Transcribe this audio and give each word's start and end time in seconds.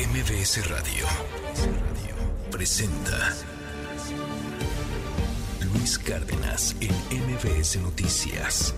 MBS 0.00 0.66
Radio 0.70 1.04
presenta 2.50 3.36
Luis 5.74 5.98
Cárdenas 5.98 6.74
en 6.80 6.90
MBS 7.20 7.76
Noticias. 7.82 8.74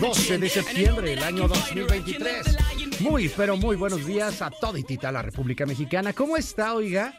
...12 0.00 0.38
de 0.38 0.48
septiembre 0.48 1.10
del 1.10 1.22
año 1.22 1.46
2023. 1.46 2.56
Muy, 2.98 3.28
pero 3.28 3.56
muy 3.56 3.76
buenos 3.76 4.04
días 4.06 4.42
a 4.42 4.50
toditita 4.50 5.12
la 5.12 5.22
República 5.22 5.64
Mexicana. 5.66 6.12
¿Cómo 6.12 6.36
está, 6.36 6.74
oiga? 6.74 7.16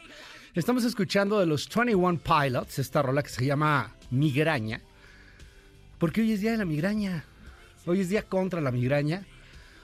Estamos 0.54 0.84
escuchando 0.84 1.40
de 1.40 1.46
los 1.46 1.70
21 1.74 2.18
Pilots, 2.18 2.78
esta 2.78 3.00
rola 3.00 3.22
que 3.22 3.30
se 3.30 3.46
llama 3.46 3.96
Migraña. 4.10 4.82
Porque 6.00 6.22
hoy 6.22 6.32
es 6.32 6.40
día 6.40 6.52
de 6.52 6.56
la 6.56 6.64
migraña. 6.64 7.24
Hoy 7.84 8.00
es 8.00 8.08
día 8.08 8.22
contra 8.22 8.62
la 8.62 8.72
migraña. 8.72 9.26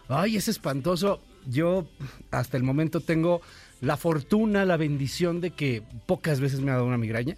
Ay, 0.09 0.37
es 0.37 0.48
espantoso. 0.48 1.23
Yo 1.47 1.87
hasta 2.30 2.56
el 2.56 2.62
momento 2.62 3.01
tengo 3.01 3.42
la 3.83 3.98
fortuna, 3.98 4.65
la 4.65 4.79
bendición 4.79 5.42
de 5.42 5.51
que 5.51 5.83
pocas 6.06 6.41
veces 6.41 6.61
me 6.61 6.70
ha 6.70 6.75
dado 6.75 6.87
una 6.87 6.97
migraña. 6.97 7.37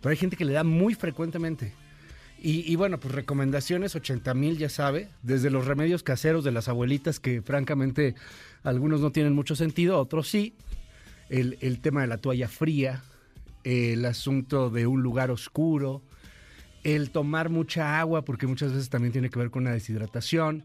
Pero 0.00 0.10
hay 0.10 0.16
gente 0.16 0.36
que 0.36 0.44
le 0.44 0.52
da 0.52 0.62
muy 0.62 0.94
frecuentemente. 0.94 1.74
Y, 2.44 2.74
bueno, 2.74 2.98
pues 2.98 3.14
recomendaciones 3.14 3.94
80 3.94 4.34
mil, 4.34 4.58
ya 4.58 4.68
sabe, 4.68 5.08
desde 5.22 5.48
los 5.48 5.64
remedios 5.64 6.02
caseros 6.02 6.42
de 6.42 6.50
las 6.50 6.68
abuelitas, 6.68 7.20
que 7.20 7.40
francamente 7.40 8.16
algunos 8.64 9.00
no 9.00 9.12
tienen 9.12 9.32
mucho 9.32 9.54
sentido, 9.54 9.98
otros 9.98 10.28
sí. 10.28 10.54
El 11.28 11.80
tema 11.80 12.00
de 12.00 12.08
la 12.08 12.18
toalla 12.18 12.48
fría, 12.48 13.04
el 13.62 14.04
asunto 14.04 14.70
de 14.70 14.88
un 14.88 15.02
lugar 15.02 15.30
oscuro, 15.30 16.02
el 16.84 17.10
tomar 17.10 17.48
mucha 17.48 18.00
agua, 18.00 18.24
porque 18.24 18.46
muchas 18.46 18.72
veces 18.72 18.88
también 18.88 19.12
tiene 19.12 19.30
que 19.30 19.38
ver 19.38 19.50
con 19.50 19.64
la 19.64 19.72
deshidratación. 19.72 20.64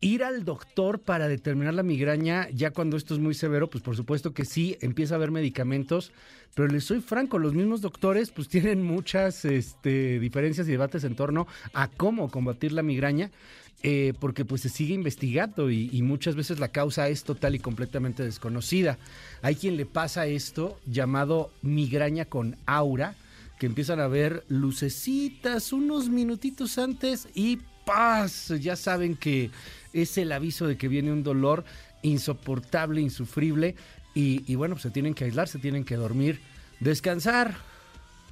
Ir 0.00 0.24
al 0.24 0.44
doctor 0.44 0.98
para 1.00 1.28
determinar 1.28 1.74
la 1.74 1.84
migraña, 1.84 2.48
ya 2.50 2.72
cuando 2.72 2.96
esto 2.96 3.14
es 3.14 3.20
muy 3.20 3.34
severo, 3.34 3.70
pues 3.70 3.84
por 3.84 3.94
supuesto 3.94 4.34
que 4.34 4.44
sí, 4.44 4.76
empieza 4.80 5.14
a 5.14 5.16
haber 5.16 5.30
medicamentos, 5.30 6.10
pero 6.56 6.66
les 6.66 6.82
soy 6.84 7.00
franco, 7.00 7.38
los 7.38 7.54
mismos 7.54 7.82
doctores 7.82 8.30
pues 8.30 8.48
tienen 8.48 8.82
muchas 8.82 9.44
este, 9.44 10.18
diferencias 10.18 10.66
y 10.66 10.72
debates 10.72 11.04
en 11.04 11.14
torno 11.14 11.46
a 11.72 11.86
cómo 11.86 12.30
combatir 12.30 12.72
la 12.72 12.82
migraña. 12.82 13.30
Eh, 13.84 14.12
porque 14.20 14.44
pues 14.44 14.60
se 14.60 14.68
sigue 14.68 14.94
investigando 14.94 15.68
y, 15.68 15.90
y, 15.92 16.02
muchas 16.02 16.36
veces 16.36 16.60
la 16.60 16.68
causa 16.68 17.08
es 17.08 17.24
total 17.24 17.56
y 17.56 17.58
completamente 17.58 18.22
desconocida. 18.22 18.96
Hay 19.40 19.56
quien 19.56 19.76
le 19.76 19.86
pasa 19.86 20.26
esto 20.26 20.78
llamado 20.86 21.50
migraña 21.62 22.26
con 22.26 22.56
aura, 22.64 23.16
que 23.62 23.66
empiezan 23.66 24.00
a 24.00 24.08
ver 24.08 24.44
lucecitas 24.48 25.72
unos 25.72 26.08
minutitos 26.08 26.78
antes 26.78 27.28
y 27.32 27.60
¡paz! 27.86 28.52
Ya 28.58 28.74
saben 28.74 29.14
que 29.14 29.52
es 29.92 30.18
el 30.18 30.32
aviso 30.32 30.66
de 30.66 30.76
que 30.76 30.88
viene 30.88 31.12
un 31.12 31.22
dolor 31.22 31.64
insoportable, 32.02 33.00
insufrible 33.00 33.76
y, 34.16 34.52
bueno, 34.56 34.74
pues 34.74 34.82
se 34.82 34.90
tienen 34.90 35.14
que 35.14 35.26
aislar, 35.26 35.46
se 35.46 35.60
tienen 35.60 35.84
que 35.84 35.94
dormir, 35.94 36.40
descansar, 36.80 37.54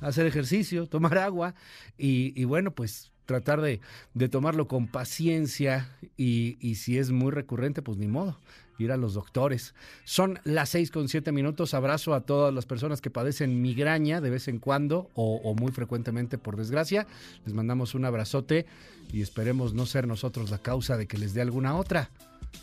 hacer 0.00 0.26
ejercicio, 0.26 0.88
tomar 0.88 1.16
agua 1.18 1.54
y, 1.96 2.32
y 2.34 2.42
bueno, 2.42 2.72
pues 2.72 3.12
tratar 3.24 3.60
de, 3.60 3.80
de, 4.14 4.28
tomarlo 4.28 4.66
con 4.66 4.88
paciencia 4.88 5.96
y, 6.16 6.58
y, 6.58 6.74
si 6.74 6.98
es 6.98 7.12
muy 7.12 7.30
recurrente, 7.30 7.82
pues 7.82 7.98
ni 7.98 8.08
modo, 8.08 8.36
ir 8.84 8.92
a 8.92 8.96
los 8.96 9.14
doctores. 9.14 9.74
Son 10.04 10.38
las 10.44 10.70
seis 10.70 10.90
con 10.90 11.08
siete 11.08 11.32
minutos. 11.32 11.74
Abrazo 11.74 12.14
a 12.14 12.22
todas 12.22 12.52
las 12.52 12.66
personas 12.66 13.00
que 13.00 13.10
padecen 13.10 13.60
migraña 13.62 14.20
de 14.20 14.30
vez 14.30 14.48
en 14.48 14.58
cuando 14.58 15.10
o, 15.14 15.36
o 15.42 15.54
muy 15.54 15.72
frecuentemente, 15.72 16.38
por 16.38 16.56
desgracia. 16.56 17.06
Les 17.44 17.54
mandamos 17.54 17.94
un 17.94 18.04
abrazote 18.04 18.66
y 19.12 19.22
esperemos 19.22 19.74
no 19.74 19.86
ser 19.86 20.06
nosotros 20.06 20.50
la 20.50 20.58
causa 20.58 20.96
de 20.96 21.06
que 21.06 21.18
les 21.18 21.34
dé 21.34 21.40
alguna 21.40 21.76
otra. 21.76 22.10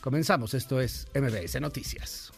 Comenzamos, 0.02 0.54
esto 0.54 0.82
es 0.82 1.08
MBS 1.16 1.60
Noticias 1.62 2.32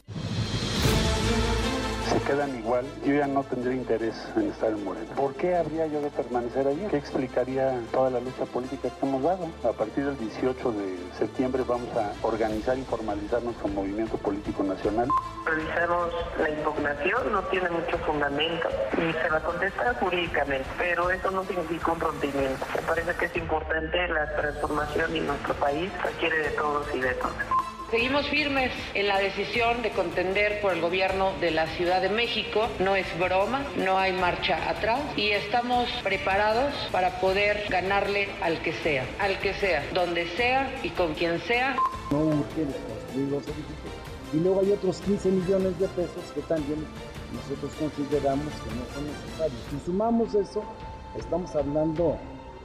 se 2.09 2.19
quedan 2.21 2.57
igual, 2.57 2.85
yo 3.05 3.13
ya 3.13 3.27
no 3.27 3.43
tendría 3.43 3.75
interés 3.75 4.15
en 4.35 4.49
estar 4.49 4.69
en 4.69 4.83
Morena. 4.83 5.13
¿Por 5.15 5.35
qué 5.35 5.55
habría 5.55 5.85
yo 5.87 6.01
de 6.01 6.09
permanecer 6.09 6.67
allí? 6.67 6.85
¿Qué 6.89 6.97
explicaría 6.97 7.79
toda 7.91 8.09
la 8.09 8.19
lucha 8.19 8.45
política 8.45 8.89
que 8.89 9.05
hemos 9.05 9.21
dado? 9.21 9.47
A 9.63 9.73
partir 9.73 10.05
del 10.05 10.17
18 10.17 10.71
de 10.71 10.97
septiembre 11.17 11.63
vamos 11.67 11.89
a 11.95 12.13
organizar 12.25 12.77
y 12.77 12.83
formalizar 12.83 13.43
nuestro 13.43 13.67
movimiento 13.67 14.17
político 14.17 14.63
nacional. 14.63 15.07
Revisamos 15.45 16.09
la 16.39 16.49
impugnación, 16.49 17.31
no 17.31 17.43
tiene 17.43 17.69
mucho 17.69 17.97
fundamento 17.99 18.69
y 18.93 19.13
se 19.13 19.29
va 19.29 19.37
a 19.37 19.43
contestar 19.43 19.99
jurídicamente, 19.99 20.67
pero 20.77 21.11
eso 21.11 21.31
no 21.31 21.43
significa 21.45 21.91
un 21.91 21.99
rompimiento. 21.99 22.65
Me 22.75 22.81
parece 22.81 23.13
que 23.15 23.25
es 23.25 23.35
importante 23.35 24.07
la 24.07 24.35
transformación 24.35 25.15
y 25.15 25.19
nuestro 25.21 25.53
país 25.55 25.91
requiere 26.03 26.37
de 26.39 26.49
todos 26.51 26.87
y 26.93 27.01
de 27.01 27.13
todas. 27.15 27.78
Seguimos 27.91 28.27
firmes 28.27 28.71
en 28.93 29.07
la 29.07 29.17
decisión 29.17 29.81
de 29.81 29.89
contender 29.89 30.61
por 30.61 30.73
el 30.73 30.79
gobierno 30.79 31.33
de 31.41 31.49
la 31.49 31.65
Ciudad 31.65 32.03
de 32.03 32.09
México. 32.09 32.67
No 32.77 32.95
es 32.95 33.07
broma, 33.17 33.65
no 33.77 33.97
hay 33.97 34.13
marcha 34.13 34.69
atrás 34.69 35.01
y 35.15 35.29
estamos 35.29 35.89
preparados 36.03 36.71
para 36.91 37.19
poder 37.19 37.65
ganarle 37.67 38.29
al 38.43 38.61
que 38.61 38.73
sea, 38.73 39.07
al 39.17 39.39
que 39.39 39.55
sea, 39.55 39.83
donde 39.95 40.27
sea 40.37 40.71
y 40.83 40.89
con 40.89 41.15
quien 41.15 41.39
sea. 41.41 41.75
No 42.11 42.25
los 42.25 43.43
edificios. 43.43 43.93
Y 44.33 44.37
luego 44.37 44.61
hay 44.61 44.71
otros 44.71 45.01
15 45.01 45.29
millones 45.29 45.79
de 45.79 45.87
pesos 45.87 46.23
que 46.35 46.41
también 46.41 46.85
nosotros 47.33 47.71
consideramos 47.79 48.53
que 48.53 48.69
no 48.69 48.85
son 48.93 49.07
necesarios. 49.07 49.61
Si 49.71 49.85
sumamos 49.85 50.35
eso, 50.35 50.63
estamos 51.17 51.55
hablando 51.55 52.19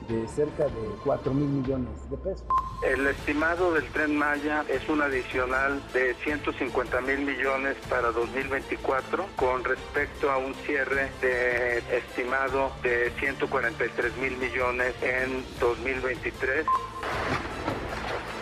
de 0.09 0.26
cerca 0.28 0.65
de 0.65 0.88
4 1.04 1.32
mil 1.32 1.48
millones 1.48 2.10
de 2.10 2.16
pesos. 2.16 2.44
El 2.82 3.06
estimado 3.06 3.72
del 3.72 3.87
tren 3.91 4.16
Maya 4.16 4.65
es 4.69 4.87
un 4.88 5.00
adicional 5.00 5.81
de 5.92 6.15
150 6.22 7.00
mil 7.03 7.20
millones 7.20 7.76
para 7.88 8.10
2024 8.12 9.26
con 9.37 9.64
respecto 9.64 10.31
a 10.31 10.38
un 10.38 10.54
cierre 10.66 11.10
de 11.20 11.78
estimado 11.97 12.72
de 12.82 13.10
143 13.19 14.16
mil 14.19 14.37
millones 14.37 14.94
en 15.03 15.44
2023. 15.60 16.66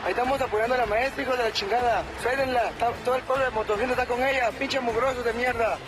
Ahí 0.04 0.10
estamos 0.10 0.40
apoyando 0.40 0.74
a 0.74 0.78
la 0.78 0.86
maestra, 0.86 1.22
hijo 1.22 1.36
de 1.36 1.44
la 1.44 1.52
chingada. 1.52 2.02
Férenla. 2.22 2.72
Todo 3.04 3.14
el 3.14 3.22
pueblo 3.22 3.44
de 3.44 3.50
Motocicleta 3.52 4.02
está 4.02 4.06
con 4.06 4.20
ella. 4.20 4.50
Pinche 4.58 4.80
mugroso 4.80 5.22
de 5.22 5.32
mierda. 5.34 5.78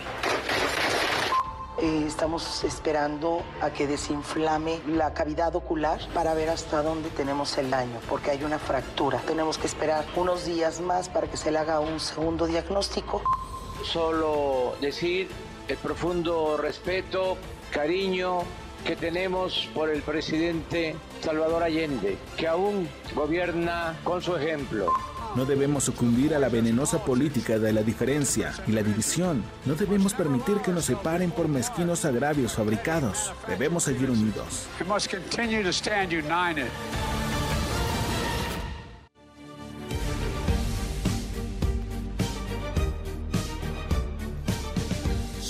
Eh, 1.77 2.05
estamos 2.07 2.63
esperando 2.63 3.43
a 3.61 3.69
que 3.69 3.85
desinflame 3.85 4.79
la 4.87 5.13
cavidad 5.13 5.53
ocular 5.57 5.99
para 6.13 6.33
ver 6.33 6.49
hasta 6.49 6.81
dónde 6.81 7.09
tenemos 7.09 7.57
el 7.57 7.69
daño, 7.69 7.99
porque 8.07 8.31
hay 8.31 8.43
una 8.45 8.59
fractura. 8.59 9.19
Tenemos 9.19 9.57
que 9.57 9.67
esperar 9.67 10.05
unos 10.15 10.45
días 10.45 10.79
más 10.79 11.09
para 11.09 11.27
que 11.27 11.35
se 11.35 11.51
le 11.51 11.57
haga 11.57 11.81
un 11.81 11.99
segundo 11.99 12.47
diagnóstico. 12.47 13.21
Solo 13.83 14.75
decir 14.79 15.27
el 15.67 15.75
profundo 15.77 16.55
respeto, 16.55 17.37
cariño 17.71 18.43
que 18.85 18.95
tenemos 18.95 19.67
por 19.73 19.89
el 19.89 20.01
presidente 20.01 20.95
Salvador 21.21 21.63
Allende, 21.63 22.17
que 22.37 22.47
aún 22.47 22.87
gobierna 23.15 23.99
con 24.05 24.21
su 24.21 24.37
ejemplo. 24.37 24.93
No 25.35 25.43
debemos 25.43 25.83
sucumbir 25.83 26.33
a 26.33 26.39
la 26.39 26.47
venenosa 26.47 27.03
política 27.03 27.59
de 27.59 27.73
la 27.73 27.83
diferencia 27.83 28.53
y 28.67 28.71
la 28.71 28.81
división. 28.81 29.43
No 29.65 29.75
debemos 29.75 30.13
permitir 30.13 30.57
que 30.57 30.71
nos 30.71 30.85
separen 30.85 31.29
por 31.29 31.49
mezquinos 31.49 32.05
agravios 32.05 32.53
fabricados. 32.53 33.33
Debemos 33.49 33.83
seguir 33.83 34.09
unidos. 34.09 34.67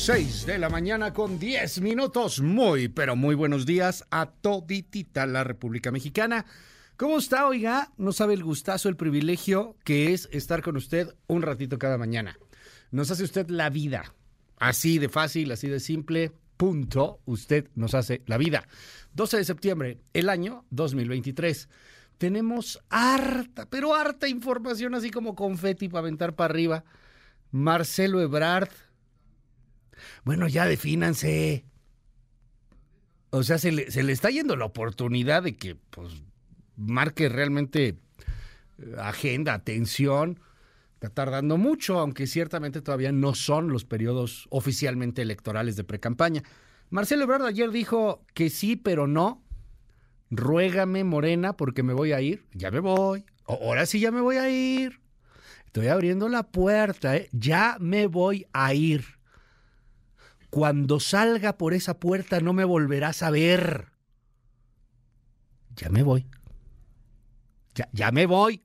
6 0.06 0.46
de 0.46 0.60
la 0.60 0.70
mañana 0.70 1.14
con 1.14 1.40
10 1.40 1.82
minutos. 1.82 2.40
Muy, 2.40 2.90
pero 2.90 3.16
muy 3.16 3.34
buenos 3.34 3.66
días 3.66 4.06
a 4.12 4.28
toditita 4.28 5.26
la 5.26 5.44
República 5.44 5.92
Mexicana. 5.92 6.46
¿Cómo 6.98 7.18
está, 7.18 7.46
oiga? 7.46 7.92
No 7.98 8.14
sabe 8.14 8.36
el 8.36 8.44
gustazo, 8.44 8.88
el 8.88 8.96
privilegio 8.96 9.76
que 9.84 10.14
es 10.14 10.30
estar 10.32 10.62
con 10.62 10.78
usted 10.78 11.14
un 11.28 11.42
ratito 11.42 11.78
cada 11.78 11.98
mañana. 11.98 12.40
Nos 12.90 13.12
hace 13.12 13.26
usted 13.26 13.50
la 13.50 13.70
vida. 13.70 14.14
Así 14.60 14.98
de 14.98 15.10
fácil, 15.10 15.52
así 15.52 15.68
de 15.68 15.82
simple. 15.82 16.32
Punto. 16.56 17.20
Usted 17.26 17.68
nos 17.76 17.96
hace 17.96 18.22
la 18.28 18.38
vida. 18.38 18.66
12 19.14 19.38
de 19.38 19.44
septiembre, 19.44 20.00
el 20.14 20.30
año 20.30 20.64
2023. 20.70 21.68
Tenemos 22.18 22.80
harta, 22.90 23.70
pero 23.70 23.94
harta 23.94 24.30
información, 24.30 24.96
así 24.96 25.12
como 25.12 25.36
confeti 25.36 25.90
para 25.90 26.00
aventar 26.00 26.34
para 26.34 26.54
arriba. 26.54 26.86
Marcelo 27.52 28.22
Ebrard. 28.22 28.70
Bueno, 30.24 30.48
ya 30.48 30.66
defínanse. 30.66 31.66
O 33.32 33.44
sea, 33.44 33.58
se 33.58 33.74
le, 33.74 33.92
se 33.92 34.02
le 34.04 34.14
está 34.14 34.30
yendo 34.30 34.56
la 34.56 34.64
oportunidad 34.64 35.44
de 35.44 35.58
que, 35.58 35.76
pues, 35.76 36.14
marque 36.78 37.30
realmente 37.30 37.98
agenda, 38.98 39.54
atención. 39.54 40.40
Está 40.96 41.10
tardando 41.10 41.58
mucho, 41.58 42.00
aunque 42.00 42.28
ciertamente 42.28 42.82
todavía 42.82 43.12
no 43.12 43.36
son 43.36 43.70
los 43.70 43.86
periodos 43.86 44.48
oficialmente 44.50 45.22
electorales 45.22 45.76
de 45.76 45.84
precampaña. 45.84 46.44
Marcelo 46.90 47.24
Ebrard 47.24 47.46
ayer 47.46 47.72
dijo 47.72 48.24
que 48.34 48.50
sí, 48.50 48.76
pero 48.76 49.08
no 49.08 49.46
ruégame, 50.30 51.04
Morena, 51.04 51.54
porque 51.54 51.84
me 51.84 51.94
voy 51.94 52.12
a 52.12 52.22
ir. 52.22 52.46
Ya 52.54 52.72
me 52.72 52.80
voy. 52.80 53.26
Ahora 53.46 53.86
sí 53.86 54.00
ya 54.00 54.12
me 54.12 54.22
voy 54.22 54.38
a 54.38 54.50
ir. 54.50 55.00
Estoy 55.66 55.88
abriendo 55.88 56.30
la 56.30 56.44
puerta, 56.44 57.18
¿eh? 57.18 57.30
Ya 57.32 57.78
me 57.80 58.08
voy 58.08 58.48
a 58.54 58.74
ir. 58.74 59.06
Cuando 60.50 61.00
salga 61.00 61.58
por 61.58 61.74
esa 61.74 62.00
puerta 62.00 62.40
no 62.40 62.54
me 62.54 62.64
volverás 62.64 63.24
a 63.24 63.30
ver. 63.30 63.88
Ya 65.76 65.90
me 65.90 66.04
voy. 66.04 66.26
Ya, 67.76 67.90
ya 67.92 68.12
me 68.12 68.26
voy. 68.26 68.62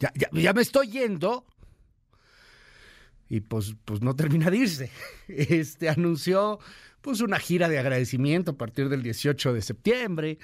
Ya, 0.00 0.12
ya, 0.32 0.52
me 0.52 0.62
estoy 0.62 0.88
yendo 0.88 1.46
y 3.28 3.40
pues, 3.40 3.74
pues 3.84 4.02
no 4.02 4.16
termina 4.16 4.50
de 4.50 4.58
irse. 4.58 4.90
Este 5.28 5.88
anunció 5.88 6.58
pues 7.00 7.20
una 7.20 7.38
gira 7.38 7.68
de 7.68 7.78
agradecimiento 7.78 8.52
a 8.52 8.56
partir 8.56 8.88
del 8.88 9.02
18 9.02 9.52
de 9.52 9.62
septiembre 9.62 10.38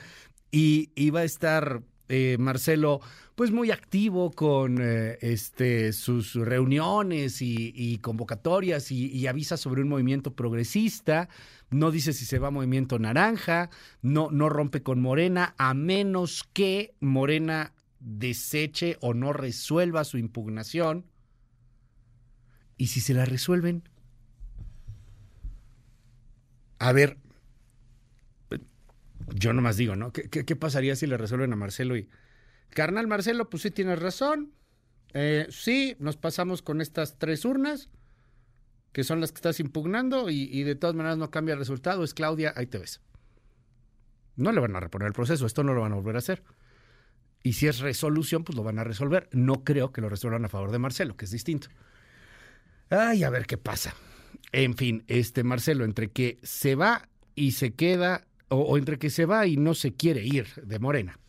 y 0.51 0.91
iba 0.95 1.21
a 1.21 1.25
estar 1.25 1.83
eh, 2.09 2.37
Marcelo 2.39 3.01
pues 3.41 3.53
muy 3.53 3.71
activo 3.71 4.33
con 4.33 4.83
eh, 4.83 5.17
este, 5.23 5.95
sus 5.95 6.35
reuniones 6.35 7.41
y, 7.41 7.97
convocatorias 8.03 8.93
y, 8.93 9.27
avisa 9.29 9.57
sobre 9.57 9.81
un 9.81 9.89
movimiento 9.89 10.35
progresista, 10.35 11.31
no 11.71 11.91
dice 11.91 12.13
si 12.13 12.27
se 12.27 12.39
va 12.39 12.49
a 12.49 12.51
movimiento 12.51 12.99
naranja, 12.99 13.71
no, 14.03 14.31
no 14.31 14.51
rompe 14.51 14.83
con 14.83 15.01
Morena, 15.01 15.55
a 15.57 15.73
menos 15.73 16.47
que 16.53 16.93
Morena 17.01 17.73
deseche 17.99 18.99
o 19.01 19.15
no 19.15 19.33
resuelva 19.33 20.05
su 20.05 20.19
impugnación 20.19 21.07
¿Y 22.77 22.89
si 22.89 23.01
se 23.01 23.15
la 23.15 23.25
resuelven? 23.25 23.89
A 26.79 26.93
ver, 26.93 27.17
yo 29.35 29.55
nomás 29.55 29.79
digo, 29.79 29.97
¿no? 29.97 30.13
¿Qué, 30.13 30.57
pasaría 30.57 30.95
si 30.95 31.07
le 31.07 31.17
resuelven 31.17 31.55
a 31.55 31.57
Marcelo 31.57 31.97
y... 31.97 32.07
Carnal 32.71 33.07
Marcelo, 33.07 33.51
pues 33.51 33.63
sí 33.63 33.71
tienes 33.71 33.99
razón. 33.99 34.53
Eh, 35.13 35.47
sí, 35.51 35.97
nos 35.99 36.17
pasamos 36.17 36.63
con 36.63 36.81
estas 36.81 37.19
tres 37.19 37.45
urnas, 37.45 37.91
que 38.93 39.05
son 39.05 39.21
las 39.21 39.33
que 39.33 39.37
estás 39.37 39.61
impugnando, 39.61 40.31
y, 40.31 40.49
y, 40.53 40.63
de 40.63 40.75
todas 40.75 40.95
maneras 40.95 41.19
no 41.19 41.31
cambia 41.31 41.55
el 41.55 41.59
resultado. 41.59 42.05
Es 42.05 42.15
Claudia, 42.15 42.53
ahí 42.57 42.67
te 42.67 42.79
ves. 42.79 43.01
No 44.37 44.53
le 44.53 44.61
van 44.61 44.75
a 44.77 44.81
reponer 44.81 45.09
el 45.09 45.13
proceso, 45.13 45.47
esto 45.47 45.65
no 45.65 45.75
lo 45.75 45.83
van 45.83 45.93
a 45.93 45.97
volver 45.97 46.17
a 46.17 46.21
hacer. 46.21 46.43
Y 47.43 47.55
si 47.55 47.67
es 47.67 47.81
resolución, 47.81 48.45
pues 48.45 48.57
lo 48.57 48.63
van 48.63 48.79
a 48.79 48.85
resolver. 48.85 49.29
No 49.33 49.65
creo 49.65 49.93
que 49.93 50.01
lo 50.01 50.09
resuelvan 50.09 50.45
a 50.45 50.49
favor 50.49 50.71
de 50.71 50.79
Marcelo, 50.79 51.17
que 51.17 51.25
es 51.25 51.31
distinto. 51.31 51.69
Ay, 52.91 53.23
a 53.23 53.31
ver 53.31 53.47
qué 53.47 53.57
pasa. 53.57 53.95
En 54.53 54.77
fin, 54.77 55.05
este 55.07 55.45
Marcelo, 55.45 55.85
entre 55.85 56.11
que 56.11 56.39
se 56.43 56.75
va 56.75 57.09
y 57.35 57.53
se 57.53 57.75
queda, 57.75 58.27
o, 58.49 58.77
entre 58.77 58.99
que 58.99 59.11
se 59.11 59.27
va 59.27 59.47
y 59.47 59.57
no 59.57 59.75
se 59.75 59.95
quiere 59.95 60.25
ir 60.25 60.49
de 60.63 60.79
Morena. 60.79 61.20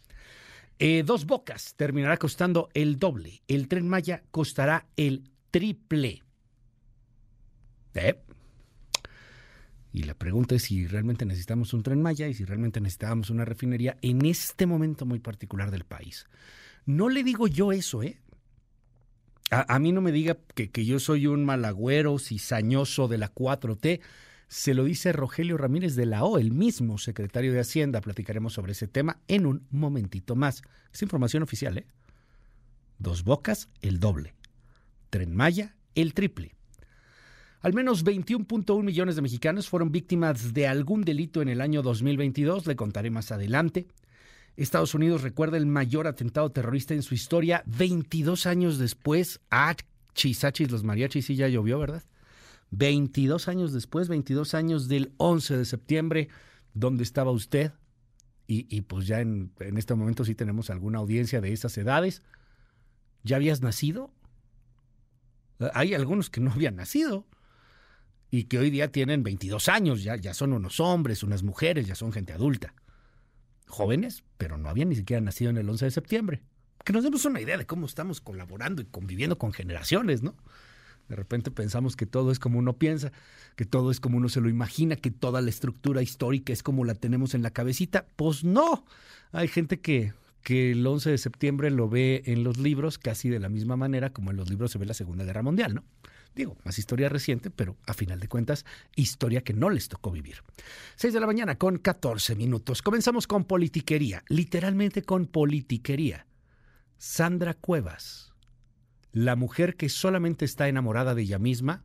Eh, 0.83 1.03
dos 1.05 1.27
bocas 1.27 1.75
terminará 1.75 2.17
costando 2.17 2.69
el 2.73 2.97
doble. 2.97 3.43
El 3.47 3.67
tren 3.67 3.87
Maya 3.87 4.23
costará 4.31 4.87
el 4.97 5.29
triple. 5.51 6.23
¿Eh? 7.93 8.19
Y 9.93 10.01
la 10.03 10.15
pregunta 10.15 10.55
es 10.55 10.63
si 10.63 10.87
realmente 10.87 11.23
necesitamos 11.23 11.75
un 11.75 11.83
tren 11.83 12.01
Maya 12.01 12.27
y 12.27 12.33
si 12.33 12.45
realmente 12.45 12.81
necesitamos 12.81 13.29
una 13.29 13.45
refinería 13.45 13.95
en 14.01 14.25
este 14.25 14.65
momento 14.65 15.05
muy 15.05 15.19
particular 15.19 15.69
del 15.69 15.83
país. 15.83 16.25
No 16.87 17.09
le 17.09 17.23
digo 17.23 17.45
yo 17.45 17.71
eso, 17.71 18.01
¿eh? 18.01 18.17
A, 19.51 19.77
mí 19.77 19.91
no 19.91 20.01
me 20.01 20.11
diga 20.11 20.37
que, 20.55 20.85
yo 20.85 20.99
soy 20.99 21.27
un 21.27 21.45
malagüero 21.45 22.17
cizañoso 22.17 23.07
de 23.07 23.19
la 23.19 23.31
4T. 23.31 24.01
Se 24.51 24.73
lo 24.73 24.83
dice 24.83 25.13
Rogelio 25.13 25.55
Ramírez 25.55 25.95
de 25.95 26.05
la 26.05 26.25
O, 26.25 26.37
el 26.37 26.51
mismo 26.51 26.97
secretario 26.97 27.53
de 27.53 27.61
Hacienda. 27.61 28.01
Platicaremos 28.01 28.51
sobre 28.51 28.73
ese 28.73 28.85
tema 28.85 29.21
en 29.29 29.45
un 29.45 29.65
momentito 29.69 30.35
más. 30.35 30.61
Es 30.93 31.01
información 31.01 31.41
oficial, 31.41 31.77
¿eh? 31.77 31.87
Dos 32.99 33.23
Bocas, 33.23 33.69
el 33.81 34.01
doble. 34.01 34.33
Tren 35.09 35.33
Maya, 35.33 35.77
el 35.95 36.13
triple. 36.13 36.53
Al 37.61 37.71
menos 37.71 38.03
21.1 38.03 38.83
millones 38.83 39.15
de 39.15 39.21
mexicanos 39.21 39.69
fueron 39.69 39.89
víctimas 39.89 40.53
de 40.53 40.67
algún 40.67 41.03
delito 41.05 41.41
en 41.41 41.47
el 41.47 41.61
año 41.61 41.81
2022. 41.81 42.67
Le 42.67 42.75
contaré 42.75 43.09
más 43.09 43.31
adelante. 43.31 43.87
Estados 44.57 44.93
Unidos 44.93 45.21
recuerda 45.21 45.55
el 45.55 45.65
mayor 45.65 46.07
atentado 46.07 46.51
terrorista 46.51 46.93
en 46.93 47.03
su 47.03 47.13
historia 47.13 47.63
22 47.67 48.45
años 48.47 48.79
después. 48.79 49.39
Ah, 49.49 49.77
chisachis, 50.13 50.71
los 50.71 50.83
mariachis 50.83 51.27
sí 51.27 51.37
ya 51.37 51.47
llovió, 51.47 51.79
¿verdad? 51.79 52.03
22 52.71 53.47
años 53.47 53.73
después, 53.73 54.07
22 54.07 54.53
años 54.53 54.87
del 54.87 55.13
11 55.17 55.57
de 55.57 55.65
septiembre, 55.65 56.29
¿dónde 56.73 57.03
estaba 57.03 57.31
usted? 57.31 57.71
Y, 58.53 58.81
pues 58.81 59.07
ya 59.07 59.21
en, 59.21 59.53
en, 59.61 59.77
este 59.77 59.95
momento 59.95 60.25
sí 60.25 60.35
tenemos 60.35 60.69
alguna 60.69 60.99
audiencia 60.99 61.39
de 61.39 61.53
esas 61.53 61.77
edades. 61.77 62.21
¿Ya 63.23 63.37
habías 63.37 63.61
nacido? 63.61 64.11
Hay 65.73 65.93
algunos 65.93 66.29
que 66.29 66.41
no 66.41 66.51
habían 66.51 66.75
nacido 66.75 67.25
y 68.29 68.45
que 68.45 68.59
hoy 68.59 68.69
día 68.69 68.91
tienen 68.91 69.23
22 69.23 69.69
años, 69.69 70.03
ya, 70.03 70.17
ya 70.17 70.33
son 70.33 70.51
unos 70.51 70.81
hombres, 70.81 71.23
unas 71.23 71.43
mujeres, 71.43 71.87
ya 71.87 71.95
son 71.95 72.11
gente 72.11 72.33
adulta 72.33 72.73
jóvenes, 73.71 74.23
pero 74.37 74.57
no 74.57 74.69
habían 74.69 74.89
ni 74.89 74.95
siquiera 74.95 75.21
nacido 75.21 75.49
en 75.49 75.57
el 75.57 75.67
11 75.67 75.85
de 75.85 75.91
septiembre. 75.91 76.43
Que 76.83 76.93
nos 76.93 77.03
demos 77.03 77.25
una 77.25 77.41
idea 77.41 77.57
de 77.57 77.65
cómo 77.65 77.85
estamos 77.87 78.21
colaborando 78.21 78.81
y 78.81 78.85
conviviendo 78.85 79.37
con 79.37 79.53
generaciones, 79.53 80.21
¿no? 80.21 80.35
De 81.11 81.17
repente 81.17 81.51
pensamos 81.51 81.97
que 81.97 82.05
todo 82.05 82.31
es 82.31 82.39
como 82.39 82.57
uno 82.57 82.77
piensa, 82.77 83.11
que 83.57 83.65
todo 83.65 83.91
es 83.91 83.99
como 83.99 84.15
uno 84.15 84.29
se 84.29 84.39
lo 84.39 84.47
imagina, 84.47 84.95
que 84.95 85.11
toda 85.11 85.41
la 85.41 85.49
estructura 85.49 86.01
histórica 86.01 86.53
es 86.53 86.63
como 86.63 86.85
la 86.85 86.95
tenemos 86.95 87.33
en 87.33 87.43
la 87.43 87.51
cabecita. 87.51 88.07
Pues 88.15 88.45
no, 88.45 88.85
hay 89.33 89.49
gente 89.49 89.81
que, 89.81 90.13
que 90.41 90.71
el 90.71 90.87
11 90.87 91.09
de 91.09 91.17
septiembre 91.17 91.69
lo 91.69 91.89
ve 91.89 92.23
en 92.27 92.45
los 92.45 92.57
libros 92.57 92.97
casi 92.97 93.27
de 93.27 93.41
la 93.41 93.49
misma 93.49 93.75
manera 93.75 94.11
como 94.11 94.31
en 94.31 94.37
los 94.37 94.49
libros 94.49 94.71
se 94.71 94.77
ve 94.77 94.85
la 94.85 94.93
Segunda 94.93 95.25
Guerra 95.25 95.43
Mundial, 95.43 95.75
¿no? 95.75 95.83
Digo, 96.33 96.55
más 96.63 96.79
historia 96.79 97.09
reciente, 97.09 97.49
pero 97.49 97.75
a 97.85 97.93
final 97.93 98.21
de 98.21 98.29
cuentas, 98.29 98.65
historia 98.95 99.41
que 99.41 99.51
no 99.51 99.69
les 99.69 99.89
tocó 99.89 100.11
vivir. 100.11 100.37
6 100.95 101.13
de 101.13 101.19
la 101.19 101.27
mañana 101.27 101.57
con 101.57 101.77
14 101.77 102.37
minutos. 102.37 102.81
Comenzamos 102.81 103.27
con 103.27 103.43
politiquería, 103.43 104.23
literalmente 104.29 105.01
con 105.01 105.25
politiquería. 105.25 106.25
Sandra 106.97 107.53
Cuevas, 107.53 108.30
la 109.11 109.35
mujer 109.35 109.75
que 109.75 109.89
solamente 109.89 110.45
está 110.45 110.67
enamorada 110.67 111.15
de 111.15 111.23
ella 111.23 111.39
misma, 111.39 111.83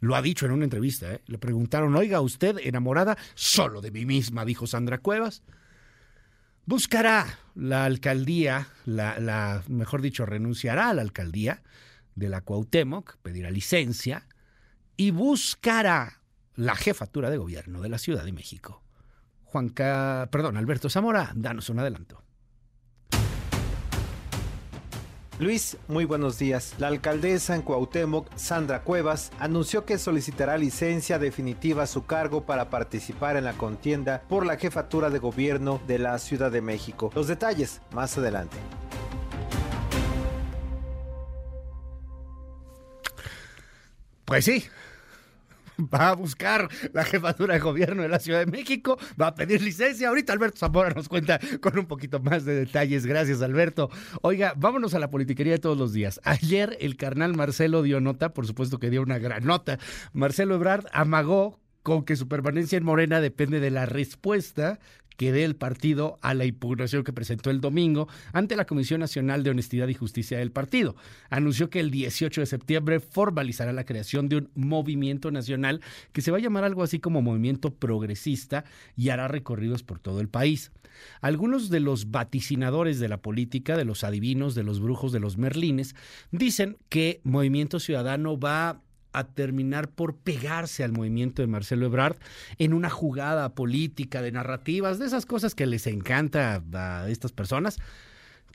lo 0.00 0.14
ha 0.14 0.22
dicho 0.22 0.46
en 0.46 0.52
una 0.52 0.64
entrevista. 0.64 1.12
¿eh? 1.14 1.22
Le 1.26 1.38
preguntaron, 1.38 1.94
oiga, 1.96 2.20
¿usted 2.20 2.58
enamorada 2.62 3.16
solo 3.34 3.80
de 3.80 3.90
mí 3.90 4.06
misma? 4.06 4.44
Dijo 4.44 4.66
Sandra 4.66 4.98
Cuevas. 4.98 5.42
Buscará 6.66 7.38
la 7.54 7.84
alcaldía, 7.86 8.68
la, 8.84 9.18
la 9.18 9.62
mejor 9.68 10.02
dicho, 10.02 10.26
renunciará 10.26 10.90
a 10.90 10.94
la 10.94 11.02
alcaldía 11.02 11.62
de 12.14 12.28
la 12.28 12.42
Cuauhtémoc, 12.42 13.16
pedirá 13.22 13.50
licencia 13.50 14.26
y 14.96 15.10
buscará 15.10 16.20
la 16.56 16.74
jefatura 16.74 17.30
de 17.30 17.38
gobierno 17.38 17.80
de 17.80 17.88
la 17.88 17.98
Ciudad 17.98 18.24
de 18.24 18.32
México. 18.32 18.82
Juanca, 19.44 20.28
perdón, 20.30 20.58
Alberto 20.58 20.90
Zamora, 20.90 21.32
danos 21.34 21.70
un 21.70 21.78
adelanto. 21.78 22.22
Luis, 25.40 25.76
muy 25.86 26.04
buenos 26.04 26.36
días. 26.36 26.74
La 26.78 26.88
alcaldesa 26.88 27.54
en 27.54 27.62
Cuauhtémoc, 27.62 28.26
Sandra 28.34 28.82
Cuevas, 28.82 29.30
anunció 29.38 29.84
que 29.84 29.96
solicitará 29.96 30.58
licencia 30.58 31.20
definitiva 31.20 31.84
a 31.84 31.86
su 31.86 32.06
cargo 32.06 32.42
para 32.42 32.70
participar 32.70 33.36
en 33.36 33.44
la 33.44 33.52
contienda 33.52 34.24
por 34.28 34.44
la 34.44 34.56
jefatura 34.56 35.10
de 35.10 35.20
gobierno 35.20 35.80
de 35.86 36.00
la 36.00 36.18
Ciudad 36.18 36.50
de 36.50 36.60
México. 36.60 37.12
Los 37.14 37.28
detalles 37.28 37.80
más 37.92 38.18
adelante. 38.18 38.56
Pues 44.24 44.44
sí, 44.44 44.64
va 45.94 46.10
a 46.10 46.14
buscar 46.14 46.68
la 46.92 47.04
jefatura 47.04 47.54
de 47.54 47.60
gobierno 47.60 48.02
de 48.02 48.08
la 48.08 48.18
Ciudad 48.18 48.40
de 48.40 48.46
México, 48.46 48.98
va 49.20 49.28
a 49.28 49.34
pedir 49.34 49.62
licencia. 49.62 50.08
Ahorita 50.08 50.32
Alberto 50.32 50.58
Zamora 50.58 50.90
nos 50.90 51.08
cuenta 51.08 51.38
con 51.60 51.78
un 51.78 51.86
poquito 51.86 52.20
más 52.20 52.44
de 52.44 52.54
detalles. 52.54 53.06
Gracias, 53.06 53.42
Alberto. 53.42 53.90
Oiga, 54.22 54.54
vámonos 54.56 54.94
a 54.94 54.98
la 54.98 55.10
politiquería 55.10 55.54
de 55.54 55.58
todos 55.58 55.78
los 55.78 55.92
días. 55.92 56.20
Ayer 56.24 56.76
el 56.80 56.96
carnal 56.96 57.34
Marcelo 57.34 57.82
dio 57.82 58.00
nota, 58.00 58.34
por 58.34 58.46
supuesto 58.46 58.78
que 58.78 58.90
dio 58.90 59.02
una 59.02 59.18
gran 59.18 59.44
nota. 59.44 59.78
Marcelo 60.12 60.54
Ebrard 60.54 60.86
amagó 60.92 61.60
con 61.82 62.04
que 62.04 62.16
su 62.16 62.28
permanencia 62.28 62.76
en 62.76 62.84
Morena 62.84 63.20
depende 63.20 63.60
de 63.60 63.70
la 63.70 63.86
respuesta 63.86 64.78
que 65.18 65.32
dé 65.32 65.44
el 65.44 65.56
partido 65.56 66.16
a 66.22 66.32
la 66.32 66.44
impugnación 66.44 67.02
que 67.02 67.12
presentó 67.12 67.50
el 67.50 67.60
domingo 67.60 68.08
ante 68.32 68.54
la 68.54 68.66
Comisión 68.66 69.00
Nacional 69.00 69.42
de 69.42 69.50
Honestidad 69.50 69.88
y 69.88 69.94
Justicia 69.94 70.38
del 70.38 70.52
partido. 70.52 70.94
Anunció 71.28 71.68
que 71.70 71.80
el 71.80 71.90
18 71.90 72.40
de 72.40 72.46
septiembre 72.46 73.00
formalizará 73.00 73.72
la 73.72 73.84
creación 73.84 74.28
de 74.28 74.36
un 74.36 74.50
movimiento 74.54 75.32
nacional 75.32 75.80
que 76.12 76.22
se 76.22 76.30
va 76.30 76.38
a 76.38 76.40
llamar 76.40 76.62
algo 76.62 76.84
así 76.84 77.00
como 77.00 77.20
Movimiento 77.20 77.74
Progresista 77.74 78.64
y 78.96 79.08
hará 79.08 79.26
recorridos 79.26 79.82
por 79.82 79.98
todo 79.98 80.20
el 80.20 80.28
país. 80.28 80.70
Algunos 81.20 81.68
de 81.68 81.80
los 81.80 82.12
vaticinadores 82.12 83.00
de 83.00 83.08
la 83.08 83.20
política, 83.20 83.76
de 83.76 83.84
los 83.84 84.04
adivinos, 84.04 84.54
de 84.54 84.62
los 84.62 84.80
brujos, 84.80 85.10
de 85.10 85.20
los 85.20 85.36
merlines, 85.36 85.96
dicen 86.30 86.76
que 86.88 87.20
Movimiento 87.24 87.80
Ciudadano 87.80 88.38
va 88.38 88.82
a 89.18 89.28
terminar 89.28 89.88
por 89.88 90.16
pegarse 90.16 90.84
al 90.84 90.92
movimiento 90.92 91.42
de 91.42 91.48
Marcelo 91.48 91.86
Ebrard 91.86 92.16
en 92.58 92.72
una 92.72 92.90
jugada 92.90 93.54
política 93.54 94.22
de 94.22 94.32
narrativas, 94.32 94.98
de 94.98 95.06
esas 95.06 95.26
cosas 95.26 95.54
que 95.54 95.66
les 95.66 95.86
encanta 95.86 96.62
a 96.72 97.08
estas 97.08 97.32
personas, 97.32 97.78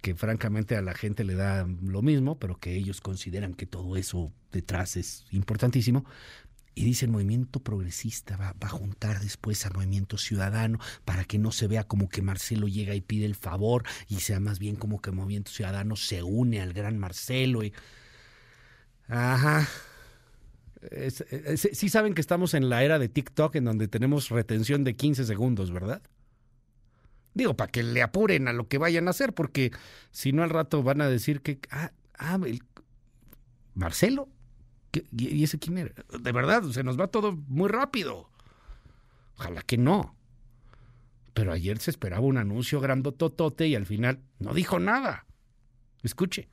que 0.02 0.16
francamente 0.16 0.76
a 0.76 0.82
la 0.82 0.94
gente 0.94 1.24
le 1.24 1.36
da 1.36 1.66
lo 1.82 2.02
mismo, 2.02 2.38
pero 2.38 2.58
que 2.58 2.76
ellos 2.76 3.00
consideran 3.00 3.54
que 3.54 3.66
todo 3.66 3.96
eso 3.96 4.34
detrás 4.52 4.98
es 4.98 5.26
importantísimo. 5.32 6.06
Y 6.76 6.86
dice 6.86 7.06
el 7.06 7.12
movimiento 7.12 7.60
progresista 7.60 8.36
va, 8.36 8.56
a 8.60 8.68
juntar 8.68 9.20
después 9.20 9.66
al 9.66 9.74
movimiento 9.76 10.18
ciudadano 10.18 10.80
para 11.06 11.24
que 11.24 11.38
no 11.38 11.52
se 11.52 11.68
vea 11.68 11.84
como 11.84 12.10
que 12.10 12.24
Marcelo 12.24 12.68
llega 12.68 12.96
y 12.96 13.02
pide 13.02 13.26
el 13.26 13.36
favor 13.36 13.84
y 14.08 14.22
sea 14.22 14.40
más 14.40 14.58
bien 14.58 14.76
como 14.76 15.00
que 15.00 15.12
el 15.12 15.16
movimiento 15.16 15.52
ciudadano 15.52 15.96
se 15.96 16.24
une 16.24 16.62
al 16.62 16.74
gran 16.74 16.98
Marcelo. 16.98 17.64
Y... 17.64 17.74
Ajá. 19.08 19.68
Es, 20.92 21.24
sí 21.72 21.90
saben 21.90 22.14
que 22.14 22.22
estamos 22.22 22.54
en 22.54 22.70
la 22.70 22.84
era 22.84 23.00
de 23.00 23.10
TikTok 23.10 23.56
en 23.56 23.66
donde 23.66 23.88
tenemos 23.88 24.30
retención 24.30 24.84
de 24.84 24.96
15 24.96 25.26
segundos, 25.26 25.72
¿verdad? 25.72 26.02
Digo, 27.34 27.56
para 27.56 27.72
que 27.72 27.84
le 27.84 28.02
apuren 28.02 28.48
a 28.48 28.54
lo 28.54 28.68
que 28.68 28.78
vayan 28.78 29.08
a 29.08 29.12
hacer, 29.12 29.34
porque 29.34 29.72
si 30.12 30.34
no 30.34 30.44
al 30.44 30.50
rato 30.50 30.84
van 30.84 31.02
a 31.02 31.08
decir 31.08 31.42
que, 31.42 31.60
ah, 31.72 31.92
ah 32.18 32.38
el, 32.46 32.62
Marcelo, 33.74 34.30
¿y 35.12 35.44
ese 35.44 35.58
quién 35.58 35.78
era? 35.80 35.94
De 36.20 36.32
verdad, 36.32 36.64
se 36.72 36.84
nos 36.84 37.00
va 37.00 37.08
todo 37.08 37.36
muy 37.48 37.70
rápido. 37.70 38.30
Ojalá 39.38 39.62
que 39.64 39.78
no. 39.78 40.16
Pero 41.34 41.52
ayer 41.52 41.80
se 41.80 41.90
esperaba 41.90 42.22
un 42.22 42.38
anuncio 42.38 42.80
grandototote 42.80 43.68
y 43.68 43.76
al 43.76 43.88
final 43.88 44.20
no 44.40 44.54
dijo 44.54 44.80
nada. 44.80 45.26
Escuche. 46.04 46.50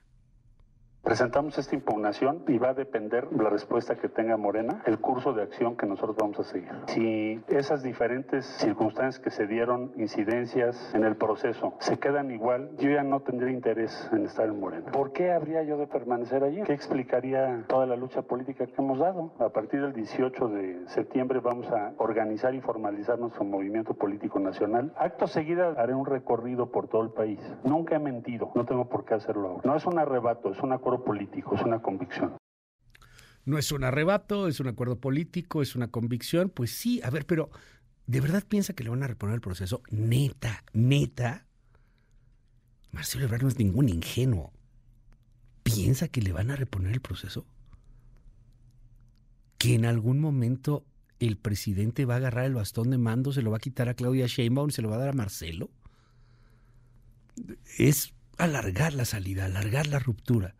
Presentamos 1.02 1.56
esta 1.56 1.74
impugnación 1.74 2.44
y 2.46 2.58
va 2.58 2.68
a 2.68 2.74
depender 2.74 3.26
la 3.32 3.48
respuesta 3.48 3.96
que 3.96 4.10
tenga 4.10 4.36
Morena, 4.36 4.82
el 4.84 4.98
curso 4.98 5.32
de 5.32 5.42
acción 5.42 5.74
que 5.74 5.86
nosotros 5.86 6.14
vamos 6.16 6.38
a 6.38 6.44
seguir. 6.44 6.70
Si 6.88 7.42
esas 7.48 7.82
diferentes 7.82 8.44
circunstancias 8.44 9.18
que 9.18 9.30
se 9.30 9.46
dieron, 9.46 9.92
incidencias 9.96 10.94
en 10.94 11.04
el 11.04 11.16
proceso, 11.16 11.72
se 11.78 11.98
quedan 11.98 12.30
igual, 12.30 12.70
yo 12.76 12.90
ya 12.90 13.02
no 13.02 13.20
tendría 13.20 13.50
interés 13.50 14.10
en 14.12 14.26
estar 14.26 14.46
en 14.46 14.60
Morena. 14.60 14.92
¿Por 14.92 15.12
qué 15.12 15.32
habría 15.32 15.62
yo 15.62 15.78
de 15.78 15.86
permanecer 15.86 16.44
allí? 16.44 16.62
¿Qué 16.64 16.74
explicaría 16.74 17.64
toda 17.66 17.86
la 17.86 17.96
lucha 17.96 18.20
política 18.20 18.66
que 18.66 18.74
hemos 18.76 18.98
dado? 18.98 19.32
A 19.38 19.48
partir 19.48 19.80
del 19.80 19.94
18 19.94 20.48
de 20.48 20.86
septiembre 20.88 21.40
vamos 21.40 21.66
a 21.72 21.94
organizar 21.96 22.54
y 22.54 22.60
formalizar 22.60 23.18
nuestro 23.18 23.44
movimiento 23.44 23.94
político 23.94 24.38
nacional. 24.38 24.92
Acto 24.98 25.26
seguida 25.26 25.74
haré 25.78 25.94
un 25.94 26.04
recorrido 26.04 26.70
por 26.70 26.88
todo 26.88 27.02
el 27.02 27.10
país. 27.10 27.40
Nunca 27.64 27.96
he 27.96 27.98
mentido, 27.98 28.52
no 28.54 28.66
tengo 28.66 28.84
por 28.84 29.06
qué 29.06 29.14
hacerlo 29.14 29.48
ahora. 29.48 29.62
No 29.64 29.76
es 29.76 29.86
un 29.86 29.98
arrebato, 29.98 30.50
es 30.50 30.60
un 30.60 30.72
político, 30.98 31.54
es 31.54 31.62
una 31.62 31.80
convicción. 31.80 32.36
No 33.44 33.58
es 33.58 33.72
un 33.72 33.84
arrebato, 33.84 34.48
es 34.48 34.60
un 34.60 34.68
acuerdo 34.68 35.00
político, 35.00 35.62
es 35.62 35.74
una 35.74 35.88
convicción. 35.88 36.50
Pues 36.50 36.70
sí, 36.70 37.00
a 37.02 37.10
ver, 37.10 37.26
pero 37.26 37.50
¿de 38.06 38.20
verdad 38.20 38.44
piensa 38.46 38.74
que 38.74 38.84
le 38.84 38.90
van 38.90 39.02
a 39.02 39.06
reponer 39.06 39.34
el 39.34 39.40
proceso? 39.40 39.82
Neta, 39.90 40.62
neta. 40.72 41.46
Marcelo 42.92 43.24
Ebrard 43.24 43.42
no 43.42 43.48
es 43.48 43.58
ningún 43.58 43.88
ingenuo. 43.88 44.52
¿Piensa 45.62 46.08
que 46.08 46.22
le 46.22 46.32
van 46.32 46.50
a 46.50 46.56
reponer 46.56 46.92
el 46.92 47.00
proceso? 47.00 47.46
¿Que 49.58 49.74
en 49.74 49.84
algún 49.84 50.20
momento 50.20 50.84
el 51.18 51.36
presidente 51.36 52.04
va 52.04 52.14
a 52.14 52.16
agarrar 52.18 52.46
el 52.46 52.54
bastón 52.54 52.90
de 52.90 52.98
mando, 52.98 53.32
se 53.32 53.42
lo 53.42 53.50
va 53.50 53.58
a 53.58 53.60
quitar 53.60 53.88
a 53.88 53.94
Claudia 53.94 54.26
Sheinbaum 54.26 54.70
se 54.70 54.80
lo 54.82 54.88
va 54.88 54.96
a 54.96 55.00
dar 55.00 55.10
a 55.10 55.12
Marcelo? 55.12 55.70
Es 57.78 58.14
alargar 58.38 58.94
la 58.94 59.04
salida, 59.04 59.44
alargar 59.46 59.86
la 59.86 59.98
ruptura 59.98 60.56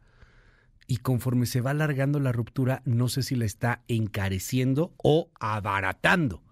y 0.91 0.97
conforme 0.97 1.47
se 1.47 1.61
va 1.61 1.71
alargando 1.71 2.19
la 2.19 2.33
ruptura, 2.33 2.83
no 2.85 3.09
sé 3.09 3.23
si 3.23 3.37
la 3.37 3.45
está 3.45 3.85
encareciendo 3.87 4.93
o 4.97 5.31
abaratando. 5.39 6.43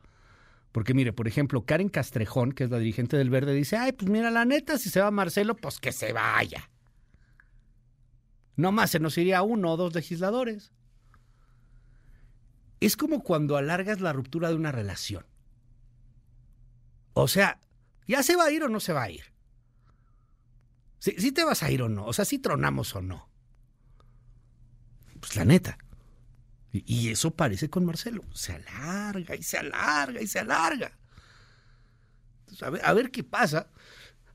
Porque 0.70 0.94
mire, 0.94 1.12
por 1.12 1.26
ejemplo, 1.26 1.66
Karen 1.66 1.88
Castrejón, 1.88 2.52
que 2.52 2.62
es 2.62 2.70
la 2.70 2.78
dirigente 2.78 3.16
del 3.16 3.30
Verde, 3.30 3.52
dice, 3.52 3.76
ay, 3.76 3.90
pues 3.90 4.08
mira, 4.08 4.30
la 4.30 4.44
neta, 4.44 4.78
si 4.78 4.90
se 4.90 5.00
va 5.00 5.10
Marcelo, 5.10 5.56
pues 5.56 5.80
que 5.80 5.90
se 5.90 6.12
vaya. 6.12 6.70
No 8.54 8.70
más 8.70 8.92
se 8.92 9.00
nos 9.00 9.18
iría 9.18 9.42
uno 9.42 9.72
o 9.72 9.76
dos 9.76 9.92
legisladores. 9.92 10.70
Es 12.78 12.96
como 12.96 13.24
cuando 13.24 13.56
alargas 13.56 14.00
la 14.00 14.12
ruptura 14.12 14.50
de 14.50 14.54
una 14.54 14.70
relación. 14.70 15.26
O 17.12 17.26
sea, 17.26 17.58
¿ya 18.06 18.22
se 18.22 18.36
va 18.36 18.44
a 18.44 18.52
ir 18.52 18.62
o 18.62 18.68
no 18.68 18.78
se 18.78 18.92
va 18.92 19.02
a 19.02 19.10
ir? 19.10 19.24
Si 21.00 21.32
te 21.32 21.42
vas 21.42 21.64
a 21.64 21.72
ir 21.72 21.82
o 21.82 21.88
no, 21.88 22.06
o 22.06 22.12
sea, 22.12 22.24
si 22.24 22.38
tronamos 22.38 22.94
o 22.94 23.02
no. 23.02 23.27
Pues 25.20 25.36
la 25.36 25.44
neta. 25.44 25.78
Y 26.72 27.08
eso 27.08 27.30
parece 27.30 27.70
con 27.70 27.84
Marcelo. 27.84 28.22
Se 28.32 28.52
alarga 28.52 29.34
y 29.34 29.42
se 29.42 29.58
alarga 29.58 30.20
y 30.20 30.26
se 30.26 30.38
alarga. 30.38 30.92
a, 32.60 32.70
ver, 32.70 32.84
a 32.84 32.92
ver 32.92 33.10
qué 33.10 33.24
pasa. 33.24 33.70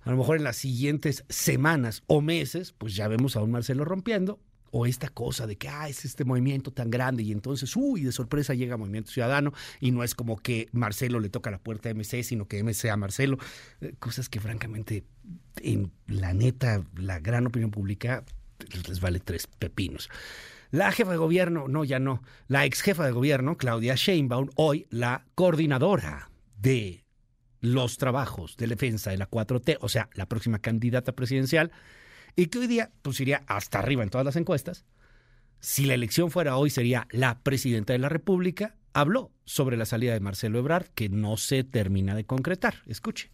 A 0.01 0.11
lo 0.11 0.17
mejor 0.17 0.37
en 0.37 0.43
las 0.43 0.57
siguientes 0.57 1.23
semanas 1.29 2.03
o 2.07 2.21
meses, 2.21 2.73
pues 2.73 2.95
ya 2.95 3.07
vemos 3.07 3.35
a 3.35 3.41
un 3.41 3.51
Marcelo 3.51 3.85
rompiendo. 3.85 4.39
O 4.75 4.87
esta 4.87 5.07
cosa 5.07 5.45
de 5.45 5.55
que 5.55 5.69
ah, 5.69 5.87
es 5.87 6.03
este 6.03 6.25
movimiento 6.25 6.71
tan 6.71 6.89
grande 6.89 7.21
y 7.21 7.31
entonces, 7.31 7.75
uy, 7.75 8.01
de 8.01 8.11
sorpresa 8.11 8.55
llega 8.55 8.75
Movimiento 8.75 9.11
Ciudadano 9.11 9.53
y 9.79 9.91
no 9.91 10.03
es 10.03 10.15
como 10.15 10.35
que 10.35 10.67
Marcelo 10.71 11.19
le 11.19 11.29
toca 11.29 11.51
la 11.51 11.59
puerta 11.59 11.89
a 11.89 11.93
MC, 11.93 12.23
sino 12.23 12.47
que 12.47 12.63
MC 12.63 12.89
a 12.89 12.97
Marcelo. 12.97 13.37
Eh, 13.81 13.93
cosas 13.99 14.29
que 14.29 14.39
francamente, 14.39 15.03
en 15.57 15.91
la 16.07 16.33
neta, 16.33 16.83
la 16.95 17.19
gran 17.19 17.45
opinión 17.45 17.69
pública 17.69 18.25
les 18.87 18.99
vale 18.99 19.19
tres 19.19 19.45
pepinos. 19.45 20.09
La 20.73 20.91
jefa 20.91 21.11
de 21.11 21.17
gobierno, 21.17 21.67
no, 21.67 21.83
ya 21.83 21.99
no, 21.99 22.23
la 22.47 22.65
ex 22.65 22.81
jefa 22.81 23.05
de 23.05 23.11
gobierno, 23.11 23.57
Claudia 23.57 23.93
Sheinbaum, 23.93 24.49
hoy 24.55 24.87
la 24.89 25.23
coordinadora 25.35 26.31
de 26.57 27.05
los 27.61 27.99
trabajos 27.99 28.57
de 28.57 28.65
defensa 28.65 29.11
de 29.11 29.17
la 29.17 29.29
4T, 29.29 29.77
o 29.81 29.87
sea, 29.87 30.09
la 30.15 30.27
próxima 30.27 30.57
candidata 30.57 31.11
presidencial, 31.11 31.71
y 32.35 32.47
que 32.47 32.57
hoy 32.57 32.65
día 32.65 32.89
pues 33.03 33.19
iría 33.19 33.43
hasta 33.45 33.77
arriba 33.77 34.01
en 34.01 34.09
todas 34.09 34.25
las 34.25 34.35
encuestas. 34.35 34.83
Si 35.59 35.85
la 35.85 35.93
elección 35.93 36.31
fuera 36.31 36.57
hoy 36.57 36.71
sería 36.71 37.07
la 37.11 37.43
presidenta 37.43 37.93
de 37.93 37.99
la 37.99 38.09
República, 38.09 38.75
habló 38.93 39.31
sobre 39.45 39.77
la 39.77 39.85
salida 39.85 40.13
de 40.13 40.21
Marcelo 40.21 40.57
Ebrard 40.57 40.87
que 40.95 41.07
no 41.07 41.37
se 41.37 41.63
termina 41.63 42.15
de 42.15 42.25
concretar. 42.25 42.77
Escuche. 42.87 43.32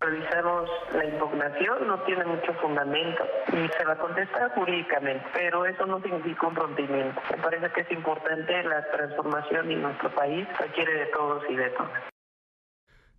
Revisamos 0.00 0.70
la 0.94 1.04
impugnación, 1.04 1.88
no 1.88 2.00
tiene 2.04 2.24
mucho 2.24 2.54
fundamento 2.62 3.24
y 3.48 3.68
se 3.76 3.84
va 3.84 3.94
a 3.94 3.98
contestar 3.98 4.54
jurídicamente, 4.54 5.24
pero 5.34 5.66
eso 5.66 5.86
no 5.86 6.00
significa 6.00 6.46
un 6.46 6.54
rompimiento. 6.54 7.20
Me 7.30 7.42
parece 7.42 7.72
que 7.72 7.80
es 7.80 7.90
importante 7.90 8.62
la 8.62 8.88
transformación 8.92 9.72
y 9.72 9.74
nuestro 9.74 10.14
país 10.14 10.46
requiere 10.60 10.94
de 10.94 11.06
todos 11.06 11.42
y 11.50 11.56
de 11.56 11.70
todas. 11.70 12.02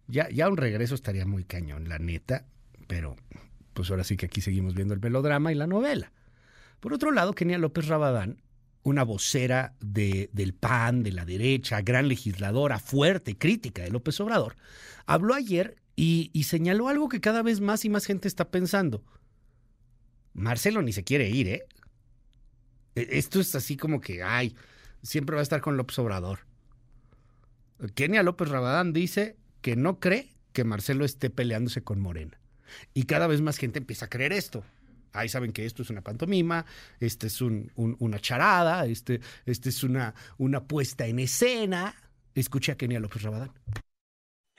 Ya, 0.07 0.29
ya 0.29 0.48
un 0.48 0.55
regreso 0.55 0.95
estaría 0.95 1.25
muy 1.25 1.43
cañón, 1.43 1.89
la 1.89 2.00
neta, 2.00 2.45
pero 2.88 3.15
pues 3.74 3.91
ahora 3.91 4.05
sí 4.05 4.15
que 4.15 4.27
aquí 4.27 4.39
seguimos 4.39 4.74
viendo 4.74 4.93
el 4.93 5.01
melodrama 5.01 5.51
y 5.51 5.55
la 5.55 5.67
novela. 5.67 6.12
Por 6.79 6.93
otro 6.93 7.12
lado, 7.12 7.33
Kenia 7.33 7.57
López 7.57 7.88
Rabadán, 7.88 8.41
una 8.83 9.03
vocera 9.03 9.74
de, 9.81 10.29
del 10.31 10.53
PAN, 10.53 11.03
de 11.03 11.12
la 11.12 11.25
derecha, 11.25 11.81
gran 11.81 12.07
legisladora, 12.07 12.79
fuerte, 12.79 13.38
crítica 13.38 13.83
de 13.83 13.91
López 13.91 14.19
Obrador, 14.21 14.55
habló 15.05 15.33
ayer 15.33 15.75
y, 16.01 16.44
señaló 16.44 16.88
algo 16.88 17.10
que 17.10 17.20
cada 17.20 17.41
vez 17.41 17.60
más 17.60 17.84
y 17.84 17.89
más 17.89 18.06
gente 18.06 18.29
está 18.29 18.50
pensando. 18.51 19.03
Marcelo 20.34 20.82
ni 20.82 20.94
se 20.94 21.03
quiere 21.03 21.29
ir, 21.29 21.48
¿eh? 21.50 21.65
E, 22.96 23.08
esto 23.18 23.41
es 23.41 23.53
así 23.53 23.75
como 23.75 24.00
que, 24.00 24.24
ay, 24.24 24.56
siempre 25.03 25.36
va 25.36 25.41
a 25.41 25.44
estar 25.44 25.60
con 25.60 25.75
López 25.75 26.00
Obrador. 26.00 26.39
Kenia 27.96 28.24
López 28.24 28.48
Rabadán 28.48 28.94
dice 28.94 29.36
que 29.62 29.75
no 29.75 30.00
cree 30.00 30.29
que 30.53 30.63
Marcelo 30.63 31.03
esté 31.03 31.29
peleándose 31.29 31.84
con 31.84 32.00
Morena. 32.00 32.39
Y 32.94 33.03
cada 33.03 33.27
vez 33.27 33.41
más 33.41 33.58
gente 33.58 33.79
empieza 33.79 34.06
a 34.06 34.10
creer 34.10 34.32
esto. 34.32 34.63
Ahí 35.12 35.27
saben 35.27 35.51
que 35.51 35.65
esto 35.65 35.82
es 35.82 35.89
una 35.89 36.01
pantomima, 36.01 36.65
este 37.01 37.27
es 37.27 37.41
una 37.41 38.20
charada, 38.20 38.86
este, 38.86 39.20
este 39.46 39.68
es 39.70 39.84
una, 39.84 40.13
una 40.38 40.63
puesta 40.63 41.08
en 41.08 41.20
escena. 41.20 41.94
Escuche 42.36 42.72
a 42.72 42.77
Kenia 42.77 43.01
López 43.01 43.24
Rabadán. 43.24 43.51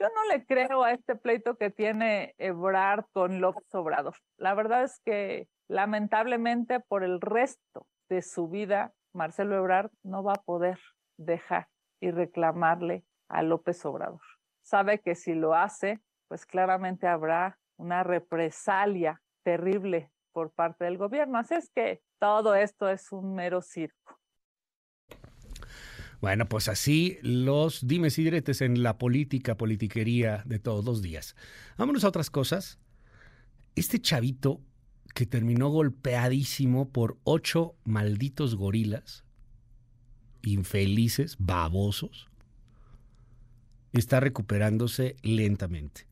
Yo 0.00 0.09
no 0.09 0.25
le 0.33 0.47
creo 0.47 0.83
a 0.83 0.92
este 0.92 1.14
pleito 1.14 1.57
que 1.57 1.69
tiene 1.69 2.35
Ebrard 2.38 3.04
con 3.12 3.42
López 3.42 3.75
Obrador. 3.75 4.16
La 4.38 4.54
verdad 4.54 4.83
es 4.83 4.99
que 5.04 5.47
lamentablemente 5.69 6.80
por 6.80 7.04
el 7.04 7.21
resto 7.21 7.87
de 8.09 8.23
su 8.23 8.49
vida, 8.49 8.95
Marcelo 9.12 9.57
Ebrard 9.57 9.90
no 10.02 10.25
va 10.25 10.33
a 10.33 10.42
poder 10.42 10.80
dejar 11.19 11.69
y 12.00 12.12
reclamarle 12.12 13.04
a 13.28 13.42
López 13.42 13.85
Obrador. 13.85 14.23
Sabe 14.62 15.00
que 15.00 15.14
si 15.14 15.35
lo 15.35 15.54
hace, 15.54 16.00
pues 16.28 16.47
claramente 16.47 17.07
habrá 17.07 17.59
una 17.76 18.02
represalia 18.02 19.21
terrible 19.42 20.11
por 20.33 20.50
parte 20.50 20.87
del 20.87 20.97
gobierno. 20.97 21.37
Así 21.37 21.57
es 21.57 21.71
que 21.75 22.00
todo 22.19 22.54
esto 22.54 22.88
es 22.88 23.12
un 23.12 23.35
mero 23.35 23.61
circo. 23.61 24.19
Bueno, 26.20 26.46
pues 26.46 26.68
así 26.68 27.18
los 27.22 27.86
dimes 27.86 28.18
y 28.18 28.24
diretes 28.24 28.60
en 28.60 28.82
la 28.82 28.98
política, 28.98 29.56
politiquería 29.56 30.42
de 30.44 30.58
todos 30.58 30.84
los 30.84 31.00
días. 31.00 31.34
Vámonos 31.78 32.04
a 32.04 32.08
otras 32.08 32.28
cosas. 32.28 32.78
Este 33.74 34.00
chavito 34.00 34.60
que 35.14 35.24
terminó 35.24 35.70
golpeadísimo 35.70 36.90
por 36.90 37.18
ocho 37.24 37.74
malditos 37.84 38.54
gorilas, 38.54 39.24
infelices, 40.42 41.36
babosos, 41.38 42.28
está 43.92 44.20
recuperándose 44.20 45.16
lentamente. 45.22 46.06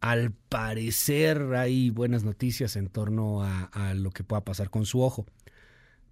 Al 0.00 0.32
parecer 0.32 1.54
hay 1.54 1.90
buenas 1.90 2.24
noticias 2.24 2.76
en 2.76 2.88
torno 2.88 3.42
a, 3.42 3.64
a, 3.64 3.94
lo 3.94 4.10
que 4.10 4.22
pueda 4.22 4.44
pasar 4.44 4.70
con 4.70 4.86
su 4.86 5.00
ojo. 5.00 5.26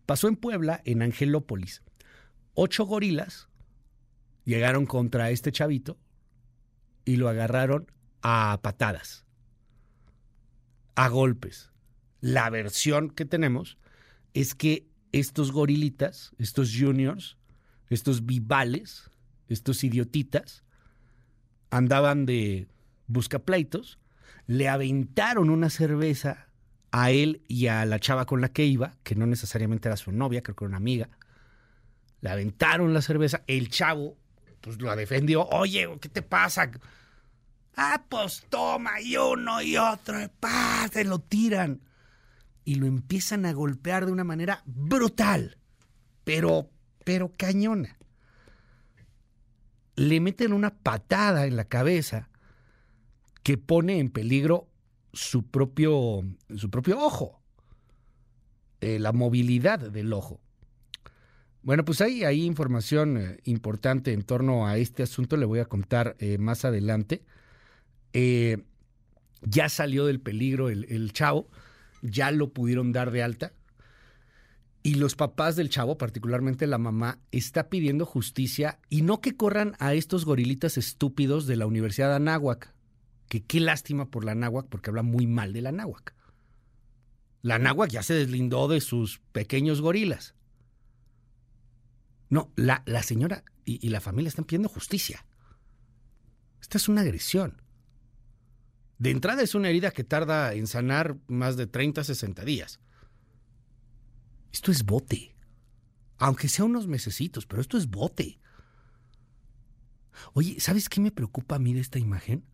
Pasó 0.06 0.28
en 0.28 0.36
Puebla, 0.36 0.80
en 0.84 1.02
Angelópolis. 1.02 1.82
Ocho 2.54 2.84
gorilas 2.84 3.48
llegaron 4.44 4.86
contra 4.86 5.30
este 5.30 5.52
chavito 5.52 5.98
y 7.04 7.16
lo 7.16 7.28
agarraron 7.28 7.90
a 8.22 8.60
patadas, 8.62 9.24
a 10.94 11.08
golpes. 11.08 11.70
La 12.20 12.50
versión 12.50 13.10
que 13.10 13.24
tenemos 13.24 13.78
es 14.34 14.54
que 14.54 14.86
estos 15.12 15.52
gorilitas, 15.52 16.32
estos 16.38 16.74
juniors, 16.78 17.36
estos 17.88 18.26
vivales, 18.26 19.10
estos 19.48 19.82
idiotitas, 19.84 20.64
andaban 21.70 22.26
de 22.26 22.68
buscapleitos, 23.06 23.98
le 24.46 24.68
aventaron 24.68 25.50
una 25.50 25.70
cerveza 25.70 26.48
a 26.90 27.10
él 27.10 27.42
y 27.48 27.68
a 27.68 27.84
la 27.86 27.98
chava 27.98 28.26
con 28.26 28.40
la 28.40 28.50
que 28.50 28.66
iba, 28.66 28.96
que 29.02 29.14
no 29.14 29.26
necesariamente 29.26 29.88
era 29.88 29.96
su 29.96 30.12
novia, 30.12 30.42
creo 30.42 30.54
que 30.54 30.64
era 30.64 30.68
una 30.68 30.76
amiga. 30.76 31.08
Le 32.22 32.30
aventaron 32.30 32.94
la 32.94 33.02
cerveza, 33.02 33.42
el 33.46 33.68
chavo 33.68 34.16
pues 34.62 34.80
lo 34.80 34.94
defendió, 34.96 35.46
oye, 35.48 35.88
¿qué 36.00 36.08
te 36.08 36.22
pasa? 36.22 36.70
Ah, 37.76 38.04
pues 38.08 38.46
toma, 38.48 39.00
y 39.00 39.16
uno 39.16 39.60
y 39.60 39.76
otro, 39.76 40.16
¡pah! 40.40 40.88
se 40.90 41.04
lo 41.04 41.18
tiran. 41.18 41.82
Y 42.64 42.76
lo 42.76 42.86
empiezan 42.86 43.44
a 43.44 43.52
golpear 43.52 44.06
de 44.06 44.12
una 44.12 44.22
manera 44.22 44.62
brutal, 44.64 45.58
pero, 46.22 46.70
pero 47.04 47.32
cañona. 47.36 47.98
Le 49.96 50.20
meten 50.20 50.52
una 50.52 50.70
patada 50.70 51.46
en 51.46 51.56
la 51.56 51.64
cabeza 51.64 52.30
que 53.42 53.58
pone 53.58 53.98
en 53.98 54.10
peligro 54.10 54.68
su 55.12 55.44
propio, 55.50 56.22
su 56.56 56.70
propio 56.70 57.00
ojo, 57.00 57.42
eh, 58.80 59.00
la 59.00 59.12
movilidad 59.12 59.80
del 59.80 60.12
ojo. 60.12 60.41
Bueno, 61.62 61.84
pues 61.84 62.00
hay, 62.00 62.24
información 62.42 63.16
eh, 63.16 63.38
importante 63.44 64.12
en 64.12 64.22
torno 64.22 64.66
a 64.66 64.78
este 64.78 65.04
asunto, 65.04 65.36
le 65.36 65.46
voy 65.46 65.60
a 65.60 65.66
contar 65.66 66.16
eh, 66.18 66.36
más 66.38 66.64
adelante. 66.64 67.22
Eh, 68.12 68.64
ya 69.42 69.68
salió 69.68 70.06
del 70.06 70.20
peligro 70.20 70.70
el, 70.70 70.86
el, 70.88 71.12
chavo, 71.12 71.48
ya 72.02 72.32
lo 72.32 72.52
pudieron 72.52 72.90
dar 72.92 73.12
de 73.12 73.22
alta. 73.22 73.52
Y 74.82 74.96
los 74.96 75.14
papás 75.14 75.54
del 75.54 75.68
chavo, 75.68 75.96
particularmente 75.96 76.66
la 76.66 76.78
mamá, 76.78 77.20
está 77.30 77.68
pidiendo 77.68 78.04
justicia 78.06 78.80
y 78.88 79.02
no 79.02 79.20
que 79.20 79.36
corran 79.36 79.76
a 79.78 79.94
estos 79.94 80.24
gorilitas 80.24 80.76
estúpidos 80.76 81.46
de 81.46 81.54
la 81.54 81.66
Universidad 81.66 82.08
de 82.08 82.16
Anáhuac. 82.16 82.74
Que 83.28 83.44
qué 83.44 83.60
lástima 83.60 84.10
por 84.10 84.24
la 84.24 84.32
Anáhuac 84.32 84.66
porque 84.66 84.90
habla 84.90 85.02
muy 85.02 85.28
mal 85.28 85.52
de 85.52 85.62
la 85.62 85.68
Anáhuac. 85.68 86.14
La 87.42 87.54
Anáhuac 87.54 87.90
ya 87.90 88.02
se 88.02 88.14
deslindó 88.14 88.66
de 88.66 88.80
sus 88.80 89.20
pequeños 89.30 89.80
gorilas. 89.80 90.34
No, 92.32 92.50
la, 92.56 92.82
la 92.86 93.02
señora 93.02 93.44
y, 93.66 93.86
y 93.86 93.90
la 93.90 94.00
familia 94.00 94.30
están 94.30 94.46
pidiendo 94.46 94.70
justicia. 94.70 95.26
Esta 96.62 96.78
es 96.78 96.88
una 96.88 97.02
agresión. 97.02 97.60
De 98.98 99.10
entrada 99.10 99.42
es 99.42 99.54
una 99.54 99.68
herida 99.68 99.90
que 99.90 100.02
tarda 100.02 100.54
en 100.54 100.66
sanar 100.66 101.18
más 101.26 101.58
de 101.58 101.66
30, 101.66 102.02
60 102.02 102.42
días. 102.46 102.80
Esto 104.50 104.72
es 104.72 104.82
bote. 104.86 105.36
Aunque 106.16 106.48
sea 106.48 106.64
unos 106.64 106.86
mesecitos, 106.86 107.44
pero 107.44 107.60
esto 107.60 107.76
es 107.76 107.90
bote. 107.90 108.40
Oye, 110.32 110.58
¿sabes 110.58 110.88
qué 110.88 111.02
me 111.02 111.10
preocupa 111.12 111.56
a 111.56 111.58
mí 111.58 111.74
de 111.74 111.80
esta 111.80 111.98
imagen? 111.98 112.46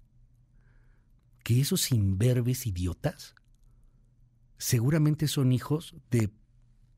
Que 1.44 1.60
esos 1.60 1.92
imberbes 1.92 2.66
idiotas 2.66 3.36
seguramente 4.56 5.28
son 5.28 5.52
hijos 5.52 5.94
de 6.10 6.32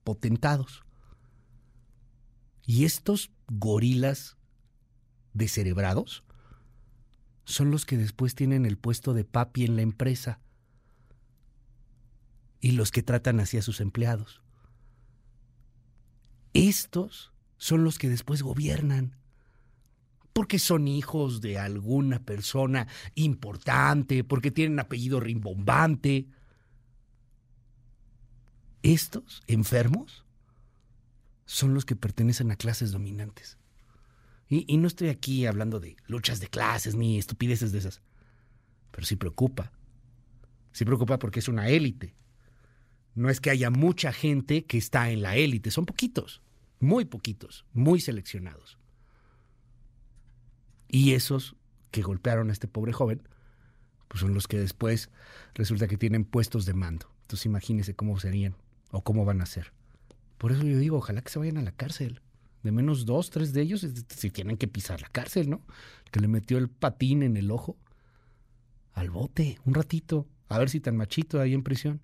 potentados. 0.03 0.83
Y 2.67 2.85
estos 2.85 3.31
gorilas 3.49 4.37
descerebrados 5.33 6.25
son 7.45 7.71
los 7.71 7.85
que 7.85 7.97
después 7.97 8.35
tienen 8.35 8.67
el 8.67 8.79
puesto 8.79 9.15
de 9.15 9.25
papi 9.25 9.65
en 9.65 9.77
la 9.77 9.83
empresa 9.83 10.41
y 12.61 12.73
los 12.73 12.91
que 12.91 13.03
tratan 13.03 13.41
así 13.41 13.57
a 13.59 13.63
sus 13.63 13.81
empleados. 13.81 14.43
Estos 16.53 17.33
son 17.57 17.85
los 17.85 17.99
que 17.99 18.09
después 18.09 18.43
gobiernan, 18.43 19.17
porque 20.33 20.59
son 20.59 20.89
hijos 20.89 21.41
de 21.41 21.59
alguna 21.59 22.25
persona 22.25 22.87
importante, 23.15 24.25
porque 24.25 24.51
tienen 24.51 24.79
apellido 24.79 25.21
rimbombante. 25.21 26.29
Estos 28.83 29.43
enfermos 29.47 30.25
son 31.51 31.75
los 31.75 31.85
que 31.85 31.97
pertenecen 31.97 32.53
a 32.53 32.57
clases 32.57 32.93
dominantes. 32.93 33.59
Y, 34.49 34.77
no 34.77 34.87
estoy 34.87 35.09
aquí 35.09 35.47
hablando 35.47 35.81
de 35.81 35.97
luchas 36.07 36.39
de 36.39 36.47
clases 36.47 36.95
ni 36.95 37.19
estupideces 37.19 37.73
de 37.73 37.79
esas. 37.79 38.03
Pero 38.93 39.05
sí 39.05 39.17
preocupa. 39.17 39.73
Sí 40.71 40.85
preocupa 40.85 41.19
porque 41.19 41.41
es 41.41 41.49
una 41.49 41.69
élite. 41.69 42.15
No 43.17 43.31
es 43.31 43.41
que 43.41 43.51
haya 43.51 43.71
mucha 43.71 44.13
gente 44.13 44.65
que 44.65 44.79
está 44.79 45.11
en 45.11 45.23
la 45.23 45.35
élite, 45.35 45.73
son 45.73 45.87
poquitos, 45.87 46.41
muy 46.79 47.05
poquitos, 47.05 47.65
muy 47.73 48.01
seleccionados. 48.01 48.79
Y 50.87 51.15
esos 51.15 51.57
que 51.91 52.03
golpearon 52.03 52.51
a 52.51 52.53
este 52.53 52.69
pobre 52.69 52.93
joven, 52.93 53.29
pues 54.07 54.21
son 54.21 54.35
los 54.35 54.47
que 54.47 54.59
después 54.59 55.11
resulta 55.55 55.89
que 55.89 55.97
tienen 55.97 56.25
puestos 56.25 56.65
de 56.65 56.75
mando. 56.75 57.11
Entonces 57.23 57.47
imagínense 57.47 57.97
cómo 57.97 58.21
serían 58.21 58.55
o 58.93 59.03
cómo 59.03 59.25
van 59.25 59.41
a 59.41 59.47
ser. 59.47 59.73
Por 60.41 60.53
eso 60.53 60.63
yo 60.63 60.79
digo, 60.79 60.97
ojalá 60.97 61.21
que 61.21 61.29
se 61.29 61.39
vayan 61.39 61.59
a 61.59 61.63
la 61.63 61.73
cárcel 61.73 62.23
de 62.63 62.73
menos 62.73 63.05
dos, 63.05 63.29
tres 63.29 63.53
de 63.53 63.61
ellos, 63.61 63.87
si 64.09 64.31
tienen 64.31 64.57
que 64.57 64.69
pisar 64.69 65.03
la 65.03 65.09
cárcel, 65.09 65.51
¿no? 65.51 65.61
Que 66.11 66.21
le 66.21 66.29
metió 66.29 66.57
el 66.57 66.71
patín 66.71 67.23
en 67.23 67.37
el 67.37 67.51
ojo 67.51 67.77
al 68.95 69.11
bote, 69.11 69.59
un 69.67 69.75
ratito, 69.75 70.27
a 70.49 70.59
ver 70.59 70.71
si 70.71 70.81
tan 70.81 70.97
machito 70.97 71.43
ahí 71.43 71.53
en 71.53 71.63
prisión. 71.63 72.01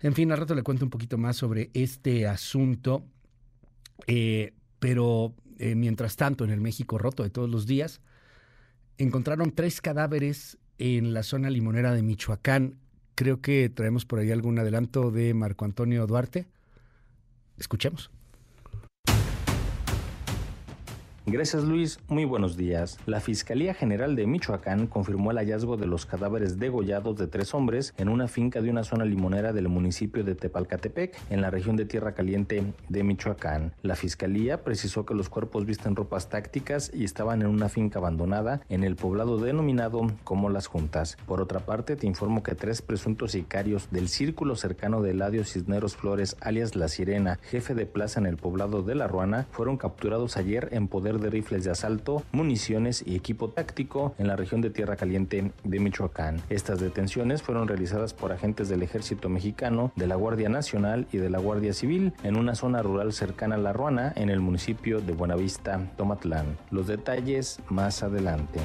En 0.00 0.12
fin, 0.12 0.30
al 0.30 0.36
rato 0.36 0.54
le 0.54 0.62
cuento 0.62 0.84
un 0.84 0.90
poquito 0.90 1.16
más 1.16 1.36
sobre 1.36 1.70
este 1.72 2.26
asunto, 2.26 3.06
eh, 4.06 4.52
pero 4.78 5.34
eh, 5.58 5.74
mientras 5.74 6.16
tanto, 6.16 6.44
en 6.44 6.50
el 6.50 6.60
México 6.60 6.98
roto 6.98 7.22
de 7.22 7.30
todos 7.30 7.48
los 7.48 7.66
días, 7.66 8.02
encontraron 8.98 9.52
tres 9.52 9.80
cadáveres 9.80 10.58
en 10.76 11.14
la 11.14 11.22
zona 11.22 11.48
limonera 11.48 11.94
de 11.94 12.02
Michoacán. 12.02 12.78
Creo 13.14 13.40
que 13.40 13.70
traemos 13.70 14.04
por 14.04 14.18
ahí 14.18 14.30
algún 14.30 14.58
adelanto 14.58 15.10
de 15.10 15.32
Marco 15.32 15.64
Antonio 15.64 16.06
Duarte. 16.06 16.46
Escuchemos. 17.58 18.10
Gracias 21.28 21.64
Luis, 21.64 21.98
muy 22.06 22.24
buenos 22.24 22.56
días. 22.56 23.00
La 23.04 23.18
Fiscalía 23.18 23.74
General 23.74 24.14
de 24.14 24.28
Michoacán 24.28 24.86
confirmó 24.86 25.32
el 25.32 25.38
hallazgo 25.38 25.76
de 25.76 25.88
los 25.88 26.06
cadáveres 26.06 26.60
degollados 26.60 27.16
de 27.16 27.26
tres 27.26 27.52
hombres 27.52 27.92
en 27.96 28.08
una 28.08 28.28
finca 28.28 28.62
de 28.62 28.70
una 28.70 28.84
zona 28.84 29.04
limonera 29.04 29.52
del 29.52 29.68
municipio 29.68 30.22
de 30.22 30.36
Tepalcatepec, 30.36 31.18
en 31.30 31.40
la 31.40 31.50
región 31.50 31.74
de 31.74 31.84
Tierra 31.84 32.14
Caliente 32.14 32.62
de 32.88 33.02
Michoacán. 33.02 33.72
La 33.82 33.96
Fiscalía 33.96 34.62
precisó 34.62 35.04
que 35.04 35.14
los 35.14 35.28
cuerpos 35.28 35.66
visten 35.66 35.96
ropas 35.96 36.28
tácticas 36.28 36.92
y 36.94 37.02
estaban 37.02 37.42
en 37.42 37.48
una 37.48 37.68
finca 37.68 37.98
abandonada 37.98 38.60
en 38.68 38.84
el 38.84 38.94
poblado 38.94 39.38
denominado 39.38 40.06
como 40.22 40.48
Las 40.48 40.68
Juntas. 40.68 41.18
Por 41.26 41.40
otra 41.40 41.58
parte, 41.58 41.96
te 41.96 42.06
informo 42.06 42.44
que 42.44 42.54
tres 42.54 42.82
presuntos 42.82 43.32
sicarios 43.32 43.90
del 43.90 44.08
círculo 44.08 44.54
cercano 44.54 45.02
de 45.02 45.10
Eladio 45.10 45.44
Cisneros 45.44 45.96
Flores, 45.96 46.36
alias 46.40 46.76
La 46.76 46.86
Sirena, 46.86 47.40
jefe 47.42 47.74
de 47.74 47.86
plaza 47.86 48.20
en 48.20 48.26
el 48.26 48.36
poblado 48.36 48.84
de 48.84 48.94
La 48.94 49.08
Ruana, 49.08 49.48
fueron 49.50 49.76
capturados 49.76 50.36
ayer 50.36 50.68
en 50.70 50.86
poder 50.86 51.15
de 51.18 51.30
rifles 51.30 51.64
de 51.64 51.70
asalto, 51.70 52.22
municiones 52.32 53.02
y 53.06 53.16
equipo 53.16 53.50
táctico 53.50 54.14
en 54.18 54.28
la 54.28 54.36
región 54.36 54.60
de 54.60 54.70
Tierra 54.70 54.96
Caliente 54.96 55.52
de 55.64 55.80
Michoacán. 55.80 56.40
Estas 56.50 56.80
detenciones 56.80 57.42
fueron 57.42 57.68
realizadas 57.68 58.14
por 58.14 58.32
agentes 58.32 58.68
del 58.68 58.82
ejército 58.82 59.28
mexicano, 59.28 59.92
de 59.96 60.06
la 60.06 60.16
Guardia 60.16 60.48
Nacional 60.48 61.06
y 61.12 61.18
de 61.18 61.30
la 61.30 61.38
Guardia 61.38 61.72
Civil 61.72 62.12
en 62.22 62.36
una 62.36 62.54
zona 62.54 62.82
rural 62.82 63.12
cercana 63.12 63.56
a 63.56 63.58
La 63.58 63.72
Ruana, 63.72 64.12
en 64.16 64.30
el 64.30 64.40
municipio 64.40 65.00
de 65.00 65.12
Buenavista, 65.12 65.92
Tomatlán. 65.96 66.56
Los 66.70 66.86
detalles 66.86 67.60
más 67.68 68.02
adelante. 68.02 68.60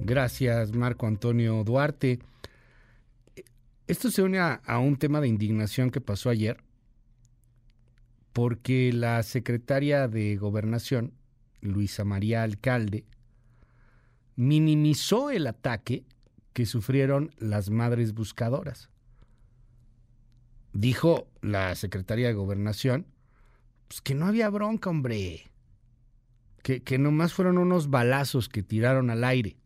Gracias, 0.00 0.72
Marco 0.72 1.06
Antonio 1.06 1.62
Duarte. 1.64 2.18
Esto 3.86 4.10
se 4.10 4.22
une 4.22 4.38
a, 4.38 4.60
un 4.78 4.96
tema 4.96 5.20
de 5.20 5.28
indignación 5.28 5.90
que 5.90 6.00
pasó 6.00 6.30
ayer 6.30 6.56
porque 8.32 8.92
la 8.92 9.22
secretaria 9.22 10.08
de 10.08 10.36
Gobernación, 10.36 11.12
Luisa 11.60 12.04
María 12.04 12.42
Alcalde, 12.42 13.04
minimizó 14.36 15.30
el 15.30 15.46
ataque 15.46 16.04
que 16.52 16.66
sufrieron 16.66 17.30
las 17.38 17.70
madres 17.70 18.14
buscadoras. 18.14 18.88
Dijo 20.72 21.28
la 21.42 21.74
secretaria 21.74 22.28
de 22.28 22.34
Gobernación 22.34 23.06
pues 23.92 24.00
que 24.00 24.14
no 24.14 24.24
había 24.24 24.48
bronca, 24.48 24.88
hombre. 24.88 25.50
Que, 26.62 26.82
que 26.82 26.96
nomás 26.96 27.34
fueron 27.34 27.58
unos 27.58 27.90
balazos 27.90 28.48
que 28.48 28.62
tiraron 28.62 29.10
al 29.10 29.22
aire. 29.22 29.58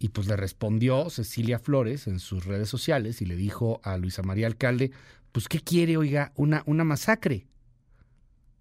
Y 0.00 0.08
pues 0.08 0.26
le 0.26 0.34
respondió 0.34 1.08
Cecilia 1.08 1.60
Flores 1.60 2.08
en 2.08 2.18
sus 2.18 2.46
redes 2.46 2.68
sociales 2.68 3.22
y 3.22 3.26
le 3.26 3.36
dijo 3.36 3.80
a 3.84 3.96
Luisa 3.96 4.22
María 4.24 4.48
Alcalde, 4.48 4.90
pues 5.32 5.48
¿qué 5.48 5.60
quiere, 5.60 5.96
oiga? 5.96 6.32
Una, 6.36 6.62
una 6.66 6.84
masacre. 6.84 7.46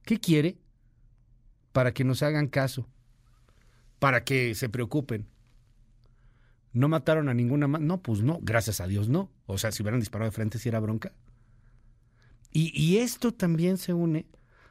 ¿Qué 0.03 0.19
quiere? 0.19 0.57
Para 1.71 1.93
que 1.93 2.03
nos 2.03 2.23
hagan 2.23 2.47
caso, 2.47 2.87
para 3.99 4.23
que 4.23 4.55
se 4.55 4.69
preocupen. 4.69 5.27
¿No 6.73 6.87
mataron 6.87 7.29
a 7.29 7.33
ninguna 7.33 7.67
más? 7.67 7.81
No, 7.81 8.01
pues 8.01 8.21
no, 8.21 8.39
gracias 8.41 8.81
a 8.81 8.87
Dios 8.87 9.09
no. 9.09 9.31
O 9.45 9.57
sea, 9.57 9.71
si 9.71 9.81
hubieran 9.81 9.99
disparado 9.99 10.29
de 10.29 10.35
frente, 10.35 10.59
si 10.59 10.69
era 10.69 10.79
bronca. 10.79 11.13
Y, 12.51 12.71
y, 12.79 12.97
esto 12.99 13.33
también 13.33 13.77
se 13.77 13.93
une, 13.93 14.25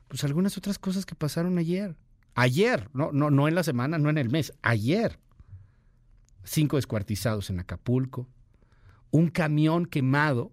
pues 0.09 0.25
algunas 0.25 0.57
otras 0.57 0.79
cosas 0.79 1.05
que 1.05 1.15
pasaron 1.15 1.59
ayer. 1.59 1.97
Ayer, 2.35 2.89
no, 2.93 3.13
no, 3.13 3.31
no 3.31 3.49
en 3.49 3.55
la 3.55 3.63
semana, 3.63 3.99
no 3.99 4.11
en 4.11 4.19
el 4.19 4.31
mes, 4.31 4.53
ayer 4.63 5.19
cinco 6.47 6.77
descuartizados 6.77 7.51
en 7.51 7.61
Acapulco, 7.61 8.29
un 9.11 9.29
camión 9.29 9.87
quemado 9.87 10.53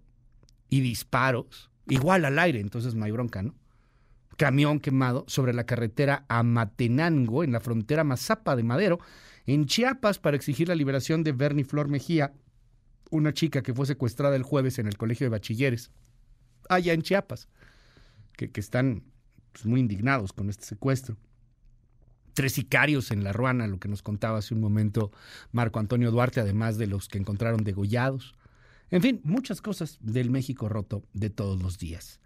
y 0.73 0.81
disparos, 0.81 1.69
igual 1.87 2.25
al 2.25 2.39
aire, 2.39 2.59
entonces 2.59 2.95
no 2.95 3.05
hay 3.05 3.11
bronca, 3.11 3.43
¿no? 3.43 3.53
Camión 4.37 4.79
quemado 4.79 5.23
sobre 5.27 5.53
la 5.53 5.67
carretera 5.67 6.25
Amatenango, 6.29 7.43
en 7.43 7.51
la 7.51 7.59
frontera 7.59 8.03
Mazapa 8.03 8.55
de 8.55 8.63
Madero, 8.63 8.99
en 9.45 9.67
Chiapas, 9.67 10.17
para 10.17 10.35
exigir 10.35 10.69
la 10.69 10.73
liberación 10.73 11.23
de 11.23 11.31
Bernie 11.31 11.63
Flor 11.63 11.89
Mejía, 11.89 12.33
una 13.11 13.33
chica 13.33 13.61
que 13.61 13.75
fue 13.75 13.85
secuestrada 13.85 14.35
el 14.35 14.41
jueves 14.41 14.79
en 14.79 14.87
el 14.87 14.97
Colegio 14.97 15.25
de 15.25 15.29
Bachilleres, 15.29 15.91
allá 16.69 16.93
en 16.93 17.03
Chiapas, 17.03 17.47
que, 18.35 18.49
que 18.49 18.59
están 18.59 19.03
pues, 19.51 19.67
muy 19.67 19.79
indignados 19.79 20.33
con 20.33 20.49
este 20.49 20.65
secuestro 20.65 21.17
tres 22.33 22.53
sicarios 22.53 23.11
en 23.11 23.23
La 23.23 23.31
Ruana, 23.31 23.67
lo 23.67 23.79
que 23.79 23.89
nos 23.89 24.01
contaba 24.01 24.39
hace 24.39 24.55
un 24.55 24.59
momento 24.59 25.11
Marco 25.51 25.77
Antonio 25.77 26.09
Duarte, 26.09 26.39
además 26.39 26.79
de 26.79 26.87
los 26.87 27.09
que 27.09 27.19
encontraron 27.19 27.63
degollados. 27.63 28.33
En 28.91 29.01
fin, 29.01 29.21
muchas 29.23 29.61
cosas 29.61 29.97
del 30.01 30.29
México 30.29 30.69
roto 30.69 31.03
de 31.13 31.29
todos 31.29 31.61
los 31.61 31.77
días. 31.77 32.19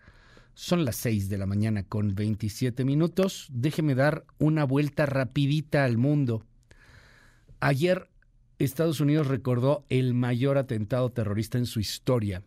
Son 0.54 0.86
las 0.86 0.96
6 0.98 1.30
de 1.30 1.38
la 1.38 1.46
mañana 1.46 1.84
con 1.84 2.16
27 2.16 2.84
minutos. 2.84 3.48
Déjeme 3.52 3.96
dar 3.96 4.26
una 4.40 4.64
vuelta 4.64 5.06
rapidita 5.06 5.86
al 5.86 5.98
mundo. 5.98 6.44
Ayer 7.60 8.10
Estados 8.60 9.00
Unidos 9.00 9.28
recordó 9.28 9.86
el 9.90 10.16
mayor 10.16 10.58
atentado 10.58 11.12
terrorista 11.12 11.60
en 11.60 11.68
su 11.68 11.80
historia. 11.80 12.44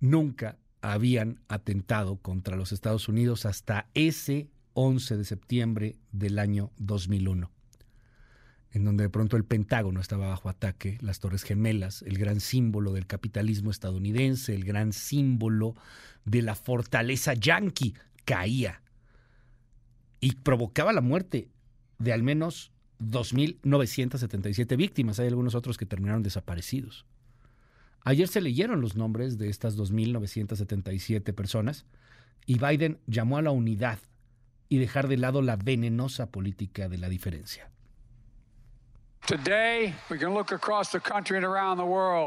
Nunca 0.00 0.58
habían 0.80 1.40
atentado 1.48 2.16
contra 2.16 2.56
los 2.56 2.72
Estados 2.72 3.08
Unidos 3.08 3.44
hasta 3.44 3.88
ese 3.94 4.48
11 4.72 5.18
de 5.18 5.24
septiembre 5.24 5.96
del 6.10 6.38
año 6.38 6.72
2001, 6.78 7.50
en 8.74 8.84
donde 8.84 9.04
de 9.04 9.08
pronto 9.08 9.36
el 9.36 9.44
Pentágono 9.44 10.00
estaba 10.00 10.28
bajo 10.28 10.48
ataque, 10.48 10.98
las 11.00 11.20
Torres 11.20 11.44
Gemelas, 11.44 12.02
el 12.02 12.18
gran 12.18 12.40
símbolo 12.40 12.92
del 12.92 13.06
capitalismo 13.06 13.70
estadounidense, 13.70 14.52
el 14.52 14.64
gran 14.64 14.92
símbolo 14.92 15.76
de 16.24 16.42
la 16.42 16.56
fortaleza 16.56 17.34
yanqui, 17.34 17.94
caía 18.24 18.82
y 20.18 20.32
provocaba 20.32 20.92
la 20.92 21.00
muerte 21.00 21.48
de 22.00 22.12
al 22.12 22.24
menos 22.24 22.72
2.977 22.98 24.76
víctimas. 24.76 25.20
Hay 25.20 25.28
algunos 25.28 25.54
otros 25.54 25.78
que 25.78 25.86
terminaron 25.86 26.24
desaparecidos. 26.24 27.06
Ayer 28.00 28.26
se 28.26 28.40
leyeron 28.40 28.80
los 28.80 28.96
nombres 28.96 29.38
de 29.38 29.50
estas 29.50 29.78
2.977 29.78 31.32
personas 31.32 31.86
y 32.44 32.58
Biden 32.58 32.98
llamó 33.06 33.38
a 33.38 33.42
la 33.42 33.52
unidad 33.52 34.00
y 34.68 34.78
dejar 34.78 35.06
de 35.06 35.16
lado 35.16 35.42
la 35.42 35.54
venenosa 35.54 36.32
política 36.32 36.88
de 36.88 36.98
la 36.98 37.08
diferencia. 37.08 37.70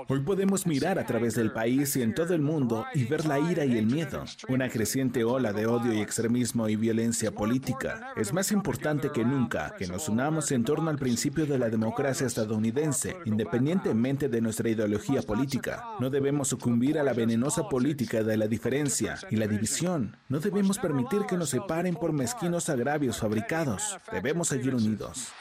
Hoy 0.07 0.19
podemos 0.21 0.65
mirar 0.65 0.97
a 0.97 1.05
través 1.05 1.35
del 1.35 1.51
país 1.51 1.95
y 1.95 2.01
en 2.01 2.15
todo 2.15 2.33
el 2.33 2.41
mundo 2.41 2.87
y 2.95 3.03
ver 3.03 3.27
la 3.27 3.37
ira 3.37 3.65
y 3.65 3.77
el 3.77 3.85
miedo, 3.85 4.25
una 4.49 4.67
creciente 4.67 5.23
ola 5.23 5.53
de 5.53 5.67
odio 5.67 5.93
y 5.93 6.01
extremismo 6.01 6.67
y 6.67 6.75
violencia 6.75 7.31
política. 7.31 8.13
Es 8.15 8.33
más 8.33 8.51
importante 8.51 9.11
que 9.11 9.23
nunca 9.23 9.75
que 9.77 9.85
nos 9.85 10.09
unamos 10.09 10.51
en 10.51 10.63
torno 10.63 10.89
al 10.89 10.97
principio 10.97 11.45
de 11.45 11.59
la 11.59 11.69
democracia 11.69 12.25
estadounidense, 12.25 13.15
independientemente 13.25 14.27
de 14.27 14.41
nuestra 14.41 14.67
ideología 14.67 15.21
política. 15.21 15.83
No 15.99 16.09
debemos 16.09 16.47
sucumbir 16.47 16.97
a 16.97 17.03
la 17.03 17.13
venenosa 17.13 17.69
política 17.69 18.23
de 18.23 18.37
la 18.37 18.47
diferencia 18.47 19.19
y 19.29 19.35
la 19.35 19.45
división. 19.45 20.17
No 20.29 20.39
debemos 20.39 20.79
permitir 20.79 21.27
que 21.29 21.37
nos 21.37 21.51
separen 21.51 21.93
por 21.93 22.11
mezquinos 22.11 22.69
agravios 22.69 23.19
fabricados. 23.19 23.99
Debemos 24.11 24.47
seguir 24.47 24.73
unidos. 24.73 25.31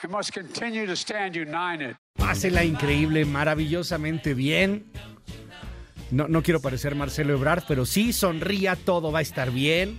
Pásela 2.14 2.64
increíble, 2.64 3.24
maravillosamente 3.24 4.35
bien. 4.35 4.87
No, 6.11 6.28
no 6.28 6.42
quiero 6.42 6.61
parecer 6.61 6.94
Marcelo 6.94 7.35
Ebrard, 7.35 7.64
pero 7.66 7.85
sí, 7.85 8.12
sonría, 8.12 8.76
todo 8.76 9.12
va 9.12 9.20
a 9.20 9.22
estar 9.22 9.50
bien. 9.50 9.96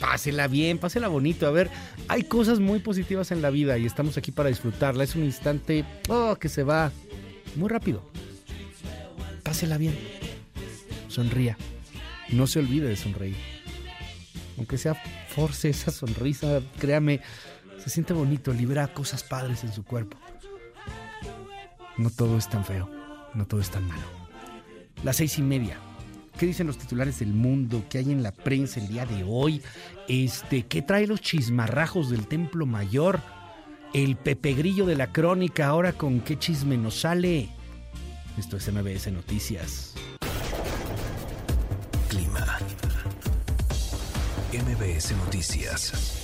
Pásela 0.00 0.46
bien, 0.46 0.78
pásela 0.78 1.08
bonito. 1.08 1.46
A 1.46 1.50
ver, 1.50 1.70
hay 2.06 2.22
cosas 2.22 2.60
muy 2.60 2.78
positivas 2.78 3.32
en 3.32 3.42
la 3.42 3.50
vida 3.50 3.78
y 3.78 3.86
estamos 3.86 4.16
aquí 4.16 4.30
para 4.30 4.48
disfrutarla. 4.48 5.04
Es 5.04 5.16
un 5.16 5.24
instante 5.24 5.84
oh, 6.08 6.36
que 6.36 6.48
se 6.48 6.62
va 6.62 6.92
muy 7.56 7.68
rápido. 7.68 8.08
Pásela 9.42 9.76
bien. 9.76 9.98
Sonría. 11.08 11.56
No 12.30 12.46
se 12.46 12.60
olvide 12.60 12.88
de 12.88 12.96
sonreír. 12.96 13.36
Aunque 14.56 14.78
sea 14.78 14.94
force 15.28 15.68
esa 15.70 15.90
sonrisa, 15.90 16.60
créame, 16.78 17.20
se 17.78 17.90
siente 17.90 18.12
bonito, 18.12 18.52
libera 18.52 18.88
cosas 18.88 19.22
padres 19.22 19.64
en 19.64 19.72
su 19.72 19.84
cuerpo. 19.84 20.18
No 21.98 22.10
todo 22.10 22.38
es 22.38 22.48
tan 22.48 22.64
feo, 22.64 22.88
no 23.34 23.46
todo 23.46 23.60
es 23.60 23.70
tan 23.70 23.86
malo. 23.86 24.02
Las 25.02 25.16
seis 25.16 25.38
y 25.38 25.42
media. 25.42 25.78
¿Qué 26.38 26.46
dicen 26.46 26.68
los 26.68 26.78
titulares 26.78 27.18
del 27.18 27.32
mundo? 27.32 27.84
¿Qué 27.90 27.98
hay 27.98 28.12
en 28.12 28.22
la 28.22 28.30
prensa 28.30 28.78
el 28.78 28.86
día 28.86 29.04
de 29.04 29.24
hoy? 29.26 29.60
Este, 30.06 30.66
¿qué 30.66 30.82
trae 30.82 31.08
los 31.08 31.20
chismarrajos 31.20 32.10
del 32.10 32.28
Templo 32.28 32.64
Mayor? 32.64 33.20
El 33.92 34.16
Pepe 34.16 34.54
Grillo 34.54 34.86
de 34.86 34.94
la 34.94 35.10
crónica, 35.10 35.66
ahora 35.66 35.92
con 35.92 36.20
qué 36.20 36.38
chisme 36.38 36.76
nos 36.76 37.00
sale. 37.00 37.48
Esto 38.38 38.56
es 38.56 38.72
MBS 38.72 39.10
Noticias. 39.10 39.94
Clima. 42.08 42.58
MBS 44.52 45.16
Noticias. 45.16 46.17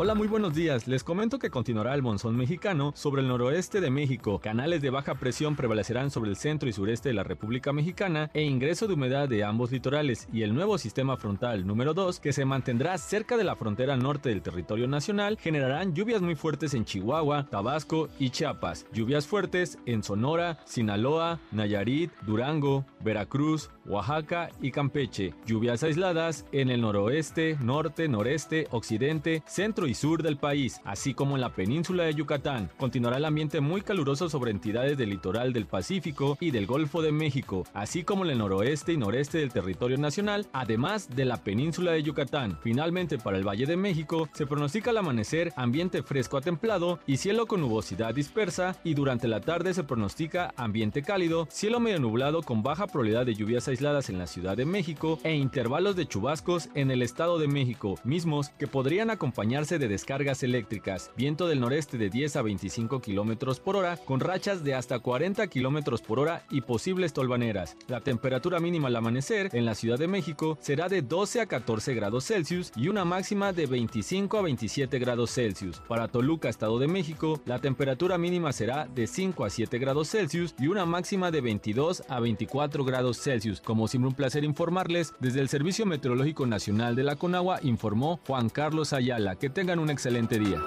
Hola, 0.00 0.14
muy 0.14 0.28
buenos 0.28 0.54
días. 0.54 0.86
Les 0.86 1.02
comento 1.02 1.40
que 1.40 1.50
continuará 1.50 1.92
el 1.92 2.02
monzón 2.02 2.36
mexicano 2.36 2.92
sobre 2.94 3.20
el 3.20 3.26
noroeste 3.26 3.80
de 3.80 3.90
México. 3.90 4.38
Canales 4.38 4.80
de 4.80 4.90
baja 4.90 5.16
presión 5.16 5.56
prevalecerán 5.56 6.12
sobre 6.12 6.30
el 6.30 6.36
centro 6.36 6.68
y 6.68 6.72
sureste 6.72 7.08
de 7.08 7.16
la 7.16 7.24
República 7.24 7.72
Mexicana 7.72 8.30
e 8.32 8.42
ingreso 8.42 8.86
de 8.86 8.94
humedad 8.94 9.28
de 9.28 9.42
ambos 9.42 9.72
litorales 9.72 10.28
y 10.32 10.42
el 10.42 10.54
nuevo 10.54 10.78
sistema 10.78 11.16
frontal 11.16 11.66
número 11.66 11.94
2 11.94 12.20
que 12.20 12.32
se 12.32 12.44
mantendrá 12.44 12.96
cerca 12.96 13.36
de 13.36 13.42
la 13.42 13.56
frontera 13.56 13.96
norte 13.96 14.28
del 14.28 14.40
territorio 14.40 14.86
nacional 14.86 15.36
generarán 15.36 15.96
lluvias 15.96 16.22
muy 16.22 16.36
fuertes 16.36 16.74
en 16.74 16.84
Chihuahua, 16.84 17.48
Tabasco 17.50 18.08
y 18.20 18.30
Chiapas. 18.30 18.86
Lluvias 18.92 19.26
fuertes 19.26 19.80
en 19.84 20.04
Sonora, 20.04 20.60
Sinaloa, 20.64 21.40
Nayarit, 21.50 22.12
Durango, 22.24 22.84
Veracruz, 23.00 23.68
Oaxaca 23.88 24.50
y 24.60 24.70
Campeche. 24.70 25.34
Lluvias 25.46 25.82
aisladas 25.82 26.44
en 26.52 26.70
el 26.70 26.82
noroeste, 26.82 27.56
norte, 27.60 28.06
noreste, 28.06 28.68
occidente, 28.70 29.42
centro 29.46 29.86
y 29.86 29.94
sur 29.94 30.22
del 30.22 30.36
país, 30.36 30.80
así 30.84 31.14
como 31.14 31.36
en 31.36 31.40
la 31.40 31.54
península 31.54 32.04
de 32.04 32.14
Yucatán. 32.14 32.70
Continuará 32.76 33.16
el 33.16 33.24
ambiente 33.24 33.60
muy 33.60 33.80
caluroso 33.80 34.28
sobre 34.28 34.50
entidades 34.50 34.98
del 34.98 35.10
litoral 35.10 35.52
del 35.52 35.66
Pacífico 35.66 36.36
y 36.40 36.50
del 36.50 36.66
Golfo 36.66 37.00
de 37.02 37.12
México, 37.12 37.64
así 37.72 38.04
como 38.04 38.24
en 38.24 38.32
el 38.32 38.38
noroeste 38.38 38.92
y 38.92 38.96
noreste 38.98 39.38
del 39.38 39.52
territorio 39.52 39.96
nacional, 39.96 40.46
además 40.52 41.08
de 41.08 41.24
la 41.24 41.38
península 41.38 41.92
de 41.92 42.02
Yucatán. 42.02 42.58
Finalmente, 42.62 43.18
para 43.18 43.38
el 43.38 43.48
Valle 43.48 43.66
de 43.66 43.76
México, 43.76 44.28
se 44.34 44.46
pronostica 44.46 44.90
al 44.90 44.98
amanecer 44.98 45.52
ambiente 45.56 46.02
fresco 46.02 46.36
a 46.36 46.42
templado 46.42 47.00
y 47.06 47.16
cielo 47.16 47.46
con 47.46 47.60
nubosidad 47.62 48.14
dispersa, 48.14 48.76
y 48.84 48.94
durante 48.94 49.28
la 49.28 49.40
tarde 49.40 49.72
se 49.72 49.84
pronostica 49.84 50.52
ambiente 50.56 51.02
cálido, 51.02 51.46
cielo 51.50 51.80
medio 51.80 52.00
nublado 52.00 52.42
con 52.42 52.62
baja 52.62 52.86
probabilidad 52.86 53.24
de 53.24 53.34
lluvias 53.34 53.66
aisladas 53.68 53.77
en 53.78 54.18
la 54.18 54.26
Ciudad 54.26 54.56
de 54.56 54.64
México 54.64 55.20
e 55.22 55.34
intervalos 55.34 55.94
de 55.94 56.04
chubascos 56.04 56.68
en 56.74 56.90
el 56.90 57.00
Estado 57.00 57.38
de 57.38 57.46
México, 57.46 57.94
mismos 58.02 58.48
que 58.58 58.66
podrían 58.66 59.08
acompañarse 59.08 59.78
de 59.78 59.86
descargas 59.86 60.42
eléctricas, 60.42 61.12
viento 61.16 61.46
del 61.46 61.60
noreste 61.60 61.96
de 61.96 62.10
10 62.10 62.36
a 62.36 62.42
25 62.42 63.00
kilómetros 63.00 63.60
por 63.60 63.76
hora, 63.76 63.96
con 63.96 64.18
rachas 64.18 64.64
de 64.64 64.74
hasta 64.74 64.98
40 64.98 65.46
kilómetros 65.46 66.02
por 66.02 66.18
hora 66.18 66.42
y 66.50 66.62
posibles 66.62 67.12
tolvaneras. 67.12 67.76
La 67.86 68.00
temperatura 68.00 68.58
mínima 68.58 68.88
al 68.88 68.96
amanecer 68.96 69.48
en 69.52 69.64
la 69.64 69.76
Ciudad 69.76 69.98
de 69.98 70.08
México 70.08 70.58
será 70.60 70.88
de 70.88 71.00
12 71.00 71.42
a 71.42 71.46
14 71.46 71.94
grados 71.94 72.24
Celsius 72.24 72.72
y 72.74 72.88
una 72.88 73.04
máxima 73.04 73.52
de 73.52 73.66
25 73.66 74.38
a 74.38 74.42
27 74.42 74.98
grados 74.98 75.30
Celsius. 75.30 75.80
Para 75.86 76.08
Toluca, 76.08 76.48
Estado 76.48 76.80
de 76.80 76.88
México, 76.88 77.40
la 77.46 77.60
temperatura 77.60 78.18
mínima 78.18 78.52
será 78.52 78.88
de 78.88 79.06
5 79.06 79.44
a 79.44 79.50
7 79.50 79.78
grados 79.78 80.10
Celsius 80.10 80.56
y 80.58 80.66
una 80.66 80.84
máxima 80.84 81.30
de 81.30 81.42
22 81.42 82.02
a 82.08 82.18
24 82.18 82.84
grados 82.84 83.20
Celsius. 83.20 83.60
Como 83.68 83.86
siempre 83.86 84.08
un 84.08 84.14
placer 84.14 84.44
informarles, 84.44 85.12
desde 85.20 85.40
el 85.42 85.50
Servicio 85.50 85.84
Meteorológico 85.84 86.46
Nacional 86.46 86.96
de 86.96 87.02
la 87.02 87.16
Conagua 87.16 87.60
informó 87.62 88.18
Juan 88.26 88.48
Carlos 88.48 88.94
Ayala. 88.94 89.36
Que 89.36 89.50
tengan 89.50 89.78
un 89.78 89.90
excelente 89.90 90.38
día. 90.38 90.58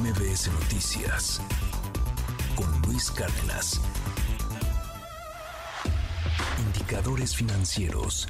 MBS 0.00 0.50
Noticias 0.52 1.40
con 2.56 2.82
Luis 2.90 3.08
Cárdenas. 3.12 3.80
Indicadores 6.66 7.36
financieros. 7.36 8.26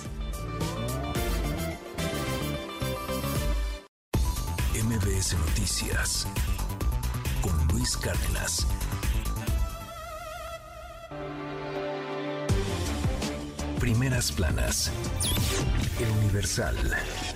MBS 4.88 5.36
Noticias 5.38 6.26
con 7.42 7.68
Luis 7.68 7.96
Cárdenas. 7.96 8.66
Primeras 13.79 14.33
planas. 14.33 14.90
El 16.01 16.11
Universal. 16.24 16.77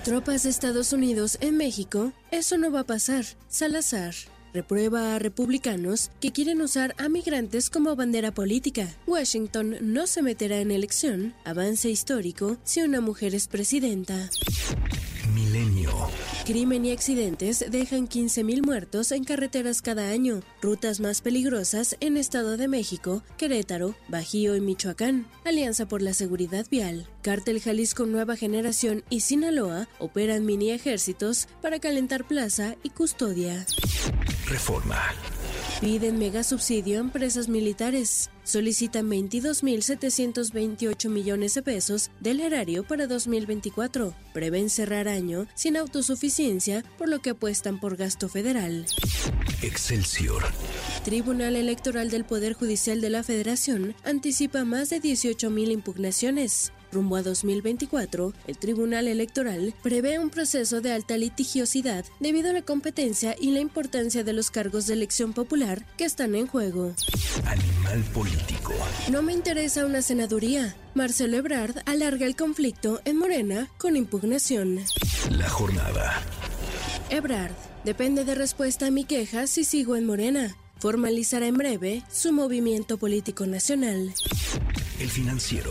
Tropas 0.05 0.43
de 0.43 0.51
Estados 0.51 0.93
Unidos 0.93 1.39
en 1.41 1.57
México. 1.57 2.13
Eso 2.31 2.59
no 2.59 2.71
va 2.71 2.81
a 2.81 2.87
pasar. 2.87 3.25
Salazar. 3.49 4.15
Reprueba 4.53 5.15
a 5.15 5.19
republicanos 5.19 6.11
que 6.21 6.31
quieren 6.31 6.61
usar 6.61 6.95
a 6.99 7.09
migrantes 7.09 7.71
como 7.71 7.97
bandera 7.97 8.33
política. 8.33 8.89
Washington 9.07 9.77
no 9.81 10.07
se 10.07 10.23
meterá 10.23 10.59
en 10.59 10.71
elección. 10.71 11.35
Avance 11.45 11.89
histórico 11.89 12.59
si 12.65 12.83
una 12.83 13.01
mujer 13.01 13.35
es 13.35 13.49
presidenta. 13.49 14.29
Milenio. 15.53 15.91
Crimen 16.47 16.87
y 16.87 16.93
accidentes 16.93 17.65
dejan 17.71 18.09
15.000 18.09 18.65
muertos 18.65 19.13
en 19.13 19.23
carreteras 19.25 19.83
cada 19.83 20.09
año. 20.09 20.41
Rutas 20.63 20.99
más 21.01 21.21
peligrosas 21.21 21.97
en 22.01 22.17
Estado 22.17 22.57
de 22.57 22.69
México, 22.69 23.23
Querétaro, 23.37 23.95
Bajío 24.09 24.57
y 24.57 24.63
Michoacán. 24.63 25.27
Alianza 25.45 25.87
por 25.87 26.01
la 26.01 26.15
Seguridad 26.15 26.67
Vial. 26.71 27.07
Cártel 27.21 27.61
Jalisco 27.61 28.07
Nueva 28.07 28.37
Generación 28.37 29.05
y 29.11 29.21
Sinaloa 29.21 29.89
operan 29.99 30.47
mini 30.47 30.71
ejércitos 30.71 31.49
para 31.61 31.81
calentar 31.81 32.27
plaza 32.27 32.77
y 32.83 32.91
custodia. 32.91 33.67
Reforma. 34.47 35.01
Piden 35.83 36.17
mega 36.17 36.45
subsidio 36.45 36.99
a 36.99 37.01
empresas 37.01 37.49
militares. 37.49 38.31
Solicitan 38.45 39.11
22.728 39.11 41.09
millones 41.09 41.55
de 41.55 41.63
pesos 41.63 42.13
del 42.21 42.39
erario 42.39 42.85
para 42.85 43.09
2024. 43.09 44.15
Prevén 44.33 44.71
cerrar 44.71 45.09
año 45.09 45.49
sin 45.57 45.77
autosuficiencia, 45.77 46.85
por 46.99 47.09
lo 47.09 47.19
que 47.19 47.31
apuestan 47.31 47.81
por 47.81 47.97
gasto 47.97 48.29
federal. 48.29 48.87
Excelsior. 49.61 50.45
Tribunal 51.05 51.57
Electoral 51.57 52.11
del 52.11 52.25
Poder 52.25 52.53
Judicial 52.53 53.01
de 53.01 53.11
la 53.11 53.25
Federación 53.25 53.97
anticipa 54.05 54.65
más 54.65 54.89
de 54.89 55.03
18.000 55.03 55.73
impugnaciones. 55.73 56.73
Rumbo 56.93 57.17
a 57.17 57.23
2024, 57.23 58.35
el 58.47 58.59
Tribunal 58.59 59.09
Electoral 59.09 59.75
prevé 59.83 60.19
un 60.19 60.29
proceso 60.29 60.83
de 60.83 60.93
alta 60.93 61.17
litigiosidad 61.17 62.05
debido 62.21 62.51
a 62.51 62.53
la 62.53 62.63
competencia 62.63 63.35
y 63.41 63.51
la 63.51 63.61
importancia 63.61 64.23
de 64.25 64.35
los 64.35 64.51
cargos 64.51 64.87
de 64.87 64.93
elección 64.93 65.33
popular 65.33 65.87
que 65.97 66.05
están 66.05 66.35
en 66.35 66.47
juego. 66.47 66.95
Animal 67.47 68.05
político. 68.13 68.75
No 69.11 69.23
me 69.23 69.33
interesa 69.33 69.87
una 69.87 70.03
senaduría. 70.03 70.77
Marcelo 70.95 71.39
Ebrard 71.39 71.77
alarga 71.87 72.27
el 72.27 72.37
conflicto 72.37 73.01
en 73.07 73.17
Morena 73.17 73.69
con 73.79 73.97
impugnación. 73.97 74.81
La 75.31 75.49
jornada. 75.49 76.23
Ebrard, 77.09 77.55
depende 77.85 78.25
de 78.25 78.35
respuesta 78.35 78.87
a 78.87 78.91
mi 78.91 79.05
queja 79.05 79.47
si 79.47 79.65
sigo 79.65 79.97
en 79.97 80.07
Morena. 80.07 80.57
Formalizará 80.83 81.47
en 81.47 81.55
breve 81.55 82.03
su 82.11 82.33
movimiento 82.33 82.99
político 82.99 83.47
nacional. 83.47 84.13
El 84.99 85.09
financiero. 85.09 85.71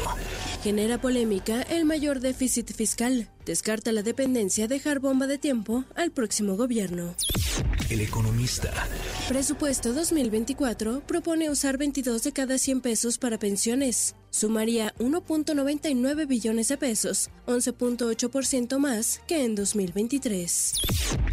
Genera 0.64 1.02
polémica 1.02 1.64
el 1.64 1.84
mayor 1.84 2.22
déficit 2.22 2.74
fiscal. 2.74 3.28
Descarta 3.46 3.92
la 3.92 4.04
dependencia 4.04 4.70
dejar 4.70 5.00
bomba 5.00 5.28
de 5.28 5.38
tiempo 5.38 5.84
al 5.96 6.12
próximo 6.12 6.56
gobierno. 6.56 7.14
El 7.90 8.00
economista. 8.00 8.72
Presupuesto 9.28 9.92
2024 9.92 11.02
propone 11.06 11.50
usar 11.50 11.78
22 11.78 12.24
de 12.24 12.32
cada 12.32 12.58
100 12.58 12.80
pesos 12.80 13.18
para 13.18 13.38
pensiones. 13.38 14.16
Sumaría 14.30 14.96
1.99 14.98 16.26
billones 16.26 16.70
de 16.70 16.78
pesos, 16.78 17.30
11.8% 17.48 18.78
más 18.78 19.20
que 19.28 19.44
en 19.44 19.56
2023. 19.56 20.74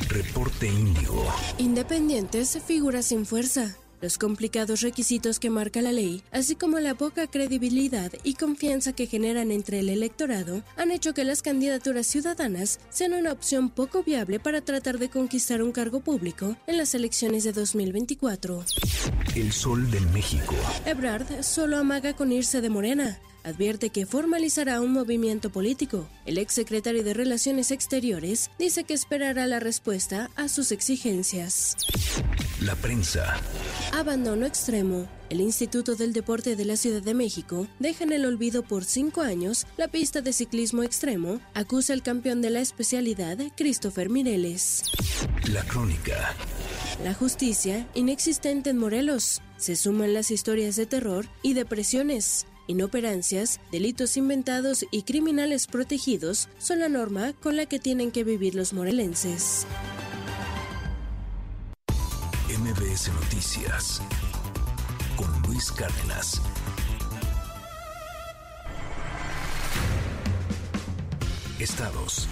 Reporte 0.09 0.67
Índigo. 0.67 1.27
Independientes, 1.59 2.59
figuras 2.67 3.07
sin 3.07 3.27
fuerza. 3.27 3.77
Los 4.01 4.17
complicados 4.17 4.81
requisitos 4.81 5.39
que 5.39 5.51
marca 5.51 5.83
la 5.83 5.93
ley, 5.93 6.23
así 6.31 6.55
como 6.55 6.79
la 6.79 6.95
poca 6.95 7.27
credibilidad 7.27 8.11
y 8.23 8.35
confianza 8.35 8.95
que 8.95 9.07
generan 9.07 9.51
entre 9.51 9.81
el 9.81 9.91
electorado, 9.91 10.63
han 10.77 10.93
hecho 10.93 11.13
que 11.13 11.25
las 11.25 11.43
candidaturas 11.43 12.07
ciudadanas 12.07 12.81
sean 12.89 13.13
una 13.13 13.33
opción 13.33 13.69
poco 13.69 14.03
viable 14.03 14.41
para 14.41 14.63
tratar 14.63 14.99
de 14.99 15.11
conquistar 15.11 15.63
un 15.63 15.73
cargo 15.73 16.01
público 16.01 16.57
en 16.67 16.79
las 16.79 16.95
elecciones 16.95 17.45
de 17.45 17.53
2024. 17.53 18.65
El 19.35 19.53
Sol 19.53 19.91
de 19.91 20.01
México. 20.01 20.55
Ebrard 20.87 21.43
solo 21.43 21.77
amaga 21.77 22.15
con 22.15 22.33
irse 22.33 22.63
de 22.63 22.71
Morena 22.71 23.19
advierte 23.49 23.91
que 23.91 24.07
formalizará 24.07 24.81
un 24.81 24.93
movimiento 24.93 25.51
político. 25.51 26.09
El 26.27 26.39
exsecretario 26.39 27.03
de 27.03 27.15
Relaciones 27.15 27.71
Exteriores 27.71 28.51
dice 28.59 28.85
que 28.85 28.95
esperará 28.95 29.47
la 29.47 29.61
respuesta 29.61 30.31
a 30.37 30.49
sus 30.49 30.73
exigencias. 30.73 31.77
La 32.61 32.75
prensa. 32.77 33.41
Abandono 33.93 34.47
extremo. 34.47 35.09
El 35.31 35.41
Instituto 35.41 35.95
del 35.95 36.13
Deporte 36.13 36.57
de 36.57 36.65
la 36.65 36.77
Ciudad 36.77 37.03
de 37.03 37.15
México 37.15 37.67
deja 37.79 38.05
en 38.05 38.13
el 38.13 38.25
olvido 38.25 38.63
por 38.63 38.85
cinco 38.85 39.21
años 39.21 39.67
la 39.77 39.89
pista 39.89 40.23
de 40.23 40.33
ciclismo 40.33 40.83
extremo, 40.83 41.41
acusa 41.55 41.93
al 41.93 42.03
campeón 42.03 42.41
de 42.41 42.51
la 42.51 42.61
especialidad, 42.61 43.39
Christopher 43.57 44.09
Mireles. 44.09 44.83
La 45.53 45.63
crónica. 45.65 46.35
La 47.05 47.15
justicia, 47.15 47.87
inexistente 47.95 48.71
en 48.71 48.79
Morelos. 48.79 49.41
Se 49.57 49.77
suman 49.77 50.15
las 50.15 50.31
historias 50.31 50.77
de 50.77 50.87
terror 50.87 51.27
y 51.43 51.55
depresiones. 51.55 52.47
Inoperancias, 52.69 53.61
delitos 53.73 54.19
inventados 54.19 54.85
y 54.91 55.03
criminales 55.05 55.67
protegidos 55.67 56.51
son 56.59 56.81
la 56.81 56.91
norma 56.91 57.33
con 57.33 57.57
la 57.57 57.65
que 57.65 57.79
tienen 57.79 58.13
que 58.13 58.25
vivir 58.25 58.55
los 58.55 58.75
morelenses. 58.75 59.67
MBS 62.47 63.09
Noticias 63.09 64.03
con 65.17 65.33
Luis 65.43 65.73
Cárdenas. 65.73 66.43
Estados. 71.59 72.29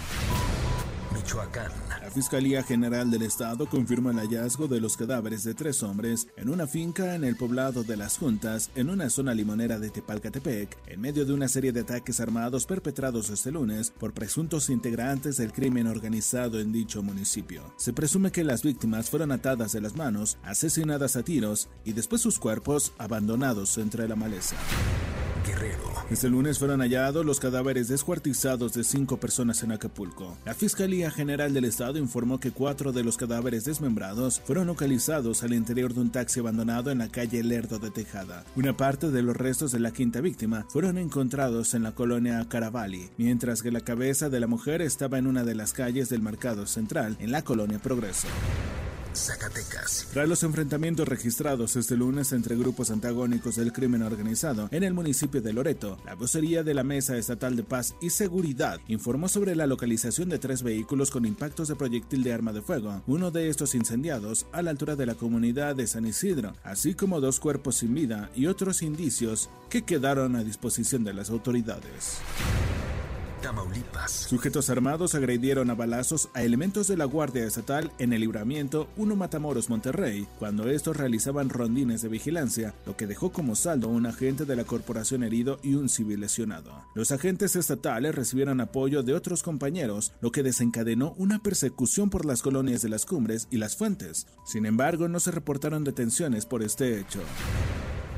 Michoacán. 1.15 1.71
La 2.07 2.13
Fiscalía 2.13 2.63
General 2.63 3.11
del 3.11 3.23
Estado 3.23 3.67
confirma 3.67 4.11
el 4.11 4.19
hallazgo 4.19 4.69
de 4.69 4.79
los 4.79 4.95
cadáveres 4.95 5.43
de 5.43 5.53
tres 5.53 5.83
hombres 5.83 6.29
en 6.37 6.47
una 6.47 6.65
finca 6.65 7.15
en 7.15 7.25
el 7.25 7.35
poblado 7.35 7.83
de 7.83 7.97
Las 7.97 8.17
Juntas, 8.17 8.71
en 8.75 8.89
una 8.89 9.09
zona 9.09 9.33
limonera 9.33 9.77
de 9.77 9.89
Tepalcatepec, 9.89 10.77
en 10.87 11.01
medio 11.01 11.25
de 11.25 11.33
una 11.33 11.49
serie 11.49 11.73
de 11.73 11.81
ataques 11.81 12.21
armados 12.21 12.65
perpetrados 12.65 13.29
este 13.29 13.51
lunes 13.51 13.91
por 13.91 14.13
presuntos 14.13 14.69
integrantes 14.69 15.35
del 15.35 15.51
crimen 15.51 15.85
organizado 15.85 16.61
en 16.61 16.71
dicho 16.71 17.03
municipio. 17.03 17.73
Se 17.75 17.91
presume 17.91 18.31
que 18.31 18.45
las 18.45 18.63
víctimas 18.63 19.09
fueron 19.09 19.33
atadas 19.33 19.73
de 19.73 19.81
las 19.81 19.97
manos, 19.97 20.37
asesinadas 20.43 21.17
a 21.17 21.23
tiros 21.23 21.67
y 21.83 21.91
después 21.91 22.21
sus 22.21 22.39
cuerpos 22.39 22.93
abandonados 22.99 23.77
entre 23.79 24.07
la 24.07 24.15
maleza. 24.15 24.55
Este 26.09 26.29
lunes 26.29 26.57
fueron 26.57 26.79
hallados 26.79 27.25
los 27.25 27.39
cadáveres 27.39 27.89
descuartizados 27.89 28.73
de 28.73 28.83
cinco 28.83 29.17
personas 29.17 29.61
en 29.63 29.73
Acapulco. 29.73 30.37
La 30.45 30.53
Fiscalía 30.53 31.11
General 31.11 31.53
del 31.53 31.65
Estado 31.65 31.97
informó 31.97 32.39
que 32.39 32.51
cuatro 32.51 32.93
de 32.93 33.03
los 33.03 33.17
cadáveres 33.17 33.65
desmembrados 33.65 34.41
fueron 34.45 34.67
localizados 34.67 35.43
al 35.43 35.53
interior 35.53 35.93
de 35.93 36.01
un 36.01 36.11
taxi 36.11 36.39
abandonado 36.39 36.91
en 36.91 36.99
la 36.99 37.09
calle 37.09 37.43
Lerdo 37.43 37.77
de 37.77 37.91
Tejada. 37.91 38.45
Una 38.55 38.75
parte 38.75 39.11
de 39.11 39.21
los 39.21 39.35
restos 39.35 39.71
de 39.71 39.79
la 39.79 39.91
quinta 39.91 40.21
víctima 40.21 40.65
fueron 40.69 40.97
encontrados 40.97 41.73
en 41.73 41.83
la 41.83 41.93
colonia 41.93 42.45
Caravalli, 42.47 43.09
mientras 43.17 43.61
que 43.61 43.71
la 43.71 43.81
cabeza 43.81 44.29
de 44.29 44.39
la 44.39 44.47
mujer 44.47 44.81
estaba 44.81 45.17
en 45.17 45.27
una 45.27 45.43
de 45.43 45.55
las 45.55 45.73
calles 45.73 46.09
del 46.09 46.21
Mercado 46.21 46.67
Central, 46.67 47.17
en 47.19 47.31
la 47.31 47.43
colonia 47.43 47.79
Progreso. 47.79 48.27
Zacatecas. 49.17 50.07
Tras 50.13 50.29
los 50.29 50.43
enfrentamientos 50.43 51.07
registrados 51.07 51.75
este 51.75 51.97
lunes 51.97 52.31
entre 52.31 52.55
grupos 52.55 52.91
antagónicos 52.91 53.55
del 53.55 53.73
crimen 53.73 54.03
organizado 54.03 54.69
en 54.71 54.83
el 54.83 54.93
municipio 54.93 55.41
de 55.41 55.53
Loreto, 55.53 55.97
la 56.05 56.15
vocería 56.15 56.63
de 56.63 56.73
la 56.73 56.83
Mesa 56.83 57.17
Estatal 57.17 57.55
de 57.55 57.63
Paz 57.63 57.95
y 58.01 58.11
Seguridad 58.11 58.79
informó 58.87 59.27
sobre 59.27 59.55
la 59.55 59.67
localización 59.67 60.29
de 60.29 60.39
tres 60.39 60.63
vehículos 60.63 61.11
con 61.11 61.25
impactos 61.25 61.67
de 61.67 61.75
proyectil 61.75 62.23
de 62.23 62.33
arma 62.33 62.53
de 62.53 62.61
fuego, 62.61 63.01
uno 63.07 63.31
de 63.31 63.49
estos 63.49 63.75
incendiados 63.75 64.45
a 64.51 64.61
la 64.61 64.71
altura 64.71 64.95
de 64.95 65.05
la 65.05 65.15
comunidad 65.15 65.75
de 65.75 65.87
San 65.87 66.05
Isidro, 66.05 66.53
así 66.63 66.93
como 66.93 67.19
dos 67.19 67.39
cuerpos 67.39 67.77
sin 67.77 67.93
vida 67.93 68.29
y 68.35 68.47
otros 68.47 68.81
indicios 68.81 69.49
que 69.69 69.83
quedaron 69.83 70.35
a 70.35 70.43
disposición 70.43 71.03
de 71.03 71.13
las 71.13 71.29
autoridades. 71.29 72.19
Tamaulipas. 73.41 74.11
Sujetos 74.11 74.69
armados 74.69 75.15
agredieron 75.15 75.69
a 75.69 75.75
balazos 75.75 76.29
a 76.33 76.43
elementos 76.43 76.87
de 76.87 76.97
la 76.97 77.05
Guardia 77.05 77.45
Estatal 77.45 77.91
en 77.99 78.13
el 78.13 78.21
libramiento 78.21 78.87
1 78.97 79.15
Matamoros 79.15 79.69
Monterrey, 79.69 80.27
cuando 80.39 80.69
estos 80.69 80.97
realizaban 80.97 81.49
rondines 81.49 82.01
de 82.01 82.09
vigilancia, 82.09 82.73
lo 82.85 82.97
que 82.97 83.07
dejó 83.07 83.31
como 83.31 83.55
saldo 83.55 83.87
un 83.89 84.05
agente 84.05 84.45
de 84.45 84.55
la 84.55 84.63
corporación 84.63 85.23
herido 85.23 85.59
y 85.63 85.75
un 85.75 85.89
civil 85.89 86.21
lesionado. 86.21 86.85
Los 86.95 87.11
agentes 87.11 87.55
estatales 87.55 88.15
recibieron 88.15 88.61
apoyo 88.61 89.03
de 89.03 89.13
otros 89.13 89.43
compañeros, 89.43 90.13
lo 90.21 90.31
que 90.31 90.43
desencadenó 90.43 91.13
una 91.17 91.39
persecución 91.39 92.09
por 92.09 92.25
las 92.25 92.41
colonias 92.41 92.81
de 92.81 92.89
las 92.89 93.05
cumbres 93.05 93.47
y 93.51 93.57
las 93.57 93.75
fuentes. 93.75 94.27
Sin 94.45 94.65
embargo, 94.65 95.07
no 95.07 95.19
se 95.19 95.31
reportaron 95.31 95.83
detenciones 95.83 96.45
por 96.45 96.63
este 96.63 96.99
hecho. 96.99 97.19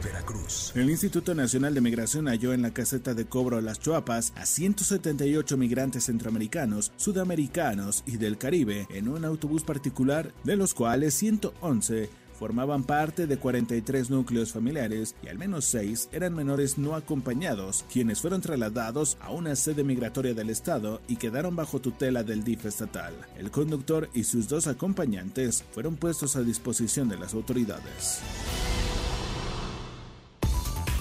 Veracruz. 0.04 0.72
El 0.76 0.90
Instituto 0.90 1.36
Nacional 1.36 1.74
de 1.74 1.82
Migración 1.82 2.28
halló 2.28 2.54
en 2.54 2.62
la 2.62 2.74
caseta 2.74 3.14
de 3.14 3.26
cobro 3.26 3.62
Las 3.62 3.80
Chuapas 3.80 4.34
a 4.36 4.46
178 4.46 5.58
migrantes 5.58 6.06
centroamericanos, 6.06 6.92
sudamericanos 6.98 8.04
y 8.06 8.18
del 8.18 8.38
Caribe 8.38 8.88
en 8.90 9.10
un 9.10 9.26
autobús 9.26 9.64
particular, 9.64 10.34
de 10.44 10.56
los 10.56 10.74
cuales 10.74 11.14
111 11.16 12.10
formaban 12.40 12.84
parte 12.84 13.28
de 13.28 13.38
43 13.38 14.10
núcleos 14.10 14.54
familiares 14.54 15.14
y 15.22 15.28
al 15.28 15.38
menos 15.38 15.66
6 15.66 16.10
eran 16.14 16.34
menores 16.34 16.78
no 16.78 16.96
acompañados, 16.96 17.84
quienes 17.92 18.22
fueron 18.22 18.40
trasladados 18.40 19.18
a 19.20 19.32
una 19.32 19.58
sede 19.58 19.84
migratoria 19.84 20.34
del 20.34 20.50
Estado 20.50 21.02
y 21.10 21.18
quedaron 21.18 21.58
bajo 21.58 21.82
tutela 21.82 22.24
del 22.24 22.46
DIF 22.46 22.66
estatal. 22.66 23.14
El 23.38 23.52
conductor 23.52 24.10
y 24.14 24.24
sus 24.24 24.48
dos 24.48 24.68
acompañantes 24.68 25.66
fueron 25.72 25.98
puestos 25.98 26.38
a 26.38 26.42
disposición 26.42 27.10
de 27.10 27.18
las 27.18 27.34
autoridades. 27.34 28.22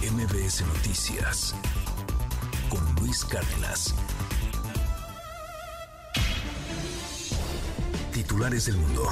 MBS 0.00 0.64
Noticias 0.64 1.54
con 2.68 2.94
Luis 3.00 3.24
Cárdenas. 3.24 3.92
Titulares 8.12 8.66
del 8.66 8.76
mundo. 8.76 9.08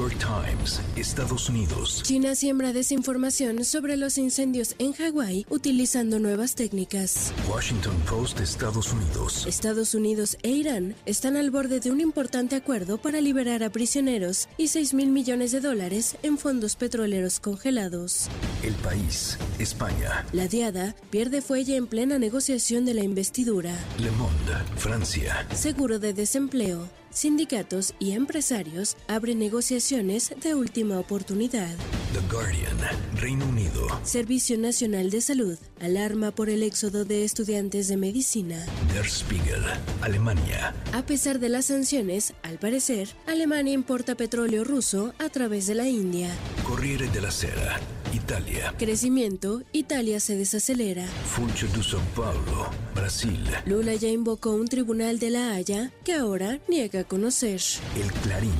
York 0.00 0.16
Times, 0.18 0.80
Estados 0.96 1.50
Unidos. 1.50 2.02
China 2.02 2.34
siembra 2.34 2.72
desinformación 2.72 3.66
sobre 3.66 3.98
los 3.98 4.16
incendios 4.16 4.74
en 4.78 4.94
Hawái 4.94 5.44
utilizando 5.50 6.18
nuevas 6.18 6.54
técnicas. 6.54 7.34
Washington 7.46 7.96
Post, 8.08 8.40
Estados 8.40 8.94
Unidos. 8.94 9.44
Estados 9.46 9.94
Unidos 9.94 10.38
e 10.42 10.52
Irán 10.52 10.94
están 11.04 11.36
al 11.36 11.50
borde 11.50 11.80
de 11.80 11.90
un 11.90 12.00
importante 12.00 12.56
acuerdo 12.56 12.96
para 12.96 13.20
liberar 13.20 13.62
a 13.62 13.68
prisioneros 13.68 14.48
y 14.56 14.68
6 14.68 14.94
mil 14.94 15.10
millones 15.10 15.52
de 15.52 15.60
dólares 15.60 16.16
en 16.22 16.38
fondos 16.38 16.76
petroleros 16.76 17.38
congelados. 17.38 18.30
El 18.62 18.72
país, 18.76 19.36
España. 19.58 20.24
La 20.32 20.48
Diada 20.48 20.96
pierde 21.10 21.42
fuelle 21.42 21.76
en 21.76 21.86
plena 21.86 22.18
negociación 22.18 22.86
de 22.86 22.94
la 22.94 23.02
investidura. 23.02 23.74
Le 23.98 24.10
Monde, 24.12 24.54
Francia. 24.76 25.46
Seguro 25.54 25.98
de 25.98 26.14
desempleo. 26.14 26.88
Sindicatos 27.12 27.94
y 27.98 28.12
empresarios 28.12 28.96
abren 29.08 29.40
negociaciones 29.40 30.32
de 30.40 30.54
última 30.54 30.98
oportunidad. 31.00 31.74
The 32.12 32.20
Guardian, 32.32 32.78
Reino 33.16 33.46
Unido. 33.46 33.88
Servicio 34.04 34.56
Nacional 34.56 35.10
de 35.10 35.20
Salud 35.20 35.58
alarma 35.80 36.30
por 36.30 36.50
el 36.50 36.62
éxodo 36.62 37.04
de 37.04 37.24
estudiantes 37.24 37.88
de 37.88 37.96
medicina. 37.96 38.64
Der 38.94 39.06
Spiegel, 39.06 39.64
Alemania. 40.02 40.72
A 40.92 41.02
pesar 41.02 41.40
de 41.40 41.48
las 41.48 41.66
sanciones, 41.66 42.34
al 42.42 42.58
parecer, 42.58 43.08
Alemania 43.26 43.72
importa 43.72 44.14
petróleo 44.14 44.62
ruso 44.62 45.12
a 45.18 45.28
través 45.30 45.66
de 45.66 45.74
la 45.74 45.88
India. 45.88 46.30
Corriere 46.64 47.08
della 47.08 47.32
Sera, 47.32 47.80
Italia. 48.12 48.74
Crecimiento, 48.78 49.62
Italia 49.72 50.20
se 50.20 50.36
desacelera. 50.36 51.06
Funcho 51.24 51.66
de 51.68 51.80
São 51.80 52.00
Paulo, 52.14 52.70
Brasil. 52.94 53.38
Lula 53.66 53.94
ya 53.94 54.08
invocó 54.08 54.50
un 54.50 54.66
tribunal 54.66 55.18
de 55.18 55.30
La 55.30 55.52
Haya 55.52 55.92
que 56.04 56.14
ahora 56.14 56.58
niega 56.68 57.04
conocer. 57.04 57.60
El 57.96 58.12
Clarín, 58.22 58.52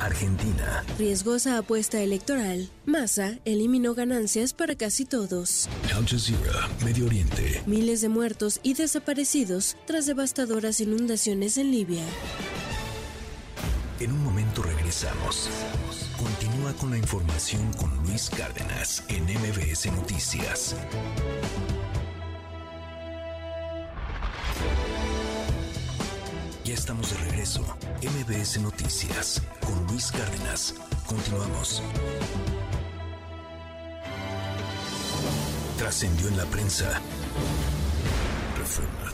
Argentina. 0.00 0.84
Riesgosa 0.98 1.58
apuesta 1.58 2.00
electoral. 2.00 2.70
Massa 2.84 3.38
eliminó 3.44 3.94
ganancias 3.94 4.52
para 4.52 4.74
casi 4.76 5.04
todos. 5.04 5.68
Al 5.94 6.06
Jazeera, 6.06 6.68
Medio 6.84 7.06
Oriente. 7.06 7.62
Miles 7.66 8.00
de 8.00 8.08
muertos 8.08 8.60
y 8.62 8.74
desaparecidos 8.74 9.76
tras 9.86 10.06
devastadoras 10.06 10.80
inundaciones 10.80 11.58
en 11.58 11.70
Libia. 11.70 12.04
En 13.98 14.12
un 14.12 14.22
momento 14.22 14.62
regresamos. 14.62 15.48
Continúa 16.18 16.74
con 16.74 16.90
la 16.90 16.98
información 16.98 17.72
con 17.74 17.90
Luis 18.04 18.28
Cárdenas 18.28 19.02
en 19.08 19.24
MBS 19.24 19.86
Noticias. 19.92 20.76
Ya 26.62 26.74
estamos 26.74 27.10
de 27.10 27.30
regreso. 27.30 27.62
MBS 28.02 28.60
Noticias 28.60 29.40
con 29.64 29.86
Luis 29.86 30.12
Cárdenas. 30.12 30.74
Continuamos. 31.06 31.82
Trascendió 35.78 36.28
en 36.28 36.36
la 36.36 36.44
prensa. 36.44 37.00
Reforma. 38.58 39.06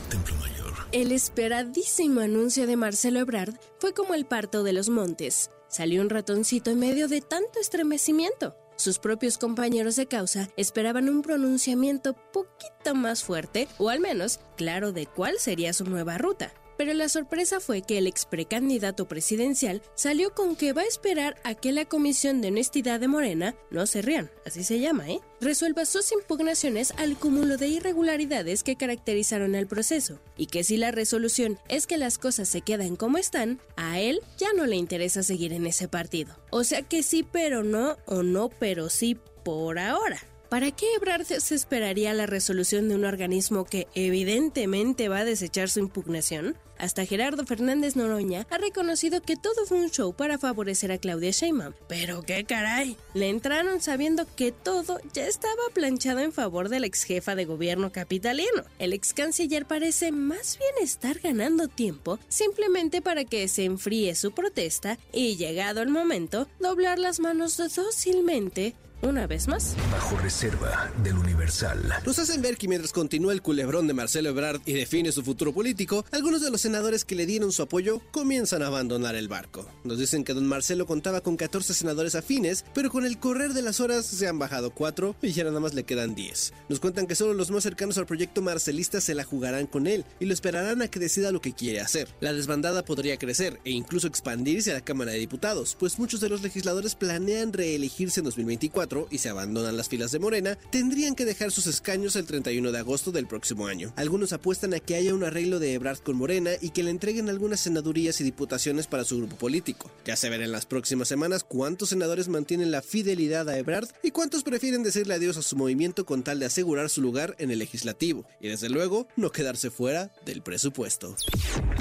El 0.92 1.11
esperadísimo 1.11 2.20
anuncio 2.20 2.66
de 2.66 2.76
Marcelo 2.76 3.20
Ebrard 3.20 3.55
fue 3.78 3.94
como 3.94 4.12
el 4.12 4.26
parto 4.26 4.62
de 4.62 4.74
los 4.74 4.90
montes. 4.90 5.50
Salió 5.66 6.02
un 6.02 6.11
ratoncito 6.11 6.70
en 6.70 6.81
medio 6.81 7.09
de 7.09 7.22
tanto 7.22 7.59
estremecimiento. 7.59 8.55
Sus 8.76 8.98
propios 8.98 9.38
compañeros 9.38 9.96
de 9.96 10.06
causa 10.06 10.50
esperaban 10.58 11.08
un 11.08 11.23
pronunciamiento 11.23 12.14
poquito 12.35 12.94
más 12.94 13.25
fuerte, 13.25 13.69
o 13.79 13.88
al 13.88 14.00
menos 14.00 14.38
claro 14.58 14.92
de 14.92 15.06
cuál 15.06 15.38
sería 15.38 15.73
su 15.73 15.85
nueva 15.85 16.19
ruta. 16.19 16.52
Pero 16.83 16.94
la 16.94 17.08
sorpresa 17.08 17.60
fue 17.60 17.83
que 17.83 17.98
el 17.98 18.08
ex 18.08 18.26
precandidato 18.26 19.06
presidencial 19.06 19.83
salió 19.94 20.35
con 20.35 20.56
que 20.56 20.72
va 20.72 20.83
a 20.83 20.87
esperar 20.87 21.37
a 21.44 21.54
que 21.54 21.70
la 21.70 21.85
Comisión 21.85 22.40
de 22.40 22.48
Honestidad 22.48 22.98
de 22.98 23.06
Morena, 23.06 23.54
no 23.70 23.87
se 23.87 24.02
rían, 24.02 24.33
así 24.44 24.64
se 24.64 24.80
llama, 24.80 25.08
¿eh? 25.08 25.20
resuelva 25.40 25.85
sus 25.85 26.10
impugnaciones 26.10 26.92
al 26.96 27.16
cúmulo 27.16 27.56
de 27.56 27.68
irregularidades 27.68 28.64
que 28.64 28.74
caracterizaron 28.74 29.54
el 29.54 29.68
proceso, 29.68 30.18
y 30.37 30.46
que 30.46 30.64
si 30.64 30.76
la 30.76 30.90
resolución 30.90 31.56
es 31.68 31.87
que 31.87 31.98
las 31.98 32.18
cosas 32.18 32.48
se 32.48 32.62
quedan 32.62 32.96
como 32.96 33.16
están, 33.16 33.60
a 33.76 34.00
él 34.00 34.20
ya 34.37 34.52
no 34.52 34.66
le 34.66 34.74
interesa 34.74 35.22
seguir 35.22 35.52
en 35.52 35.68
ese 35.68 35.87
partido. 35.87 36.35
O 36.50 36.64
sea 36.64 36.83
que 36.83 37.04
sí 37.04 37.22
pero 37.22 37.62
no, 37.62 37.96
o 38.06 38.24
no 38.24 38.48
pero 38.48 38.90
sí 38.90 39.16
por 39.44 39.78
ahora. 39.78 40.20
¿para 40.52 40.70
qué 40.70 40.85
Ebrard 40.96 41.24
se 41.24 41.54
esperaría 41.54 42.12
la 42.12 42.26
resolución 42.26 42.87
de 42.87 42.94
un 42.94 43.06
organismo 43.06 43.64
que 43.64 43.88
evidentemente 43.94 45.08
va 45.08 45.20
a 45.20 45.24
desechar 45.24 45.70
su 45.70 45.80
impugnación? 45.80 46.58
Hasta 46.83 47.06
Gerardo 47.06 47.46
Fernández 47.46 47.94
Noroña 47.94 48.44
ha 48.50 48.58
reconocido 48.58 49.22
que 49.22 49.37
todo 49.37 49.66
fue 49.66 49.78
un 49.78 49.90
show 49.90 50.12
para 50.12 50.37
favorecer 50.37 50.90
a 50.90 50.98
Claudia 50.98 51.30
Sheinbaum. 51.30 51.74
Pero 51.87 52.22
qué 52.22 52.44
caray, 52.44 52.96
le 53.14 53.28
entraron 53.28 53.80
sabiendo 53.80 54.26
que 54.35 54.50
todo 54.50 55.00
ya 55.12 55.28
estaba 55.28 55.62
planchado 55.72 56.18
en 56.18 56.33
favor 56.33 56.68
de 56.68 56.80
la 56.80 56.88
ex 56.88 57.04
jefa 57.04 57.37
de 57.37 57.44
gobierno 57.44 57.92
capitalino. 57.92 58.64
El 58.80 58.94
ex 58.94 59.14
canciller 59.14 59.64
parece 59.64 60.10
más 60.10 60.58
bien 60.58 60.72
estar 60.83 61.20
ganando 61.20 61.68
tiempo 61.68 62.18
simplemente 62.26 63.00
para 63.00 63.24
que 63.24 63.46
se 63.46 63.64
enfríe 63.64 64.16
su 64.16 64.33
protesta 64.33 64.98
y 65.12 65.37
llegado 65.37 65.83
el 65.83 65.88
momento, 65.88 66.48
doblar 66.58 66.98
las 66.98 67.20
manos 67.20 67.58
dócilmente 67.58 68.74
una 69.03 69.27
vez 69.27 69.48
más. 69.48 69.75
Bajo 69.90 70.17
reserva 70.17 70.90
del 71.03 71.19
Universal. 71.19 71.92
Nos 72.07 72.19
hacen 72.19 72.40
ver 72.40 72.57
que 72.57 72.69
mientras 72.69 72.92
continúa 72.92 73.33
el 73.33 73.42
culebrón 73.42 73.87
de 73.87 73.94
Marcelo 73.94 74.31
Ebrard 74.31 74.61
y 74.65 74.73
define 74.73 75.13
su 75.13 75.23
futuro 75.23 75.53
político, 75.53 76.05
algunos 76.13 76.40
de 76.40 76.50
los 76.50 76.61
senadores 76.61 77.05
que 77.05 77.17
le 77.17 77.27
dieron 77.27 77.53
su 77.53 77.63
apoyo 77.63 78.00
comienzan 78.13 78.63
a 78.63 78.69
abandonar 78.69 79.17
el 79.17 79.29
barco. 79.29 79.67
Nos 79.85 79.98
dicen 79.98 80.25
que 80.25 80.35
don 80.35 80.46
Marcelo 80.46 80.87
contaba 80.87 81.21
con 81.21 81.37
14 81.37 81.75
senadores 81.75 82.15
afines, 82.15 82.65
pero 82.75 82.90
con 82.90 83.05
el 83.05 83.19
correr 83.19 83.53
de 83.53 83.63
las 83.63 83.81
horas 83.81 84.07
se 84.07 84.29
han 84.29 84.38
bajado 84.38 84.71
4 84.71 85.17
y 85.21 85.33
ya 85.33 85.44
nada 85.44 85.61
más 85.61 85.75
le 85.75 85.85
quedan 85.85 86.15
10. 86.15 86.53
Nos 86.69 86.81
cuentan 86.81 87.07
que 87.07 87.17
solo 87.17 87.35
los 87.35 87.50
más 87.50 87.65
cercanos 87.65 87.98
al 87.98 88.07
proyecto 88.07 88.40
marcelista 88.40 89.00
se 89.00 89.15
la 89.15 89.25
jugarán 89.25 89.67
con 89.67 89.87
él 89.87 90.05
y 90.21 90.27
lo 90.27 90.35
esperarán 90.35 90.81
a 90.81 90.88
que 90.88 91.00
decida 91.00 91.33
lo 91.33 91.40
que 91.40 91.53
quiere 91.53 91.81
hacer. 91.81 92.09
La 92.21 92.33
desbandada 92.33 92.85
podría 92.85 93.17
crecer 93.17 93.61
e 93.65 93.71
incluso 93.73 94.07
expandirse 94.07 94.71
a 94.71 94.75
la 94.75 94.85
Cámara 94.85 95.13
de 95.13 95.19
Diputados, 95.19 95.77
pues 95.79 95.98
muchos 95.98 96.21
de 96.21 96.29
los 96.29 96.42
legisladores 96.42 96.94
planean 96.94 97.53
reelegirse 97.53 98.21
en 98.21 98.25
2024 98.25 98.92
y 99.11 99.19
se 99.19 99.29
abandonan 99.29 99.77
las 99.77 99.88
filas 99.88 100.13
de 100.13 100.19
Morena, 100.19 100.59
tendrían 100.71 101.15
que 101.15 101.25
dejar 101.25 101.51
sus 101.51 101.67
escaños 101.67 102.17
el 102.17 102.27
31 102.27 102.73
de 102.73 102.79
agosto 102.79 103.13
del 103.13 103.27
próximo 103.27 103.67
año. 103.67 103.93
Algunos 103.97 104.33
apuestan 104.33 104.75
a 104.75 104.81
que 104.81 104.95
haya 104.95 105.15
un 105.15 105.25
arreglo 105.25 105.59
de 105.59 105.75
Ebrard 105.75 105.99
con 105.99 106.17
Morena 106.17 106.51
y 106.61 106.71
que 106.71 106.83
le 106.83 106.90
entreguen 106.90 107.29
algunas 107.29 107.61
senadurías 107.61 108.21
y 108.21 108.25
diputaciones 108.25 108.87
para 108.87 109.05
su 109.05 109.19
grupo 109.19 109.37
político. 109.37 109.90
Ya 110.05 110.17
se 110.17 110.29
verá 110.31 110.45
en 110.45 110.53
las 110.53 110.67
próximas 110.67 111.09
semanas 111.09 111.45
cuántos 111.45 111.90
senadores 111.90 112.29
mantienen 112.29 112.71
la 112.71 112.83
fidelidad 112.83 113.49
a 113.49 113.59
Ebrard 113.59 113.88
y 114.03 114.11
cuántos 114.11 114.43
prefieren 114.43 114.83
decirle 114.83 115.15
adiós 115.15 115.37
a 115.37 115.43
su 115.43 115.57
movimiento 115.57 116.05
con 116.05 116.23
tal 116.23 116.38
de 116.38 116.47
asegurar 116.47 116.90
su 116.90 117.01
lugar 117.01 117.35
en 117.38 117.51
el 117.51 117.59
legislativo 117.59 118.25
y 118.40 118.49
desde 118.49 118.69
luego 118.69 119.07
no 119.17 119.33
quedarse 119.33 119.71
fuera 119.71 120.13
del 120.25 120.43
presupuesto. 120.43 121.17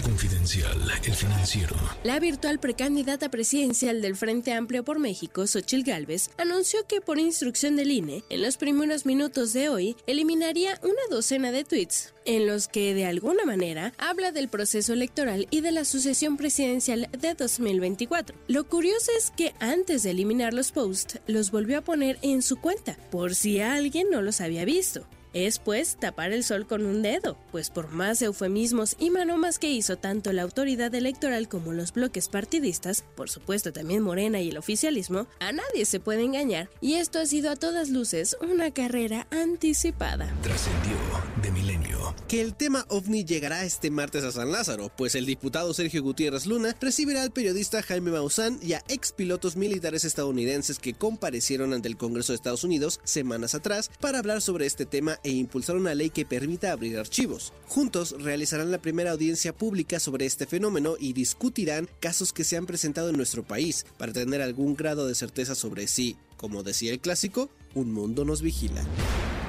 Confidencial, 0.03 0.77
el 1.03 1.13
financiero. 1.13 1.75
La 2.03 2.19
virtual 2.19 2.59
precandidata 2.59 3.29
presidencial 3.29 4.01
del 4.01 4.15
Frente 4.15 4.53
Amplio 4.53 4.83
por 4.83 4.99
México, 4.99 5.47
Xochil 5.47 5.83
Gálvez, 5.83 6.29
anunció 6.37 6.85
que 6.87 7.00
por 7.01 7.19
instrucción 7.19 7.75
del 7.75 7.91
INE, 7.91 8.23
en 8.29 8.41
los 8.41 8.57
primeros 8.57 9.05
minutos 9.05 9.53
de 9.53 9.69
hoy, 9.69 9.95
eliminaría 10.07 10.79
una 10.83 11.01
docena 11.09 11.51
de 11.51 11.63
tweets 11.63 12.13
en 12.25 12.47
los 12.47 12.67
que 12.67 12.93
de 12.93 13.05
alguna 13.05 13.45
manera 13.45 13.93
habla 13.97 14.31
del 14.31 14.47
proceso 14.47 14.93
electoral 14.93 15.47
y 15.49 15.61
de 15.61 15.71
la 15.71 15.85
sucesión 15.85 16.37
presidencial 16.37 17.09
de 17.17 17.33
2024. 17.33 18.37
Lo 18.47 18.67
curioso 18.67 19.11
es 19.17 19.31
que 19.31 19.53
antes 19.59 20.03
de 20.03 20.11
eliminar 20.11 20.53
los 20.53 20.71
posts, 20.71 21.19
los 21.27 21.51
volvió 21.51 21.79
a 21.79 21.81
poner 21.81 22.19
en 22.21 22.41
su 22.41 22.57
cuenta, 22.59 22.97
por 23.09 23.35
si 23.35 23.59
alguien 23.59 24.09
no 24.09 24.21
los 24.21 24.41
había 24.41 24.65
visto 24.65 25.05
es 25.33 25.59
pues 25.59 25.97
tapar 25.99 26.31
el 26.31 26.43
sol 26.43 26.67
con 26.67 26.85
un 26.85 27.01
dedo, 27.01 27.37
pues 27.51 27.69
por 27.69 27.89
más 27.91 28.21
eufemismos 28.21 28.95
y 28.99 29.09
manomas 29.09 29.59
que 29.59 29.71
hizo 29.71 29.97
tanto 29.97 30.33
la 30.33 30.41
autoridad 30.41 30.93
electoral 30.93 31.47
como 31.47 31.73
los 31.73 31.93
bloques 31.93 32.27
partidistas, 32.27 33.03
por 33.15 33.29
supuesto 33.29 33.71
también 33.71 34.03
Morena 34.03 34.41
y 34.41 34.49
el 34.49 34.57
oficialismo, 34.57 35.27
a 35.39 35.51
nadie 35.51 35.85
se 35.85 35.99
puede 35.99 36.23
engañar 36.23 36.69
y 36.81 36.95
esto 36.95 37.19
ha 37.19 37.25
sido 37.25 37.49
a 37.49 37.55
todas 37.55 37.89
luces 37.89 38.35
una 38.41 38.71
carrera 38.71 39.27
anticipada. 39.31 40.33
Trascendió 40.41 40.97
de 41.41 41.51
milenio. 41.51 42.15
Que 42.27 42.41
el 42.41 42.55
tema 42.55 42.85
ovni 42.89 43.25
llegará 43.25 43.63
este 43.65 43.91
martes 43.91 44.23
a 44.23 44.31
San 44.31 44.51
Lázaro, 44.51 44.91
pues 44.95 45.15
el 45.15 45.25
diputado 45.25 45.73
Sergio 45.73 46.03
Gutiérrez 46.03 46.45
Luna 46.45 46.75
recibirá 46.79 47.23
al 47.23 47.31
periodista 47.31 47.81
Jaime 47.81 48.11
Maussan 48.11 48.59
y 48.61 48.73
a 48.73 48.83
ex 48.87 49.11
pilotos 49.11 49.55
militares 49.55 50.05
estadounidenses 50.05 50.79
que 50.79 50.93
comparecieron 50.93 51.73
ante 51.73 51.87
el 51.87 51.97
Congreso 51.97 52.31
de 52.31 52.37
Estados 52.37 52.63
Unidos 52.63 52.99
semanas 53.03 53.55
atrás 53.55 53.91
para 53.99 54.19
hablar 54.19 54.41
sobre 54.41 54.65
este 54.65 54.85
tema 54.85 55.19
e 55.23 55.31
impulsar 55.31 55.75
una 55.75 55.95
ley 55.95 56.09
que 56.09 56.25
permita 56.25 56.71
abrir 56.71 56.97
archivos. 56.97 57.53
Juntos 57.67 58.15
realizarán 58.19 58.71
la 58.71 58.81
primera 58.81 59.11
audiencia 59.11 59.53
pública 59.53 59.99
sobre 59.99 60.25
este 60.25 60.45
fenómeno 60.45 60.95
y 60.99 61.13
discutirán 61.13 61.89
casos 61.99 62.33
que 62.33 62.43
se 62.43 62.57
han 62.57 62.65
presentado 62.65 63.09
en 63.09 63.17
nuestro 63.17 63.43
país 63.43 63.85
para 63.97 64.13
tener 64.13 64.41
algún 64.41 64.75
grado 64.75 65.07
de 65.07 65.15
certeza 65.15 65.55
sobre 65.55 65.87
si, 65.87 66.17
como 66.37 66.63
decía 66.63 66.91
el 66.91 66.99
clásico, 66.99 67.49
un 67.75 67.93
mundo 67.93 68.25
nos 68.25 68.41
vigila. 68.41 68.83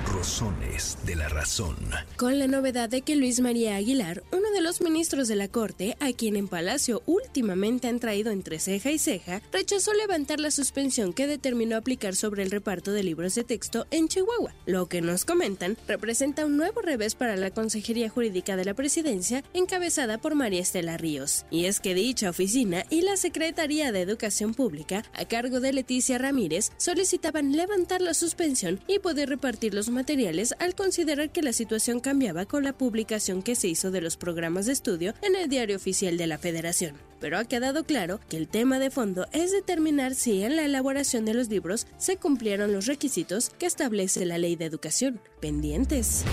Rosones 0.07 0.99
de 1.07 1.17
la 1.17 1.29
razón. 1.29 1.77
Con 2.17 2.39
la 2.39 2.47
novedad 2.47 2.91
de 2.91 3.01
que 3.01 3.17
Luis 3.17 3.41
María 3.41 3.77
Aguilar, 3.77 4.23
uno 4.31 4.51
de 4.53 4.61
los 4.61 4.83
ministros 4.83 5.27
de 5.27 5.37
la 5.37 5.49
Corte, 5.49 5.97
a 6.01 6.13
quien 6.13 6.37
en 6.37 6.49
Palacio 6.49 7.03
últimamente 7.07 7.89
han 7.89 7.99
traído 7.99 8.31
entre 8.31 8.59
ceja 8.59 8.91
y 8.91 8.99
ceja, 8.99 9.41
rechazó 9.53 9.95
levantar 9.95 10.39
la 10.39 10.51
suspensión 10.51 11.15
que 11.15 11.27
determinó 11.27 11.77
aplicar 11.77 12.15
sobre 12.15 12.43
el 12.43 12.51
reparto 12.51 12.93
de 12.93 13.03
libros 13.05 13.35
de 13.37 13.45
texto 13.45 13.87
en 13.91 14.09
Chihuahua. 14.09 14.55
Lo 14.67 14.87
que 14.87 15.01
nos 15.01 15.25
comentan 15.25 15.79
representa 15.89 16.45
un 16.45 16.59
nuevo 16.59 16.83
revés 16.83 17.15
para 17.15 17.37
la 17.37 17.51
Consejería 17.51 18.11
Jurídica 18.11 18.57
de 18.57 18.67
la 18.67 18.75
Presidencia, 18.75 19.43
encabezada 19.55 20.19
por 20.19 20.35
María 20.35 20.61
Estela 20.61 20.99
Ríos. 20.99 21.47
Y 21.51 21.65
es 21.65 21.81
que 21.81 21.95
dicha 21.95 22.29
oficina 22.29 22.85
y 22.91 23.01
la 23.01 23.17
Secretaría 23.17 23.93
de 23.93 24.03
Educación 24.03 24.53
Pública, 24.53 25.05
a 25.15 25.25
cargo 25.25 25.61
de 25.61 25.73
Leticia 25.73 26.19
Ramírez, 26.19 26.71
solicitaban 26.77 27.57
levantar 27.57 28.03
la 28.03 28.12
suspensión 28.15 28.81
y 28.87 28.99
poder 28.99 29.29
repartir 29.29 29.75
los 29.75 29.91
materiales 29.91 30.55
al 30.59 30.75
considerar 30.75 31.31
que 31.31 31.43
la 31.43 31.53
situación 31.53 32.01
cambiaba 32.01 32.47
con 32.47 32.65
la 32.65 32.73
publicación 32.73 33.43
que 33.43 33.55
se 33.55 33.69
hizo 33.69 33.91
de 33.91 34.01
los 34.01 34.17
programas 34.17 34.67
de 34.67 34.73
estudio 34.73 35.15
en 35.23 35.37
el 35.37 35.49
diario 35.49 35.77
oficial 35.77 36.17
de 36.17 36.27
la 36.27 36.39
Federación. 36.39 36.95
Pero 37.21 37.39
ha 37.39 37.45
quedado 37.45 37.85
claro 37.85 38.21
que 38.29 38.37
el 38.37 38.49
tema 38.49 38.79
de 38.79 38.91
fondo 38.91 39.27
es 39.33 39.53
determinar 39.53 40.15
si 40.15 40.43
en 40.43 40.57
la 40.57 40.65
elaboración 40.65 41.25
de 41.25 41.35
los 41.35 41.49
libros 41.49 41.87
se 41.97 42.17
cumplieron 42.17 42.73
los 42.73 42.87
requisitos 42.87 43.51
que 43.51 43.67
establece 43.67 44.27
la 44.27 44.39
ley 44.39 44.57
de 44.57 44.65
educación. 44.65 45.21
Pendientes. 45.41 46.25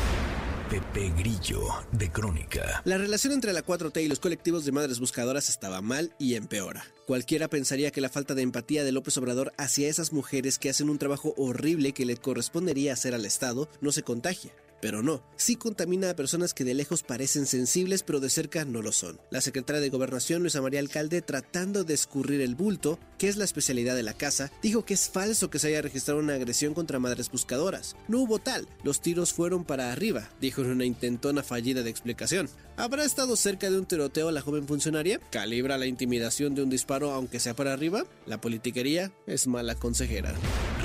Pepe 0.70 1.12
Grillo, 1.18 1.64
de 1.92 2.12
Crónica. 2.12 2.84
La 2.86 3.00
relación 3.00 3.34
entre 3.34 3.54
la 3.54 3.66
4T 3.66 4.04
y 4.04 4.08
los 4.08 4.20
colectivos 4.20 4.66
de 4.66 4.72
madres 4.72 5.00
buscadoras 5.00 5.50
estaba 5.50 5.82
mal 5.82 6.14
y 6.20 6.36
empeora. 6.36 6.86
Cualquiera 7.08 7.48
pensaría 7.48 7.90
que 7.90 8.02
la 8.02 8.10
falta 8.10 8.36
de 8.36 8.44
empatía 8.44 8.84
de 8.84 8.92
López 8.92 9.18
Obrador 9.18 9.52
hacia 9.58 9.90
esas 9.90 10.14
mujeres 10.14 10.60
que 10.60 10.70
hacen 10.70 10.92
un 10.92 11.00
trabajo 11.00 11.34
horrible 11.38 11.92
que 11.92 12.06
le 12.06 12.18
correspondería 12.18 12.94
hacer 12.94 13.16
al 13.16 13.26
Estado 13.26 13.68
no 13.82 13.92
se 13.92 14.04
contagia. 14.04 14.52
Pero 14.82 15.04
no, 15.04 15.24
sí 15.36 15.56
contamina 15.56 16.10
a 16.10 16.16
personas 16.16 16.54
que 16.54 16.64
de 16.64 16.74
lejos 16.74 17.04
parecen 17.04 17.46
sensibles 17.46 18.04
pero 18.04 18.20
de 18.20 18.30
cerca 18.30 18.66
no 18.66 18.82
lo 18.82 18.92
son. 18.92 19.20
La 19.30 19.42
secretaria 19.42 19.82
de 19.82 19.90
Gobernación, 19.90 20.42
Luisa 20.42 20.62
María 20.62 20.80
Alcalde, 20.80 21.22
tratando 21.22 21.84
de 21.84 21.94
escurrir 21.94 22.42
el 22.42 22.56
bulto, 22.56 23.00
que 23.18 23.28
es 23.28 23.38
la 23.38 23.46
especialidad 23.46 23.96
de 23.96 24.04
la 24.04 24.14
casa, 24.14 24.52
dijo 24.62 24.86
que 24.86 24.94
es 24.94 25.10
falso 25.10 25.50
que 25.50 25.60
se 25.60 25.68
haya 25.68 25.82
registrado 25.82 26.20
una 26.20 26.36
agresión 26.36 26.74
contra 26.74 27.00
madres 27.00 27.30
buscadoras. 27.30 27.96
No 28.08 28.20
hubo 28.20 28.40
tal, 28.40 28.68
los 28.84 29.02
tiros 29.02 29.34
fueron 29.34 29.66
para 29.66 29.92
arriba, 29.92 30.30
dijo 30.40 30.62
en 30.62 30.72
una 30.72 30.86
intentona 30.86 31.44
fallida 31.44 31.84
de 31.84 31.90
explicación. 31.90 32.50
¿Habrá 32.80 33.04
estado 33.04 33.36
cerca 33.36 33.70
de 33.70 33.78
un 33.78 33.86
tiroteo 33.86 34.32
la 34.32 34.40
joven 34.40 34.66
funcionaria? 34.66 35.20
¿Calibra 35.32 35.78
la 35.78 35.86
intimidación 35.86 36.56
de 36.56 36.64
un 36.64 36.70
disparo 36.70 37.12
aunque 37.12 37.42
sea 37.42 37.54
para 37.54 37.74
arriba? 37.74 38.06
La 38.26 38.40
politiquería 38.40 39.12
es 39.28 39.48
mala 39.48 39.76
consejera. 39.76 40.34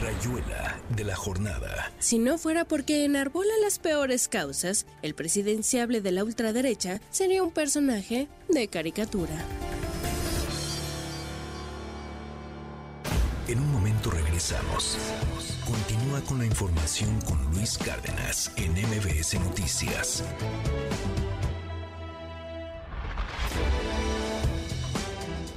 Rayuela 0.03 0.81
de 0.97 1.05
la 1.05 1.15
jornada. 1.15 1.93
Si 2.01 2.19
no 2.19 2.37
fuera 2.37 2.65
porque 2.65 3.05
enarbola 3.05 3.53
las 3.63 3.79
peores 3.79 4.27
causas, 4.27 4.87
el 5.03 5.15
presidenciable 5.15 6.01
de 6.01 6.11
la 6.11 6.25
ultraderecha 6.25 7.01
sería 7.13 7.45
un 7.45 7.53
personaje 7.53 8.27
de 8.49 8.67
caricatura. 8.67 9.45
En 13.47 13.61
un 13.61 13.71
momento 13.71 14.11
regresamos. 14.11 14.99
Continúa 15.65 16.21
con 16.23 16.39
la 16.39 16.47
información 16.47 17.21
con 17.21 17.41
Luis 17.53 17.79
Cárdenas 17.79 18.51
en 18.57 18.73
MBS 18.73 19.35
Noticias. 19.39 20.25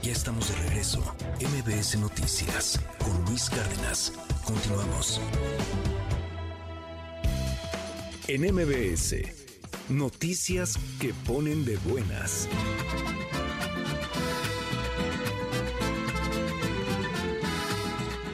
Ya 0.02 0.12
estamos 0.12 0.50
de 0.50 0.56
regreso. 0.68 1.02
MBS 1.41 1.98
Noticias 2.00 2.80
con 3.04 3.26
Luis 3.26 3.50
Cárdenas. 3.50 4.14
Continuamos. 4.45 5.20
En 8.28 8.41
MBS, 8.54 9.16
noticias 9.89 10.78
que 11.00 11.14
ponen 11.26 11.66
de 11.66 11.78
buenas. 11.78 12.48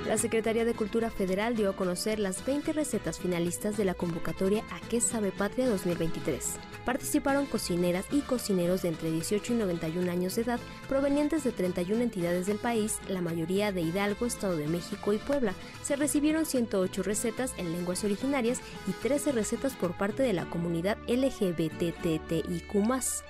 La 0.08 0.18
Secretaría 0.18 0.66
de 0.66 0.74
Cultura 0.74 1.10
Federal 1.10 1.56
dio 1.56 1.70
a 1.70 1.76
conocer 1.78 2.20
las 2.20 2.46
20 2.46 2.74
recetas 2.74 3.20
finalistas 3.20 3.78
de 3.78 3.86
la 3.86 3.94
convocatoria 3.94 4.62
A 4.70 4.82
qué 4.90 5.00
sabe 5.00 5.32
Patria 5.32 5.70
2023. 5.70 6.56
Participaron 6.84 7.46
cocineras 7.46 8.04
y 8.12 8.20
cocineros 8.20 8.82
de 8.82 8.90
entre 8.90 9.10
18 9.10 9.54
y 9.54 9.56
91 9.56 10.12
años 10.12 10.36
de 10.36 10.42
edad, 10.42 10.60
provenientes 10.90 11.46
de 11.46 11.54
31 11.54 12.04
entidades 12.04 12.48
del 12.48 12.58
país, 12.58 13.00
la 13.08 13.22
mayoría 13.22 13.72
de 13.72 13.82
Hidalgo, 13.82 14.26
Estado 14.26 14.58
de 14.58 14.68
México 14.68 15.14
y 15.14 15.20
Puebla. 15.20 15.54
Se 15.84 15.96
recibieron 15.96 16.46
108 16.46 17.02
recetas 17.02 17.54
en 17.58 17.72
lenguas 17.72 18.04
originarias 18.04 18.60
y 18.88 18.92
13 18.92 19.32
recetas 19.32 19.72
por 19.74 19.94
parte 19.94 20.22
de 20.22 20.34
la 20.34 20.50
comunidad 20.50 20.98
LGBTTIQ+. 21.08 22.74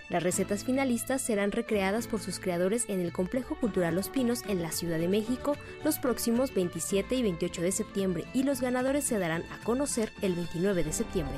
Las 0.10 0.24
recetas 0.24 0.64
finalistas 0.64 1.22
serán 1.22 1.52
recreadas 1.52 2.08
por 2.08 2.20
sus 2.20 2.40
creadores 2.40 2.86
en 2.88 3.00
el 3.00 3.14
Complejo 3.14 3.56
Cultural 3.60 3.94
Los 3.94 4.10
Pinos 4.10 4.42
en 4.48 4.64
la 4.64 4.72
Ciudad 4.72 4.98
de 4.98 5.08
México 5.08 5.56
los 5.84 6.00
próximos 6.00 6.54
27 6.64 7.16
y 7.16 7.24
28 7.24 7.61
de 7.61 7.72
septiembre 7.74 8.26
y 8.34 8.43
los 8.43 8.61
ganadores 8.61 9.03
se 9.03 9.20
darán 9.20 9.43
a 9.51 9.61
conocer 9.66 10.14
el 10.22 10.34
29 10.34 10.84
de 10.86 10.93
septiembre. 10.93 11.36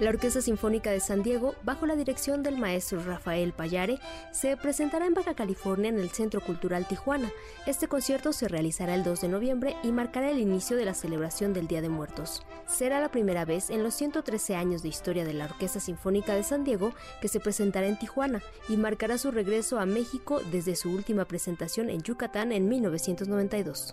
La 0.00 0.10
Orquesta 0.10 0.40
Sinfónica 0.40 0.92
de 0.92 1.00
San 1.00 1.24
Diego, 1.24 1.56
bajo 1.64 1.84
la 1.84 1.96
dirección 1.96 2.44
del 2.44 2.56
maestro 2.56 3.02
Rafael 3.02 3.52
Payare, 3.52 3.98
se 4.30 4.56
presentará 4.56 5.06
en 5.06 5.14
Baja 5.14 5.34
California 5.34 5.88
en 5.88 5.98
el 5.98 6.10
Centro 6.10 6.40
Cultural 6.40 6.86
Tijuana. 6.86 7.32
Este 7.66 7.88
concierto 7.88 8.32
se 8.32 8.46
realizará 8.46 8.94
el 8.94 9.02
2 9.02 9.22
de 9.22 9.28
noviembre 9.28 9.76
y 9.82 9.90
marcará 9.90 10.30
el 10.30 10.38
inicio 10.38 10.76
de 10.76 10.84
la 10.84 10.94
celebración 10.94 11.52
del 11.52 11.66
Día 11.66 11.82
de 11.82 11.88
Muertos. 11.88 12.42
Será 12.68 13.00
la 13.00 13.10
primera 13.10 13.44
vez 13.44 13.70
en 13.70 13.82
los 13.82 13.94
113 13.94 14.54
años 14.54 14.84
de 14.84 14.88
historia 14.88 15.24
de 15.24 15.34
la 15.34 15.46
Orquesta 15.46 15.80
Sinfónica 15.80 16.32
de 16.34 16.44
San 16.44 16.62
Diego 16.62 16.92
que 17.20 17.26
se 17.26 17.40
presentará 17.40 17.88
en 17.88 17.98
Tijuana 17.98 18.40
y 18.68 18.76
marcará 18.76 19.18
su 19.18 19.32
regreso 19.32 19.80
a 19.80 19.86
México 19.86 20.40
desde 20.52 20.76
su 20.76 20.92
última 20.92 21.24
presentación 21.24 21.90
en 21.90 22.02
Yucatán 22.02 22.52
en 22.52 22.68
1992. 22.68 23.92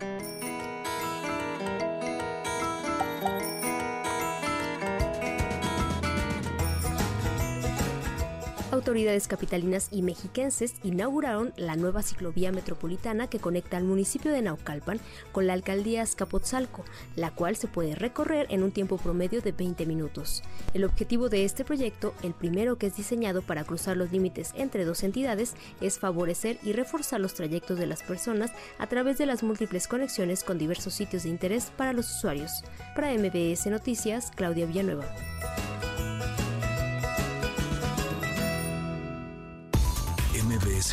Autoridades 8.85 9.27
capitalinas 9.27 9.87
y 9.89 10.03
mexiquenses 10.03 10.75
inauguraron 10.83 11.53
la 11.57 11.75
nueva 11.75 12.03
ciclovía 12.03 12.51
metropolitana 12.51 13.27
que 13.27 13.39
conecta 13.39 13.77
al 13.77 13.83
municipio 13.83 14.31
de 14.31 14.43
Naucalpan 14.43 14.99
con 15.31 15.47
la 15.47 15.53
alcaldía 15.53 16.03
Azcapotzalco, 16.03 16.85
la 17.15 17.31
cual 17.31 17.55
se 17.55 17.67
puede 17.67 17.95
recorrer 17.95 18.45
en 18.51 18.61
un 18.61 18.71
tiempo 18.71 18.97
promedio 18.97 19.41
de 19.41 19.53
20 19.53 19.87
minutos. 19.87 20.43
El 20.75 20.83
objetivo 20.83 21.29
de 21.29 21.45
este 21.45 21.65
proyecto, 21.65 22.13
el 22.21 22.35
primero 22.35 22.77
que 22.77 22.85
es 22.85 22.95
diseñado 22.95 23.41
para 23.41 23.63
cruzar 23.63 23.97
los 23.97 24.11
límites 24.11 24.53
entre 24.55 24.85
dos 24.85 25.01
entidades, 25.01 25.55
es 25.81 25.97
favorecer 25.97 26.59
y 26.61 26.73
reforzar 26.73 27.19
los 27.19 27.33
trayectos 27.33 27.79
de 27.79 27.87
las 27.87 28.03
personas 28.03 28.51
a 28.77 28.85
través 28.85 29.17
de 29.17 29.25
las 29.25 29.41
múltiples 29.41 29.87
conexiones 29.87 30.43
con 30.43 30.59
diversos 30.59 30.93
sitios 30.93 31.23
de 31.23 31.29
interés 31.29 31.71
para 31.75 31.91
los 31.91 32.17
usuarios. 32.17 32.51
Para 32.95 33.11
MBS 33.11 33.65
Noticias, 33.65 34.31
Claudia 34.35 34.67
Villanueva. 34.67 35.07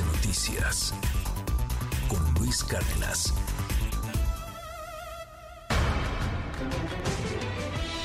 Noticias 0.01 0.95
con 2.09 2.35
Luis 2.41 2.65
Cárdenas. 2.65 3.35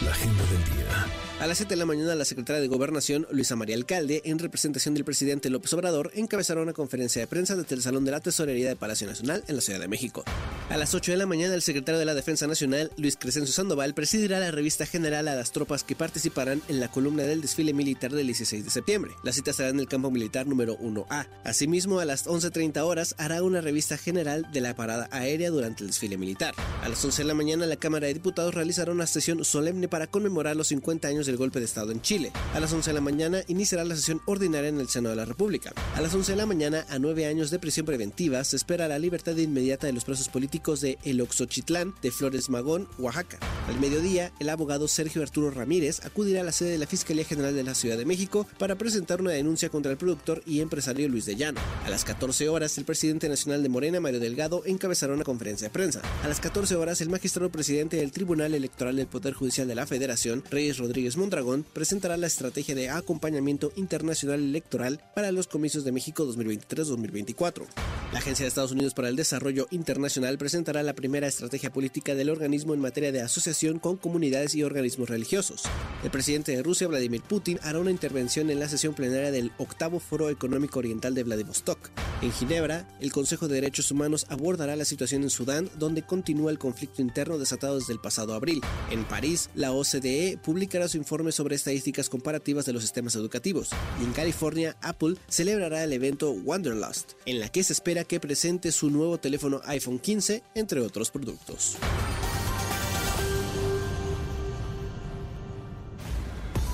La 0.03 0.11
agenda 0.11 0.43
del 0.43 0.63
día. 0.65 1.26
A 1.39 1.45
las 1.45 1.57
7 1.57 1.75
de 1.75 1.77
la 1.77 1.85
mañana, 1.85 2.15
la 2.15 2.25
secretaria 2.25 2.59
de 2.59 2.67
Gobernación, 2.67 3.27
Luisa 3.29 3.55
María 3.55 3.75
Alcalde, 3.75 4.23
en 4.25 4.39
representación 4.39 4.95
del 4.95 5.05
presidente 5.05 5.51
López 5.51 5.71
Obrador, 5.73 6.09
encabezará 6.15 6.63
una 6.63 6.73
conferencia 6.73 7.21
de 7.21 7.27
prensa 7.27 7.55
desde 7.55 7.75
el 7.75 7.83
Salón 7.83 8.05
de 8.05 8.11
la 8.11 8.21
Tesorería 8.21 8.69
de 8.69 8.75
Palacio 8.75 9.05
Nacional 9.05 9.43
en 9.47 9.55
la 9.55 9.61
Ciudad 9.61 9.79
de 9.79 9.87
México. 9.87 10.23
A 10.71 10.77
las 10.77 10.95
8 10.95 11.11
de 11.11 11.17
la 11.17 11.27
mañana, 11.27 11.53
el 11.53 11.61
secretario 11.61 11.99
de 11.99 12.05
la 12.05 12.15
Defensa 12.15 12.47
Nacional, 12.47 12.91
Luis 12.97 13.17
Crescencio 13.17 13.53
Sandoval, 13.53 13.93
presidirá 13.93 14.39
la 14.39 14.49
revista 14.49 14.87
general 14.87 15.27
a 15.27 15.35
las 15.35 15.51
tropas 15.51 15.83
que 15.83 15.95
participarán 15.95 16.63
en 16.69 16.79
la 16.79 16.89
columna 16.89 17.21
del 17.21 17.41
desfile 17.41 17.71
militar 17.71 18.11
del 18.11 18.25
16 18.25 18.65
de 18.65 18.71
septiembre. 18.71 19.11
La 19.23 19.31
cita 19.31 19.53
será 19.53 19.69
en 19.69 19.79
el 19.79 19.87
campo 19.87 20.09
militar 20.09 20.47
número 20.47 20.75
1A. 20.79 21.27
Asimismo, 21.43 21.99
a 21.99 22.05
las 22.05 22.25
11.30 22.25 22.79
horas, 22.79 23.13
hará 23.19 23.43
una 23.43 23.61
revista 23.61 23.99
general 23.99 24.51
de 24.51 24.61
la 24.61 24.75
parada 24.75 25.07
aérea 25.11 25.51
durante 25.51 25.83
el 25.83 25.89
desfile 25.89 26.17
militar. 26.17 26.55
A 26.81 26.89
las 26.89 27.05
11 27.05 27.21
de 27.21 27.27
la 27.27 27.35
mañana, 27.35 27.67
la 27.67 27.75
Cámara 27.75 28.07
de 28.07 28.15
Diputados 28.15 28.55
realizará 28.55 28.91
una 28.91 29.05
sesión 29.05 29.45
solemne 29.45 29.87
para 29.87 30.07
conmemorar 30.07 30.55
los 30.55 30.69
50 30.69 31.07
años 31.07 31.26
del 31.27 31.37
golpe 31.37 31.59
de 31.59 31.65
Estado 31.65 31.91
en 31.91 32.01
Chile. 32.01 32.31
A 32.53 32.59
las 32.59 32.73
11 32.73 32.89
de 32.89 32.93
la 32.95 33.01
mañana 33.01 33.43
iniciará 33.47 33.83
la 33.83 33.95
sesión 33.95 34.21
ordinaria 34.25 34.69
en 34.69 34.79
el 34.79 34.89
Senado 34.89 35.15
de 35.15 35.21
la 35.21 35.25
República. 35.25 35.73
A 35.95 36.01
las 36.01 36.13
11 36.13 36.31
de 36.31 36.37
la 36.37 36.45
mañana, 36.45 36.85
a 36.89 36.97
nueve 36.97 37.27
años 37.27 37.51
de 37.51 37.59
prisión 37.59 37.85
preventiva, 37.85 38.43
se 38.43 38.55
espera 38.55 38.87
la 38.87 38.99
libertad 38.99 39.35
inmediata 39.37 39.87
de 39.87 39.93
los 39.93 40.05
presos 40.05 40.29
políticos 40.29 40.81
de 40.81 40.97
El 41.03 41.21
Oxochitlán, 41.21 41.93
de 42.01 42.11
Flores 42.11 42.49
Magón, 42.49 42.87
Oaxaca. 42.97 43.37
Al 43.67 43.79
mediodía, 43.79 44.31
el 44.39 44.49
abogado 44.49 44.87
Sergio 44.87 45.21
Arturo 45.21 45.51
Ramírez 45.51 46.03
acudirá 46.05 46.41
a 46.41 46.43
la 46.43 46.51
sede 46.51 46.71
de 46.71 46.77
la 46.77 46.87
Fiscalía 46.87 47.25
General 47.25 47.53
de 47.53 47.63
la 47.63 47.75
Ciudad 47.75 47.97
de 47.97 48.05
México 48.05 48.47
para 48.57 48.75
presentar 48.75 49.21
una 49.21 49.31
denuncia 49.31 49.69
contra 49.69 49.91
el 49.91 49.97
productor 49.97 50.41
y 50.45 50.61
empresario 50.61 51.09
Luis 51.09 51.25
de 51.25 51.35
Llano. 51.35 51.59
A 51.85 51.89
las 51.89 52.05
14 52.05 52.49
horas, 52.49 52.77
el 52.77 52.85
presidente 52.85 53.29
nacional 53.29 53.63
de 53.63 53.69
Morena, 53.69 53.99
Mario 53.99 54.19
Delgado, 54.19 54.63
encabezará 54.65 55.13
una 55.13 55.23
conferencia 55.23 55.67
de 55.67 55.73
prensa. 55.73 56.01
A 56.23 56.27
las 56.27 56.39
14 56.39 56.75
horas, 56.75 57.01
el 57.01 57.09
magistrado 57.09 57.51
presidente 57.51 57.97
del 57.97 58.11
Tribunal 58.11 58.53
Electoral 58.53 58.95
del 58.95 59.07
Poder 59.07 59.33
Judicial 59.33 59.67
de 59.67 59.75
la 59.75 59.85
Federación, 59.85 60.43
Reyes 60.49 60.77
Rodríguez 60.77 61.16
Mondragón, 61.17 61.65
presentará 61.73 62.15
la 62.17 62.27
estrategia 62.27 62.75
de 62.75 62.89
acompañamiento 62.89 63.71
internacional 63.75 64.39
electoral 64.39 65.01
para 65.15 65.31
los 65.31 65.47
comicios 65.47 65.83
de 65.83 65.91
México 65.91 66.25
2023-2024. 66.25 67.65
La 68.13 68.19
Agencia 68.19 68.45
de 68.45 68.47
Estados 68.47 68.71
Unidos 68.71 68.93
para 68.93 69.09
el 69.09 69.17
Desarrollo 69.17 69.67
Internacional 69.69 70.37
presentará 70.37 70.81
la 70.81 70.93
primera 70.93 71.27
estrategia 71.27 71.73
política 71.73 72.15
del 72.15 72.29
organismo 72.29 72.73
en 72.73 72.79
materia 72.79 73.11
de 73.11 73.21
asociación 73.21 73.79
con 73.79 73.97
comunidades 73.97 74.55
y 74.55 74.63
organismos 74.63 75.09
religiosos. 75.09 75.63
El 76.03 76.11
presidente 76.11 76.53
de 76.53 76.63
Rusia, 76.63 76.87
Vladimir 76.87 77.21
Putin, 77.21 77.59
hará 77.63 77.79
una 77.79 77.91
intervención 77.91 78.49
en 78.49 78.59
la 78.59 78.69
sesión 78.69 78.93
plenaria 78.93 79.31
del 79.31 79.51
octavo 79.57 79.99
Foro 79.99 80.29
Económico 80.29 80.79
Oriental 80.79 81.13
de 81.15 81.23
Vladivostok. 81.23 81.89
En 82.21 82.31
Ginebra, 82.31 82.87
el 82.99 83.11
Consejo 83.11 83.47
de 83.47 83.55
Derechos 83.55 83.91
Humanos 83.91 84.25
abordará 84.29 84.75
la 84.75 84.85
situación 84.85 85.23
en 85.23 85.29
Sudán, 85.29 85.69
donde 85.77 86.03
continúa 86.03 86.49
el 86.49 86.59
conflicto 86.59 87.01
interno 87.01 87.37
desatado 87.37 87.77
desde 87.77 87.93
el 87.93 87.99
pasado 87.99 88.33
abril. 88.33 88.61
En 88.89 89.03
París, 89.03 89.49
la 89.53 89.73
OCDE 89.73 90.39
publicará 90.43 90.87
su 90.87 90.97
informe 91.07 91.31
sobre 91.31 91.55
estadísticas 91.55 92.09
comparativas 92.09 92.65
de 92.65 92.73
los 92.73 92.81
sistemas 92.81 93.15
educativos. 93.15 93.69
Y 94.01 94.03
en 94.03 94.11
California, 94.11 94.75
Apple 94.81 95.15
celebrará 95.29 95.85
el 95.85 95.93
evento 95.93 96.31
Wanderlust, 96.31 97.13
en 97.25 97.39
la 97.39 97.47
que 97.47 97.63
se 97.63 97.71
espera 97.71 98.03
que 98.03 98.19
presente 98.19 98.73
su 98.73 98.89
nuevo 98.89 99.17
teléfono 99.17 99.61
iPhone 99.63 99.99
15, 99.99 100.43
entre 100.53 100.81
otros 100.81 101.09
productos. 101.09 101.77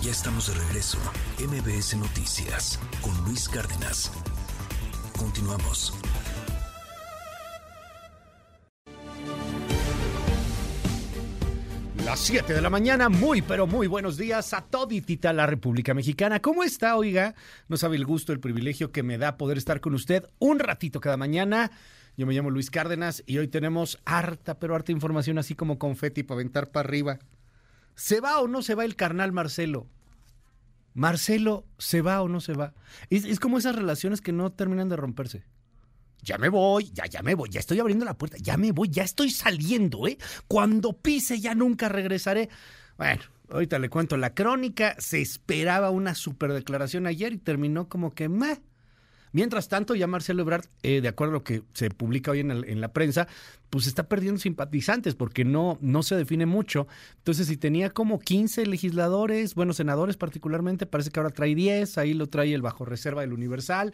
Ya 0.02 0.12
estamos 0.12 0.48
de 0.48 0.56
regreso. 0.56 0.98
MBS 1.38 1.96
Noticias 1.96 2.80
con 3.02 3.16
Luis 3.26 3.48
Cárdenas. 3.48 4.12
Continuamos. 5.16 5.94
Las 12.06 12.20
7 12.20 12.54
de 12.54 12.62
la 12.62 12.70
mañana, 12.70 13.08
muy 13.08 13.41
pero 13.41 13.66
muy 13.66 13.88
buenos 13.88 14.18
días 14.18 14.54
a 14.54 14.62
toditita 14.62 15.32
la 15.32 15.45
República 15.45 15.93
Mexicana. 15.93 16.41
¿Cómo 16.41 16.66
está, 16.66 16.97
oiga? 16.97 17.34
No 17.70 17.78
sabe 17.78 17.95
el 17.95 18.06
gusto, 18.06 18.34
el 18.34 18.41
privilegio 18.41 18.91
que 18.91 19.04
me 19.04 19.18
da 19.18 19.38
poder 19.38 19.58
estar 19.58 19.80
con 19.80 19.93
usted 19.93 20.26
un 20.38 20.60
ratito 20.60 20.99
cada 20.99 21.16
mañana. 21.16 21.72
Yo 22.18 22.26
me 22.26 22.34
llamo 22.34 22.49
Luis 22.49 22.70
Cárdenas 22.70 23.24
y 23.26 23.38
hoy 23.38 23.47
tenemos 23.47 23.99
harta, 24.04 24.60
pero 24.60 24.76
harta 24.76 24.91
información 24.91 25.38
así 25.38 25.56
como 25.56 25.80
confeti 25.80 26.24
para 26.24 26.41
aventar 26.41 26.72
para 26.72 26.86
arriba. 26.86 27.20
¿Se 27.95 28.20
va 28.20 28.41
o 28.41 28.49
no 28.49 28.64
se 28.64 28.76
va 28.76 28.84
el 28.84 28.97
carnal 28.97 29.32
Marcelo? 29.32 29.88
Marcelo, 30.93 31.66
¿se 31.78 32.01
va 32.01 32.22
o 32.22 32.28
no 32.28 32.41
se 32.41 32.51
va? 32.51 32.74
Es, 33.10 33.24
es 33.24 33.39
como 33.39 33.58
esas 33.58 33.78
relaciones 33.78 34.20
que 34.20 34.34
no 34.34 34.51
terminan 34.51 34.89
de 34.89 34.97
romperse 34.97 35.45
ya 36.24 36.38
me 36.38 36.50
voy, 36.50 36.92
ya, 36.94 37.06
ya 37.06 37.22
me 37.22 37.36
voy, 37.36 37.50
ya 37.50 37.60
estoy 37.60 37.80
abriendo 37.80 38.06
la 38.06 38.18
puerta, 38.18 38.38
ya 38.40 38.58
me 38.58 38.72
voy, 38.72 38.90
ya 38.90 39.04
estoy 39.04 39.30
saliendo, 39.30 40.08
¿eh? 40.08 40.18
Cuando 40.48 40.94
pise 40.94 41.40
ya 41.40 41.54
nunca 41.54 41.90
regresaré. 41.90 42.50
Bueno, 42.98 43.22
ahorita 43.50 43.80
le 43.80 43.90
cuento 43.90 44.18
la 44.18 44.34
crónica, 44.34 44.96
se 45.00 45.22
esperaba 45.22 45.90
una 45.90 46.16
super 46.16 46.54
declaración 46.54 47.08
ayer 47.08 47.34
y 47.34 47.38
terminó 47.38 47.90
como 47.90 48.12
que 48.12 48.30
meh. 48.30 48.60
Mientras 49.34 49.68
tanto, 49.68 49.96
ya 49.96 50.06
Marcelo 50.06 50.44
Ebrard, 50.44 50.66
eh, 50.84 51.02
de 51.02 51.08
acuerdo 51.08 51.32
a 51.32 51.38
lo 51.38 51.44
que 51.44 51.64
se 51.74 51.90
publica 51.90 52.30
hoy 52.30 52.42
en, 52.42 52.82
la 52.82 52.94
prensa, 52.94 53.28
pues 53.72 53.88
está 53.88 54.08
perdiendo 54.08 54.40
simpatizantes 54.40 55.16
porque 55.16 55.44
no, 55.44 55.80
no 55.82 56.04
se 56.04 56.16
define 56.16 56.46
mucho. 56.46 56.88
Entonces, 57.18 57.48
si 57.48 57.58
tenía 57.58 57.90
como 57.90 58.20
15 58.20 58.68
legisladores, 58.68 59.56
bueno, 59.56 59.74
senadores 59.74 60.18
particularmente, 60.18 60.86
parece 60.86 61.10
que 61.10 61.20
ahora 61.20 61.32
trae 61.32 61.56
10, 61.56 61.98
ahí 61.98 62.14
lo 62.14 62.28
trae 62.28 62.54
el 62.54 62.62
bajo 62.62 62.86
reserva 62.86 63.22
del 63.22 63.34
Universal. 63.34 63.94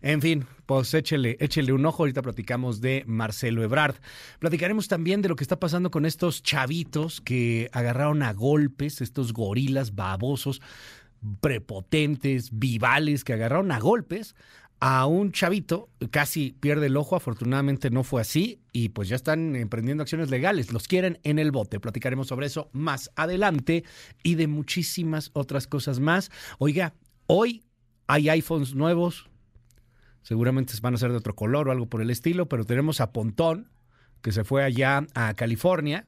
En 0.00 0.22
fin, 0.22 0.46
pues 0.66 0.94
échele, 0.94 1.36
échele 1.40 1.72
un 1.72 1.84
ojo. 1.86 2.02
Ahorita 2.02 2.22
platicamos 2.22 2.80
de 2.80 3.04
Marcelo 3.06 3.62
Ebrard. 3.62 3.96
Platicaremos 4.38 4.88
también 4.88 5.22
de 5.22 5.28
lo 5.28 5.36
que 5.36 5.44
está 5.44 5.58
pasando 5.58 5.90
con 5.90 6.06
estos 6.06 6.42
chavitos 6.42 7.20
que 7.20 7.68
agarraron 7.72 8.22
a 8.22 8.32
golpes, 8.32 9.00
estos 9.00 9.32
gorilas 9.32 9.94
babosos, 9.94 10.60
prepotentes, 11.40 12.50
vivales, 12.52 13.24
que 13.24 13.32
agarraron 13.32 13.72
a 13.72 13.80
golpes 13.80 14.34
a 14.80 15.06
un 15.06 15.32
chavito, 15.32 15.88
casi 16.10 16.52
pierde 16.60 16.86
el 16.86 16.96
ojo, 16.96 17.16
afortunadamente 17.16 17.90
no 17.90 18.04
fue 18.04 18.20
así 18.20 18.60
y 18.72 18.90
pues 18.90 19.08
ya 19.08 19.16
están 19.16 19.56
emprendiendo 19.56 20.02
acciones 20.02 20.30
legales, 20.30 20.72
los 20.72 20.86
quieren 20.86 21.18
en 21.24 21.38
el 21.40 21.50
bote, 21.50 21.80
platicaremos 21.80 22.28
sobre 22.28 22.46
eso 22.46 22.70
más 22.72 23.10
adelante 23.16 23.84
y 24.22 24.36
de 24.36 24.46
muchísimas 24.46 25.30
otras 25.32 25.66
cosas 25.66 25.98
más. 25.98 26.30
Oiga, 26.58 26.94
hoy 27.26 27.64
hay 28.06 28.28
iPhones 28.28 28.74
nuevos, 28.74 29.28
seguramente 30.28 30.74
van 30.82 30.92
a 30.92 30.98
ser 30.98 31.10
de 31.10 31.16
otro 31.16 31.34
color 31.34 31.68
o 31.68 31.72
algo 31.72 31.86
por 31.86 32.02
el 32.02 32.10
estilo, 32.10 32.50
pero 32.50 32.66
tenemos 32.66 33.00
a 33.00 33.12
Pontón, 33.12 33.70
que 34.20 34.30
se 34.30 34.44
fue 34.44 34.62
allá 34.62 35.06
a 35.14 35.32
California 35.32 36.04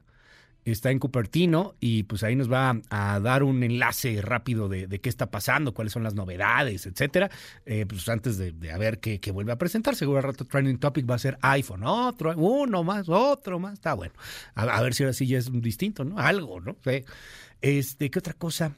está 0.63 0.91
en 0.91 0.99
Cupertino 0.99 1.73
y 1.79 2.03
pues 2.03 2.21
ahí 2.21 2.35
nos 2.35 2.51
va 2.51 2.79
a, 2.91 3.19
dar 3.19 3.41
un 3.41 3.63
enlace 3.63 4.21
rápido 4.21 4.69
de, 4.69 4.87
qué 4.99 5.09
está 5.09 5.31
pasando, 5.31 5.73
cuáles 5.73 5.91
son 5.91 6.03
las 6.03 6.13
novedades, 6.13 6.85
etcétera. 6.85 7.31
Eh, 7.65 7.87
pues 7.89 8.07
antes 8.09 8.37
de, 8.37 8.71
a 8.71 8.77
ver 8.77 8.99
qué, 8.99 9.19
vuelve 9.31 9.53
a 9.53 9.57
presentar, 9.57 9.95
seguro 9.95 10.19
el 10.19 10.23
rato 10.25 10.45
trending 10.45 10.77
topic 10.77 11.09
va 11.09 11.15
a 11.15 11.19
ser 11.19 11.39
iPhone, 11.41 11.83
otro, 11.83 12.35
uno 12.37 12.83
más, 12.83 13.09
otro 13.09 13.57
más, 13.57 13.73
está 13.73 13.95
bueno. 13.95 14.13
A, 14.53 14.79
ver 14.83 14.93
si 14.93 15.01
ahora 15.01 15.13
sí 15.13 15.25
ya 15.25 15.39
es 15.39 15.51
distinto, 15.51 16.03
¿no? 16.03 16.19
Algo, 16.19 16.61
¿no? 16.61 16.77
Este, 17.59 18.11
¿qué 18.11 18.19
otra 18.19 18.33
cosa? 18.33 18.75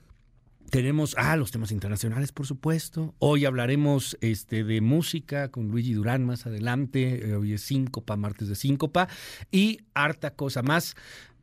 Tenemos, 0.73 1.13
ah, 1.19 1.35
los 1.35 1.51
temas 1.51 1.71
internacionales, 1.71 2.31
por 2.31 2.47
supuesto. 2.47 3.13
Hoy 3.19 3.45
hablaremos 3.45 4.17
este, 4.21 4.63
de 4.63 4.81
música 4.81 5.49
con 5.49 5.67
Luigi 5.67 5.93
Durán 5.93 6.25
más 6.25 6.47
adelante. 6.47 7.29
Eh, 7.29 7.35
hoy 7.35 7.53
es 7.53 7.61
Síncopa, 7.61 8.17
martes 8.17 8.47
de 8.47 8.55
Síncopa. 8.55 9.07
Y 9.51 9.81
harta 9.93 10.31
cosa 10.31 10.63
más. 10.63 10.95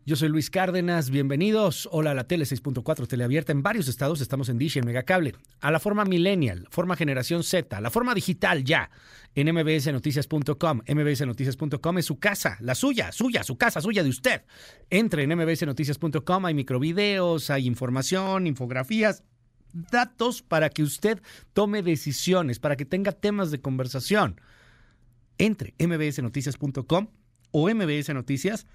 Yo 0.05 0.17
soy 0.17 0.31
Luis 0.31 0.51
Cárdenas, 0.51 1.11
bienvenidos. 1.11 1.89
Hola 1.93 2.11
a 2.11 2.15
la 2.15 2.25
Tele 2.25 2.45
6.4 2.45 3.07
Teleabierta. 3.07 3.53
En 3.53 3.63
varios 3.63 3.87
estados 3.87 4.21
estamos 4.21 4.49
en 4.49 4.59
Dish 4.59 4.79
en 4.79 4.85
Megacable. 4.85 5.37
A 5.61 5.71
la 5.71 5.79
forma 5.79 6.05
millennial, 6.05 6.67
forma 6.69 6.97
generación 6.97 7.45
Z, 7.45 7.81
la 7.81 7.91
forma 7.91 8.15
digital 8.15 8.65
ya 8.65 8.91
en 9.35 9.55
mbsnoticias.com. 9.55 10.81
mbsnoticias.com 10.87 11.99
es 11.99 12.07
su 12.07 12.19
casa, 12.19 12.57
la 12.61 12.75
suya, 12.75 13.13
suya, 13.13 13.45
su 13.45 13.57
casa, 13.57 13.81
suya 13.81 14.03
de 14.03 14.09
usted. 14.09 14.43
Entre 14.91 15.23
en 15.23 15.37
mbsnoticias.com, 15.37 16.47
hay 16.47 16.55
microvideos, 16.55 17.51
hay 17.51 17.67
información, 17.67 18.47
infografías, 18.47 19.23
datos 19.73 20.43
para 20.43 20.71
que 20.71 20.83
usted 20.83 21.23
tome 21.53 21.83
decisiones, 21.83 22.59
para 22.59 22.77
que 22.77 22.85
tenga 22.85 23.13
temas 23.13 23.51
de 23.51 23.61
conversación. 23.61 24.41
Entre 25.39 25.75
mbsnoticias.com 25.79 27.09
o 27.53 27.71
mbsnoticias 27.71 28.67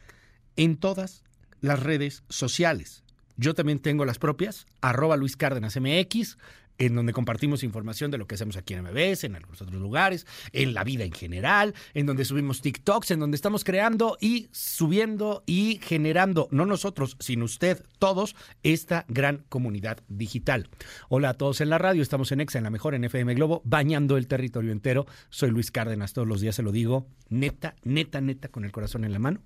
en 0.56 0.78
todas 0.78 1.24
las 1.62 1.82
redes 1.82 2.24
sociales. 2.30 3.04
Yo 3.38 3.54
también 3.54 3.80
tengo 3.80 4.06
las 4.06 4.18
propias, 4.18 4.66
arroba 4.82 5.18
Luis 5.18 5.36
Cárdenas 5.36 5.78
MX, 5.78 6.38
en 6.78 6.96
donde 6.96 7.14
compartimos 7.14 7.64
información 7.64 8.12
de 8.12 8.18
lo 8.18 8.28
que 8.28 8.36
hacemos 8.36 8.58
aquí 8.58 8.74
en 8.74 8.84
MBS, 8.84 9.24
en 9.24 9.36
algunos 9.36 9.62
otros 9.62 9.82
lugares, 9.82 10.26
en 10.52 10.74
la 10.74 10.84
vida 10.84 11.04
en 11.04 11.12
general, 11.12 11.74
en 11.94 12.06
donde 12.06 12.26
subimos 12.26 12.62
TikToks, 12.62 13.12
en 13.12 13.20
donde 13.20 13.36
estamos 13.36 13.64
creando 13.64 14.18
y 14.20 14.50
subiendo 14.52 15.44
y 15.46 15.80
generando, 15.82 16.48
no 16.52 16.66
nosotros, 16.66 17.18
sino 17.20 17.46
usted, 17.46 17.84
todos, 18.00 18.36
esta 18.64 19.06
gran 19.08 19.46
comunidad 19.50 20.00
digital. 20.08 20.70
Hola 21.10 21.30
a 21.30 21.34
todos 21.34 21.62
en 21.62 21.70
la 21.70 21.78
radio, 21.78 22.02
estamos 22.02 22.32
en 22.32 22.42
EXA, 22.42 22.60
en 22.60 22.64
la 22.66 22.70
mejor, 22.70 22.96
en 22.96 23.04
FM 23.04 23.34
Globo, 23.36 23.62
bañando 23.66 24.18
el 24.18 24.28
territorio 24.28 24.72
entero. 24.72 25.06
Soy 25.30 25.52
Luis 25.52 25.72
Cárdenas, 25.72 26.14
todos 26.14 26.28
los 26.28 26.42
días 26.42 26.56
se 26.56 26.64
lo 26.64 26.72
digo, 26.72 27.08
neta, 27.30 27.76
neta, 27.84 28.22
neta, 28.22 28.50
con 28.50 28.66
el 28.66 28.72
corazón 28.72 29.06
en 29.06 29.14
la 29.14 29.20
mano. 29.20 29.42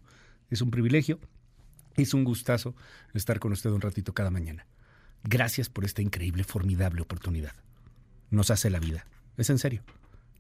Es 0.49 0.61
un 0.61 0.71
privilegio, 0.71 1.19
es 1.95 2.13
un 2.13 2.23
gustazo 2.23 2.75
estar 3.13 3.39
con 3.39 3.51
usted 3.51 3.69
un 3.69 3.81
ratito 3.81 4.13
cada 4.13 4.31
mañana. 4.31 4.65
Gracias 5.23 5.69
por 5.69 5.85
esta 5.85 6.01
increíble, 6.01 6.43
formidable 6.43 7.01
oportunidad. 7.01 7.53
Nos 8.29 8.51
hace 8.51 8.69
la 8.69 8.79
vida. 8.79 9.05
Es 9.37 9.49
en 9.49 9.59
serio. 9.59 9.83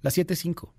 Las 0.01 0.17
7.5. 0.17 0.69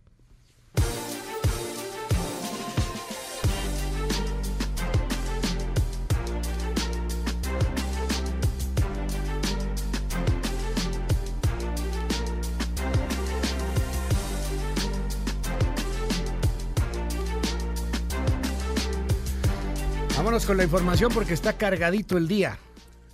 Vámonos 20.17 20.45
con 20.45 20.59
la 20.59 20.65
información 20.65 21.11
porque 21.13 21.33
está 21.33 21.55
cargadito 21.55 22.19
el 22.19 22.29
día. 22.29 22.59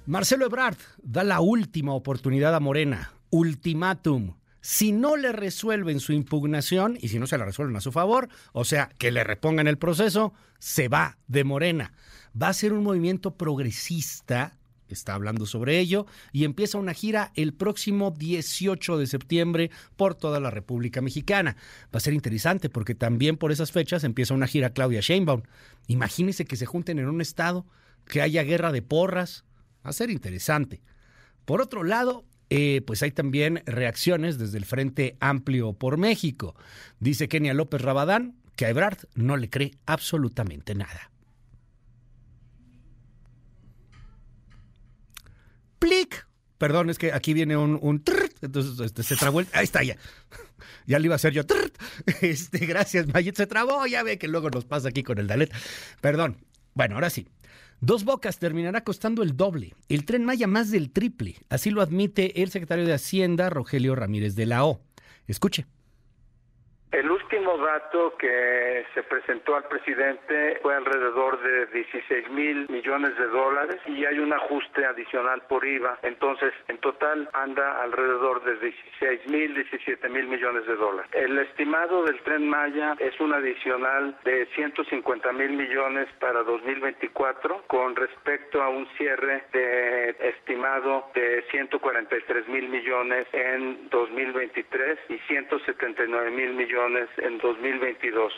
Marcelo 0.06 0.46
Ebrard 0.46 0.76
da 1.02 1.24
la 1.24 1.40
última 1.40 1.92
oportunidad 1.92 2.54
a 2.54 2.60
Morena. 2.60 3.10
Ultimátum. 3.30 4.36
Si 4.60 4.92
no 4.92 5.16
le 5.16 5.32
resuelven 5.32 5.98
su 5.98 6.12
impugnación 6.12 6.96
y 7.00 7.08
si 7.08 7.18
no 7.18 7.26
se 7.26 7.36
la 7.36 7.44
resuelven 7.44 7.74
a 7.74 7.80
su 7.80 7.90
favor, 7.90 8.28
o 8.52 8.64
sea, 8.64 8.88
que 8.98 9.10
le 9.10 9.24
repongan 9.24 9.66
el 9.66 9.78
proceso, 9.78 10.32
se 10.60 10.86
va 10.86 11.18
de 11.26 11.42
Morena. 11.42 11.92
Va 12.40 12.48
a 12.48 12.54
ser 12.54 12.72
un 12.72 12.84
movimiento 12.84 13.34
progresista 13.34 14.56
está 14.88 15.14
hablando 15.14 15.46
sobre 15.46 15.80
ello 15.80 16.06
y 16.32 16.44
empieza 16.44 16.78
una 16.78 16.94
gira 16.94 17.32
el 17.34 17.52
próximo 17.52 18.12
18 18.12 18.98
de 18.98 19.08
septiembre 19.08 19.70
por 19.96 20.14
toda 20.14 20.38
la 20.38 20.50
República 20.50 21.00
Mexicana. 21.00 21.56
Va 21.92 21.98
a 21.98 22.00
ser 22.00 22.14
interesante 22.14 22.68
porque 22.68 22.94
también 22.94 23.36
por 23.36 23.50
esas 23.50 23.72
fechas 23.72 24.04
empieza 24.04 24.34
una 24.34 24.46
gira 24.46 24.70
Claudia 24.70 25.00
Sheinbaum. 25.00 25.42
Imagínense 25.88 26.44
que 26.44 26.54
se 26.54 26.66
junten 26.66 27.00
en 27.00 27.08
un 27.08 27.20
estado, 27.20 27.66
que 28.06 28.22
haya 28.22 28.44
guerra 28.44 28.70
de 28.70 28.82
porras. 28.82 29.44
Va 29.86 29.90
a 29.90 29.92
ser 29.92 30.10
interesante. 30.10 30.82
Por 31.44 31.62
otro 31.62 31.84
lado, 31.84 32.24
eh, 32.50 32.82
pues 32.86 33.04
hay 33.04 33.12
también 33.12 33.62
reacciones 33.66 34.36
desde 34.36 34.58
el 34.58 34.64
Frente 34.64 35.16
Amplio 35.20 35.74
por 35.74 35.96
México. 35.96 36.56
Dice 36.98 37.28
Kenia 37.28 37.54
López 37.54 37.80
Rabadán 37.80 38.34
que 38.56 38.66
a 38.66 38.70
Ebrard 38.70 38.98
no 39.14 39.36
le 39.36 39.48
cree 39.48 39.72
absolutamente 39.86 40.74
nada. 40.74 41.12
plic. 45.78 46.26
Perdón, 46.58 46.88
es 46.88 46.98
que 46.98 47.12
aquí 47.12 47.34
viene 47.34 47.56
un, 47.56 47.78
un 47.82 48.02
entonces 48.40 48.80
este, 48.80 49.02
se 49.02 49.16
trabó 49.16 49.40
el, 49.40 49.48
ahí 49.52 49.64
está 49.64 49.82
ya. 49.82 49.96
Ya 50.86 50.98
le 50.98 51.06
iba 51.06 51.14
a 51.14 51.16
hacer 51.16 51.32
yo. 51.32 51.42
Este, 52.22 52.64
gracias, 52.64 53.06
Mayet. 53.08 53.36
Se 53.36 53.46
trabó, 53.46 53.86
ya 53.86 54.02
ve 54.02 54.18
que 54.18 54.26
luego 54.26 54.50
nos 54.50 54.64
pasa 54.64 54.88
aquí 54.88 55.02
con 55.02 55.18
el 55.18 55.26
Dalet. 55.26 55.52
Perdón. 56.00 56.38
Bueno, 56.74 56.94
ahora 56.94 57.10
sí. 57.10 57.28
Dos 57.80 58.04
Bocas 58.04 58.38
terminará 58.38 58.84
costando 58.84 59.22
el 59.22 59.36
doble, 59.36 59.74
el 59.90 60.06
tren 60.06 60.24
Maya 60.24 60.46
más 60.46 60.70
del 60.70 60.90
triple. 60.90 61.36
Así 61.50 61.70
lo 61.70 61.82
admite 61.82 62.42
el 62.42 62.50
secretario 62.50 62.86
de 62.86 62.94
Hacienda, 62.94 63.50
Rogelio 63.50 63.94
Ramírez 63.94 64.34
de 64.34 64.46
la 64.46 64.64
O. 64.64 64.80
Escuche. 65.26 65.66
El 66.92 67.10
último 67.10 67.58
dato 67.58 68.16
que 68.16 68.86
se 68.94 69.02
presentó 69.02 69.56
al 69.56 69.64
presidente 69.64 70.58
fue 70.62 70.74
alrededor 70.74 71.40
de 71.42 71.66
16 71.66 72.30
mil 72.30 72.68
millones 72.68 73.16
de 73.18 73.26
dólares 73.26 73.76
y 73.86 74.04
hay 74.04 74.18
un 74.20 74.32
ajuste 74.32 74.84
adicional 74.86 75.42
por 75.48 75.66
IVA. 75.66 75.98
Entonces, 76.02 76.52
en 76.68 76.78
total 76.78 77.28
anda 77.32 77.82
alrededor 77.82 78.42
de 78.44 78.56
16 78.56 79.26
mil, 79.26 79.54
17 79.54 80.08
mil 80.10 80.28
millones 80.28 80.64
de 80.66 80.76
dólares. 80.76 81.10
El 81.12 81.36
estimado 81.38 82.04
del 82.04 82.20
tren 82.20 82.48
Maya 82.48 82.94
es 83.00 83.18
un 83.20 83.34
adicional 83.34 84.16
de 84.24 84.46
150 84.54 85.32
mil 85.32 85.50
millones 85.50 86.08
para 86.20 86.44
2024 86.44 87.64
con 87.66 87.96
respecto 87.96 88.62
a 88.62 88.68
un 88.68 88.86
cierre 88.96 89.44
de 89.52 90.10
estimado 90.20 91.10
de 91.14 91.44
143 91.50 92.48
mil 92.48 92.68
millones 92.68 93.26
en 93.32 93.90
2023 93.90 94.98
y 95.08 95.18
179 95.26 96.30
mil 96.30 96.54
millones 96.54 96.75
en 97.22 97.38
2022. 97.38 98.32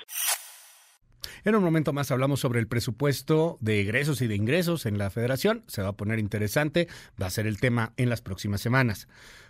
En 1.44 1.56
un 1.56 1.62
momento 1.62 1.92
más 1.92 2.10
hablamos 2.10 2.40
sobre 2.40 2.60
el 2.60 2.68
presupuesto 2.68 3.58
de 3.60 3.80
egresos 3.80 4.22
y 4.22 4.26
de 4.26 4.36
ingresos 4.36 4.86
en 4.86 4.96
la 4.96 5.10
federación. 5.10 5.64
Se 5.66 5.82
va 5.82 5.88
a 5.88 5.96
poner 5.96 6.18
interesante, 6.18 6.88
va 7.20 7.26
a 7.26 7.30
ser 7.30 7.46
el 7.46 7.58
tema 7.58 7.92
en 7.96 8.08
las 8.08 8.22
próximas 8.22 8.60
semanas. 8.60 9.08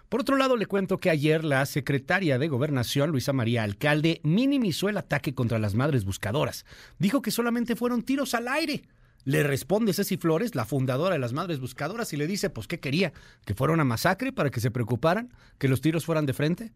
Por 0.08 0.20
otro 0.20 0.36
lado, 0.36 0.56
le 0.56 0.64
cuento 0.64 0.98
que 0.98 1.10
ayer 1.10 1.44
la 1.44 1.66
secretaria 1.66 2.38
de 2.38 2.48
Gobernación, 2.48 3.10
Luisa 3.10 3.34
María 3.34 3.62
Alcalde, 3.62 4.20
minimizó 4.22 4.88
el 4.88 4.96
ataque 4.96 5.34
contra 5.34 5.58
las 5.58 5.74
madres 5.74 6.06
buscadoras. 6.06 6.64
Dijo 6.98 7.20
que 7.20 7.30
solamente 7.30 7.76
fueron 7.76 8.02
tiros 8.02 8.34
al 8.34 8.48
aire. 8.48 8.84
Le 9.24 9.42
responde 9.42 9.92
Ceci 9.92 10.16
Flores, 10.16 10.54
la 10.54 10.64
fundadora 10.64 11.14
de 11.14 11.18
las 11.18 11.34
Madres 11.34 11.60
Buscadoras, 11.60 12.12
y 12.14 12.16
le 12.16 12.26
dice, 12.26 12.48
pues, 12.48 12.66
¿qué 12.66 12.80
quería? 12.80 13.12
¿Que 13.44 13.54
fuera 13.54 13.74
una 13.74 13.84
masacre 13.84 14.32
para 14.32 14.48
que 14.48 14.60
se 14.60 14.70
preocuparan? 14.70 15.30
¿Que 15.58 15.68
los 15.68 15.82
tiros 15.82 16.06
fueran 16.06 16.24
de 16.24 16.32
frente? 16.32 16.72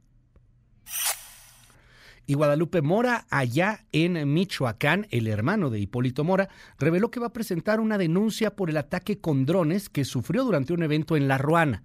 Y 2.26 2.34
Guadalupe 2.34 2.82
Mora, 2.82 3.26
allá 3.30 3.84
en 3.92 4.32
Michoacán, 4.32 5.06
el 5.10 5.26
hermano 5.26 5.70
de 5.70 5.80
Hipólito 5.80 6.24
Mora, 6.24 6.48
reveló 6.78 7.10
que 7.10 7.20
va 7.20 7.28
a 7.28 7.32
presentar 7.32 7.80
una 7.80 7.98
denuncia 7.98 8.54
por 8.54 8.70
el 8.70 8.76
ataque 8.76 9.18
con 9.18 9.44
drones 9.44 9.88
que 9.88 10.04
sufrió 10.04 10.44
durante 10.44 10.72
un 10.72 10.82
evento 10.82 11.16
en 11.16 11.28
La 11.28 11.38
Ruana. 11.38 11.82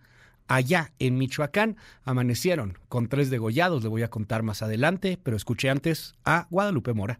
Allá 0.47 0.93
en 0.99 1.17
Michoacán 1.17 1.75
amanecieron 2.03 2.77
con 2.87 3.09
tres 3.09 3.29
degollados, 3.29 3.83
le 3.83 3.89
voy 3.89 4.03
a 4.03 4.09
contar 4.09 4.43
más 4.43 4.61
adelante, 4.61 5.19
pero 5.21 5.35
escuché 5.35 5.69
antes 5.69 6.15
a 6.23 6.47
Guadalupe 6.49 6.93
Mora. 6.93 7.19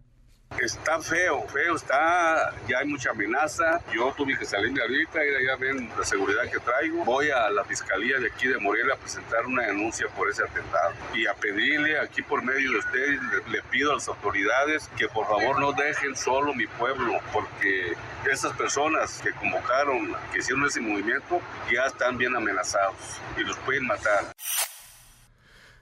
Está 0.56 1.00
feo, 1.00 1.46
feo 1.46 1.76
está, 1.76 2.52
ya 2.66 2.78
hay 2.78 2.86
mucha 2.88 3.10
amenaza. 3.10 3.80
Yo 3.94 4.12
tuve 4.16 4.36
que 4.36 4.44
salirme 4.44 4.80
ahorita, 4.80 5.24
y 5.24 5.46
ya 5.46 5.56
ven 5.56 5.88
la 5.96 6.04
seguridad 6.04 6.50
que 6.50 6.58
traigo. 6.58 7.04
Voy 7.04 7.30
a 7.30 7.48
la 7.50 7.64
fiscalía 7.64 8.18
de 8.18 8.28
aquí 8.28 8.48
de 8.48 8.58
Morelia 8.58 8.94
a 8.94 8.96
presentar 8.96 9.46
una 9.46 9.66
denuncia 9.66 10.08
por 10.16 10.28
ese 10.28 10.42
atentado 10.42 10.94
y 11.14 11.26
a 11.26 11.34
pedirle 11.34 12.00
aquí 12.00 12.22
por 12.22 12.42
medio 12.42 12.72
de 12.72 12.78
ustedes, 12.78 13.20
le, 13.22 13.52
le 13.52 13.62
pido 13.70 13.92
a 13.92 13.94
las 13.94 14.08
autoridades 14.08 14.88
que 14.96 15.06
por 15.08 15.26
favor 15.28 15.60
no 15.60 15.72
dejen 15.72 16.16
solo 16.16 16.52
mi 16.54 16.66
pueblo, 16.66 17.20
porque 17.32 17.94
esas 18.28 18.52
personas 18.56 19.20
que 19.22 19.30
convocaron, 19.32 20.16
que 20.32 20.38
hicieron 20.38 20.66
ese 20.66 20.80
movimiento, 20.80 21.40
ya 21.72 21.86
están 21.86 22.18
bien 22.18 22.34
amenazados 22.34 22.96
y 23.36 23.42
los 23.42 23.56
pueden 23.58 23.86
matar. 23.86 24.32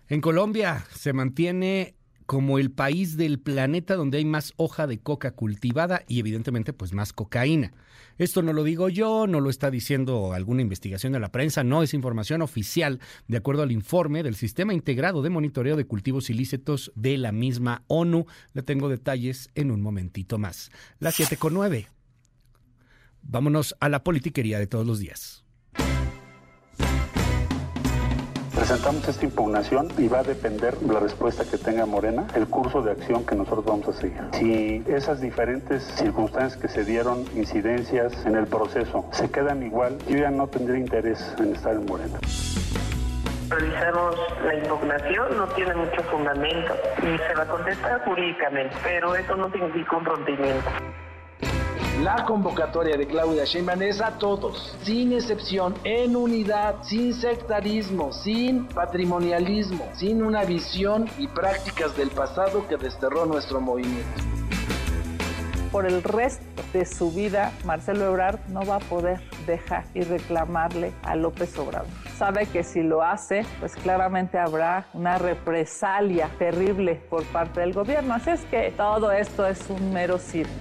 En 0.09 0.21
Colombia 0.21 0.85
se 0.95 1.12
mantiene 1.12 1.96
como 2.27 2.59
el 2.59 2.70
país 2.70 3.16
del 3.16 3.39
planeta 3.39 3.95
donde 3.95 4.18
hay 4.18 4.24
más 4.24 4.53
hoja 4.57 4.87
de 4.87 4.99
coca 4.99 5.31
cultivada 5.31 6.03
y 6.09 6.18
evidentemente 6.18 6.72
pues 6.72 6.93
más 6.93 7.12
cocaína. 7.12 7.72
Esto 8.18 8.43
no 8.43 8.53
lo 8.53 8.64
digo 8.64 8.89
yo, 8.89 9.27
no 9.27 9.41
lo 9.41 9.49
está 9.49 9.70
diciendo 9.70 10.33
alguna 10.33 10.62
investigación 10.62 11.12
de 11.12 11.20
la 11.20 11.31
prensa, 11.33 11.62
no 11.64 11.83
es 11.83 11.95
información 11.95 12.43
oficial 12.43 12.99
de 13.29 13.37
acuerdo 13.37 13.62
al 13.62 13.72
informe 13.72 14.22
del 14.22 14.35
Sistema 14.35 14.74
Integrado 14.74 15.22
de 15.22 15.31
Monitoreo 15.31 15.77
de 15.77 15.87
Cultivos 15.87 16.29
Ilícitos 16.29 16.93
de 16.97 17.16
la 17.16 17.31
misma 17.31 17.85
ONU. 17.87 18.27
Le 18.55 18.62
tengo 18.62 18.89
detalles 18.89 19.51
en 19.55 19.70
un 19.70 19.81
momentito 19.81 20.39
más. 20.39 20.70
Las 20.99 21.14
7 21.14 21.37
con 21.37 21.55
9. 21.55 21.87
Vámonos 23.22 23.77
a 23.81 23.89
la 23.89 24.03
politiquería 24.03 24.59
de 24.59 24.66
todos 24.66 24.87
los 24.87 24.99
días. 24.99 25.46
Presentamos 28.67 29.07
esta 29.07 29.25
impugnación 29.25 29.93
y 29.97 30.09
va 30.09 30.19
a 30.19 30.23
depender 30.25 30.77
de 30.77 30.93
la 30.93 30.99
respuesta 30.99 31.45
que 31.45 31.57
tenga 31.57 31.87
Morena, 31.87 32.27
el 32.35 32.49
curso 32.49 32.83
de 32.83 32.91
acción 32.91 33.25
que 33.25 33.37
nosotros 33.37 33.64
vamos 33.64 33.87
a 33.87 33.93
seguir. 33.93 34.21
Si 34.33 34.83
esas 34.89 35.21
diferentes 35.21 35.85
circunstancias 35.85 36.61
que 36.61 36.67
se 36.67 36.85
dieron, 36.85 37.25
incidencias 37.37 38.27
en 38.27 38.35
el 38.35 38.49
proceso, 38.49 39.09
se 39.12 39.31
quedan 39.31 39.62
igual, 39.62 39.97
yo 40.09 40.17
ya 40.17 40.33
no 40.33 40.49
tendría 40.49 40.81
interés 40.81 41.33
en 41.39 41.55
estar 41.55 41.75
en 41.75 41.87
Morena. 41.87 42.19
Revisamos 43.51 44.17
la 44.45 44.55
impugnación, 44.57 45.37
no 45.37 45.47
tiene 45.47 45.75
mucho 45.77 46.03
fundamento 46.11 46.75
y 46.99 47.19
se 47.19 47.35
va 47.37 47.45
a 47.45 47.47
contestar 47.47 48.05
jurídicamente, 48.05 48.75
pero 48.83 49.14
eso 49.14 49.37
no 49.37 49.49
significa 49.53 49.97
un 49.97 50.05
rompimiento. 50.07 50.71
La 52.03 52.27
convocatoria 52.27 52.99
de 52.99 53.07
Claudia 53.07 53.45
Sheinbaum 53.45 53.81
es 53.81 54.03
a 54.03 54.19
todos, 54.19 54.77
sin 54.83 55.15
excepción, 55.15 55.75
en 55.83 56.15
unidad, 56.15 56.75
sin 56.83 57.15
sectarismo, 57.15 58.13
sin 58.13 58.67
patrimonialismo, 58.67 59.89
sin 59.95 60.23
una 60.23 60.45
visión 60.45 61.09
y 61.17 61.27
prácticas 61.27 61.97
del 61.97 62.11
pasado 62.11 62.69
que 62.69 62.77
desterró 62.77 63.25
nuestro 63.25 63.63
movimiento. 63.63 64.07
Por 65.73 65.87
el 65.87 66.03
resto 66.03 66.45
de 66.75 66.85
su 66.85 67.11
vida, 67.13 67.51
Marcelo 67.65 68.05
Ebrard 68.05 68.41
no 68.49 68.67
va 68.67 68.77
a 68.77 68.81
poder 68.81 69.23
dejar 69.47 69.85
y 69.95 70.03
reclamarle 70.03 70.93
a 71.03 71.17
López 71.17 71.57
Obrador. 71.59 71.89
Sabe 72.19 72.45
que 72.45 72.63
si 72.63 72.83
lo 72.83 73.03
hace, 73.03 73.47
pues 73.59 73.75
claramente 73.75 74.39
habrá 74.39 74.87
una 74.93 75.17
represalia 75.17 76.29
terrible 76.39 76.97
por 77.09 77.25
parte 77.25 77.61
del 77.61 77.73
gobierno. 77.73 78.13
Así 78.13 78.31
es 78.31 78.45
que 78.45 78.71
todo 78.77 79.13
esto 79.13 79.47
es 79.47 79.71
un 79.71 79.95
mero 79.95 80.19
circo. 80.19 80.53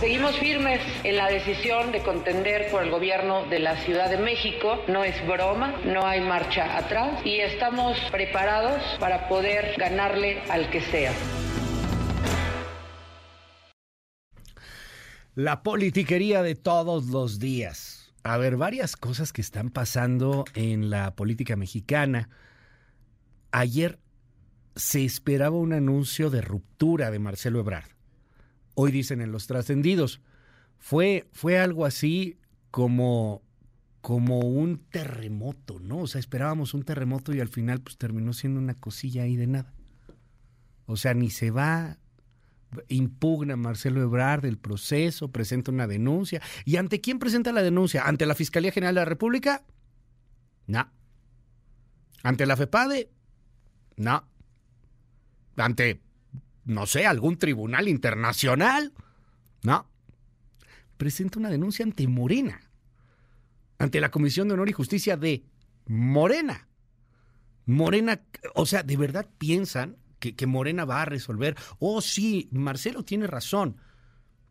Seguimos 0.00 0.34
firmes 0.38 0.80
en 1.04 1.18
la 1.18 1.28
decisión 1.28 1.92
de 1.92 2.02
contender 2.02 2.70
por 2.70 2.82
el 2.82 2.90
gobierno 2.90 3.44
de 3.50 3.58
la 3.58 3.76
Ciudad 3.84 4.08
de 4.08 4.16
México. 4.16 4.82
No 4.88 5.04
es 5.04 5.14
broma, 5.26 5.76
no 5.84 6.06
hay 6.06 6.22
marcha 6.22 6.78
atrás 6.78 7.20
y 7.22 7.40
estamos 7.40 7.98
preparados 8.10 8.80
para 8.98 9.28
poder 9.28 9.74
ganarle 9.76 10.40
al 10.48 10.70
que 10.70 10.80
sea. 10.80 11.12
La 15.34 15.62
politiquería 15.62 16.42
de 16.42 16.54
todos 16.54 17.08
los 17.08 17.38
días. 17.38 18.14
A 18.22 18.38
ver, 18.38 18.56
varias 18.56 18.96
cosas 18.96 19.34
que 19.34 19.42
están 19.42 19.68
pasando 19.68 20.46
en 20.54 20.88
la 20.88 21.14
política 21.14 21.56
mexicana. 21.56 22.30
Ayer 23.52 23.98
se 24.76 25.04
esperaba 25.04 25.58
un 25.58 25.74
anuncio 25.74 26.30
de 26.30 26.40
ruptura 26.40 27.10
de 27.10 27.18
Marcelo 27.18 27.60
Ebrard. 27.60 27.99
Hoy 28.82 28.92
dicen 28.92 29.20
en 29.20 29.30
los 29.30 29.46
trascendidos. 29.46 30.22
Fue, 30.78 31.28
fue 31.32 31.58
algo 31.58 31.84
así 31.84 32.38
como, 32.70 33.42
como 34.00 34.38
un 34.38 34.78
terremoto, 34.90 35.78
¿no? 35.80 35.98
O 35.98 36.06
sea, 36.06 36.18
esperábamos 36.18 36.72
un 36.72 36.84
terremoto 36.84 37.34
y 37.34 37.40
al 37.40 37.48
final 37.48 37.82
pues 37.82 37.98
terminó 37.98 38.32
siendo 38.32 38.58
una 38.58 38.72
cosilla 38.72 39.24
ahí 39.24 39.36
de 39.36 39.46
nada. 39.46 39.74
O 40.86 40.96
sea, 40.96 41.12
ni 41.12 41.28
se 41.28 41.50
va, 41.50 41.98
impugna 42.88 43.54
Marcelo 43.56 44.00
Ebrard 44.00 44.46
el 44.46 44.56
proceso, 44.56 45.30
presenta 45.30 45.70
una 45.70 45.86
denuncia. 45.86 46.40
¿Y 46.64 46.76
ante 46.76 47.02
quién 47.02 47.18
presenta 47.18 47.52
la 47.52 47.62
denuncia? 47.62 48.08
¿Ante 48.08 48.24
la 48.24 48.34
Fiscalía 48.34 48.72
General 48.72 48.94
de 48.94 49.00
la 49.02 49.04
República? 49.04 49.62
No. 50.66 50.90
¿Ante 52.22 52.46
la 52.46 52.56
FEPADE? 52.56 53.10
No. 53.96 54.24
¿Ante, 55.56 56.00
no 56.70 56.86
sé, 56.86 57.04
algún 57.04 57.36
tribunal 57.36 57.88
internacional? 57.88 58.92
No. 59.62 59.86
Presenta 60.96 61.38
una 61.38 61.50
denuncia 61.50 61.84
ante 61.84 62.06
Morena. 62.06 62.60
Ante 63.78 64.00
la 64.00 64.10
Comisión 64.10 64.46
de 64.48 64.54
Honor 64.54 64.68
y 64.68 64.72
Justicia 64.72 65.16
de 65.16 65.44
Morena. 65.86 66.68
Morena, 67.66 68.22
o 68.54 68.66
sea, 68.66 68.82
¿de 68.82 68.96
verdad 68.96 69.28
piensan 69.38 69.96
que, 70.20 70.36
que, 70.36 70.46
Morena 70.46 70.84
va 70.84 71.02
a 71.02 71.06
resolver. 71.06 71.56
Oh, 71.78 72.00
sí, 72.00 72.48
Marcelo 72.52 73.04
tiene 73.04 73.26
razón. 73.26 73.78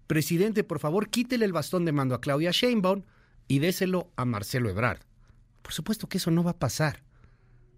Presidente, 0.07 0.63
por 0.63 0.79
favor, 0.79 1.09
quítele 1.09 1.45
el 1.45 1.53
bastón 1.53 1.85
de 1.85 1.91
mando 1.91 2.15
a 2.15 2.21
Claudia 2.21 2.51
Sheinbaum 2.51 3.03
y 3.47 3.59
déselo 3.59 4.11
a 4.15 4.25
Marcelo 4.25 4.69
Ebrard. 4.69 5.01
Por 5.61 5.71
supuesto 5.71 6.09
que 6.09 6.17
eso 6.17 6.31
no 6.31 6.43
va 6.43 6.51
a 6.51 6.59
pasar. 6.59 7.03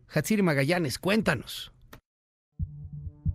Hatsiri 0.07 0.41
Magallanes, 0.41 0.97
cuéntanos. 0.97 1.70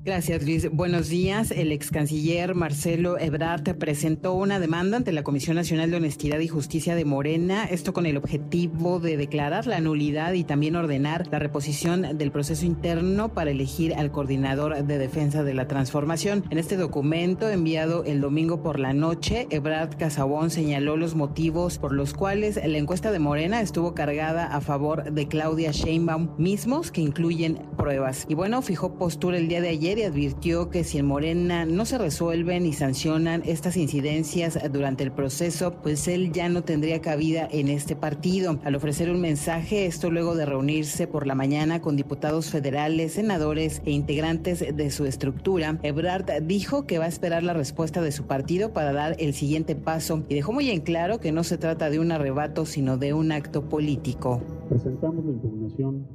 Gracias, 0.07 0.45
Luis. 0.45 0.71
Buenos 0.71 1.09
días. 1.09 1.51
El 1.51 1.73
ex 1.73 1.91
canciller 1.91 2.55
Marcelo 2.55 3.19
Ebrard 3.19 3.77
presentó 3.77 4.35
una 4.35 4.61
demanda 4.61 4.99
ante 4.99 5.11
la 5.11 5.25
Comisión 5.25 5.57
Nacional 5.57 5.91
de 5.91 5.97
Honestidad 5.97 6.39
y 6.39 6.47
Justicia 6.47 6.95
de 6.95 7.05
Morena, 7.05 7.65
esto 7.65 7.93
con 7.93 8.07
el 8.07 8.17
objetivo 8.17 9.01
de 9.01 9.17
declarar 9.17 9.67
la 9.67 9.81
nulidad 9.81 10.35
y 10.35 10.45
también 10.45 10.77
ordenar 10.77 11.27
la 11.33 11.41
reposición 11.41 12.19
del 12.19 12.31
proceso 12.31 12.65
interno 12.65 13.35
para 13.35 13.51
elegir 13.51 13.95
al 13.95 14.13
coordinador 14.13 14.85
de 14.85 14.97
defensa 14.97 15.43
de 15.43 15.55
la 15.55 15.67
transformación. 15.67 16.45
En 16.51 16.59
este 16.59 16.77
documento 16.77 17.51
enviado 17.51 18.05
el 18.05 18.21
domingo 18.21 18.63
por 18.63 18.79
la 18.79 18.93
noche, 18.93 19.49
Ebrard 19.51 19.97
Casabón 19.97 20.51
señaló 20.51 20.97
los 20.97 21.17
motivos 21.17 21.79
por 21.79 21.93
los 21.93 22.15
cuales 22.15 22.61
la 22.65 22.79
encuesta 22.79 23.11
de 23.11 23.19
Morena 23.19 23.61
estuvo 23.61 23.93
cargada 23.93 24.55
a 24.55 24.61
favor 24.61 25.11
de 25.13 25.27
Claudia 25.27 25.73
Sheinbaum, 25.73 26.37
mismos 26.39 26.93
que 26.93 27.01
incluyen 27.01 27.59
pruebas. 27.77 28.25
Y 28.29 28.35
bueno, 28.35 28.63
fijó 28.63 28.95
postura 28.95 29.39
el 29.39 29.49
día 29.49 29.61
de 29.61 29.71
ayer 29.71 29.96
advirtió 30.05 30.71
que 30.71 30.85
si 30.85 30.99
en 30.99 31.07
Morena 31.07 31.65
no 31.65 31.87
se 31.87 31.99
resuelven 31.99 32.67
y 32.67 32.73
sancionan 32.73 33.43
estas 33.47 33.77
incidencias 33.77 34.59
durante 34.71 35.05
el 35.05 35.13
proceso, 35.13 35.75
pues 35.83 36.09
él 36.09 36.33
ya 36.33 36.49
no 36.49 36.63
tendría 36.63 37.01
cabida 37.01 37.49
en 37.51 37.69
este 37.69 37.97
partido. 37.97 38.59
Al 38.65 38.75
ofrecer 38.75 39.11
un 39.11 39.21
mensaje, 39.21 39.87
esto 39.87 40.11
luego 40.11 40.35
de 40.35 40.47
reunirse 40.47 41.07
por 41.07 41.27
la 41.27 41.35
mañana 41.35 41.81
con 41.81 41.97
diputados 41.97 42.51
federales, 42.51 43.13
senadores 43.13 43.83
e 43.85 43.93
integrantes 43.93 44.65
de 44.77 44.91
su 44.91 45.07
estructura, 45.07 45.79
Ebrard 45.83 46.43
dijo 46.43 46.87
que 46.87 46.99
va 46.99 47.05
a 47.05 47.09
esperar 47.09 47.43
la 47.43 47.55
respuesta 47.55 48.03
de 48.03 48.13
su 48.13 48.25
partido 48.27 48.73
para 48.73 48.93
dar 48.93 49.17
el 49.19 49.35
siguiente 49.35 49.77
paso 49.77 50.25
y 50.29 50.35
dejó 50.35 50.53
muy 50.53 50.71
en 50.71 50.81
claro 50.81 51.21
que 51.21 51.33
no 51.33 51.45
se 51.45 51.59
trata 51.59 51.91
de 51.91 51.99
un 51.99 52.13
arrebato, 52.13 52.67
sino 52.67 52.99
de 52.99 53.15
un 53.15 53.33
acto 53.33 53.69
político. 53.69 54.43
Presentamos 54.69 55.25
la 55.25 55.33
impugnación 55.33 56.07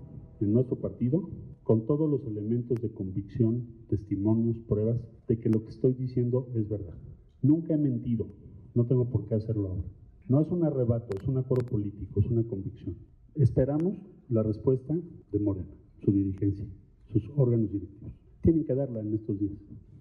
en 0.41 0.53
nuestro 0.53 0.75
partido 0.77 1.29
con 1.63 1.85
todos 1.85 2.09
los 2.09 2.25
elementos 2.25 2.81
de 2.81 2.91
convicción, 2.91 3.67
testimonios, 3.87 4.59
pruebas 4.59 4.99
de 5.27 5.39
que 5.39 5.49
lo 5.49 5.63
que 5.63 5.69
estoy 5.69 5.93
diciendo 5.93 6.49
es 6.55 6.67
verdad. 6.67 6.97
Nunca 7.41 7.73
he 7.73 7.77
mentido, 7.77 8.27
no 8.73 8.85
tengo 8.85 9.09
por 9.09 9.25
qué 9.27 9.35
hacerlo 9.35 9.69
ahora. 9.69 9.83
No 10.27 10.41
es 10.41 10.49
un 10.51 10.63
arrebato, 10.63 11.15
es 11.17 11.27
un 11.27 11.37
acuerdo 11.37 11.65
político, 11.69 12.19
es 12.19 12.27
una 12.27 12.43
convicción. 12.43 12.95
Esperamos 13.35 13.97
la 14.29 14.43
respuesta 14.43 14.95
de 15.31 15.39
Morena, 15.39 15.73
su 16.03 16.11
dirigencia, 16.11 16.65
sus 17.11 17.29
órganos 17.35 17.71
directivos. 17.71 18.13
Tienen 18.41 18.65
que 18.65 18.75
darla 18.75 19.01
en 19.01 19.13
estos 19.13 19.39
días. 19.39 19.57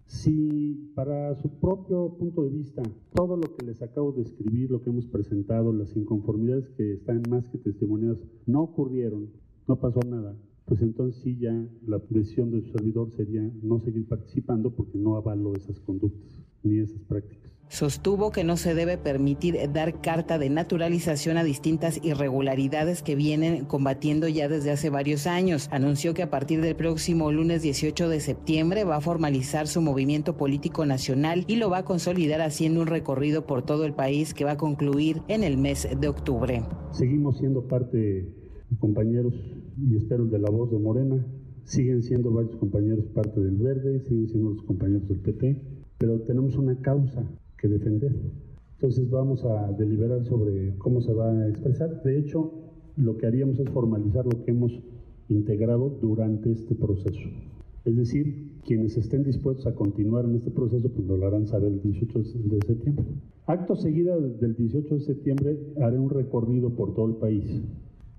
Si 0.07 0.93
para 0.97 1.37
su 1.37 1.49
propio 1.61 2.17
punto 2.19 2.43
de 2.43 2.51
vista 2.51 2.83
todo 3.15 3.37
lo 3.37 3.55
que 3.55 3.65
les 3.65 3.81
acabo 3.81 4.13
de 4.13 4.23
escribir, 4.23 4.71
lo 4.71 4.83
que 4.83 4.91
hemos 4.91 5.07
presentado, 5.07 5.73
las 5.73 5.97
inconformidades 5.97 6.69
que 6.71 6.95
están 6.95 7.23
más 7.31 7.47
que 7.49 7.59
testimoniadas, 7.59 8.19
no 8.47 8.63
ocurrieron, 8.63 9.31
no 9.69 9.79
pasó 9.79 10.01
nada, 10.01 10.37
pues 10.71 10.83
entonces 10.83 11.21
sí 11.25 11.37
ya 11.37 11.51
la 11.89 11.99
decisión 12.09 12.53
de 12.53 12.61
su 12.61 12.71
servidor 12.71 13.11
sería 13.17 13.43
no 13.61 13.81
seguir 13.81 14.07
participando 14.07 14.71
porque 14.71 14.99
no 14.99 15.17
avalo 15.17 15.53
esas 15.57 15.81
conductas 15.81 16.41
ni 16.63 16.79
esas 16.79 17.03
prácticas. 17.09 17.51
Sostuvo 17.71 18.31
que 18.31 18.43
no 18.45 18.57
se 18.57 18.75
debe 18.75 18.99
permitir 18.99 19.57
dar 19.73 20.01
carta 20.01 20.39
de 20.39 20.49
naturalización 20.51 21.37
a 21.37 21.45
distintas 21.45 22.01
irregularidades 22.05 23.03
que 23.03 23.15
vienen 23.17 23.65
combatiendo 23.65 24.27
ya 24.29 24.49
desde 24.49 24.71
hace 24.71 24.91
varios 24.91 25.27
años. 25.27 25.69
Anunció 25.73 26.15
que 26.15 26.23
a 26.23 26.31
partir 26.31 26.61
del 26.61 26.75
próximo 26.75 27.31
lunes 27.31 27.63
18 27.63 28.09
de 28.09 28.21
septiembre 28.21 28.85
va 28.85 28.97
a 28.97 29.01
formalizar 29.01 29.67
su 29.69 29.83
movimiento 29.83 30.37
político 30.37 30.87
nacional 30.87 31.45
y 31.49 31.57
lo 31.57 31.71
va 31.71 31.79
a 31.79 31.85
consolidar 31.85 32.41
haciendo 32.41 32.81
un 32.81 32.87
recorrido 32.87 33.47
por 33.47 33.65
todo 33.65 33.85
el 33.85 33.93
país 33.93 34.35
que 34.35 34.45
va 34.45 34.53
a 34.53 34.57
concluir 34.57 35.23
en 35.27 35.43
el 35.43 35.57
mes 35.57 35.89
de 35.97 36.09
octubre. 36.09 36.63
Seguimos 36.91 37.39
siendo 37.39 37.67
parte, 37.69 38.35
compañeros 38.79 39.35
y 39.79 39.97
espero 39.97 40.27
de 40.27 40.39
la 40.39 40.51
voz 40.51 40.71
de 40.71 40.79
Morena, 40.79 41.25
siguen 41.65 42.03
siendo 42.03 42.31
varios 42.31 42.57
compañeros 42.57 43.07
parte 43.15 43.41
del 43.41 43.57
Verde, 43.57 44.01
siguen 44.01 44.29
siendo 44.29 44.51
los 44.51 44.63
compañeros 44.63 45.09
del 45.09 45.19
PT, 45.19 45.57
pero 45.99 46.21
tenemos 46.21 46.57
una 46.57 46.77
causa 46.81 47.23
que 47.59 47.69
defender. 47.69 48.15
Entonces 48.75 49.11
vamos 49.11 49.45
a 49.45 49.73
deliberar 49.73 50.25
sobre 50.25 50.75
cómo 50.79 51.03
se 51.03 51.13
va 51.13 51.31
a 51.31 51.49
expresar. 51.49 52.03
De 52.03 52.19
hecho, 52.19 52.53
lo 52.97 53.17
que 53.17 53.27
haríamos 53.27 53.59
es 53.59 53.69
formalizar 53.71 54.25
lo 54.25 54.43
que 54.43 54.51
hemos 54.51 54.73
integrado 55.29 55.99
durante 56.01 56.51
este 56.51 56.75
proceso. 56.75 57.29
Es 57.85 57.97
decir, 57.97 58.51
quienes 58.67 58.97
estén 58.97 59.23
dispuestos 59.23 59.67
a 59.67 59.75
continuar 59.75 60.25
en 60.25 60.37
este 60.37 60.51
proceso, 60.51 60.89
pues 60.91 61.07
lo 61.07 61.27
harán 61.27 61.47
saber 61.47 61.73
el 61.73 61.83
18 61.83 62.19
de 62.19 62.67
septiembre. 62.67 63.05
Acto 63.47 63.77
seguido 63.77 64.21
del 64.21 64.55
18 64.55 64.95
de 64.95 65.01
septiembre 65.01 65.59
haré 65.81 65.99
un 65.99 66.11
recorrido 66.11 66.71
por 66.71 66.95
todo 66.95 67.07
el 67.07 67.17
país 67.17 67.63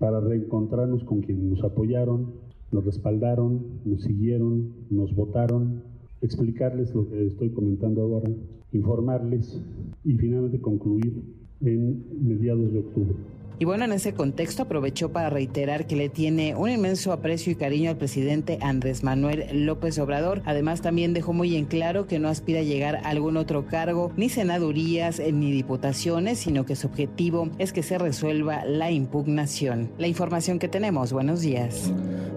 para 0.02 0.20
reencontrarnos 0.20 1.04
con 1.04 1.22
quienes 1.22 1.44
nos 1.44 1.64
apoyaron, 1.64 2.32
nos 2.72 2.84
respaldaron, 2.84 3.62
nos 3.86 4.02
siguieron, 4.02 4.74
nos 4.90 5.16
votaron, 5.16 5.84
explicarles 6.22 6.94
lo 6.96 7.08
que 7.08 7.28
estoy 7.28 7.52
comentando 7.52 8.02
ahora, 8.02 8.32
informarles 8.72 9.62
y 10.04 10.14
finalmente 10.16 10.60
concluir 10.60 11.22
en 11.62 12.04
mediados 12.20 12.74
de 12.74 12.80
octubre. 12.80 13.14
Y 13.62 13.66
bueno, 13.66 13.86
en 13.86 13.92
ese 13.92 14.16
contexto 14.16 14.64
aprovechó 14.64 15.12
para 15.12 15.30
reiterar 15.30 15.86
que 15.86 15.96
le 15.96 16.10
tiene 16.10 16.56
un 16.56 16.72
inmenso 16.72 17.14
aprecio 17.14 17.52
y 17.52 17.56
cariño 17.56 17.92
al 17.92 17.96
presidente 17.96 18.58
Andrés 18.60 19.04
Manuel 19.04 19.68
López 19.68 20.00
Obrador. 20.00 20.42
Además, 20.46 20.82
también 20.82 21.14
dejó 21.14 21.32
muy 21.32 21.56
en 21.56 21.66
claro 21.66 22.08
que 22.08 22.18
no 22.18 22.28
aspira 22.28 22.62
a 22.62 22.64
llegar 22.64 22.96
a 22.96 23.10
algún 23.10 23.38
otro 23.38 23.68
cargo, 23.68 24.12
ni 24.18 24.30
senadurías, 24.30 25.20
eh, 25.20 25.32
ni 25.32 25.52
diputaciones, 25.52 26.40
sino 26.40 26.66
que 26.66 26.76
su 26.76 26.88
objetivo 26.88 27.52
es 27.60 27.72
que 27.72 27.84
se 27.84 28.00
resuelva 28.00 28.66
la 28.66 28.90
impugnación. 28.90 29.92
La 30.00 30.08
información 30.08 30.58
que 30.58 30.68
tenemos. 30.68 31.14
Buenos 31.14 31.42
días. 31.42 31.94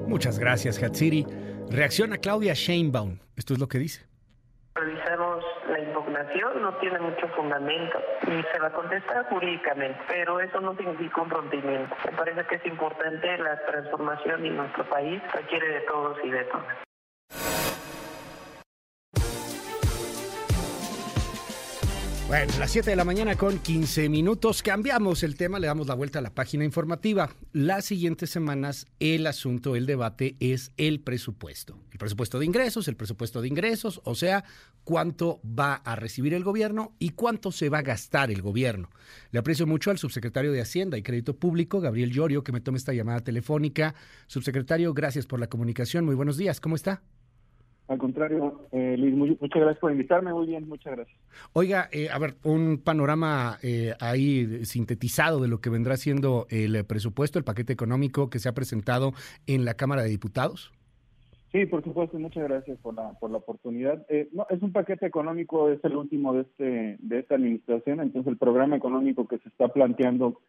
Muchas 0.07 0.39
gracias, 0.39 0.77
Hatsiri. 0.83 1.25
Reacciona 1.71 2.19
Claudia 2.19 2.53
Sheinbaum. 2.53 3.17
Esto 3.35 3.55
es 3.55 3.61
lo 3.61 3.67
que 3.67 3.79
dice 3.79 4.14
revisamos 4.75 5.45
la 5.69 5.79
impugnación, 5.79 6.61
no 6.61 6.75
tiene 6.79 6.99
mucho 6.99 7.29
fundamento 7.29 8.01
y 8.23 8.43
se 8.53 8.59
va 8.61 8.69
a 8.69 8.73
contestar 8.73 9.25
jurídicamente, 9.29 9.99
pero 10.09 10.41
eso 10.41 10.61
no 10.61 10.77
significa 10.77 11.23
un 11.23 11.31
rompimiento. 11.31 11.95
Me 12.05 12.17
parece 12.17 12.45
que 12.45 12.57
es 12.57 12.67
importante 12.67 13.39
la 13.39 13.57
transformación 13.67 14.45
y 14.45 14.51
nuestro 14.51 14.85
país 14.85 15.23
requiere 15.33 15.69
de 15.69 15.81
todos 15.83 16.19
y 16.25 16.31
de 16.31 16.45
todas. 16.45 17.64
Bueno, 22.27 22.55
las 22.59 22.71
7 22.71 22.89
de 22.89 22.97
la 22.97 23.05
mañana 23.05 23.37
con 23.37 23.59
15 23.59 24.09
minutos. 24.09 24.63
Cambiamos 24.63 25.23
el 25.23 25.37
tema, 25.37 25.59
le 25.59 25.67
damos 25.67 25.89
la 25.89 25.95
vuelta 25.95 26.21
a 26.21 26.23
la 26.23 26.35
página 26.35 26.65
informativa. 26.65 27.29
Las 27.53 27.85
siguientes 27.85 28.31
semanas 28.31 28.87
el 28.99 29.27
asunto, 29.27 29.77
el 29.77 29.85
debate 29.85 30.35
es 30.41 30.73
el 30.79 31.01
presupuesto. 31.01 31.79
El 31.93 31.99
presupuesto 31.99 32.39
de 32.39 32.47
ingresos, 32.47 32.89
el 32.89 32.97
presupuesto 32.97 33.43
de 33.43 33.49
ingresos, 33.49 34.01
o 34.05 34.15
sea, 34.15 34.43
cuánto 34.85 35.39
va 35.45 35.75
a 35.75 35.97
recibir 35.97 36.33
el 36.33 36.45
gobierno 36.45 36.97
y 36.99 37.11
cuánto 37.11 37.53
se 37.53 37.69
va 37.69 37.79
a 37.79 37.83
gastar 37.83 38.31
el 38.31 38.41
gobierno. 38.41 38.89
Le 39.31 39.39
aprecio 39.39 39.67
mucho 39.67 39.91
al 39.91 39.99
subsecretario 39.99 40.51
de 40.51 40.63
Hacienda 40.63 40.97
y 40.97 41.03
Crédito 41.03 41.37
Público, 41.37 41.83
Gabriel 41.83 42.11
Llorio, 42.11 42.43
que 42.43 42.53
me 42.53 42.63
tome 42.63 42.79
esta 42.79 42.95
llamada 42.95 43.21
telefónica. 43.21 43.95
Subsecretario, 44.29 44.95
gracias 44.95 45.27
por 45.27 45.41
la 45.41 45.49
comunicación. 45.49 46.07
Muy 46.07 46.15
buenos 46.15 46.39
días, 46.39 46.59
¿cómo 46.59 46.75
está? 46.75 47.03
Al 47.87 47.99
contrario, 47.99 48.63
eh, 48.73 48.97
Luis, 48.97 49.15
muchas 49.15 49.61
gracias 49.61 49.79
por 49.79 49.93
invitarme. 49.93 50.33
Muy 50.33 50.47
bien, 50.47 50.67
muchas 50.67 50.97
gracias. 50.97 51.19
Oiga, 51.53 51.89
eh, 51.93 52.09
a 52.11 52.19
ver, 52.19 52.35
un 52.43 52.81
panorama 52.83 53.59
eh, 53.63 53.93
ahí 54.01 54.65
sintetizado 54.65 55.41
de 55.41 55.49
lo 55.49 55.61
que 55.61 55.69
vendrá 55.69 55.99
siendo 55.99 56.47
el 56.49 56.83
presupuesto, 56.87 57.39
el 57.39 57.45
paquete 57.45 57.75
económico 57.75 58.31
que 58.31 58.39
se 58.39 58.49
ha 58.49 58.53
presentado 58.53 59.13
en 59.47 59.67
la 59.67 59.75
Cámara 59.75 60.03
de 60.03 60.09
Diputados. 60.09 60.73
Sí, 61.53 61.67
por 61.67 61.85
supuesto, 61.85 62.19
muchas 62.19 62.45
gracias 62.45 62.79
por 62.79 62.95
la, 62.95 63.13
por 63.21 63.31
la 63.31 63.37
oportunidad. 63.37 64.05
no, 64.33 64.47
es 64.49 64.63
un 64.63 64.73
paquete 64.73 65.07
económico, 65.07 65.71
es 65.71 65.85
el 65.85 65.95
último 65.95 66.33
de, 66.33 66.41
este, 66.41 66.97
de 66.99 67.19
esta 67.19 67.35
administración, 67.37 68.01
entonces 68.01 68.33
el 68.33 68.39
programa 68.39 68.77
económico 68.77 69.29
que 69.29 69.39
se 69.39 69.51
está 69.51 69.69
planteando 69.69 70.41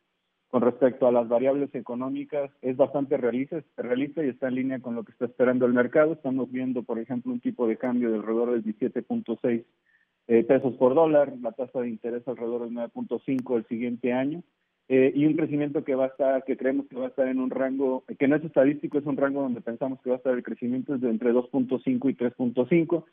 con 0.55 0.61
respecto 0.61 1.05
a 1.05 1.11
las 1.11 1.27
variables 1.27 1.75
económicas 1.75 2.49
es 2.61 2.77
bastante 2.77 3.17
realista, 3.17 4.23
y 4.23 4.29
está 4.29 4.47
en 4.47 4.55
línea 4.55 4.79
con 4.79 4.95
lo 4.95 5.03
que 5.03 5.11
está 5.11 5.25
esperando 5.25 5.65
el 5.65 5.73
mercado. 5.73 6.13
Estamos 6.13 6.49
viendo, 6.49 6.81
por 6.83 6.97
ejemplo, 6.97 7.33
un 7.33 7.41
tipo 7.41 7.67
de 7.67 7.75
cambio 7.75 8.09
de 8.09 8.19
alrededor 8.19 8.51
del 8.51 8.63
17.6 8.63 9.65
eh, 10.29 10.43
pesos 10.45 10.73
por 10.75 10.95
dólar, 10.95 11.33
la 11.41 11.51
tasa 11.51 11.81
de 11.81 11.89
interés 11.89 12.25
alrededor 12.25 12.61
del 12.61 12.71
9.5 12.73 13.57
el 13.57 13.65
siguiente 13.65 14.13
año. 14.13 14.43
Eh, 14.87 15.11
y 15.13 15.25
un 15.25 15.33
crecimiento 15.33 15.83
que 15.83 15.95
va 15.95 16.05
a 16.05 16.07
estar, 16.07 16.45
que 16.45 16.55
creemos 16.55 16.87
que 16.87 16.95
va 16.95 17.07
a 17.07 17.09
estar 17.09 17.27
en 17.27 17.41
un 17.41 17.49
rango, 17.49 18.05
que 18.17 18.29
no 18.29 18.37
es 18.37 18.43
estadístico, 18.45 18.97
es 18.97 19.05
un 19.05 19.17
rango 19.17 19.41
donde 19.41 19.59
pensamos 19.59 19.99
que 20.01 20.11
va 20.11 20.15
a 20.15 20.19
estar 20.19 20.33
el 20.33 20.43
crecimiento 20.43 20.97
de 20.97 21.09
entre 21.09 21.33
2.5 21.33 21.83
y 21.83 22.13
3.5. 22.13 23.03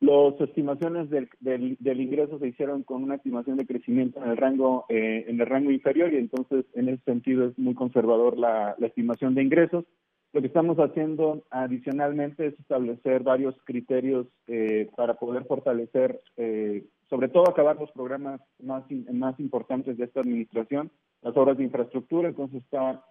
Las 0.00 0.40
estimaciones 0.40 1.10
del, 1.10 1.28
del, 1.40 2.00
ingreso 2.00 2.38
se 2.38 2.48
hicieron 2.48 2.84
con 2.84 3.02
una 3.02 3.16
estimación 3.16 3.58
de 3.58 3.66
crecimiento 3.66 4.22
en 4.24 4.30
el 4.30 4.36
rango 4.38 4.86
eh, 4.88 5.26
en 5.28 5.38
el 5.38 5.46
rango 5.46 5.70
inferior 5.70 6.10
y 6.10 6.16
entonces 6.16 6.64
en 6.72 6.88
ese 6.88 7.02
sentido 7.04 7.48
es 7.48 7.58
muy 7.58 7.74
conservador 7.74 8.38
la, 8.38 8.74
estimación 8.80 9.34
de 9.34 9.42
ingresos. 9.42 9.84
Lo 10.32 10.40
que 10.40 10.46
estamos 10.46 10.78
haciendo 10.78 11.44
adicionalmente 11.50 12.46
es 12.46 12.58
establecer 12.58 13.22
varios 13.24 13.54
criterios 13.64 14.26
eh, 14.46 14.88
para 14.96 15.14
poder 15.14 15.44
fortalecer, 15.44 16.18
eh, 16.38 16.86
sobre 17.10 17.28
todo 17.28 17.50
acabar 17.50 17.76
los 17.76 17.90
programas 17.90 18.40
más, 18.58 18.84
más 19.12 19.38
importantes 19.38 19.98
de 19.98 20.04
esta 20.04 20.20
administración, 20.20 20.90
las 21.20 21.36
obras 21.36 21.58
de 21.58 21.64
infraestructura, 21.64 22.30
entonces 22.30 22.62
está 22.62 23.04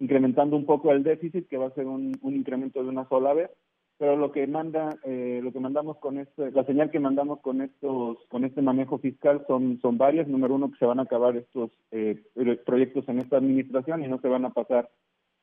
incrementando 0.00 0.54
un 0.54 0.66
poco 0.66 0.92
el 0.92 1.02
déficit, 1.02 1.48
que 1.48 1.56
va 1.56 1.68
a 1.68 1.74
ser 1.74 1.86
un 1.86 2.12
incremento 2.24 2.82
de 2.82 2.90
una 2.90 3.08
sola 3.08 3.32
vez, 3.32 3.50
pero 3.98 4.16
lo 4.16 4.30
que 4.30 4.46
manda 4.46 4.98
eh, 5.04 5.40
lo 5.42 5.52
que 5.52 5.60
mandamos 5.60 5.96
con 5.98 6.18
este 6.18 6.50
la 6.50 6.64
señal 6.64 6.90
que 6.90 7.00
mandamos 7.00 7.40
con 7.40 7.62
estos 7.62 8.18
con 8.28 8.44
este 8.44 8.60
manejo 8.60 8.98
fiscal 8.98 9.44
son 9.46 9.78
son 9.80 9.96
varias. 9.96 10.28
Número 10.28 10.54
uno 10.54 10.70
que 10.70 10.78
se 10.78 10.86
van 10.86 11.00
a 11.00 11.04
acabar 11.04 11.36
estos 11.36 11.70
eh, 11.90 12.22
proyectos 12.66 13.08
en 13.08 13.20
esta 13.20 13.38
administración 13.38 14.04
y 14.04 14.08
no 14.08 14.20
se 14.20 14.28
van 14.28 14.44
a 14.44 14.50
pasar 14.50 14.90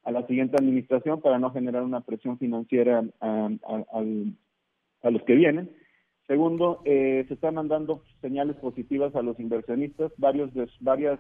a 0.04 0.12
la 0.12 0.28
siguiente 0.28 0.58
administración 0.58 1.22
para 1.22 1.40
no 1.40 1.52
generar 1.52 1.84
una 1.84 2.02
presión 2.02 2.38
financiera 2.38 3.04
a, 3.22 3.50
a, 5.02 5.10
los 5.10 5.24
que 5.24 5.34
vienen. 5.34 5.72
Segundo 6.28 6.82
eh, 6.86 7.26
se 7.28 7.34
están 7.34 7.56
mandando 7.56 8.04
señales 8.22 8.58
positivas 8.58 9.16
a 9.16 9.22
los 9.22 9.40
inversionistas. 9.40 10.12
Varios 10.18 10.54
de, 10.54 10.70
varias 10.82 11.20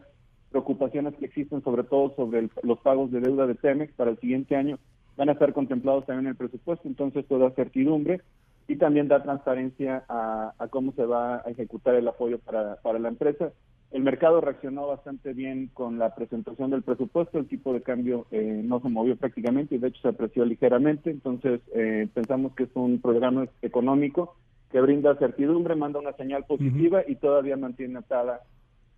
preocupaciones 0.52 1.16
que 1.16 1.26
existen 1.26 1.64
sobre 1.64 1.84
todo 1.84 2.14
sobre 2.16 2.50
los 2.62 2.80
pagos 2.80 3.12
de 3.12 3.22
deuda 3.22 3.48
de 3.48 3.56
Pemex 3.56 3.94
para 3.94 4.12
el 4.12 4.20
siguiente 4.20 4.56
año 4.56 4.78
van 5.18 5.30
a 5.30 5.34
estar 5.34 5.54
contemplados 5.54 6.06
también 6.06 6.26
en 6.26 6.32
el 6.32 6.38
presupuesto, 6.38 6.88
entonces 6.88 7.24
esto 7.24 7.38
da 7.38 7.52
certidumbre 7.52 8.22
y 8.68 8.78
también 8.78 9.08
da 9.08 9.24
transparencia 9.24 10.04
a, 10.08 10.54
cómo 10.70 10.94
se 10.94 11.06
va 11.06 11.38
a 11.38 11.50
ejecutar 11.50 11.96
el 11.96 12.08
apoyo 12.08 12.40
para, 12.40 12.76
para 12.78 13.00
la 13.00 13.10
empresa. 13.10 13.52
El 13.92 14.02
mercado 14.02 14.42
reaccionó 14.42 14.88
bastante 14.88 15.34
bien 15.34 15.70
con 15.74 16.00
la 16.00 16.16
presentación 16.16 16.72
del 16.72 16.82
presupuesto, 16.82 17.38
el 17.38 17.48
tipo 17.48 17.74
de 17.74 17.82
cambio 17.82 18.26
eh, 18.32 18.62
no 18.64 18.80
se 18.80 18.90
movió 18.90 19.16
prácticamente 19.16 19.76
y 19.76 19.78
de 19.78 19.90
hecho 19.90 20.02
se 20.02 20.08
apreció 20.08 20.46
ligeramente, 20.46 21.12
entonces 21.12 21.62
eh, 21.76 22.08
pensamos 22.12 22.56
que 22.56 22.64
es 22.64 22.70
un 22.74 23.00
programa 23.00 23.46
económico 23.62 24.36
que 24.72 24.82
brinda 24.82 25.16
certidumbre, 25.18 25.76
manda 25.76 26.00
una 26.00 26.14
señal 26.14 26.46
positiva 26.46 27.04
y 27.08 27.16
todavía 27.16 27.56
mantiene 27.56 28.00
atada 28.00 28.42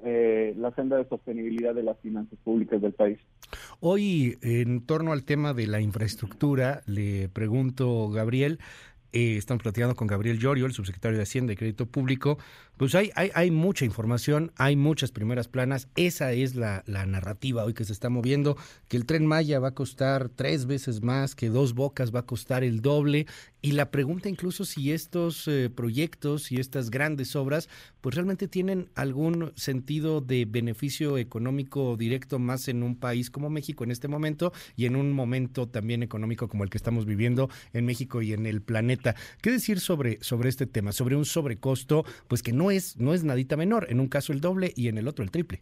eh, 0.03 0.53
la 0.57 0.73
senda 0.75 0.97
de 0.97 1.07
sostenibilidad 1.07 1.73
de 1.73 1.83
las 1.83 1.97
finanzas 1.99 2.37
públicas 2.43 2.81
del 2.81 2.93
país. 2.93 3.19
Hoy, 3.79 4.37
en 4.41 4.85
torno 4.85 5.11
al 5.11 5.23
tema 5.23 5.53
de 5.53 5.67
la 5.67 5.79
infraestructura, 5.79 6.81
le 6.85 7.29
pregunto, 7.29 8.09
Gabriel, 8.09 8.59
eh, 9.11 9.37
estamos 9.37 9.63
platicando 9.63 9.95
con 9.95 10.07
Gabriel 10.07 10.39
Llorio, 10.39 10.65
el 10.65 10.73
subsecretario 10.73 11.17
de 11.17 11.23
Hacienda 11.23 11.53
y 11.53 11.55
Crédito 11.55 11.85
Público, 11.85 12.37
pues 12.77 12.93
hay, 12.95 13.11
hay, 13.15 13.51
mucha 13.51 13.85
información, 13.85 14.51
hay 14.57 14.75
muchas 14.75 15.11
primeras 15.11 15.47
planas, 15.47 15.87
esa 15.95 16.33
es 16.33 16.55
la, 16.55 16.83
la, 16.87 17.05
narrativa 17.05 17.63
hoy 17.63 17.73
que 17.73 17.85
se 17.85 17.93
está 17.93 18.09
moviendo, 18.09 18.57
que 18.89 18.97
el 18.97 19.05
tren 19.05 19.25
Maya 19.25 19.59
va 19.59 19.69
a 19.69 19.73
costar 19.73 20.29
tres 20.29 20.65
veces 20.65 21.01
más, 21.01 21.35
que 21.35 21.49
dos 21.49 21.73
bocas 21.73 22.13
va 22.13 22.19
a 22.19 22.25
costar 22.25 22.65
el 22.65 22.81
doble, 22.81 23.27
y 23.61 23.71
la 23.71 23.89
pregunta 23.89 24.29
incluso 24.29 24.63
si 24.63 24.91
estos 24.91 25.47
eh, 25.47 25.71
proyectos 25.73 26.51
y 26.51 26.57
estas 26.57 26.91
grandes 26.91 27.35
obras, 27.35 27.67
pues 27.99 28.13
realmente 28.13 28.47
tienen 28.47 28.89
algún 28.93 29.53
sentido 29.55 30.21
de 30.21 30.45
beneficio 30.45 31.17
económico 31.17 31.97
directo 31.97 32.37
más 32.37 32.67
en 32.67 32.83
un 32.83 32.95
país 32.95 33.31
como 33.31 33.49
México 33.49 33.83
en 33.83 33.89
este 33.89 34.07
momento 34.07 34.53
y 34.75 34.85
en 34.85 34.95
un 34.95 35.11
momento 35.13 35.67
también 35.67 36.03
económico 36.03 36.47
como 36.47 36.63
el 36.63 36.69
que 36.69 36.77
estamos 36.77 37.07
viviendo 37.07 37.49
en 37.73 37.85
México 37.85 38.21
y 38.21 38.33
en 38.33 38.45
el 38.45 38.61
planeta 38.61 39.04
¿Qué 39.41 39.51
decir 39.51 39.79
sobre, 39.79 40.17
sobre 40.23 40.49
este 40.49 40.65
tema? 40.65 40.91
Sobre 40.91 41.15
un 41.15 41.25
sobrecosto, 41.25 42.03
pues 42.27 42.41
que 42.41 42.53
no 42.53 42.71
es, 42.71 42.97
no 42.97 43.13
es 43.13 43.23
nadita 43.23 43.57
menor, 43.57 43.87
en 43.89 43.99
un 43.99 44.07
caso 44.07 44.33
el 44.33 44.41
doble 44.41 44.71
y 44.75 44.87
en 44.87 44.97
el 44.97 45.07
otro 45.07 45.23
el 45.23 45.31
triple. 45.31 45.59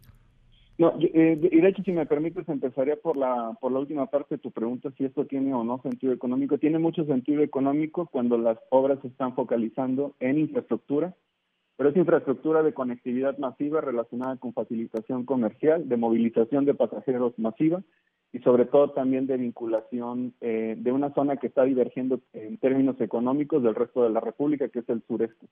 No, 0.76 0.92
eh, 1.00 1.38
y 1.52 1.60
de 1.60 1.68
hecho, 1.68 1.82
si 1.84 1.92
me 1.92 2.04
permites, 2.06 2.48
empezaría 2.48 2.96
por 2.96 3.16
la, 3.16 3.56
por 3.60 3.70
la 3.70 3.78
última 3.78 4.06
parte 4.06 4.36
de 4.36 4.40
tu 4.40 4.50
pregunta, 4.50 4.90
si 4.96 5.04
esto 5.04 5.24
tiene 5.24 5.54
o 5.54 5.62
no 5.62 5.80
sentido 5.82 6.12
económico. 6.12 6.58
Tiene 6.58 6.80
mucho 6.80 7.04
sentido 7.04 7.42
económico 7.42 8.08
cuando 8.10 8.38
las 8.38 8.58
obras 8.70 8.98
se 9.02 9.08
están 9.08 9.36
focalizando 9.36 10.16
en 10.18 10.38
infraestructura, 10.38 11.14
pero 11.76 11.90
es 11.90 11.96
infraestructura 11.96 12.64
de 12.64 12.74
conectividad 12.74 13.38
masiva 13.38 13.80
relacionada 13.80 14.36
con 14.36 14.52
facilitación 14.52 15.24
comercial, 15.24 15.88
de 15.88 15.96
movilización 15.96 16.64
de 16.64 16.74
pasajeros 16.74 17.38
masiva 17.38 17.82
y 18.34 18.40
sobre 18.40 18.64
todo 18.64 18.90
también 18.90 19.28
de 19.28 19.36
vinculación 19.36 20.34
eh, 20.40 20.74
de 20.76 20.90
una 20.90 21.14
zona 21.14 21.36
que 21.36 21.46
está 21.46 21.62
divergiendo 21.62 22.18
en 22.32 22.58
términos 22.58 23.00
económicos 23.00 23.62
del 23.62 23.76
resto 23.76 24.02
de 24.02 24.10
la 24.10 24.18
República, 24.18 24.68
que 24.68 24.80
es 24.80 24.88
el 24.88 25.04
sureste. 25.06 25.46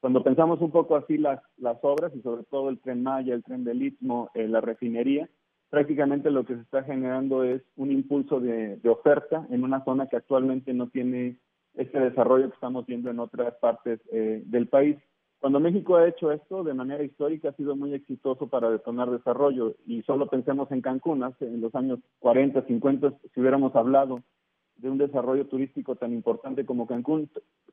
Cuando 0.00 0.22
pensamos 0.22 0.60
un 0.60 0.70
poco 0.70 0.94
así 0.94 1.18
las, 1.18 1.42
las 1.56 1.78
obras 1.82 2.14
y 2.14 2.22
sobre 2.22 2.44
todo 2.44 2.68
el 2.68 2.78
tren 2.78 3.02
Maya, 3.02 3.34
el 3.34 3.42
tren 3.42 3.64
del 3.64 3.82
Istmo, 3.82 4.30
eh, 4.34 4.46
la 4.46 4.60
refinería, 4.60 5.28
prácticamente 5.68 6.30
lo 6.30 6.44
que 6.44 6.54
se 6.54 6.60
está 6.60 6.84
generando 6.84 7.42
es 7.42 7.60
un 7.74 7.90
impulso 7.90 8.38
de, 8.38 8.78
oferta 8.88 9.44
en 9.50 9.64
una 9.64 9.82
zona 9.84 10.06
que 10.06 10.16
actualmente 10.16 10.72
no 10.72 10.90
tiene 10.90 11.38
este 11.74 11.98
desarrollo 11.98 12.50
que 12.50 12.54
estamos 12.54 12.86
viendo 12.86 13.10
en 13.10 13.18
otras 13.18 13.54
partes 13.56 13.98
eh, 14.12 14.44
del 14.46 14.68
país. 14.68 14.96
Cuando 15.42 15.58
México 15.58 15.96
ha 15.96 16.06
hecho 16.06 16.30
esto 16.30 16.62
de 16.62 16.72
manera 16.72 17.02
histórica 17.02 17.48
ha 17.48 17.52
sido 17.54 17.74
muy 17.74 17.92
exitoso 17.94 18.46
para 18.46 18.70
detonar 18.70 19.10
desarrollo 19.10 19.74
y 19.88 20.00
solo 20.02 20.28
pensemos 20.28 20.70
en 20.70 20.82
Cancún, 20.82 21.24
hace 21.24 21.46
en 21.46 21.60
los 21.60 21.74
años 21.74 21.98
40, 22.20 22.62
50, 22.62 23.12
si 23.34 23.40
hubiéramos 23.40 23.74
hablado 23.74 24.20
de 24.76 24.88
un 24.88 24.98
desarrollo 24.98 25.48
turístico 25.48 25.96
tan 25.96 26.12
importante 26.12 26.64
como 26.64 26.86
Cancún, 26.86 27.28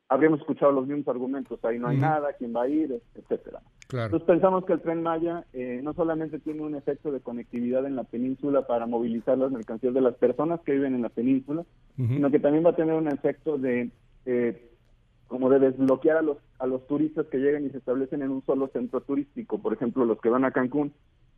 habríamos 0.08 0.40
escuchado 0.40 0.72
los 0.72 0.88
mismos 0.88 1.06
argumentos, 1.06 1.64
ahí 1.64 1.78
no 1.78 1.86
hay 1.86 1.98
nada, 1.98 2.32
quién 2.36 2.52
va 2.56 2.62
a 2.62 2.68
ir, 2.68 3.00
etcétera. 3.14 3.60
Entonces 3.92 4.22
pensamos 4.22 4.64
que 4.64 4.72
el 4.72 4.80
tren 4.80 5.04
Maya 5.04 5.44
eh, 5.52 5.78
no 5.80 5.94
solamente 5.94 6.40
tiene 6.40 6.62
un 6.62 6.74
efecto 6.74 7.12
de 7.12 7.20
conectividad 7.20 7.86
en 7.86 7.94
la 7.94 8.02
península 8.02 8.66
para 8.66 8.86
movilizar 8.86 9.38
las 9.38 9.52
mercancías 9.52 9.94
de 9.94 10.00
las 10.00 10.16
personas 10.16 10.58
que 10.62 10.72
viven 10.72 10.96
en 10.96 11.02
la 11.02 11.08
península, 11.08 11.64
sino 11.96 12.32
que 12.32 12.40
también 12.40 12.66
va 12.66 12.70
a 12.70 12.76
tener 12.76 12.96
un 12.96 13.06
efecto 13.06 13.58
de 13.58 13.92
eh, 14.26 14.69
como 15.30 15.48
de 15.48 15.60
desbloquear 15.60 16.18
a 16.18 16.22
los 16.22 16.38
a 16.58 16.66
los 16.66 16.86
turistas 16.88 17.26
que 17.28 17.38
llegan 17.38 17.64
y 17.64 17.70
se 17.70 17.78
establecen 17.78 18.22
en 18.22 18.30
un 18.30 18.44
solo 18.44 18.68
centro 18.68 19.00
turístico, 19.00 19.62
por 19.62 19.72
ejemplo 19.72 20.04
los 20.04 20.20
que 20.20 20.28
van 20.28 20.44
a 20.44 20.50
Cancún 20.50 20.92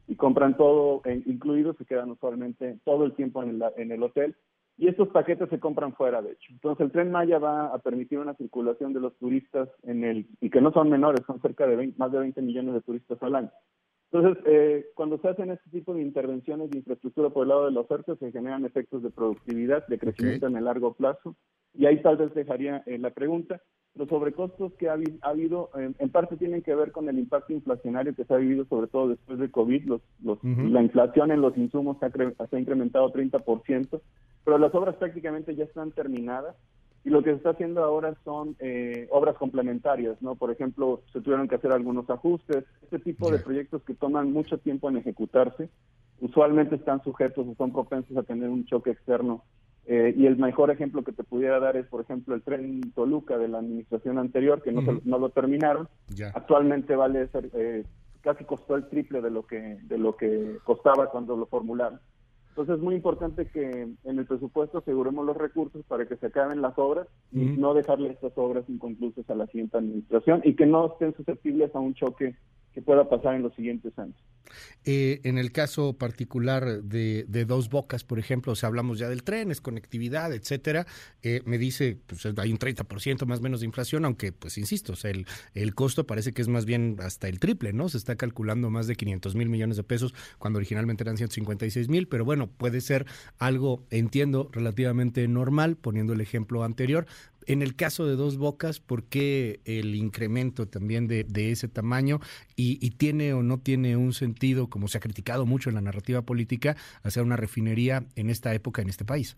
y 0.08 0.16
compran 0.16 0.56
todo 0.56 1.02
eh, 1.04 1.22
incluido, 1.26 1.74
se 1.74 1.84
quedan 1.84 2.10
usualmente 2.10 2.78
todo 2.84 3.04
el 3.04 3.12
tiempo 3.12 3.42
en 3.42 3.50
el, 3.50 3.62
en 3.76 3.92
el 3.92 4.02
hotel 4.02 4.34
y 4.78 4.88
estos 4.88 5.08
paquetes 5.08 5.50
se 5.50 5.60
compran 5.60 5.94
fuera, 5.94 6.22
de 6.22 6.32
hecho. 6.32 6.50
Entonces, 6.50 6.86
el 6.86 6.92
Tren 6.92 7.10
Maya 7.10 7.38
va 7.38 7.66
a 7.66 7.78
permitir 7.78 8.18
una 8.18 8.34
circulación 8.34 8.94
de 8.94 9.00
los 9.00 9.14
turistas 9.18 9.68
en 9.82 10.02
el, 10.02 10.26
y 10.40 10.48
que 10.48 10.62
no 10.62 10.72
son 10.72 10.88
menores, 10.88 11.24
son 11.26 11.40
cerca 11.42 11.66
de 11.66 11.92
más 11.98 12.10
de 12.10 12.18
20 12.18 12.40
millones 12.40 12.74
de 12.74 12.80
turistas 12.80 13.22
al 13.22 13.36
año. 13.36 13.50
Entonces, 14.10 14.42
eh, 14.46 14.86
cuando 14.94 15.18
se 15.18 15.28
hacen 15.28 15.50
este 15.50 15.70
tipo 15.70 15.94
de 15.94 16.02
intervenciones 16.02 16.70
de 16.70 16.78
infraestructura 16.78 17.30
por 17.30 17.44
el 17.44 17.48
lado 17.48 17.66
de 17.66 17.72
la 17.72 17.80
oferta, 17.80 18.14
se 18.16 18.30
generan 18.30 18.64
efectos 18.64 19.02
de 19.02 19.10
productividad, 19.10 19.86
de 19.86 19.98
crecimiento 19.98 20.46
en 20.46 20.56
el 20.56 20.64
largo 20.64 20.92
plazo. 20.94 21.34
Y 21.74 21.86
ahí 21.86 22.02
tal 22.02 22.18
vez 22.18 22.34
dejaría 22.34 22.82
eh, 22.84 22.98
la 22.98 23.10
pregunta. 23.10 23.62
Los 23.94 24.08
sobrecostos 24.08 24.72
que 24.74 24.88
ha, 24.88 24.96
habido, 25.20 25.70
en 25.76 26.08
parte 26.10 26.36
tienen 26.36 26.62
que 26.62 26.74
ver 26.74 26.92
con 26.92 27.08
el 27.08 27.18
impacto 27.18 27.52
inflacionario 27.52 28.14
que 28.14 28.24
se 28.24 28.32
ha 28.32 28.38
vivido, 28.38 28.64
sobre 28.64 28.86
todo 28.86 29.08
después 29.08 29.38
de 29.38 29.50
COVID. 29.50 29.84
Los, 29.84 30.00
La 30.42 30.82
inflación 30.82 31.30
en 31.30 31.42
los 31.42 31.56
insumos 31.58 31.98
se 31.98 32.06
ha, 32.06 32.10
se 32.10 32.56
ha 32.56 32.58
incrementado 32.58 33.12
30%, 33.12 34.00
pero 34.44 34.58
las 34.58 34.74
obras 34.74 34.96
prácticamente 34.96 35.54
ya 35.54 35.64
están 35.64 35.90
terminadas 35.92 36.56
y 37.04 37.10
lo 37.10 37.22
que 37.22 37.30
se 37.30 37.36
está 37.36 37.50
haciendo 37.50 37.82
ahora 37.82 38.14
son 38.24 38.56
eh, 38.60 39.08
obras 39.10 39.36
complementarias, 39.36 40.20
¿no? 40.22 40.36
Por 40.36 40.52
ejemplo, 40.52 41.02
se 41.12 41.20
tuvieron 41.20 41.48
que 41.48 41.56
hacer 41.56 41.72
algunos 41.72 42.08
ajustes. 42.08 42.64
Este 42.82 43.00
tipo 43.00 43.30
de 43.30 43.40
proyectos 43.40 43.82
que 43.82 43.94
toman 43.94 44.32
mucho 44.32 44.58
tiempo 44.58 44.88
en 44.88 44.98
ejecutarse, 44.98 45.68
usualmente 46.20 46.76
están 46.76 47.02
sujetos 47.02 47.46
o 47.48 47.54
son 47.56 47.72
propensos 47.72 48.16
a 48.16 48.22
tener 48.22 48.48
un 48.48 48.64
choque 48.66 48.90
externo. 48.90 49.42
Eh, 49.86 50.14
y 50.16 50.26
el 50.26 50.36
mejor 50.36 50.70
ejemplo 50.70 51.02
que 51.02 51.12
te 51.12 51.24
pudiera 51.24 51.58
dar 51.58 51.76
es, 51.76 51.86
por 51.86 52.02
ejemplo, 52.02 52.34
el 52.34 52.42
tren 52.42 52.92
Toluca 52.92 53.36
de 53.36 53.48
la 53.48 53.58
administración 53.58 54.18
anterior, 54.18 54.62
que 54.62 54.72
no, 54.72 55.00
no 55.04 55.18
lo 55.18 55.30
terminaron. 55.30 55.88
Actualmente 56.34 56.94
vale 56.94 57.26
ser, 57.28 57.50
eh, 57.54 57.84
casi 58.20 58.44
costó 58.44 58.76
el 58.76 58.88
triple 58.88 59.20
de 59.20 59.30
lo 59.30 59.44
que 59.44 59.78
de 59.82 59.98
lo 59.98 60.16
que 60.16 60.58
costaba 60.64 61.10
cuando 61.10 61.36
lo 61.36 61.46
formularon. 61.46 62.00
Entonces 62.50 62.76
es 62.76 62.82
muy 62.82 62.94
importante 62.94 63.46
que 63.46 63.88
en 64.04 64.18
el 64.18 64.26
presupuesto 64.26 64.78
aseguremos 64.78 65.24
los 65.24 65.36
recursos 65.36 65.82
para 65.86 66.04
que 66.04 66.16
se 66.16 66.26
acaben 66.26 66.60
las 66.60 66.78
obras 66.78 67.08
y 67.32 67.38
no 67.38 67.72
dejarle 67.72 68.10
estas 68.10 68.32
obras 68.36 68.68
inconclusas 68.68 69.28
a 69.30 69.34
la 69.34 69.46
siguiente 69.46 69.78
administración 69.78 70.42
y 70.44 70.54
que 70.54 70.66
no 70.66 70.92
estén 70.92 71.14
susceptibles 71.14 71.74
a 71.74 71.80
un 71.80 71.94
choque 71.94 72.36
que 72.72 72.82
pueda 72.82 73.08
pasar 73.08 73.34
en 73.34 73.42
los 73.42 73.54
siguientes 73.54 73.98
años. 73.98 74.16
Eh, 74.84 75.20
en 75.24 75.38
el 75.38 75.52
caso 75.52 75.94
particular 75.94 76.82
de, 76.82 77.44
Dos 77.46 77.70
Bocas, 77.70 78.04
por 78.04 78.18
ejemplo, 78.18 78.54
si 78.54 78.66
hablamos 78.66 78.98
ya 78.98 79.08
del 79.08 79.22
tren, 79.22 79.50
es 79.50 79.60
conectividad, 79.60 80.32
etcétera, 80.32 80.86
eh, 81.22 81.42
me 81.44 81.58
dice, 81.58 81.98
pues 82.06 82.26
hay 82.26 82.52
un 82.52 82.58
30% 82.58 83.24
más 83.26 83.38
o 83.38 83.42
menos 83.42 83.60
de 83.60 83.66
inflación, 83.66 84.04
aunque, 84.04 84.32
pues 84.32 84.58
insisto, 84.58 84.92
o 84.92 85.08
el, 85.08 85.26
el 85.54 85.74
costo 85.74 86.06
parece 86.06 86.32
que 86.32 86.42
es 86.42 86.48
más 86.48 86.64
bien 86.64 86.96
hasta 87.00 87.28
el 87.28 87.38
triple, 87.38 87.72
¿no? 87.72 87.88
Se 87.88 87.96
está 87.96 88.16
calculando 88.16 88.70
más 88.70 88.86
de 88.86 88.96
500 88.96 89.34
mil 89.34 89.48
millones 89.48 89.76
de 89.76 89.84
pesos, 89.84 90.14
cuando 90.38 90.58
originalmente 90.58 91.04
eran 91.04 91.16
156 91.16 91.88
mil, 91.88 92.08
pero 92.08 92.24
bueno, 92.24 92.48
puede 92.48 92.80
ser 92.80 93.06
algo, 93.38 93.84
entiendo, 93.90 94.50
relativamente 94.52 95.26
normal, 95.28 95.76
poniendo 95.76 96.12
el 96.12 96.20
ejemplo 96.20 96.64
anterior, 96.64 97.06
en 97.46 97.62
el 97.62 97.76
caso 97.76 98.06
de 98.06 98.16
Dos 98.16 98.38
Bocas, 98.38 98.80
¿por 98.80 99.04
qué 99.04 99.60
el 99.64 99.94
incremento 99.94 100.66
también 100.66 101.06
de, 101.08 101.26
ese 101.50 101.68
tamaño? 101.68 102.20
Y, 102.56 102.90
tiene 102.96 103.32
o 103.32 103.42
no 103.42 103.58
tiene 103.58 103.96
un 103.96 104.12
sentido, 104.12 104.68
como 104.68 104.88
se 104.88 104.98
ha 104.98 105.00
criticado 105.00 105.46
mucho 105.46 105.68
en 105.68 105.74
la 105.74 105.80
narrativa 105.80 106.22
política, 106.22 106.76
hacer 107.02 107.22
una 107.22 107.36
refinería 107.36 108.04
en 108.16 108.30
esta 108.30 108.54
época 108.54 108.82
en 108.82 108.88
este 108.88 109.04
país? 109.04 109.36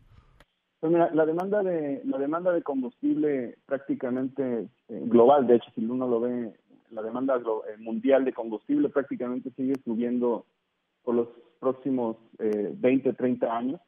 Pues 0.80 0.92
mira, 0.92 1.10
la 1.14 1.24
demanda 1.24 1.62
de 1.62 2.02
la 2.04 2.18
demanda 2.18 2.52
de 2.52 2.62
combustible 2.62 3.56
prácticamente 3.64 4.68
eh, 4.88 5.02
global, 5.06 5.46
de 5.46 5.56
hecho, 5.56 5.70
si 5.74 5.84
uno 5.84 6.06
lo 6.06 6.20
ve, 6.20 6.52
la 6.90 7.02
demanda 7.02 7.36
eh, 7.36 7.76
mundial 7.78 8.24
de 8.24 8.34
combustible 8.34 8.90
prácticamente 8.90 9.50
sigue 9.56 9.74
subiendo 9.84 10.44
por 11.02 11.14
los 11.14 11.28
próximos 11.58 12.16
eh, 12.38 12.72
20, 12.76 13.14
30 13.14 13.56
años. 13.56 13.80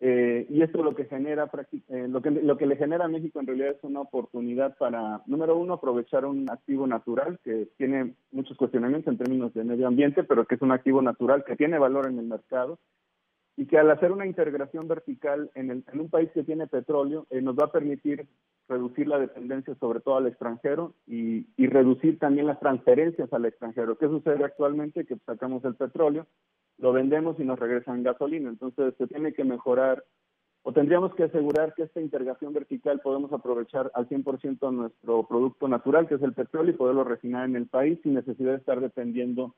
Eh, 0.00 0.46
y 0.50 0.62
esto 0.62 0.82
lo 0.82 0.94
que 0.94 1.04
genera, 1.04 1.50
eh, 1.88 2.08
lo, 2.08 2.20
que, 2.20 2.30
lo 2.30 2.56
que 2.56 2.66
le 2.66 2.76
genera 2.76 3.04
a 3.04 3.08
México 3.08 3.40
en 3.40 3.46
realidad 3.46 3.70
es 3.70 3.84
una 3.84 4.00
oportunidad 4.00 4.76
para, 4.76 5.22
número 5.26 5.56
uno, 5.56 5.74
aprovechar 5.74 6.26
un 6.26 6.50
activo 6.50 6.86
natural 6.86 7.38
que 7.44 7.68
tiene 7.76 8.14
muchos 8.32 8.56
cuestionamientos 8.56 9.12
en 9.12 9.18
términos 9.18 9.54
de 9.54 9.64
medio 9.64 9.86
ambiente, 9.86 10.24
pero 10.24 10.46
que 10.46 10.56
es 10.56 10.62
un 10.62 10.72
activo 10.72 11.00
natural 11.00 11.44
que 11.44 11.56
tiene 11.56 11.78
valor 11.78 12.08
en 12.08 12.18
el 12.18 12.26
mercado 12.26 12.78
y 13.56 13.66
que 13.66 13.78
al 13.78 13.90
hacer 13.90 14.10
una 14.10 14.26
integración 14.26 14.88
vertical 14.88 15.50
en, 15.54 15.70
el, 15.70 15.84
en 15.92 16.00
un 16.00 16.10
país 16.10 16.28
que 16.34 16.42
tiene 16.42 16.66
petróleo 16.66 17.26
eh, 17.30 17.40
nos 17.40 17.56
va 17.56 17.66
a 17.66 17.72
permitir 17.72 18.26
reducir 18.68 19.06
la 19.06 19.18
dependencia 19.18 19.74
sobre 19.76 20.00
todo 20.00 20.16
al 20.16 20.26
extranjero 20.26 20.94
y, 21.06 21.46
y 21.56 21.66
reducir 21.68 22.18
también 22.18 22.46
las 22.46 22.58
transferencias 22.58 23.32
al 23.32 23.44
extranjero. 23.44 23.96
¿Qué 23.96 24.08
sucede 24.08 24.44
actualmente? 24.44 25.04
Que 25.04 25.16
sacamos 25.24 25.64
el 25.64 25.76
petróleo, 25.76 26.26
lo 26.78 26.92
vendemos 26.92 27.38
y 27.38 27.44
nos 27.44 27.58
regresan 27.58 28.02
gasolina. 28.02 28.50
Entonces 28.50 28.94
se 28.98 29.06
tiene 29.06 29.32
que 29.32 29.44
mejorar 29.44 30.04
o 30.66 30.72
tendríamos 30.72 31.14
que 31.14 31.24
asegurar 31.24 31.74
que 31.74 31.82
esta 31.82 32.00
integración 32.00 32.54
vertical 32.54 33.00
podemos 33.00 33.30
aprovechar 33.32 33.90
al 33.94 34.08
100% 34.08 34.72
nuestro 34.72 35.28
producto 35.28 35.68
natural, 35.68 36.08
que 36.08 36.14
es 36.14 36.22
el 36.22 36.32
petróleo, 36.32 36.72
y 36.72 36.76
poderlo 36.78 37.04
refinar 37.04 37.44
en 37.44 37.54
el 37.54 37.66
país 37.66 37.98
sin 38.02 38.14
necesidad 38.14 38.52
de 38.52 38.58
estar 38.58 38.80
dependiendo 38.80 39.54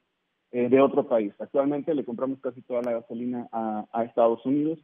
eh, 0.50 0.68
de 0.68 0.80
otro 0.80 1.06
país. 1.06 1.32
Actualmente 1.38 1.94
le 1.94 2.04
compramos 2.04 2.40
casi 2.40 2.60
toda 2.62 2.82
la 2.82 2.92
gasolina 2.92 3.48
a, 3.52 4.02
Estados 4.04 4.44
Unidos 4.44 4.80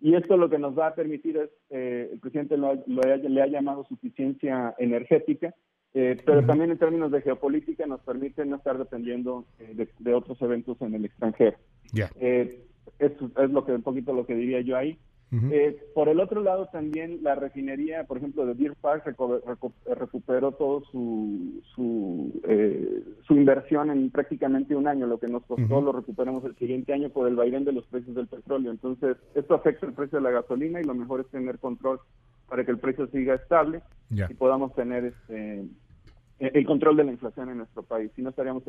y 0.00 0.14
esto 0.14 0.38
lo 0.38 0.48
que 0.48 0.58
nos 0.58 0.78
va 0.78 0.86
a 0.86 0.94
permitir 0.94 1.36
es, 1.36 1.50
eh, 1.68 2.08
el 2.12 2.20
presidente 2.20 2.56
lo, 2.56 2.72
le 2.86 3.42
ha 3.42 3.46
llamado 3.46 3.84
suficiencia 3.84 4.74
energética, 4.78 5.54
eh, 6.00 6.16
pero 6.24 6.46
también 6.46 6.70
en 6.70 6.78
términos 6.78 7.10
de 7.10 7.22
geopolítica 7.22 7.84
nos 7.84 8.00
permite 8.02 8.46
no 8.46 8.54
estar 8.54 8.78
dependiendo 8.78 9.44
eh, 9.58 9.88
de, 9.98 10.14
otros 10.14 10.40
eventos 10.42 10.80
en 10.80 10.94
el 10.94 11.04
extranjero. 11.04 11.56
Ya. 11.92 12.08
Eh, 12.20 12.62
es, 13.00 13.10
es 13.20 13.50
lo 13.50 13.64
que 13.64 13.72
un 13.72 13.82
poquito 13.82 14.12
lo 14.12 14.24
que 14.24 14.36
diría 14.36 14.60
yo 14.60 14.76
ahí. 14.76 14.96
por 15.96 16.08
el 16.08 16.20
otro 16.20 16.40
lado 16.40 16.68
también 16.70 17.18
la 17.24 17.34
refinería, 17.34 18.04
por 18.04 18.18
ejemplo, 18.18 18.46
de 18.46 18.54
Deer 18.54 18.76
Park 18.80 19.12
recuperó 19.86 20.52
todo 20.52 20.84
su 20.84 21.62
su, 21.74 22.42
su 23.26 23.34
inversión 23.34 23.90
en 23.90 24.10
prácticamente 24.10 24.76
un 24.76 24.86
año. 24.86 25.08
Lo 25.08 25.18
que 25.18 25.26
nos 25.26 25.44
costó 25.46 25.80
lo 25.80 25.90
recuperamos 25.90 26.44
el 26.44 26.54
siguiente 26.58 26.92
año 26.92 27.10
por 27.10 27.26
el 27.26 27.34
vaivén 27.34 27.64
de 27.64 27.72
los 27.72 27.84
precios 27.86 28.14
del 28.14 28.28
petróleo. 28.28 28.70
Entonces 28.70 29.16
esto 29.34 29.54
afecta 29.54 29.84
el 29.84 29.94
precio 29.94 30.18
de 30.18 30.22
la 30.22 30.30
gasolina 30.30 30.80
y 30.80 30.84
lo 30.84 30.94
mejor 30.94 31.22
es 31.22 31.26
tener 31.26 31.58
control 31.58 31.98
para 32.48 32.64
que 32.64 32.70
el 32.70 32.78
precio 32.78 33.08
siga 33.08 33.34
estable 33.34 33.82
y 34.10 34.34
podamos 34.34 34.72
tener 34.76 35.04
este 35.04 35.66
el 36.38 36.66
control 36.66 36.96
de 36.96 37.04
la 37.04 37.12
inflación 37.12 37.50
en 37.50 37.58
nuestro 37.58 37.82
país, 37.82 38.10
si 38.14 38.22
no 38.22 38.30
estaríamos 38.30 38.62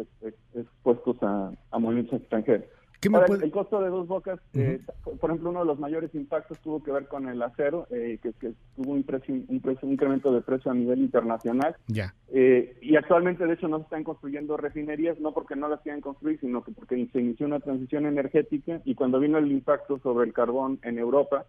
expuestos 0.54 1.18
a, 1.22 1.52
movimientos 1.80 2.20
extranjeros. 2.20 2.66
El 3.02 3.52
costo 3.52 3.82
de 3.82 3.90
dos 3.90 4.08
bocas, 4.08 4.42
eh, 4.54 4.82
por 5.22 5.30
ejemplo, 5.30 5.52
uno 5.52 5.62
de 5.62 5.66
los 5.68 5.80
mayores 5.80 6.14
impactos 6.14 6.60
tuvo 6.60 6.84
que 6.84 6.92
ver 6.92 7.08
con 7.08 7.30
el 7.30 7.42
acero, 7.42 7.88
eh, 7.92 8.20
que, 8.22 8.34
que, 8.34 8.52
tuvo 8.76 8.92
un, 8.92 9.04
precio, 9.04 9.34
un, 9.48 9.62
precio, 9.62 9.88
un 9.88 9.94
incremento 9.94 10.34
de 10.34 10.42
precio 10.42 10.70
a 10.70 10.74
nivel 10.74 11.00
internacional. 11.00 11.78
Ya. 11.88 12.14
Eh, 12.28 12.78
y 12.82 12.98
actualmente, 12.98 13.46
de 13.46 13.54
hecho, 13.54 13.70
no 13.70 13.78
se 13.78 13.84
están 13.84 14.04
construyendo 14.04 14.58
refinerías, 14.58 15.18
no 15.22 15.32
porque 15.32 15.56
no 15.56 15.70
las 15.70 15.80
quieran 15.80 16.02
construir, 16.02 16.42
sino 16.42 16.62
que 16.62 16.74
porque 16.74 17.08
se 17.14 17.22
inició 17.22 17.46
una 17.46 17.62
transición 17.62 18.06
energética 18.06 18.82
y 18.84 18.96
cuando 18.96 19.22
vino 19.22 19.38
el 19.38 19.50
impacto 19.50 20.00
sobre 20.00 20.28
el 20.28 20.34
carbón 20.34 20.80
en 20.84 21.00
Europa 21.00 21.46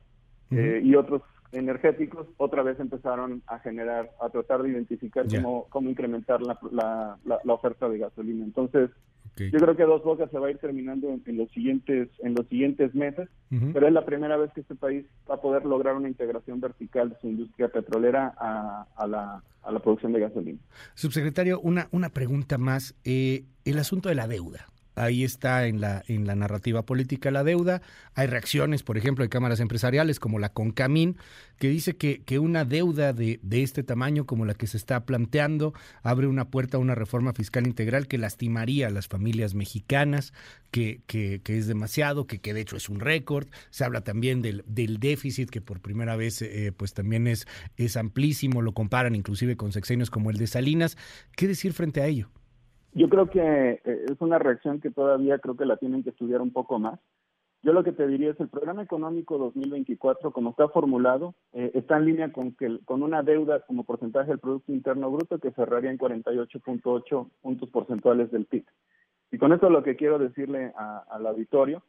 y 0.53 0.97
otros 0.97 1.23
energéticos, 1.53 2.27
otra 2.37 2.63
vez 2.63 2.79
empezaron 2.79 3.43
a 3.47 3.59
generar, 3.59 4.11
a 4.21 4.29
tratar 4.31 4.63
de 4.63 4.71
identificar 4.71 5.27
cómo, 5.29 5.67
cómo 5.69 5.91
incrementar 5.91 6.41
la, 6.43 6.59
la, 6.71 7.19
la, 7.25 7.53
oferta 7.53 7.89
de 7.89 7.99
gasolina. 7.99 8.45
Entonces, 8.45 8.91
yo 9.37 9.59
creo 9.59 9.77
que 9.77 9.85
Dos 9.85 10.03
Bocas 10.05 10.31
se 10.31 10.39
va 10.39 10.49
a 10.49 10.51
ir 10.51 10.59
terminando 10.59 11.09
en, 11.09 11.37
los 11.37 11.51
siguientes 11.53 12.09
en 12.19 12.35
los 12.35 12.47
siguientes 12.49 12.95
meses, 12.95 13.29
pero 13.73 13.87
es 13.87 13.93
la 13.93 14.05
primera 14.05 14.37
vez 14.37 14.53
que 14.53 14.61
este 14.61 14.75
país 14.75 15.07
va 15.29 15.37
a 15.37 15.41
poder 15.41 15.65
lograr 15.65 15.95
una 15.97 16.09
integración 16.09 16.61
vertical 16.61 17.11
de 17.11 17.17
su 17.21 17.29
industria 17.29 17.69
petrolera 17.69 18.35
a, 18.39 18.87
a, 18.97 19.07
la, 19.07 19.43
a 19.63 19.73
la 19.73 19.79
producción 19.81 20.13
de 20.13 20.21
gasolina. 20.21 20.59
Subsecretario, 20.95 21.61
una, 21.61 21.89
una 21.91 22.11
pregunta 22.11 22.59
más. 22.59 22.95
Eh, 23.05 23.45
el 23.65 23.79
asunto 23.79 24.09
de 24.09 24.15
la 24.15 24.27
deuda 24.27 24.67
ahí 24.95 25.25
está 25.25 25.67
en 25.67 25.81
la, 25.81 26.03
en 26.09 26.27
la 26.27 26.35
narrativa 26.35 26.85
política 26.85 27.31
la 27.31 27.45
deuda. 27.45 27.83
Hay 28.15 28.27
reacciones, 28.27 28.83
por 28.83 28.99
ejemplo, 28.99 29.25
de 29.25 29.29
cámaras 29.29 29.61
empresariales 29.61 30.21
como 30.21 30.39
la 30.39 30.53
Concamín, 30.53 31.17
que 31.59 31.69
dice 31.69 31.97
que, 31.97 32.23
que 32.23 32.39
una 32.39 32.65
deuda 32.65 33.13
de, 33.13 33.39
de, 33.43 33.63
este 33.63 33.83
tamaño 33.83 34.27
como 34.27 34.45
la 34.45 34.55
que 34.55 34.67
se 34.67 34.77
está 34.77 35.05
planteando 35.05 35.75
abre 36.03 36.27
una 36.27 36.49
puerta 36.49 36.77
a 36.77 36.81
una 36.81 36.95
reforma 36.95 37.33
fiscal 37.33 37.67
integral 37.67 38.09
que 38.09 38.19
lastimaría 38.19 38.87
a 38.87 38.91
las 38.91 39.09
familias 39.09 39.55
mexicanas, 39.55 40.33
que, 40.71 41.03
que, 41.07 41.41
que 41.43 41.59
es 41.59 41.67
demasiado, 41.67 42.27
que, 42.27 42.41
que 42.41 42.55
de 42.55 42.63
hecho 42.63 42.77
es 42.77 42.89
un 42.89 43.01
récord. 43.01 43.49
Se 43.71 43.85
habla 43.85 44.03
también 44.03 44.43
del, 44.43 44.65
del 44.67 44.99
déficit, 44.99 45.51
que 45.51 45.61
por 45.61 45.81
primera 45.81 46.17
vez 46.17 46.41
eh, 46.43 46.73
pues 46.77 46.95
también 46.95 47.27
es, 47.27 47.47
es 47.77 47.97
amplísimo, 47.97 48.63
lo 48.63 48.73
comparan 48.73 49.15
inclusive 49.15 49.57
con 49.57 49.73
sexenios 49.73 50.11
como 50.11 50.31
el 50.31 50.39
de 50.39 50.47
Salinas. 50.47 50.97
¿Qué 51.37 51.47
decir 51.47 51.73
frente 51.73 52.01
a 52.01 52.07
ello? 52.07 52.31
Yo 52.93 53.09
creo 53.09 53.31
que 53.31 53.81
eh, 53.85 54.05
es 54.11 54.21
una 54.21 54.39
reacción 54.39 54.81
que 54.81 54.91
todavía 54.91 55.39
creo 55.39 55.57
que 55.57 55.65
la 55.65 55.77
tienen 55.77 56.03
que 56.03 56.11
estudiar 56.11 56.41
un 56.41 56.53
poco 56.53 56.79
más. 56.79 56.99
Yo 57.63 57.73
lo 57.73 57.85
que 57.85 57.93
te 57.93 58.07
diría 58.07 58.31
es 58.31 58.41
el 58.41 58.49
programa 58.49 58.83
económico 58.83 59.37
2024, 59.37 60.33
como 60.33 60.51
está 60.51 60.69
formulado, 60.69 61.35
eh, 61.53 61.71
está 61.75 61.99
en 61.99 62.07
línea 62.07 62.33
con 62.33 62.53
que 62.53 62.79
con 62.87 63.03
una 63.03 63.23
deuda 63.23 63.61
como 63.67 63.85
porcentaje 63.85 64.31
del 64.31 64.39
Producto 64.39 64.73
Interno 64.73 65.11
Bruto 65.11 65.39
que 65.39 65.53
cerraría 65.53 65.91
en 65.91 65.99
48.8 65.99 67.31
puntos 67.43 67.69
porcentuales 67.69 68.31
del 68.31 68.47
PIB. 68.47 68.65
Y 69.33 69.39
con 69.39 69.53
esto 69.53 69.69
lo 69.69 69.83
que 69.83 69.97
quiero 69.97 70.19
decirle 70.19 70.73
al 70.75 71.27
auditorio 71.27 71.83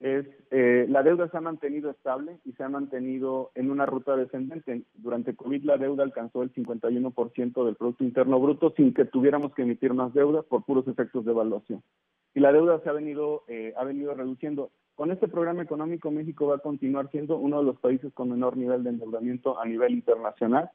es 0.00 0.26
eh, 0.50 0.86
la 0.88 1.02
deuda 1.02 1.28
se 1.28 1.36
ha 1.36 1.40
mantenido 1.40 1.90
estable 1.90 2.38
y 2.44 2.52
se 2.52 2.62
ha 2.62 2.68
mantenido 2.68 3.50
en 3.54 3.70
una 3.70 3.86
ruta 3.86 4.16
descendente. 4.16 4.82
Durante 4.94 5.34
COVID 5.34 5.64
la 5.64 5.78
deuda 5.78 6.02
alcanzó 6.04 6.42
el 6.42 6.52
51% 6.52 7.64
del 7.64 7.76
Producto 7.76 8.04
Interno 8.04 8.40
Bruto 8.40 8.72
sin 8.76 8.92
que 8.92 9.04
tuviéramos 9.04 9.54
que 9.54 9.62
emitir 9.62 9.94
más 9.94 10.12
deuda 10.12 10.42
por 10.42 10.64
puros 10.64 10.86
efectos 10.88 11.24
de 11.24 11.30
evaluación. 11.30 11.82
Y 12.34 12.40
la 12.40 12.52
deuda 12.52 12.80
se 12.80 12.88
ha 12.88 12.92
venido, 12.92 13.44
eh, 13.48 13.72
ha 13.76 13.84
venido 13.84 14.14
reduciendo. 14.14 14.70
Con 14.94 15.10
este 15.10 15.28
programa 15.28 15.62
económico 15.62 16.10
México 16.10 16.46
va 16.48 16.56
a 16.56 16.58
continuar 16.58 17.10
siendo 17.10 17.36
uno 17.36 17.58
de 17.58 17.64
los 17.64 17.78
países 17.78 18.12
con 18.12 18.30
menor 18.30 18.56
nivel 18.56 18.84
de 18.84 18.90
endeudamiento 18.90 19.58
a 19.58 19.64
nivel 19.64 19.92
internacional. 19.92 20.70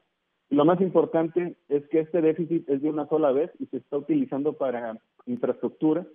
Y 0.50 0.56
lo 0.56 0.66
más 0.66 0.82
importante 0.82 1.56
es 1.70 1.88
que 1.90 2.00
este 2.00 2.22
déficit 2.22 2.68
es 2.70 2.82
de 2.82 2.90
una 2.90 3.08
sola 3.08 3.32
vez 3.32 3.52
y 3.60 3.68
se 3.68 3.78
está 3.78 3.98
utilizando 3.98 4.54
para 4.54 4.98
infraestructura, 5.26 6.08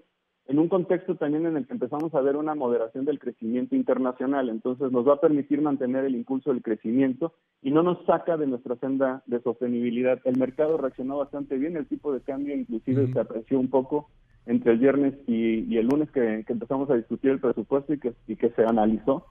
en 0.47 0.59
un 0.59 0.69
contexto 0.69 1.17
también 1.17 1.47
en 1.47 1.57
el 1.57 1.67
que 1.67 1.73
empezamos 1.73 2.15
a 2.15 2.21
ver 2.21 2.37
una 2.37 2.55
moderación 2.55 3.05
del 3.07 3.19
crecimiento 3.19 3.75
internacional. 3.75 4.51
Entonces 4.51 4.93
nos 4.93 5.09
va 5.09 5.15
a 5.15 5.21
permitir 5.21 5.63
mantener 5.63 6.05
el 6.05 6.15
impulso 6.15 6.53
del 6.53 6.63
crecimiento 6.63 7.33
y 7.63 7.71
no 7.71 7.83
nos 7.83 8.05
saca 8.05 8.37
de 8.37 8.47
nuestra 8.47 8.77
senda 8.77 9.23
de 9.27 9.41
sostenibilidad. 9.41 10.21
El 10.25 10.37
mercado 10.39 10.77
reaccionó 10.77 11.19
bastante 11.19 11.57
bien, 11.57 11.77
el 11.77 11.87
tipo 11.87 12.13
de 12.13 12.21
cambio 12.21 12.55
inclusive 12.55 13.11
se 13.13 13.21
apreció 13.21 13.59
un 13.59 13.71
poco 13.71 14.11
entre 14.47 14.73
el 14.73 14.79
viernes 14.79 15.15
y, 15.27 15.77
el 15.79 15.87
lunes 15.87 16.11
que, 16.11 16.45
empezamos 16.47 16.91
a 16.91 16.97
discutir 16.97 17.31
el 17.31 17.41
presupuesto 17.41 17.95
y 17.95 17.99
que, 17.99 18.13
y 18.27 18.37
que 18.37 18.51
se 18.51 18.65
analizó. 18.65 19.25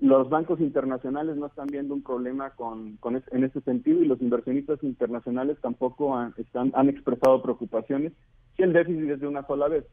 Los 0.00 0.28
bancos 0.28 0.60
internacionales 0.60 1.36
no 1.36 1.46
están 1.46 1.68
viendo 1.68 1.94
un 1.94 2.02
problema 2.02 2.50
con, 2.50 2.96
con 2.96 3.16
en 3.16 3.44
ese 3.44 3.60
sentido 3.60 4.02
y 4.02 4.06
los 4.06 4.20
inversionistas 4.20 4.82
internacionales 4.82 5.56
tampoco 5.62 6.16
han, 6.16 6.34
están, 6.36 6.72
han 6.74 6.88
expresado 6.88 7.40
preocupaciones 7.40 8.12
si 8.56 8.64
el 8.64 8.72
déficit 8.72 9.10
es 9.10 9.20
de 9.20 9.28
una 9.28 9.46
sola 9.46 9.68
vez. 9.68 9.84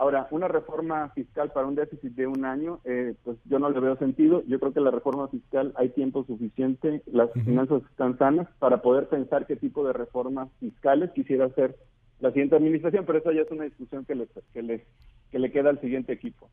Ahora, 0.00 0.28
una 0.30 0.48
reforma 0.48 1.10
fiscal 1.10 1.52
para 1.52 1.66
un 1.66 1.74
déficit 1.74 2.14
de 2.14 2.26
un 2.26 2.46
año, 2.46 2.80
eh, 2.84 3.12
pues 3.22 3.36
yo 3.44 3.58
no 3.58 3.68
le 3.68 3.80
veo 3.80 3.98
sentido. 3.98 4.42
Yo 4.48 4.58
creo 4.58 4.72
que 4.72 4.80
la 4.80 4.90
reforma 4.90 5.28
fiscal 5.28 5.74
hay 5.76 5.90
tiempo 5.90 6.24
suficiente, 6.24 7.02
las 7.12 7.30
finanzas 7.32 7.82
están 7.90 8.16
sanas 8.16 8.48
para 8.60 8.80
poder 8.80 9.10
pensar 9.10 9.46
qué 9.46 9.56
tipo 9.56 9.86
de 9.86 9.92
reformas 9.92 10.48
fiscales 10.58 11.10
quisiera 11.10 11.44
hacer 11.44 11.76
la 12.18 12.30
siguiente 12.30 12.56
administración, 12.56 13.04
pero 13.04 13.18
eso 13.18 13.30
ya 13.30 13.42
es 13.42 13.50
una 13.50 13.64
discusión 13.64 14.06
que 14.06 14.14
le, 14.14 14.26
que 14.54 14.62
le, 14.62 14.86
que 15.30 15.38
le 15.38 15.52
queda 15.52 15.68
al 15.68 15.82
siguiente 15.82 16.14
equipo. 16.14 16.48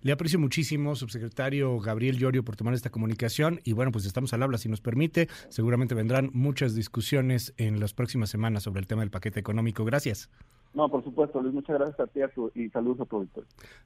Le 0.00 0.12
aprecio 0.12 0.38
muchísimo, 0.38 0.96
subsecretario 0.96 1.78
Gabriel 1.78 2.16
Llorio, 2.16 2.42
por 2.42 2.56
tomar 2.56 2.72
esta 2.72 2.88
comunicación. 2.88 3.60
Y 3.64 3.74
bueno, 3.74 3.92
pues 3.92 4.06
estamos 4.06 4.32
al 4.32 4.42
habla, 4.42 4.56
si 4.56 4.70
nos 4.70 4.80
permite. 4.80 5.28
Seguramente 5.50 5.94
vendrán 5.94 6.30
muchas 6.32 6.74
discusiones 6.74 7.52
en 7.58 7.80
las 7.80 7.92
próximas 7.92 8.30
semanas 8.30 8.62
sobre 8.62 8.80
el 8.80 8.86
tema 8.86 9.02
del 9.02 9.10
paquete 9.10 9.40
económico. 9.40 9.84
Gracias. 9.84 10.30
No, 10.76 10.90
por 10.90 11.02
supuesto, 11.02 11.40
Luis, 11.40 11.54
muchas 11.54 11.78
gracias 11.78 11.98
a 12.00 12.06
ti 12.06 12.20
y 12.54 12.68
saludos 12.68 13.00
a 13.00 13.06
tu 13.06 13.26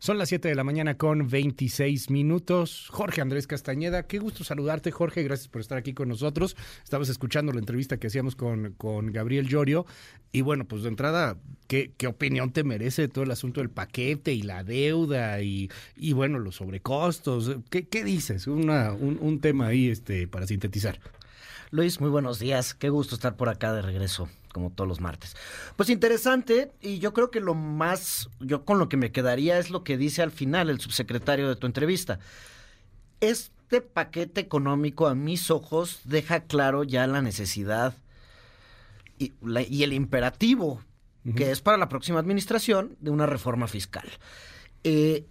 Son 0.00 0.18
las 0.18 0.28
7 0.28 0.48
de 0.48 0.56
la 0.56 0.64
mañana 0.64 0.96
con 0.96 1.28
26 1.28 2.10
minutos. 2.10 2.88
Jorge 2.90 3.20
Andrés 3.20 3.46
Castañeda, 3.46 4.08
qué 4.08 4.18
gusto 4.18 4.42
saludarte, 4.42 4.90
Jorge, 4.90 5.22
gracias 5.22 5.46
por 5.46 5.60
estar 5.60 5.78
aquí 5.78 5.94
con 5.94 6.08
nosotros. 6.08 6.56
Estabas 6.82 7.08
escuchando 7.08 7.52
la 7.52 7.60
entrevista 7.60 7.98
que 7.98 8.08
hacíamos 8.08 8.34
con, 8.34 8.72
con 8.72 9.12
Gabriel 9.12 9.46
Llorio 9.46 9.86
y 10.32 10.40
bueno, 10.40 10.64
pues 10.64 10.82
de 10.82 10.88
entrada, 10.88 11.36
¿qué, 11.68 11.92
¿qué 11.96 12.08
opinión 12.08 12.50
te 12.50 12.64
merece 12.64 13.06
todo 13.06 13.22
el 13.22 13.30
asunto 13.30 13.60
del 13.60 13.70
paquete 13.70 14.32
y 14.32 14.42
la 14.42 14.64
deuda 14.64 15.40
y, 15.42 15.70
y 15.94 16.12
bueno, 16.12 16.40
los 16.40 16.56
sobrecostos? 16.56 17.56
¿Qué, 17.70 17.86
qué 17.86 18.02
dices? 18.02 18.48
Una, 18.48 18.94
un, 18.94 19.16
un 19.20 19.40
tema 19.40 19.68
ahí 19.68 19.90
este, 19.90 20.26
para 20.26 20.44
sintetizar. 20.44 20.98
Luis, 21.70 22.00
muy 22.00 22.10
buenos 22.10 22.40
días. 22.40 22.74
Qué 22.74 22.88
gusto 22.88 23.14
estar 23.14 23.36
por 23.36 23.48
acá 23.48 23.72
de 23.72 23.80
regreso, 23.80 24.28
como 24.52 24.70
todos 24.70 24.88
los 24.88 25.00
martes. 25.00 25.36
Pues 25.76 25.90
interesante, 25.90 26.72
y 26.80 26.98
yo 26.98 27.12
creo 27.12 27.30
que 27.30 27.40
lo 27.40 27.54
más, 27.54 28.28
yo 28.40 28.64
con 28.64 28.78
lo 28.78 28.88
que 28.88 28.96
me 28.96 29.12
quedaría 29.12 29.58
es 29.58 29.70
lo 29.70 29.84
que 29.84 29.96
dice 29.96 30.22
al 30.22 30.30
final 30.30 30.70
el 30.70 30.80
subsecretario 30.80 31.48
de 31.48 31.56
tu 31.56 31.66
entrevista. 31.66 32.18
Este 33.20 33.80
paquete 33.80 34.40
económico, 34.40 35.06
a 35.06 35.14
mis 35.14 35.50
ojos, 35.50 36.00
deja 36.04 36.40
claro 36.40 36.84
ya 36.84 37.06
la 37.06 37.22
necesidad 37.22 37.94
y, 39.18 39.32
el 39.82 39.92
imperativo 39.92 40.82
que 41.36 41.50
es 41.50 41.60
para 41.60 41.76
la 41.76 41.90
próxima 41.90 42.18
administración 42.18 42.96
de 43.00 43.10
una 43.10 43.26
reforma 43.26 43.68
fiscal. 43.68 44.08
Eh, 44.84 45.26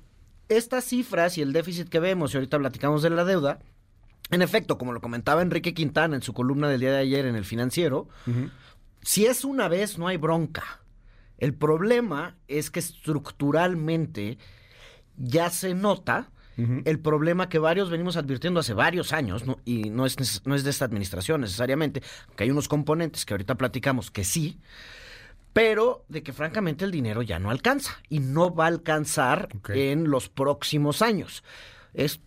estas 0.48 0.84
cifras 0.84 1.38
y 1.38 1.42
el 1.42 1.52
déficit 1.52 1.90
que 1.90 2.00
vemos, 2.00 2.34
y 2.34 2.38
ahorita 2.38 2.60
platicamos 2.60 3.02
de 3.02 3.10
la 3.10 3.26
deuda, 3.26 3.60
en 4.32 4.42
efecto, 4.42 4.78
como 4.78 4.94
lo 4.94 5.02
comentaba 5.02 5.42
Enrique 5.42 5.74
Quintana 5.74 6.16
en 6.16 6.22
su 6.22 6.34
columna 6.34 6.70
del 6.70 6.80
día 6.80 6.92
de 6.92 7.00
ayer 7.00 7.26
en 7.26 7.36
el 7.36 7.46
financiero, 7.46 8.08
si 9.02 9.26
es 9.26 9.46
una 9.46 9.68
vez 9.68 9.98
no 9.98 10.08
hay 10.08 10.18
bronca. 10.18 10.82
El 11.38 11.54
problema 11.54 12.38
es 12.48 12.70
que 12.70 12.80
estructuralmente 12.80 14.38
ya 15.18 15.50
se 15.50 15.74
nota 15.74 16.32
el 16.84 17.00
problema 17.00 17.48
que 17.48 17.58
varios 17.58 17.90
venimos 17.90 18.18
advirtiendo 18.18 18.60
hace 18.60 18.74
varios 18.74 19.14
años, 19.14 19.46
y 19.64 19.90
no 19.92 20.06
es, 20.06 20.46
no 20.46 20.56
es 20.56 20.66
de 20.66 20.70
esta 20.70 20.84
administración 20.84 21.40
necesariamente, 21.40 22.04
que 22.36 22.44
hay 22.44 22.52
unos 22.52 22.68
componentes 22.68 23.26
que 23.26 23.34
ahorita 23.34 23.56
platicamos 23.56 24.12
que 24.12 24.26
sí, 24.26 24.60
pero 25.54 26.04
de 26.10 26.22
que 26.22 26.34
francamente 26.34 26.84
el 26.84 26.92
dinero 26.92 27.22
ya 27.22 27.40
no 27.40 27.50
alcanza 27.50 28.00
y 28.10 28.20
no 28.20 28.54
va 28.54 28.66
a 28.66 28.68
alcanzar 28.68 29.48
en 29.70 30.10
los 30.10 30.28
próximos 30.28 31.02
años. 31.02 31.46
Es 31.94 32.20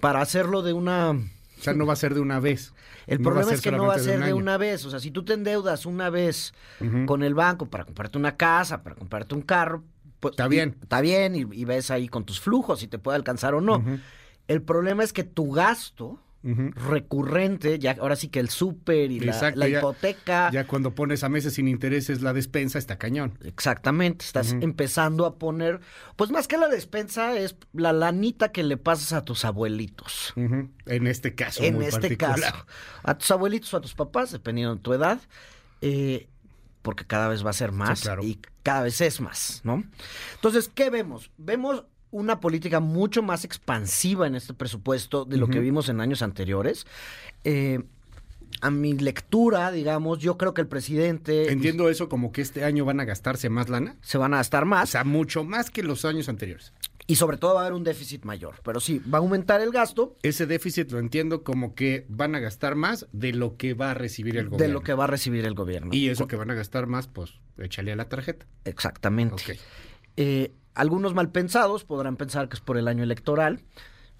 para 0.00 0.20
hacerlo 0.20 0.62
de 0.62 0.72
una 0.72 1.16
o 1.58 1.62
sea, 1.62 1.74
no 1.74 1.86
va 1.86 1.94
a 1.94 1.96
ser 1.96 2.14
de 2.14 2.20
una 2.20 2.40
vez. 2.40 2.74
El 3.06 3.20
problema 3.20 3.52
es 3.52 3.60
que 3.60 3.72
no 3.72 3.86
va 3.86 3.94
a 3.94 3.98
ser 3.98 4.22
de, 4.22 4.32
una 4.32 4.56
vez. 4.56 4.84
O 4.84 4.90
sea, 4.90 5.00
si 5.00 5.10
tú 5.10 5.24
te 5.24 5.32
endeudas 5.32 5.86
una 5.86 6.10
vez 6.10 6.52
con 7.06 7.22
el 7.22 7.34
banco 7.34 7.66
para 7.66 7.84
comprarte 7.84 8.18
una 8.18 8.36
casa, 8.36 8.82
para 8.82 8.96
comprarte 8.96 9.34
un 9.34 9.42
carro, 9.42 9.82
pues 10.20 10.32
está 10.32 10.48
bien. 10.48 10.76
Está 10.82 11.00
bien 11.00 11.34
y, 11.34 11.64
ves 11.64 11.90
ahí 11.90 12.08
con 12.08 12.24
tus 12.24 12.40
flujos 12.40 12.80
si 12.80 12.88
te 12.88 12.98
puede 12.98 13.16
alcanzar 13.16 13.54
o 13.54 13.60
no. 13.60 13.82
El 14.48 14.62
problema 14.62 15.02
es 15.02 15.12
que 15.12 15.24
tu 15.24 15.50
gasto 15.50 16.20
recurrente, 16.42 17.78
ya 17.78 17.96
ahora 18.00 18.14
sí 18.14 18.28
que 18.28 18.38
el 18.38 18.50
súper 18.50 19.10
y 19.10 19.20
la, 19.20 19.68
hipoteca. 19.68 20.50
Ya 20.52 20.66
cuando 20.66 20.94
pones 20.94 21.24
a 21.24 21.28
meses 21.28 21.54
sin 21.54 21.66
intereses 21.66 22.22
la 22.22 22.32
despensa 22.32 22.78
está 22.78 22.98
cañón. 22.98 23.38
Exactamente, 23.42 24.24
estás 24.24 24.52
empezando 24.52 25.26
a 25.26 25.38
poner, 25.38 25.80
pues 26.14 26.30
más 26.30 26.46
que 26.46 26.56
la 26.56 26.68
despensa 26.68 27.36
es 27.36 27.56
la 27.72 27.92
lanita 27.92 28.52
que 28.52 28.62
le 28.62 28.76
pasas 28.76 29.12
a 29.12 29.24
tus 29.24 29.44
abuelitos. 29.44 30.34
En 30.36 31.06
este 31.06 31.34
caso. 31.34 31.62
En 31.64 31.82
este 31.82 32.16
caso. 32.16 32.66
A 33.02 33.18
tus 33.18 33.30
abuelitos 33.30 33.74
o 33.74 33.78
a 33.78 33.80
tus 33.80 33.94
papás, 33.94 34.30
dependiendo 34.30 34.76
de 34.76 34.80
tu 34.80 34.92
edad. 34.92 35.20
Eh, 35.80 36.28
porque 36.82 37.04
cada 37.04 37.26
vez 37.26 37.44
va 37.44 37.50
a 37.50 37.52
ser 37.52 37.72
más 37.72 38.08
y 38.22 38.40
cada 38.62 38.82
vez 38.82 39.00
es 39.00 39.20
más, 39.20 39.60
¿no? 39.64 39.82
Entonces, 40.36 40.70
¿qué 40.72 40.88
vemos? 40.88 41.32
Vemos 41.36 41.84
una 42.10 42.40
política 42.40 42.80
mucho 42.80 43.22
más 43.22 43.44
expansiva 43.44 44.26
en 44.26 44.34
este 44.34 44.54
presupuesto 44.54 45.24
de 45.24 45.36
lo 45.36 45.48
que 45.48 45.60
vimos 45.60 45.88
en 45.88 46.00
años 46.00 46.22
anteriores. 46.22 46.86
Eh, 47.44 47.82
a 48.60 48.70
mi 48.70 48.94
lectura, 48.94 49.70
digamos, 49.70 50.18
yo 50.18 50.38
creo 50.38 50.54
que 50.54 50.62
el 50.62 50.68
presidente... 50.68 51.52
Entiendo 51.52 51.90
eso 51.90 52.08
como 52.08 52.32
que 52.32 52.40
este 52.40 52.64
año 52.64 52.84
van 52.84 53.00
a 53.00 53.04
gastarse 53.04 53.50
más 53.50 53.68
lana. 53.68 53.96
Se 54.00 54.18
van 54.18 54.34
a 54.34 54.38
gastar 54.38 54.64
más. 54.64 54.90
O 54.90 54.92
sea, 54.92 55.04
mucho 55.04 55.44
más 55.44 55.70
que 55.70 55.82
los 55.82 56.04
años 56.04 56.28
anteriores. 56.28 56.72
Y 57.08 57.16
sobre 57.16 57.36
todo 57.36 57.54
va 57.54 57.60
a 57.60 57.64
haber 57.64 57.74
un 57.74 57.84
déficit 57.84 58.24
mayor. 58.24 58.56
Pero 58.64 58.80
sí, 58.80 59.00
va 59.12 59.18
a 59.18 59.20
aumentar 59.20 59.60
el 59.60 59.70
gasto. 59.70 60.16
Ese 60.22 60.46
déficit 60.46 60.90
lo 60.90 60.98
entiendo 60.98 61.44
como 61.44 61.74
que 61.74 62.04
van 62.08 62.34
a 62.34 62.40
gastar 62.40 62.74
más 62.74 63.06
de 63.12 63.32
lo 63.32 63.56
que 63.56 63.74
va 63.74 63.92
a 63.92 63.94
recibir 63.94 64.36
el 64.36 64.48
gobierno. 64.48 64.66
De 64.66 64.72
lo 64.72 64.80
que 64.82 64.94
va 64.94 65.04
a 65.04 65.06
recibir 65.06 65.44
el 65.44 65.54
gobierno. 65.54 65.90
Y 65.92 66.08
eso 66.08 66.26
que 66.26 66.36
van 66.36 66.50
a 66.50 66.54
gastar 66.54 66.86
más, 66.86 67.06
pues 67.06 67.34
échale 67.58 67.92
a 67.92 67.96
la 67.96 68.08
tarjeta. 68.08 68.46
Exactamente. 68.64 69.58
Eh, 70.16 70.52
algunos 70.76 71.14
malpensados 71.14 71.84
podrán 71.84 72.16
pensar 72.16 72.48
que 72.48 72.54
es 72.54 72.60
por 72.60 72.76
el 72.76 72.86
año 72.86 73.02
electoral 73.02 73.60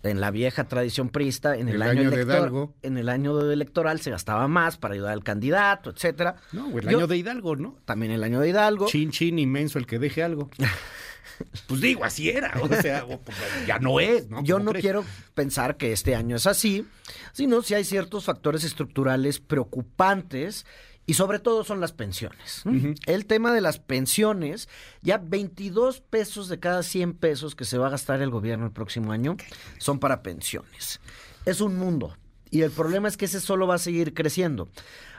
en 0.03 0.21
la 0.21 0.31
vieja 0.31 0.65
tradición 0.65 1.09
prista, 1.09 1.57
en 1.57 1.69
el, 1.69 1.83
año, 1.83 2.11
de 2.11 2.23
Hidalgo. 2.23 2.75
En 2.83 2.97
el 2.97 3.09
año 3.09 3.39
electoral 3.51 4.01
se 4.01 4.11
gastaba 4.11 4.49
más 4.49 4.77
para 4.77 4.95
ayudar 4.95 5.13
al 5.13 5.25
candidato, 5.25 5.91
etcétera. 5.91 6.37
No, 6.53 6.77
el 6.79 6.89
año 6.89 7.07
de 7.07 7.17
Hidalgo, 7.17 7.57
¿no? 7.57 7.77
También 7.85 8.13
el 8.13 8.23
año 8.23 8.41
de 8.41 8.49
Hidalgo. 8.49 8.87
Chin, 8.87 9.11
chin, 9.11 9.39
inmenso 9.39 9.79
el 9.79 9.87
que 9.87 9.99
deje 9.99 10.23
algo. 10.23 10.49
pues 11.67 11.81
digo, 11.81 12.05
así 12.05 12.31
era. 12.31 12.55
O 12.63 12.69
sea, 12.69 13.05
pues, 13.05 13.37
ya 13.67 13.79
no 13.79 14.01
es, 14.01 14.29
¿no? 14.29 14.43
Yo 14.43 14.59
no 14.59 14.73
quiero 14.73 15.05
pensar 15.35 15.77
que 15.77 15.93
este 15.93 16.15
año 16.15 16.37
es 16.37 16.47
así, 16.47 16.87
sino 17.33 17.63
si 17.63 17.75
hay 17.75 17.85
ciertos 17.85 18.25
factores 18.25 18.65
estructurales 18.65 19.41
preocupantes 19.41 20.67
y 21.07 21.15
sobre 21.15 21.39
todo 21.39 21.63
son 21.63 21.81
las 21.81 21.93
pensiones. 21.93 22.65
El 23.07 23.27
tema 23.27 23.53
de 23.53 23.61
las 23.61 23.79
pensiones, 23.79 24.69
ya 25.03 25.19
22 25.19 26.01
pesos 26.01 26.49
de 26.49 26.59
cada 26.59 26.83
100 26.83 27.15
pesos 27.15 27.55
que 27.55 27.65
se 27.65 27.79
va 27.79 27.87
a 27.87 27.91
gastar 27.91 28.21
el 28.21 28.31
gobierno 28.31 28.67
el 28.67 28.73
próximo 28.73 29.13
año 29.13 29.37
son 29.79 30.01
para 30.01 30.23
pensiones. 30.23 31.01
Es 31.45 31.61
un 31.61 31.79
mundo. 31.79 32.17
Y 32.51 32.63
el 32.63 32.71
problema 32.71 33.09
es 33.09 33.17
que 33.17 33.27
ese 33.27 33.41
solo 33.41 33.67
va 33.67 33.77
a 33.77 33.79
seguir 33.79 34.15
creciendo. 34.15 34.69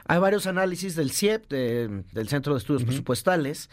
Hay 0.06 0.18
varios 0.18 0.46
análisis 0.46 0.94
del 0.94 1.10
CIEP, 1.10 1.48
del 1.50 2.28
Centro 2.28 2.54
de 2.54 2.58
Estudios 2.58 2.84
Presupuestales, 2.84 3.70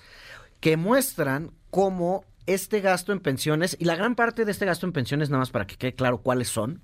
que 0.60 0.78
muestran 0.78 1.52
cómo 1.70 2.26
este 2.46 2.80
gasto 2.80 3.12
en 3.12 3.20
pensiones, 3.20 3.76
y 3.80 3.86
la 3.86 3.96
gran 3.96 4.16
parte 4.16 4.46
de 4.46 4.52
este 4.52 4.66
gasto 4.66 4.86
en 4.86 4.94
pensiones, 4.94 5.30
nada 5.30 5.40
más 5.40 5.50
para 5.50 5.66
que 5.66 5.78
quede 5.78 5.96
claro 5.96 6.20
cuáles 6.20 6.48
son, 6.48 6.82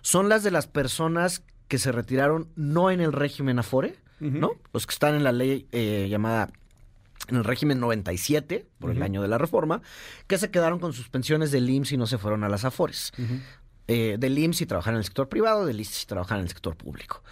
son 0.00 0.28
las 0.28 0.42
de 0.42 0.50
las 0.50 0.66
personas 0.66 1.42
que 1.68 1.78
se 1.78 1.92
retiraron 1.92 2.48
no 2.56 2.90
en 2.90 3.00
el 3.00 3.12
régimen 3.12 3.58
Afore, 3.58 3.96
¿no? 4.20 4.52
Los 4.72 4.86
que 4.86 4.92
están 4.92 5.14
en 5.14 5.24
la 5.24 5.32
ley 5.32 5.66
eh, 5.72 6.06
llamada 6.08 6.50
en 7.28 7.36
el 7.36 7.44
régimen 7.44 7.80
97, 7.80 8.66
por 8.78 8.90
el 8.90 9.02
año 9.02 9.22
de 9.22 9.28
la 9.28 9.38
reforma, 9.38 9.82
que 10.26 10.38
se 10.38 10.50
quedaron 10.50 10.78
con 10.78 10.92
sus 10.92 11.08
pensiones 11.08 11.50
del 11.50 11.68
IMSS 11.68 11.92
y 11.92 11.96
no 11.96 12.06
se 12.06 12.18
fueron 12.18 12.44
a 12.44 12.48
las 12.48 12.64
AFORES. 12.64 13.12
Eh, 13.86 14.16
del 14.18 14.38
IMSS 14.38 14.62
y 14.62 14.66
trabajar 14.66 14.94
en 14.94 14.98
el 14.98 15.04
sector 15.04 15.28
privado, 15.28 15.66
del 15.66 15.78
IMSS 15.78 16.02
y 16.04 16.06
trabajar 16.06 16.38
en 16.38 16.44
el 16.44 16.48
sector 16.48 16.76
público. 16.76 17.22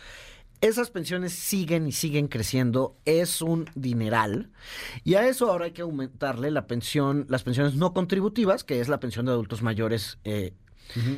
Esas 0.63 0.91
pensiones 0.91 1.33
siguen 1.33 1.89
y 1.89 1.93
siguen 1.93 2.29
creciendo, 2.29 2.97
es 3.05 3.43
un 3.43 3.69
dineral. 3.75 4.53
Y 5.03 5.15
a 5.15 5.27
eso 5.27 5.51
ahora 5.51 5.65
hay 5.65 5.73
que 5.73 5.83
aumentarle 5.83 6.53
la 6.53 6.69
pensión, 6.69 7.27
las 7.29 7.43
pensiones 7.43 7.75
no 7.75 7.93
contributivas, 7.93 8.63
que 8.63 8.81
es 8.81 8.89
la 8.89 9.01
pensión 9.01 9.27
de 9.27 9.33
adultos 9.33 9.63
mayores 9.63 10.19
eh, 10.23 10.55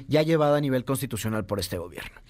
ya 0.09 0.23
llevada 0.23 0.57
a 0.57 0.61
nivel 0.61 0.85
constitucional 0.85 1.45
por 1.45 1.61
este 1.61 1.78
gobierno. 1.78 2.20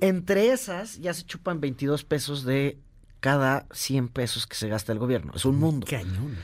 Entre 0.00 0.52
esas 0.52 0.98
ya 0.98 1.14
se 1.14 1.24
chupan 1.24 1.60
22 1.60 2.04
pesos 2.04 2.44
de 2.44 2.78
cada 3.20 3.66
100 3.72 4.08
pesos 4.08 4.46
que 4.46 4.56
se 4.56 4.68
gasta 4.68 4.92
el 4.92 4.98
gobierno. 4.98 5.32
Es 5.34 5.44
un 5.44 5.58
mundo. 5.58 5.86
Cañón. 5.88 6.36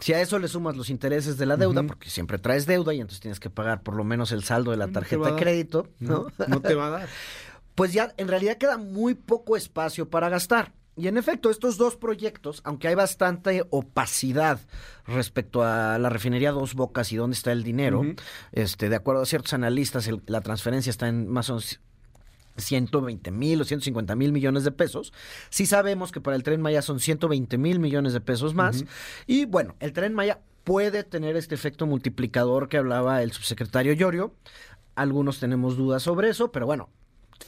Si 0.00 0.14
a 0.14 0.20
eso 0.20 0.38
le 0.38 0.48
sumas 0.48 0.76
los 0.76 0.88
intereses 0.88 1.36
de 1.36 1.46
la 1.46 1.56
deuda, 1.56 1.82
porque 1.82 2.08
siempre 2.08 2.38
traes 2.38 2.66
deuda 2.66 2.94
y 2.94 3.00
entonces 3.00 3.20
tienes 3.20 3.38
que 3.38 3.50
pagar 3.50 3.82
por 3.82 3.94
lo 3.94 4.02
menos 4.02 4.32
el 4.32 4.42
saldo 4.42 4.70
de 4.70 4.78
la 4.78 4.88
tarjeta 4.88 5.32
de 5.32 5.36
crédito, 5.40 5.88
¿no? 5.98 6.26
No, 6.48 6.60
te 6.60 6.74
va 6.74 6.86
a 6.86 6.90
dar. 6.90 7.08
pues 7.74 7.92
ya 7.92 8.12
en 8.16 8.28
realidad 8.28 8.56
queda 8.56 8.78
muy 8.78 9.14
poco 9.14 9.56
espacio 9.56 10.08
para 10.08 10.30
gastar. 10.30 10.72
Y 11.00 11.08
en 11.08 11.16
efecto, 11.16 11.50
estos 11.50 11.78
dos 11.78 11.96
proyectos, 11.96 12.60
aunque 12.64 12.88
hay 12.88 12.94
bastante 12.94 13.64
opacidad 13.70 14.60
respecto 15.06 15.62
a 15.62 15.98
la 15.98 16.10
refinería 16.10 16.52
Dos 16.52 16.74
Bocas 16.74 17.10
y 17.12 17.16
dónde 17.16 17.34
está 17.34 17.52
el 17.52 17.62
dinero, 17.62 18.02
este, 18.52 18.90
de 18.90 18.96
acuerdo 18.96 19.22
a 19.22 19.26
ciertos 19.26 19.54
analistas, 19.54 20.10
la 20.26 20.40
transferencia 20.42 20.90
está 20.90 21.08
en 21.08 21.26
más 21.28 21.48
o 21.48 21.54
menos 21.54 21.80
120 22.56 23.30
mil 23.30 23.60
o 23.60 23.64
150 23.64 24.14
mil 24.14 24.32
millones 24.32 24.64
de 24.64 24.72
pesos. 24.72 25.12
Sí 25.48 25.66
sabemos 25.66 26.12
que 26.12 26.20
para 26.20 26.36
el 26.36 26.42
tren 26.42 26.60
Maya 26.60 26.82
son 26.82 27.00
120 27.00 27.56
mil 27.56 27.78
millones 27.78 28.12
de 28.12 28.20
pesos 28.20 28.54
más. 28.54 28.84
Y 29.26 29.46
bueno, 29.46 29.76
el 29.80 29.92
tren 29.92 30.14
Maya 30.14 30.40
puede 30.64 31.04
tener 31.04 31.36
este 31.36 31.54
efecto 31.54 31.86
multiplicador 31.86 32.68
que 32.68 32.76
hablaba 32.76 33.22
el 33.22 33.32
subsecretario 33.32 33.92
Llorio. 33.94 34.34
Algunos 34.94 35.40
tenemos 35.40 35.76
dudas 35.76 36.02
sobre 36.02 36.28
eso, 36.28 36.52
pero 36.52 36.66
bueno, 36.66 36.90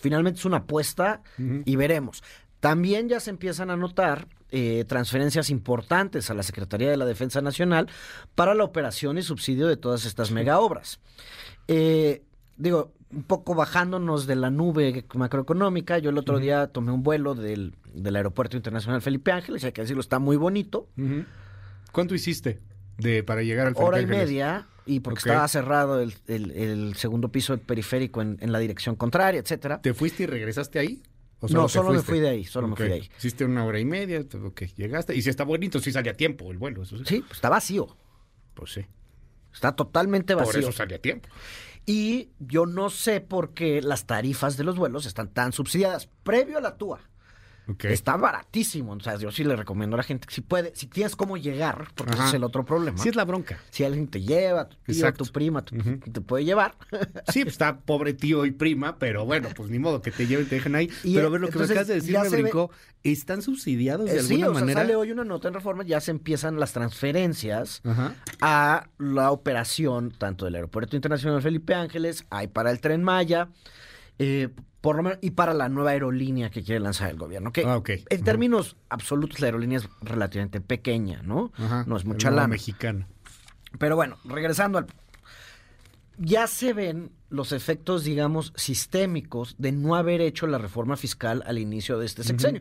finalmente 0.01 0.39
es 0.39 0.45
una 0.45 0.59
apuesta 0.59 1.23
y 1.39 1.77
veremos. 1.77 2.23
También 2.63 3.09
ya 3.09 3.19
se 3.19 3.31
empiezan 3.31 3.71
a 3.71 3.77
notar 3.77 4.29
eh, 4.53 4.85
transferencias 4.87 5.51
importantes 5.51 6.31
a 6.31 6.35
la 6.35 6.45
Secretaría 6.45 6.89
de 6.89 6.97
la 6.97 7.05
Defensa 7.05 7.41
Nacional 7.41 7.89
para 8.37 8.55
la 8.55 8.63
operación 8.63 9.19
y 9.19 9.23
subsidio 9.23 9.67
de 9.67 9.77
todas 9.77 10.05
estas 10.05 10.31
mega 10.31 10.61
obras. 10.61 11.01
Eh, 11.67 12.23
digo, 12.57 12.93
un 13.11 13.25
poco 13.25 13.57
bajándonos 13.57 14.29
de 14.29 14.37
la 14.37 14.51
nube 14.51 15.05
macroeconómica, 15.13 15.99
yo 15.99 16.11
el 16.11 16.19
otro 16.19 16.39
día 16.39 16.69
tomé 16.69 16.93
un 16.93 17.03
vuelo 17.03 17.35
del, 17.35 17.75
Aeropuerto 18.05 18.57
Internacional 18.57 19.03
Felipe 19.03 19.33
Ángeles, 19.33 19.65
hay 19.65 19.73
que 19.73 19.81
decirlo, 19.81 20.01
está 20.01 20.21
muy 20.21 20.37
bonito. 20.37 20.87
¿Cuánto 21.91 22.15
hiciste 22.15 22.61
de, 22.97 23.25
para 23.25 23.43
llegar 23.43 23.67
al 23.67 23.75
Felipe 23.75 23.89
Hora 23.89 24.01
y 24.01 24.07
media, 24.07 24.69
y 24.87 25.01
porque 25.01 25.19
estaba 25.19 25.49
cerrado 25.49 26.01
el, 26.01 26.95
segundo 26.95 27.29
piso 27.33 27.57
del 27.57 27.67
periférico 27.67 28.23
en, 28.23 28.53
la 28.53 28.61
dirección 28.61 28.95
contraria, 28.95 29.41
etcétera. 29.41 29.81
¿Te 29.83 29.95
fuiste 29.95 30.23
y 30.23 30.27
regresaste 30.27 30.79
ahí? 30.79 31.03
No, 31.51 31.69
solo 31.69 31.93
me 31.93 32.03
fui 32.03 32.21
de 32.21 32.29
ahí, 32.29 32.45
solo 32.45 32.69
me 32.69 32.77
fui 32.77 32.89
de 32.89 32.95
ahí. 32.95 33.11
Hiciste 33.19 33.45
una 33.45 33.65
hora 33.65 33.81
y 33.81 33.85
media, 33.85 34.21
ok, 34.21 34.63
llegaste. 34.77 35.15
Y 35.15 35.23
si 35.23 35.31
está 35.31 35.45
bonito, 35.45 35.81
si 35.81 35.93
salía 35.93 36.13
a 36.13 36.17
tiempo 36.17 36.51
el 36.51 36.59
vuelo, 36.59 36.83
eso 36.83 36.97
sí. 36.99 37.05
Sí, 37.07 37.21
pues 37.21 37.33
está 37.33 37.49
vacío. 37.49 37.97
Pues 38.55 38.73
sí. 38.73 38.87
Está 39.53 39.75
totalmente 39.75 40.35
vacío. 40.35 40.53
Por 40.53 40.61
eso 40.61 40.73
salía 40.73 40.97
a 40.97 41.01
tiempo. 41.01 41.29
Y 41.85 42.31
yo 42.39 42.67
no 42.67 42.91
sé 42.91 43.21
por 43.21 43.55
qué 43.55 43.83
las 43.83 44.07
tarifas 44.07 44.57
de 44.57 44.65
los 44.65 44.77
vuelos 44.77 45.05
están 45.07 45.29
tan 45.29 45.53
subsidiadas. 45.53 46.09
Previo 46.23 46.59
a 46.59 46.61
la 46.61 46.77
TUA, 46.77 47.01
Está 47.83 48.17
baratísimo. 48.17 48.93
O 48.93 49.01
sea, 49.01 49.17
yo 49.17 49.31
sí 49.31 49.45
le 49.45 49.55
recomiendo 49.55 49.95
a 49.95 49.99
la 49.99 50.03
gente 50.03 50.27
si 50.31 50.41
puede, 50.41 50.75
si 50.75 50.87
tienes 50.87 51.15
cómo 51.15 51.37
llegar, 51.37 51.89
porque 51.95 52.15
ese 52.15 52.25
es 52.25 52.35
el 52.35 52.45
otro 52.45 52.65
problema. 52.65 52.99
Sí 52.99 53.09
es 53.09 53.17
la 53.17 53.25
bronca. 53.25 53.59
Si 53.71 53.85
alguien 53.85 54.09
te 54.09 54.21
lleva, 54.21 54.69
tu 54.69 54.77
tío, 54.85 55.13
tu 55.13 55.25
prima, 55.27 55.65
te 55.65 56.21
puede 56.21 56.45
llevar. 56.45 56.77
sí, 57.33 57.43
pues, 57.43 57.55
está 57.55 57.79
pobre 57.79 58.15
tío 58.15 58.45
y 58.47 58.51
prima, 58.51 58.99
pero 58.99 59.25
bueno, 59.25 59.49
pues 59.55 59.71
ni 59.71 59.79
modo 59.79 60.03
que 60.03 60.11
te 60.11 60.27
lleven 60.27 60.47
y 60.47 60.49
te 60.49 60.57
dejen 60.57 60.75
ahí. 60.75 60.91
pero 61.03 61.29
a 61.29 61.31
ver, 61.31 61.41
lo 61.41 61.49
que 61.49 61.59
me 61.59 61.65
acabas 61.65 61.87
de 61.87 61.95
decir 61.95 62.19
me 62.19 62.29
brincó. 62.29 62.71
¿Están 63.05 63.43
subsidiados 63.43 64.07
de 64.07 64.17
eh, 64.17 64.21
alguna 64.21 64.47
sí, 64.47 64.53
manera? 64.53 64.81
sale 64.81 64.95
hoy 64.97 65.11
una 65.11 65.25
nota 65.25 65.49
en 65.49 65.55
Reforma, 65.55 65.83
ya 65.83 66.01
se 66.01 66.13
empiezan 66.13 66.61
las 66.61 66.73
transferencias 66.73 67.83
a 68.41 68.89
la 68.99 69.31
operación 69.33 70.13
tanto 70.17 70.45
del 70.45 70.55
Aeropuerto 70.55 70.95
Internacional 70.95 71.43
Felipe 71.43 71.75
Ángeles, 71.75 72.25
hay 72.31 72.47
para 72.47 72.71
el 72.71 72.81
Tren 72.81 73.03
Maya, 73.03 73.49
eh, 74.19 74.51
por 74.83 74.97
lo 74.97 75.05
menos, 75.05 75.19
y 75.23 75.31
para 75.31 75.55
la 75.55 75.69
nueva 75.69 75.93
aerolínea 75.93 76.51
que 76.51 76.63
quiere 76.63 76.81
lanzar 76.81 77.09
el 77.09 77.17
gobierno. 77.17 77.53
Que 77.53 77.65
ah, 77.65 77.81
En 78.11 78.25
términos 78.25 78.77
absolutos, 78.89 79.39
la 79.41 79.47
aerolínea 79.47 79.79
es 79.79 79.89
relativamente 80.03 80.61
pequeña, 80.61 81.23
¿no? 81.23 81.53
No 81.87 81.97
es 81.97 82.05
mucha 82.05 82.31
la 82.33 82.49
mexicana. 82.49 83.07
Pero 83.79 83.97
bueno, 83.97 84.19
regresando 84.25 84.79
al. 84.79 84.87
Ya 86.19 86.47
se 86.47 86.75
ven 86.75 87.13
los 87.31 87.53
efectos, 87.53 88.05
digamos, 88.05 88.53
sistémicos 88.57 89.55
de 89.57 89.73
no 89.73 89.95
haber 89.95 90.21
hecho 90.21 90.47
la 90.47 90.59
reforma 90.59 90.97
fiscal 90.97 91.43
al 91.47 91.59
inicio 91.59 91.99
de 91.99 92.07
este 92.07 92.25
sexenio. 92.25 92.61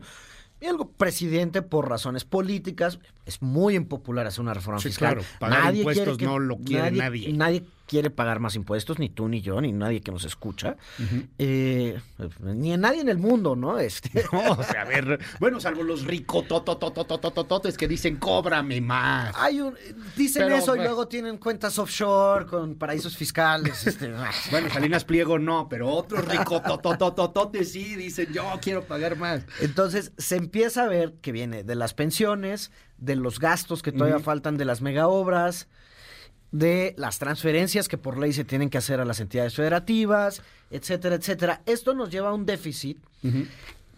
Y 0.60 0.66
algo, 0.66 0.92
presidente, 0.92 1.60
por 1.60 1.88
razones 1.88 2.24
políticas, 2.24 3.00
es 3.26 3.42
muy 3.42 3.74
impopular 3.74 4.28
hacer 4.28 4.42
una 4.42 4.54
reforma 4.54 4.78
fiscal. 4.78 5.14
Claro, 5.14 5.28
pagar 5.40 5.74
impuestos 5.74 6.20
no 6.20 6.38
lo 6.38 6.56
quiere 6.58 6.92
nadie. 6.92 7.32
Nadie 7.32 7.64
quiere 7.92 8.08
pagar 8.08 8.40
más 8.40 8.54
impuestos, 8.54 8.98
ni 8.98 9.10
tú, 9.10 9.28
ni 9.28 9.42
yo, 9.42 9.60
ni 9.60 9.70
nadie 9.70 10.00
que 10.00 10.10
nos 10.10 10.24
escucha. 10.24 10.78
Eh, 11.36 12.00
ni 12.40 12.74
nadie 12.78 13.02
en 13.02 13.10
el 13.10 13.18
mundo, 13.18 13.54
¿no? 13.54 13.78
Este... 13.82 14.24
No, 14.32 14.52
o 14.52 14.62
sea, 14.62 14.80
a 14.80 14.84
ver, 14.86 15.18
bueno, 15.38 15.60
salvo 15.60 15.82
los 15.82 16.06
ricos 16.06 16.48
tototototototes 16.48 17.76
que 17.76 17.86
dicen, 17.86 18.16
cóbrame 18.16 18.80
más. 18.80 19.34
Hay 19.36 19.60
un, 19.60 19.74
dicen 20.16 20.50
eso 20.52 20.74
y 20.74 20.78
luego 20.78 21.06
tienen 21.06 21.36
cuentas 21.36 21.78
offshore 21.78 22.46
con 22.46 22.76
paraísos 22.76 23.14
fiscales. 23.14 23.86
Este, 23.92 24.10
bueno, 24.50 24.70
Salinas 24.70 25.04
Pliego 25.04 25.38
no, 25.38 25.68
pero 25.68 25.90
otros 25.90 26.24
ricos 26.24 26.62
tototototes 26.62 27.72
sí 27.72 27.94
dicen, 27.94 28.32
yo 28.32 28.44
quiero 28.62 28.84
pagar 28.84 29.16
más. 29.16 29.44
Entonces, 29.60 30.12
se 30.16 30.36
empieza 30.36 30.84
a 30.84 30.88
ver 30.88 31.14
que 31.20 31.30
viene 31.30 31.62
de 31.62 31.74
las 31.74 31.92
pensiones, 31.92 32.70
de 32.96 33.16
los 33.16 33.38
gastos 33.38 33.82
que 33.82 33.92
todavía 33.92 34.20
faltan 34.20 34.56
de 34.56 34.64
las 34.64 34.80
mega 34.80 35.08
obras, 35.08 35.68
de 36.52 36.94
las 36.98 37.18
transferencias 37.18 37.88
que 37.88 37.98
por 37.98 38.18
ley 38.18 38.32
se 38.32 38.44
tienen 38.44 38.70
que 38.70 38.78
hacer 38.78 39.00
a 39.00 39.04
las 39.04 39.20
entidades 39.20 39.54
federativas, 39.54 40.42
etcétera, 40.70 41.16
etcétera. 41.16 41.62
Esto 41.66 41.94
nos 41.94 42.10
lleva 42.10 42.28
a 42.28 42.34
un 42.34 42.46
déficit 42.46 42.98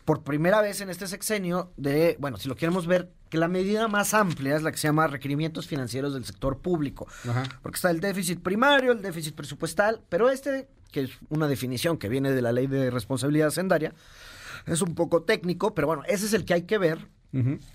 por 0.04 0.22
primera 0.22 0.60
vez 0.60 0.80
en 0.80 0.90
este 0.90 1.06
sexenio 1.06 1.72
de, 1.76 2.16
bueno, 2.20 2.36
si 2.36 2.48
lo 2.48 2.56
queremos 2.56 2.86
ver, 2.86 3.10
que 3.28 3.38
la 3.38 3.48
medida 3.48 3.88
más 3.88 4.14
amplia 4.14 4.54
es 4.54 4.62
la 4.62 4.70
que 4.70 4.78
se 4.78 4.86
llama 4.86 5.06
requerimientos 5.08 5.66
financieros 5.66 6.14
del 6.14 6.24
sector 6.24 6.58
público. 6.58 7.08
Porque 7.62 7.76
está 7.76 7.90
el 7.90 8.00
déficit 8.00 8.40
primario, 8.40 8.92
el 8.92 9.02
déficit 9.02 9.34
presupuestal, 9.34 10.00
pero 10.08 10.30
este, 10.30 10.68
que 10.92 11.02
es 11.02 11.10
una 11.30 11.48
definición 11.48 11.98
que 11.98 12.08
viene 12.08 12.32
de 12.32 12.42
la 12.42 12.52
ley 12.52 12.68
de 12.68 12.90
responsabilidad 12.90 13.48
hacendaria, 13.48 13.94
es 14.66 14.80
un 14.80 14.94
poco 14.94 15.22
técnico, 15.22 15.74
pero 15.74 15.88
bueno, 15.88 16.02
ese 16.06 16.26
es 16.26 16.32
el 16.32 16.44
que 16.44 16.54
hay 16.54 16.62
que 16.62 16.78
ver 16.78 17.08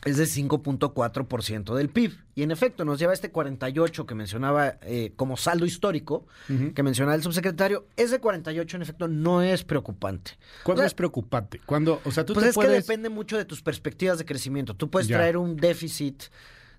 es 0.05 0.17
de 0.17 0.23
5.4% 0.23 1.75
del 1.75 1.89
PIB. 1.89 2.13
Y 2.35 2.43
en 2.43 2.51
efecto, 2.51 2.85
nos 2.85 2.99
lleva 2.99 3.13
este 3.13 3.31
48 3.31 4.05
que 4.05 4.15
mencionaba 4.15 4.77
eh, 4.81 5.11
como 5.15 5.35
saldo 5.35 5.65
histórico, 5.65 6.25
que 6.73 6.83
mencionaba 6.83 7.15
el 7.15 7.23
subsecretario. 7.23 7.85
Ese 7.97 8.19
48, 8.19 8.77
en 8.77 8.81
efecto, 8.81 9.07
no 9.07 9.41
es 9.41 9.63
preocupante. 9.63 10.37
¿Cuándo 10.63 10.83
es 10.83 10.93
preocupante? 10.93 11.59
Cuando, 11.65 12.01
o 12.05 12.11
sea, 12.11 12.25
tú 12.25 12.33
pues 12.33 12.45
te 12.45 12.49
es 12.49 12.55
puedes... 12.55 12.71
que 12.71 12.77
depende 12.77 13.09
mucho 13.09 13.37
de 13.37 13.45
tus 13.45 13.61
perspectivas 13.61 14.17
de 14.17 14.25
crecimiento. 14.25 14.75
Tú 14.75 14.89
puedes 14.89 15.07
traer 15.09 15.35
un 15.35 15.57
déficit, 15.57 16.23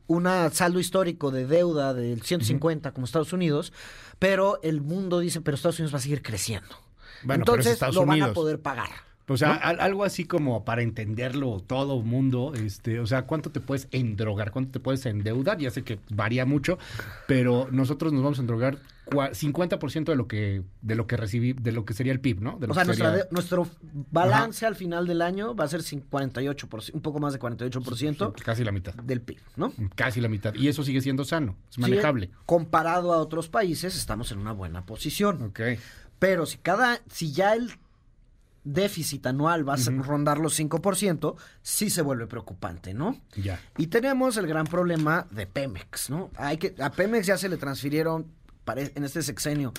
un 0.06 0.26
saldo 0.52 0.80
histórico 0.80 1.30
de 1.30 1.46
deuda 1.46 1.92
del 1.92 2.22
150 2.22 2.92
como 2.92 3.04
Estados 3.04 3.32
Unidos, 3.32 3.72
pero 4.18 4.58
el 4.62 4.80
mundo 4.80 5.20
dice, 5.20 5.40
pero 5.40 5.54
Estados 5.54 5.78
Unidos 5.78 5.92
va 5.92 5.98
a 5.98 6.02
seguir 6.02 6.22
creciendo. 6.22 6.74
Bueno, 7.22 7.44
pero 7.44 7.60
es 7.60 7.66
Entonces 7.66 7.94
lo 7.94 8.06
van 8.06 8.22
a 8.22 8.32
poder 8.32 8.60
pagar. 8.60 9.09
O 9.32 9.36
sea, 9.36 9.54
¿no? 9.54 9.60
al- 9.62 9.80
algo 9.80 10.04
así 10.04 10.24
como 10.24 10.64
para 10.64 10.82
entenderlo 10.82 11.60
todo 11.66 12.00
mundo, 12.02 12.52
este, 12.54 12.98
o 13.00 13.06
sea, 13.06 13.22
¿cuánto 13.26 13.50
te 13.50 13.60
puedes 13.60 13.86
endrogar? 13.92 14.50
¿Cuánto 14.50 14.72
te 14.72 14.80
puedes 14.80 15.06
endeudar? 15.06 15.58
Ya 15.58 15.70
sé 15.70 15.82
que 15.84 16.00
varía 16.10 16.44
mucho, 16.46 16.78
pero 17.28 17.68
nosotros 17.70 18.12
nos 18.12 18.22
vamos 18.22 18.38
a 18.38 18.42
endrogar 18.42 18.78
cua- 19.06 19.30
50% 19.32 20.10
de 20.12 20.16
lo 20.16 20.26
que 20.26 20.62
de 20.82 20.94
lo 20.96 21.06
que 21.06 21.16
recibí, 21.16 21.52
de 21.52 21.70
lo 21.72 21.84
que 21.84 21.94
sería 21.94 22.12
el 22.12 22.20
PIB, 22.20 22.40
¿no? 22.40 22.58
De 22.58 22.66
lo 22.66 22.72
O 22.72 22.74
sea, 22.74 22.84
que 22.84 22.94
sería- 22.94 23.10
de- 23.12 23.24
nuestro 23.30 23.68
balance 24.10 24.66
al 24.66 24.74
final 24.74 25.06
del 25.06 25.22
año 25.22 25.54
va 25.54 25.64
a 25.64 25.68
ser 25.68 25.80
cin- 25.82 26.02
48%, 26.10 26.90
un 26.94 27.00
poco 27.00 27.20
más 27.20 27.32
de 27.32 27.38
48% 27.38 28.32
casi 28.44 28.64
la 28.64 28.72
mitad 28.72 28.94
del 28.94 29.20
PIB, 29.20 29.38
¿no? 29.56 29.72
Casi 29.94 30.20
la 30.20 30.28
mitad. 30.28 30.54
Y 30.54 30.68
eso 30.68 30.82
sigue 30.82 31.00
siendo 31.00 31.24
sano, 31.24 31.56
es 31.68 31.76
Sí, 31.76 31.80
manejable. 31.80 32.30
comparado 32.46 33.12
a 33.12 33.18
otros 33.18 33.48
países, 33.48 33.96
estamos 33.96 34.32
en 34.32 34.38
una 34.38 34.52
buena 34.52 34.84
posición. 34.86 35.42
Ok. 35.42 35.60
Pero 36.18 36.46
si 36.46 36.58
cada, 36.58 37.00
si 37.10 37.32
ya 37.32 37.54
el 37.54 37.70
déficit 38.64 39.26
anual 39.26 39.66
va 39.68 39.74
a 39.74 39.76
rondar 40.02 40.38
los 40.38 40.58
5%, 40.58 41.34
sí 41.62 41.88
se 41.90 42.02
vuelve 42.02 42.26
preocupante, 42.26 42.92
¿no? 42.94 43.18
Ya. 43.36 43.60
Y 43.78 43.86
tenemos 43.88 44.36
el 44.36 44.46
gran 44.46 44.66
problema 44.66 45.26
de 45.30 45.46
Pemex, 45.46 46.10
¿no? 46.10 46.30
Hay 46.36 46.58
que, 46.58 46.74
a 46.80 46.90
Pemex 46.90 47.26
ya 47.26 47.38
se 47.38 47.48
le 47.48 47.56
transfirieron 47.56 48.26
en 48.66 49.04
este 49.04 49.22
sexenio 49.22 49.72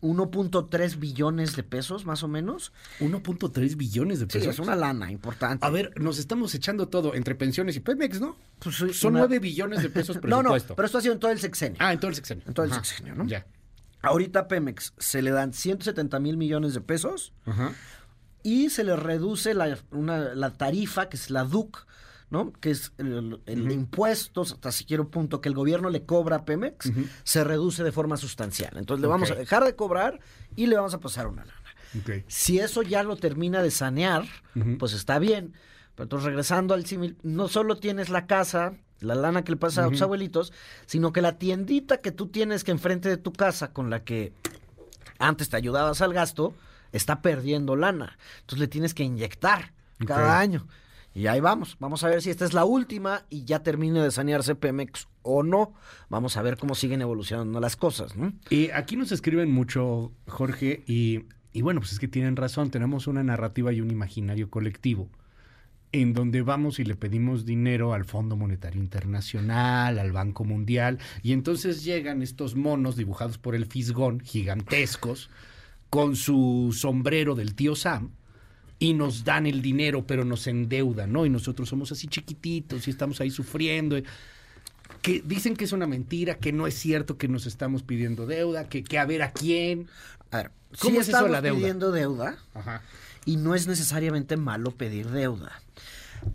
1.3 0.00 0.98
billones 0.98 1.54
de 1.54 1.62
pesos, 1.62 2.04
más 2.06 2.22
o 2.24 2.28
menos. 2.28 2.72
1.3 3.00 3.76
billones 3.76 4.18
de 4.18 4.26
Sí, 4.26 4.38
pesos. 4.38 4.54
es 4.54 4.58
una 4.58 4.74
lana 4.74 5.12
importante. 5.12 5.64
A 5.64 5.70
ver, 5.70 5.92
nos 6.00 6.18
estamos 6.18 6.54
echando 6.54 6.88
todo 6.88 7.14
entre 7.14 7.34
pensiones 7.36 7.76
y 7.76 7.80
Pemex, 7.80 8.20
¿no? 8.20 8.36
Pues 8.58 8.76
sí, 8.76 8.92
Son 8.92 9.12
una- 9.12 9.20
9 9.20 9.38
billones 9.38 9.82
de 9.82 9.90
pesos 9.90 10.16
No, 10.22 10.42
no, 10.42 10.50
presupuesto. 10.50 10.74
pero 10.74 10.86
esto 10.86 10.98
ha 10.98 11.00
sido 11.02 11.14
en 11.14 11.20
todo 11.20 11.30
el 11.30 11.38
sexenio. 11.38 11.76
Ah, 11.80 11.92
en 11.92 12.00
todo 12.00 12.08
el 12.08 12.14
sexenio. 12.16 12.44
En 12.46 12.54
todo 12.54 12.66
el 12.66 12.72
Ajá. 12.72 12.82
sexenio, 12.82 13.14
¿no? 13.14 13.26
Ya. 13.26 13.46
Ahorita 14.02 14.48
Pemex 14.48 14.92
se 14.98 15.22
le 15.22 15.30
dan 15.30 15.52
170 15.52 16.18
mil 16.20 16.36
millones 16.36 16.74
de 16.74 16.80
pesos 16.80 17.32
Ajá. 17.46 17.72
y 18.42 18.70
se 18.70 18.84
le 18.84 18.96
reduce 18.96 19.54
la, 19.54 19.78
una- 19.90 20.34
la 20.34 20.50
tarifa, 20.50 21.08
que 21.08 21.16
es 21.16 21.30
la 21.30 21.44
DUC, 21.44 21.86
¿no? 22.30 22.52
Que 22.54 22.70
es 22.70 22.92
el, 22.98 23.40
el 23.46 23.70
impuesto, 23.70 24.40
hasta 24.42 24.72
siquiera 24.72 25.02
un 25.02 25.10
punto 25.10 25.40
que 25.40 25.48
el 25.48 25.54
gobierno 25.54 25.90
le 25.90 26.04
cobra 26.04 26.36
a 26.36 26.44
Pemex, 26.44 26.90
se 27.24 27.44
reduce 27.44 27.84
de 27.84 27.92
forma 27.92 28.16
sustancial. 28.16 28.76
Entonces 28.76 29.02
le 29.02 29.06
vamos 29.08 29.30
a 29.30 29.34
dejar 29.34 29.64
de 29.64 29.76
cobrar 29.76 30.18
y 30.56 30.66
le 30.66 30.76
vamos 30.76 30.94
a 30.94 31.00
pasar 31.00 31.26
una 31.28 31.44
lana. 31.44 31.58
Si 32.26 32.58
eso 32.58 32.82
ya 32.82 33.02
lo 33.02 33.16
termina 33.16 33.62
de 33.62 33.70
sanear, 33.70 34.24
pues 34.78 34.94
está 34.94 35.18
bien. 35.18 35.52
Pero 35.94 36.04
entonces 36.04 36.24
regresando 36.26 36.72
al 36.72 36.86
símil, 36.86 37.18
no 37.22 37.48
solo 37.48 37.76
tienes 37.76 38.08
la 38.08 38.26
casa, 38.26 38.72
la 39.02 39.14
lana 39.14 39.44
que 39.44 39.52
le 39.52 39.56
pasa 39.56 39.84
a 39.84 39.88
tus 39.88 40.02
abuelitos, 40.02 40.52
sino 40.86 41.12
que 41.12 41.22
la 41.22 41.38
tiendita 41.38 41.98
que 41.98 42.12
tú 42.12 42.28
tienes 42.28 42.64
que 42.64 42.70
enfrente 42.70 43.08
de 43.08 43.16
tu 43.16 43.32
casa 43.32 43.72
con 43.72 43.90
la 43.90 44.04
que 44.04 44.32
antes 45.18 45.48
te 45.48 45.56
ayudabas 45.56 46.00
al 46.00 46.12
gasto, 46.12 46.54
está 46.92 47.22
perdiendo 47.22 47.76
lana. 47.76 48.18
Entonces 48.40 48.60
le 48.60 48.68
tienes 48.68 48.94
que 48.94 49.04
inyectar 49.04 49.72
cada 50.06 50.38
año. 50.38 50.66
Y 51.14 51.26
ahí 51.26 51.40
vamos. 51.40 51.76
Vamos 51.78 52.04
a 52.04 52.08
ver 52.08 52.22
si 52.22 52.30
esta 52.30 52.44
es 52.44 52.54
la 52.54 52.64
última 52.64 53.24
y 53.28 53.44
ya 53.44 53.62
termine 53.62 54.00
de 54.00 54.10
sanearse 54.10 54.54
Pemex 54.54 55.08
o 55.22 55.42
no. 55.42 55.74
Vamos 56.08 56.36
a 56.36 56.42
ver 56.42 56.56
cómo 56.56 56.74
siguen 56.74 57.02
evolucionando 57.02 57.60
las 57.60 57.76
cosas, 57.76 58.16
¿no? 58.16 58.32
Y 58.48 58.70
aquí 58.70 58.96
nos 58.96 59.12
escriben 59.12 59.50
mucho, 59.52 60.12
Jorge, 60.26 60.82
y, 60.86 61.26
y 61.52 61.60
bueno, 61.60 61.80
pues 61.80 61.92
es 61.92 61.98
que 61.98 62.08
tienen 62.08 62.36
razón, 62.36 62.70
tenemos 62.70 63.06
una 63.06 63.22
narrativa 63.22 63.72
y 63.72 63.80
un 63.82 63.90
imaginario 63.90 64.48
colectivo 64.48 65.10
en 65.92 66.14
donde 66.14 66.40
vamos 66.42 66.78
y 66.78 66.84
le 66.84 66.96
pedimos 66.96 67.44
dinero 67.44 67.92
al 67.92 68.04
Fondo 68.06 68.36
Monetario 68.36 68.80
Internacional, 68.80 69.98
al 69.98 70.12
Banco 70.12 70.44
Mundial, 70.44 70.98
y 71.22 71.32
entonces 71.32 71.84
llegan 71.84 72.22
estos 72.22 72.56
monos 72.56 72.96
dibujados 72.96 73.38
por 73.38 73.54
el 73.54 73.66
Fisgón, 73.66 74.20
gigantescos, 74.20 75.28
con 75.90 76.16
su 76.16 76.74
sombrero 76.76 77.34
del 77.34 77.54
tío 77.54 77.76
Sam, 77.76 78.12
y 78.78 78.94
nos 78.94 79.24
dan 79.24 79.46
el 79.46 79.62
dinero, 79.62 80.06
pero 80.06 80.24
nos 80.24 80.46
endeudan, 80.46 81.12
¿no? 81.12 81.24
Y 81.26 81.30
nosotros 81.30 81.68
somos 81.68 81.92
así 81.92 82.08
chiquititos 82.08 82.88
y 82.88 82.90
estamos 82.90 83.20
ahí 83.20 83.30
sufriendo. 83.30 83.96
Que 85.02 85.22
dicen 85.24 85.54
que 85.54 85.64
es 85.64 85.72
una 85.72 85.86
mentira, 85.86 86.38
que 86.38 86.52
no 86.52 86.66
es 86.66 86.74
cierto 86.74 87.16
que 87.16 87.28
nos 87.28 87.46
estamos 87.46 87.82
pidiendo 87.84 88.26
deuda, 88.26 88.68
que, 88.68 88.82
que 88.82 88.98
a 88.98 89.04
ver 89.04 89.22
a 89.22 89.30
quién. 89.32 89.86
A 90.32 90.38
ver, 90.38 90.50
¿cómo 90.80 90.94
sí 90.94 90.96
es 90.96 91.08
eso 91.08 91.10
estamos 91.12 91.30
la 91.30 91.42
deuda? 91.42 91.58
pidiendo 91.58 91.92
deuda 91.92 92.38
Ajá. 92.54 92.82
y 93.24 93.36
no 93.36 93.54
es 93.54 93.68
necesariamente 93.68 94.36
malo 94.36 94.72
pedir 94.72 95.10
deuda. 95.10 95.61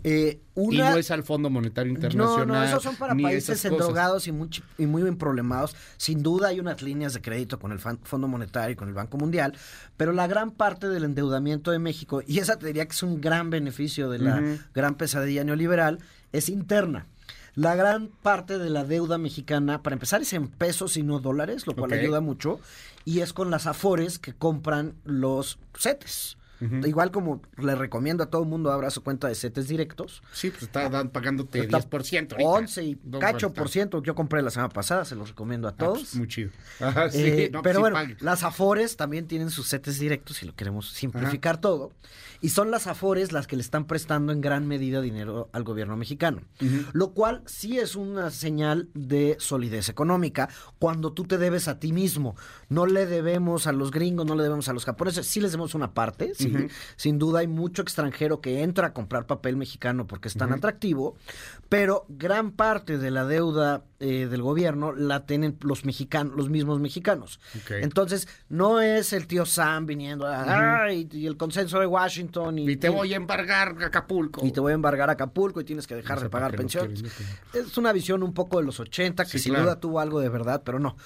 Eh, 0.04 0.40
Y 0.54 0.78
no 0.78 0.96
es 0.96 1.10
al 1.10 1.22
Fondo 1.22 1.50
Monetario 1.50 1.92
No, 1.92 1.96
Internacional. 1.98 2.46
no, 2.48 2.62
esos 2.64 2.82
son 2.82 2.96
para 2.96 3.14
países 3.14 3.64
endrogados 3.64 4.26
y 4.26 4.32
muy, 4.32 4.50
chi- 4.50 4.62
y 4.76 4.86
muy 4.86 5.02
bien 5.02 5.16
problemados. 5.16 5.74
Sin 5.96 6.22
duda 6.22 6.48
hay 6.48 6.60
unas 6.60 6.82
líneas 6.82 7.14
de 7.14 7.20
crédito 7.22 7.58
con 7.58 7.72
el 7.72 7.78
Fondo 7.78 8.28
Monetario 8.28 8.72
y 8.72 8.76
con 8.76 8.88
el 8.88 8.94
Banco 8.94 9.16
Mundial, 9.18 9.54
pero 9.96 10.12
la 10.12 10.26
gran 10.26 10.50
parte 10.50 10.88
del 10.88 11.04
endeudamiento 11.04 11.70
de 11.70 11.78
México, 11.78 12.22
y 12.26 12.38
esa 12.38 12.58
te 12.58 12.66
diría 12.66 12.86
que 12.86 12.92
es 12.92 13.02
un 13.02 13.20
gran 13.20 13.50
beneficio 13.50 14.08
de 14.10 14.18
la 14.18 14.42
gran 14.74 14.94
pesadilla 14.96 15.44
neoliberal, 15.44 15.98
es 16.32 16.48
interna. 16.48 17.06
La 17.54 17.74
gran 17.74 18.08
parte 18.22 18.56
de 18.58 18.70
la 18.70 18.84
deuda 18.84 19.18
mexicana, 19.18 19.82
para 19.82 19.94
empezar, 19.94 20.22
es 20.22 20.32
en 20.32 20.46
pesos 20.48 20.96
y 20.96 21.02
no 21.02 21.18
dólares, 21.18 21.66
lo 21.66 21.74
cual 21.74 21.92
ayuda 21.92 22.20
mucho, 22.20 22.60
y 23.04 23.20
es 23.20 23.32
con 23.32 23.50
las 23.50 23.66
afores 23.66 24.18
que 24.20 24.32
compran 24.32 24.94
los 25.04 25.58
CETES. 25.76 26.37
Igual 26.60 27.10
como 27.12 27.40
le 27.56 27.74
recomiendo 27.74 28.24
a 28.24 28.26
todo 28.26 28.42
el 28.42 28.48
mundo 28.48 28.72
abra 28.72 28.90
su 28.90 29.02
cuenta 29.02 29.28
de 29.28 29.34
CETES 29.34 29.68
directos. 29.68 30.22
Sí, 30.32 30.50
pues 30.50 30.64
está 30.64 30.88
dan- 30.88 31.10
pagándote 31.10 31.60
Está 31.60 31.78
10%. 31.78 32.32
ahorita. 32.32 32.48
11 32.50 32.84
y 32.84 32.98
cacho 33.20 33.52
por 33.52 33.68
ciento 33.68 34.02
yo 34.02 34.14
compré 34.14 34.42
la 34.42 34.50
semana 34.50 34.68
pasada, 34.68 35.04
se 35.04 35.14
los 35.14 35.28
recomiendo 35.30 35.68
a 35.68 35.70
Ah, 35.70 35.76
todos. 35.76 35.98
pues, 36.00 36.16
muy 36.16 36.26
chido. 36.28 36.50
Ajá, 36.80 37.10
sí, 37.10 37.18
Eh, 37.22 37.50
no, 37.52 37.62
pues, 37.62 37.70
pero 37.72 37.76
sí, 37.78 37.80
bueno, 37.80 37.94
pague. 37.94 38.16
las 38.20 38.42
Afores 38.42 38.96
también 38.96 39.26
tienen 39.26 39.50
sus 39.50 39.68
setes 39.68 39.98
directos 39.98 40.36
si 40.38 40.46
lo 40.46 40.54
queremos 40.54 40.90
simplificar 40.90 41.60
todo. 41.60 41.92
Y 42.40 42.50
son 42.50 42.70
las 42.70 42.86
Afores 42.86 43.32
las 43.32 43.46
que 43.46 43.56
le 43.56 43.62
están 43.62 43.86
prestando 43.86 44.32
en 44.32 44.40
gran 44.40 44.66
medida 44.66 45.00
dinero 45.00 45.48
al 45.52 45.64
gobierno 45.64 45.96
mexicano. 45.96 46.42
Lo 46.92 47.12
cual 47.12 47.42
sí 47.46 47.78
es 47.78 47.96
una 47.96 48.30
señal 48.30 48.88
de 48.94 49.36
solidez 49.40 49.88
económica 49.88 50.48
cuando 50.78 51.12
tú 51.12 51.24
te 51.24 51.38
debes 51.38 51.68
a 51.68 51.78
ti 51.78 51.92
mismo. 51.92 52.36
No 52.68 52.86
le 52.86 53.06
debemos 53.06 53.66
a 53.66 53.72
los 53.72 53.90
gringos, 53.90 54.26
no 54.26 54.36
le 54.36 54.42
debemos 54.42 54.68
a 54.68 54.72
los 54.72 54.84
japoneses. 54.84 55.26
Sí 55.26 55.40
les 55.40 55.52
debemos 55.52 55.74
una 55.74 55.94
parte, 55.94 56.32
sí. 56.34 56.52
Sin 56.96 57.18
duda 57.18 57.40
hay 57.40 57.48
mucho 57.48 57.82
extranjero 57.82 58.40
que 58.40 58.62
entra 58.62 58.88
a 58.88 58.92
comprar 58.92 59.26
papel 59.26 59.56
mexicano 59.56 60.06
porque 60.06 60.28
es 60.28 60.34
tan 60.34 60.52
atractivo, 60.52 61.16
pero 61.68 62.06
gran 62.08 62.52
parte 62.52 62.98
de 62.98 63.10
la 63.10 63.24
deuda 63.24 63.84
eh, 64.00 64.26
del 64.30 64.42
gobierno 64.42 64.92
la 64.92 65.26
tienen 65.26 65.56
los 65.62 65.84
mexicanos, 65.84 66.36
los 66.36 66.48
mismos 66.50 66.78
mexicanos. 66.80 67.40
Entonces, 67.68 68.28
no 68.48 68.80
es 68.80 69.12
el 69.12 69.26
tío 69.26 69.44
Sam 69.44 69.86
viniendo 69.86 70.24
a, 70.26 70.84
"Ay, 70.84 71.08
y 71.10 71.26
el 71.26 71.36
consenso 71.36 71.80
de 71.80 71.86
Washington 71.86 72.58
y, 72.60 72.70
Y 72.70 72.76
te 72.76 72.88
voy 72.90 73.12
a 73.12 73.16
embargar 73.16 73.76
Acapulco. 73.82 74.46
y 74.46 74.52
te 74.52 74.60
voy 74.60 74.70
a 74.72 74.74
embargar 74.76 75.08
a 75.10 75.14
Acapulco 75.14 75.60
y 75.60 75.64
tienes 75.64 75.86
que 75.88 75.96
dejar 75.96 76.16
No 76.16 76.20
sé 76.20 76.24
de 76.26 76.30
pagar 76.30 76.54
pensiones. 76.56 77.02
Es 77.52 77.76
una 77.76 77.92
visión 77.92 78.22
un 78.22 78.34
poco 78.34 78.58
de 78.58 78.64
los 78.64 78.78
80 78.78 79.24
que 79.24 79.30
Sí, 79.32 79.38
sin 79.40 79.52
claro. 79.54 79.64
duda 79.66 79.80
tuvo 79.80 79.98
algo 80.00 80.20
de 80.20 80.28
verdad, 80.28 80.62
pero 80.64 80.78
no. 80.78 80.96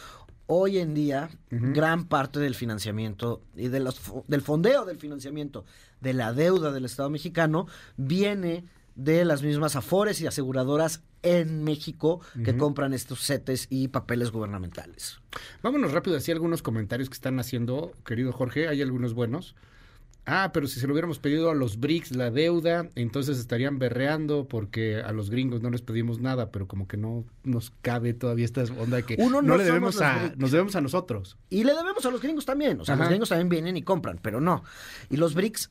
Hoy 0.47 0.79
en 0.79 0.93
día, 0.93 1.31
gran 1.51 2.05
parte 2.05 2.41
del 2.41 2.55
financiamiento 2.55 3.41
y 3.57 3.69
de 3.69 3.81
los 3.81 3.99
del 4.27 4.43
fondeo 4.43 4.85
del 4.85 4.99
financiamiento 4.99 5.65
de 6.03 6.13
la 6.13 6.35
deuda 6.35 6.73
del 6.73 6.85
Estado 6.85 7.09
mexicano 7.09 7.67
viene 7.97 8.65
de 8.95 9.25
las 9.25 9.43
mismas 9.43 9.77
afores 9.77 10.21
y 10.21 10.27
aseguradoras 10.27 11.03
en 11.23 11.63
México 11.65 12.21
que 12.45 12.57
compran 12.57 12.93
estos 12.93 13.21
CETES 13.25 13.69
y 13.71 13.89
papeles 13.89 14.31
gubernamentales. 14.31 15.21
Vámonos 15.63 15.93
rápido 15.93 16.17
así 16.17 16.33
algunos 16.33 16.63
comentarios 16.63 17.09
que 17.09 17.15
están 17.15 17.39
haciendo, 17.39 17.93
querido 18.05 18.33
Jorge. 18.33 18.69
Hay 18.69 18.83
algunos 18.83 19.15
buenos. 19.15 19.55
Ah, 20.25 20.51
pero 20.55 20.69
si 20.69 20.79
se 20.79 20.87
lo 20.87 20.93
hubiéramos 20.93 21.19
pedido 21.19 21.51
a 21.51 21.55
los 21.55 21.81
BRICS 21.81 22.15
la 22.15 22.31
deuda, 22.31 22.89
entonces 22.95 23.39
estarían 23.39 23.81
berreando 23.81 24.47
porque 24.47 25.03
a 25.03 25.11
los 25.11 25.31
gringos 25.31 25.63
no 25.63 25.71
les 25.71 25.83
pedimos 25.83 26.21
nada, 26.21 26.53
pero 26.53 26.69
como 26.69 26.87
que 26.87 26.97
no 26.97 27.25
nos 27.43 27.73
cabe 27.83 28.15
todavía 28.15 28.45
esta 28.45 28.63
onda 28.63 28.99
de 28.99 29.03
que 29.03 29.17
Uno, 29.19 29.43
no, 29.43 29.49
no 29.49 29.57
le 29.57 29.65
debemos 29.65 30.01
a, 30.01 30.33
nos 30.37 30.53
debemos 30.53 30.77
a 30.77 30.81
nosotros. 30.81 31.37
Y 31.51 31.65
le 31.65 31.75
debemos 31.75 32.07
a 32.07 32.11
los 32.13 32.23
gringos 32.23 32.47
también. 32.47 32.81
O 32.81 32.85
sea, 32.85 32.95
Ajá. 32.95 33.03
los 33.03 33.11
gringos 33.11 33.31
también 33.31 33.49
vienen 33.49 33.77
y 33.77 33.83
compran, 33.83 34.21
pero 34.23 34.41
no. 34.41 34.63
Y 35.11 35.17
los 35.17 35.35
BRICS 35.35 35.71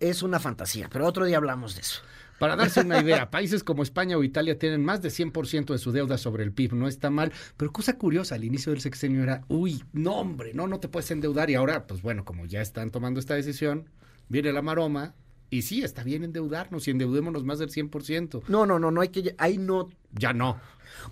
es 0.00 0.22
una 0.22 0.38
fantasía, 0.38 0.90
pero 0.92 1.06
otro 1.06 1.24
día 1.24 1.38
hablamos 1.38 1.74
de 1.74 1.80
eso. 1.80 2.02
Para 2.42 2.56
darse 2.56 2.80
una 2.80 3.00
idea, 3.00 3.30
países 3.30 3.62
como 3.62 3.84
España 3.84 4.16
o 4.16 4.24
Italia 4.24 4.58
tienen 4.58 4.84
más 4.84 5.00
de 5.00 5.10
100% 5.10 5.66
de 5.66 5.78
su 5.78 5.92
deuda 5.92 6.18
sobre 6.18 6.42
el 6.42 6.50
PIB, 6.50 6.72
no 6.72 6.88
está 6.88 7.08
mal, 7.08 7.32
pero 7.56 7.72
cosa 7.72 7.96
curiosa, 7.96 8.34
al 8.34 8.42
inicio 8.42 8.72
del 8.72 8.80
sexenio 8.80 9.22
era, 9.22 9.44
uy, 9.46 9.84
no 9.92 10.16
hombre, 10.16 10.52
no, 10.52 10.66
no 10.66 10.80
te 10.80 10.88
puedes 10.88 11.08
endeudar 11.12 11.50
y 11.50 11.54
ahora, 11.54 11.86
pues 11.86 12.02
bueno, 12.02 12.24
como 12.24 12.44
ya 12.46 12.60
están 12.60 12.90
tomando 12.90 13.20
esta 13.20 13.34
decisión, 13.34 13.88
viene 14.28 14.52
la 14.52 14.60
maroma 14.60 15.14
y 15.50 15.62
sí, 15.62 15.84
está 15.84 16.02
bien 16.02 16.24
endeudarnos 16.24 16.88
y 16.88 16.90
endeudémonos 16.90 17.44
más 17.44 17.60
del 17.60 17.68
100%. 17.68 18.42
No, 18.48 18.66
no, 18.66 18.80
no, 18.80 18.90
no 18.90 19.00
hay 19.02 19.10
que, 19.10 19.36
ahí 19.38 19.58
no. 19.58 19.90
Ya 20.10 20.32
no. 20.32 20.58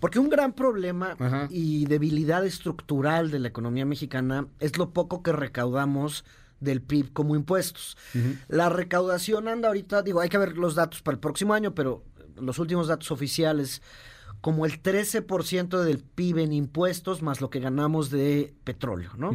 Porque 0.01 0.19
un 0.19 0.31
gran 0.31 0.53
problema 0.53 1.17
y 1.49 1.85
debilidad 1.85 2.45
estructural 2.45 3.31
de 3.31 3.39
la 3.39 3.47
economía 3.47 3.87
mexicana 3.87 4.49
es 4.59 4.79
lo 4.79 4.93
poco 4.93 5.23
que 5.23 5.31
recaudamos 5.31 6.25
del 6.61 6.83
PIB 6.83 7.13
como 7.13 7.35
impuestos. 7.35 7.97
La 8.49 8.69
recaudación 8.69 9.49
anda 9.49 9.69
ahorita, 9.69 10.03
digo, 10.03 10.21
hay 10.21 10.29
que 10.29 10.39
ver 10.39 10.57
los 10.57 10.75
datos 10.75 11.03
para 11.03 11.15
el 11.15 11.21
próximo 11.21 11.55
año, 11.55 11.75
pero 11.75 12.05
los 12.37 12.59
últimos 12.59 12.89
datos 12.89 13.11
oficiales, 13.11 13.83
como 14.41 14.67
el 14.67 14.83
13% 14.83 15.83
del 15.83 15.99
PIB 15.99 16.39
en 16.39 16.53
impuestos 16.53 17.23
más 17.23 17.41
lo 17.41 17.51
que 17.51 17.61
ganamos 17.61 18.11
de 18.11 18.55
petróleo, 18.65 19.11
¿no? 19.17 19.33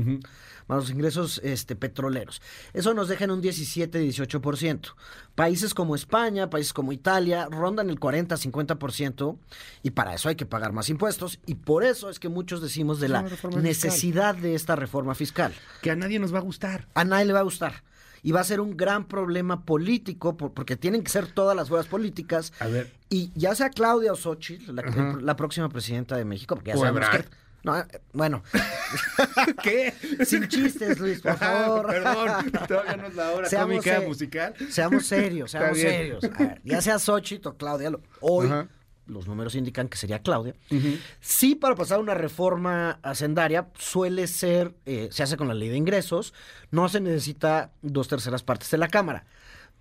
más 0.67 0.79
los 0.79 0.89
ingresos 0.89 1.39
este, 1.43 1.75
petroleros. 1.75 2.41
Eso 2.73 2.93
nos 2.93 3.07
deja 3.07 3.25
en 3.25 3.31
un 3.31 3.41
17-18%. 3.41 4.93
Países 5.35 5.73
como 5.73 5.95
España, 5.95 6.49
países 6.49 6.73
como 6.73 6.91
Italia, 6.91 7.47
rondan 7.51 7.89
el 7.89 7.99
40-50% 7.99 9.37
y 9.83 9.91
para 9.91 10.15
eso 10.15 10.29
hay 10.29 10.35
que 10.35 10.45
pagar 10.45 10.71
más 10.71 10.89
impuestos 10.89 11.39
y 11.45 11.55
por 11.55 11.83
eso 11.83 12.09
es 12.09 12.19
que 12.19 12.29
muchos 12.29 12.61
decimos 12.61 12.99
de 12.99 13.09
la 13.09 13.25
necesidad 13.61 14.35
de 14.35 14.55
esta 14.55 14.75
reforma 14.75 15.13
fiscal. 15.13 15.53
Que 15.81 15.91
a 15.91 15.95
nadie 15.95 16.19
nos 16.19 16.33
va 16.33 16.39
a 16.39 16.41
gustar. 16.41 16.87
A 16.95 17.03
nadie 17.03 17.25
le 17.25 17.33
va 17.33 17.39
a 17.39 17.43
gustar 17.43 17.83
y 18.25 18.31
va 18.31 18.39
a 18.39 18.43
ser 18.43 18.59
un 18.59 18.75
gran 18.75 19.07
problema 19.07 19.65
político 19.65 20.35
porque 20.35 20.75
tienen 20.75 21.03
que 21.03 21.11
ser 21.11 21.27
todas 21.27 21.55
las 21.55 21.69
fuerzas 21.69 21.87
políticas. 21.87 22.53
A 22.59 22.65
ver. 22.65 22.91
Y 23.07 23.31
ya 23.35 23.53
sea 23.53 23.69
Claudia 23.69 24.13
Osochi, 24.13 24.57
la, 24.65 24.81
la 25.21 25.35
próxima 25.35 25.69
presidenta 25.69 26.17
de 26.17 26.25
México, 26.25 26.55
porque 26.55 26.71
ya 26.71 26.77
sabemos 26.77 27.07
que 27.07 27.23
no, 27.61 27.79
eh, 27.79 27.85
bueno. 28.13 28.43
¿Qué? 29.63 29.93
Sin 30.25 30.47
chistes, 30.47 30.99
Luis, 30.99 31.21
por 31.21 31.37
favor. 31.37 31.85
Perdón, 31.85 32.51
todavía 32.67 32.97
no 32.97 33.07
es 33.07 33.15
la 33.15 33.31
hora 33.31 33.47
seamos 33.49 33.77
cómica 33.77 34.01
musical. 34.01 34.55
Seamos 34.71 35.05
serios, 35.05 35.51
seamos 35.51 35.77
serios. 35.77 36.23
A 36.23 36.27
ver, 36.29 36.61
ya 36.63 36.81
sea 36.81 36.97
Xochitl 36.97 37.49
o 37.49 37.57
Claudia, 37.57 37.91
hoy 38.21 38.49
los 39.07 39.27
números 39.27 39.55
indican 39.55 39.87
que 39.87 39.97
sería 39.97 40.19
Claudia. 40.19 40.55
Sí, 41.19 41.55
para 41.55 41.75
pasar 41.75 41.99
una 41.99 42.13
reforma 42.13 42.99
hacendaria 43.03 43.69
suele 43.77 44.27
ser, 44.27 44.73
eh, 44.85 45.09
se 45.11 45.23
hace 45.23 45.37
con 45.37 45.47
la 45.47 45.53
ley 45.53 45.69
de 45.69 45.77
ingresos, 45.77 46.33
no 46.71 46.89
se 46.89 46.99
necesita 46.99 47.71
dos 47.81 48.07
terceras 48.07 48.43
partes 48.43 48.71
de 48.71 48.77
la 48.77 48.87
Cámara. 48.87 49.25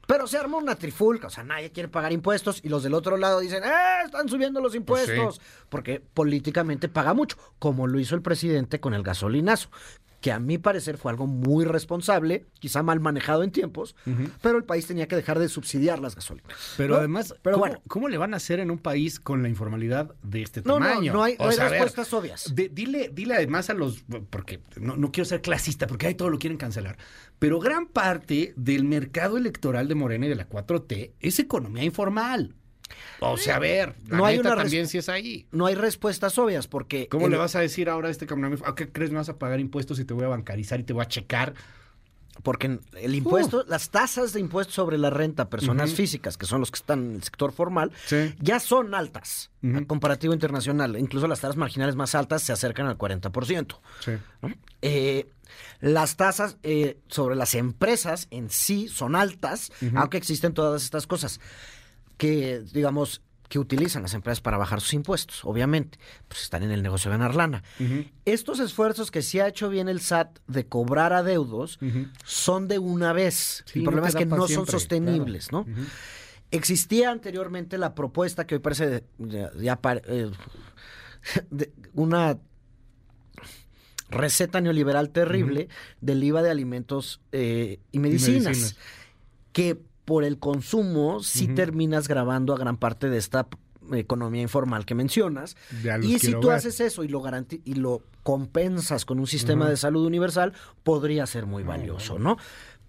Pero 0.07 0.27
se 0.27 0.37
arma 0.37 0.59
una 0.59 0.75
trifulca, 0.75 1.29
o 1.29 1.31
sea, 1.31 1.45
nadie 1.45 1.71
quiere 1.71 1.89
pagar 1.89 2.13
impuestos 2.13 2.61
y 2.63 2.69
los 2.69 2.83
del 2.83 2.95
otro 2.95 3.17
lado 3.17 3.41
dicen, 3.41 3.65
¡eh! 3.65 4.05
Están 4.05 4.29
subiendo 4.29 4.61
los 4.61 4.73
pues 4.73 5.09
impuestos. 5.09 5.41
Porque 5.69 6.01
políticamente 6.01 6.89
paga 6.89 7.15
mucho, 7.15 7.39
como 7.59 7.87
lo 7.87 7.99
hizo 7.99 8.15
el 8.15 8.23
presidente 8.23 8.81
con 8.81 8.93
el 8.93 9.03
gasolinazo, 9.03 9.71
que 10.25 10.33
a 10.33 10.39
mi 10.39 10.57
parecer 10.57 10.97
fue 10.97 11.11
algo 11.11 11.27
muy 11.27 11.67
responsable, 11.67 12.47
quizá 12.59 12.83
mal 12.83 12.99
manejado 12.99 13.43
en 13.43 13.51
tiempos, 13.51 13.95
pero 14.41 14.57
el 14.57 14.65
país 14.65 14.87
tenía 14.87 15.07
que 15.07 15.17
dejar 15.17 15.39
de 15.39 15.51
subsidiar 15.51 15.99
las 15.99 16.17
gasolinas. 16.17 16.51
Pero 16.79 16.97
además, 16.97 17.35
pero 17.43 17.57
¿cómo, 17.57 17.67
bueno, 17.67 17.83
¿cómo 17.89 18.09
le 18.09 18.17
van 18.17 18.33
a 18.33 18.39
hacer 18.39 18.59
en 18.59 18.71
un 18.71 18.79
país 18.79 19.21
con 19.21 19.43
la 19.43 19.51
informalidad 19.51 20.15
de 20.23 20.41
este 20.41 20.63
tamaño? 20.63 21.13
No, 21.13 21.19
no 21.19 21.25
hay, 21.25 21.37
respuestas 21.37 22.11
obvias. 22.15 22.55
dile, 22.55 23.11
dile 23.13 23.35
además 23.35 23.69
a 23.69 23.75
los, 23.75 24.03
porque 24.31 24.61
no, 24.81 24.97
no 24.97 25.13
quiero 25.13 25.27
ser 25.27 25.43
clasista, 25.43 25.87
porque 25.87 26.07
ahí 26.07 26.15
todo 26.15 26.31
lo 26.31 26.39
quieren 26.39 26.57
cancelar, 26.57 26.97
pero 27.39 27.61
gran 27.61 27.85
parte 27.85 28.55
del 28.57 28.85
mercado 28.85 29.37
electoral 29.37 29.89
de 29.89 29.95
Morena 29.95 30.25
y 30.25 30.31
de 30.31 30.37
la 30.37 30.49
4T 30.49 31.13
es 31.21 31.39
economía 31.39 31.85
informal. 31.85 32.55
O 33.21 33.37
sea, 33.37 33.57
a 33.57 33.59
ver, 33.59 33.95
no 34.07 34.25
hay 34.25 34.39
una 34.39 34.55
también 34.57 34.87
si 34.87 34.99
es 34.99 35.09
ahí. 35.09 35.47
No 35.51 35.67
hay 35.67 35.75
respuestas 35.75 36.39
obvias 36.39 36.67
porque... 36.67 37.09
¿Cómo 37.09 37.29
le 37.29 37.37
vas 37.37 37.57
a 37.57 37.61
decir 37.61 37.89
ahora 37.89 38.09
a 38.09 38.11
este 38.11 38.27
camionero, 38.27 38.67
¿a 38.67 38.75
qué 38.75 38.91
crees 38.91 39.11
me 39.11 39.19
vas 39.19 39.29
a 39.29 39.39
pagar 39.39 39.61
impuestos 39.61 39.99
y 39.99 40.05
te 40.05 40.15
voy 40.15 40.25
a 40.25 40.29
bancarizar 40.29 40.81
y 40.81 40.85
te 40.85 40.93
voy 40.93 41.03
a 41.03 41.09
checar? 41.09 41.55
Porque 42.43 42.79
el 43.01 43.15
impuesto, 43.15 43.59
uh. 43.59 43.65
las 43.69 43.91
tasas 43.91 44.33
de 44.33 44.41
impuestos 44.41 44.75
sobre 44.75 44.99
la 44.99 45.11
renta 45.11 45.49
personas 45.49 45.95
físicas, 45.95 46.37
que 46.37 46.47
son 46.47 46.61
los 46.61 46.71
que 46.71 46.77
están 46.77 47.03
en 47.05 47.15
el 47.17 47.23
sector 47.23 47.53
formal, 47.53 47.93
ya 48.41 48.59
son 48.59 48.95
altas 48.95 49.51
en 49.63 49.85
comparativo 49.85 50.35
internacional. 50.35 50.97
Incluso 50.99 51.29
las 51.29 51.41
tasas 51.41 51.57
marginales 51.57 51.95
más 51.95 52.15
altas 52.15 52.43
se 52.43 52.53
acercan 52.53 52.87
al 52.87 52.99
40%. 52.99 53.79
Sí. 54.01 54.13
Eh, 54.83 55.27
las 55.81 56.17
tasas 56.17 56.57
eh, 56.63 56.99
sobre 57.09 57.37
las 57.37 57.55
empresas 57.55 58.27
en 58.31 58.51
sí 58.51 58.89
son 58.89 59.15
altas, 59.15 59.71
aunque 59.95 60.17
existen 60.17 60.55
todas 60.55 60.83
estas 60.83 61.07
cosas 61.07 61.41
que, 62.17 62.61
digamos, 62.73 63.23
que 63.49 63.59
utilizan 63.59 64.03
las 64.03 64.15
empresas 64.15 64.41
para 64.41 64.57
bajar 64.57 64.81
sus 64.81 64.95
impuestos, 64.95 65.45
obviamente, 65.45 65.99
pues 66.29 66.43
están 66.43 66.63
en 66.63 66.71
el 66.71 66.83
negocio 66.83 67.11
de 67.11 67.19
ganar 67.19 67.35
lana. 67.35 67.63
Estos 68.25 68.59
esfuerzos 68.59 69.11
que 69.11 69.23
sí 69.23 69.39
ha 69.39 69.49
hecho 69.49 69.69
bien 69.69 69.89
el 69.89 70.01
SAT 70.01 70.39
de 70.47 70.67
cobrar 70.67 71.13
adeudos 71.13 71.79
son 72.25 72.69
de 72.69 72.79
una 72.79 73.13
vez. 73.13 73.65
el 73.75 73.85
problema 73.85 74.09
es 74.09 74.17
que 74.17 74.27
no 74.27 74.49
son 74.49 74.67
sostenibles, 74.67 75.53
¿no? 75.53 75.67
Existía 76.51 77.11
anteriormente 77.11 77.79
la 77.79 77.95
propuesta 77.95 78.47
que 78.47 78.55
hoy 78.55 78.61
parece 78.61 79.05
eh, 79.19 80.31
una 81.95 82.39
receta 84.09 84.61
neoliberal 84.61 85.11
terrible 85.11 85.69
del 86.01 86.23
IVA 86.23 86.43
de 86.43 86.51
alimentos 86.51 87.21
eh, 87.33 87.81
y, 87.91 87.99
medicinas, 87.99 88.77
que 89.53 89.81
por 90.05 90.25
el 90.25 90.39
consumo 90.39 91.23
sí 91.23 91.49
terminas 91.49 92.09
grabando 92.09 92.55
a 92.55 92.59
gran 92.59 92.77
parte 92.77 93.09
de 93.09 93.19
esta 93.19 93.47
economía 93.93 94.43
informal 94.43 94.87
que 94.87 94.95
mencionas. 94.95 95.57
Y 96.03 96.19
si 96.19 96.33
tú 96.33 96.51
haces 96.51 96.81
eso 96.81 97.05
y 97.05 97.09
lo 97.09 97.23
y 97.65 97.75
lo 97.75 98.03
compensas 98.23 99.05
con 99.05 99.19
un 99.21 99.27
sistema 99.27 99.69
de 99.69 99.77
salud 99.77 100.07
universal, 100.07 100.53
podría 100.83 101.27
ser 101.27 101.47
muy 101.47 101.63
valioso, 101.63 102.19
¿no? 102.19 102.39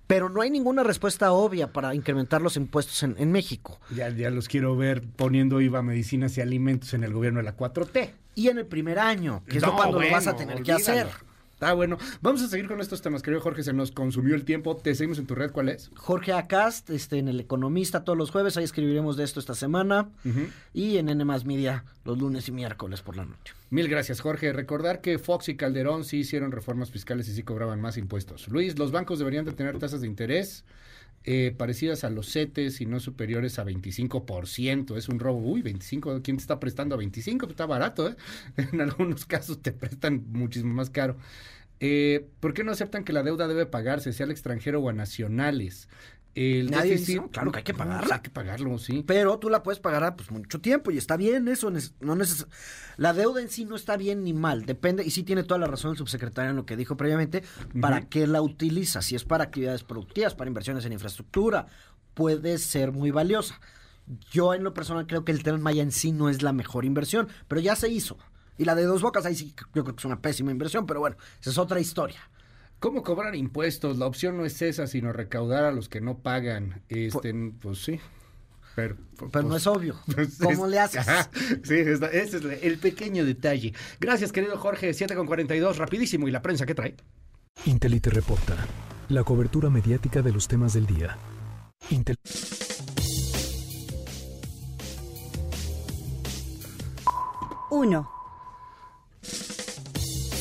Pero 0.07 0.29
no 0.29 0.41
hay 0.41 0.51
ninguna 0.51 0.83
respuesta 0.83 1.31
obvia 1.31 1.73
para 1.73 1.95
incrementar 1.95 2.41
los 2.41 2.57
impuestos 2.57 3.01
en, 3.01 3.31
México. 3.31 3.79
Ya, 3.93 4.09
ya 4.09 4.29
los 4.29 4.47
quiero 4.47 4.77
ver 4.77 5.01
poniendo 5.01 5.61
IVA 5.61 5.79
a 5.79 5.81
medicinas 5.81 6.37
y 6.37 6.41
alimentos 6.41 6.93
en 6.93 7.03
el 7.03 7.11
gobierno 7.11 7.39
de 7.39 7.43
la 7.43 7.57
4T. 7.57 8.11
Y 8.35 8.49
en 8.49 8.59
el 8.59 8.67
primer 8.67 8.99
año, 8.99 9.43
que 9.47 9.57
es 9.57 9.63
cuando 9.63 9.99
lo 9.99 10.11
vas 10.11 10.27
a 10.27 10.35
tener 10.35 10.61
que 10.61 10.73
hacer. 10.73 11.07
Está 11.55 11.71
bueno. 11.71 11.97
Vamos 12.21 12.41
a 12.41 12.49
seguir 12.49 12.67
con 12.67 12.81
estos 12.81 13.01
temas, 13.01 13.21
querido 13.21 13.41
Jorge. 13.41 13.63
Se 13.63 13.71
nos 13.71 13.91
consumió 13.91 14.35
el 14.35 14.43
tiempo. 14.43 14.75
Te 14.75 14.93
seguimos 14.93 15.19
en 15.19 15.25
tu 15.25 15.35
red. 15.35 15.51
¿Cuál 15.51 15.69
es? 15.69 15.89
Jorge 15.95 16.33
Acast, 16.33 16.89
este, 16.89 17.17
en 17.17 17.29
El 17.29 17.39
Economista 17.39 18.03
todos 18.03 18.17
los 18.17 18.29
jueves. 18.29 18.57
Ahí 18.57 18.65
escribiremos 18.65 19.15
de 19.15 19.23
esto 19.23 19.39
esta 19.39 19.55
semana. 19.55 20.09
Y 20.73 20.97
en 20.97 21.07
N 21.07 21.23
Media 21.23 21.85
los 22.03 22.17
lunes 22.17 22.49
y 22.49 22.51
miércoles 22.51 23.01
por 23.01 23.15
la 23.15 23.23
noche. 23.23 23.53
Mil 23.69 23.87
gracias, 23.87 24.19
Jorge. 24.19 24.51
Recordar 24.51 24.99
que 24.99 25.17
Fox 25.17 25.47
y 25.47 25.55
Calderón 25.55 26.03
sí 26.03 26.17
hicieron 26.17 26.51
reformas 26.51 26.91
fiscales 26.91 27.29
y 27.29 27.33
sí 27.33 27.43
cobraban 27.43 27.79
más 27.79 27.95
impuestos. 27.95 28.49
Luis, 28.49 28.77
los 28.77 28.91
bancos 28.91 29.19
deberían 29.19 29.45
de 29.45 29.53
tener 29.53 29.79
tasas 29.79 30.01
de 30.01 30.07
interés 30.07 30.65
eh, 31.25 31.53
parecidas 31.57 32.03
a 32.03 32.09
los 32.09 32.31
CETES 32.31 32.81
y 32.81 32.85
no 32.85 32.99
superiores 32.99 33.57
a 33.57 33.65
25%. 33.65 34.95
Es 34.95 35.09
un 35.09 35.19
robo. 35.19 35.39
Uy, 35.39 35.61
25. 35.61 36.21
¿Quién 36.21 36.37
te 36.37 36.41
está 36.41 36.59
prestando 36.59 36.95
a 36.95 36.97
25? 36.99 37.47
Pues 37.47 37.53
está 37.53 37.65
barato, 37.65 38.09
¿eh? 38.09 38.15
En 38.71 38.81
algunos 38.81 39.25
casos 39.25 39.61
te 39.61 39.71
prestan 39.71 40.25
muchísimo 40.31 40.73
más 40.73 40.89
caro. 40.89 41.17
Eh, 41.79 42.29
¿Por 42.39 42.53
qué 42.53 42.63
no 42.63 42.71
aceptan 42.71 43.03
que 43.03 43.11
la 43.13 43.23
deuda 43.23 43.47
debe 43.47 43.65
pagarse, 43.65 44.13
sea 44.13 44.25
al 44.25 44.31
extranjero 44.31 44.79
o 44.81 44.89
a 44.89 44.93
nacionales? 44.93 45.89
El 46.35 46.69
Nadie 46.69 46.97
dice, 46.97 47.21
claro 47.31 47.49
que 47.53 47.59
hay 47.59 47.63
que 47.63 47.73
pagarla. 47.73 48.15
hay 48.15 48.21
que 48.21 48.29
pagarlo, 48.29 48.77
sí. 48.77 49.05
Pero 49.07 49.39
tú 49.39 49.49
la 49.49 49.63
puedes 49.63 49.79
pagar 49.79 50.03
a 50.03 50.17
pues, 50.17 50.31
mucho 50.31 50.59
tiempo 50.59 50.91
y 50.91 50.97
está 50.97 51.15
bien 51.15 51.47
eso. 51.47 51.71
No 52.01 52.17
la 52.97 53.13
deuda 53.13 53.41
en 53.41 53.49
sí 53.49 53.63
no 53.63 53.77
está 53.77 53.95
bien 53.95 54.25
ni 54.25 54.33
mal. 54.33 54.65
Depende, 54.65 55.05
y 55.05 55.11
sí 55.11 55.23
tiene 55.23 55.43
toda 55.43 55.59
la 55.59 55.67
razón 55.67 55.91
el 55.91 55.97
subsecretario 55.97 56.51
en 56.51 56.57
lo 56.57 56.65
que 56.65 56.75
dijo 56.75 56.97
previamente, 56.97 57.41
para 57.79 58.01
qué 58.01 58.27
la 58.27 58.41
utiliza. 58.41 59.01
Si 59.01 59.15
es 59.15 59.23
para 59.23 59.45
actividades 59.45 59.83
productivas, 59.83 60.35
para 60.35 60.49
inversiones 60.49 60.83
en 60.83 60.91
infraestructura, 60.91 61.67
puede 62.13 62.57
ser 62.57 62.91
muy 62.91 63.11
valiosa. 63.11 63.61
Yo 64.29 64.53
en 64.53 64.63
lo 64.63 64.73
personal 64.73 65.07
creo 65.07 65.23
que 65.23 65.31
el 65.31 65.41
Tren 65.41 65.61
Maya 65.61 65.83
en 65.83 65.91
sí 65.91 66.11
no 66.11 66.27
es 66.29 66.41
la 66.41 66.51
mejor 66.51 66.83
inversión, 66.83 67.29
pero 67.47 67.61
ya 67.61 67.77
se 67.77 67.87
hizo. 67.87 68.17
Y 68.57 68.65
la 68.65 68.75
de 68.75 68.83
dos 68.83 69.01
bocas, 69.01 69.25
ahí 69.25 69.35
sí, 69.35 69.53
yo 69.57 69.83
creo 69.83 69.85
que 69.85 69.93
es 69.97 70.05
una 70.05 70.21
pésima 70.21 70.51
inversión, 70.51 70.85
pero 70.85 70.99
bueno, 70.99 71.15
esa 71.39 71.49
es 71.49 71.57
otra 71.57 71.79
historia. 71.79 72.19
¿Cómo 72.79 73.03
cobrar 73.03 73.35
impuestos? 73.35 73.97
La 73.97 74.05
opción 74.05 74.37
no 74.37 74.45
es 74.45 74.61
esa, 74.61 74.87
sino 74.87 75.11
recaudar 75.11 75.63
a 75.63 75.71
los 75.71 75.89
que 75.89 76.01
no 76.01 76.19
pagan. 76.19 76.81
Este, 76.89 77.33
pues, 77.61 77.83
sí. 77.83 77.99
Pero, 78.75 78.97
pero 79.31 79.43
no 79.43 79.49
pues, 79.49 79.61
es 79.61 79.67
obvio. 79.67 79.95
Pues, 80.13 80.37
¿Cómo 80.37 80.67
le 80.67 80.79
haces? 80.79 81.05
sí, 81.63 81.75
ese 81.75 82.37
es 82.37 82.63
el 82.63 82.77
pequeño 82.77 83.25
detalle. 83.25 83.73
Gracias, 83.99 84.31
querido 84.31 84.57
Jorge. 84.57 84.93
7 84.93 85.15
con 85.15 85.25
42, 85.25 85.77
rapidísimo. 85.77 86.27
¿Y 86.27 86.31
la 86.31 86.41
prensa 86.41 86.65
qué 86.65 86.75
trae? 86.75 86.95
Intelite 87.65 88.09
reporta. 88.09 88.55
La 89.09 89.23
cobertura 89.23 89.69
mediática 89.69 90.21
de 90.21 90.33
los 90.33 90.47
temas 90.47 90.73
del 90.73 90.85
día. 90.87 91.17
Intel 91.89 92.17
1. 97.69 98.14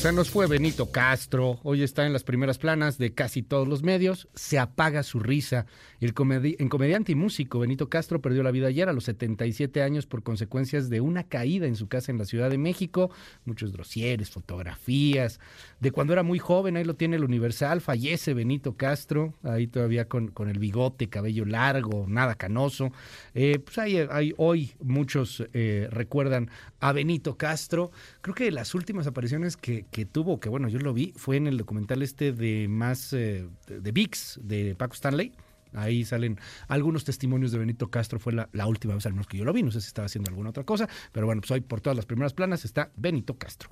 Se 0.05 0.13
nos 0.13 0.29
fue 0.29 0.45
Benito 0.45 0.91
Castro, 0.91 1.59
hoy 1.63 1.81
está 1.81 2.05
en 2.05 2.13
las 2.13 2.23
primeras 2.23 2.59
planas 2.59 2.99
de 2.99 3.15
casi 3.15 3.41
todos 3.41 3.67
los 3.67 3.81
medios, 3.81 4.27
se 4.35 4.59
apaga 4.59 5.01
su 5.01 5.17
risa. 5.17 5.65
El, 5.99 6.13
comediante 6.13 7.13
y 7.13 7.15
músico 7.15 7.57
Benito 7.57 7.89
Castro 7.89 8.21
perdió 8.21 8.43
la 8.43 8.51
vida 8.51 8.67
ayer 8.67 8.87
a 8.87 8.93
los 8.93 9.05
77 9.05 9.81
años 9.81 10.05
por 10.05 10.21
consecuencias 10.21 10.91
de 10.91 11.01
una 11.01 11.23
caída 11.23 11.65
en 11.65 11.75
su 11.75 11.87
casa 11.87 12.11
en 12.11 12.19
la 12.19 12.25
Ciudad 12.25 12.51
de 12.51 12.59
México, 12.59 13.09
muchos 13.45 13.73
dosieres, 13.73 14.29
fotografías, 14.29 15.39
de 15.79 15.89
cuando 15.89 16.13
era 16.13 16.21
muy 16.21 16.37
joven, 16.37 16.77
ahí 16.77 16.83
lo 16.83 16.93
tiene 16.93 17.15
el 17.15 17.23
Universal, 17.23 17.81
fallece 17.81 18.35
Benito 18.35 18.75
Castro, 18.75 19.33
ahí 19.41 19.65
todavía 19.65 20.07
con, 20.07 20.27
con 20.27 20.49
el 20.49 20.59
bigote, 20.59 21.09
cabello 21.09 21.45
largo, 21.45 22.05
nada 22.07 22.35
canoso. 22.35 22.91
Eh, 23.33 23.57
pues 23.57 23.79
hay, 23.79 24.35
hoy 24.37 24.73
muchos 24.83 25.43
eh, 25.53 25.87
recuerdan 25.89 26.51
a 26.79 26.91
Benito 26.91 27.37
Castro, 27.37 27.89
creo 28.25 28.33
que 28.33 28.49
las 28.49 28.73
últimas 28.73 29.05
apariciones 29.05 29.55
que, 29.55 29.85
que 29.91 30.03
tuvo, 30.03 30.39
que 30.39 30.49
bueno, 30.49 30.67
yo 30.67 30.79
lo 30.79 30.95
vi, 30.95 31.13
fue 31.15 31.37
en 31.37 31.45
el 31.45 31.59
documental 31.59 32.01
este 32.01 32.31
de 32.31 32.67
más, 32.67 33.13
eh, 33.13 33.47
de 33.67 33.91
VIX, 33.91 34.39
de 34.41 34.73
Paco 34.73 34.95
Stanley. 34.95 35.31
Ahí 35.73 36.03
salen 36.05 36.39
algunos 36.67 37.03
testimonios 37.03 37.51
de 37.51 37.59
Benito 37.59 37.91
Castro, 37.91 38.19
fue 38.19 38.33
la, 38.33 38.49
la, 38.51 38.65
última 38.65 38.95
vez 38.95 39.05
al 39.05 39.13
menos 39.13 39.27
que 39.27 39.37
yo 39.37 39.45
lo 39.45 39.53
vi, 39.53 39.61
no 39.61 39.69
sé 39.69 39.79
si 39.79 39.87
estaba 39.89 40.07
haciendo 40.07 40.31
alguna 40.31 40.49
otra 40.49 40.63
cosa, 40.63 40.89
pero 41.11 41.27
bueno, 41.27 41.39
pues 41.41 41.51
hoy 41.51 41.61
por 41.61 41.81
todas 41.81 41.95
las 41.95 42.07
primeras 42.07 42.33
planas 42.33 42.65
está 42.65 42.91
Benito 42.95 43.37
Castro. 43.37 43.69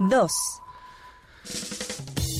2. 0.00 0.30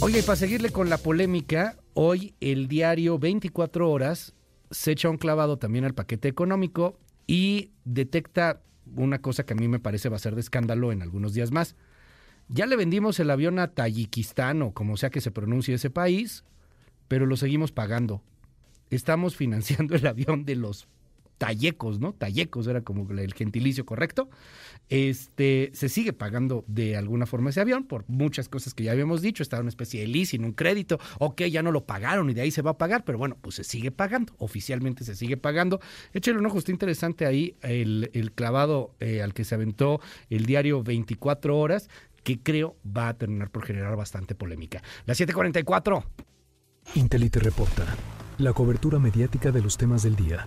Oye, 0.02 0.18
y 0.18 0.22
para 0.22 0.36
seguirle 0.36 0.68
con 0.68 0.90
la 0.90 0.98
polémica, 0.98 1.78
hoy 1.94 2.34
el 2.40 2.68
diario 2.68 3.18
24 3.18 3.90
horas 3.90 4.34
se 4.70 4.92
echa 4.92 5.08
un 5.08 5.16
clavado 5.16 5.56
también 5.56 5.86
al 5.86 5.94
paquete 5.94 6.28
económico 6.28 6.98
y 7.26 7.70
detecta 7.86 8.60
una 8.97 9.20
cosa 9.20 9.44
que 9.44 9.55
a 9.55 9.56
mí 9.56 9.69
me 9.69 9.78
parece 9.78 10.09
va 10.09 10.16
a 10.16 10.20
ser 10.20 10.35
de 10.35 10.40
escándalo 10.40 10.93
en 10.93 11.02
algunos 11.02 11.35
días 11.35 11.51
más. 11.51 11.77
Ya 12.48 12.66
le 12.66 12.77
vendimos 12.77 13.20
el 13.20 13.31
avión 13.31 13.59
a 13.59 13.69
Tayikistán 13.69 14.62
o 14.62 14.73
como 14.73 14.97
sea 14.97 15.10
que 15.10 15.20
se 15.20 15.31
pronuncie 15.31 15.74
ese 15.74 15.90
país, 15.90 16.44
pero 17.06 17.27
lo 17.27 17.36
seguimos 17.36 17.73
pagando. 17.73 18.23
Estamos 18.90 19.36
financiando 19.36 19.94
el 19.94 20.06
avión 20.06 20.44
de 20.44 20.56
los 20.56 20.89
Tallecos, 21.39 22.01
¿no? 22.01 22.12
Tallecos 22.12 22.66
era 22.66 22.82
como 22.82 23.10
el 23.10 23.32
gentilicio 23.32 23.86
correcto. 23.86 24.28
Este, 24.89 25.70
se 25.74 25.89
sigue 25.89 26.12
pagando 26.12 26.65
de 26.66 26.97
alguna 26.97 27.27
forma 27.27 27.51
ese 27.51 27.60
avión 27.60 27.85
por 27.85 28.05
muchas 28.09 28.48
cosas 28.48 28.74
que 28.74 28.85
ya 28.85 28.93
habíamos 28.93 29.23
dicho. 29.23 29.43
Estaba 29.43 29.60
una 29.60 29.69
especie 29.69 30.01
de 30.01 30.09
leasing, 30.09 30.44
un 30.44 30.52
crédito. 30.52 30.98
Ok, 31.19 31.43
ya 31.44 31.62
no 31.62 31.70
lo 31.70 31.85
pagaron 31.85 32.28
y 32.31 32.35
de 32.35 32.40
ahí 32.40 32.51
se 32.51 32.62
va 32.62 32.73
a 32.73 32.78
pagar, 32.78 33.05
pero 33.05 33.19
bueno, 33.19 33.36
pues 33.40 33.55
se 33.55 33.65
sigue 33.65 33.90
pagando. 33.90 34.35
Oficialmente 34.39 35.05
se 35.05 35.15
sigue 35.15 35.36
pagando. 35.36 35.81
Échale 36.12 36.39
un 36.39 36.47
ojo, 36.47 36.59
está 36.59 36.73
interesante 36.73 37.27
ahí 37.27 37.56
el, 37.62 38.32
clavado 38.35 38.94
eh, 39.01 39.23
al 39.23 39.32
que 39.32 39.44
se 39.44 39.55
aventó 39.55 40.01
el 40.31 40.44
diario 40.47 40.82
24 40.82 41.56
horas, 41.56 41.89
que 42.24 42.40
creo 42.40 42.77
va 42.85 43.09
a 43.09 43.15
terminar 43.15 43.51
por 43.51 43.65
generar 43.65 43.97
bastante 43.97 44.35
polémica. 44.35 44.82
La 45.06 45.15
744. 45.15 46.05
Intelite 46.94 47.39
reporta. 47.40 47.86
La 48.39 48.52
cobertura 48.52 48.98
mediática 48.98 49.51
de 49.51 49.62
los 49.62 49.77
temas 49.77 50.02
del 50.02 50.16
día. 50.16 50.47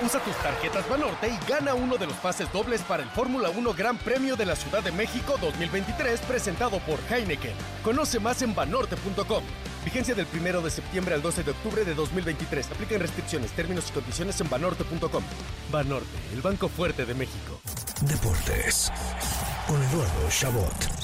Usa 0.00 0.20
tus 0.20 0.36
tarjetas 0.36 0.88
Banorte 0.88 1.28
y 1.28 1.50
gana 1.50 1.74
uno 1.74 1.96
de 1.96 2.06
los 2.06 2.16
pases 2.16 2.50
dobles 2.52 2.82
para 2.82 3.02
el 3.02 3.08
Fórmula 3.10 3.50
1 3.50 3.74
Gran 3.74 3.98
Premio 3.98 4.36
de 4.36 4.46
la 4.46 4.54
Ciudad 4.54 4.82
de 4.82 4.92
México 4.92 5.36
2023 5.40 6.20
presentado 6.20 6.78
por 6.80 6.98
Heineken. 7.10 7.54
Conoce 7.82 8.20
más 8.20 8.42
en 8.42 8.54
banorte.com. 8.54 9.42
Vigencia 9.84 10.14
del 10.14 10.26
1 10.32 10.60
de 10.60 10.70
septiembre 10.70 11.14
al 11.14 11.22
12 11.22 11.42
de 11.42 11.50
octubre 11.50 11.84
de 11.84 11.94
2023. 11.94 12.70
Aplican 12.70 13.00
restricciones, 13.00 13.50
términos 13.52 13.88
y 13.90 13.92
condiciones 13.92 14.40
en 14.40 14.48
banorte.com. 14.48 15.24
Banorte, 15.72 16.18
el 16.32 16.42
banco 16.42 16.68
fuerte 16.68 17.04
de 17.04 17.14
México. 17.14 17.60
Deportes 18.02 18.92
con 19.66 19.82
Eduardo 19.82 20.28
Chabot. 20.30 20.97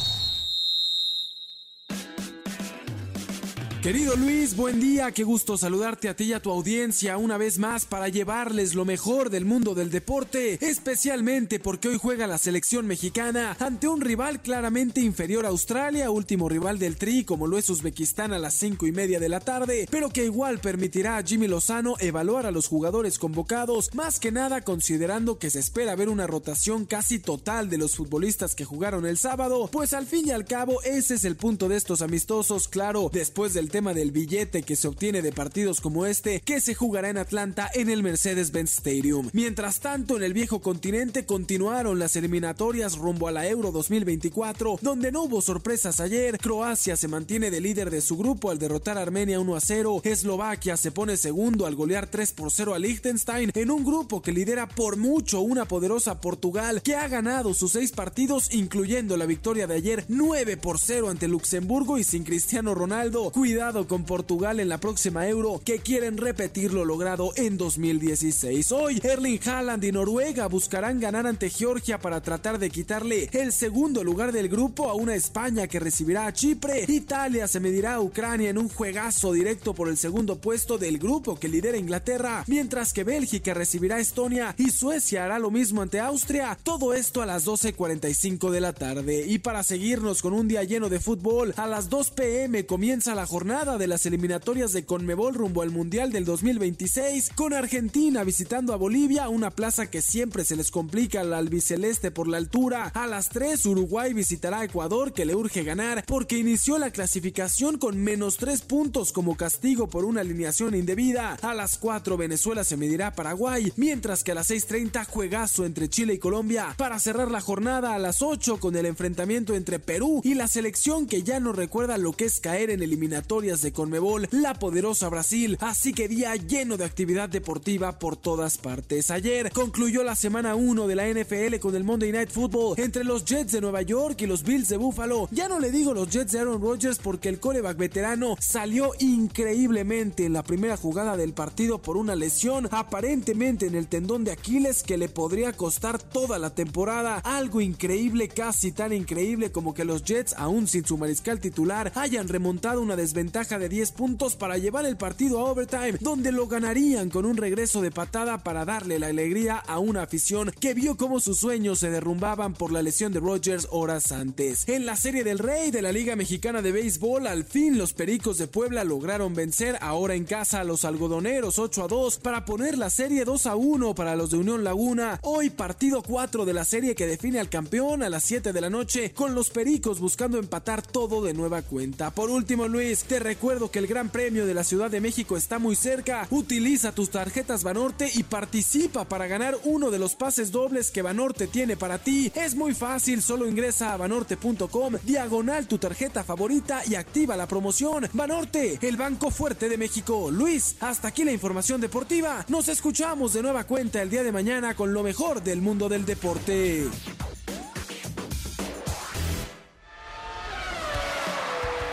Querido 3.85 4.17
Luis, 4.17 4.57
buen 4.57 4.81
día, 4.81 5.13
qué 5.13 5.25
gusto 5.25 5.59
saludarte 5.59 6.09
a 6.09 6.17
ti 6.17 6.25
y 6.25 6.33
a 6.33 6.41
tu 6.41 6.51
audiencia 6.51 7.19
una 7.19 7.37
vez 7.37 7.59
más 7.59 7.85
para 7.85 8.09
llevarles 8.09 8.75
lo 8.75 8.87
mejor 8.87 9.29
del 9.29 9.45
mundo 9.45 9.75
del 9.75 9.91
deporte, 9.91 10.57
especialmente 10.67 11.61
porque 11.61 11.89
hoy 11.89 11.99
juega 11.99 12.27
la 12.27 12.39
selección 12.39 12.87
mexicana 12.87 13.55
ante 13.61 13.87
un 13.87 14.01
rival 14.01 14.41
claramente 14.41 15.03
inferior 15.03 15.45
a 15.45 15.51
Australia, 15.51 16.11
último 16.11 16.49
rival 16.49 16.79
del 16.79 16.97
Tri 16.97 17.25
como 17.25 17.47
lo 17.47 17.59
es 17.59 17.69
Uzbekistán 17.69 18.33
a 18.33 18.39
las 18.39 18.55
cinco 18.55 18.87
y 18.87 18.93
media 18.93 19.21
de 19.21 19.29
la 19.29 19.41
tarde, 19.41 19.87
pero 19.91 20.09
que 20.09 20.25
igual 20.25 20.61
permitirá 20.61 21.19
a 21.19 21.23
Jimmy 21.23 21.47
Lozano 21.47 21.97
evaluar 22.01 22.47
a 22.47 22.53
los 22.53 22.69
jugadores 22.69 23.19
convocados, 23.19 23.91
más 23.93 24.19
que 24.19 24.33
nada 24.33 24.63
considerando 24.63 25.39
que 25.39 25.51
se 25.51 25.59
espera 25.59 25.95
ver 25.95 26.09
una 26.09 26.27
rotación 26.27 26.87
casi 26.87 27.19
total 27.19 27.69
de 27.69 27.77
los 27.77 27.97
futbolistas 27.97 28.55
que 28.55 28.65
jugaron 28.65 29.05
el 29.05 29.19
sábado, 29.19 29.69
pues 29.71 29.93
al 29.93 30.07
fin 30.07 30.29
y 30.29 30.31
al 30.31 30.47
cabo 30.47 30.81
ese 30.85 31.17
es 31.17 31.27
el 31.27 31.37
punto 31.37 31.69
de 31.69 31.77
estos 31.77 32.01
amistosos, 32.01 32.67
claro, 32.67 33.11
después 33.13 33.53
del 33.53 33.74
tema 33.75 33.93
del 33.93 34.13
billete 34.13 34.63
que 34.63 34.77
se 34.77 34.87
obtiene 34.87 35.21
de 35.21 35.33
partidos 35.33 35.81
como 35.81 36.07
este, 36.07 36.41
que 36.43 36.61
se 36.61 36.77
jugará 36.77 37.11
en 37.11 37.19
Atlanta 37.19 37.69
en 37.75 37.91
el 37.91 38.05
Mercedes-Benz 38.05 38.79
Stadium. 38.79 39.31
Mientras 39.33 39.81
tanto, 39.81 40.17
en 40.17 40.23
el 40.23 40.33
viejo 40.33 40.61
continente 40.61 41.27
continuaron 41.27 41.99
las 41.99 42.15
eliminatorias 42.15 42.97
rumbo 42.97 43.27
a 43.27 43.33
la 43.33 43.49
Euro 43.49 43.73
2024, 43.73 44.79
donde 44.81 45.11
no 45.11 45.25
hubo 45.25 45.43
sorpresas 45.43 45.99
ayer. 45.99 46.39
Croacia 46.39 46.97
se 46.97 47.09
mantiene 47.09 47.51
de 47.51 47.61
líder 47.61 47.91
de 47.91 48.01
su 48.01 48.17
grupo 48.17 48.53
al 48.53 48.61
derrotar 48.61 48.97
a 48.97 49.03
Armenia 49.03 49.41
1 49.41 49.57
a 49.57 49.61
0. 49.61 50.03
Eslovaquia 50.05 50.77
se 50.77 50.93
pone 50.93 51.17
segundo 51.17 51.67
al 51.67 51.75
golear 51.75 52.07
3 52.07 52.31
por 52.31 52.53
0 52.53 52.75
a 52.75 52.79
Liechtenstein 52.79 53.51
en 53.57 53.71
un 53.73 53.83
grupo 53.83 54.23
que 54.23 54.31
lidera 54.31 54.69
por 54.69 54.97
mucho 54.97 55.41
una 55.41 55.65
poderosa 55.65 56.21
Portugal 56.21 56.81
que 56.81 56.95
ha 56.95 57.09
ganado 57.09 57.55
sus 57.55 57.73
seis 57.73 57.91
partidos, 57.91 58.55
incluyendo 58.55 59.17
la 59.17 59.27
victoria 59.27 59.67
de 59.67 59.75
ayer 59.75 60.05
9 60.07 60.59
por 60.59 60.79
0 60.79 61.11
ante 61.11 61.27
Luxemburgo 61.27 61.99
y 61.99 62.05
sin 62.05 62.23
Cristiano 62.23 62.73
Ronaldo. 62.73 63.33
Cuidado 63.33 63.64
con 63.65 64.05
Portugal 64.05 64.61
en 64.61 64.69
la 64.69 64.77
próxima 64.77 65.27
Euro 65.27 65.59
que 65.65 65.79
quieren 65.79 66.19
repetir 66.19 66.75
lo 66.75 66.85
logrado 66.85 67.33
en 67.35 67.57
2016. 67.57 68.73
Hoy 68.73 69.01
Erling 69.03 69.41
Haaland 69.43 69.83
y 69.85 69.91
Noruega 69.91 70.49
buscarán 70.49 71.01
ganar 71.01 71.27
ante 71.27 71.49
Georgia 71.49 71.99
para 71.99 72.21
tratar 72.21 72.59
de 72.59 72.69
quitarle 72.69 73.31
el 73.33 73.53
segundo 73.53 74.05
lugar 74.05 74.33
del 74.33 74.51
grupo 74.51 74.91
a 74.91 74.95
una 74.95 75.15
España 75.15 75.67
que 75.67 75.81
recibirá 75.81 76.27
a 76.27 76.33
Chipre. 76.35 76.85
Italia 76.89 77.49
se 77.49 77.59
medirá 77.59 77.95
a 77.95 78.01
Ucrania 78.03 78.51
en 78.51 78.59
un 78.59 78.69
juegazo 78.69 79.33
directo 79.33 79.73
por 79.73 79.89
el 79.89 79.97
segundo 79.97 80.37
puesto 80.37 80.77
del 80.77 80.99
grupo 80.99 81.37
que 81.37 81.49
lidera 81.49 81.79
Inglaterra, 81.79 82.45
mientras 82.47 82.93
que 82.93 83.03
Bélgica 83.03 83.55
recibirá 83.55 83.97
a 83.97 84.01
Estonia 84.01 84.55
y 84.59 84.69
Suecia 84.73 85.25
hará 85.25 85.39
lo 85.39 85.51
mismo 85.51 85.81
ante 85.81 86.01
Austria. 86.01 86.59
Todo 86.63 86.93
esto 86.93 87.23
a 87.23 87.27
las 87.27 87.47
12.45 87.47 88.51
de 88.51 88.61
la 88.61 88.75
tarde. 88.75 89.25
Y 89.27 89.39
para 89.39 89.63
seguirnos 89.63 90.21
con 90.21 90.35
un 90.35 90.49
día 90.49 90.65
lleno 90.65 90.91
de 90.91 91.01
fútbol, 91.01 91.55
a 91.57 91.67
las 91.67 91.89
2 91.89 92.11
pm 92.11 92.67
comienza 92.67 93.15
la 93.15 93.25
jornada 93.25 93.54
de 93.55 93.87
las 93.87 94.05
eliminatorias 94.05 94.73
de 94.73 94.85
Conmebol 94.85 95.33
rumbo 95.33 95.63
al 95.63 95.71
Mundial 95.71 96.11
del 96.11 96.25
2026, 96.25 97.31
con 97.37 97.55
Argentina 97.55 98.25
visitando 98.25 98.73
a 98.73 98.77
Bolivia, 98.77 99.29
una 99.29 99.53
plaza 99.53 99.89
que 99.89 100.03
siempre 100.03 100.45
se 100.45 100.57
les 100.57 100.73
complica 100.73 101.21
al 101.21 101.33
albiceleste 101.33 102.11
por 102.11 102.27
la 102.27 102.39
altura. 102.39 102.91
A 102.95 103.07
las 103.07 103.29
3, 103.29 103.65
Uruguay 103.67 104.13
visitará 104.13 104.59
a 104.59 104.65
Ecuador, 104.65 105.13
que 105.13 105.25
le 105.25 105.37
urge 105.37 105.63
ganar, 105.63 106.05
porque 106.05 106.37
inició 106.37 106.79
la 106.79 106.91
clasificación 106.91 107.79
con 107.79 107.97
menos 107.97 108.39
3 108.39 108.61
puntos 108.63 109.13
como 109.13 109.37
castigo 109.37 109.89
por 109.89 110.05
una 110.05 110.23
alineación 110.23 110.75
indebida. 110.75 111.39
A 111.41 111.55
las 111.55 111.79
4, 111.79 112.17
Venezuela 112.17 112.65
se 112.65 112.77
medirá 112.77 113.07
a 113.07 113.15
Paraguay, 113.15 113.73
mientras 113.77 114.25
que 114.25 114.33
a 114.33 114.35
las 114.35 114.51
6.30, 114.51 115.07
juegazo 115.07 115.65
entre 115.65 115.89
Chile 115.89 116.15
y 116.15 116.19
Colombia. 116.19 116.75
Para 116.77 116.99
cerrar 116.99 117.31
la 117.31 117.41
jornada 117.41 117.95
a 117.95 118.01
las 118.01 118.21
8 118.21 118.59
con 118.59 118.75
el 118.75 118.85
enfrentamiento 118.85 119.55
entre 119.55 119.79
Perú 119.79 120.23
y 120.25 120.35
la 120.35 120.49
selección 120.49 121.07
que 121.07 121.23
ya 121.23 121.39
no 121.39 121.53
recuerda 121.53 121.99
lo 121.99 122.15
que 122.15 122.25
es 122.25 122.41
caer 122.41 122.71
en 122.71 122.83
eliminatoria 122.83 123.44
de 123.45 123.73
Conmebol, 123.73 124.27
la 124.31 124.55
poderosa 124.55 125.11
Brasil, 125.11 125.59
así 125.61 125.93
que 125.93 126.09
día 126.09 126.35
lleno 126.35 126.79
de 126.79 126.87
actividad 126.87 127.29
deportiva 127.29 127.99
por 127.99 128.17
todas 128.17 128.57
partes. 128.57 129.11
Ayer 129.11 129.53
concluyó 129.53 130.03
la 130.03 130.17
semana 130.17 130.55
1 130.55 130.87
de 130.87 130.95
la 130.95 131.07
NFL 131.07 131.59
con 131.61 131.75
el 131.75 131.85
Monday 131.85 132.11
Night 132.11 132.31
Football 132.31 132.81
entre 132.81 133.05
los 133.05 133.27
Jets 133.27 133.53
de 133.53 133.61
Nueva 133.61 133.83
York 133.83 134.23
y 134.23 134.27
los 134.27 134.45
Bills 134.45 134.69
de 134.69 134.79
Buffalo. 134.79 135.29
Ya 135.31 135.47
no 135.47 135.61
le 135.61 135.71
digo 135.71 135.93
los 135.93 136.09
Jets 136.09 136.33
de 136.33 136.39
Aaron 136.39 136.63
Rodgers 136.63 136.99
porque 136.99 137.29
el 137.29 137.39
coreback 137.39 137.77
veterano 137.77 138.35
salió 138.41 138.93
increíblemente 138.99 140.25
en 140.25 140.33
la 140.33 140.43
primera 140.43 140.79
jugada 140.79 141.19
del 141.19 141.35
partido 141.35 141.83
por 141.83 141.99
una 141.99 142.17
lesión 142.17 142.67
aparentemente 142.71 143.67
en 143.67 143.75
el 143.75 143.89
tendón 143.89 144.25
de 144.25 144.33
Aquiles 144.33 144.83
que 144.83 144.97
le 144.97 145.11
podría 145.11 145.53
costar 145.53 146.03
toda 146.03 146.39
la 146.39 146.55
temporada. 146.55 147.19
Algo 147.19 147.61
increíble, 147.61 148.29
casi 148.29 148.73
tan 148.73 148.95
increíble 148.95 149.53
como 149.53 149.75
que 149.75 149.85
los 149.85 150.03
Jets, 150.03 150.35
aún 150.39 150.67
sin 150.67 150.87
su 150.87 150.97
mariscal 150.97 151.41
titular, 151.41 151.93
hayan 151.95 152.29
remontado 152.29 152.81
una 152.81 152.97
desventaja 152.97 153.24
de 153.33 153.69
10 153.69 153.93
puntos 153.93 154.37
para 154.37 154.59
llevar 154.59 154.87
el 154.87 154.97
partido 154.97 155.39
a 155.41 155.45
overtime, 155.51 155.99
donde 156.01 156.33
lo 156.33 156.47
ganarían 156.47 157.11
con 157.11 157.25
un 157.25 157.37
regreso 157.37 157.83
de 157.83 157.91
patada 157.91 158.39
para 158.39 158.65
darle 158.65 158.99
la 158.99 159.09
alegría 159.09 159.57
a 159.57 159.79
una 159.79 160.03
afición 160.03 160.53
que 160.61 160.75
vio 160.75 160.97
cómo 160.97 161.21
sus 161.21 161.39
sueños 161.39 161.79
se 161.79 161.91
derrumbaban 161.91 162.55
por 162.55 162.73
la 162.73 162.83
lesión 162.83 163.13
de 163.13 163.21
Rodgers 163.21 163.69
horas 163.71 164.13
antes. 164.13 164.69
En 164.69 164.87
la 164.87 164.97
serie 164.97 165.25
del 165.25 165.39
Rey 165.39 165.71
de 165.71 165.83
la 165.83 165.93
Liga 165.93 166.17
Mexicana 166.17 166.63
de 166.63 166.73
Béisbol, 166.73 167.27
al 167.27 167.45
fin 167.45 167.77
los 167.77 167.93
Pericos 167.93 168.39
de 168.39 168.47
Puebla 168.47 168.85
lograron 168.85 169.35
vencer 169.35 169.79
ahora 169.81 170.15
en 170.15 170.25
casa 170.25 170.61
a 170.61 170.65
los 170.65 170.85
algodoneros 170.85 171.59
8 171.59 171.85
a 171.85 171.89
2 171.89 172.19
para 172.19 172.45
poner 172.45 172.79
la 172.79 172.91
serie 172.91 173.25
2 173.25 173.47
a 173.47 173.57
1 173.57 173.95
para 173.95 174.17
los 174.17 174.31
de 174.31 174.39
Unión 174.39 174.65
Laguna. 174.65 175.19
Hoy 175.23 175.51
partido 175.51 176.03
4 176.03 176.45
de 176.45 176.55
la 176.55 176.65
serie 176.65 176.95
que 176.95 177.07
define 177.07 177.41
al 177.41 177.49
campeón 177.49 178.03
a 178.03 178.09
las 178.09 178.25
7 178.25 178.53
de 178.53 178.61
la 178.61 178.71
noche 178.71 179.13
con 179.13 179.35
los 179.35 179.51
Pericos 179.51 180.01
buscando 180.01 180.39
empatar 180.39 180.83
todo 180.83 181.23
de 181.23 181.35
nueva 181.35 181.63
cuenta. 181.63 182.11
Por 182.11 182.31
último 182.31 182.69
Luis, 182.69 183.05
te 183.15 183.21
recuerdo 183.21 183.71
que 183.71 183.79
el 183.79 183.87
Gran 183.87 184.09
Premio 184.09 184.45
de 184.45 184.55
la 184.55 184.65
Ciudad 184.65 184.91
de 184.91 185.01
México 185.01 185.37
está 185.37 185.61
muy 185.61 185.77
cerca. 185.77 186.27
Utiliza 186.31 186.91
tus 186.91 187.11
tarjetas 187.11 187.63
Banorte 187.63 188.11
y 188.13 188.25
participa 188.25 189.05
para 189.05 189.29
ganar 189.29 189.57
uno 189.63 189.93
de 189.93 190.01
los 190.01 190.17
pases 190.17 190.51
dobles 190.51 190.91
que 190.91 191.01
Banorte 191.01 191.47
tiene 191.47 191.77
para 191.77 191.99
ti. 191.99 192.33
Es 192.35 192.57
muy 192.57 192.75
fácil, 192.75 193.23
solo 193.23 193.47
ingresa 193.47 193.93
a 193.93 193.97
banorte.com, 193.99 194.95
diagonal 195.05 195.69
tu 195.69 195.79
tarjeta 195.79 196.25
favorita 196.25 196.83
y 196.89 196.97
activa 196.97 197.37
la 197.37 197.47
promoción. 197.47 198.09
Banorte, 198.15 198.81
el 198.83 198.97
banco 198.97 199.31
fuerte 199.31 199.69
de 199.69 199.79
México. 199.79 200.33
Luis, 200.33 200.75
hasta 200.81 201.07
aquí 201.07 201.23
la 201.23 201.31
información 201.31 201.81
deportiva. 201.81 202.45
Nos 202.49 202.67
escuchamos 202.67 203.33
de 203.33 203.43
nueva 203.43 203.63
cuenta 203.63 204.03
el 204.03 204.11
día 204.11 204.25
de 204.25 204.33
mañana 204.33 204.75
con 204.75 204.93
lo 204.93 205.05
mejor 205.05 205.41
del 205.41 205.63
mundo 205.63 205.89
del 205.89 206.05
deporte. 206.05 206.89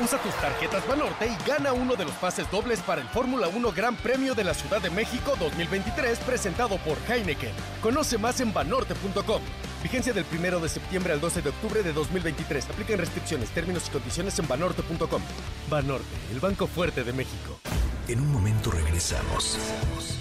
Usa 0.04 0.18
tus 0.18 0.34
tarjetas 0.36 0.88
Banorte 0.88 1.28
y 1.28 1.48
gana 1.48 1.74
uno 1.74 1.96
de 1.96 2.06
los 2.06 2.14
pases 2.16 2.50
dobles 2.50 2.80
para 2.80 3.02
el 3.02 3.08
Fórmula 3.10 3.48
1 3.48 3.72
Gran 3.72 3.96
Premio 3.96 4.34
de 4.34 4.44
la 4.44 4.56
Ciudad 4.56 4.82
de 4.82 4.90
México 4.90 5.36
2023 5.40 6.18
presentado 6.20 6.78
por 6.78 6.98
Heineken. 7.08 7.52
Conoce 7.84 8.18
más 8.18 8.42
en 8.42 8.52
banorte.com. 8.52 9.42
Vigencia 9.84 10.12
del 10.12 10.26
1 10.32 10.60
de 10.60 10.70
septiembre 10.70 11.14
al 11.14 11.22
12 11.22 11.44
de 11.44 11.50
octubre 11.50 11.84
de 11.84 11.94
2023. 11.94 12.70
Aplican 12.72 12.98
restricciones, 12.98 13.50
términos 13.50 13.88
y 13.88 13.92
condiciones 13.92 14.40
en 14.40 14.48
banorte.com. 14.48 15.22
Banorte, 15.70 16.16
el 16.32 16.40
banco 16.40 16.66
fuerte 16.66 17.04
de 17.04 17.14
México. 17.14 17.60
En 18.08 18.22
un 18.22 18.32
momento 18.32 18.72
regresamos. 18.72 19.58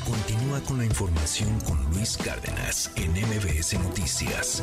Continúa 0.05 0.61
con 0.61 0.77
la 0.79 0.85
información 0.85 1.59
con 1.61 1.83
Luis 1.91 2.19
Cárdenas 2.19 2.93
en 2.97 3.13
MBS 3.13 3.79
Noticias. 3.81 4.63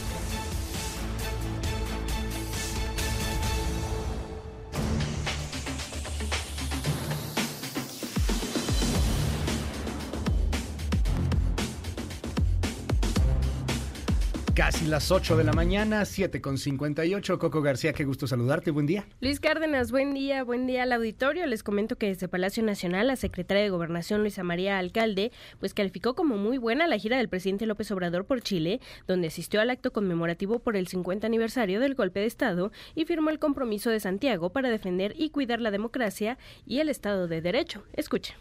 Casi 14.53 14.85
las 14.85 15.11
8 15.11 15.37
de 15.37 15.45
la 15.45 15.53
mañana, 15.53 16.03
7 16.03 16.41
con 16.41 16.57
58. 16.57 17.39
Coco 17.39 17.61
García, 17.61 17.93
qué 17.93 18.03
gusto 18.03 18.27
saludarte. 18.27 18.71
Buen 18.71 18.85
día. 18.85 19.07
Luis 19.21 19.39
Cárdenas, 19.39 19.91
buen 19.91 20.13
día, 20.13 20.43
buen 20.43 20.67
día 20.67 20.83
al 20.83 20.91
auditorio. 20.91 21.45
Les 21.45 21.63
comento 21.63 21.95
que 21.95 22.07
desde 22.07 22.27
Palacio 22.27 22.61
Nacional, 22.61 23.07
la 23.07 23.15
secretaria 23.15 23.63
de 23.63 23.69
Gobernación, 23.69 24.19
Luisa 24.19 24.43
María 24.43 24.77
Alcalde, 24.77 25.31
pues 25.61 25.73
calificó 25.73 26.15
como 26.15 26.35
muy 26.35 26.57
buena 26.57 26.85
la 26.87 26.97
gira 26.97 27.17
del 27.17 27.29
presidente 27.29 27.65
López 27.65 27.89
Obrador 27.91 28.25
por 28.25 28.41
Chile, 28.41 28.81
donde 29.07 29.27
asistió 29.27 29.61
al 29.61 29.69
acto 29.69 29.93
conmemorativo 29.93 30.59
por 30.59 30.75
el 30.75 30.87
50 30.87 31.25
aniversario 31.25 31.79
del 31.79 31.95
golpe 31.95 32.19
de 32.19 32.25
Estado 32.25 32.73
y 32.93 33.05
firmó 33.05 33.29
el 33.29 33.39
compromiso 33.39 33.89
de 33.89 34.01
Santiago 34.01 34.49
para 34.49 34.69
defender 34.69 35.13
y 35.17 35.29
cuidar 35.29 35.61
la 35.61 35.71
democracia 35.71 36.37
y 36.65 36.79
el 36.79 36.89
Estado 36.89 37.29
de 37.29 37.41
Derecho. 37.41 37.83
Escuche. 37.93 38.35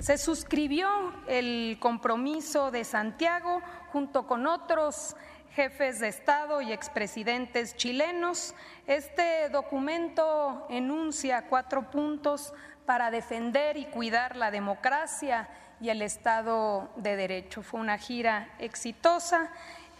Se 0.00 0.18
suscribió 0.18 0.88
el 1.26 1.78
compromiso 1.80 2.70
de 2.70 2.84
Santiago 2.84 3.62
junto 3.92 4.26
con 4.26 4.46
otros 4.46 5.16
jefes 5.54 6.00
de 6.00 6.08
Estado 6.08 6.60
y 6.60 6.72
expresidentes 6.72 7.76
chilenos. 7.76 8.54
Este 8.86 9.48
documento 9.48 10.66
enuncia 10.68 11.46
cuatro 11.48 11.90
puntos 11.90 12.52
para 12.86 13.10
defender 13.10 13.76
y 13.76 13.86
cuidar 13.86 14.36
la 14.36 14.50
democracia 14.50 15.48
y 15.80 15.88
el 15.88 16.02
Estado 16.02 16.90
de 16.96 17.16
Derecho. 17.16 17.62
Fue 17.62 17.80
una 17.80 17.98
gira 17.98 18.48
exitosa 18.58 19.50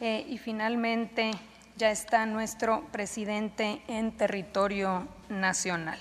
eh, 0.00 0.24
y 0.28 0.38
finalmente 0.38 1.30
ya 1.76 1.90
está 1.90 2.26
nuestro 2.26 2.84
presidente 2.92 3.82
en 3.88 4.16
territorio 4.16 5.08
nacional. 5.28 5.98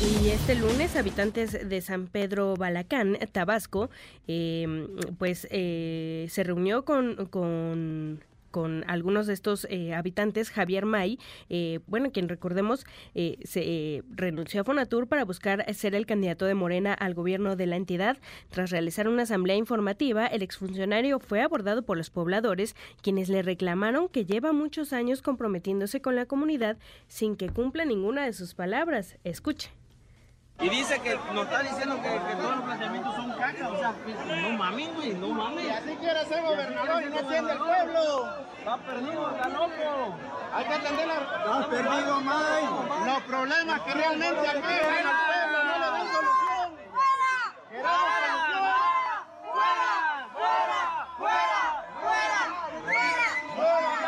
Y 0.00 0.28
este 0.28 0.54
lunes, 0.54 0.94
habitantes 0.94 1.68
de 1.68 1.80
San 1.80 2.06
Pedro 2.06 2.54
Balacán, 2.54 3.18
Tabasco, 3.32 3.90
eh, 4.28 4.86
pues 5.18 5.48
eh, 5.50 6.26
se 6.30 6.44
reunió 6.44 6.84
con, 6.84 7.26
con 7.26 8.20
con 8.50 8.84
algunos 8.88 9.26
de 9.26 9.34
estos 9.34 9.66
eh, 9.70 9.94
habitantes, 9.94 10.50
Javier 10.50 10.86
May, 10.86 11.18
eh, 11.48 11.80
bueno, 11.86 12.10
quien 12.12 12.28
recordemos 12.28 12.86
eh, 13.14 13.38
se 13.44 14.02
renunció 14.10 14.62
a 14.62 14.64
Fonatur 14.64 15.06
para 15.06 15.24
buscar 15.24 15.72
ser 15.74 15.94
el 15.94 16.06
candidato 16.06 16.46
de 16.46 16.54
Morena 16.54 16.94
al 16.94 17.14
gobierno 17.14 17.56
de 17.56 17.66
la 17.66 17.76
entidad. 17.76 18.16
Tras 18.50 18.70
realizar 18.70 19.08
una 19.08 19.22
asamblea 19.24 19.56
informativa, 19.56 20.26
el 20.26 20.42
exfuncionario 20.42 21.20
fue 21.20 21.42
abordado 21.42 21.82
por 21.82 21.96
los 21.96 22.10
pobladores, 22.10 22.74
quienes 23.02 23.28
le 23.28 23.42
reclamaron 23.42 24.08
que 24.08 24.24
lleva 24.24 24.52
muchos 24.52 24.92
años 24.92 25.22
comprometiéndose 25.22 26.00
con 26.00 26.16
la 26.16 26.26
comunidad 26.26 26.78
sin 27.06 27.36
que 27.36 27.50
cumpla 27.50 27.84
ninguna 27.84 28.24
de 28.24 28.32
sus 28.32 28.54
palabras. 28.54 29.18
Escuche. 29.24 29.77
Y 30.60 30.68
dice 30.70 31.00
que 31.00 31.14
nos 31.32 31.44
está 31.44 31.62
diciendo 31.62 32.02
que, 32.02 32.08
que 32.08 32.34
todos 32.34 32.56
los 32.56 32.64
planteamientos 32.64 33.14
son 33.14 33.30
caca, 33.32 33.68
o 33.68 33.78
sea, 33.78 33.94
no 34.42 34.50
mames, 34.58 34.92
güey, 34.96 35.14
no 35.14 35.28
mames. 35.28 35.64
Y 35.64 35.70
así 35.70 35.96
quiere 36.00 36.24
ser 36.24 36.42
gobernador 36.42 37.02
y 37.04 37.10
no 37.10 37.18
entiende 37.20 37.52
el 37.52 37.58
pueblo. 37.58 38.34
Está 38.58 38.76
perdido, 38.78 39.30
está 39.30 39.48
loco. 39.50 40.16
Hay 40.52 40.64
que 40.64 40.74
atender 40.74 41.06
la... 41.06 41.14
Está 41.14 41.68
perdido, 41.70 42.20
May. 42.22 42.64
Los 43.06 43.22
problemas 43.22 43.80
que 43.82 43.94
realmente 43.94 44.48
aquejan 44.48 45.06
al 45.06 45.16
pueblo 45.28 45.64
no 45.64 45.72
le 45.78 45.86
dan 45.86 46.06
solución. 46.12 46.76
¡Fuera! 46.90 47.54
¡Queremos 47.70 47.92
solución! 48.50 49.22
¡Fuera! 49.52 50.26
¡Fuera! 50.34 51.60
¡Fuera! 52.00 52.42
¡Fuera! 53.54 54.07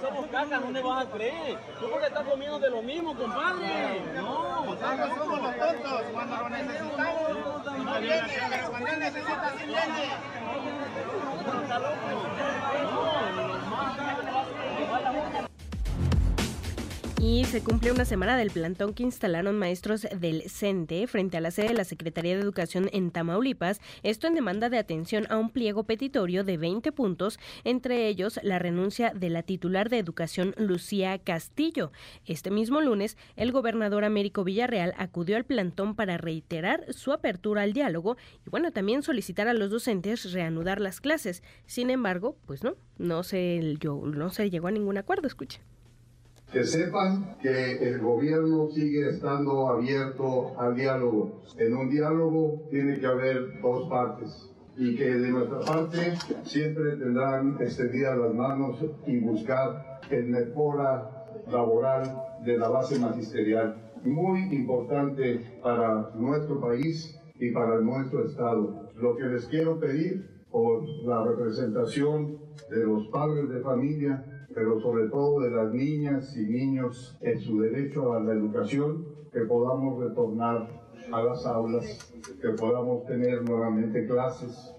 Somos 0.00 0.26
caca, 0.32 0.58
no 0.58 0.70
le 0.72 0.82
vas 0.82 1.06
a 1.06 1.10
creer. 1.10 1.56
Tú 1.78 1.88
porque 1.88 2.06
estás 2.06 2.24
comiendo 2.24 2.58
de 2.58 2.70
lo 2.70 2.82
mismo, 2.82 3.14
compadre. 3.14 4.02
No, 4.16 4.64
Nosotros 4.64 5.10
somos 5.16 5.42
los 5.42 5.56
tontos. 5.56 6.02
Cuando 6.12 6.36
lo 6.36 6.48
necesitamos, 6.48 7.84
no 7.84 8.00
viene. 8.00 8.22
Pero 8.50 8.70
cuando 8.70 8.88
él 8.88 8.98
necesita, 8.98 9.52
sí 9.56 9.64
viene. 9.66 10.10
Y 17.20 17.44
se 17.44 17.62
cumple 17.62 17.90
una 17.90 18.04
semana 18.04 18.36
del 18.36 18.50
plantón 18.50 18.92
que 18.92 19.02
instalaron 19.02 19.58
maestros 19.58 20.06
del 20.18 20.42
CENTE 20.50 21.06
frente 21.06 21.36
a 21.36 21.40
la 21.40 21.50
sede 21.50 21.68
de 21.68 21.74
la 21.74 21.84
Secretaría 21.84 22.34
de 22.34 22.42
Educación 22.42 22.90
en 22.92 23.10
Tamaulipas, 23.10 23.80
esto 24.02 24.26
en 24.26 24.34
demanda 24.34 24.68
de 24.68 24.78
atención 24.78 25.26
a 25.30 25.38
un 25.38 25.50
pliego 25.50 25.84
petitorio 25.84 26.44
de 26.44 26.58
20 26.58 26.92
puntos, 26.92 27.38
entre 27.62 28.08
ellos 28.08 28.38
la 28.42 28.58
renuncia 28.58 29.12
de 29.14 29.30
la 29.30 29.42
titular 29.42 29.88
de 29.88 29.98
Educación 29.98 30.54
Lucía 30.58 31.18
Castillo. 31.18 31.92
Este 32.26 32.50
mismo 32.50 32.80
lunes, 32.82 33.16
el 33.36 33.52
gobernador 33.52 34.04
Américo 34.04 34.44
Villarreal 34.44 34.92
acudió 34.98 35.36
al 35.36 35.44
plantón 35.44 35.94
para 35.94 36.18
reiterar 36.18 36.92
su 36.92 37.12
apertura 37.12 37.62
al 37.62 37.72
diálogo 37.72 38.16
y 38.46 38.50
bueno, 38.50 38.70
también 38.70 39.02
solicitar 39.02 39.48
a 39.48 39.54
los 39.54 39.70
docentes 39.70 40.32
reanudar 40.32 40.80
las 40.80 41.00
clases. 41.00 41.42
Sin 41.66 41.90
embargo, 41.90 42.36
pues 42.46 42.62
no, 42.62 42.74
no 42.98 43.22
se, 43.22 43.78
no 43.82 44.30
se 44.30 44.50
llegó 44.50 44.68
a 44.68 44.72
ningún 44.72 44.98
acuerdo, 44.98 45.26
escuche 45.26 45.60
que 46.54 46.62
sepan 46.62 47.36
que 47.42 47.72
el 47.82 48.00
gobierno 48.00 48.68
sigue 48.70 49.08
estando 49.08 49.66
abierto 49.66 50.56
al 50.56 50.76
diálogo. 50.76 51.42
En 51.58 51.76
un 51.76 51.90
diálogo 51.90 52.68
tiene 52.70 53.00
que 53.00 53.06
haber 53.06 53.60
dos 53.60 53.88
partes 53.88 54.54
y 54.76 54.94
que 54.94 55.16
de 55.16 55.30
nuestra 55.30 55.58
parte 55.60 56.14
siempre 56.44 56.96
tendrán 56.96 57.56
extendidas 57.60 58.16
las 58.16 58.34
manos 58.34 58.78
y 59.04 59.18
buscar 59.18 60.00
el 60.10 60.26
mejora 60.26 61.26
laboral 61.50 62.22
de 62.44 62.56
la 62.56 62.68
base 62.68 63.00
magisterial. 63.00 63.90
Muy 64.04 64.54
importante 64.54 65.58
para 65.60 66.10
nuestro 66.14 66.60
país 66.60 67.18
y 67.34 67.50
para 67.50 67.80
nuestro 67.80 68.26
Estado. 68.26 68.92
Lo 68.94 69.16
que 69.16 69.24
les 69.24 69.46
quiero 69.46 69.80
pedir 69.80 70.44
por 70.52 70.84
la 71.04 71.24
representación 71.24 72.38
de 72.70 72.84
los 72.84 73.08
padres 73.08 73.48
de 73.48 73.60
familia 73.60 74.24
pero 74.54 74.80
sobre 74.80 75.08
todo 75.08 75.40
de 75.40 75.50
las 75.50 75.72
niñas 75.72 76.36
y 76.36 76.46
niños 76.46 77.18
en 77.20 77.40
su 77.40 77.60
derecho 77.60 78.12
a 78.12 78.20
la 78.20 78.32
educación, 78.32 79.04
que 79.32 79.40
podamos 79.40 80.02
retornar 80.02 80.68
a 81.12 81.22
las 81.22 81.44
aulas, 81.44 81.84
que 82.40 82.48
podamos 82.50 83.04
tener 83.06 83.42
nuevamente 83.42 84.06
clases, 84.06 84.74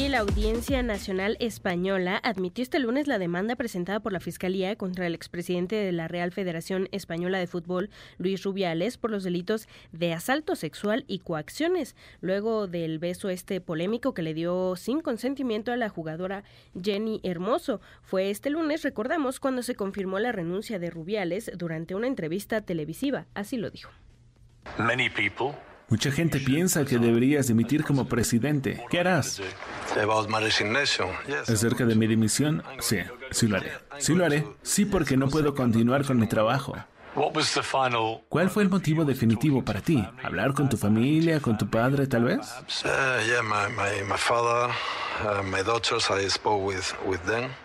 y 0.00 0.08
la 0.08 0.20
Audiencia 0.20 0.82
Nacional 0.82 1.36
Española 1.40 2.18
admitió 2.22 2.62
este 2.62 2.78
lunes 2.78 3.06
la 3.06 3.18
demanda 3.18 3.54
presentada 3.54 4.00
por 4.00 4.14
la 4.14 4.20
Fiscalía 4.20 4.74
contra 4.76 5.06
el 5.06 5.14
expresidente 5.14 5.76
de 5.76 5.92
la 5.92 6.08
Real 6.08 6.32
Federación 6.32 6.88
Española 6.90 7.38
de 7.38 7.46
Fútbol, 7.46 7.90
Luis 8.16 8.42
Rubiales, 8.42 8.96
por 8.96 9.10
los 9.10 9.24
delitos 9.24 9.68
de 9.92 10.14
asalto 10.14 10.56
sexual 10.56 11.04
y 11.06 11.18
coacciones, 11.18 11.96
luego 12.22 12.66
del 12.66 12.98
beso 12.98 13.28
este 13.28 13.60
polémico 13.60 14.14
que 14.14 14.22
le 14.22 14.32
dio 14.32 14.74
sin 14.74 15.02
consentimiento 15.02 15.70
a 15.70 15.76
la 15.76 15.90
jugadora 15.90 16.44
Jenny 16.82 17.20
Hermoso. 17.22 17.82
Fue 18.02 18.30
este 18.30 18.48
lunes, 18.48 18.82
recordamos, 18.82 19.38
cuando 19.38 19.62
se 19.62 19.74
confirmó 19.74 20.18
la 20.18 20.32
renuncia 20.32 20.78
de 20.78 20.88
Rubiales 20.88 21.50
durante 21.56 21.94
una 21.94 22.06
entrevista 22.06 22.62
televisiva. 22.62 23.26
Así 23.34 23.58
lo 23.58 23.68
dijo. 23.70 23.90
Mucha 25.90 26.12
gente 26.12 26.38
piensa 26.38 26.84
que 26.84 26.98
deberías 26.98 27.48
dimitir 27.48 27.82
como 27.82 28.06
presidente. 28.06 28.80
¿Qué 28.90 29.00
harás? 29.00 29.42
¿Acerca 31.48 31.84
de 31.84 31.94
mi 31.96 32.06
dimisión? 32.06 32.62
Sí, 32.78 32.98
sí 33.32 33.48
lo 33.48 33.56
haré. 33.56 33.72
Sí 33.98 34.14
lo 34.14 34.24
haré. 34.24 34.46
Sí 34.62 34.84
porque 34.84 35.16
no 35.16 35.28
puedo 35.28 35.54
continuar 35.54 36.04
con 36.04 36.18
mi 36.18 36.28
trabajo. 36.28 36.76
¿Cuál 38.28 38.50
fue 38.50 38.62
el 38.62 38.68
motivo 38.68 39.04
definitivo 39.04 39.64
para 39.64 39.80
ti? 39.80 40.04
¿Hablar 40.22 40.54
con 40.54 40.68
tu 40.68 40.76
familia, 40.76 41.40
con 41.40 41.58
tu 41.58 41.68
padre, 41.68 42.06
tal 42.06 42.24
vez? 42.24 42.40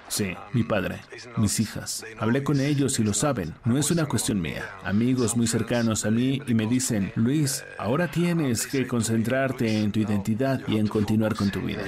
Sí, 0.07 0.35
mi 0.51 0.63
padre, 0.63 1.01
mis 1.38 1.59
hijas. 1.59 2.03
Hablé 2.19 2.43
con 2.43 2.59
ellos 2.59 2.99
y 2.99 3.03
lo 3.03 3.13
saben. 3.13 3.55
No 3.63 3.77
es 3.77 3.91
una 3.91 4.07
cuestión 4.07 4.41
mía. 4.41 4.69
Amigos 4.84 5.38
muy 5.38 5.47
cercanos 5.47 6.05
a 6.05 6.11
mí 6.11 6.41
y 6.47 6.53
me 6.53 6.65
dicen, 6.65 7.11
Luis, 7.15 7.63
ahora 7.77 8.09
tienes 8.09 8.67
que 8.67 8.88
concentrarte 8.88 9.80
en 9.80 9.91
tu 9.91 9.99
identidad 9.99 10.59
y 10.67 10.77
en 10.77 10.88
continuar 10.88 11.35
con 11.35 11.51
tu 11.51 11.61
vida. 11.61 11.84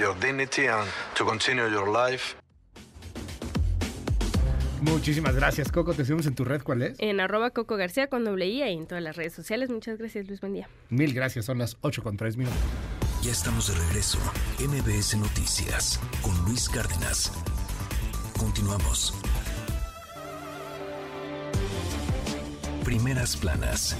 Muchísimas 4.80 5.34
gracias, 5.34 5.72
Coco. 5.72 5.92
Te 5.92 6.04
seguimos 6.04 6.26
en 6.26 6.34
tu 6.34 6.44
red. 6.44 6.62
¿Cuál 6.62 6.82
es? 6.82 6.94
En 6.98 7.20
arroba 7.20 7.50
Coco 7.50 7.76
García 7.76 8.08
con 8.08 8.24
doble 8.24 8.46
I 8.46 8.62
y 8.62 8.62
en 8.62 8.86
todas 8.86 9.02
las 9.02 9.16
redes 9.16 9.32
sociales. 9.32 9.70
Muchas 9.70 9.98
gracias, 9.98 10.26
Luis. 10.26 10.40
Buen 10.40 10.54
día. 10.54 10.68
Mil 10.90 11.12
gracias. 11.14 11.46
Son 11.46 11.58
las 11.58 11.76
8 11.80 12.02
con 12.02 12.16
3 12.16 12.36
minutos. 12.36 12.58
Ya 13.22 13.32
estamos 13.32 13.68
de 13.68 13.74
regreso. 13.86 14.18
MBS 14.60 15.16
Noticias 15.16 16.00
con 16.22 16.36
Luis 16.44 16.68
Cárdenas. 16.68 17.32
Continuamos. 18.38 19.14
Primeras 22.84 23.36
planas. 23.36 23.96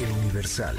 El 0.00 0.10
Universal. 0.24 0.76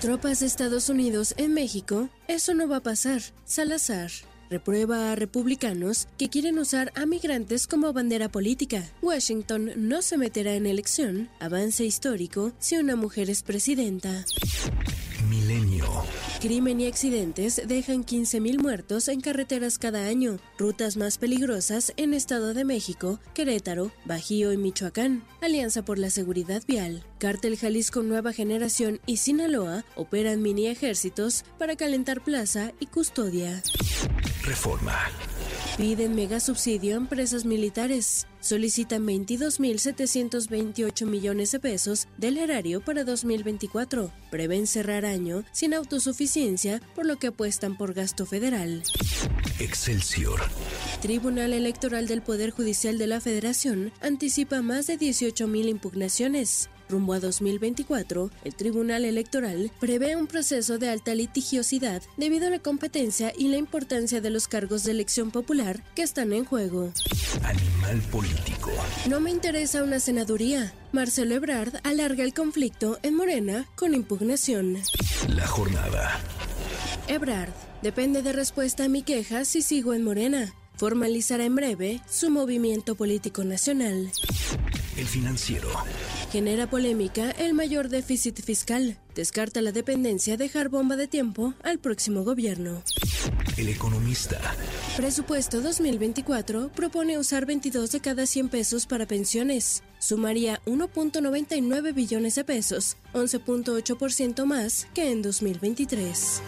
Tropas 0.00 0.40
de 0.40 0.46
Estados 0.46 0.88
Unidos 0.88 1.34
en 1.38 1.54
México. 1.54 2.08
Eso 2.28 2.54
no 2.54 2.68
va 2.68 2.78
a 2.78 2.82
pasar. 2.82 3.22
Salazar 3.44 4.10
reprueba 4.54 5.10
a 5.10 5.16
republicanos 5.16 6.06
que 6.16 6.28
quieren 6.28 6.60
usar 6.60 6.92
a 6.94 7.06
migrantes 7.06 7.66
como 7.66 7.92
bandera 7.92 8.28
política. 8.28 8.88
Washington 9.02 9.72
no 9.76 10.00
se 10.00 10.16
meterá 10.16 10.54
en 10.54 10.66
elección, 10.66 11.28
avance 11.40 11.84
histórico, 11.84 12.52
si 12.60 12.76
una 12.76 12.94
mujer 12.94 13.30
es 13.30 13.42
presidenta. 13.42 14.24
Milenio. 15.34 15.84
Crimen 16.40 16.80
y 16.80 16.86
accidentes 16.86 17.60
dejan 17.66 18.04
15.000 18.04 18.62
muertos 18.62 19.08
en 19.08 19.20
carreteras 19.20 19.78
cada 19.78 20.06
año. 20.06 20.38
Rutas 20.58 20.96
más 20.96 21.18
peligrosas 21.18 21.92
en 21.96 22.14
Estado 22.14 22.54
de 22.54 22.64
México, 22.64 23.18
Querétaro, 23.34 23.90
Bajío 24.04 24.52
y 24.52 24.56
Michoacán. 24.56 25.24
Alianza 25.40 25.84
por 25.84 25.98
la 25.98 26.10
Seguridad 26.10 26.62
Vial. 26.68 27.04
Cártel 27.18 27.58
Jalisco 27.58 28.02
Nueva 28.02 28.32
Generación 28.32 29.00
y 29.06 29.16
Sinaloa 29.16 29.84
operan 29.96 30.40
mini 30.40 30.68
ejércitos 30.68 31.44
para 31.58 31.74
calentar 31.74 32.22
plaza 32.22 32.72
y 32.78 32.86
custodia. 32.86 33.62
Reforma. 34.44 35.10
Piden 35.76 36.14
mega 36.14 36.38
subsidio 36.38 36.94
a 36.94 36.98
empresas 36.98 37.44
militares. 37.44 38.28
Solicitan 38.38 39.04
22.728 39.04 41.04
millones 41.04 41.50
de 41.50 41.58
pesos 41.58 42.06
del 42.16 42.38
erario 42.38 42.80
para 42.80 43.02
2024. 43.02 44.12
Prevén 44.30 44.68
cerrar 44.68 45.04
año 45.04 45.42
sin 45.50 45.74
autosuficiencia, 45.74 46.80
por 46.94 47.06
lo 47.06 47.16
que 47.16 47.26
apuestan 47.26 47.76
por 47.76 47.92
gasto 47.92 48.24
federal. 48.24 48.84
Excelsior. 49.58 50.42
Tribunal 51.02 51.52
Electoral 51.52 52.06
del 52.06 52.22
Poder 52.22 52.52
Judicial 52.52 52.96
de 52.96 53.08
la 53.08 53.20
Federación 53.20 53.92
anticipa 54.00 54.62
más 54.62 54.86
de 54.86 54.96
18.000 54.96 55.68
impugnaciones. 55.68 56.70
Rumbo 56.88 57.14
a 57.14 57.20
2024, 57.20 58.30
el 58.44 58.54
Tribunal 58.54 59.04
Electoral 59.04 59.70
prevé 59.80 60.16
un 60.16 60.26
proceso 60.26 60.78
de 60.78 60.88
alta 60.88 61.14
litigiosidad 61.14 62.02
debido 62.16 62.46
a 62.46 62.50
la 62.50 62.58
competencia 62.58 63.32
y 63.36 63.48
la 63.48 63.56
importancia 63.56 64.20
de 64.20 64.30
los 64.30 64.48
cargos 64.48 64.84
de 64.84 64.92
elección 64.92 65.30
popular 65.30 65.82
que 65.94 66.02
están 66.02 66.32
en 66.32 66.44
juego. 66.44 66.92
Animal 67.42 68.00
político. 68.10 68.70
No 69.08 69.20
me 69.20 69.30
interesa 69.30 69.82
una 69.82 70.00
senaduría. 70.00 70.72
Marcelo 70.92 71.34
Ebrard 71.34 71.74
alarga 71.82 72.24
el 72.24 72.34
conflicto 72.34 72.98
en 73.02 73.16
Morena 73.16 73.66
con 73.76 73.94
impugnación. 73.94 74.78
La 75.28 75.46
jornada. 75.46 76.20
Ebrard, 77.08 77.52
depende 77.82 78.22
de 78.22 78.32
respuesta 78.32 78.84
a 78.84 78.88
mi 78.88 79.02
queja 79.02 79.44
si 79.44 79.62
sigo 79.62 79.94
en 79.94 80.04
Morena. 80.04 80.54
Formalizará 80.76 81.44
en 81.44 81.54
breve 81.54 82.00
su 82.10 82.30
movimiento 82.30 82.94
político 82.94 83.44
nacional. 83.44 84.10
El 84.96 85.06
financiero. 85.06 85.68
Genera 86.30 86.68
polémica 86.68 87.30
el 87.30 87.54
mayor 87.54 87.88
déficit 87.88 88.40
fiscal. 88.42 88.96
Descarta 89.14 89.60
la 89.62 89.72
dependencia 89.72 90.36
dejar 90.36 90.68
bomba 90.68 90.96
de 90.96 91.08
tiempo 91.08 91.54
al 91.62 91.78
próximo 91.78 92.24
gobierno. 92.24 92.82
El 93.56 93.68
economista. 93.68 94.40
Presupuesto 94.96 95.60
2024 95.60 96.70
propone 96.70 97.18
usar 97.18 97.46
22 97.46 97.92
de 97.92 98.00
cada 98.00 98.26
100 98.26 98.48
pesos 98.48 98.86
para 98.86 99.06
pensiones. 99.06 99.82
Sumaría 100.00 100.60
1.99 100.66 101.94
billones 101.94 102.34
de 102.34 102.44
pesos, 102.44 102.96
11.8% 103.12 104.44
más 104.44 104.86
que 104.92 105.10
en 105.10 105.22
2023. 105.22 106.42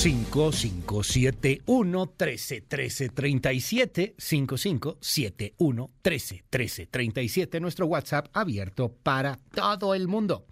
5571 0.00 2.14
13 2.16 2.62
13 2.62 3.08
37 3.10 4.14
5571 4.16 5.90
13 6.00 6.44
13 6.48 6.86
37 6.86 7.60
nuestro 7.60 7.84
WhatsApp 7.84 8.28
abierto 8.32 8.96
para 9.02 9.38
todo 9.54 9.94
el 9.94 10.08
mundo. 10.08 10.46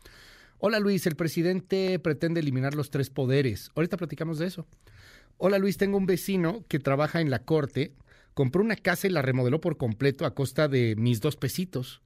Hola 0.59 0.81
Luis, 0.81 1.07
el 1.07 1.17
presidente 1.17 1.99
pretende 1.99 2.41
eliminar 2.41 2.75
los 2.75 2.91
tres 2.91 3.09
poderes. 3.09 3.71
Ahorita 3.75 3.97
platicamos 3.97 4.39
de 4.39 4.49
eso. 4.49 4.67
Hola 5.39 5.57
Luis, 5.57 5.79
tengo 5.79 5.97
un 5.97 6.05
vecino 6.05 6.67
que 6.69 6.79
trabaja 6.79 7.23
en 7.23 7.31
la 7.31 7.47
corte, 7.47 7.95
compró 8.35 8.63
una 8.63 8.77
casa 8.77 9.07
y 9.07 9.11
la 9.11 9.23
remodeló 9.23 9.63
por 9.63 9.79
completo 9.79 10.27
a 10.27 10.35
costa 10.35 10.69
de 10.69 10.95
mis 10.97 11.23
dos 11.23 11.37
pesitos. 11.37 12.03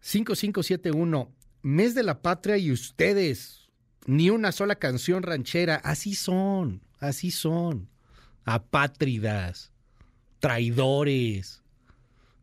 5571, 0.00 1.32
mes 1.62 1.94
de 1.94 2.02
la 2.02 2.20
patria 2.20 2.58
y 2.58 2.72
ustedes 2.72 3.65
Ni 4.04 4.30
una 4.30 4.52
sola 4.52 4.76
canción 4.76 5.22
ranchera. 5.22 5.76
Así 5.76 6.14
son, 6.14 6.82
así 7.00 7.30
son. 7.30 7.88
Apátridas, 8.44 9.72
traidores, 10.38 11.62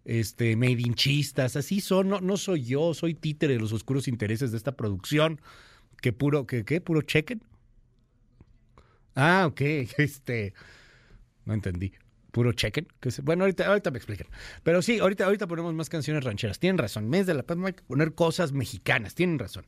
este, 0.06 0.56
medinchistas, 0.56 1.56
así 1.56 1.82
son. 1.82 2.10
No, 2.10 2.22
no 2.22 2.38
soy 2.38 2.64
yo, 2.64 2.94
soy 2.94 3.14
títere 3.14 3.54
de 3.54 3.60
los 3.60 3.74
oscuros 3.74 4.08
intereses 4.08 4.52
de 4.52 4.58
esta 4.58 4.76
producción. 4.76 5.40
Que 6.02 6.12
puro, 6.12 6.46
qué, 6.46 6.82
puro 6.82 7.02
chequen. 7.02 7.42
Ah, 9.16 9.46
ok, 9.48 9.62
este, 9.98 10.54
no 11.46 11.54
entendí. 11.54 11.94
Puro 12.32 12.52
chequen. 12.52 12.88
Bueno, 13.22 13.44
ahorita, 13.44 13.68
ahorita 13.68 13.92
me 13.92 13.98
explican. 13.98 14.28
Pero 14.64 14.82
sí, 14.82 14.98
ahorita, 14.98 15.26
ahorita 15.26 15.48
ponemos 15.48 15.74
más 15.76 15.88
canciones 15.88 16.24
rancheras. 16.24 16.58
Tienen 16.58 16.80
razón. 16.80 17.08
Mes 17.08 17.28
de 17.28 17.36
la 17.36 17.44
paz 17.44 17.58
hay 17.64 17.74
que 17.74 17.84
poner 17.84 18.16
cosas 18.16 18.54
mexicanas. 18.54 19.14
Tienen 19.14 19.38
razón. 19.38 19.68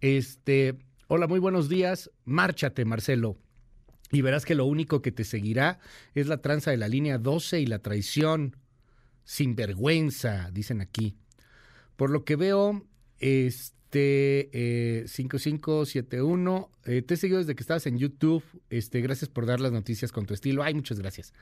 Este, 0.00 0.76
hola, 1.12 1.26
muy 1.26 1.40
buenos 1.40 1.68
días. 1.68 2.08
Márchate, 2.24 2.84
Marcelo. 2.84 3.36
Y 4.12 4.22
verás 4.22 4.44
que 4.44 4.54
lo 4.54 4.64
único 4.64 5.02
que 5.02 5.10
te 5.10 5.24
seguirá 5.24 5.80
es 6.14 6.28
la 6.28 6.40
tranza 6.40 6.70
de 6.70 6.76
la 6.76 6.86
línea 6.86 7.18
12 7.18 7.60
y 7.60 7.66
la 7.66 7.80
traición. 7.80 8.56
Sin 9.24 9.56
vergüenza, 9.56 10.50
dicen 10.52 10.80
aquí. 10.80 11.16
Por 11.96 12.10
lo 12.10 12.24
que 12.24 12.36
veo, 12.36 12.86
este 13.18 14.50
eh, 14.52 15.08
5571, 15.08 16.70
eh, 16.84 17.02
te 17.02 17.14
he 17.14 17.16
seguido 17.16 17.40
desde 17.40 17.56
que 17.56 17.62
estabas 17.64 17.86
en 17.86 17.98
YouTube. 17.98 18.44
Este, 18.70 19.00
gracias 19.00 19.28
por 19.28 19.46
dar 19.46 19.58
las 19.58 19.72
noticias 19.72 20.12
con 20.12 20.26
tu 20.26 20.34
estilo. 20.34 20.62
Ay, 20.62 20.74
muchas 20.74 21.00
gracias. 21.00 21.32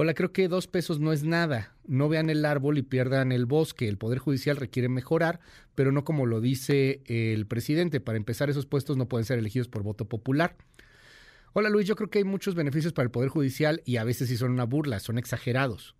Hola, 0.00 0.14
creo 0.14 0.32
que 0.32 0.46
dos 0.46 0.68
pesos 0.68 1.00
no 1.00 1.12
es 1.12 1.24
nada. 1.24 1.74
No 1.84 2.08
vean 2.08 2.30
el 2.30 2.44
árbol 2.44 2.78
y 2.78 2.82
pierdan 2.82 3.32
el 3.32 3.46
bosque. 3.46 3.88
El 3.88 3.98
Poder 3.98 4.20
Judicial 4.20 4.56
requiere 4.56 4.88
mejorar, 4.88 5.40
pero 5.74 5.90
no 5.90 6.04
como 6.04 6.24
lo 6.24 6.40
dice 6.40 7.02
el 7.06 7.48
presidente. 7.48 7.98
Para 7.98 8.16
empezar, 8.16 8.48
esos 8.48 8.64
puestos 8.64 8.96
no 8.96 9.08
pueden 9.08 9.24
ser 9.24 9.40
elegidos 9.40 9.66
por 9.66 9.82
voto 9.82 10.04
popular. 10.04 10.56
Hola 11.52 11.68
Luis, 11.68 11.84
yo 11.88 11.96
creo 11.96 12.10
que 12.10 12.18
hay 12.18 12.24
muchos 12.24 12.54
beneficios 12.54 12.92
para 12.92 13.06
el 13.06 13.10
Poder 13.10 13.28
Judicial 13.28 13.82
y 13.84 13.96
a 13.96 14.04
veces 14.04 14.28
sí 14.28 14.36
son 14.36 14.52
una 14.52 14.62
burla, 14.62 15.00
son 15.00 15.18
exagerados. 15.18 15.96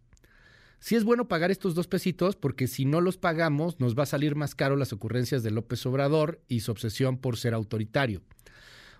Sí 0.78 0.94
es 0.94 1.02
bueno 1.02 1.26
pagar 1.26 1.50
estos 1.50 1.74
dos 1.74 1.88
pesitos 1.88 2.36
porque 2.36 2.68
si 2.68 2.84
no 2.84 3.00
los 3.00 3.18
pagamos 3.18 3.80
nos 3.80 3.98
va 3.98 4.04
a 4.04 4.06
salir 4.06 4.36
más 4.36 4.54
caro 4.54 4.76
las 4.76 4.92
ocurrencias 4.92 5.42
de 5.42 5.50
López 5.50 5.84
Obrador 5.86 6.40
y 6.46 6.60
su 6.60 6.70
obsesión 6.70 7.18
por 7.18 7.36
ser 7.36 7.52
autoritario. 7.52 8.22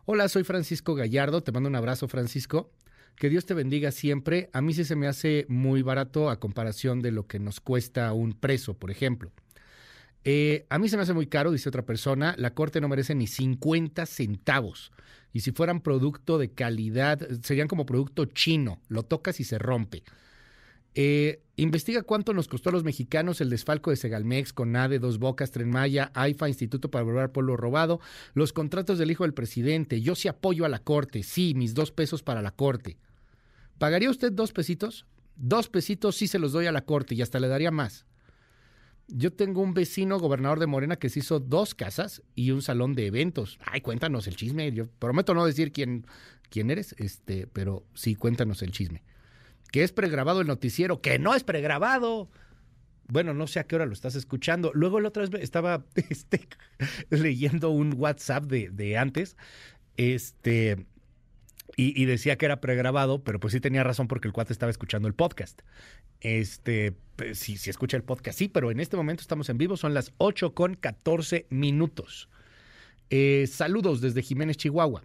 Hola, 0.06 0.28
soy 0.28 0.42
Francisco 0.42 0.96
Gallardo, 0.96 1.44
te 1.44 1.52
mando 1.52 1.68
un 1.68 1.76
abrazo 1.76 2.08
Francisco. 2.08 2.72
Que 3.18 3.28
Dios 3.28 3.46
te 3.46 3.54
bendiga 3.54 3.90
siempre. 3.90 4.48
A 4.52 4.60
mí 4.60 4.72
sí 4.74 4.84
se 4.84 4.94
me 4.94 5.08
hace 5.08 5.44
muy 5.48 5.82
barato 5.82 6.30
a 6.30 6.38
comparación 6.38 7.02
de 7.02 7.10
lo 7.10 7.26
que 7.26 7.40
nos 7.40 7.58
cuesta 7.58 8.12
un 8.12 8.32
preso, 8.32 8.74
por 8.74 8.92
ejemplo. 8.92 9.32
Eh, 10.22 10.66
a 10.70 10.78
mí 10.78 10.88
se 10.88 10.96
me 10.96 11.02
hace 11.02 11.14
muy 11.14 11.26
caro, 11.26 11.50
dice 11.50 11.68
otra 11.68 11.84
persona. 11.84 12.36
La 12.38 12.54
corte 12.54 12.80
no 12.80 12.88
merece 12.88 13.16
ni 13.16 13.26
50 13.26 14.06
centavos. 14.06 14.92
Y 15.32 15.40
si 15.40 15.50
fueran 15.50 15.80
producto 15.80 16.38
de 16.38 16.52
calidad, 16.52 17.26
serían 17.42 17.66
como 17.66 17.86
producto 17.86 18.24
chino. 18.24 18.80
Lo 18.88 19.02
tocas 19.02 19.40
y 19.40 19.44
se 19.44 19.58
rompe. 19.58 20.04
Eh, 20.94 21.42
investiga 21.56 22.02
cuánto 22.02 22.32
nos 22.32 22.46
costó 22.46 22.70
a 22.70 22.72
los 22.72 22.84
mexicanos 22.84 23.40
el 23.40 23.50
desfalco 23.50 23.90
de 23.90 23.96
Segalmex, 23.96 24.52
Conade, 24.52 25.00
Dos 25.00 25.18
Bocas, 25.18 25.50
Tren 25.50 25.70
Maya, 25.70 26.12
AIFA, 26.14 26.48
Instituto 26.48 26.88
para 26.90 27.04
Volver 27.04 27.32
Pueblo 27.32 27.56
Robado, 27.56 28.00
los 28.34 28.52
contratos 28.52 28.96
del 28.98 29.10
hijo 29.10 29.24
del 29.24 29.34
presidente. 29.34 30.00
Yo 30.00 30.14
sí 30.14 30.28
apoyo 30.28 30.64
a 30.64 30.68
la 30.68 30.78
corte, 30.78 31.24
sí, 31.24 31.54
mis 31.54 31.74
dos 31.74 31.90
pesos 31.90 32.22
para 32.22 32.42
la 32.42 32.52
corte. 32.52 32.96
¿Pagaría 33.78 34.10
usted 34.10 34.32
dos 34.32 34.52
pesitos? 34.52 35.06
Dos 35.36 35.68
pesitos 35.68 36.16
sí 36.16 36.26
se 36.26 36.38
los 36.38 36.52
doy 36.52 36.66
a 36.66 36.72
la 36.72 36.84
corte 36.84 37.14
y 37.14 37.22
hasta 37.22 37.38
le 37.38 37.48
daría 37.48 37.70
más. 37.70 38.06
Yo 39.06 39.32
tengo 39.32 39.62
un 39.62 39.72
vecino 39.72 40.18
gobernador 40.18 40.58
de 40.58 40.66
Morena 40.66 40.96
que 40.96 41.08
se 41.08 41.20
hizo 41.20 41.40
dos 41.40 41.74
casas 41.74 42.22
y 42.34 42.50
un 42.50 42.60
salón 42.60 42.94
de 42.94 43.06
eventos. 43.06 43.58
Ay, 43.64 43.80
cuéntanos 43.80 44.26
el 44.26 44.36
chisme. 44.36 44.70
Yo 44.72 44.88
prometo 44.98 45.32
no 45.32 45.46
decir 45.46 45.72
quién, 45.72 46.06
quién 46.50 46.70
eres, 46.70 46.94
este, 46.98 47.46
pero 47.46 47.86
sí, 47.94 48.16
cuéntanos 48.16 48.62
el 48.62 48.72
chisme. 48.72 49.02
Que 49.72 49.82
es 49.82 49.92
pregrabado 49.92 50.40
el 50.40 50.46
noticiero, 50.46 51.00
que 51.00 51.18
no 51.18 51.34
es 51.34 51.44
pregrabado. 51.44 52.28
Bueno, 53.06 53.32
no 53.32 53.46
sé 53.46 53.60
a 53.60 53.64
qué 53.64 53.76
hora 53.76 53.86
lo 53.86 53.94
estás 53.94 54.14
escuchando. 54.14 54.72
Luego 54.74 55.00
la 55.00 55.08
otra 55.08 55.24
vez 55.24 55.42
estaba 55.42 55.86
este, 55.94 56.46
leyendo 57.08 57.70
un 57.70 57.94
WhatsApp 57.96 58.44
de, 58.44 58.68
de 58.70 58.98
antes. 58.98 59.36
Este, 59.96 60.86
y, 61.76 62.04
decía 62.06 62.36
que 62.36 62.46
era 62.46 62.60
pregrabado, 62.60 63.22
pero 63.22 63.38
pues 63.38 63.52
sí 63.52 63.60
tenía 63.60 63.84
razón 63.84 64.08
porque 64.08 64.26
el 64.26 64.32
cuate 64.32 64.52
estaba 64.52 64.70
escuchando 64.70 65.06
el 65.06 65.14
podcast. 65.14 65.60
Este, 66.20 66.94
pues, 67.16 67.38
sí, 67.38 67.56
sí 67.56 67.70
escucha 67.70 67.96
el 67.96 68.02
podcast, 68.02 68.38
sí, 68.38 68.48
pero 68.48 68.70
en 68.70 68.80
este 68.80 68.96
momento 68.96 69.20
estamos 69.20 69.48
en 69.48 69.58
vivo, 69.58 69.76
son 69.76 69.94
las 69.94 70.12
8 70.18 70.54
con 70.54 70.74
14 70.74 71.46
minutos. 71.50 72.28
Eh, 73.10 73.46
saludos 73.46 74.00
desde 74.00 74.22
Jiménez, 74.22 74.56
Chihuahua. 74.56 75.04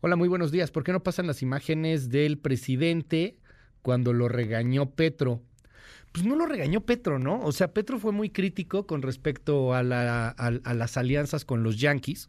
Hola, 0.00 0.16
muy 0.16 0.28
buenos 0.28 0.52
días. 0.52 0.70
¿Por 0.70 0.84
qué 0.84 0.92
no 0.92 1.02
pasan 1.02 1.26
las 1.26 1.42
imágenes 1.42 2.08
del 2.08 2.38
presidente 2.38 3.36
cuando 3.82 4.12
lo 4.12 4.28
regañó 4.28 4.90
Petro? 4.90 5.42
Pues 6.12 6.26
no 6.26 6.36
lo 6.36 6.46
regañó 6.46 6.82
Petro, 6.82 7.18
¿no? 7.18 7.40
O 7.40 7.52
sea, 7.52 7.72
Petro 7.72 7.98
fue 7.98 8.12
muy 8.12 8.30
crítico 8.30 8.86
con 8.86 9.02
respecto 9.02 9.74
a, 9.74 9.82
la, 9.82 10.28
a 10.28 10.74
las 10.74 10.96
alianzas 10.96 11.44
con 11.44 11.62
los 11.62 11.78
yanquis 11.78 12.28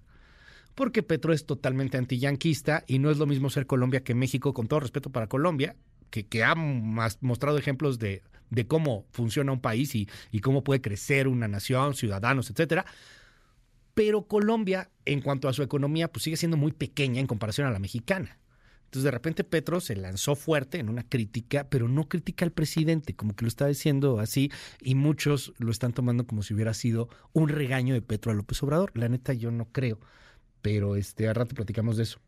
porque 0.76 1.04
Petro 1.04 1.34
es 1.34 1.46
totalmente 1.46 1.98
antiyanquista 1.98 2.84
y 2.88 3.00
no 3.00 3.12
es 3.12 3.18
lo 3.18 3.26
mismo 3.26 3.50
ser 3.50 3.68
Colombia 3.68 4.04
que 4.04 4.16
México, 4.16 4.54
con 4.54 4.68
todo 4.68 4.80
respeto 4.80 5.12
para 5.12 5.28
Colombia, 5.28 5.76
que, 6.10 6.44
ha 6.44 6.54
mostrado 6.56 7.58
ejemplos 7.58 7.98
de, 7.98 8.22
de, 8.52 8.68
cómo 8.68 9.06
funciona 9.12 9.52
un 9.52 9.62
país 9.62 9.96
y, 9.96 10.08
y, 10.32 10.40
cómo 10.40 10.64
puede 10.64 10.82
crecer 10.82 11.28
una 11.28 11.48
nación, 11.48 11.96
ciudadanos, 11.96 12.52
etcétera. 12.52 12.86
Pero 13.96 14.28
Colombia, 14.28 14.92
en 15.06 15.22
cuanto 15.22 15.48
a 15.48 15.54
su 15.54 15.64
economía, 15.64 16.12
pues 16.12 16.24
sigue 16.24 16.38
siendo 16.38 16.58
muy 16.58 16.72
pequeña 16.72 17.20
en 17.20 17.28
comparación 17.28 17.68
a 17.68 17.72
la 17.72 17.80
mexicana. 17.80 18.38
Entonces, 18.86 19.06
de 19.06 19.12
repente, 19.12 19.44
Petro 19.44 19.82
se 19.82 19.96
lanzó 19.96 20.36
fuerte 20.36 20.78
en 20.78 20.88
una 20.88 21.02
crítica, 21.02 21.68
pero 21.68 21.88
no 21.88 22.08
critica 22.08 22.46
al 22.46 22.52
presidente, 22.52 23.16
como 23.16 23.36
que 23.36 23.44
lo 23.44 23.50
está 23.50 23.66
diciendo 23.66 24.20
así, 24.20 24.52
y 24.82 24.94
muchos 24.94 25.54
lo 25.58 25.72
están 25.72 25.94
tomando 25.94 26.28
como 26.28 26.44
si 26.44 26.54
hubiera 26.54 26.76
sido 26.76 27.10
un 27.34 27.50
regaño 27.50 27.96
de 27.96 28.04
Petro 28.04 28.32
a 28.32 28.36
López 28.36 28.62
Obrador. 28.62 28.92
La 28.94 29.10
neta, 29.10 29.34
yo 29.34 29.50
no 29.50 29.66
creo 29.72 30.00
pero 30.64 30.96
este, 30.96 31.28
a 31.28 31.34
rato 31.34 31.54
platicamos 31.54 31.98
de 31.98 32.04
eso. 32.04 32.20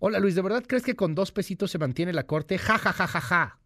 Hola 0.00 0.18
Luis, 0.18 0.34
¿de 0.34 0.42
verdad 0.42 0.64
crees 0.66 0.82
que 0.82 0.96
con 0.96 1.14
dos 1.14 1.30
pesitos 1.30 1.70
se 1.70 1.78
mantiene 1.78 2.12
la 2.12 2.26
corte? 2.26 2.58
Ja, 2.58 2.78
ja, 2.78 2.92
ja, 2.92 3.06
ja, 3.06 3.20
ja. 3.20 3.58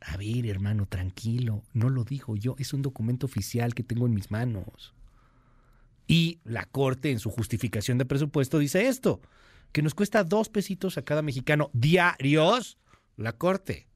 A 0.00 0.16
ver, 0.16 0.46
hermano, 0.46 0.86
tranquilo, 0.86 1.62
no 1.72 1.90
lo 1.90 2.02
digo 2.02 2.36
yo, 2.36 2.56
es 2.58 2.72
un 2.72 2.82
documento 2.82 3.26
oficial 3.26 3.74
que 3.74 3.84
tengo 3.84 4.06
en 4.06 4.14
mis 4.14 4.30
manos. 4.30 4.94
Y 6.08 6.40
la 6.44 6.64
corte 6.64 7.10
en 7.10 7.20
su 7.20 7.30
justificación 7.30 7.98
de 7.98 8.06
presupuesto 8.06 8.58
dice 8.58 8.88
esto, 8.88 9.20
que 9.72 9.82
nos 9.82 9.94
cuesta 9.94 10.24
dos 10.24 10.48
pesitos 10.48 10.96
a 10.96 11.02
cada 11.02 11.22
mexicano 11.22 11.70
diarios 11.74 12.78
la 13.16 13.32
corte, 13.34 13.88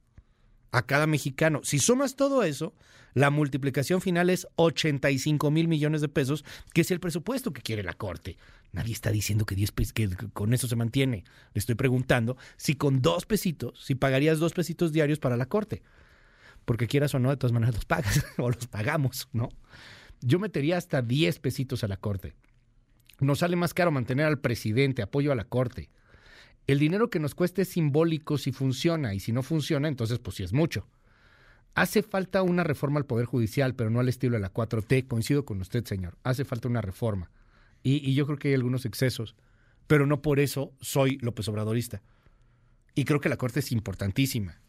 a 0.71 0.85
cada 0.85 1.07
mexicano. 1.07 1.61
Si 1.63 1.79
sumas 1.79 2.15
todo 2.15 2.43
eso, 2.43 2.75
la 3.13 3.29
multiplicación 3.29 3.99
final 3.99 4.29
es 4.29 4.47
85 4.55 5.49
mil 5.51 5.67
millones 5.67 6.01
de 6.01 6.09
pesos, 6.09 6.45
que 6.73 6.81
es 6.81 6.91
el 6.91 6.99
presupuesto 6.99 7.51
que 7.51 7.61
quiere 7.61 7.83
la 7.83 7.93
corte. 7.93 8.37
Nadie 8.73 8.93
está 8.93 9.11
diciendo 9.11 9.45
que, 9.45 9.55
10 9.55 9.71
que 9.93 10.09
con 10.33 10.53
eso 10.53 10.67
se 10.67 10.75
mantiene. 10.75 11.23
Le 11.53 11.59
estoy 11.59 11.75
preguntando 11.75 12.37
si 12.55 12.75
con 12.75 13.01
dos 13.01 13.25
pesitos, 13.25 13.83
si 13.83 13.95
pagarías 13.95 14.39
dos 14.39 14.53
pesitos 14.53 14.93
diarios 14.93 15.19
para 15.19 15.37
la 15.37 15.47
corte. 15.47 15.81
Porque 16.63 16.87
quieras 16.87 17.13
o 17.13 17.19
no, 17.19 17.29
de 17.29 17.37
todas 17.37 17.51
maneras 17.51 17.75
los 17.75 17.85
pagas 17.85 18.25
o 18.37 18.49
los 18.49 18.67
pagamos, 18.67 19.27
¿no? 19.33 19.49
Yo 20.21 20.39
metería 20.39 20.77
hasta 20.77 21.01
10 21.01 21.39
pesitos 21.39 21.83
a 21.83 21.87
la 21.87 21.97
corte. 21.97 22.33
Nos 23.19 23.39
sale 23.39 23.55
más 23.55 23.73
caro 23.73 23.91
mantener 23.91 24.25
al 24.25 24.39
presidente, 24.39 25.01
apoyo 25.01 25.31
a 25.31 25.35
la 25.35 25.43
corte. 25.43 25.89
El 26.67 26.79
dinero 26.79 27.09
que 27.09 27.19
nos 27.19 27.35
cuesta 27.35 27.61
es 27.63 27.69
simbólico 27.69 28.37
si 28.37 28.51
funciona 28.51 29.13
y 29.13 29.19
si 29.19 29.31
no 29.31 29.43
funciona, 29.43 29.87
entonces 29.87 30.19
pues 30.19 30.37
sí 30.37 30.43
es 30.43 30.53
mucho. 30.53 30.87
Hace 31.73 32.03
falta 32.03 32.43
una 32.43 32.63
reforma 32.63 32.99
al 32.99 33.05
Poder 33.05 33.25
Judicial, 33.25 33.75
pero 33.75 33.89
no 33.89 33.99
al 33.99 34.09
estilo 34.09 34.35
de 34.35 34.41
la 34.41 34.53
4T. 34.53 35.07
Coincido 35.07 35.45
con 35.45 35.61
usted, 35.61 35.85
señor. 35.85 36.17
Hace 36.23 36.45
falta 36.45 36.67
una 36.67 36.81
reforma. 36.81 37.31
Y, 37.83 38.13
yo 38.13 38.25
creo 38.25 38.37
que 38.37 38.49
hay 38.49 38.53
algunos 38.53 38.85
excesos, 38.85 39.35
pero 39.87 40.05
no 40.05 40.21
por 40.21 40.39
eso 40.39 40.73
soy 40.81 41.17
López 41.21 41.47
Obradorista. 41.47 42.01
Y 42.93 43.05
creo 43.05 43.19
que 43.19 43.29
la 43.29 43.37
Corte 43.37 43.59
es 43.59 43.71
importantísima. 43.71 44.59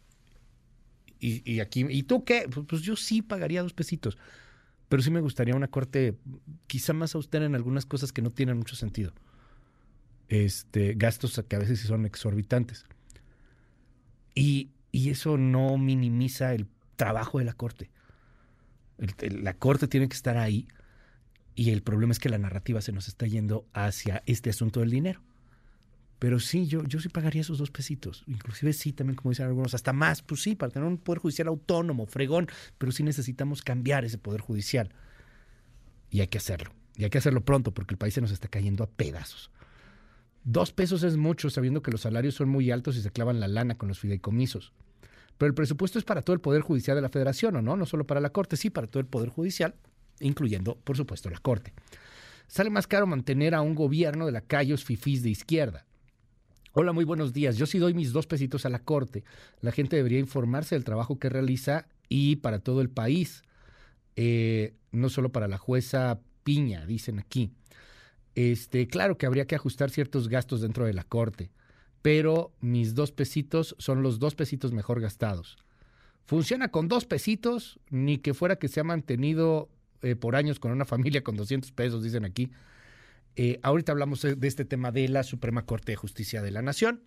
Y, 1.19 1.61
aquí, 1.61 1.87
¿y 1.89 2.03
tú 2.03 2.25
qué? 2.25 2.49
Pues, 2.53 2.67
pues, 2.67 2.83
yo 2.83 2.97
sí 2.97 3.23
pagaría 3.23 3.63
dos 3.63 3.75
pesitos, 3.75 4.19
pero 4.89 5.05
sí 5.05 5.11
me 5.13 5.21
gustaría 5.21 5.55
una 5.55 5.69
Corte 5.69 6.17
quizá 6.67 6.93
más 6.95 7.15
austera 7.15 7.45
en 7.45 7.55
algunas 7.55 7.87
cosas 7.87 8.13
que 8.13 8.23
no 8.23 8.31
tienen 8.31 8.57
mucho 8.57 8.75
sentido. 8.75 9.13
Este, 10.29 10.95
gastos 10.95 11.41
que 11.47 11.57
a 11.57 11.61
veces 11.61 11.81
son 11.81 12.07
exorbitantes. 12.07 12.87
Y, 14.35 14.71
eso 14.93 15.39
no 15.39 15.79
minimiza 15.79 16.55
el 16.55 16.67
trabajo 16.97 17.39
de 17.39 17.45
la 17.45 17.55
Corte. 17.55 17.91
La 19.21 19.55
Corte 19.55 19.89
tiene 19.89 20.09
que 20.09 20.17
estar 20.17 20.37
ahí 20.37 20.69
y 21.55 21.71
el 21.71 21.83
problema 21.83 22.13
es 22.13 22.19
que 22.19 22.29
la 22.29 22.39
narrativa 22.39 22.81
se 22.81 22.93
nos 22.93 23.09
está 23.09 23.27
yendo 23.27 23.67
hacia 23.73 24.23
este 24.27 24.51
asunto 24.51 24.81
del 24.81 24.91
dinero. 24.91 25.21
Pero 26.19 26.39
sí, 26.39 26.67
yo, 26.67 26.85
yo 26.85 27.01
sí 27.01 27.09
pagaría 27.09 27.41
esos 27.43 27.59
dos 27.59 27.73
pesitos. 27.73 28.23
Inclusive 28.29 28.73
sí, 28.73 28.93
también 28.93 29.17
como 29.17 29.31
dicen 29.31 29.47
algunos, 29.47 29.75
hasta 29.75 29.93
más. 29.93 30.23
Pues 30.23 30.41
sí, 30.41 30.55
para 30.55 30.71
tener 30.71 30.87
un 30.89 30.99
poder 30.99 31.19
judicial 31.19 31.49
autónomo, 31.49 32.07
fregón. 32.07 32.47
Pero 32.79 32.93
sí 32.93 33.03
necesitamos 33.03 33.63
cambiar 33.63 34.05
ese 34.05 34.19
poder 34.19 34.41
judicial. 34.41 34.91
Y 36.11 36.21
hay 36.21 36.29
que 36.29 36.39
hacerlo. 36.39 36.73
Y 36.97 37.03
hay 37.05 37.11
que 37.11 37.19
hacerlo 37.19 37.45
pronto 37.45 37.75
porque 37.75 37.95
el 37.95 37.99
país 37.99 38.15
se 38.15 38.21
nos 38.21 38.31
está 38.31 38.47
cayendo 38.47 38.85
a 38.85 38.87
pedazos. 38.87 39.51
Dos 40.45 40.73
pesos 40.73 41.03
es 41.03 41.17
mucho, 41.17 41.51
sabiendo 41.51 41.83
que 41.83 41.91
los 41.91 42.03
salarios 42.03 42.35
son 42.37 42.49
muy 42.49 42.71
altos 42.71 42.97
y 42.97 43.03
se 43.03 43.11
clavan 43.11 43.41
la 43.41 43.49
lana 43.49 43.77
con 43.77 43.89
los 43.89 43.99
fideicomisos. 43.99 44.73
Pero 45.39 45.49
el 45.49 45.55
presupuesto 45.55 45.99
es 45.99 46.05
para 46.05 46.23
todo 46.23 46.35
el 46.35 46.41
Poder 46.41 46.63
Judicial 46.63 46.97
de 46.97 47.03
la 47.03 47.09
Federación, 47.09 47.57
¿o 47.57 47.63
no? 47.63 47.77
No 47.77 47.85
solo 47.85 48.07
para 48.07 48.21
la 48.21 48.31
Corte, 48.31 48.57
sí, 48.57 48.71
para 48.71 48.87
todo 48.87 49.01
el 49.01 49.07
Poder 49.07 49.29
Judicial, 49.29 49.75
incluyendo, 50.21 50.77
por 50.77 50.97
supuesto, 50.97 51.31
la 51.31 51.39
Corte. 51.39 51.73
Sale 52.47 52.71
más 52.71 52.87
caro 52.87 53.07
mantener 53.07 53.55
a 53.55 53.63
un 53.63 53.75
gobierno 53.75 54.27
de 54.27 54.33
lacayos 54.33 54.85
fifís 54.85 55.23
de 55.23 55.31
izquierda. 55.31 55.87
Hola, 56.73 56.93
muy 56.93 57.05
buenos 57.05 57.33
días. 57.33 57.57
Yo 57.57 57.67
sí 57.67 57.79
doy 57.79 57.95
mis 57.95 58.13
dos 58.13 58.27
pesitos 58.27 58.65
a 58.65 58.71
la 58.71 58.79
Corte. 58.79 59.25
La 59.61 59.73
gente 59.73 59.97
debería 59.97 60.19
informarse 60.19 60.75
del 60.75 60.85
trabajo 60.85 61.19
que 61.19 61.29
realiza 61.29 61.87
y 62.09 62.37
para 62.37 62.59
todo 62.59 62.81
el 62.81 62.91
país. 62.91 63.43
Eh, 64.17 64.75
no 64.91 65.09
solo 65.09 65.33
para 65.33 65.49
la 65.49 65.59
jueza 65.59 66.21
Piña, 66.45 66.87
dicen 66.87 67.19
aquí. 67.19 67.53
Este, 68.35 68.89
claro 68.89 69.19
que 69.19 69.27
habría 69.27 69.47
que 69.47 69.55
ajustar 69.55 69.91
ciertos 69.91 70.29
gastos 70.29 70.61
dentro 70.61 70.87
de 70.87 70.95
la 70.95 71.05
corte, 71.05 71.51
pero 72.01 72.53
mis 72.61 72.95
dos 72.95 73.13
pesitos 73.13 73.77
son 73.79 74.03
los 74.03 74.19
dos 74.19 74.35
pesitos 74.35 74.73
mejor 74.73 75.01
gastados. 75.01 75.57
Funciona 76.25 76.69
con 76.69 76.89
dos 76.89 77.05
pesitos, 77.05 77.79
ni 77.91 78.19
que 78.19 78.35
fuera 78.35 78.57
que 78.57 78.69
se 78.69 78.81
ha 78.81 78.85
mantenido 78.85 79.69
eh, 80.03 80.17
por 80.17 80.37
años 80.37 80.59
con 80.59 80.73
una 80.73 80.85
familia 80.87 81.23
con 81.23 81.37
200 81.37 81.73
pesos, 81.73 82.03
dicen 82.03 82.25
aquí. 82.25 82.51
Eh, 83.35 83.59
ahorita 83.63 83.93
hablamos 83.93 84.23
de 84.23 84.47
este 84.47 84.65
tema 84.65 84.93
de 84.93 85.09
la 85.09 85.23
Suprema 85.23 85.65
Corte 85.65 85.93
de 85.93 85.97
Justicia 85.97 86.43
de 86.43 86.51
la 86.51 86.61
Nación 86.61 87.03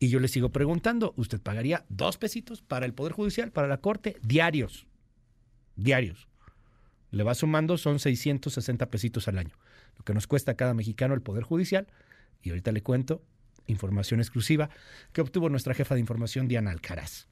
y 0.00 0.08
yo 0.08 0.18
le 0.18 0.26
sigo 0.26 0.50
preguntando, 0.50 1.14
¿usted 1.16 1.40
pagaría 1.40 1.84
dos 1.88 2.18
pesitos 2.18 2.62
para 2.62 2.84
el 2.84 2.94
Poder 2.94 3.12
Judicial, 3.12 3.52
para 3.52 3.68
la 3.68 3.78
Corte, 3.78 4.16
diarios? 4.22 4.86
Diarios. 5.76 6.26
Le 7.10 7.22
va 7.22 7.34
sumando, 7.34 7.78
son 7.78 8.00
660 8.00 8.90
pesitos 8.90 9.28
al 9.28 9.38
año 9.38 9.54
lo 9.98 10.04
que 10.04 10.14
nos 10.14 10.26
cuesta 10.26 10.52
a 10.52 10.56
cada 10.56 10.74
mexicano 10.74 11.14
el 11.14 11.20
Poder 11.20 11.44
Judicial. 11.44 11.86
Y 12.42 12.50
ahorita 12.50 12.72
le 12.72 12.82
cuento 12.82 13.22
información 13.66 14.20
exclusiva 14.20 14.70
que 15.12 15.20
obtuvo 15.20 15.50
nuestra 15.50 15.74
jefa 15.74 15.94
de 15.94 16.00
información, 16.00 16.48
Diana 16.48 16.70
Alcaraz. 16.70 17.26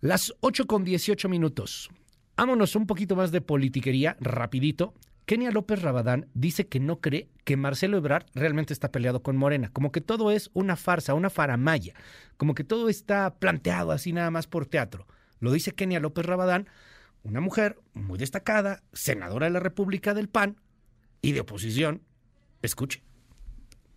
Las 0.00 0.34
8 0.40 0.66
con 0.66 0.84
18 0.84 1.28
minutos. 1.28 1.90
Vámonos 2.38 2.76
un 2.76 2.86
poquito 2.86 3.16
más 3.16 3.32
de 3.32 3.40
politiquería, 3.40 4.16
rapidito. 4.20 4.94
Kenia 5.26 5.50
López 5.50 5.82
Rabadán 5.82 6.28
dice 6.34 6.68
que 6.68 6.78
no 6.78 7.00
cree 7.00 7.28
que 7.44 7.56
Marcelo 7.56 7.96
Ebrard 7.96 8.26
realmente 8.32 8.72
está 8.72 8.92
peleado 8.92 9.24
con 9.24 9.36
Morena, 9.36 9.72
como 9.72 9.90
que 9.90 10.00
todo 10.00 10.30
es 10.30 10.48
una 10.54 10.76
farsa, 10.76 11.14
una 11.14 11.30
faramaya, 11.30 11.94
como 12.36 12.54
que 12.54 12.62
todo 12.62 12.88
está 12.88 13.34
planteado 13.40 13.90
así 13.90 14.12
nada 14.12 14.30
más 14.30 14.46
por 14.46 14.66
teatro. 14.66 15.08
Lo 15.40 15.50
dice 15.50 15.72
Kenia 15.72 15.98
López 15.98 16.26
Rabadán, 16.26 16.68
una 17.24 17.40
mujer 17.40 17.80
muy 17.92 18.20
destacada, 18.20 18.84
senadora 18.92 19.46
de 19.46 19.54
la 19.54 19.60
República 19.60 20.14
del 20.14 20.28
PAN, 20.28 20.60
y 21.20 21.32
de 21.32 21.40
oposición, 21.40 22.04
escuche. 22.62 23.02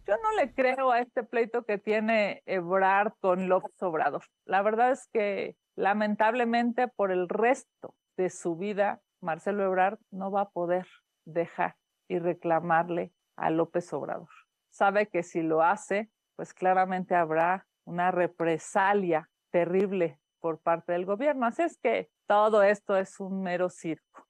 Yo 0.07 0.15
no 0.17 0.35
le 0.35 0.51
creo 0.51 0.89
a 0.89 0.99
este 0.99 1.21
pleito 1.21 1.63
que 1.63 1.77
tiene 1.77 2.41
Ebrard 2.47 3.13
con 3.19 3.49
López 3.49 3.79
Obrador. 3.83 4.23
La 4.45 4.63
verdad 4.63 4.93
es 4.93 5.07
que 5.13 5.55
lamentablemente 5.75 6.87
por 6.87 7.11
el 7.11 7.29
resto 7.29 7.93
de 8.21 8.29
su 8.29 8.55
vida, 8.55 9.01
Marcelo 9.19 9.63
Ebrard 9.63 9.99
no 10.11 10.31
va 10.31 10.41
a 10.41 10.49
poder 10.49 10.87
dejar 11.25 11.75
y 12.07 12.19
reclamarle 12.19 13.13
a 13.35 13.49
López 13.49 13.91
Obrador. 13.93 14.29
Sabe 14.69 15.07
que 15.07 15.23
si 15.23 15.41
lo 15.41 15.63
hace, 15.63 16.09
pues 16.35 16.53
claramente 16.53 17.15
habrá 17.15 17.67
una 17.83 18.11
represalia 18.11 19.29
terrible 19.51 20.19
por 20.39 20.59
parte 20.59 20.93
del 20.93 21.05
gobierno. 21.05 21.45
Así 21.45 21.63
es 21.63 21.77
que 21.77 22.09
todo 22.27 22.63
esto 22.63 22.95
es 22.95 23.19
un 23.19 23.41
mero 23.41 23.69
circo. 23.69 24.27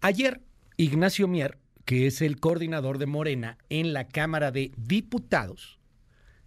Ayer 0.00 0.40
Ignacio 0.76 1.28
Mier, 1.28 1.58
que 1.84 2.06
es 2.06 2.22
el 2.22 2.40
coordinador 2.40 2.98
de 2.98 3.06
Morena 3.06 3.58
en 3.68 3.92
la 3.92 4.08
Cámara 4.08 4.50
de 4.50 4.72
Diputados, 4.76 5.80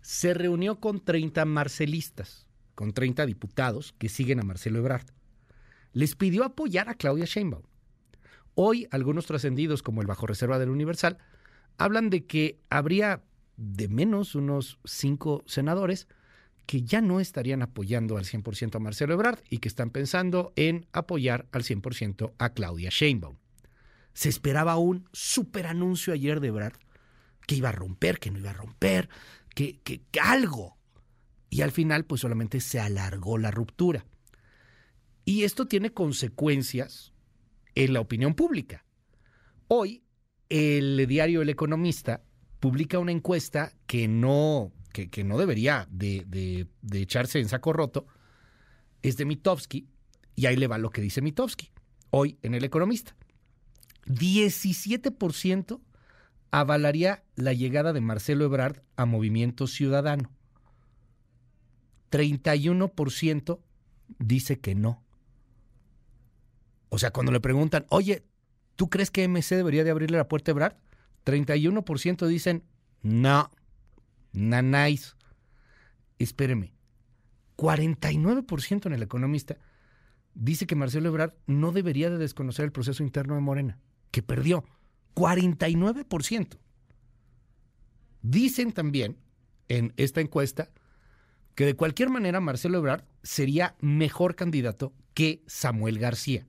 se 0.01 0.33
reunió 0.33 0.79
con 0.79 0.99
30 1.03 1.45
marcelistas, 1.45 2.47
con 2.75 2.93
30 2.93 3.25
diputados 3.25 3.93
que 3.93 4.09
siguen 4.09 4.39
a 4.39 4.43
Marcelo 4.43 4.79
Ebrard. 4.79 5.05
Les 5.93 6.15
pidió 6.15 6.43
apoyar 6.43 6.89
a 6.89 6.95
Claudia 6.95 7.25
Sheinbaum. 7.25 7.63
Hoy 8.55 8.87
algunos 8.91 9.25
trascendidos 9.25 9.81
como 9.81 10.01
el 10.01 10.07
Bajo 10.07 10.27
Reserva 10.27 10.59
del 10.59 10.69
Universal 10.69 11.17
hablan 11.77 12.09
de 12.09 12.25
que 12.25 12.59
habría 12.69 13.23
de 13.57 13.87
menos 13.87 14.35
unos 14.35 14.79
cinco 14.83 15.43
senadores 15.47 16.07
que 16.65 16.83
ya 16.83 17.01
no 17.01 17.19
estarían 17.19 17.61
apoyando 17.61 18.17
al 18.17 18.25
100% 18.25 18.75
a 18.75 18.79
Marcelo 18.79 19.13
Ebrard 19.13 19.39
y 19.49 19.57
que 19.57 19.67
están 19.67 19.89
pensando 19.89 20.53
en 20.55 20.87
apoyar 20.93 21.47
al 21.51 21.63
100% 21.63 22.33
a 22.37 22.49
Claudia 22.49 22.89
Sheinbaum. 22.89 23.37
Se 24.13 24.29
esperaba 24.29 24.77
un 24.77 25.07
super 25.11 25.67
anuncio 25.67 26.13
ayer 26.13 26.39
de 26.39 26.51
Brad, 26.51 26.73
que 27.47 27.55
iba 27.55 27.69
a 27.69 27.73
romper, 27.73 28.19
que 28.19 28.31
no 28.31 28.39
iba 28.39 28.51
a 28.51 28.53
romper, 28.53 29.09
que, 29.53 29.79
que, 29.81 30.01
algo. 30.21 30.77
Y 31.49 31.61
al 31.61 31.71
final, 31.71 32.05
pues 32.05 32.21
solamente 32.21 32.59
se 32.59 32.79
alargó 32.79 33.37
la 33.37 33.51
ruptura. 33.51 34.05
Y 35.25 35.43
esto 35.43 35.67
tiene 35.67 35.93
consecuencias 35.93 37.13
en 37.75 37.93
la 37.93 38.01
opinión 38.01 38.33
pública. 38.33 38.85
Hoy, 39.67 40.03
el 40.49 41.05
diario 41.07 41.41
El 41.41 41.49
Economista 41.49 42.23
publica 42.59 42.99
una 42.99 43.11
encuesta 43.11 43.73
que 43.87 44.07
no, 44.07 44.71
que, 44.91 45.23
no 45.23 45.37
debería 45.37 45.87
de, 45.89 46.25
de, 46.27 46.67
de, 46.81 47.01
echarse 47.01 47.39
en 47.39 47.49
saco 47.49 47.73
roto. 47.73 48.05
Es 49.01 49.17
de 49.17 49.25
Mitofsky, 49.25 49.87
y 50.35 50.45
ahí 50.45 50.55
le 50.55 50.67
va 50.67 50.77
lo 50.77 50.89
que 50.89 51.01
dice 51.01 51.21
Mitofsky, 51.21 51.71
hoy 52.09 52.37
en 52.41 52.53
El 52.53 52.63
Economista. 52.63 53.15
17% 54.05 55.81
avalaría 56.51 57.23
la 57.35 57.53
llegada 57.53 57.93
de 57.93 58.01
Marcelo 58.01 58.45
Ebrard 58.45 58.81
a 58.95 59.05
Movimiento 59.05 59.67
Ciudadano. 59.67 60.29
31% 62.11 63.59
dice 64.19 64.59
que 64.59 64.75
no. 64.75 65.02
O 66.93 66.99
sea, 66.99 67.09
cuando 67.09 67.31
le 67.31 67.39
preguntan, 67.39 67.87
oye, 67.89 68.23
¿tú 68.75 68.91
crees 68.91 69.09
que 69.09 69.27
MC 69.27 69.55
debería 69.55 69.83
de 69.83 69.89
abrirle 69.89 70.15
la 70.15 70.27
puerta 70.27 70.51
a 70.51 70.53
Ebrard? 70.53 70.75
31% 71.25 72.27
dicen, 72.27 72.65
no, 73.01 73.49
nanáis. 74.31 75.15
Espéreme, 76.19 76.75
49% 77.57 78.85
en 78.85 78.93
el 78.93 79.01
economista 79.01 79.57
dice 80.35 80.67
que 80.67 80.75
Marcelo 80.75 81.09
Ebrard 81.09 81.33
no 81.47 81.71
debería 81.71 82.11
de 82.11 82.19
desconocer 82.19 82.65
el 82.65 82.71
proceso 82.71 83.01
interno 83.01 83.33
de 83.33 83.41
Morena 83.41 83.79
que 84.11 84.21
perdió 84.21 84.63
49%. 85.15 86.59
Dicen 88.21 88.71
también 88.71 89.17
en 89.67 89.93
esta 89.97 90.21
encuesta 90.21 90.69
que 91.55 91.65
de 91.65 91.73
cualquier 91.73 92.11
manera 92.11 92.39
Marcelo 92.39 92.77
Ebrard 92.77 93.05
sería 93.23 93.75
mejor 93.79 94.35
candidato 94.35 94.93
que 95.15 95.41
Samuel 95.47 95.97
García. 95.97 96.45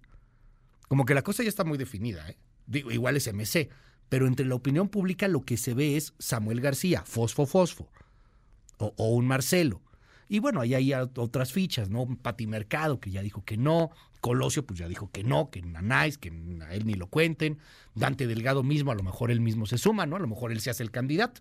Como 0.95 1.07
que 1.07 1.15
la 1.15 1.23
cosa 1.23 1.43
ya 1.43 1.49
está 1.49 1.65
muy 1.65 1.77
definida, 1.77 2.31
¿eh? 2.31 2.37
Digo, 2.69 2.93
igual 2.93 3.16
es 3.16 3.27
MC, 3.27 3.69
pero 4.09 4.29
entre 4.29 4.47
la 4.47 4.55
opinión 4.55 4.89
pública 4.89 5.27
lo 5.27 5.45
que 5.45 5.57
se 5.57 5.75
ve 5.75 5.97
es 5.97 6.15
Samuel 6.21 6.61
García, 6.61 7.03
fosfo, 7.05 7.47
fosfo, 7.47 7.91
o, 8.79 9.09
un 9.09 9.27
Marcelo. 9.27 9.83
Y 10.29 10.39
bueno, 10.39 10.61
ahí 10.61 10.73
hay 10.73 10.93
otras 10.93 11.53
fichas, 11.53 11.91
¿no? 11.91 12.07
Pati 12.23 12.47
Mercado, 12.47 13.01
que 13.01 13.11
ya 13.11 13.23
dijo 13.23 13.45
que 13.45 13.57
no. 13.57 13.91
Colosio, 14.21 14.65
pues 14.65 14.79
ya 14.79 14.87
dijo 14.87 15.11
que 15.11 15.25
no, 15.25 15.51
que 15.51 15.62
Nanáis, 15.62 16.16
que 16.16 16.29
a 16.65 16.73
él 16.73 16.87
ni 16.87 16.95
lo 16.95 17.09
cuenten. 17.09 17.59
Dante 17.97 18.29
Delgado 18.29 18.62
mismo, 18.62 18.93
a 18.93 18.95
lo 18.95 19.03
mejor 19.03 19.33
él 19.33 19.41
mismo 19.41 19.66
se 19.66 19.79
suma, 19.79 20.07
¿no? 20.07 20.15
A 20.15 20.21
lo 20.21 20.29
mejor 20.29 20.53
él 20.53 20.61
se 20.61 20.71
hace 20.71 20.85
el 20.85 20.93
candidato. 20.93 21.41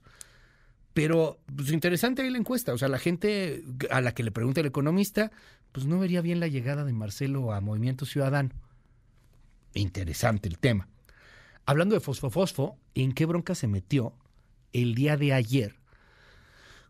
Pero, 0.95 1.37
pues 1.55 1.71
interesante 1.71 2.23
ahí 2.23 2.31
la 2.31 2.39
encuesta. 2.39 2.73
O 2.73 2.79
sea, 2.79 2.87
la 2.87 2.97
gente 2.97 3.63
a 3.91 4.01
la 4.01 4.15
que 4.15 4.23
le 4.23 4.31
pregunta 4.31 4.61
el 4.61 4.65
economista, 4.65 5.29
pues 5.71 5.85
no 5.85 5.99
vería 5.99 6.21
bien 6.21 6.39
la 6.39 6.47
llegada 6.47 6.83
de 6.85 6.93
Marcelo 6.93 7.53
a 7.53 7.61
Movimiento 7.61 8.07
Ciudadano. 8.07 8.49
Interesante 9.73 10.47
el 10.47 10.59
tema. 10.59 10.87
Hablando 11.65 11.95
de 11.95 12.01
Fosfo 12.01 12.77
¿en 12.93 13.13
qué 13.13 13.25
bronca 13.25 13.55
se 13.55 13.67
metió 13.67 14.15
el 14.73 14.95
día 14.95 15.17
de 15.17 15.33
ayer? 15.33 15.79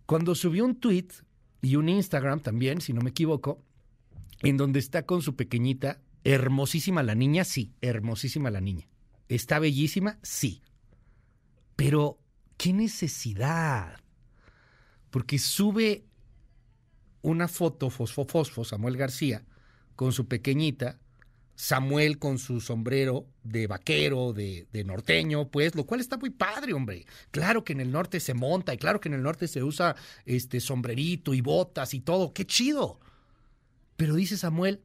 Cuando 0.05 0.35
subió 0.35 0.65
un 0.65 0.79
tuit 0.79 1.13
y 1.61 1.75
un 1.75 1.89
Instagram 1.89 2.41
también, 2.41 2.81
si 2.81 2.91
no 2.93 3.01
me 3.01 3.11
equivoco, 3.11 3.63
en 4.41 4.57
donde 4.57 4.79
está 4.79 5.05
con 5.05 5.21
su 5.21 5.35
pequeñita, 5.35 6.01
hermosísima 6.23 7.03
la 7.03 7.15
niña, 7.15 7.43
sí, 7.43 7.73
hermosísima 7.81 8.51
la 8.51 8.61
niña. 8.61 8.87
¿Está 9.29 9.59
bellísima? 9.59 10.19
Sí. 10.21 10.61
Pero, 11.75 12.19
¿qué 12.57 12.73
necesidad? 12.73 13.99
Porque 15.09 15.39
sube 15.39 16.05
una 17.21 17.47
foto, 17.47 17.89
Fosfo 17.89 18.25
Fosfo, 18.25 18.65
Samuel 18.65 18.97
García, 18.97 19.45
con 19.95 20.11
su 20.11 20.27
pequeñita, 20.27 20.99
Samuel 21.55 22.17
con 22.17 22.39
su 22.39 22.61
sombrero 22.61 23.27
de 23.43 23.67
vaquero, 23.67 24.33
de, 24.33 24.67
de, 24.71 24.83
norteño, 24.83 25.49
pues, 25.49 25.75
lo 25.75 25.85
cual 25.85 26.01
está 26.01 26.17
muy 26.17 26.31
padre, 26.31 26.73
hombre. 26.73 27.05
Claro 27.31 27.63
que 27.63 27.73
en 27.73 27.81
el 27.81 27.91
norte 27.91 28.19
se 28.19 28.33
monta 28.33 28.73
y 28.73 28.77
claro 28.77 28.99
que 28.99 29.09
en 29.09 29.15
el 29.15 29.23
norte 29.23 29.47
se 29.47 29.63
usa 29.63 29.95
este 30.25 30.59
sombrerito 30.59 31.33
y 31.33 31.41
botas 31.41 31.93
y 31.93 31.99
todo, 31.99 32.33
qué 32.33 32.45
chido. 32.45 32.99
Pero 33.95 34.15
dice 34.15 34.37
Samuel, 34.37 34.81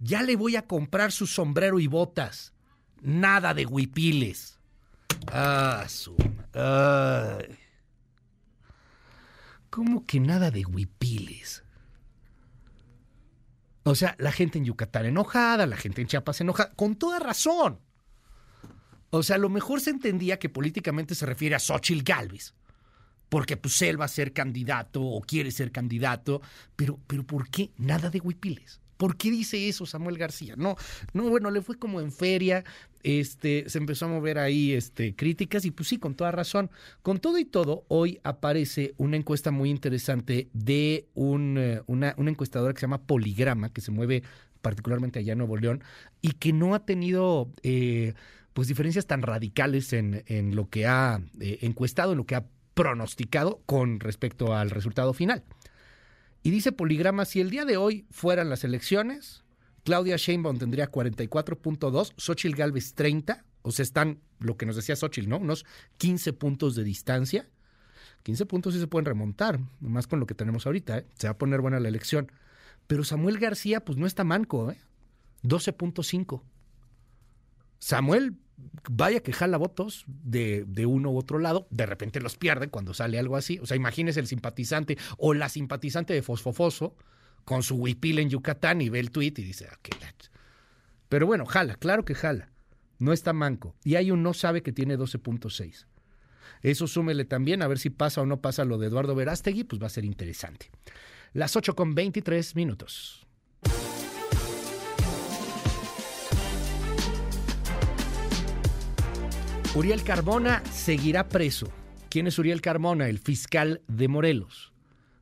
ya 0.00 0.22
le 0.22 0.36
voy 0.36 0.56
a 0.56 0.66
comprar 0.66 1.12
su 1.12 1.26
sombrero 1.26 1.80
y 1.80 1.86
botas. 1.86 2.52
Nada 3.00 3.54
de 3.54 3.66
huipiles. 3.66 4.58
Ah, 5.28 5.84
su. 5.88 6.16
¿Cómo 9.70 10.04
que 10.06 10.20
nada 10.20 10.50
de 10.50 10.64
huipiles? 10.64 11.62
O 13.88 13.94
sea, 13.94 14.14
la 14.18 14.32
gente 14.32 14.58
en 14.58 14.66
Yucatán 14.66 15.06
enojada, 15.06 15.66
la 15.66 15.78
gente 15.78 16.02
en 16.02 16.08
Chiapas 16.08 16.42
enojada, 16.42 16.72
con 16.76 16.96
toda 16.96 17.18
razón. 17.18 17.80
O 19.08 19.22
sea, 19.22 19.36
a 19.36 19.38
lo 19.38 19.48
mejor 19.48 19.80
se 19.80 19.88
entendía 19.88 20.38
que 20.38 20.50
políticamente 20.50 21.14
se 21.14 21.24
refiere 21.24 21.54
a 21.54 21.58
Xochitl 21.58 22.02
Galvez, 22.02 22.52
porque 23.30 23.56
pues 23.56 23.80
él 23.80 23.98
va 23.98 24.04
a 24.04 24.08
ser 24.08 24.34
candidato 24.34 25.02
o 25.02 25.22
quiere 25.22 25.50
ser 25.50 25.72
candidato, 25.72 26.42
pero, 26.76 27.00
pero 27.06 27.26
¿por 27.26 27.48
qué 27.48 27.70
nada 27.78 28.10
de 28.10 28.20
huipiles? 28.20 28.78
¿Por 28.98 29.16
qué 29.16 29.30
dice 29.30 29.68
eso 29.68 29.86
Samuel 29.86 30.18
García? 30.18 30.54
No, 30.58 30.76
no, 31.14 31.30
bueno, 31.30 31.50
le 31.50 31.62
fue 31.62 31.78
como 31.78 32.02
en 32.02 32.12
feria, 32.12 32.64
este, 33.02 33.64
se 33.68 33.78
empezó 33.78 34.06
a 34.06 34.08
mover 34.08 34.38
ahí 34.38 34.72
este, 34.72 35.14
críticas 35.14 35.64
y 35.64 35.70
pues 35.70 35.88
sí, 35.88 35.98
con 35.98 36.14
toda 36.14 36.30
razón. 36.30 36.70
Con 37.02 37.18
todo 37.18 37.38
y 37.38 37.44
todo, 37.44 37.84
hoy 37.88 38.20
aparece 38.24 38.94
una 38.96 39.16
encuesta 39.16 39.50
muy 39.50 39.70
interesante 39.70 40.48
de 40.52 41.08
un, 41.14 41.56
eh, 41.58 41.82
una, 41.86 42.14
encuestadora 42.18 42.74
que 42.74 42.80
se 42.80 42.86
llama 42.86 43.02
Poligrama, 43.02 43.72
que 43.72 43.80
se 43.80 43.90
mueve 43.90 44.22
particularmente 44.62 45.18
allá 45.18 45.32
en 45.32 45.38
Nuevo 45.38 45.56
León 45.56 45.82
y 46.20 46.32
que 46.32 46.52
no 46.52 46.74
ha 46.74 46.84
tenido... 46.84 47.50
Eh, 47.62 48.14
pues 48.54 48.66
diferencias 48.66 49.06
tan 49.06 49.22
radicales 49.22 49.92
en, 49.92 50.24
en 50.26 50.56
lo 50.56 50.68
que 50.68 50.84
ha 50.84 51.22
eh, 51.38 51.58
encuestado, 51.60 52.10
en 52.10 52.18
lo 52.18 52.26
que 52.26 52.34
ha 52.34 52.44
pronosticado 52.74 53.60
con 53.66 54.00
respecto 54.00 54.52
al 54.52 54.70
resultado 54.70 55.12
final. 55.12 55.44
Y 56.42 56.50
dice 56.50 56.72
Poligrama, 56.72 57.24
si 57.24 57.40
el 57.40 57.50
día 57.50 57.64
de 57.64 57.76
hoy 57.76 58.06
fueran 58.10 58.50
las 58.50 58.64
elecciones, 58.64 59.44
Claudia 59.88 60.18
Sheinbaum 60.18 60.58
tendría 60.58 60.90
44.2, 60.90 62.12
Xochitl 62.18 62.54
Galvez 62.54 62.92
30, 62.92 63.42
o 63.62 63.72
sea, 63.72 63.82
están 63.82 64.20
lo 64.38 64.58
que 64.58 64.66
nos 64.66 64.76
decía 64.76 64.94
Xochitl, 64.94 65.30
¿no? 65.30 65.38
Unos 65.38 65.64
15 65.96 66.34
puntos 66.34 66.74
de 66.74 66.84
distancia. 66.84 67.48
15 68.24 68.44
puntos 68.44 68.74
sí 68.74 68.80
se 68.80 68.86
pueden 68.86 69.06
remontar, 69.06 69.60
más 69.80 70.06
con 70.06 70.20
lo 70.20 70.26
que 70.26 70.34
tenemos 70.34 70.66
ahorita, 70.66 70.98
¿eh? 70.98 71.06
se 71.14 71.26
va 71.26 71.30
a 71.30 71.38
poner 71.38 71.62
buena 71.62 71.80
la 71.80 71.88
elección. 71.88 72.30
Pero 72.86 73.02
Samuel 73.02 73.38
García, 73.38 73.82
pues 73.82 73.96
no 73.96 74.06
está 74.06 74.24
manco, 74.24 74.70
¿eh? 74.70 74.76
12.5. 75.44 76.42
Samuel 77.78 78.36
vaya 78.90 79.20
que 79.20 79.32
jala 79.32 79.56
votos 79.56 80.04
de, 80.06 80.66
de, 80.68 80.84
uno 80.84 81.12
u 81.12 81.16
otro 81.16 81.38
lado, 81.38 81.66
de 81.70 81.86
repente 81.86 82.20
los 82.20 82.36
pierde 82.36 82.68
cuando 82.68 82.92
sale 82.92 83.18
algo 83.18 83.38
así. 83.38 83.58
O 83.60 83.64
sea, 83.64 83.78
imagínese 83.78 84.20
el 84.20 84.26
simpatizante 84.26 84.98
o 85.16 85.32
la 85.32 85.48
simpatizante 85.48 86.12
de 86.12 86.20
Fosfofoso 86.20 86.94
con 87.44 87.62
su 87.62 87.76
huipil 87.76 88.18
en 88.18 88.30
Yucatán 88.30 88.80
y 88.80 88.88
ve 88.88 89.00
el 89.00 89.10
tweet 89.10 89.34
y 89.36 89.42
dice, 89.42 89.68
ah, 89.70 89.78
Pero 91.08 91.26
bueno, 91.26 91.46
jala, 91.46 91.76
claro 91.76 92.04
que 92.04 92.14
jala. 92.14 92.50
No 92.98 93.12
está 93.12 93.32
manco. 93.32 93.76
Y 93.84 93.94
hay 93.94 94.10
un 94.10 94.22
no 94.22 94.34
sabe 94.34 94.62
que 94.62 94.72
tiene 94.72 94.98
12.6. 94.98 95.86
Eso 96.62 96.86
súmele 96.86 97.24
también 97.24 97.62
a 97.62 97.68
ver 97.68 97.78
si 97.78 97.90
pasa 97.90 98.20
o 98.20 98.26
no 98.26 98.40
pasa 98.40 98.64
lo 98.64 98.78
de 98.78 98.88
Eduardo 98.88 99.14
Verástegui, 99.14 99.64
pues 99.64 99.80
va 99.80 99.86
a 99.86 99.90
ser 99.90 100.04
interesante. 100.04 100.70
Las 101.32 101.56
8 101.56 101.74
con 101.76 101.94
23 101.94 102.56
minutos. 102.56 103.26
Uriel 109.74 110.02
Carmona 110.02 110.64
seguirá 110.72 111.28
preso. 111.28 111.70
¿Quién 112.08 112.26
es 112.26 112.38
Uriel 112.38 112.60
Carmona? 112.62 113.08
El 113.08 113.18
fiscal 113.18 113.82
de 113.86 114.08
Morelos. 114.08 114.72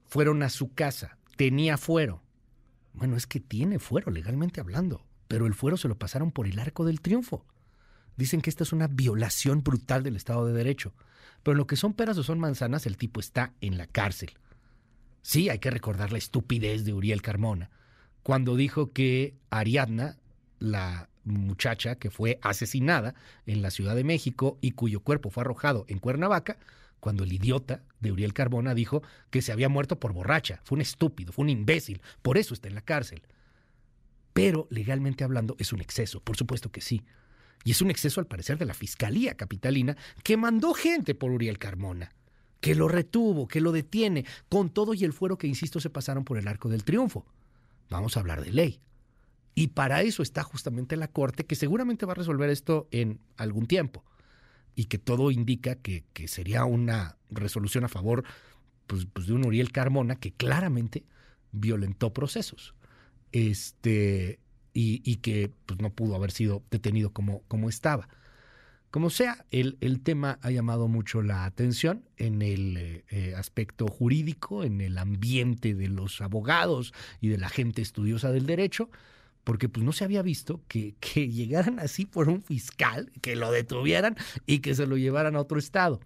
Fueron 0.06 0.42
a 0.42 0.48
su 0.48 0.72
casa, 0.72 1.18
tenía 1.36 1.76
fuero. 1.76 2.22
Bueno, 2.92 3.16
es 3.16 3.26
que 3.26 3.40
tiene 3.40 3.78
fuero, 3.78 4.10
legalmente 4.10 4.60
hablando, 4.60 5.04
pero 5.28 5.46
el 5.46 5.54
fuero 5.54 5.76
se 5.76 5.88
lo 5.88 5.98
pasaron 5.98 6.32
por 6.32 6.46
el 6.46 6.58
arco 6.58 6.84
del 6.84 7.00
triunfo. 7.00 7.44
Dicen 8.16 8.40
que 8.40 8.50
esta 8.50 8.64
es 8.64 8.72
una 8.72 8.88
violación 8.88 9.62
brutal 9.62 10.02
del 10.02 10.16
Estado 10.16 10.46
de 10.46 10.54
Derecho. 10.54 10.94
Pero 11.42 11.52
en 11.52 11.58
lo 11.58 11.66
que 11.66 11.76
son 11.76 11.92
peras 11.92 12.16
o 12.18 12.22
son 12.22 12.40
manzanas, 12.40 12.86
el 12.86 12.96
tipo 12.96 13.20
está 13.20 13.52
en 13.60 13.76
la 13.76 13.86
cárcel. 13.86 14.30
Sí, 15.22 15.48
hay 15.48 15.58
que 15.58 15.70
recordar 15.70 16.12
la 16.12 16.18
estupidez 16.18 16.84
de 16.84 16.92
Uriel 16.92 17.20
Carmona, 17.20 17.70
cuando 18.22 18.56
dijo 18.56 18.92
que 18.92 19.34
Ariadna, 19.50 20.16
la 20.58 21.08
muchacha 21.24 21.96
que 21.96 22.10
fue 22.10 22.38
asesinada 22.42 23.14
en 23.44 23.60
la 23.60 23.70
Ciudad 23.70 23.94
de 23.94 24.04
México 24.04 24.58
y 24.60 24.72
cuyo 24.72 25.00
cuerpo 25.00 25.30
fue 25.30 25.42
arrojado 25.42 25.84
en 25.88 25.98
Cuernavaca, 25.98 26.58
cuando 27.06 27.22
el 27.22 27.32
idiota 27.32 27.84
de 28.00 28.10
Uriel 28.10 28.32
Carbona 28.32 28.74
dijo 28.74 29.00
que 29.30 29.40
se 29.40 29.52
había 29.52 29.68
muerto 29.68 30.00
por 30.00 30.12
borracha. 30.12 30.60
Fue 30.64 30.74
un 30.74 30.82
estúpido, 30.82 31.32
fue 31.32 31.44
un 31.44 31.50
imbécil, 31.50 32.02
por 32.20 32.36
eso 32.36 32.52
está 32.52 32.66
en 32.66 32.74
la 32.74 32.80
cárcel. 32.80 33.22
Pero 34.32 34.66
legalmente 34.70 35.22
hablando 35.22 35.54
es 35.60 35.72
un 35.72 35.80
exceso, 35.80 36.18
por 36.18 36.36
supuesto 36.36 36.72
que 36.72 36.80
sí. 36.80 37.04
Y 37.62 37.70
es 37.70 37.80
un 37.80 37.92
exceso 37.92 38.18
al 38.18 38.26
parecer 38.26 38.58
de 38.58 38.64
la 38.64 38.74
Fiscalía 38.74 39.36
Capitalina 39.36 39.96
que 40.24 40.36
mandó 40.36 40.74
gente 40.74 41.14
por 41.14 41.30
Uriel 41.30 41.60
Carmona, 41.60 42.10
que 42.60 42.74
lo 42.74 42.88
retuvo, 42.88 43.46
que 43.46 43.60
lo 43.60 43.70
detiene, 43.70 44.24
con 44.48 44.70
todo 44.70 44.92
y 44.92 45.04
el 45.04 45.12
fuero 45.12 45.38
que, 45.38 45.46
insisto, 45.46 45.78
se 45.78 45.90
pasaron 45.90 46.24
por 46.24 46.38
el 46.38 46.48
arco 46.48 46.68
del 46.68 46.82
triunfo. 46.82 47.24
Vamos 47.88 48.16
a 48.16 48.20
hablar 48.20 48.42
de 48.42 48.50
ley. 48.50 48.80
Y 49.54 49.68
para 49.68 50.02
eso 50.02 50.24
está 50.24 50.42
justamente 50.42 50.96
la 50.96 51.06
Corte, 51.06 51.46
que 51.46 51.54
seguramente 51.54 52.04
va 52.04 52.14
a 52.14 52.16
resolver 52.16 52.50
esto 52.50 52.88
en 52.90 53.20
algún 53.36 53.66
tiempo. 53.66 54.04
Y 54.76 54.84
que 54.84 54.98
todo 54.98 55.32
indica 55.32 55.74
que, 55.74 56.04
sería 56.28 56.64
una 56.64 57.16
resolución 57.30 57.84
a 57.84 57.88
favor 57.88 58.22
pues, 58.86 59.06
pues, 59.12 59.26
de 59.26 59.32
un 59.32 59.44
Uriel 59.44 59.72
Carmona 59.72 60.16
que 60.16 60.32
claramente 60.32 61.04
violentó 61.50 62.12
procesos. 62.12 62.74
Este, 63.32 64.38
y, 64.72 65.16
que 65.16 65.50
pues, 65.64 65.80
no 65.80 65.90
pudo 65.90 66.14
haber 66.14 66.30
sido 66.30 66.62
detenido 66.70 67.10
como, 67.10 67.42
como 67.48 67.68
estaba. 67.68 68.08
Como 68.90 69.10
sea, 69.10 69.44
el, 69.50 69.76
el, 69.80 70.00
tema 70.00 70.38
ha 70.42 70.50
llamado 70.50 70.88
mucho 70.88 71.20
la 71.20 71.44
atención 71.44 72.08
en 72.16 72.40
el 72.40 72.76
eh, 72.76 73.04
eh, 73.10 73.34
aspecto 73.34 73.88
jurídico, 73.88 74.64
en 74.64 74.80
el 74.80 74.96
ambiente 74.96 75.74
de 75.74 75.88
los 75.88 76.20
abogados 76.20 76.94
y 77.20 77.28
de 77.28 77.38
la 77.38 77.48
gente 77.48 77.82
estudiosa 77.82 78.30
del 78.32 78.46
derecho, 78.46 78.88
porque 79.46 79.68
pues 79.68 79.84
no 79.86 79.92
se 79.92 80.02
había 80.02 80.22
visto 80.22 80.60
que, 80.66 80.96
que 80.98 81.28
llegaran 81.28 81.78
así 81.78 82.04
por 82.04 82.28
un 82.28 82.42
fiscal, 82.42 83.12
que 83.22 83.36
lo 83.36 83.52
detuvieran 83.52 84.16
y 84.44 84.58
que 84.58 84.74
se 84.74 84.88
lo 84.88 84.96
llevaran 84.96 85.36
a 85.36 85.40
otro 85.40 85.60
estado. 85.60 86.00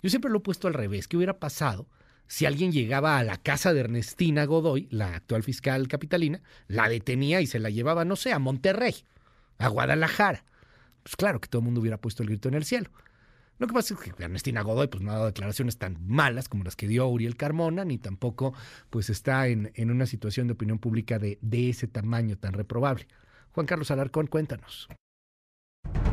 Yo 0.00 0.10
siempre 0.10 0.30
lo 0.30 0.38
he 0.38 0.42
puesto 0.42 0.68
al 0.68 0.74
revés, 0.74 1.08
¿qué 1.08 1.16
hubiera 1.16 1.40
pasado 1.40 1.88
si 2.28 2.46
alguien 2.46 2.70
llegaba 2.70 3.18
a 3.18 3.24
la 3.24 3.36
casa 3.36 3.74
de 3.74 3.80
Ernestina 3.80 4.44
Godoy, 4.44 4.86
la 4.92 5.16
actual 5.16 5.42
fiscal 5.42 5.88
capitalina, 5.88 6.40
la 6.68 6.88
detenía 6.88 7.40
y 7.40 7.48
se 7.48 7.58
la 7.58 7.68
llevaba, 7.68 8.04
no 8.04 8.14
sé, 8.14 8.32
a 8.32 8.38
Monterrey, 8.38 8.94
a 9.58 9.66
Guadalajara? 9.66 10.44
Pues 11.02 11.16
claro 11.16 11.40
que 11.40 11.48
todo 11.48 11.62
el 11.62 11.64
mundo 11.64 11.80
hubiera 11.80 12.00
puesto 12.00 12.22
el 12.22 12.28
grito 12.28 12.48
en 12.48 12.54
el 12.54 12.64
cielo. 12.64 12.90
Lo 13.58 13.66
que 13.66 13.72
pasa 13.72 13.94
es 13.94 14.00
que 14.00 14.22
Ernestina 14.22 14.62
Godoy 14.62 14.88
pues, 14.88 15.02
no 15.02 15.10
ha 15.10 15.14
dado 15.14 15.26
declaraciones 15.26 15.78
tan 15.78 15.96
malas 16.06 16.48
como 16.48 16.64
las 16.64 16.76
que 16.76 16.88
dio 16.88 17.06
Uriel 17.06 17.36
Carmona, 17.36 17.84
ni 17.84 17.98
tampoco 17.98 18.54
pues, 18.90 19.10
está 19.10 19.46
en, 19.46 19.70
en 19.74 19.90
una 19.90 20.06
situación 20.06 20.48
de 20.48 20.54
opinión 20.54 20.78
pública 20.78 21.18
de, 21.18 21.38
de 21.40 21.70
ese 21.70 21.86
tamaño 21.86 22.36
tan 22.36 22.52
reprobable. 22.52 23.06
Juan 23.52 23.66
Carlos 23.66 23.90
Alarcón, 23.90 24.26
cuéntanos. 24.26 24.88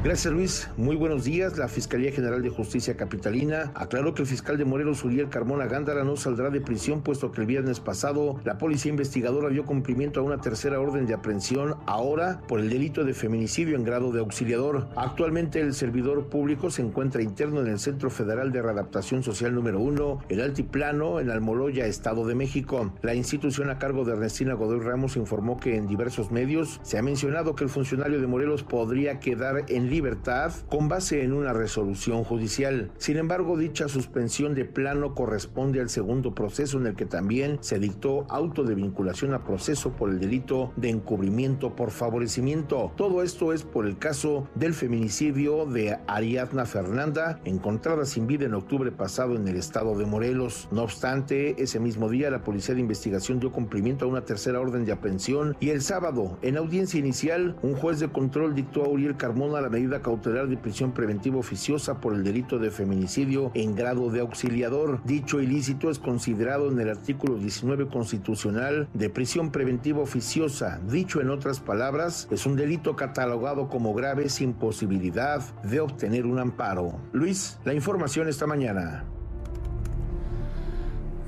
Gracias 0.04 0.34
Luis, 0.34 0.68
muy 0.78 0.96
buenos 0.96 1.26
días. 1.26 1.60
La 1.60 1.68
Fiscalía 1.68 2.12
General 2.12 2.42
de 2.42 2.50
Justicia 2.50 2.98
Capitalina 2.98 3.72
aclaró 3.76 4.16
que 4.16 4.24
el 4.24 4.28
fiscal 4.28 4.58
de 4.58 4.66
Morelos, 4.66 5.04
Uriel 5.04 5.30
Carmona 5.30 5.68
Gándara, 5.68 6.04
no 6.04 6.16
saldrá 6.16 6.50
de 6.50 6.60
prisión 6.60 7.04
puesto 7.04 7.32
que 7.32 7.42
el 7.42 7.46
viernes 7.46 7.80
pasado 7.80 8.40
la 8.44 8.58
policía 8.58 8.90
investigadora 8.90 9.50
dio 9.50 9.64
cumplimiento 9.64 10.20
a 10.20 10.24
una 10.24 10.42
tercera 10.42 10.80
orden 10.80 11.06
de 11.06 11.14
aprehensión 11.14 11.76
ahora 11.86 12.42
por 12.48 12.60
el 12.60 12.72
delito 12.72 13.04
de 13.04 13.14
feminicidio 13.14 13.76
en 13.76 13.84
grado 13.84 14.12
de 14.12 14.22
auxiliador. 14.22 14.88
Actualmente 14.96 15.62
el 15.62 15.76
servidor 15.76 16.30
público 16.30 16.72
se 16.72 16.82
encuentra 16.82 17.22
interno 17.22 17.62
en 17.62 17.68
el 17.68 17.78
Centro 17.78 18.10
Federal 18.10 18.52
de 18.52 18.64
Readaptación 18.64 19.22
Social 19.22 19.54
número 19.54 19.80
1, 19.80 20.24
el 20.30 20.42
Altiplano, 20.42 21.20
en 21.20 21.30
Almoloya, 21.30 21.86
Estado 21.86 22.26
de 22.26 22.34
México. 22.34 22.92
La 23.04 23.14
institución 23.14 23.70
a 23.70 23.78
cargo 23.78 24.04
de 24.04 24.14
Ernestina 24.14 24.56
Godoy 24.56 24.80
Ramos 24.80 25.16
informó 25.16 25.60
que 25.60 25.76
en 25.76 25.86
diversos 25.86 26.32
medios 26.32 26.80
se 26.82 26.98
ha 26.98 27.04
mencionado 27.04 27.54
que 27.54 27.66
el 27.66 27.70
funcionario 27.70 28.20
de 28.20 28.26
Morelos 28.26 28.64
podría 28.64 29.20
quedar 29.20 29.66
en 29.68 29.91
libertad 29.92 30.54
con 30.70 30.88
base 30.88 31.24
en 31.24 31.34
una 31.34 31.54
resolución 31.54 32.24
judicial. 32.24 32.92
Sin 32.98 33.18
embargo, 33.18 33.58
dicha 33.58 33.90
suspensión 33.90 34.56
de 34.56 34.66
plano 34.66 35.14
corresponde 35.14 35.82
al 35.82 35.90
segundo 35.90 36.34
proceso 36.34 36.80
en 36.80 36.88
el 36.88 36.96
que 36.96 37.06
también 37.06 37.60
se 37.62 37.78
dictó 37.78 38.26
auto 38.30 38.64
de 38.64 38.74
vinculación 38.74 39.34
a 39.34 39.44
proceso 39.44 39.92
por 39.92 40.10
el 40.10 40.20
delito 40.20 40.72
de 40.78 40.90
encubrimiento 40.90 41.76
por 41.76 41.92
favorecimiento. 41.92 42.94
Todo 42.96 43.22
esto 43.22 43.52
es 43.52 43.64
por 43.64 43.86
el 43.86 43.98
caso 43.98 44.48
del 44.56 44.74
feminicidio 44.74 45.66
de 45.66 45.98
Ariadna 46.08 46.66
Fernanda, 46.66 47.42
encontrada 47.44 48.06
sin 48.06 48.28
vida 48.28 48.46
en 48.46 48.54
octubre 48.54 48.92
pasado 48.92 49.36
en 49.36 49.48
el 49.48 49.58
estado 49.58 49.98
de 49.98 50.06
Morelos. 50.06 50.70
No 50.72 50.84
obstante, 50.84 51.62
ese 51.62 51.82
mismo 51.82 52.10
día 52.10 52.32
la 52.32 52.44
Policía 52.44 52.76
de 52.76 52.82
Investigación 52.82 53.42
dio 53.42 53.52
cumplimiento 53.52 54.06
a 54.06 54.08
una 54.08 54.24
tercera 54.24 54.62
orden 54.62 54.86
de 54.86 54.94
aprehensión 54.94 55.58
y 55.60 55.70
el 55.70 55.82
sábado, 55.82 56.38
en 56.42 56.56
audiencia 56.56 56.98
inicial, 56.98 57.58
un 57.62 57.76
juez 57.76 58.00
de 58.00 58.08
control 58.08 58.56
dictó 58.56 58.86
a 58.86 58.88
Uriel 58.88 59.18
Carmona 59.18 59.60
la 59.60 59.70
cautelar 60.02 60.48
de 60.48 60.58
prisión 60.58 60.94
preventiva 60.94 61.38
oficiosa 61.38 62.00
por 62.00 62.14
el 62.14 62.24
delito 62.24 62.60
de 62.60 62.72
feminicidio 62.72 63.52
en 63.54 63.76
grado 63.76 64.10
de 64.10 64.22
auxiliador. 64.22 65.02
Dicho 65.04 65.42
ilícito 65.42 65.90
es 65.90 66.00
considerado 66.00 66.72
en 66.72 66.80
el 66.80 66.90
artículo 66.90 67.36
19 67.36 67.88
constitucional 67.88 68.88
de 68.94 69.10
prisión 69.10 69.52
preventiva 69.52 70.00
oficiosa. 70.02 70.80
Dicho 70.88 71.22
en 71.22 71.30
otras 71.30 71.60
palabras, 71.60 72.28
es 72.32 72.46
un 72.46 72.56
delito 72.56 72.96
catalogado 72.96 73.70
como 73.70 73.94
grave 73.94 74.30
sin 74.30 74.54
posibilidad 74.54 75.42
de 75.64 75.80
obtener 75.80 76.26
un 76.26 76.40
amparo. 76.40 77.00
Luis, 77.12 77.58
la 77.66 77.74
información 77.74 78.28
esta 78.28 78.48
mañana. 78.48 79.06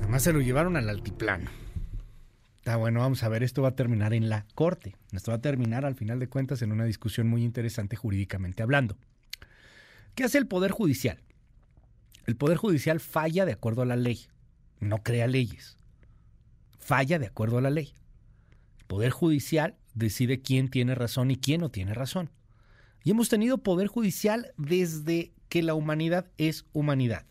Además 0.00 0.22
se 0.22 0.32
lo 0.32 0.40
llevaron 0.40 0.76
al 0.76 0.88
altiplano. 0.88 1.63
Está 2.64 2.76
bueno, 2.76 3.00
vamos 3.00 3.22
a 3.22 3.28
ver, 3.28 3.42
esto 3.42 3.60
va 3.60 3.68
a 3.68 3.76
terminar 3.76 4.14
en 4.14 4.30
la 4.30 4.46
corte. 4.54 4.96
Esto 5.12 5.32
va 5.32 5.36
a 5.36 5.40
terminar 5.42 5.84
al 5.84 5.96
final 5.96 6.18
de 6.18 6.30
cuentas 6.30 6.62
en 6.62 6.72
una 6.72 6.86
discusión 6.86 7.28
muy 7.28 7.44
interesante 7.44 7.94
jurídicamente 7.94 8.62
hablando. 8.62 8.96
¿Qué 10.14 10.24
hace 10.24 10.38
el 10.38 10.46
Poder 10.46 10.70
Judicial? 10.70 11.20
El 12.24 12.36
Poder 12.36 12.56
Judicial 12.56 13.00
falla 13.00 13.44
de 13.44 13.52
acuerdo 13.52 13.82
a 13.82 13.84
la 13.84 13.96
ley, 13.96 14.28
no 14.80 15.02
crea 15.02 15.26
leyes. 15.26 15.76
Falla 16.78 17.18
de 17.18 17.26
acuerdo 17.26 17.58
a 17.58 17.60
la 17.60 17.68
ley. 17.68 17.92
El 18.78 18.86
Poder 18.86 19.10
Judicial 19.10 19.76
decide 19.92 20.40
quién 20.40 20.70
tiene 20.70 20.94
razón 20.94 21.30
y 21.30 21.36
quién 21.36 21.60
no 21.60 21.70
tiene 21.70 21.92
razón. 21.92 22.30
Y 23.02 23.10
hemos 23.10 23.28
tenido 23.28 23.58
Poder 23.58 23.88
Judicial 23.88 24.54
desde 24.56 25.34
que 25.50 25.62
la 25.62 25.74
humanidad 25.74 26.30
es 26.38 26.64
humanidad. 26.72 27.26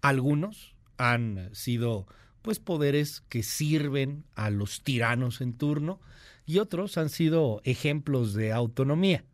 Algunos 0.00 0.74
han 0.96 1.54
sido 1.54 2.08
pues 2.42 2.58
poderes 2.58 3.22
que 3.28 3.42
sirven 3.42 4.24
a 4.34 4.50
los 4.50 4.82
tiranos 4.82 5.40
en 5.40 5.54
turno 5.54 6.00
y 6.44 6.58
otros 6.58 6.98
han 6.98 7.08
sido 7.08 7.60
ejemplos 7.64 8.34
de 8.34 8.52
autonomía. 8.52 9.24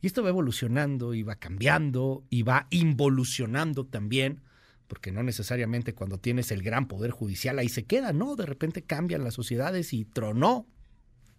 Y 0.00 0.06
esto 0.06 0.22
va 0.22 0.28
evolucionando 0.28 1.14
y 1.14 1.22
va 1.22 1.36
cambiando 1.36 2.24
y 2.28 2.42
va 2.42 2.66
involucionando 2.70 3.86
también, 3.86 4.42
porque 4.86 5.10
no 5.10 5.22
necesariamente 5.22 5.94
cuando 5.94 6.18
tienes 6.18 6.52
el 6.52 6.62
gran 6.62 6.86
poder 6.86 7.10
judicial 7.10 7.58
ahí 7.58 7.68
se 7.68 7.84
queda, 7.84 8.12
no, 8.12 8.36
de 8.36 8.46
repente 8.46 8.82
cambian 8.82 9.24
las 9.24 9.34
sociedades 9.34 9.92
y 9.92 10.04
tronó, 10.04 10.66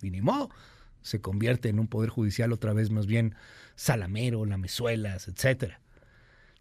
mínimo, 0.02 0.50
se 1.02 1.22
convierte 1.22 1.70
en 1.70 1.80
un 1.80 1.88
poder 1.88 2.10
judicial 2.10 2.52
otra 2.52 2.74
vez 2.74 2.90
más 2.90 3.06
bien 3.06 3.36
salamero, 3.76 4.46
lamezuelas, 4.46 5.28
etcétera. 5.28 5.80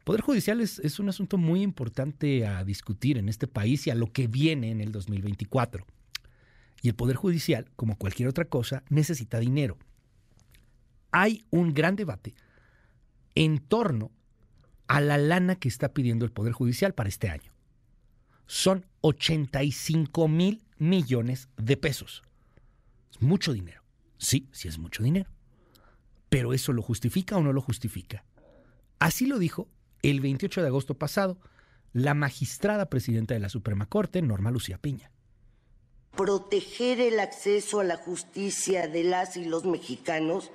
Poder 0.06 0.20
Judicial 0.20 0.60
es, 0.60 0.78
es, 0.78 1.00
un 1.00 1.08
asunto 1.08 1.36
muy 1.36 1.62
importante 1.62 2.46
a 2.46 2.62
discutir 2.62 3.18
en 3.18 3.28
este 3.28 3.48
país 3.48 3.88
y 3.88 3.90
a 3.90 3.96
lo 3.96 4.12
que 4.12 4.28
viene 4.28 4.70
en 4.70 4.80
el 4.80 4.92
2024. 4.92 5.84
Y 6.80 6.88
el 6.90 6.94
Poder 6.94 7.16
Judicial, 7.16 7.68
como 7.74 7.98
cualquier 7.98 8.28
otra 8.28 8.44
cosa, 8.44 8.84
necesita 8.88 9.40
dinero. 9.40 9.76
Hay 11.10 11.44
un 11.50 11.74
gran 11.74 11.96
debate 11.96 12.36
en 13.34 13.58
torno 13.58 14.12
a 14.86 15.00
la 15.00 15.18
lana 15.18 15.56
que 15.56 15.66
está 15.66 15.92
pidiendo 15.92 16.24
el 16.24 16.30
Poder 16.30 16.52
Judicial 16.52 16.94
para 16.94 17.08
este 17.08 17.28
año. 17.28 17.50
Son 18.46 18.86
85 19.00 20.28
mil 20.28 20.62
millones 20.78 21.48
de 21.56 21.76
pesos. 21.76 22.22
Es 23.10 23.20
mucho 23.20 23.52
dinero. 23.52 23.82
Sí, 24.18 24.46
sí 24.52 24.68
es 24.68 24.78
mucho 24.78 25.02
dinero. 25.02 25.28
Pero 26.28 26.52
¿eso 26.52 26.72
lo 26.72 26.82
justifica 26.82 27.36
o 27.36 27.42
no 27.42 27.52
lo 27.52 27.60
justifica? 27.60 28.24
Así 29.00 29.26
lo 29.26 29.40
dijo 29.40 29.68
el 30.02 30.20
28 30.20 30.62
de 30.62 30.68
agosto 30.68 30.94
pasado 30.94 31.38
la 31.92 32.12
magistrada 32.12 32.90
presidenta 32.90 33.32
de 33.32 33.40
la 33.40 33.48
Suprema 33.48 33.86
Corte, 33.86 34.20
Norma 34.20 34.50
Lucía 34.50 34.76
Piña. 34.76 35.10
Proteger 36.14 37.00
el 37.00 37.20
acceso 37.20 37.80
a 37.80 37.84
la 37.84 37.96
justicia 37.96 38.86
de 38.86 39.04
las 39.04 39.36
y 39.36 39.46
los 39.46 39.64
mexicanos 39.64 40.50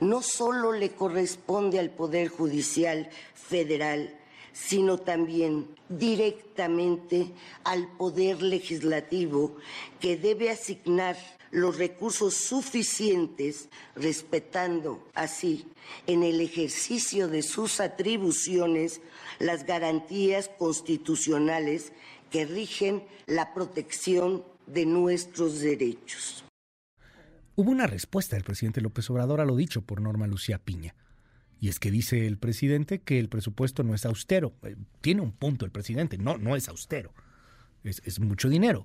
no 0.00 0.22
solo 0.22 0.72
le 0.72 0.90
corresponde 0.90 1.78
al 1.78 1.90
Poder 1.90 2.28
Judicial 2.28 3.08
Federal, 3.34 4.14
sino 4.52 4.98
también 4.98 5.66
directamente 5.88 7.32
al 7.64 7.88
Poder 7.96 8.42
Legislativo, 8.42 9.56
que 10.00 10.16
debe 10.16 10.50
asignar 10.50 11.16
los 11.50 11.76
recursos 11.76 12.34
suficientes, 12.34 13.68
respetando 13.94 15.06
así 15.14 15.66
en 16.06 16.22
el 16.22 16.40
ejercicio 16.40 17.28
de 17.28 17.42
sus 17.42 17.80
atribuciones 17.80 19.00
las 19.38 19.64
garantías 19.66 20.48
constitucionales 20.58 21.92
que 22.30 22.46
rigen 22.46 23.04
la 23.26 23.52
protección 23.52 24.44
de 24.66 24.86
nuestros 24.86 25.60
derechos. 25.60 26.44
Hubo 27.54 27.70
una 27.70 27.86
respuesta 27.86 28.34
del 28.34 28.44
presidente 28.44 28.80
López 28.80 29.10
Obrador 29.10 29.42
a 29.42 29.44
lo 29.44 29.54
dicho 29.54 29.82
por 29.82 30.00
Norma 30.00 30.26
Lucía 30.26 30.58
Piña. 30.58 30.94
Y 31.62 31.68
es 31.68 31.78
que 31.78 31.92
dice 31.92 32.26
el 32.26 32.38
presidente 32.38 33.02
que 33.02 33.20
el 33.20 33.28
presupuesto 33.28 33.84
no 33.84 33.94
es 33.94 34.04
austero. 34.04 34.52
Eh, 34.64 34.74
tiene 35.00 35.20
un 35.20 35.30
punto 35.30 35.64
el 35.64 35.70
presidente, 35.70 36.18
no, 36.18 36.36
no 36.36 36.56
es 36.56 36.68
austero. 36.68 37.14
Es, 37.84 38.18
mucho 38.18 38.48
dinero. 38.48 38.84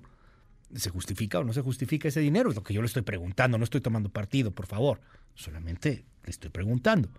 ¿Se 0.72 0.88
justifica 0.88 1.40
o 1.40 1.44
no 1.44 1.52
se 1.52 1.60
justifica 1.60 2.06
ese 2.06 2.20
dinero? 2.20 2.50
Es 2.50 2.54
lo 2.54 2.62
que 2.62 2.72
yo 2.72 2.80
le 2.80 2.86
estoy 2.86 3.02
preguntando, 3.02 3.58
no 3.58 3.64
estoy 3.64 3.80
tomando 3.80 4.10
partido, 4.10 4.52
por 4.52 4.66
favor. 4.66 5.00
Solamente 5.34 6.04
le 6.22 6.30
estoy 6.30 6.50
preguntando. 6.50 7.10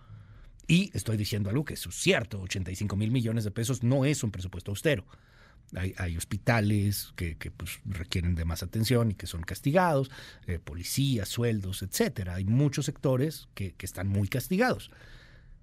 Y 0.66 0.92
estoy 0.94 1.18
diciendo 1.18 1.50
algo 1.50 1.66
que 1.66 1.74
es 1.74 1.86
cierto, 1.92 2.40
85 2.40 2.96
mil 2.96 3.12
millones 3.12 3.44
de 3.44 3.52
pesos 3.52 3.84
no 3.84 4.06
es 4.06 4.24
un 4.24 4.32
presupuesto 4.32 4.72
austero. 4.72 5.06
Hay, 5.76 6.16
hospitales 6.16 7.12
que, 7.18 7.36
que 7.36 7.52
pues, 7.52 7.82
requieren 7.84 8.34
de 8.34 8.46
más 8.46 8.64
atención 8.64 9.12
y 9.12 9.16
que 9.16 9.28
son 9.28 9.42
castigados, 9.42 10.10
eh, 10.48 10.58
policías, 10.58 11.28
sueldos, 11.28 11.84
etcétera. 11.84 12.36
Hay 12.36 12.46
muchos 12.46 12.86
sectores 12.86 13.50
que, 13.56 13.74
que, 13.74 13.86
están 13.86 14.08
muy 14.08 14.30
castigados. 14.30 14.90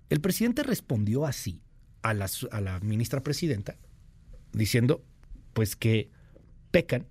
El 0.09 0.21
presidente 0.21 0.63
respondió 0.63 1.27
así 1.27 1.63
a 2.03 2.15
la, 2.15 2.29
a 2.51 2.61
la 2.61 2.81
ministra 2.81 3.23
presidenta, 3.23 3.77
diciendo 4.53 5.05
pues 5.53 5.75
que 5.75 6.11
pecan 6.71 7.07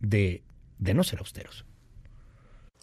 de, 0.00 0.44
de 0.78 0.94
no 0.94 1.04
ser 1.04 1.20
austeros 1.20 1.64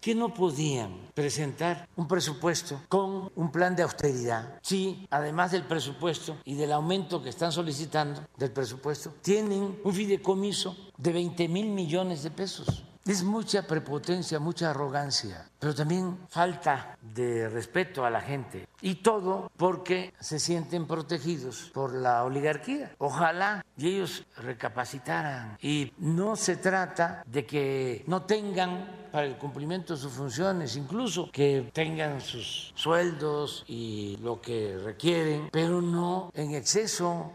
que 0.06 0.14
no 0.14 0.36
podían 0.36 1.10
presentar 1.16 1.90
un 1.96 2.08
presupuesto 2.08 2.80
con 2.90 3.32
un 3.36 3.52
plan 3.52 3.76
de 3.76 3.82
austeridad 3.82 4.60
si, 4.62 5.08
además 5.10 5.52
del 5.52 5.64
presupuesto 5.64 6.38
y 6.46 6.54
del 6.54 6.74
aumento 6.74 7.24
que 7.24 7.30
están 7.30 7.52
solicitando 7.52 8.22
del 8.38 8.52
presupuesto, 8.52 9.16
tienen 9.24 9.80
un 9.84 9.94
fideicomiso 9.94 10.78
de 10.96 11.12
20 11.12 11.48
mil 11.48 11.70
millones 11.70 12.22
de 12.22 12.30
pesos. 12.30 12.84
Es 13.08 13.24
mucha 13.24 13.68
prepotencia, 13.68 14.40
mucha 14.40 14.72
arrogancia, 14.72 15.48
pero 15.60 15.76
también 15.76 16.18
falta 16.28 16.98
de 17.04 17.48
respeto 17.50 18.04
a 18.04 18.10
la 18.10 18.20
gente. 18.20 18.68
Y 18.82 18.96
todo 18.96 19.52
porque 19.58 20.12
se 20.20 20.40
sienten 20.40 20.88
protegidos 20.88 21.70
por 21.72 21.94
la 21.94 22.24
oligarquía. 22.24 22.96
Ojalá 22.98 23.64
ellos 23.78 24.26
recapacitaran. 24.38 25.56
Y 25.62 25.94
no 26.00 26.36
se 26.36 26.58
trata 26.58 27.24
de 27.28 27.46
que 27.46 28.04
no 28.08 28.24
tengan 28.24 29.08
para 29.12 29.28
el 29.28 29.38
cumplimiento 29.38 29.94
de 29.94 30.00
sus 30.00 30.14
funciones, 30.14 30.76
incluso 30.76 31.30
que 31.32 31.70
tengan 31.72 32.20
sus 32.22 32.74
sueldos 32.74 33.66
y 33.68 34.18
lo 34.18 34.42
que 34.42 34.80
requieren, 34.84 35.50
pero 35.52 35.80
no 35.80 36.32
en 36.34 36.56
exceso. 36.56 37.34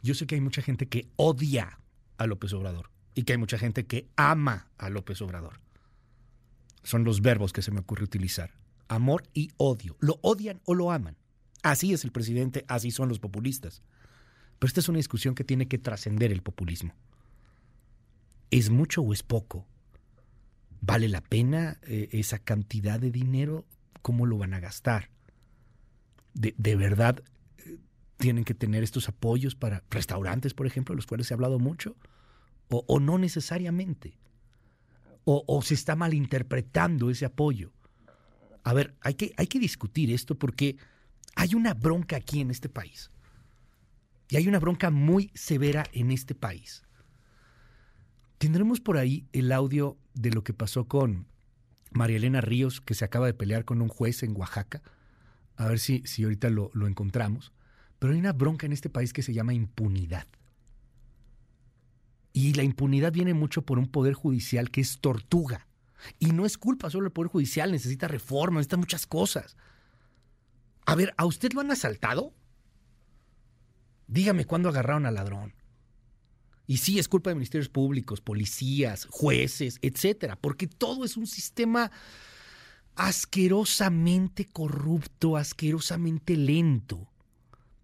Yo 0.00 0.14
sé 0.14 0.26
que 0.26 0.36
hay 0.36 0.40
mucha 0.40 0.62
gente 0.62 0.88
que 0.88 1.10
odia 1.16 1.80
a 2.16 2.26
López 2.26 2.54
Obrador 2.54 2.95
y 3.16 3.24
que 3.24 3.32
hay 3.32 3.38
mucha 3.38 3.58
gente 3.58 3.86
que 3.86 4.10
ama 4.14 4.68
a 4.76 4.90
López 4.90 5.22
Obrador. 5.22 5.58
Son 6.82 7.02
los 7.02 7.22
verbos 7.22 7.52
que 7.54 7.62
se 7.62 7.72
me 7.72 7.80
ocurre 7.80 8.04
utilizar. 8.04 8.52
Amor 8.88 9.24
y 9.32 9.50
odio. 9.56 9.96
¿Lo 10.00 10.20
odian 10.20 10.60
o 10.66 10.74
lo 10.74 10.92
aman? 10.92 11.16
Así 11.62 11.94
es 11.94 12.04
el 12.04 12.12
presidente, 12.12 12.66
así 12.68 12.90
son 12.90 13.08
los 13.08 13.18
populistas. 13.18 13.82
Pero 14.58 14.68
esta 14.68 14.80
es 14.80 14.88
una 14.90 14.98
discusión 14.98 15.34
que 15.34 15.44
tiene 15.44 15.66
que 15.66 15.78
trascender 15.78 16.30
el 16.30 16.42
populismo. 16.42 16.94
¿Es 18.50 18.68
mucho 18.68 19.00
o 19.00 19.14
es 19.14 19.22
poco? 19.22 19.66
¿Vale 20.82 21.08
la 21.08 21.22
pena 21.22 21.78
eh, 21.84 22.10
esa 22.12 22.38
cantidad 22.38 23.00
de 23.00 23.10
dinero? 23.10 23.64
¿Cómo 24.02 24.26
lo 24.26 24.36
van 24.36 24.52
a 24.52 24.60
gastar? 24.60 25.08
¿De, 26.34 26.54
de 26.58 26.76
verdad 26.76 27.22
eh, 27.64 27.78
tienen 28.18 28.44
que 28.44 28.54
tener 28.54 28.82
estos 28.82 29.08
apoyos 29.08 29.54
para 29.54 29.82
restaurantes, 29.88 30.52
por 30.52 30.66
ejemplo, 30.66 30.92
de 30.92 30.96
los 30.96 31.06
cuales 31.06 31.26
se 31.26 31.34
ha 31.34 31.36
hablado 31.36 31.58
mucho? 31.58 31.96
O, 32.68 32.84
o 32.86 33.00
no 33.00 33.18
necesariamente. 33.18 34.18
O, 35.24 35.44
o, 35.46 35.62
se 35.62 35.74
está 35.74 35.96
malinterpretando 35.96 37.10
ese 37.10 37.24
apoyo. 37.24 37.72
A 38.62 38.72
ver, 38.72 38.94
hay 39.00 39.14
que, 39.14 39.32
hay 39.36 39.46
que 39.46 39.58
discutir 39.58 40.12
esto 40.12 40.36
porque 40.36 40.76
hay 41.34 41.54
una 41.54 41.74
bronca 41.74 42.16
aquí 42.16 42.40
en 42.40 42.50
este 42.50 42.68
país. 42.68 43.10
Y 44.28 44.36
hay 44.36 44.48
una 44.48 44.58
bronca 44.58 44.90
muy 44.90 45.30
severa 45.34 45.84
en 45.92 46.10
este 46.10 46.34
país. 46.34 46.82
Tendremos 48.38 48.80
por 48.80 48.98
ahí 48.98 49.26
el 49.32 49.52
audio 49.52 49.96
de 50.14 50.30
lo 50.30 50.44
que 50.44 50.52
pasó 50.52 50.86
con 50.86 51.26
María 51.90 52.16
Elena 52.16 52.40
Ríos, 52.40 52.80
que 52.80 52.94
se 52.94 53.04
acaba 53.04 53.26
de 53.26 53.34
pelear 53.34 53.64
con 53.64 53.80
un 53.80 53.88
juez 53.88 54.22
en 54.22 54.36
Oaxaca. 54.36 54.82
A 55.56 55.68
ver 55.68 55.78
si, 55.78 56.02
si 56.04 56.24
ahorita 56.24 56.50
lo, 56.50 56.70
lo 56.74 56.86
encontramos. 56.86 57.52
Pero 57.98 58.12
hay 58.12 58.18
una 58.18 58.32
bronca 58.32 58.66
en 58.66 58.72
este 58.72 58.90
país 58.90 59.12
que 59.12 59.22
se 59.22 59.32
llama 59.32 59.54
impunidad. 59.54 60.26
Y 62.36 62.52
la 62.52 62.64
impunidad 62.64 63.14
viene 63.14 63.32
mucho 63.32 63.62
por 63.62 63.78
un 63.78 63.88
poder 63.88 64.12
judicial 64.12 64.70
que 64.70 64.82
es 64.82 64.98
tortuga. 64.98 65.66
Y 66.18 66.32
no 66.32 66.44
es 66.44 66.58
culpa 66.58 66.90
solo 66.90 67.04
del 67.04 67.12
poder 67.12 67.30
judicial, 67.30 67.72
necesita 67.72 68.08
reforma, 68.08 68.58
necesita 68.58 68.76
muchas 68.76 69.06
cosas. 69.06 69.56
A 70.84 70.94
ver, 70.94 71.14
¿a 71.16 71.24
usted 71.24 71.54
lo 71.54 71.62
han 71.62 71.70
asaltado? 71.70 72.34
Dígame 74.06 74.44
cuándo 74.44 74.68
agarraron 74.68 75.06
al 75.06 75.14
ladrón. 75.14 75.54
Y 76.66 76.76
sí, 76.76 76.98
es 76.98 77.08
culpa 77.08 77.30
de 77.30 77.36
ministerios 77.36 77.70
públicos, 77.70 78.20
policías, 78.20 79.06
jueces, 79.08 79.78
etcétera, 79.80 80.36
porque 80.36 80.66
todo 80.66 81.06
es 81.06 81.16
un 81.16 81.26
sistema 81.26 81.90
asquerosamente 82.96 84.44
corrupto, 84.44 85.38
asquerosamente 85.38 86.36
lento. 86.36 87.08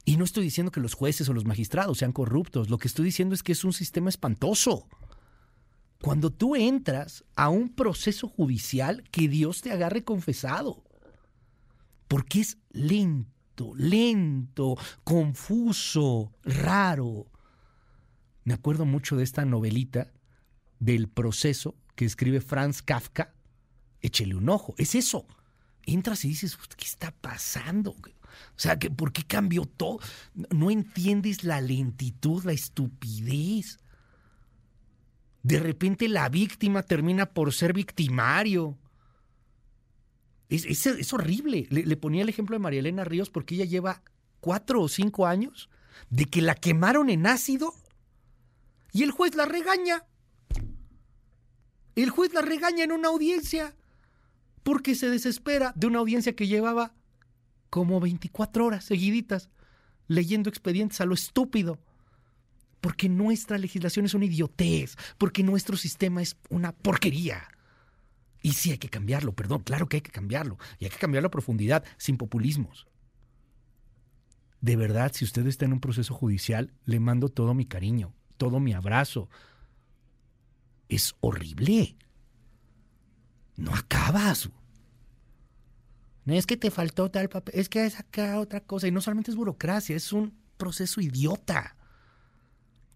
Y 0.04 0.16
no 0.16 0.24
estoy 0.24 0.44
diciendo 0.44 0.72
que 0.72 0.80
los 0.80 0.94
jueces 0.94 1.28
o 1.28 1.32
los 1.32 1.44
magistrados 1.44 1.98
sean 1.98 2.12
corruptos, 2.12 2.70
lo 2.70 2.78
que 2.78 2.88
estoy 2.88 3.04
diciendo 3.04 3.34
es 3.34 3.42
que 3.42 3.52
es 3.52 3.64
un 3.64 3.72
sistema 3.72 4.08
espantoso. 4.08 4.88
Cuando 6.00 6.30
tú 6.30 6.56
entras 6.56 7.24
a 7.36 7.48
un 7.48 7.68
proceso 7.68 8.26
judicial, 8.26 9.04
que 9.10 9.28
Dios 9.28 9.62
te 9.62 9.70
agarre 9.70 10.02
confesado. 10.02 10.82
Porque 12.08 12.40
es 12.40 12.58
lento, 12.70 13.72
lento, 13.76 14.76
confuso, 15.04 16.32
raro. 16.42 17.30
Me 18.42 18.54
acuerdo 18.54 18.84
mucho 18.84 19.16
de 19.16 19.22
esta 19.22 19.44
novelita 19.44 20.12
del 20.80 21.08
proceso 21.08 21.76
que 21.94 22.04
escribe 22.04 22.40
Franz 22.40 22.82
Kafka. 22.82 23.32
Échele 24.00 24.34
un 24.34 24.48
ojo. 24.48 24.74
Es 24.78 24.96
eso. 24.96 25.26
Entras 25.84 26.24
y 26.24 26.28
dices, 26.28 26.58
¿qué 26.76 26.84
está 26.84 27.12
pasando? 27.12 27.94
O 28.56 28.58
sea, 28.58 28.78
¿por 28.78 29.12
qué 29.12 29.22
cambió 29.24 29.64
todo? 29.64 30.00
No 30.50 30.70
entiendes 30.70 31.44
la 31.44 31.60
lentitud, 31.60 32.44
la 32.44 32.52
estupidez. 32.52 33.78
De 35.42 35.58
repente 35.58 36.08
la 36.08 36.28
víctima 36.28 36.82
termina 36.82 37.26
por 37.26 37.52
ser 37.52 37.72
victimario. 37.72 38.78
Es, 40.48 41.12
horrible. 41.12 41.66
Le, 41.70 41.84
le, 41.84 41.96
ponía 41.96 42.22
el 42.22 42.28
ejemplo 42.28 42.54
de 42.54 42.60
María 42.60 42.80
Elena 42.80 43.04
Ríos 43.04 43.30
porque 43.30 43.54
ella 43.54 43.64
lleva 43.64 44.02
cuatro 44.40 44.82
o 44.82 44.88
cinco 44.88 45.26
años 45.26 45.70
de 46.10 46.26
que 46.26 46.42
la 46.42 46.54
quemaron 46.54 47.08
en 47.10 47.26
ácido 47.26 47.74
y 48.92 49.02
el 49.02 49.10
juez 49.10 49.34
la 49.34 49.46
regaña. 49.46 50.04
El 51.94 52.10
juez 52.10 52.32
la 52.32 52.42
regaña 52.42 52.84
en 52.84 52.92
una 52.92 53.08
audiencia 53.08 53.74
porque 54.62 54.94
se 54.94 55.08
desespera 55.08 55.72
de 55.74 55.86
una 55.86 55.98
audiencia 55.98 56.36
que 56.36 56.46
llevaba 56.46 56.94
como 57.72 58.00
24 58.00 58.66
horas 58.66 58.84
seguiditas 58.84 59.48
leyendo 60.06 60.50
expedientes 60.50 61.00
a 61.00 61.06
lo 61.06 61.14
estúpido. 61.14 61.80
Porque 62.82 63.08
nuestra 63.08 63.56
legislación 63.56 64.04
es 64.04 64.12
una 64.12 64.26
idiotez, 64.26 64.94
porque 65.16 65.42
nuestro 65.42 65.78
sistema 65.78 66.20
es 66.20 66.36
una 66.50 66.72
porquería. 66.72 67.48
Y 68.42 68.52
sí 68.52 68.72
hay 68.72 68.78
que 68.78 68.90
cambiarlo, 68.90 69.32
perdón, 69.32 69.62
claro 69.62 69.88
que 69.88 69.96
hay 69.96 70.00
que 70.02 70.10
cambiarlo. 70.10 70.58
Y 70.80 70.84
hay 70.84 70.90
que 70.90 70.98
cambiarlo 70.98 71.28
a 71.28 71.30
profundidad, 71.30 71.82
sin 71.96 72.18
populismos. 72.18 72.86
De 74.60 74.76
verdad, 74.76 75.10
si 75.14 75.24
usted 75.24 75.46
está 75.46 75.64
en 75.64 75.72
un 75.72 75.80
proceso 75.80 76.12
judicial, 76.12 76.74
le 76.84 77.00
mando 77.00 77.30
todo 77.30 77.54
mi 77.54 77.64
cariño, 77.64 78.12
todo 78.36 78.60
mi 78.60 78.74
abrazo. 78.74 79.30
Es 80.90 81.14
horrible. 81.20 81.96
No 83.56 83.74
acabas. 83.74 84.50
Es 86.26 86.46
que 86.46 86.56
te 86.56 86.70
faltó 86.70 87.10
tal 87.10 87.28
papel, 87.28 87.58
es 87.58 87.68
que 87.68 87.84
es 87.84 87.98
acá 87.98 88.38
otra 88.38 88.60
cosa. 88.60 88.86
Y 88.86 88.92
no 88.92 89.00
solamente 89.00 89.30
es 89.30 89.36
burocracia, 89.36 89.96
es 89.96 90.12
un 90.12 90.38
proceso 90.56 91.00
idiota. 91.00 91.76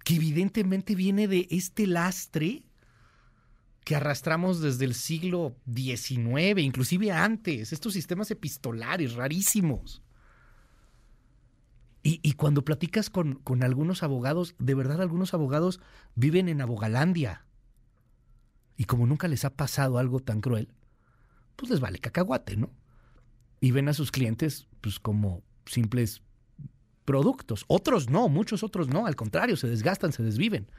Que 0.04 0.14
evidentemente 0.14 0.94
viene 0.94 1.26
de 1.26 1.48
este 1.50 1.86
lastre 1.86 2.62
que 3.84 3.94
arrastramos 3.94 4.60
desde 4.60 4.84
el 4.84 4.94
siglo 4.94 5.56
XIX, 5.72 6.58
inclusive 6.58 7.12
antes, 7.12 7.72
estos 7.72 7.92
sistemas 7.92 8.30
epistolares 8.32 9.14
rarísimos. 9.14 10.02
Y, 12.02 12.34
cuando 12.34 12.64
platicas 12.64 13.10
con, 13.10 13.34
con, 13.34 13.64
algunos 13.64 14.04
abogados, 14.04 14.54
de 14.60 14.76
verdad 14.76 15.02
algunos 15.02 15.34
abogados 15.34 15.80
viven 16.14 16.48
en 16.48 16.60
Abogalandia. 16.60 17.44
Y 18.76 18.84
como 18.84 19.08
nunca 19.08 19.26
les 19.26 19.44
ha 19.44 19.50
pasado 19.50 19.98
algo 19.98 20.20
tan 20.20 20.40
cruel, 20.40 20.68
pues 21.56 21.68
les 21.68 21.80
vale 21.80 21.98
cacahuate, 21.98 22.56
¿no? 22.56 22.70
Y 23.60 23.70
ven 23.70 23.88
a 23.88 23.94
sus 23.94 24.10
clientes 24.10 24.66
pues 24.80 24.98
como 24.98 25.42
simples 25.66 26.22
productos. 27.04 27.64
Otros 27.68 28.10
no, 28.10 28.28
muchos 28.28 28.62
otros 28.62 28.88
no, 28.88 29.06
al 29.06 29.16
contrario, 29.16 29.56
se 29.56 29.68
desgastan, 29.68 30.12
se 30.12 30.22
desviven. 30.22 30.70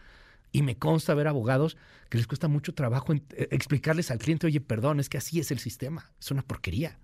Y 0.51 0.61
me 0.61 0.77
consta 0.77 1.13
ver 1.13 1.27
abogados 1.27 1.77
que 2.09 2.17
les 2.17 2.27
cuesta 2.27 2.47
mucho 2.47 2.73
trabajo 2.73 3.13
eh, 3.13 3.23
explicarles 3.51 4.11
al 4.11 4.19
cliente, 4.19 4.47
oye, 4.47 4.61
perdón, 4.61 4.99
es 4.99 5.09
que 5.09 5.17
así 5.17 5.39
es 5.39 5.51
el 5.51 5.59
sistema, 5.59 6.11
es 6.19 6.31
una 6.31 6.41
porquería. 6.41 6.99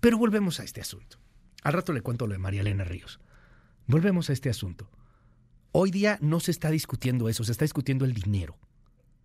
Pero 0.00 0.18
volvemos 0.18 0.58
a 0.58 0.64
este 0.64 0.80
asunto. 0.80 1.18
Al 1.62 1.74
rato 1.74 1.92
le 1.92 2.00
cuento 2.00 2.26
lo 2.26 2.32
de 2.32 2.38
María 2.38 2.62
Elena 2.62 2.84
Ríos. 2.84 3.20
Volvemos 3.86 4.30
a 4.30 4.32
este 4.32 4.50
asunto. 4.50 4.90
Hoy 5.70 5.90
día 5.90 6.18
no 6.20 6.40
se 6.40 6.50
está 6.50 6.70
discutiendo 6.70 7.28
eso, 7.28 7.44
se 7.44 7.52
está 7.52 7.64
discutiendo 7.64 8.04
el 8.04 8.12
dinero. 8.12 8.58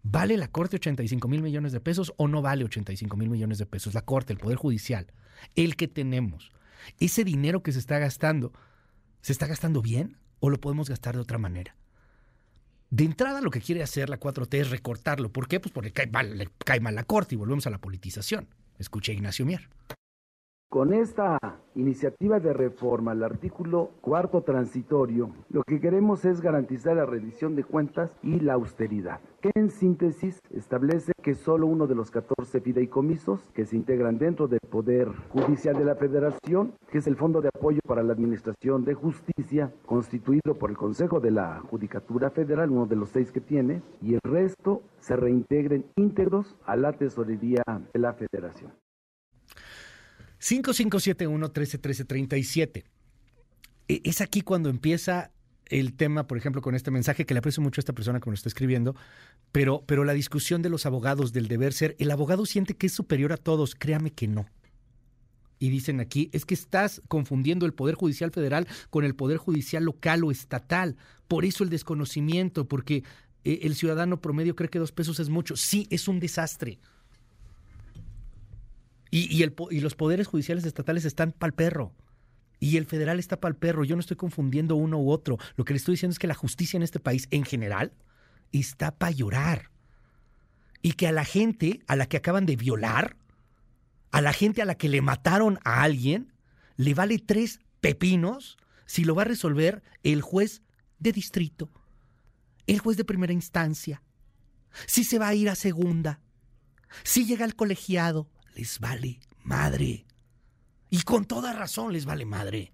¿Vale 0.03 0.37
la 0.37 0.47
Corte 0.47 0.77
85 0.77 1.27
mil 1.27 1.41
millones 1.41 1.71
de 1.71 1.79
pesos 1.79 2.13
o 2.17 2.27
no 2.27 2.41
vale 2.41 2.63
85 2.63 3.17
mil 3.17 3.29
millones 3.29 3.57
de 3.57 3.65
pesos? 3.65 3.93
La 3.93 4.01
Corte, 4.01 4.33
el 4.33 4.39
Poder 4.39 4.57
Judicial, 4.57 5.07
el 5.55 5.75
que 5.75 5.87
tenemos. 5.87 6.51
¿Ese 6.99 7.23
dinero 7.23 7.63
que 7.63 7.71
se 7.71 7.79
está 7.79 7.99
gastando, 7.99 8.53
se 9.21 9.33
está 9.33 9.47
gastando 9.47 9.81
bien 9.81 10.17
o 10.39 10.49
lo 10.49 10.59
podemos 10.59 10.89
gastar 10.89 11.15
de 11.15 11.21
otra 11.21 11.37
manera? 11.37 11.75
De 12.89 13.03
entrada 13.03 13.41
lo 13.41 13.51
que 13.51 13.59
quiere 13.59 13.83
hacer 13.83 14.09
la 14.09 14.19
4T 14.19 14.53
es 14.59 14.69
recortarlo. 14.69 15.31
¿Por 15.31 15.47
qué? 15.47 15.59
Pues 15.59 15.73
porque 15.73 15.91
cae 15.91 16.07
mal, 16.07 16.37
le 16.37 16.49
cae 16.63 16.79
mal 16.79 16.95
la 16.95 17.03
Corte 17.03 17.35
y 17.35 17.37
volvemos 17.37 17.67
a 17.67 17.69
la 17.69 17.79
politización. 17.79 18.47
Escuché 18.77 19.11
a 19.11 19.15
Ignacio 19.15 19.45
Mier. 19.45 19.67
Con 20.69 20.93
esta 20.93 21.39
iniciativa 21.75 22.41
de 22.41 22.51
reforma 22.51 23.11
al 23.11 23.23
artículo 23.23 23.91
cuarto 24.01 24.41
transitorio, 24.41 25.31
lo 25.49 25.63
que 25.63 25.79
queremos 25.79 26.25
es 26.25 26.41
garantizar 26.41 26.97
la 26.97 27.05
rendición 27.05 27.55
de 27.55 27.63
cuentas 27.63 28.13
y 28.21 28.41
la 28.41 28.55
austeridad, 28.55 29.21
que 29.39 29.51
en 29.55 29.69
síntesis 29.69 30.41
establece 30.49 31.13
que 31.23 31.35
solo 31.35 31.67
uno 31.67 31.87
de 31.87 31.95
los 31.95 32.11
14 32.11 32.59
fideicomisos 32.59 33.49
que 33.53 33.65
se 33.65 33.77
integran 33.77 34.17
dentro 34.17 34.49
del 34.49 34.59
Poder 34.59 35.07
Judicial 35.29 35.77
de 35.77 35.85
la 35.85 35.95
Federación, 35.95 36.73
que 36.91 36.97
es 36.97 37.07
el 37.07 37.15
Fondo 37.15 37.39
de 37.39 37.47
Apoyo 37.47 37.79
para 37.87 38.03
la 38.03 38.11
Administración 38.11 38.83
de 38.83 38.93
Justicia, 38.93 39.71
constituido 39.85 40.55
por 40.59 40.69
el 40.69 40.75
Consejo 40.75 41.21
de 41.21 41.31
la 41.31 41.61
Judicatura 41.61 42.29
Federal, 42.29 42.71
uno 42.71 42.87
de 42.87 42.97
los 42.97 43.07
seis 43.07 43.31
que 43.31 43.39
tiene, 43.39 43.81
y 44.01 44.15
el 44.15 44.21
resto 44.21 44.81
se 44.97 45.15
reintegren 45.15 45.85
íntegros 45.95 46.57
a 46.65 46.75
la 46.75 46.91
Tesorería 46.91 47.63
de 47.93 47.99
la 48.01 48.11
Federación. 48.11 48.73
5571-131337. 50.41 52.83
E, 53.87 54.01
es 54.03 54.21
aquí 54.21 54.41
cuando 54.41 54.69
empieza 54.69 55.31
el 55.69 55.93
tema, 55.93 56.27
por 56.27 56.37
ejemplo, 56.37 56.61
con 56.61 56.75
este 56.75 56.91
mensaje 56.91 57.25
que 57.25 57.33
le 57.33 57.39
aprecio 57.39 57.61
mucho 57.61 57.79
a 57.79 57.81
esta 57.81 57.93
persona 57.93 58.19
que 58.19 58.29
me 58.29 58.33
lo 58.33 58.35
está 58.35 58.49
escribiendo, 58.49 58.95
pero, 59.51 59.83
pero 59.85 60.03
la 60.03 60.13
discusión 60.13 60.61
de 60.61 60.69
los 60.69 60.85
abogados, 60.85 61.33
del 61.33 61.47
deber 61.47 61.73
ser, 61.73 61.95
el 61.99 62.11
abogado 62.11 62.45
siente 62.45 62.75
que 62.75 62.87
es 62.87 62.93
superior 62.93 63.33
a 63.33 63.37
todos, 63.37 63.75
créame 63.75 64.11
que 64.11 64.27
no. 64.27 64.45
Y 65.59 65.69
dicen 65.69 65.99
aquí, 65.99 66.29
es 66.33 66.45
que 66.45 66.53
estás 66.53 67.01
confundiendo 67.07 67.65
el 67.65 67.73
Poder 67.73 67.95
Judicial 67.95 68.31
Federal 68.31 68.67
con 68.89 69.03
el 69.03 69.15
Poder 69.15 69.37
Judicial 69.37 69.83
local 69.83 70.23
o 70.23 70.31
estatal. 70.31 70.97
Por 71.27 71.45
eso 71.45 71.63
el 71.63 71.71
desconocimiento, 71.71 72.67
porque 72.67 73.03
eh, 73.43 73.59
el 73.63 73.75
ciudadano 73.75 74.21
promedio 74.21 74.55
cree 74.55 74.69
que 74.69 74.77
dos 74.77 74.91
pesos 74.91 75.19
es 75.19 75.29
mucho. 75.29 75.55
Sí, 75.55 75.87
es 75.89 76.07
un 76.07 76.19
desastre. 76.19 76.77
Y, 79.25 79.79
los 79.79 79.95
poderes 79.95 80.27
judiciales 80.27 80.65
estatales 80.65 81.05
están 81.05 81.31
pa'l 81.31 81.53
perro. 81.53 81.93
Y 82.59 82.77
el 82.77 82.85
federal 82.85 83.19
está 83.19 83.39
pa'l 83.39 83.55
perro. 83.55 83.83
Yo 83.83 83.95
no 83.95 83.99
estoy 83.99 84.17
confundiendo 84.17 84.75
uno 84.75 84.99
u 84.99 85.11
otro. 85.11 85.37
Lo 85.55 85.65
que 85.65 85.73
le 85.73 85.77
estoy 85.77 85.93
diciendo 85.93 86.13
es 86.13 86.19
que 86.19 86.27
la 86.27 86.33
justicia 86.33 86.77
en 86.77 86.83
este 86.83 86.99
país, 86.99 87.27
en 87.31 87.43
general, 87.43 87.93
está 88.51 88.95
para 88.95 89.11
llorar. 89.11 89.71
Y 90.81 90.93
que 90.93 91.07
a 91.07 91.11
la 91.11 91.25
gente 91.25 91.81
a 91.87 91.95
la 91.95 92.07
que 92.07 92.17
acaban 92.17 92.45
de 92.45 92.55
violar, 92.55 93.15
a 94.11 94.21
la 94.21 94.33
gente 94.33 94.61
a 94.61 94.65
la 94.65 94.75
que 94.75 94.89
le 94.89 95.01
mataron 95.01 95.59
a 95.63 95.83
alguien, 95.83 96.33
le 96.75 96.93
vale 96.93 97.19
tres 97.19 97.59
pepinos 97.81 98.57
si 98.85 99.03
lo 99.03 99.15
va 99.15 99.23
a 99.23 99.25
resolver 99.25 99.83
el 100.03 100.21
juez 100.21 100.61
de 100.99 101.11
distrito, 101.11 101.69
el 102.65 102.79
juez 102.79 102.97
de 102.97 103.03
primera 103.03 103.33
instancia, 103.33 104.01
si 104.85 105.03
se 105.03 105.19
va 105.19 105.27
a 105.27 105.35
ir 105.35 105.49
a 105.49 105.55
segunda, 105.55 106.19
si 107.03 107.25
llega 107.25 107.45
al 107.45 107.55
colegiado, 107.55 108.29
les 108.57 108.79
vale 108.79 109.19
madre. 109.43 110.05
Y 110.89 111.03
con 111.03 111.25
toda 111.25 111.53
razón 111.53 111.93
les 111.93 112.05
vale 112.05 112.25
madre. 112.25 112.73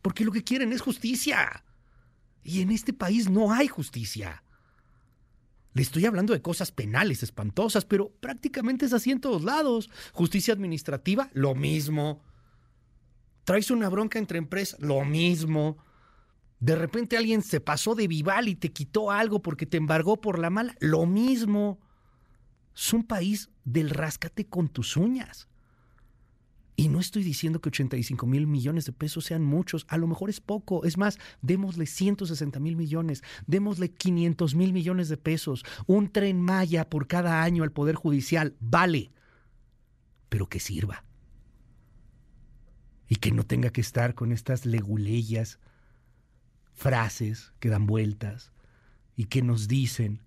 Porque 0.00 0.24
lo 0.24 0.32
que 0.32 0.42
quieren 0.42 0.72
es 0.72 0.80
justicia. 0.80 1.62
Y 2.42 2.62
en 2.62 2.70
este 2.70 2.94
país 2.94 3.28
no 3.28 3.52
hay 3.52 3.68
justicia. 3.68 4.42
Le 5.74 5.82
estoy 5.82 6.06
hablando 6.06 6.32
de 6.32 6.40
cosas 6.40 6.72
penales 6.72 7.22
espantosas, 7.22 7.84
pero 7.84 8.08
prácticamente 8.08 8.86
es 8.86 8.94
así 8.94 9.10
en 9.10 9.20
todos 9.20 9.44
lados. 9.44 9.90
Justicia 10.12 10.54
administrativa, 10.54 11.28
lo 11.34 11.54
mismo. 11.54 12.22
Traes 13.44 13.70
una 13.70 13.90
bronca 13.90 14.18
entre 14.18 14.38
empresas, 14.38 14.80
lo 14.80 15.04
mismo. 15.04 15.76
De 16.60 16.76
repente 16.76 17.18
alguien 17.18 17.42
se 17.42 17.60
pasó 17.60 17.94
de 17.94 18.08
vival 18.08 18.48
y 18.48 18.54
te 18.54 18.72
quitó 18.72 19.10
algo 19.10 19.42
porque 19.42 19.66
te 19.66 19.76
embargó 19.76 20.20
por 20.20 20.38
la 20.38 20.50
mala, 20.50 20.74
lo 20.80 21.04
mismo. 21.04 21.78
Es 22.74 22.92
un 22.92 23.04
país 23.04 23.50
del 23.64 23.90
ráscate 23.90 24.46
con 24.46 24.68
tus 24.68 24.96
uñas. 24.96 25.48
Y 26.76 26.88
no 26.88 26.98
estoy 26.98 27.22
diciendo 27.22 27.60
que 27.60 27.68
85 27.68 28.26
mil 28.26 28.46
millones 28.46 28.86
de 28.86 28.92
pesos 28.92 29.26
sean 29.26 29.44
muchos, 29.44 29.84
a 29.88 29.98
lo 29.98 30.06
mejor 30.06 30.30
es 30.30 30.40
poco. 30.40 30.84
Es 30.84 30.96
más, 30.96 31.18
démosle 31.42 31.84
160 31.84 32.58
mil 32.58 32.74
millones, 32.76 33.22
démosle 33.46 33.90
500 33.90 34.54
mil 34.54 34.72
millones 34.72 35.10
de 35.10 35.18
pesos, 35.18 35.64
un 35.86 36.10
tren 36.10 36.40
Maya 36.40 36.88
por 36.88 37.06
cada 37.06 37.42
año 37.42 37.64
al 37.64 37.72
Poder 37.72 37.96
Judicial, 37.96 38.56
vale, 38.60 39.12
pero 40.30 40.48
que 40.48 40.60
sirva. 40.60 41.04
y 43.12 43.16
que 43.16 43.32
no 43.32 43.44
tenga 43.44 43.70
que 43.70 43.80
estar 43.80 44.14
con 44.14 44.30
estas 44.30 44.64
leguleyas, 44.64 45.58
frases 46.72 47.52
que 47.58 47.68
dan 47.68 47.84
vueltas 47.86 48.52
y 49.16 49.24
que 49.24 49.42
nos 49.42 49.66
dicen 49.66 50.22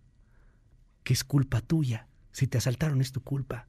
que 1.03 1.13
es 1.13 1.23
culpa 1.23 1.61
tuya. 1.61 2.09
Si 2.33 2.47
te 2.47 2.57
asaltaron 2.57 2.99
es 2.99 3.13
tu 3.13 3.21
culpa. 3.21 3.67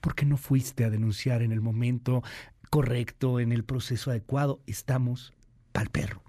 ¿Por 0.00 0.14
qué 0.14 0.24
no 0.24 0.36
fuiste 0.36 0.84
a 0.84 0.90
denunciar 0.90 1.42
en 1.42 1.50
el 1.50 1.60
momento 1.60 2.22
correcto, 2.70 3.40
en 3.40 3.50
el 3.50 3.64
proceso 3.64 4.10
adecuado? 4.10 4.60
Estamos 4.66 5.34
pa'l 5.72 5.90
perro. 5.90 6.22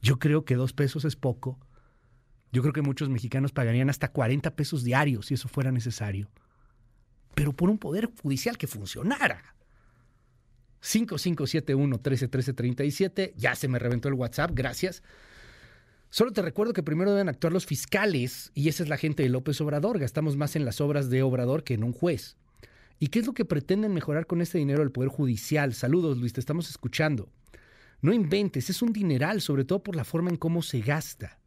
Yo 0.00 0.18
creo 0.18 0.46
que 0.46 0.54
dos 0.54 0.72
pesos 0.72 1.04
es 1.04 1.16
poco. 1.16 1.58
Yo 2.52 2.62
creo 2.62 2.72
que 2.72 2.80
muchos 2.80 3.10
mexicanos 3.10 3.52
pagarían 3.52 3.90
hasta 3.90 4.12
40 4.12 4.56
pesos 4.56 4.82
diarios 4.82 5.26
si 5.26 5.34
eso 5.34 5.48
fuera 5.48 5.70
necesario 5.70 6.30
pero 7.34 7.52
por 7.52 7.68
un 7.68 7.76
poder 7.78 8.10
judicial 8.22 8.56
que 8.56 8.66
funcionara. 8.66 9.54
5571-131337, 10.82 13.34
ya 13.36 13.54
se 13.54 13.68
me 13.68 13.78
reventó 13.78 14.08
el 14.08 14.14
WhatsApp, 14.14 14.52
gracias. 14.54 15.02
Solo 16.14 16.32
te 16.32 16.42
recuerdo 16.42 16.72
que 16.72 16.84
primero 16.84 17.10
deben 17.10 17.28
actuar 17.28 17.52
los 17.52 17.66
fiscales, 17.66 18.52
y 18.54 18.68
esa 18.68 18.84
es 18.84 18.88
la 18.88 18.98
gente 18.98 19.24
de 19.24 19.28
López 19.28 19.60
Obrador. 19.60 19.98
Gastamos 19.98 20.36
más 20.36 20.54
en 20.54 20.64
las 20.64 20.80
obras 20.80 21.10
de 21.10 21.24
Obrador 21.24 21.64
que 21.64 21.74
en 21.74 21.82
un 21.82 21.92
juez. 21.92 22.36
¿Y 23.00 23.08
qué 23.08 23.18
es 23.18 23.26
lo 23.26 23.32
que 23.32 23.44
pretenden 23.44 23.92
mejorar 23.92 24.28
con 24.28 24.40
este 24.40 24.58
dinero 24.58 24.78
del 24.78 24.92
Poder 24.92 25.08
Judicial? 25.08 25.74
Saludos, 25.74 26.16
Luis, 26.18 26.32
te 26.32 26.38
estamos 26.38 26.70
escuchando. 26.70 27.30
No 28.00 28.12
inventes, 28.12 28.70
es 28.70 28.80
un 28.80 28.92
dineral, 28.92 29.40
sobre 29.40 29.64
todo 29.64 29.82
por 29.82 29.96
la 29.96 30.04
forma 30.04 30.30
en 30.30 30.36
cómo 30.36 30.62
se 30.62 30.82
gasta. 30.82 31.40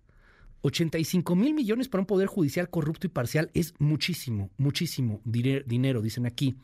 85 0.64 1.34
mil 1.38 1.54
millones 1.54 1.88
para 1.88 2.02
un 2.02 2.06
poder 2.06 2.28
judicial 2.28 2.70
corrupto 2.70 3.08
y 3.08 3.10
parcial 3.10 3.50
es 3.54 3.74
muchísimo, 3.80 4.52
muchísimo 4.58 5.22
dinero, 5.24 6.02
dicen 6.02 6.26
aquí. 6.26 6.58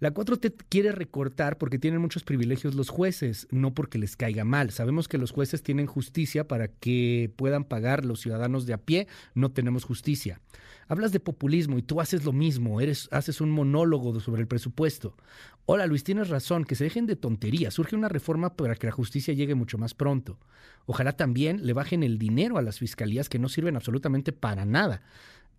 La 0.00 0.14
4T 0.14 0.54
quiere 0.70 0.92
recortar 0.92 1.58
porque 1.58 1.78
tienen 1.78 2.00
muchos 2.00 2.24
privilegios 2.24 2.74
los 2.74 2.88
jueces, 2.88 3.46
no 3.50 3.74
porque 3.74 3.98
les 3.98 4.16
caiga 4.16 4.44
mal. 4.44 4.70
Sabemos 4.70 5.08
que 5.08 5.18
los 5.18 5.30
jueces 5.30 5.62
tienen 5.62 5.84
justicia 5.84 6.48
para 6.48 6.68
que 6.68 7.30
puedan 7.36 7.64
pagar 7.64 8.06
los 8.06 8.20
ciudadanos 8.20 8.64
de 8.64 8.72
a 8.72 8.78
pie, 8.78 9.08
no 9.34 9.50
tenemos 9.50 9.84
justicia. 9.84 10.40
Hablas 10.88 11.12
de 11.12 11.20
populismo 11.20 11.76
y 11.76 11.82
tú 11.82 12.00
haces 12.00 12.24
lo 12.24 12.32
mismo, 12.32 12.80
eres, 12.80 13.10
haces 13.12 13.42
un 13.42 13.50
monólogo 13.50 14.18
sobre 14.20 14.40
el 14.40 14.48
presupuesto. 14.48 15.18
Hola 15.66 15.86
Luis, 15.86 16.02
tienes 16.02 16.30
razón, 16.30 16.64
que 16.64 16.76
se 16.76 16.84
dejen 16.84 17.04
de 17.04 17.16
tonterías. 17.16 17.74
Surge 17.74 17.94
una 17.94 18.08
reforma 18.08 18.56
para 18.56 18.76
que 18.76 18.86
la 18.86 18.92
justicia 18.92 19.34
llegue 19.34 19.54
mucho 19.54 19.76
más 19.76 19.92
pronto. 19.92 20.38
Ojalá 20.86 21.12
también 21.12 21.66
le 21.66 21.74
bajen 21.74 22.02
el 22.04 22.16
dinero 22.16 22.56
a 22.56 22.62
las 22.62 22.78
fiscalías 22.78 23.28
que 23.28 23.38
no 23.38 23.50
sirven 23.50 23.76
absolutamente 23.76 24.32
para 24.32 24.64
nada. 24.64 25.02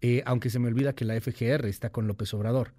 Eh, 0.02 0.24
aunque 0.26 0.50
se 0.50 0.58
me 0.58 0.68
olvida 0.68 0.94
que 0.94 1.06
la 1.06 1.22
FGR 1.22 1.68
está 1.68 1.92
con 1.92 2.08
López 2.08 2.34
Obrador. 2.34 2.74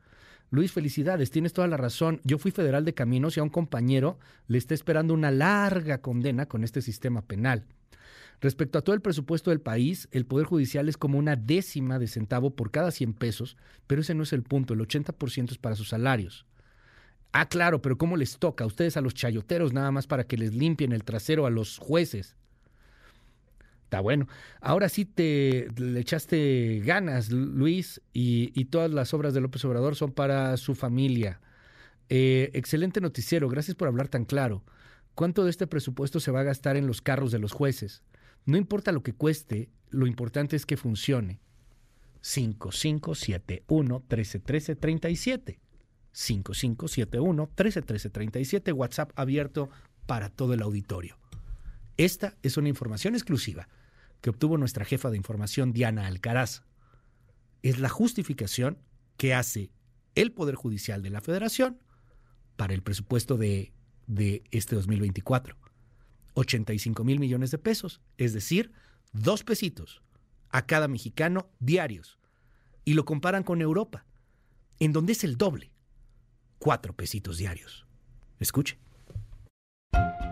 Luis, 0.52 0.70
felicidades, 0.70 1.30
tienes 1.30 1.54
toda 1.54 1.66
la 1.66 1.78
razón. 1.78 2.20
Yo 2.24 2.36
fui 2.36 2.50
federal 2.50 2.84
de 2.84 2.92
caminos 2.92 3.34
y 3.34 3.40
a 3.40 3.42
un 3.42 3.48
compañero 3.48 4.18
le 4.48 4.58
está 4.58 4.74
esperando 4.74 5.14
una 5.14 5.30
larga 5.30 6.02
condena 6.02 6.44
con 6.44 6.62
este 6.62 6.82
sistema 6.82 7.22
penal. 7.22 7.64
Respecto 8.42 8.78
a 8.78 8.82
todo 8.82 8.94
el 8.94 9.00
presupuesto 9.00 9.48
del 9.48 9.62
país, 9.62 10.08
el 10.12 10.26
Poder 10.26 10.44
Judicial 10.44 10.90
es 10.90 10.98
como 10.98 11.18
una 11.18 11.36
décima 11.36 11.98
de 11.98 12.06
centavo 12.06 12.54
por 12.54 12.70
cada 12.70 12.90
100 12.90 13.14
pesos, 13.14 13.56
pero 13.86 14.02
ese 14.02 14.12
no 14.12 14.24
es 14.24 14.34
el 14.34 14.42
punto, 14.42 14.74
el 14.74 14.80
80% 14.80 15.52
es 15.52 15.56
para 15.56 15.74
sus 15.74 15.88
salarios. 15.88 16.44
Ah, 17.32 17.48
claro, 17.48 17.80
pero 17.80 17.96
¿cómo 17.96 18.18
les 18.18 18.36
toca 18.36 18.64
a 18.64 18.66
ustedes 18.66 18.98
a 18.98 19.00
los 19.00 19.14
chayoteros 19.14 19.72
nada 19.72 19.90
más 19.90 20.06
para 20.06 20.24
que 20.24 20.36
les 20.36 20.52
limpien 20.52 20.92
el 20.92 21.02
trasero 21.02 21.46
a 21.46 21.50
los 21.50 21.78
jueces? 21.78 22.36
Está 23.92 24.00
bueno. 24.00 24.26
Ahora 24.62 24.88
sí 24.88 25.04
te 25.04 25.68
le 25.76 26.00
echaste 26.00 26.80
ganas, 26.82 27.30
Luis, 27.30 28.00
y, 28.14 28.64
todas 28.70 28.90
las 28.90 29.12
obras 29.12 29.34
de 29.34 29.42
López 29.42 29.62
Obrador 29.66 29.96
son 29.96 30.12
para 30.12 30.56
su 30.56 30.74
familia. 30.74 31.42
Eh, 32.08 32.50
excelente 32.54 33.02
noticiero, 33.02 33.50
gracias 33.50 33.74
por 33.74 33.88
hablar 33.88 34.08
tan 34.08 34.24
claro. 34.24 34.64
¿Cuánto 35.14 35.44
de 35.44 35.50
este 35.50 35.66
presupuesto 35.66 36.20
se 36.20 36.30
va 36.30 36.40
a 36.40 36.44
gastar 36.44 36.78
en 36.78 36.86
los 36.86 37.02
carros 37.02 37.32
de 37.32 37.38
los 37.38 37.52
jueces? 37.52 38.02
No 38.46 38.56
importa 38.56 38.92
lo 38.92 39.02
que 39.02 39.12
cueste, 39.12 39.68
lo 39.90 40.06
importante 40.06 40.56
es 40.56 40.64
que 40.64 40.78
funcione. 40.78 41.42
5571 42.22 44.04
131337. 44.08 45.60
5571 46.12 47.42
131337, 47.42 48.72
WhatsApp 48.72 49.12
abierto 49.16 49.68
para 50.06 50.30
todo 50.30 50.54
el 50.54 50.62
auditorio. 50.62 51.18
Esta 51.98 52.38
es 52.42 52.56
una 52.56 52.70
información 52.70 53.14
exclusiva 53.14 53.68
que 54.22 54.30
obtuvo 54.30 54.56
nuestra 54.56 54.86
jefa 54.86 55.10
de 55.10 55.18
información, 55.18 55.72
Diana 55.72 56.06
Alcaraz. 56.06 56.62
Es 57.62 57.78
la 57.78 57.90
justificación 57.90 58.78
que 59.18 59.34
hace 59.34 59.70
el 60.14 60.32
Poder 60.32 60.54
Judicial 60.54 61.02
de 61.02 61.10
la 61.10 61.20
Federación 61.20 61.78
para 62.56 62.72
el 62.72 62.82
presupuesto 62.82 63.36
de, 63.36 63.72
de 64.06 64.44
este 64.50 64.76
2024. 64.76 65.56
85 66.34 67.04
mil 67.04 67.18
millones 67.18 67.50
de 67.50 67.58
pesos, 67.58 68.00
es 68.16 68.32
decir, 68.32 68.72
dos 69.12 69.44
pesitos 69.44 70.02
a 70.48 70.66
cada 70.66 70.88
mexicano 70.88 71.50
diarios. 71.58 72.18
Y 72.84 72.94
lo 72.94 73.04
comparan 73.04 73.42
con 73.42 73.60
Europa, 73.60 74.06
en 74.78 74.92
donde 74.92 75.12
es 75.12 75.24
el 75.24 75.36
doble, 75.36 75.72
cuatro 76.58 76.94
pesitos 76.94 77.38
diarios. 77.38 77.86
Escuche. 78.38 78.78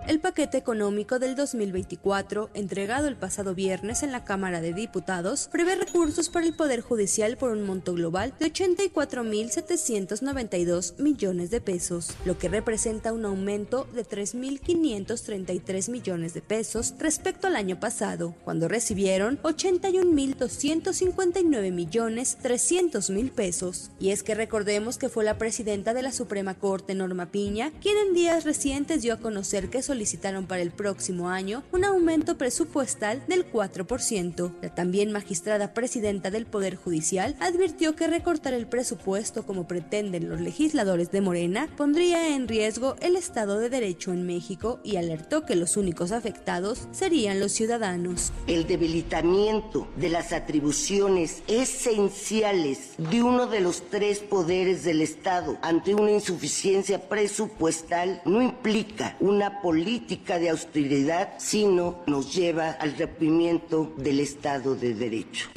El 0.06 0.18
paquete 0.18 0.56
económico 0.56 1.18
del 1.18 1.36
2024, 1.36 2.48
entregado 2.54 3.06
el 3.06 3.16
pasado 3.16 3.54
viernes 3.54 4.02
en 4.02 4.12
la 4.12 4.24
Cámara 4.24 4.60
de 4.60 4.72
Diputados, 4.72 5.48
prevé 5.52 5.76
recursos 5.76 6.30
para 6.30 6.46
el 6.46 6.54
Poder 6.54 6.80
Judicial 6.80 7.36
por 7.36 7.52
un 7.52 7.64
monto 7.64 7.94
global 7.94 8.34
de 8.40 8.52
84.792 8.52 10.98
millones 10.98 11.50
de 11.50 11.60
pesos, 11.60 12.16
lo 12.24 12.38
que 12.38 12.48
representa 12.48 13.12
un 13.12 13.24
aumento 13.24 13.86
de 13.94 14.04
3.533 14.04 15.90
millones 15.90 16.34
de 16.34 16.40
pesos 16.40 16.94
respecto 16.98 17.46
al 17.46 17.54
año 17.54 17.78
pasado, 17.78 18.34
cuando 18.44 18.66
recibieron 18.68 19.40
81.259 19.42 21.72
millones 21.72 22.36
300 22.42 23.10
mil 23.10 23.30
pesos. 23.30 23.92
Y 24.00 24.10
es 24.10 24.24
que 24.24 24.34
recordemos 24.34 24.98
que 24.98 25.08
fue 25.08 25.22
la 25.24 25.38
presidenta 25.38 25.94
de 25.94 26.02
la 26.02 26.10
Suprema 26.12 26.54
Corte, 26.54 26.96
Norma 26.96 27.26
Piña, 27.26 27.70
quien 27.80 27.96
en 27.98 28.14
días 28.14 28.42
recientes 28.44 29.02
dio 29.02 29.14
a 29.14 29.18
conocer 29.18 29.70
que 29.70 29.82
solicitaron 29.90 30.46
para 30.46 30.62
el 30.62 30.70
próximo 30.70 31.30
año 31.30 31.64
un 31.72 31.84
aumento 31.84 32.38
presupuestal 32.38 33.24
del 33.26 33.50
4%. 33.50 34.52
La 34.62 34.72
también 34.72 35.10
magistrada 35.10 35.74
presidenta 35.74 36.30
del 36.30 36.46
Poder 36.46 36.76
Judicial 36.76 37.34
advirtió 37.40 37.96
que 37.96 38.06
recortar 38.06 38.54
el 38.54 38.68
presupuesto 38.68 39.44
como 39.44 39.66
pretenden 39.66 40.28
los 40.28 40.40
legisladores 40.40 41.10
de 41.10 41.22
Morena 41.22 41.68
pondría 41.76 42.36
en 42.36 42.46
riesgo 42.46 42.94
el 43.00 43.16
Estado 43.16 43.58
de 43.58 43.68
Derecho 43.68 44.12
en 44.12 44.24
México 44.26 44.78
y 44.84 44.94
alertó 44.94 45.44
que 45.44 45.56
los 45.56 45.76
únicos 45.76 46.12
afectados 46.12 46.86
serían 46.92 47.40
los 47.40 47.50
ciudadanos. 47.50 48.32
El 48.46 48.68
debilitamiento 48.68 49.88
de 49.96 50.08
las 50.08 50.32
atribuciones 50.32 51.42
esenciales 51.48 52.92
de 52.96 53.24
uno 53.24 53.48
de 53.48 53.60
los 53.60 53.82
tres 53.90 54.20
poderes 54.20 54.84
del 54.84 55.00
Estado 55.02 55.58
ante 55.62 55.96
una 55.96 56.12
insuficiencia 56.12 57.08
presupuestal 57.08 58.22
no 58.24 58.40
implica 58.40 59.16
una 59.18 59.60
política 59.60 59.79
política 59.80 60.38
de 60.38 60.50
austeridad, 60.50 61.30
sino 61.38 62.02
nos 62.06 62.34
lleva 62.34 62.72
al 62.72 62.98
rompimiento 62.98 63.94
del 63.96 64.20
Estado 64.20 64.74
de 64.74 64.92
Derecho. 64.92 65.48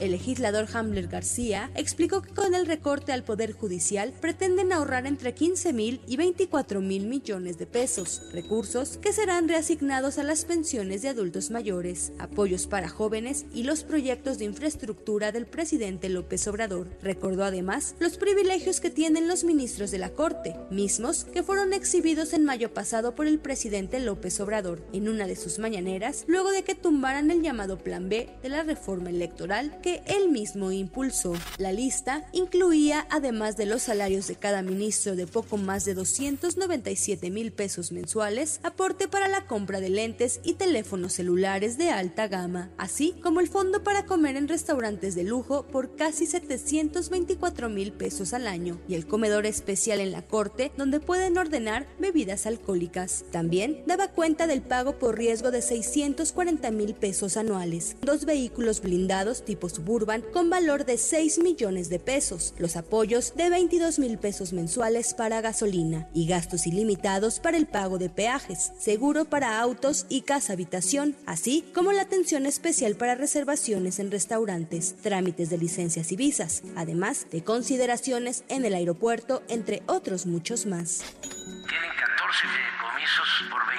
El 0.00 0.12
legislador 0.12 0.68
Hamler 0.72 1.08
García 1.08 1.72
explicó 1.74 2.22
que 2.22 2.32
con 2.32 2.54
el 2.54 2.66
recorte 2.66 3.10
al 3.10 3.24
Poder 3.24 3.50
Judicial 3.52 4.12
pretenden 4.20 4.72
ahorrar 4.72 5.06
entre 5.06 5.34
15 5.34 5.72
mil 5.72 6.00
y 6.06 6.16
24 6.16 6.80
mil 6.80 7.06
millones 7.06 7.58
de 7.58 7.66
pesos, 7.66 8.22
recursos 8.32 8.96
que 8.98 9.12
serán 9.12 9.48
reasignados 9.48 10.18
a 10.18 10.22
las 10.22 10.44
pensiones 10.44 11.02
de 11.02 11.08
adultos 11.08 11.50
mayores, 11.50 12.12
apoyos 12.20 12.68
para 12.68 12.88
jóvenes 12.88 13.46
y 13.52 13.64
los 13.64 13.82
proyectos 13.82 14.38
de 14.38 14.44
infraestructura 14.44 15.32
del 15.32 15.46
presidente 15.46 16.08
López 16.08 16.46
Obrador. 16.46 16.86
Recordó 17.02 17.42
además 17.42 17.96
los 17.98 18.18
privilegios 18.18 18.78
que 18.78 18.90
tienen 18.90 19.26
los 19.26 19.42
ministros 19.42 19.90
de 19.90 19.98
la 19.98 20.10
Corte, 20.10 20.54
mismos 20.70 21.24
que 21.24 21.42
fueron 21.42 21.72
exhibidos 21.72 22.34
en 22.34 22.44
mayo 22.44 22.72
pasado 22.72 23.16
por 23.16 23.26
el 23.26 23.40
presidente 23.40 23.98
López 23.98 24.38
Obrador 24.38 24.80
en 24.92 25.08
una 25.08 25.26
de 25.26 25.34
sus 25.34 25.58
mañaneras, 25.58 26.24
luego 26.28 26.52
de 26.52 26.62
que 26.62 26.76
tumbaran 26.76 27.32
el 27.32 27.42
llamado 27.42 27.78
Plan 27.78 28.08
B 28.08 28.28
de 28.42 28.48
la 28.48 28.62
reforma 28.62 29.10
electoral 29.10 29.80
él 30.06 30.28
mismo 30.28 30.72
impulsó. 30.72 31.34
La 31.58 31.72
lista 31.72 32.26
incluía, 32.32 33.06
además 33.10 33.56
de 33.56 33.66
los 33.66 33.82
salarios 33.82 34.26
de 34.26 34.36
cada 34.36 34.62
ministro 34.62 35.16
de 35.16 35.26
poco 35.26 35.56
más 35.56 35.84
de 35.84 35.94
297 35.94 37.30
mil 37.30 37.52
pesos 37.52 37.92
mensuales, 37.92 38.60
aporte 38.62 39.08
para 39.08 39.28
la 39.28 39.46
compra 39.46 39.80
de 39.80 39.90
lentes 39.90 40.40
y 40.44 40.54
teléfonos 40.54 41.14
celulares 41.14 41.78
de 41.78 41.90
alta 41.90 42.28
gama, 42.28 42.70
así 42.78 43.14
como 43.22 43.40
el 43.40 43.48
fondo 43.48 43.82
para 43.82 44.06
comer 44.06 44.36
en 44.36 44.48
restaurantes 44.48 45.14
de 45.14 45.24
lujo 45.24 45.66
por 45.66 45.96
casi 45.96 46.26
724 46.26 47.68
mil 47.68 47.92
pesos 47.92 48.32
al 48.32 48.46
año 48.46 48.80
y 48.88 48.94
el 48.94 49.06
comedor 49.06 49.46
especial 49.46 50.00
en 50.00 50.12
la 50.12 50.22
corte 50.22 50.72
donde 50.76 51.00
pueden 51.00 51.38
ordenar 51.38 51.86
bebidas 51.98 52.46
alcohólicas. 52.46 53.24
También 53.30 53.82
daba 53.86 54.08
cuenta 54.08 54.46
del 54.46 54.62
pago 54.62 54.98
por 54.98 55.16
riesgo 55.16 55.50
de 55.50 55.62
640 55.62 56.70
mil 56.70 56.94
pesos 56.94 57.36
anuales, 57.36 57.96
dos 58.02 58.24
vehículos 58.24 58.80
blindados 58.80 59.44
tipo 59.44 59.68
Suburban 59.78 60.22
con 60.32 60.50
valor 60.50 60.84
de 60.84 60.98
6 60.98 61.38
millones 61.38 61.88
de 61.88 62.00
pesos, 62.00 62.52
los 62.58 62.74
apoyos 62.74 63.36
de 63.36 63.48
22 63.48 64.00
mil 64.00 64.18
pesos 64.18 64.52
mensuales 64.52 65.14
para 65.14 65.40
gasolina 65.40 66.08
y 66.12 66.26
gastos 66.26 66.66
ilimitados 66.66 67.38
para 67.38 67.56
el 67.56 67.68
pago 67.68 67.96
de 67.96 68.10
peajes, 68.10 68.72
seguro 68.80 69.26
para 69.26 69.60
autos 69.60 70.04
y 70.08 70.22
casa 70.22 70.54
habitación, 70.54 71.14
así 71.26 71.64
como 71.76 71.92
la 71.92 72.02
atención 72.02 72.44
especial 72.44 72.96
para 72.96 73.14
reservaciones 73.14 74.00
en 74.00 74.10
restaurantes, 74.10 74.96
trámites 75.00 75.48
de 75.48 75.58
licencias 75.58 76.10
y 76.10 76.16
visas, 76.16 76.64
además 76.74 77.28
de 77.30 77.44
consideraciones 77.44 78.42
en 78.48 78.64
el 78.64 78.74
aeropuerto, 78.74 79.44
entre 79.46 79.84
otros 79.86 80.26
muchos 80.26 80.66
más. 80.66 81.04
Tienen 81.22 81.90
14 81.96 82.48
fideicomisos 82.48 83.44
por 83.48 83.62
20.149 83.62 83.76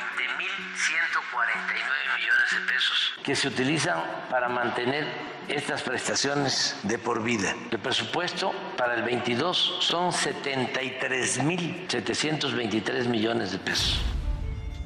millones 2.16 2.52
de 2.54 2.74
pesos 2.74 3.12
que 3.22 3.36
se 3.36 3.50
utilizan 3.50 4.02
para 4.30 4.48
mantener 4.48 5.39
estas 5.50 5.82
prestaciones 5.82 6.76
de 6.84 6.98
por 6.98 7.22
vida. 7.24 7.54
El 7.72 7.80
presupuesto 7.80 8.52
para 8.78 8.96
el 8.96 9.04
22 9.04 9.78
son 9.82 10.12
73.723 10.12 13.08
millones 13.08 13.52
de 13.52 13.60
pesos. 13.60 14.00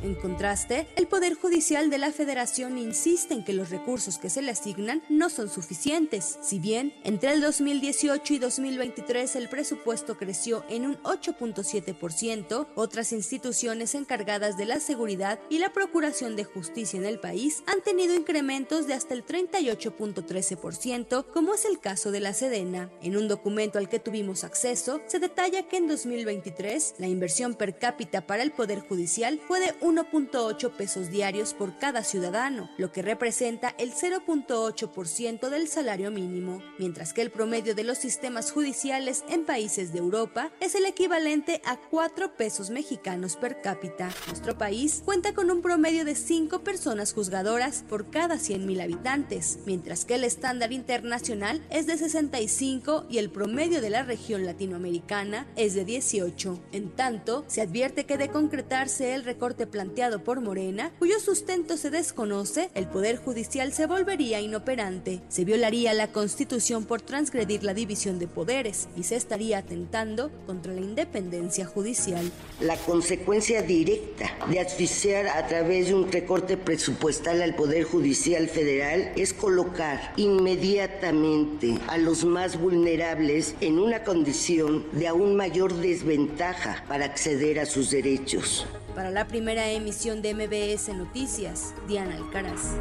En 0.04 0.16
contraste, 0.16 0.86
el 0.98 1.08
Poder 1.08 1.34
Judicial 1.34 1.90
de 1.90 1.98
la 1.98 2.12
Federación 2.12 2.78
insiste 2.78 3.34
en 3.34 3.46
que 3.46 3.54
los 3.54 3.70
recursos 3.70 4.18
que 4.18 4.30
se 4.30 4.42
le 4.42 4.52
asignan 4.52 5.02
no 5.08 5.30
son 5.30 5.50
suficientes. 5.50 6.40
Si 6.42 6.60
bien 6.60 6.94
entre 7.06 7.32
el 7.32 7.40
2018 7.40 8.34
y 8.34 8.40
2023 8.40 9.38
el 9.38 9.48
presupuesto 9.48 10.18
creció 10.18 10.66
en 10.68 10.88
un 10.88 10.98
8.7%, 11.04 12.68
otras 12.76 13.14
instituciones 13.14 13.96
encargadas 13.96 14.58
de 14.58 14.66
la 14.66 14.82
seguridad 14.82 15.40
y 15.50 15.60
la 15.60 15.72
procuración 15.72 16.36
de 16.36 16.44
justicia 16.44 17.00
en 17.00 17.06
el 17.06 17.22
país 17.22 17.64
han 17.66 17.82
tenido 17.82 18.14
incrementos 18.14 18.88
de 18.88 18.96
hasta 18.96 19.14
el 19.14 19.26
38.13%, 19.26 21.28
como 21.32 21.54
es 21.54 21.64
el 21.64 21.80
caso 21.80 22.12
de 22.12 22.20
la 22.20 22.34
Sedena. 22.34 22.92
En 23.02 23.16
un 23.16 23.30
documento 23.30 23.80
al 23.80 23.88
que 23.88 24.00
tuvimos 24.00 24.44
acceso, 24.44 25.00
se 25.08 25.20
detalla 25.20 25.70
que 25.70 25.78
en 25.78 25.88
2023 25.88 26.96
la 26.98 27.08
inversión 27.08 27.54
per 27.54 27.78
cápita 27.78 28.28
para 28.28 28.44
el 28.44 28.52
Poder 28.52 28.82
Judicial 28.82 29.40
fue 29.48 29.62
de 29.62 29.74
1.8 29.96 30.72
pesos 30.72 31.10
diarios 31.10 31.54
por 31.54 31.78
cada 31.78 32.04
ciudadano, 32.04 32.70
lo 32.78 32.92
que 32.92 33.02
representa 33.02 33.76
el 33.78 33.94
0.8% 33.94 35.50
del 35.50 35.68
salario 35.68 36.12
mínimo, 36.12 36.62
mientras 36.80 37.14
que 37.14 37.22
el 37.22 37.32
promedio 37.32 37.76
de 37.76 37.84
los 37.84 38.00
sistemas 38.00 38.52
judiciales 38.52 39.24
en 39.30 39.46
países 39.46 39.94
de 39.94 40.00
Europa 40.00 40.52
es 40.60 40.76
el 40.76 40.86
equivalente 40.86 41.62
a 41.66 41.78
4 41.78 42.36
pesos 42.36 42.70
mexicanos 42.70 43.36
per 43.36 43.62
cápita. 43.62 44.10
Nuestro 44.28 44.58
país 44.58 45.02
cuenta 45.06 45.34
con 45.34 45.52
un 45.52 45.62
promedio 45.62 46.06
de 46.06 46.16
5 46.16 46.64
personas 46.64 47.14
juzgadoras 47.14 47.84
por 47.88 48.10
cada 48.10 48.36
100.000 48.36 48.82
habitantes, 48.82 49.60
mientras 49.66 50.06
que 50.06 50.16
el 50.16 50.24
estándar 50.24 50.74
internacional 50.74 51.62
es 51.70 51.86
de 51.86 51.98
65 51.98 53.06
y 53.10 53.20
el 53.20 53.30
promedio 53.30 53.82
de 53.82 53.90
la 53.90 54.04
región 54.04 54.46
latinoamericana 54.46 55.48
es 55.56 55.76
de 55.76 55.86
18. 55.86 56.60
En 56.72 56.90
tanto, 56.90 57.46
se 57.48 57.62
advierte 57.62 58.06
que 58.06 58.18
de 58.18 58.30
concretarse 58.30 59.14
el 59.14 59.24
recorte 59.24 59.68
planteado 59.68 59.83
por 60.24 60.40
Morena, 60.42 60.92
cuyo 60.98 61.20
sustento 61.20 61.76
se 61.76 61.90
desconoce, 61.90 62.70
el 62.74 62.88
Poder 62.88 63.18
Judicial 63.18 63.74
se 63.74 63.86
volvería 63.86 64.40
inoperante, 64.40 65.22
se 65.28 65.44
violaría 65.44 65.94
la 65.94 66.08
Constitución 66.08 66.86
por 66.86 67.02
transgredir 67.02 67.64
la 67.64 67.74
división 67.74 68.18
de 68.18 68.28
poderes 68.28 68.88
y 68.96 69.04
se 69.04 69.16
estaría 69.16 69.58
atentando 69.58 70.32
contra 70.46 70.74
la 70.74 70.80
independencia 70.80 71.66
judicial. 71.66 72.32
La 72.62 72.78
consecuencia 72.78 73.62
directa 73.62 74.32
de 74.50 74.62
asfixiar 74.62 75.28
a 75.28 75.48
través 75.48 75.88
de 75.88 75.96
un 75.96 76.10
recorte 76.12 76.56
presupuestal 76.56 77.42
al 77.42 77.56
Poder 77.56 77.84
Judicial 77.84 78.48
Federal 78.48 79.12
es 79.18 79.34
colocar 79.34 80.14
inmediatamente 80.16 81.78
a 81.88 81.98
los 81.98 82.24
más 82.24 82.60
vulnerables 82.60 83.56
en 83.60 83.80
una 83.80 84.04
condición 84.04 84.86
de 84.94 85.08
aún 85.08 85.36
mayor 85.36 85.74
desventaja 85.74 86.86
para 86.88 87.06
acceder 87.06 87.60
a 87.60 87.66
sus 87.66 87.92
derechos. 87.92 88.66
Para 88.96 89.10
la 89.10 89.28
primera 89.28 89.72
emisión 89.72 90.22
de 90.22 90.36
MBS 90.36 90.90
Noticias, 90.96 91.74
Diana 91.88 92.16
Alcaraz. 92.16 92.76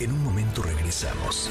En 0.00 0.12
un 0.12 0.22
momento 0.22 0.62
regresamos. 0.62 1.48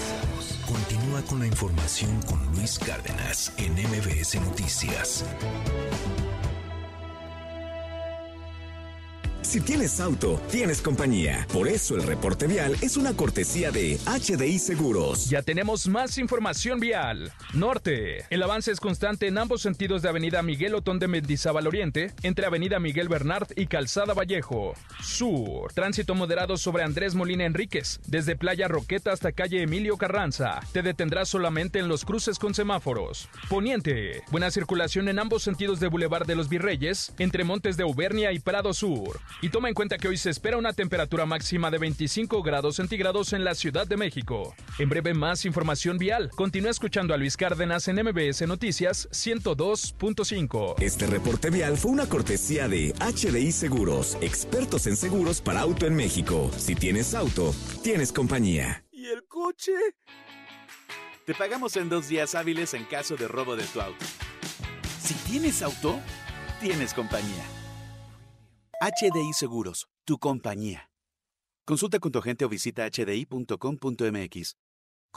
Continúa 0.67 1.21
con 1.23 1.39
la 1.39 1.47
información 1.47 2.21
con 2.21 2.39
Luis 2.55 2.77
Cárdenas 2.77 3.51
en 3.57 3.73
MBS 3.73 4.35
Noticias. 4.35 5.25
Si 9.47 9.61
tienes 9.61 10.01
auto, 10.01 10.41
tienes 10.51 10.81
compañía. 10.81 11.47
Por 11.53 11.69
eso 11.69 11.95
el 11.95 12.03
reporte 12.03 12.47
vial 12.47 12.75
es 12.81 12.97
una 12.97 13.15
cortesía 13.15 13.71
de 13.71 13.97
HDI 14.05 14.59
Seguros. 14.59 15.29
Ya 15.29 15.41
tenemos 15.41 15.87
más 15.87 16.17
información 16.17 16.81
vial. 16.81 17.31
Norte. 17.53 18.25
El 18.29 18.43
avance 18.43 18.73
es 18.73 18.81
constante 18.81 19.25
en 19.25 19.37
ambos 19.37 19.61
sentidos 19.61 20.01
de 20.01 20.09
Avenida 20.09 20.41
Miguel 20.41 20.75
Otón 20.75 20.99
de 20.99 21.07
Mendizábal 21.07 21.65
Oriente, 21.65 22.11
entre 22.23 22.45
Avenida 22.45 22.77
Miguel 22.81 23.07
Bernard 23.07 23.47
y 23.55 23.67
Calzada 23.67 24.13
Vallejo. 24.13 24.73
Sur. 25.01 25.71
Tránsito 25.71 26.13
moderado 26.13 26.57
sobre 26.57 26.83
Andrés 26.83 27.15
Molina 27.15 27.45
Enríquez, 27.45 28.01
desde 28.05 28.35
Playa 28.35 28.67
Roqueta 28.67 29.13
hasta 29.13 29.31
calle 29.31 29.61
Emilio 29.61 29.95
Carranza. 29.95 30.59
Te 30.73 30.81
detendrás 30.81 31.29
solamente 31.29 31.79
en 31.79 31.87
los 31.87 32.03
cruces 32.03 32.37
con 32.37 32.53
semáforos. 32.53 33.29
Poniente. 33.47 34.23
Buena 34.29 34.51
circulación 34.51 35.07
en 35.07 35.19
ambos 35.19 35.41
sentidos 35.41 35.79
de 35.79 35.87
Boulevard 35.87 36.27
de 36.27 36.35
los 36.35 36.49
Virreyes, 36.49 37.13
entre 37.17 37.45
Montes 37.45 37.77
de 37.77 37.83
Auvernia 37.83 38.33
y 38.33 38.39
Prado 38.39 38.73
Sur. 38.73 39.21
Y 39.39 39.49
toma 39.49 39.67
en 39.67 39.75
cuenta 39.75 39.99
que 39.99 40.07
hoy 40.07 40.17
se 40.17 40.31
espera 40.31 40.57
una 40.57 40.73
temperatura 40.73 41.27
máxima 41.27 41.69
de 41.69 41.77
25 41.77 42.41
grados 42.41 42.77
centígrados 42.77 43.33
en 43.33 43.43
la 43.43 43.53
Ciudad 43.53 43.85
de 43.85 43.95
México. 43.95 44.55
En 44.79 44.89
breve 44.89 45.13
más 45.13 45.45
información 45.45 45.99
vial. 45.99 46.31
Continúa 46.35 46.71
escuchando 46.71 47.13
a 47.13 47.17
Luis 47.17 47.37
Cárdenas 47.37 47.87
en 47.87 48.03
MBS 48.03 48.47
Noticias 48.47 49.07
102.5. 49.11 50.81
Este 50.81 51.05
reporte 51.05 51.51
vial 51.51 51.77
fue 51.77 51.91
una 51.91 52.09
cortesía 52.09 52.67
de 52.67 52.93
HDI 52.93 53.51
Seguros, 53.51 54.17
expertos 54.21 54.87
en 54.87 54.95
seguros 54.95 55.39
para 55.41 55.61
auto 55.61 55.85
en 55.85 55.95
México. 55.95 56.49
Si 56.57 56.73
tienes 56.73 57.13
auto, 57.13 57.53
tienes 57.83 58.11
compañía. 58.11 58.85
¿Y 58.91 59.05
el 59.05 59.23
coche? 59.27 59.73
Te 61.25 61.35
pagamos 61.35 61.75
en 61.77 61.89
dos 61.89 62.07
días 62.07 62.33
hábiles 62.33 62.73
en 62.73 62.85
caso 62.85 63.15
de 63.15 63.27
robo 63.27 63.55
de 63.55 63.65
tu 63.65 63.81
auto. 63.81 64.03
Si 64.99 65.13
tienes 65.29 65.61
auto, 65.61 65.99
tienes 66.59 66.95
compañía. 66.95 67.56
HDI 68.79 69.33
Seguros, 69.33 69.87
tu 70.05 70.19
compañía. 70.19 70.91
Consulta 71.65 71.97
con 71.99 72.11
tu 72.11 72.19
agente 72.19 72.45
o 72.45 72.49
visita 72.49 72.87
hdi.com.mx. 72.87 74.55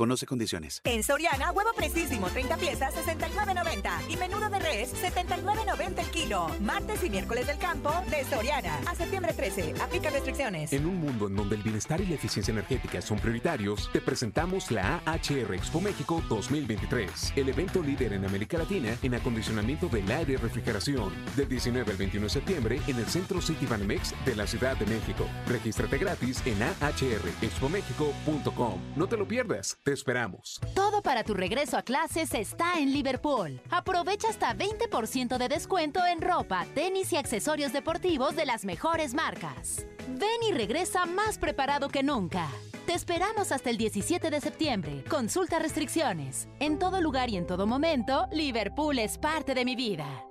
Conoce 0.00 0.24
condiciones. 0.24 0.80
En 0.84 1.02
Soriana, 1.02 1.52
huevo 1.52 1.74
fresísimo, 1.74 2.30
30 2.30 2.56
piezas, 2.56 2.94
69.90. 2.94 3.90
Y 4.08 4.16
menudo 4.16 4.48
de 4.48 4.58
res, 4.58 4.94
79.90 4.94 5.98
el 5.98 6.06
kilo. 6.06 6.46
Martes 6.62 7.04
y 7.04 7.10
miércoles 7.10 7.46
del 7.46 7.58
campo 7.58 7.92
de 8.08 8.24
Soriana. 8.24 8.80
A 8.86 8.94
septiembre 8.94 9.34
13. 9.34 9.74
Aplica 9.78 10.08
restricciones. 10.08 10.72
En 10.72 10.86
un 10.86 10.96
mundo 10.96 11.26
en 11.26 11.36
donde 11.36 11.56
el 11.56 11.62
bienestar 11.62 12.00
y 12.00 12.06
la 12.06 12.14
eficiencia 12.14 12.50
energética 12.50 13.02
son 13.02 13.18
prioritarios, 13.18 13.90
te 13.92 14.00
presentamos 14.00 14.70
la 14.70 15.02
AHR 15.04 15.52
Expo 15.52 15.82
México 15.82 16.22
2023. 16.30 17.34
El 17.36 17.50
evento 17.50 17.82
líder 17.82 18.14
en 18.14 18.24
América 18.24 18.56
Latina 18.56 18.96
en 19.02 19.16
acondicionamiento 19.16 19.88
del 19.88 20.10
aire 20.10 20.32
y 20.32 20.36
refrigeración. 20.36 21.12
Del 21.36 21.50
19 21.50 21.90
al 21.90 21.98
21 21.98 22.24
de 22.24 22.30
septiembre 22.30 22.80
en 22.86 22.96
el 22.96 23.04
Centro 23.04 23.42
City 23.42 23.66
Banamex 23.66 24.14
de 24.24 24.34
la 24.34 24.46
Ciudad 24.46 24.78
de 24.78 24.86
México. 24.86 25.26
Regístrate 25.46 25.98
gratis 25.98 26.40
en 26.46 26.56
ahrexpomexico.com. 26.62 28.80
No 28.96 29.06
te 29.06 29.18
lo 29.18 29.28
pierdas. 29.28 29.76
Te 29.89 29.89
esperamos. 29.92 30.60
Todo 30.74 31.02
para 31.02 31.24
tu 31.24 31.34
regreso 31.34 31.76
a 31.76 31.82
clases 31.82 32.34
está 32.34 32.78
en 32.78 32.92
Liverpool. 32.92 33.60
Aprovecha 33.70 34.28
hasta 34.28 34.54
20% 34.54 35.38
de 35.38 35.48
descuento 35.48 36.04
en 36.06 36.20
ropa, 36.20 36.66
tenis 36.74 37.12
y 37.12 37.16
accesorios 37.16 37.72
deportivos 37.72 38.36
de 38.36 38.46
las 38.46 38.64
mejores 38.64 39.14
marcas. 39.14 39.86
Ven 40.08 40.42
y 40.48 40.52
regresa 40.52 41.06
más 41.06 41.38
preparado 41.38 41.88
que 41.88 42.02
nunca. 42.02 42.48
Te 42.86 42.94
esperamos 42.94 43.52
hasta 43.52 43.70
el 43.70 43.76
17 43.76 44.30
de 44.30 44.40
septiembre. 44.40 45.04
Consulta 45.08 45.58
restricciones. 45.58 46.48
En 46.58 46.78
todo 46.78 47.00
lugar 47.00 47.30
y 47.30 47.36
en 47.36 47.46
todo 47.46 47.66
momento, 47.66 48.26
Liverpool 48.32 48.98
es 48.98 49.18
parte 49.18 49.54
de 49.54 49.64
mi 49.64 49.76
vida. 49.76 50.29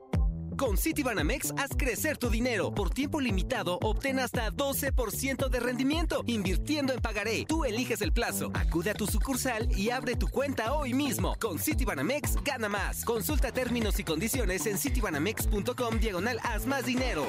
Con 0.59 0.77
Citibanamex 0.77 1.53
haz 1.57 1.69
crecer 1.77 2.17
tu 2.17 2.29
dinero. 2.29 2.73
Por 2.75 2.89
tiempo 2.89 3.21
limitado, 3.21 3.79
obtén 3.81 4.19
hasta 4.19 4.51
12% 4.51 5.47
de 5.47 5.59
rendimiento 5.61 6.21
invirtiendo 6.27 6.91
en 6.91 6.99
pagaré. 6.99 7.45
Tú 7.47 7.63
eliges 7.63 8.01
el 8.01 8.11
plazo. 8.11 8.51
Acude 8.53 8.89
a 8.89 8.93
tu 8.93 9.07
sucursal 9.07 9.69
y 9.71 9.89
abre 9.89 10.17
tu 10.17 10.27
cuenta 10.27 10.73
hoy 10.73 10.93
mismo. 10.93 11.37
Con 11.39 11.59
Citibanamex 11.59 12.43
gana 12.43 12.67
más. 12.67 13.05
Consulta 13.05 13.53
términos 13.53 13.99
y 13.99 14.03
condiciones 14.03 14.65
en 14.65 14.77
citibanamex.com 14.77 15.99
diagonal 16.01 16.39
haz 16.43 16.65
más 16.65 16.85
dinero. 16.85 17.25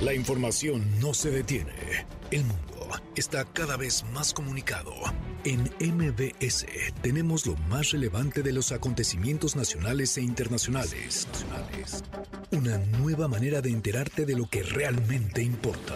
La 0.00 0.14
información 0.14 0.82
no 1.00 1.12
se 1.12 1.30
detiene. 1.30 2.06
El 2.30 2.44
mundo 2.44 2.73
está 3.16 3.44
cada 3.44 3.76
vez 3.76 4.04
más 4.12 4.32
comunicado. 4.32 4.92
En 5.44 5.62
MBS 5.78 6.66
tenemos 7.02 7.46
lo 7.46 7.56
más 7.68 7.90
relevante 7.90 8.42
de 8.42 8.52
los 8.52 8.72
acontecimientos 8.72 9.56
nacionales 9.56 10.16
e 10.16 10.22
internacionales. 10.22 11.28
Una 12.50 12.78
nueva 12.98 13.28
manera 13.28 13.60
de 13.60 13.70
enterarte 13.70 14.26
de 14.26 14.36
lo 14.36 14.48
que 14.48 14.62
realmente 14.62 15.42
importa. 15.42 15.94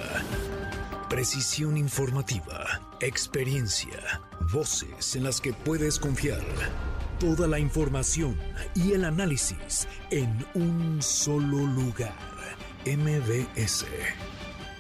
Precisión 1.09 1.77
informativa, 1.77 2.81
experiencia, 3.01 4.21
voces 4.53 5.17
en 5.17 5.25
las 5.25 5.41
que 5.41 5.53
puedes 5.53 5.99
confiar. 5.99 6.45
Toda 7.19 7.49
la 7.49 7.59
información 7.59 8.37
y 8.75 8.93
el 8.93 9.05
análisis 9.05 9.89
en 10.11 10.47
un 10.55 11.03
solo 11.03 11.59
lugar. 11.59 12.15
MBS 12.85 13.85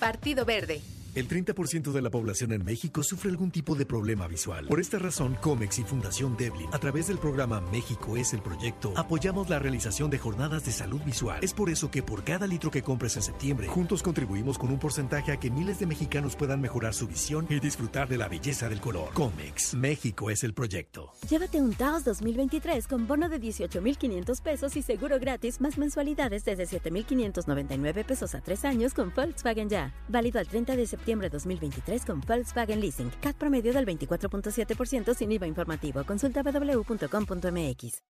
Partido 0.00 0.46
Verde. 0.46 0.80
El 1.12 1.26
30% 1.26 1.90
de 1.90 2.02
la 2.02 2.10
población 2.10 2.52
en 2.52 2.64
México 2.64 3.02
sufre 3.02 3.30
algún 3.30 3.50
tipo 3.50 3.74
de 3.74 3.84
problema 3.84 4.28
visual. 4.28 4.68
Por 4.68 4.80
esta 4.80 4.96
razón, 5.00 5.36
COMEX 5.40 5.80
y 5.80 5.82
Fundación 5.82 6.36
Devlin, 6.36 6.68
a 6.72 6.78
través 6.78 7.08
del 7.08 7.18
programa 7.18 7.60
México 7.60 8.16
es 8.16 8.32
el 8.32 8.40
proyecto, 8.40 8.92
apoyamos 8.96 9.48
la 9.48 9.58
realización 9.58 10.08
de 10.08 10.18
jornadas 10.18 10.64
de 10.64 10.70
salud 10.70 11.00
visual. 11.04 11.42
Es 11.42 11.52
por 11.52 11.68
eso 11.68 11.90
que 11.90 12.04
por 12.04 12.22
cada 12.22 12.46
litro 12.46 12.70
que 12.70 12.82
compres 12.82 13.16
en 13.16 13.22
septiembre, 13.22 13.66
juntos 13.66 14.04
contribuimos 14.04 14.56
con 14.56 14.70
un 14.70 14.78
porcentaje 14.78 15.32
a 15.32 15.40
que 15.40 15.50
miles 15.50 15.80
de 15.80 15.86
mexicanos 15.86 16.36
puedan 16.36 16.60
mejorar 16.60 16.94
su 16.94 17.08
visión 17.08 17.44
y 17.50 17.58
disfrutar 17.58 18.08
de 18.08 18.16
la 18.16 18.28
belleza 18.28 18.68
del 18.68 18.80
color. 18.80 19.12
COMEX, 19.14 19.74
México 19.74 20.30
es 20.30 20.44
el 20.44 20.54
proyecto. 20.54 21.10
Llévate 21.28 21.60
un 21.60 21.74
Taos 21.74 22.04
2023 22.04 22.86
con 22.86 23.08
bono 23.08 23.28
de 23.28 23.40
18,500 23.40 24.40
pesos 24.42 24.76
y 24.76 24.82
seguro 24.82 25.18
gratis 25.18 25.60
más 25.60 25.76
mensualidades 25.76 26.44
desde 26.44 26.66
7,599 26.66 28.04
pesos 28.04 28.36
a 28.36 28.40
tres 28.40 28.64
años 28.64 28.94
con 28.94 29.12
Volkswagen 29.12 29.68
Ya. 29.68 29.92
Válido 30.08 30.38
al 30.38 30.46
30 30.46 30.76
de 30.76 30.86
septiembre 30.86 30.99
septiembre 31.00 31.30
2023 31.30 32.04
con 32.04 32.20
Volkswagen 32.20 32.80
Leasing. 32.80 33.10
CAT 33.20 33.36
promedio 33.36 33.72
del 33.72 33.86
24.7% 33.86 35.14
sin 35.14 35.32
IVA 35.32 35.46
informativo. 35.46 36.04
Consulta 36.04 36.42
www.com.mx. 36.42 38.02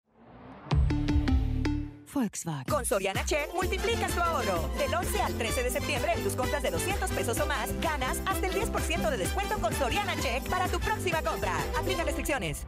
Volkswagen. 2.13 2.65
Con 2.69 2.85
Soriana 2.85 3.25
Check 3.25 3.55
multiplicas 3.55 4.13
tu 4.13 4.21
ahorro. 4.21 4.69
Del 4.77 4.93
11 4.93 5.23
al 5.23 5.35
13 5.35 5.63
de 5.63 5.71
septiembre 5.71 6.13
en 6.17 6.25
tus 6.25 6.35
compras 6.35 6.63
de 6.63 6.71
200 6.73 7.11
pesos 7.11 7.39
o 7.39 7.47
más, 7.47 7.71
ganas 7.81 8.19
hasta 8.27 8.47
el 8.49 8.53
10% 8.55 9.11
de 9.11 9.17
descuento 9.17 9.59
con 9.61 9.73
Soriana 9.75 10.17
Check 10.21 10.49
para 10.49 10.67
tu 10.67 10.81
próxima 10.81 11.23
compra. 11.23 11.55
Aplica 11.79 12.03
restricciones. 12.03 12.67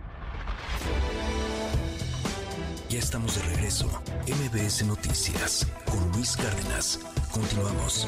Ya 2.89 2.99
estamos 2.99 3.35
de 3.35 3.43
regreso. 3.55 3.87
MBS 4.29 4.85
Noticias 4.85 5.67
con 5.87 6.13
Luis 6.13 6.37
Cárdenas. 6.37 7.01
Continuamos. 7.33 8.07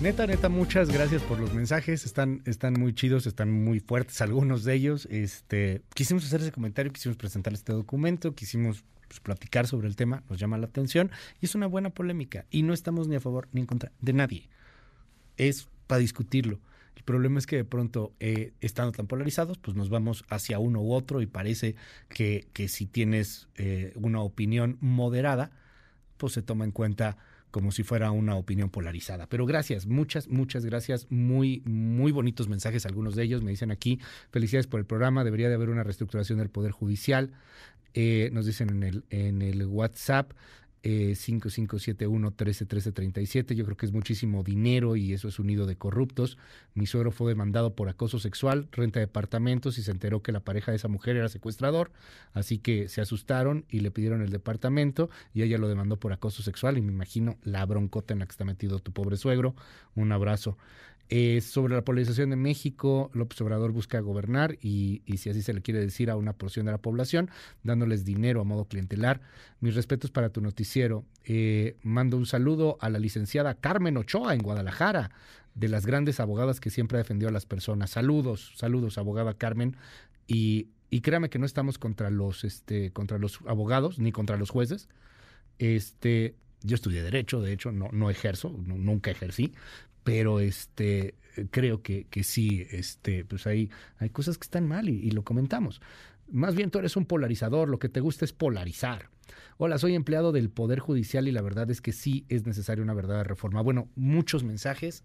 Neta, 0.00 0.28
neta, 0.28 0.48
muchas 0.48 0.90
gracias 0.90 1.22
por 1.22 1.40
los 1.40 1.52
mensajes. 1.52 2.04
Están, 2.04 2.40
están 2.44 2.74
muy 2.74 2.94
chidos, 2.94 3.26
están 3.26 3.50
muy 3.50 3.80
fuertes 3.80 4.20
algunos 4.20 4.62
de 4.62 4.74
ellos. 4.74 5.06
Este, 5.10 5.82
quisimos 5.92 6.24
hacer 6.24 6.40
ese 6.40 6.52
comentario, 6.52 6.92
quisimos 6.92 7.16
presentar 7.16 7.52
este 7.52 7.72
documento, 7.72 8.32
quisimos 8.32 8.84
pues, 9.08 9.18
platicar 9.18 9.66
sobre 9.66 9.88
el 9.88 9.96
tema, 9.96 10.22
nos 10.30 10.38
llama 10.38 10.56
la 10.56 10.66
atención 10.66 11.10
y 11.40 11.46
es 11.46 11.56
una 11.56 11.66
buena 11.66 11.90
polémica. 11.90 12.44
Y 12.48 12.62
no 12.62 12.74
estamos 12.74 13.08
ni 13.08 13.16
a 13.16 13.20
favor 13.20 13.48
ni 13.50 13.62
en 13.62 13.66
contra 13.66 13.90
de 14.00 14.12
nadie. 14.12 14.48
Es 15.36 15.66
para 15.88 15.98
discutirlo. 15.98 16.60
El 16.94 17.02
problema 17.02 17.40
es 17.40 17.46
que 17.46 17.56
de 17.56 17.64
pronto, 17.64 18.12
eh, 18.20 18.52
estando 18.60 18.92
tan 18.92 19.08
polarizados, 19.08 19.58
pues 19.58 19.76
nos 19.76 19.88
vamos 19.88 20.24
hacia 20.28 20.60
uno 20.60 20.80
u 20.80 20.92
otro 20.92 21.22
y 21.22 21.26
parece 21.26 21.74
que, 22.08 22.46
que 22.52 22.68
si 22.68 22.86
tienes 22.86 23.48
eh, 23.56 23.92
una 23.96 24.20
opinión 24.20 24.78
moderada, 24.80 25.50
pues 26.18 26.34
se 26.34 26.42
toma 26.42 26.64
en 26.64 26.70
cuenta 26.70 27.16
como 27.50 27.72
si 27.72 27.82
fuera 27.82 28.10
una 28.10 28.36
opinión 28.36 28.70
polarizada. 28.70 29.26
Pero 29.26 29.46
gracias, 29.46 29.86
muchas, 29.86 30.28
muchas 30.28 30.64
gracias. 30.64 31.06
Muy, 31.10 31.62
muy 31.64 32.12
bonitos 32.12 32.48
mensajes, 32.48 32.86
algunos 32.86 33.14
de 33.14 33.24
ellos 33.24 33.42
me 33.42 33.50
dicen 33.50 33.70
aquí, 33.70 34.00
felicidades 34.30 34.66
por 34.66 34.80
el 34.80 34.86
programa, 34.86 35.24
debería 35.24 35.48
de 35.48 35.54
haber 35.54 35.70
una 35.70 35.82
reestructuración 35.82 36.38
del 36.38 36.50
Poder 36.50 36.72
Judicial. 36.72 37.32
Eh, 37.94 38.30
nos 38.32 38.46
dicen 38.46 38.70
en 38.70 38.82
el, 38.82 39.04
en 39.10 39.42
el 39.42 39.64
WhatsApp, 39.66 40.32
eh, 40.82 41.12
5571-131337. 41.12 43.54
Yo 43.54 43.64
creo 43.64 43.76
que 43.76 43.86
es 43.86 43.92
muchísimo 43.92 44.42
dinero 44.42 44.96
y 44.96 45.12
eso 45.12 45.28
es 45.28 45.38
un 45.38 45.48
nido 45.48 45.66
de 45.66 45.76
corruptos. 45.76 46.38
Mi 46.74 46.86
suegro 46.86 47.10
fue 47.10 47.30
demandado 47.30 47.74
por 47.74 47.88
acoso 47.88 48.18
sexual, 48.18 48.68
renta 48.72 49.00
de 49.00 49.06
departamentos 49.06 49.78
y 49.78 49.82
se 49.82 49.90
enteró 49.90 50.22
que 50.22 50.32
la 50.32 50.40
pareja 50.40 50.72
de 50.72 50.76
esa 50.76 50.88
mujer 50.88 51.16
era 51.16 51.28
secuestrador. 51.28 51.90
Así 52.32 52.58
que 52.58 52.88
se 52.88 53.00
asustaron 53.00 53.64
y 53.68 53.80
le 53.80 53.90
pidieron 53.90 54.22
el 54.22 54.30
departamento 54.30 55.10
y 55.34 55.42
ella 55.42 55.58
lo 55.58 55.68
demandó 55.68 55.96
por 55.96 56.12
acoso 56.12 56.42
sexual. 56.42 56.78
Y 56.78 56.82
me 56.82 56.92
imagino 56.92 57.36
la 57.42 57.64
broncota 57.66 58.12
en 58.12 58.20
la 58.20 58.26
que 58.26 58.32
está 58.32 58.44
metido 58.44 58.78
tu 58.78 58.92
pobre 58.92 59.16
suegro. 59.16 59.54
Un 59.94 60.12
abrazo. 60.12 60.56
Eh, 61.10 61.40
sobre 61.40 61.74
la 61.74 61.82
polarización 61.82 62.28
de 62.28 62.36
México, 62.36 63.10
López 63.14 63.40
Obrador 63.40 63.72
busca 63.72 63.98
gobernar 64.00 64.58
y, 64.60 65.00
y, 65.06 65.16
si 65.16 65.30
así 65.30 65.40
se 65.40 65.54
le 65.54 65.62
quiere 65.62 65.80
decir 65.80 66.10
a 66.10 66.16
una 66.16 66.34
porción 66.34 66.66
de 66.66 66.72
la 66.72 66.78
población, 66.78 67.30
dándoles 67.62 68.04
dinero 68.04 68.42
a 68.42 68.44
modo 68.44 68.66
clientelar. 68.66 69.22
Mis 69.60 69.74
respetos 69.74 70.10
para 70.10 70.28
tu 70.28 70.42
noticiero. 70.42 71.04
Eh, 71.24 71.76
mando 71.82 72.18
un 72.18 72.26
saludo 72.26 72.76
a 72.80 72.90
la 72.90 72.98
licenciada 72.98 73.54
Carmen 73.54 73.96
Ochoa 73.96 74.34
en 74.34 74.42
Guadalajara, 74.42 75.10
de 75.54 75.68
las 75.68 75.86
grandes 75.86 76.20
abogadas 76.20 76.60
que 76.60 76.70
siempre 76.70 76.98
ha 76.98 77.02
defendido 77.02 77.30
a 77.30 77.32
las 77.32 77.46
personas. 77.46 77.90
Saludos, 77.90 78.52
saludos, 78.56 78.98
abogada 78.98 79.34
Carmen. 79.34 79.76
Y, 80.26 80.68
y 80.90 81.00
créame 81.00 81.30
que 81.30 81.38
no 81.38 81.46
estamos 81.46 81.78
contra 81.78 82.10
los, 82.10 82.44
este, 82.44 82.90
contra 82.92 83.18
los 83.18 83.40
abogados 83.46 83.98
ni 83.98 84.12
contra 84.12 84.36
los 84.36 84.50
jueces. 84.50 84.88
Este, 85.58 86.34
yo 86.62 86.74
estudié 86.74 87.02
Derecho, 87.02 87.40
de 87.40 87.52
hecho, 87.52 87.72
no, 87.72 87.88
no 87.92 88.10
ejerzo, 88.10 88.54
nunca 88.66 89.10
ejercí, 89.10 89.52
pero 90.08 90.40
este 90.40 91.14
creo 91.50 91.82
que, 91.82 92.04
que 92.04 92.24
sí, 92.24 92.66
este, 92.70 93.24
pues 93.24 93.46
hay, 93.46 93.70
hay 93.98 94.08
cosas 94.10 94.38
que 94.38 94.44
están 94.44 94.66
mal 94.66 94.88
y, 94.88 95.10
lo 95.10 95.22
comentamos. 95.22 95.80
Más 96.32 96.54
bien 96.54 96.70
tú 96.70 96.78
eres 96.78 96.96
un 96.96 97.04
polarizador, 97.04 97.68
lo 97.68 97.78
que 97.78 97.88
te 97.88 98.00
gusta 98.00 98.24
es 98.24 98.32
polarizar. 98.32 99.10
Hola, 99.58 99.78
soy 99.78 99.94
empleado 99.94 100.32
del 100.32 100.48
Poder 100.48 100.78
Judicial 100.78 101.28
y 101.28 101.32
la 101.32 101.42
verdad 101.42 101.70
es 101.70 101.80
que 101.80 101.92
sí 101.92 102.24
es 102.28 102.46
necesaria 102.46 102.82
una 102.82 102.94
verdadera 102.94 103.24
reforma. 103.24 103.60
Bueno, 103.60 103.88
muchos 103.96 104.44
mensajes, 104.44 105.04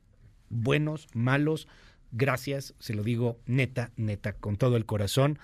buenos, 0.50 1.08
malos, 1.14 1.68
gracias, 2.12 2.74
se 2.80 2.94
lo 2.94 3.04
digo 3.04 3.40
neta, 3.46 3.92
neta, 3.98 4.34
con 4.34 4.56
todo 4.56 4.78
el 4.78 4.86
corazón, 4.86 5.38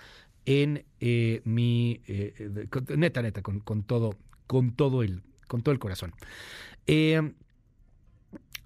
en 0.46 0.86
eh, 1.00 1.42
mi, 1.44 2.00
eh, 2.06 2.66
neta, 2.96 3.22
neta, 3.22 3.42
con, 3.42 3.60
con, 3.60 3.82
todo, 3.82 4.16
con 4.46 4.72
todo 4.72 5.02
el, 5.02 5.22
con 5.48 5.62
todo 5.62 5.72
el 5.72 5.78
corazón. 5.78 6.14
Eh, 6.86 7.32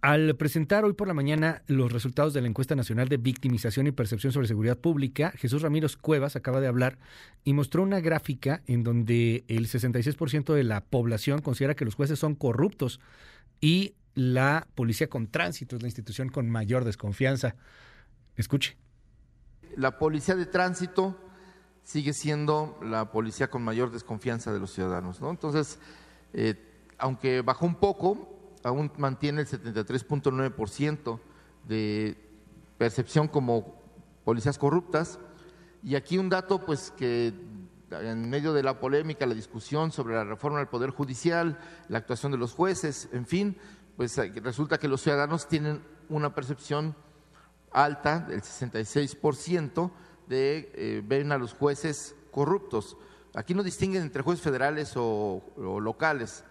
al 0.05 0.37
presentar 0.37 0.85
hoy 0.85 0.93
por 0.93 1.09
la 1.09 1.15
mañana 1.15 1.63
los 1.67 1.91
resultados 1.91 2.35
de 2.35 2.43
la 2.43 2.47
encuesta 2.47 2.75
nacional 2.75 3.09
de 3.09 3.17
victimización 3.17 3.87
y 3.87 3.91
percepción 3.91 4.35
sobre 4.35 4.47
seguridad 4.47 4.77
pública, 4.77 5.33
Jesús 5.35 5.63
Ramírez 5.63 5.97
Cuevas 5.97 6.37
acaba 6.37 6.61
de 6.61 6.67
hablar 6.67 6.99
y 7.43 7.55
mostró 7.55 7.83
una 7.83 8.01
gráfica 8.01 8.61
en 8.67 8.85
donde 8.85 9.47
el 9.49 9.67
66% 9.67 10.53
de 10.53 10.63
la 10.63 10.83
población 10.83 11.41
considera 11.41 11.75
que 11.75 11.87
los 11.87 11.95
jueces 11.95 12.19
son 12.19 12.35
corruptos 12.35 13.01
y 13.63 13.95
la 14.15 14.69
policía 14.75 15.09
con 15.09 15.27
tránsito 15.27 15.77
es 15.77 15.81
la 15.81 15.89
institución 15.89 16.29
con 16.29 16.51
mayor 16.51 16.85
desconfianza. 16.85 17.57
Escuche. 18.37 18.77
La 19.75 19.99
policía 19.99 20.35
de 20.35 20.45
tránsito 20.45 21.17
sigue 21.83 22.13
siendo 22.13 22.79
la 22.83 23.11
policía 23.11 23.49
con 23.49 23.63
mayor 23.63 23.91
desconfianza 23.91 24.53
de 24.53 24.61
los 24.61 24.71
ciudadanos, 24.71 25.23
¿no? 25.23 25.31
Entonces, 25.31 25.79
eh, 26.35 26.57
aunque 26.99 27.41
bajó 27.41 27.65
un 27.65 27.77
poco, 27.77 28.34
aún 28.65 28.91
mantiene 28.97 29.43
el 29.43 29.47
73.9% 29.47 31.21
de 31.69 32.17
percepción 32.79 33.29
como 33.29 33.81
policías 34.25 34.59
corruptas. 34.59 35.21
Y 35.83 35.95
aquí 35.95 36.19
un 36.19 36.31
dato, 36.31 36.65
pues 36.65 36.91
que 36.97 37.35
en 37.91 38.31
medio 38.31 38.53
de 38.55 38.63
la 38.63 38.81
polémica, 38.81 39.27
la 39.27 39.35
discusión 39.35 39.93
sobre 39.93 40.15
la 40.15 40.25
reforma 40.25 40.59
del 40.59 40.69
Poder 40.69 40.91
Judicial, 40.91 41.59
la 41.89 41.99
actuación 41.99 42.33
de 42.33 42.39
los 42.39 42.55
jueces, 42.55 43.09
en 43.13 43.27
fin, 43.27 43.57
pues 43.97 44.17
resulta 44.43 44.79
que 44.79 44.89
los 44.89 45.03
ciudadanos 45.03 45.47
tienen 45.47 45.83
una 46.09 46.35
percepción 46.35 46.97
alta, 47.71 48.21
del 48.21 48.41
66%, 48.41 49.91
de 50.27 50.73
eh, 50.75 51.03
ven 51.07 51.33
a 51.33 51.39
los 51.39 51.53
jueces 51.53 52.17
corruptos. 52.31 52.97
Aquí 53.35 53.53
no 53.53 53.63
distinguen 53.63 54.03
entre 54.03 54.23
jueces 54.23 54.43
federales 54.43 54.95
o 54.97 55.43
locales. 55.83 56.45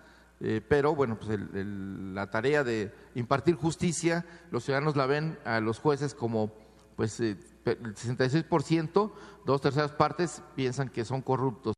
Eh, 0.45 0.59
pero 0.67 0.93
bueno, 0.93 1.17
pues 1.17 1.31
el, 1.31 2.13
la 2.13 2.29
tarea 2.29 2.65
de 2.65 2.91
impartir 3.15 3.55
justicia, 3.55 4.25
los 4.51 4.65
ciudadanos 4.65 4.97
la 4.97 5.05
ven 5.05 5.37
a 5.45 5.61
los 5.61 5.79
jueces 5.79 6.13
como, 6.13 6.53
pues 6.97 7.17
eh, 7.21 7.37
el 7.63 7.95
66%, 7.95 9.13
dos 9.45 9.61
terceras 9.61 9.91
partes 9.91 10.43
piensan 10.53 10.89
que 10.89 11.05
son 11.05 11.21
corruptos. 11.21 11.75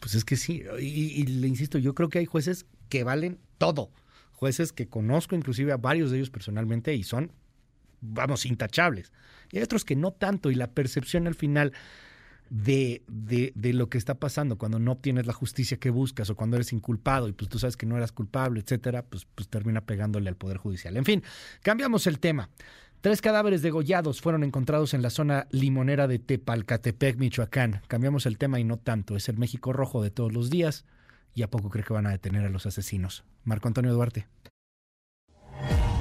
Pues 0.00 0.16
es 0.16 0.24
que 0.24 0.34
sí, 0.34 0.64
y, 0.80 1.26
le 1.26 1.46
insisto, 1.46 1.78
yo 1.78 1.94
creo 1.94 2.08
que 2.08 2.18
hay 2.18 2.26
jueces 2.26 2.66
que 2.88 3.04
valen 3.04 3.38
todo, 3.56 3.92
jueces 4.32 4.72
que 4.72 4.88
conozco 4.88 5.36
inclusive 5.36 5.70
a 5.70 5.76
varios 5.76 6.10
de 6.10 6.16
ellos 6.16 6.30
personalmente 6.30 6.92
y 6.92 7.04
son, 7.04 7.30
vamos, 8.00 8.46
intachables. 8.46 9.12
Y 9.52 9.58
hay 9.58 9.62
otros 9.62 9.84
que 9.84 9.94
no 9.94 10.10
tanto 10.10 10.50
y 10.50 10.56
la 10.56 10.72
percepción 10.72 11.28
al 11.28 11.36
final 11.36 11.72
de, 12.50 13.02
de, 13.08 13.52
de, 13.54 13.72
lo 13.72 13.88
que 13.88 13.98
está 13.98 14.14
pasando 14.14 14.56
cuando 14.56 14.78
no 14.78 14.92
obtienes 14.92 15.26
la 15.26 15.32
justicia 15.32 15.78
que 15.78 15.90
buscas 15.90 16.30
o 16.30 16.36
cuando 16.36 16.56
eres 16.56 16.72
inculpado 16.72 17.28
y 17.28 17.32
pues 17.32 17.48
tú 17.48 17.58
sabes 17.58 17.76
que 17.76 17.86
no 17.86 17.96
eras 17.96 18.12
culpable, 18.12 18.60
etcétera, 18.60 19.02
pues, 19.02 19.26
pues 19.34 19.48
termina 19.48 19.80
pegándole 19.80 20.28
al 20.28 20.36
Poder 20.36 20.58
Judicial. 20.58 20.96
En 20.96 21.04
fin, 21.04 21.22
cambiamos 21.62 22.06
el 22.06 22.18
tema. 22.18 22.50
Tres 23.00 23.20
cadáveres 23.20 23.62
degollados 23.62 24.20
fueron 24.20 24.42
encontrados 24.42 24.94
en 24.94 25.02
la 25.02 25.10
zona 25.10 25.46
limonera 25.50 26.08
de 26.08 26.18
Tepalcatepec, 26.18 27.18
Michoacán. 27.18 27.82
Cambiamos 27.88 28.26
el 28.26 28.38
tema 28.38 28.58
y 28.58 28.64
no 28.64 28.78
tanto. 28.78 29.16
Es 29.16 29.28
el 29.28 29.38
México 29.38 29.72
rojo 29.72 30.02
de 30.02 30.10
todos 30.10 30.32
los 30.32 30.50
días 30.50 30.84
y 31.34 31.42
a 31.42 31.50
poco 31.50 31.70
cree 31.70 31.84
que 31.84 31.92
van 31.92 32.06
a 32.06 32.10
detener 32.10 32.44
a 32.44 32.50
los 32.50 32.66
asesinos. 32.66 33.24
Marco 33.44 33.68
Antonio 33.68 33.92
Duarte. 33.92 34.26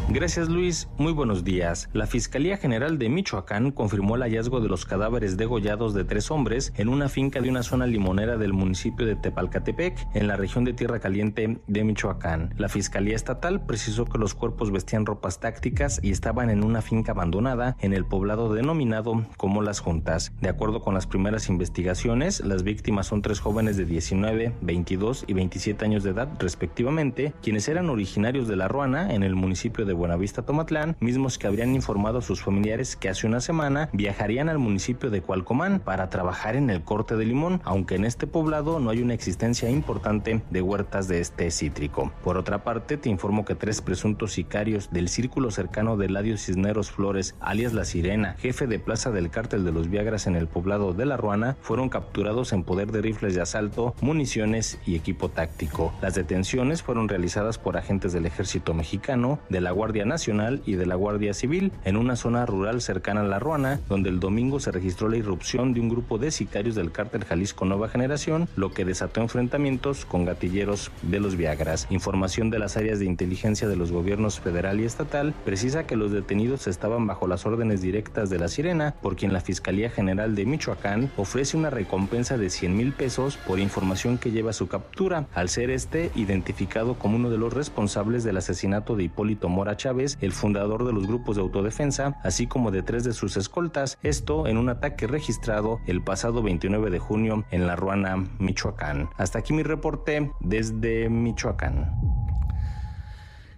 Gracias 0.08 0.50
Luis, 0.50 0.88
muy 1.00 1.14
buenos 1.14 1.44
días. 1.44 1.90
La 1.92 2.06
Fiscalía 2.06 2.58
General 2.58 3.00
de 3.00 3.10
Michoacán 3.10 3.72
confirmó 3.72 4.16
el 4.16 4.22
hallazgo 4.22 4.62
de 4.62 4.70
los 4.70 4.86
cadáveres 4.86 5.36
degollados 5.36 5.96
de 5.96 6.04
tres 6.04 6.30
hombres 6.30 6.74
en 6.78 6.90
una 6.90 7.10
finca 7.10 7.42
de 7.42 7.50
una 7.50 7.64
zona 7.64 7.88
limonera 7.88 8.38
del 8.38 8.54
municipio 8.54 9.08
de 9.08 9.16
Tepalcatepec, 9.16 9.98
en 10.14 10.28
la 10.28 10.38
región 10.38 10.64
de 10.64 10.74
Tierra 10.74 11.00
Caliente 11.00 11.58
de 11.66 11.84
Michoacán. 11.84 12.54
La 12.58 12.70
Fiscalía 12.70 13.16
Estatal 13.16 13.66
precisó 13.66 14.06
que 14.06 14.20
los 14.20 14.36
cuerpos 14.36 14.72
vestían 14.72 15.08
ropas 15.08 15.40
tácticas 15.40 16.00
y 16.04 16.12
estaban 16.12 16.52
en 16.52 16.64
una 16.64 16.84
finca 16.84 17.14
abandonada 17.14 17.76
en 17.82 17.94
el 17.94 18.06
poblado 18.06 18.54
denominado 18.54 19.26
como 19.38 19.64
Las 19.64 19.80
Juntas. 19.80 20.34
De 20.40 20.50
acuerdo 20.50 20.82
con 20.82 20.94
las 20.94 21.08
primeras 21.08 21.50
investigaciones, 21.50 22.42
las 22.42 22.62
víctimas 22.62 23.08
son 23.08 23.24
tres 23.24 23.40
jóvenes 23.40 23.76
de 23.76 23.86
19, 23.86 24.54
22 24.62 25.26
y 25.28 25.34
27 25.34 25.84
años 25.84 26.04
de 26.04 26.12
edad 26.12 26.30
respectivamente, 26.40 27.34
quienes 27.42 27.68
eran 27.68 27.90
originarios 27.90 28.48
de 28.48 28.56
La 28.56 28.68
Ruana 28.68 29.12
en 29.12 29.24
el 29.24 29.36
municipio 29.36 29.84
de 29.84 29.95
Buenavista 29.96 30.44
Tomatlán, 30.44 30.96
mismos 31.00 31.38
que 31.38 31.48
habrían 31.48 31.74
informado 31.74 32.20
a 32.20 32.22
sus 32.22 32.42
familiares 32.42 32.96
que 32.96 33.10
hace 33.10 33.28
una 33.28 33.42
semana 33.42 33.90
viajarían 33.94 34.50
al 34.50 34.60
municipio 34.60 35.10
de 35.10 35.22
Cualcomán 35.22 35.80
para 35.80 36.10
trabajar 36.10 36.56
en 36.56 36.70
el 36.70 36.84
corte 36.84 37.16
de 37.16 37.26
limón, 37.26 37.62
aunque 37.64 37.96
en 37.96 38.06
este 38.06 38.28
poblado 38.28 38.80
no 38.80 38.90
hay 38.90 39.02
una 39.02 39.14
existencia 39.14 39.70
importante 39.70 40.42
de 40.50 40.62
huertas 40.62 41.08
de 41.08 41.22
este 41.22 41.50
cítrico. 41.52 42.12
Por 42.24 42.38
otra 42.38 42.64
parte, 42.64 42.98
te 42.98 43.10
informo 43.10 43.46
que 43.46 43.56
tres 43.56 43.82
presuntos 43.82 44.34
sicarios 44.34 44.90
del 44.92 45.10
círculo 45.10 45.52
cercano 45.52 45.98
de 45.98 46.10
Ladio 46.10 46.38
Cisneros 46.38 46.92
Flores, 46.92 47.36
alias 47.40 47.74
La 47.74 47.86
Sirena, 47.86 48.36
jefe 48.40 48.68
de 48.68 48.80
plaza 48.80 49.12
del 49.12 49.30
cártel 49.30 49.64
de 49.64 49.72
los 49.72 49.90
Viagras 49.90 50.28
en 50.28 50.36
el 50.36 50.48
poblado 50.48 50.94
de 50.94 51.06
La 51.06 51.18
Ruana, 51.18 51.56
fueron 51.62 51.90
capturados 51.90 52.54
en 52.54 52.64
poder 52.64 52.92
de 52.92 53.02
rifles 53.02 53.36
de 53.36 53.42
asalto, 53.42 53.96
municiones 54.02 54.80
y 54.86 54.96
equipo 54.96 55.30
táctico. 55.30 55.94
Las 56.02 56.16
detenciones 56.16 56.84
fueron 56.84 57.08
realizadas 57.08 57.58
por 57.58 57.78
agentes 57.78 58.14
del 58.14 58.26
ejército 58.26 58.74
mexicano, 58.74 59.40
de 59.50 59.62
la 59.62 59.72
Guardia 59.72 59.85
Nacional 59.94 60.62
y 60.66 60.74
de 60.74 60.86
la 60.86 60.96
Guardia 60.96 61.34
Civil 61.34 61.72
en 61.84 61.96
una 61.96 62.16
zona 62.16 62.46
rural 62.46 62.82
cercana 62.82 63.22
a 63.22 63.26
La 63.26 63.40
Ruana, 63.40 63.80
donde 63.88 64.10
el 64.10 64.20
domingo 64.20 64.60
se 64.60 64.72
registró 64.72 65.10
la 65.10 65.18
irrupción 65.18 65.74
de 65.74 65.80
un 65.80 65.90
grupo 65.90 66.18
de 66.18 66.32
sicarios 66.32 66.76
del 66.76 66.92
cártel 66.92 67.24
Jalisco 67.24 67.66
Nueva 67.66 67.88
Generación, 67.88 68.48
lo 68.56 68.74
que 68.74 68.84
desató 68.84 69.22
enfrentamientos 69.22 70.06
con 70.06 70.26
gatilleros 70.26 70.92
de 71.04 71.20
los 71.20 71.36
Viagras. 71.36 71.88
Información 71.92 72.50
de 72.50 72.60
las 72.60 72.78
áreas 72.78 73.00
de 73.00 73.06
inteligencia 73.06 73.68
de 73.68 73.76
los 73.76 73.92
gobiernos 73.92 74.40
federal 74.40 74.80
y 74.80 74.86
estatal 74.86 75.34
precisa 75.46 75.86
que 75.86 75.96
los 75.96 76.12
detenidos 76.12 76.68
estaban 76.68 77.06
bajo 77.06 77.28
las 77.28 77.46
órdenes 77.46 77.82
directas 77.82 78.30
de 78.30 78.40
la 78.40 78.48
Sirena, 78.48 78.96
por 79.02 79.16
quien 79.16 79.34
la 79.34 79.42
Fiscalía 79.42 79.90
General 79.90 80.34
de 80.34 80.46
Michoacán 80.46 81.12
ofrece 81.16 81.58
una 81.58 81.70
recompensa 81.70 82.38
de 82.38 82.50
100 82.50 82.76
mil 82.76 82.94
pesos 82.94 83.38
por 83.38 83.60
información 83.60 84.18
que 84.18 84.32
lleva 84.32 84.50
a 84.50 84.54
su 84.54 84.68
captura, 84.68 85.28
al 85.34 85.50
ser 85.50 85.70
este 85.70 86.12
identificado 86.16 86.96
como 86.96 87.18
uno 87.18 87.30
de 87.30 87.38
los 87.38 87.54
responsables 87.54 88.24
del 88.24 88.38
asesinato 88.38 88.96
de 88.96 89.04
Hipólito 89.04 89.50
Mora 89.50 89.75
Chávez, 89.78 90.18
el 90.22 90.32
fundador 90.32 90.86
de 90.86 90.94
los 90.94 91.08
grupos 91.08 91.36
de 91.36 91.42
autodefensa, 91.42 92.20
así 92.24 92.48
como 92.48 92.72
de 92.72 92.84
tres 92.84 93.04
de 93.04 93.14
sus 93.14 93.38
escoltas, 93.38 93.98
esto 94.04 94.48
en 94.48 94.58
un 94.58 94.70
ataque 94.70 95.08
registrado 95.08 95.80
el 95.88 96.02
pasado 96.02 96.42
29 96.42 96.90
de 96.90 97.00
junio 97.00 97.46
en 97.52 97.68
La 97.68 97.76
Ruana, 97.76 98.18
Michoacán. 98.40 99.10
Hasta 99.18 99.40
aquí 99.40 99.54
mi 99.54 99.64
reporte 99.64 100.32
desde 100.40 101.10
Michoacán. 101.10 101.92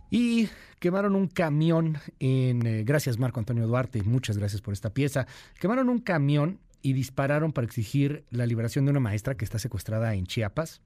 Y 0.09 0.49
quemaron 0.79 1.15
un 1.15 1.27
camión 1.27 1.97
en... 2.19 2.65
Eh, 2.65 2.83
gracias 2.83 3.19
Marco 3.19 3.39
Antonio 3.39 3.67
Duarte, 3.67 4.03
muchas 4.03 4.37
gracias 4.37 4.61
por 4.61 4.73
esta 4.73 4.93
pieza. 4.93 5.27
Quemaron 5.59 5.89
un 5.89 5.99
camión 5.99 6.59
y 6.81 6.93
dispararon 6.93 7.51
para 7.51 7.65
exigir 7.65 8.23
la 8.29 8.45
liberación 8.45 8.85
de 8.85 8.91
una 8.91 8.99
maestra 8.99 9.35
que 9.35 9.45
está 9.45 9.59
secuestrada 9.59 10.13
en 10.13 10.25
Chiapas. 10.25 10.81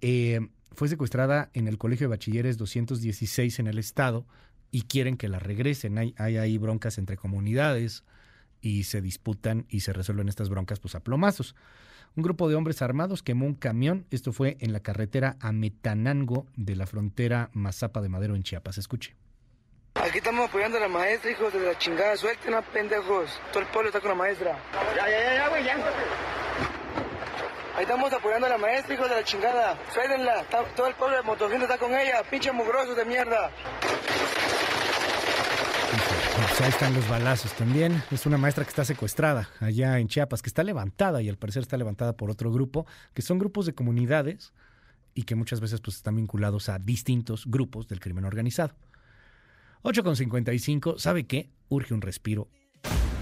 Eh, 0.00 0.40
fue 0.72 0.88
secuestrada 0.88 1.50
en 1.54 1.68
el 1.68 1.78
Colegio 1.78 2.06
de 2.06 2.10
Bachilleres 2.10 2.58
216 2.58 3.58
en 3.58 3.66
el 3.66 3.78
estado 3.78 4.26
y 4.70 4.82
quieren 4.82 5.16
que 5.16 5.28
la 5.28 5.38
regresen. 5.38 5.98
Hay, 5.98 6.14
hay 6.18 6.36
ahí 6.36 6.58
broncas 6.58 6.98
entre 6.98 7.16
comunidades 7.16 8.04
y 8.60 8.84
se 8.84 9.00
disputan 9.00 9.66
y 9.68 9.80
se 9.80 9.92
resuelven 9.92 10.28
estas 10.28 10.48
broncas 10.48 10.80
pues 10.80 10.94
a 10.94 11.00
plomazos. 11.00 11.54
Un 12.16 12.22
grupo 12.22 12.48
de 12.48 12.54
hombres 12.54 12.80
armados 12.80 13.22
quemó 13.22 13.46
un 13.46 13.54
camión. 13.54 14.06
Esto 14.10 14.32
fue 14.32 14.56
en 14.60 14.72
la 14.72 14.80
carretera 14.80 15.36
a 15.40 15.52
Metanango 15.52 16.46
de 16.56 16.74
la 16.74 16.86
frontera 16.86 17.50
Mazapa 17.52 18.00
de 18.00 18.08
Madero 18.08 18.34
en 18.34 18.42
Chiapas. 18.42 18.78
Escuche. 18.78 19.14
Aquí 19.94 20.18
estamos 20.18 20.48
apoyando 20.48 20.78
a 20.78 20.80
la 20.80 20.88
maestra, 20.88 21.30
hijos 21.30 21.52
de 21.52 21.60
la 21.60 21.76
chingada. 21.78 22.16
Suelten 22.16 22.54
a 22.54 22.62
pendejos. 22.62 23.30
Todo 23.52 23.62
el 23.62 23.68
pueblo 23.68 23.88
está 23.88 24.00
con 24.00 24.10
la 24.10 24.14
maestra. 24.14 24.58
Ya, 24.96 25.08
ya, 25.08 25.34
ya, 25.34 25.48
güey, 25.48 25.64
ya. 25.64 26.45
Ahí 27.76 27.82
estamos 27.82 28.10
apoyando 28.10 28.46
a 28.46 28.48
la 28.48 28.56
maestra, 28.56 28.94
hijos 28.94 29.10
de 29.10 29.16
la 29.16 29.22
chingada. 29.22 29.78
Suéltenla. 29.92 30.44
Todo 30.74 30.86
el 30.86 30.94
pueblo 30.94 31.18
de 31.18 31.22
Motocicleta 31.24 31.74
está 31.74 31.78
con 31.78 31.94
ella. 31.94 32.22
Pinche 32.30 32.50
mugrosos 32.50 32.96
de 32.96 33.04
mierda. 33.04 33.50
Pues 36.48 36.60
ahí 36.62 36.70
están 36.70 36.94
los 36.94 37.06
balazos 37.06 37.52
también. 37.52 38.02
Es 38.10 38.24
una 38.24 38.38
maestra 38.38 38.64
que 38.64 38.70
está 38.70 38.86
secuestrada 38.86 39.50
allá 39.60 39.98
en 39.98 40.08
Chiapas, 40.08 40.40
que 40.40 40.48
está 40.48 40.64
levantada 40.64 41.20
y 41.20 41.28
al 41.28 41.36
parecer 41.36 41.60
está 41.60 41.76
levantada 41.76 42.14
por 42.14 42.30
otro 42.30 42.50
grupo, 42.50 42.86
que 43.12 43.20
son 43.20 43.38
grupos 43.38 43.66
de 43.66 43.74
comunidades 43.74 44.54
y 45.12 45.24
que 45.24 45.34
muchas 45.34 45.60
veces 45.60 45.82
pues 45.82 45.96
están 45.96 46.16
vinculados 46.16 46.70
a 46.70 46.78
distintos 46.78 47.44
grupos 47.44 47.88
del 47.88 48.00
crimen 48.00 48.24
organizado. 48.24 48.74
8.55, 49.82 50.98
¿sabe 50.98 51.26
qué? 51.26 51.50
Urge 51.68 51.92
un 51.92 52.00
respiro. 52.00 52.48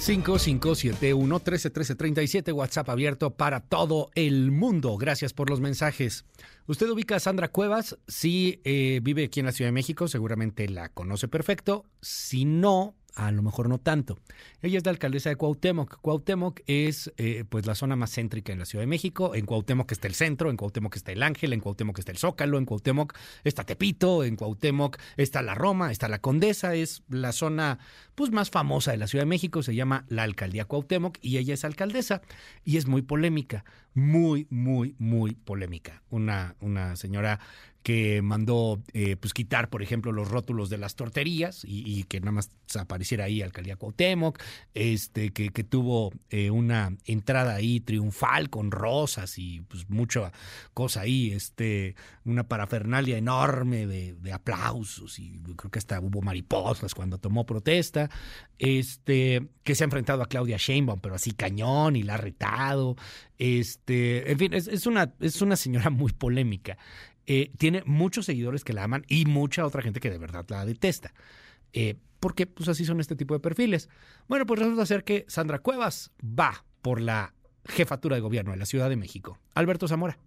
5571-131337, 0.00 2.54
WhatsApp 2.54 2.88
abierto 2.88 3.36
para 3.36 3.60
todo 3.60 4.10
el 4.14 4.50
mundo. 4.50 4.96
Gracias 4.96 5.34
por 5.34 5.50
los 5.50 5.60
mensajes. 5.60 6.24
Usted 6.66 6.88
ubica 6.88 7.16
a 7.16 7.20
Sandra 7.20 7.48
Cuevas, 7.48 7.98
si 8.08 8.62
eh, 8.64 9.00
vive 9.02 9.24
aquí 9.24 9.40
en 9.40 9.46
la 9.46 9.52
Ciudad 9.52 9.68
de 9.68 9.72
México, 9.72 10.08
seguramente 10.08 10.66
la 10.70 10.88
conoce 10.88 11.28
perfecto. 11.28 11.84
Si 12.00 12.46
no, 12.46 12.94
a 13.14 13.30
lo 13.32 13.42
mejor 13.42 13.68
no 13.68 13.78
tanto. 13.78 14.18
Ella 14.62 14.78
es 14.78 14.84
la 14.84 14.90
alcaldesa 14.90 15.30
de 15.30 15.36
Cuauhtémoc. 15.36 16.00
Cuauhtémoc 16.00 16.60
es 16.66 17.12
eh, 17.16 17.44
pues 17.48 17.66
la 17.66 17.74
zona 17.74 17.96
más 17.96 18.12
céntrica 18.14 18.52
en 18.52 18.58
la 18.58 18.64
Ciudad 18.64 18.82
de 18.82 18.86
México. 18.86 19.34
En 19.34 19.46
Cuauhtémoc 19.46 19.90
está 19.92 20.08
el 20.08 20.14
centro, 20.14 20.50
en 20.50 20.56
Cuauhtémoc 20.56 20.96
está 20.96 21.12
el 21.12 21.22
Ángel, 21.22 21.52
en 21.52 21.60
Cuauhtémoc 21.60 21.98
está 21.98 22.12
el 22.12 22.18
Zócalo, 22.18 22.58
en 22.58 22.66
Cuauhtémoc 22.66 23.16
está 23.44 23.64
Tepito, 23.64 24.24
en 24.24 24.36
Cuauhtémoc 24.36 24.98
está 25.16 25.42
la 25.42 25.54
Roma, 25.54 25.90
está 25.90 26.08
la 26.08 26.20
Condesa. 26.20 26.74
Es 26.74 27.02
la 27.08 27.32
zona 27.32 27.78
pues 28.14 28.30
más 28.30 28.50
famosa 28.50 28.90
de 28.90 28.98
la 28.98 29.06
Ciudad 29.06 29.22
de 29.22 29.30
México. 29.30 29.62
Se 29.62 29.74
llama 29.74 30.04
la 30.08 30.22
alcaldía 30.22 30.64
Cuauhtémoc 30.64 31.18
y 31.20 31.38
ella 31.38 31.54
es 31.54 31.64
alcaldesa 31.64 32.22
y 32.64 32.76
es 32.76 32.86
muy 32.86 33.02
polémica, 33.02 33.64
muy, 33.94 34.46
muy, 34.50 34.94
muy 34.98 35.34
polémica. 35.34 36.02
Una, 36.10 36.54
una 36.60 36.96
señora 36.96 37.40
que 37.82 38.20
mandó 38.22 38.82
eh, 38.92 39.16
pues 39.16 39.32
quitar, 39.32 39.70
por 39.70 39.82
ejemplo, 39.82 40.12
los 40.12 40.28
rótulos 40.28 40.68
de 40.68 40.78
las 40.78 40.96
torterías 40.96 41.62
y, 41.64 42.04
que 42.04 42.20
nada 42.20 42.32
más 42.32 42.50
apareciera 42.78 43.24
ahí 43.24 43.42
Alcaldía 43.42 43.76
Cuauhtémoc, 43.76 44.38
este, 44.74 45.30
que, 45.30 45.50
que 45.50 45.64
tuvo 45.64 46.12
eh, 46.28 46.50
una 46.50 46.96
entrada 47.04 47.54
ahí 47.54 47.80
triunfal 47.80 48.50
con 48.50 48.70
rosas 48.70 49.38
y 49.38 49.60
pues 49.62 49.88
mucha 49.88 50.32
cosa 50.74 51.02
ahí, 51.02 51.32
este, 51.32 51.94
una 52.24 52.48
parafernalia 52.48 53.16
enorme 53.16 53.86
de, 53.86 54.14
de 54.14 54.32
aplausos 54.32 55.18
y 55.18 55.40
creo 55.56 55.70
que 55.70 55.78
hasta 55.78 56.00
hubo 56.00 56.20
mariposas 56.20 56.94
cuando 56.94 57.18
tomó 57.18 57.46
protesta, 57.46 58.10
este, 58.58 59.48
que 59.62 59.74
se 59.74 59.84
ha 59.84 59.86
enfrentado 59.86 60.22
a 60.22 60.28
Claudia 60.28 60.58
Sheinbaum, 60.58 61.00
pero 61.00 61.14
así 61.14 61.32
cañón 61.32 61.96
y 61.96 62.02
la 62.02 62.14
ha 62.14 62.18
retado, 62.18 62.96
este, 63.40 64.30
en 64.30 64.38
fin, 64.38 64.52
es, 64.52 64.86
una, 64.86 65.14
es 65.18 65.40
una 65.40 65.56
señora 65.56 65.88
muy 65.88 66.12
polémica. 66.12 66.76
Eh, 67.26 67.50
tiene 67.58 67.82
muchos 67.86 68.26
seguidores 68.26 68.64
que 68.64 68.72
la 68.72 68.84
aman 68.84 69.04
y 69.08 69.24
mucha 69.24 69.66
otra 69.66 69.82
gente 69.82 70.00
que 70.00 70.10
de 70.10 70.18
verdad 70.18 70.44
la 70.48 70.64
detesta. 70.64 71.12
Eh, 71.72 71.96
porque 72.18 72.46
pues 72.46 72.68
así 72.68 72.84
son 72.84 73.00
este 73.00 73.16
tipo 73.16 73.34
de 73.34 73.40
perfiles. 73.40 73.88
Bueno, 74.28 74.46
pues 74.46 74.60
resulta 74.60 74.86
ser 74.86 75.04
que 75.04 75.24
Sandra 75.28 75.58
Cuevas 75.58 76.12
va 76.22 76.64
por 76.82 77.00
la 77.00 77.34
jefatura 77.66 78.16
de 78.16 78.22
gobierno 78.22 78.52
de 78.52 78.58
la 78.58 78.66
Ciudad 78.66 78.88
de 78.88 78.96
México. 78.96 79.38
Alberto 79.54 79.88
Zamora. 79.88 80.18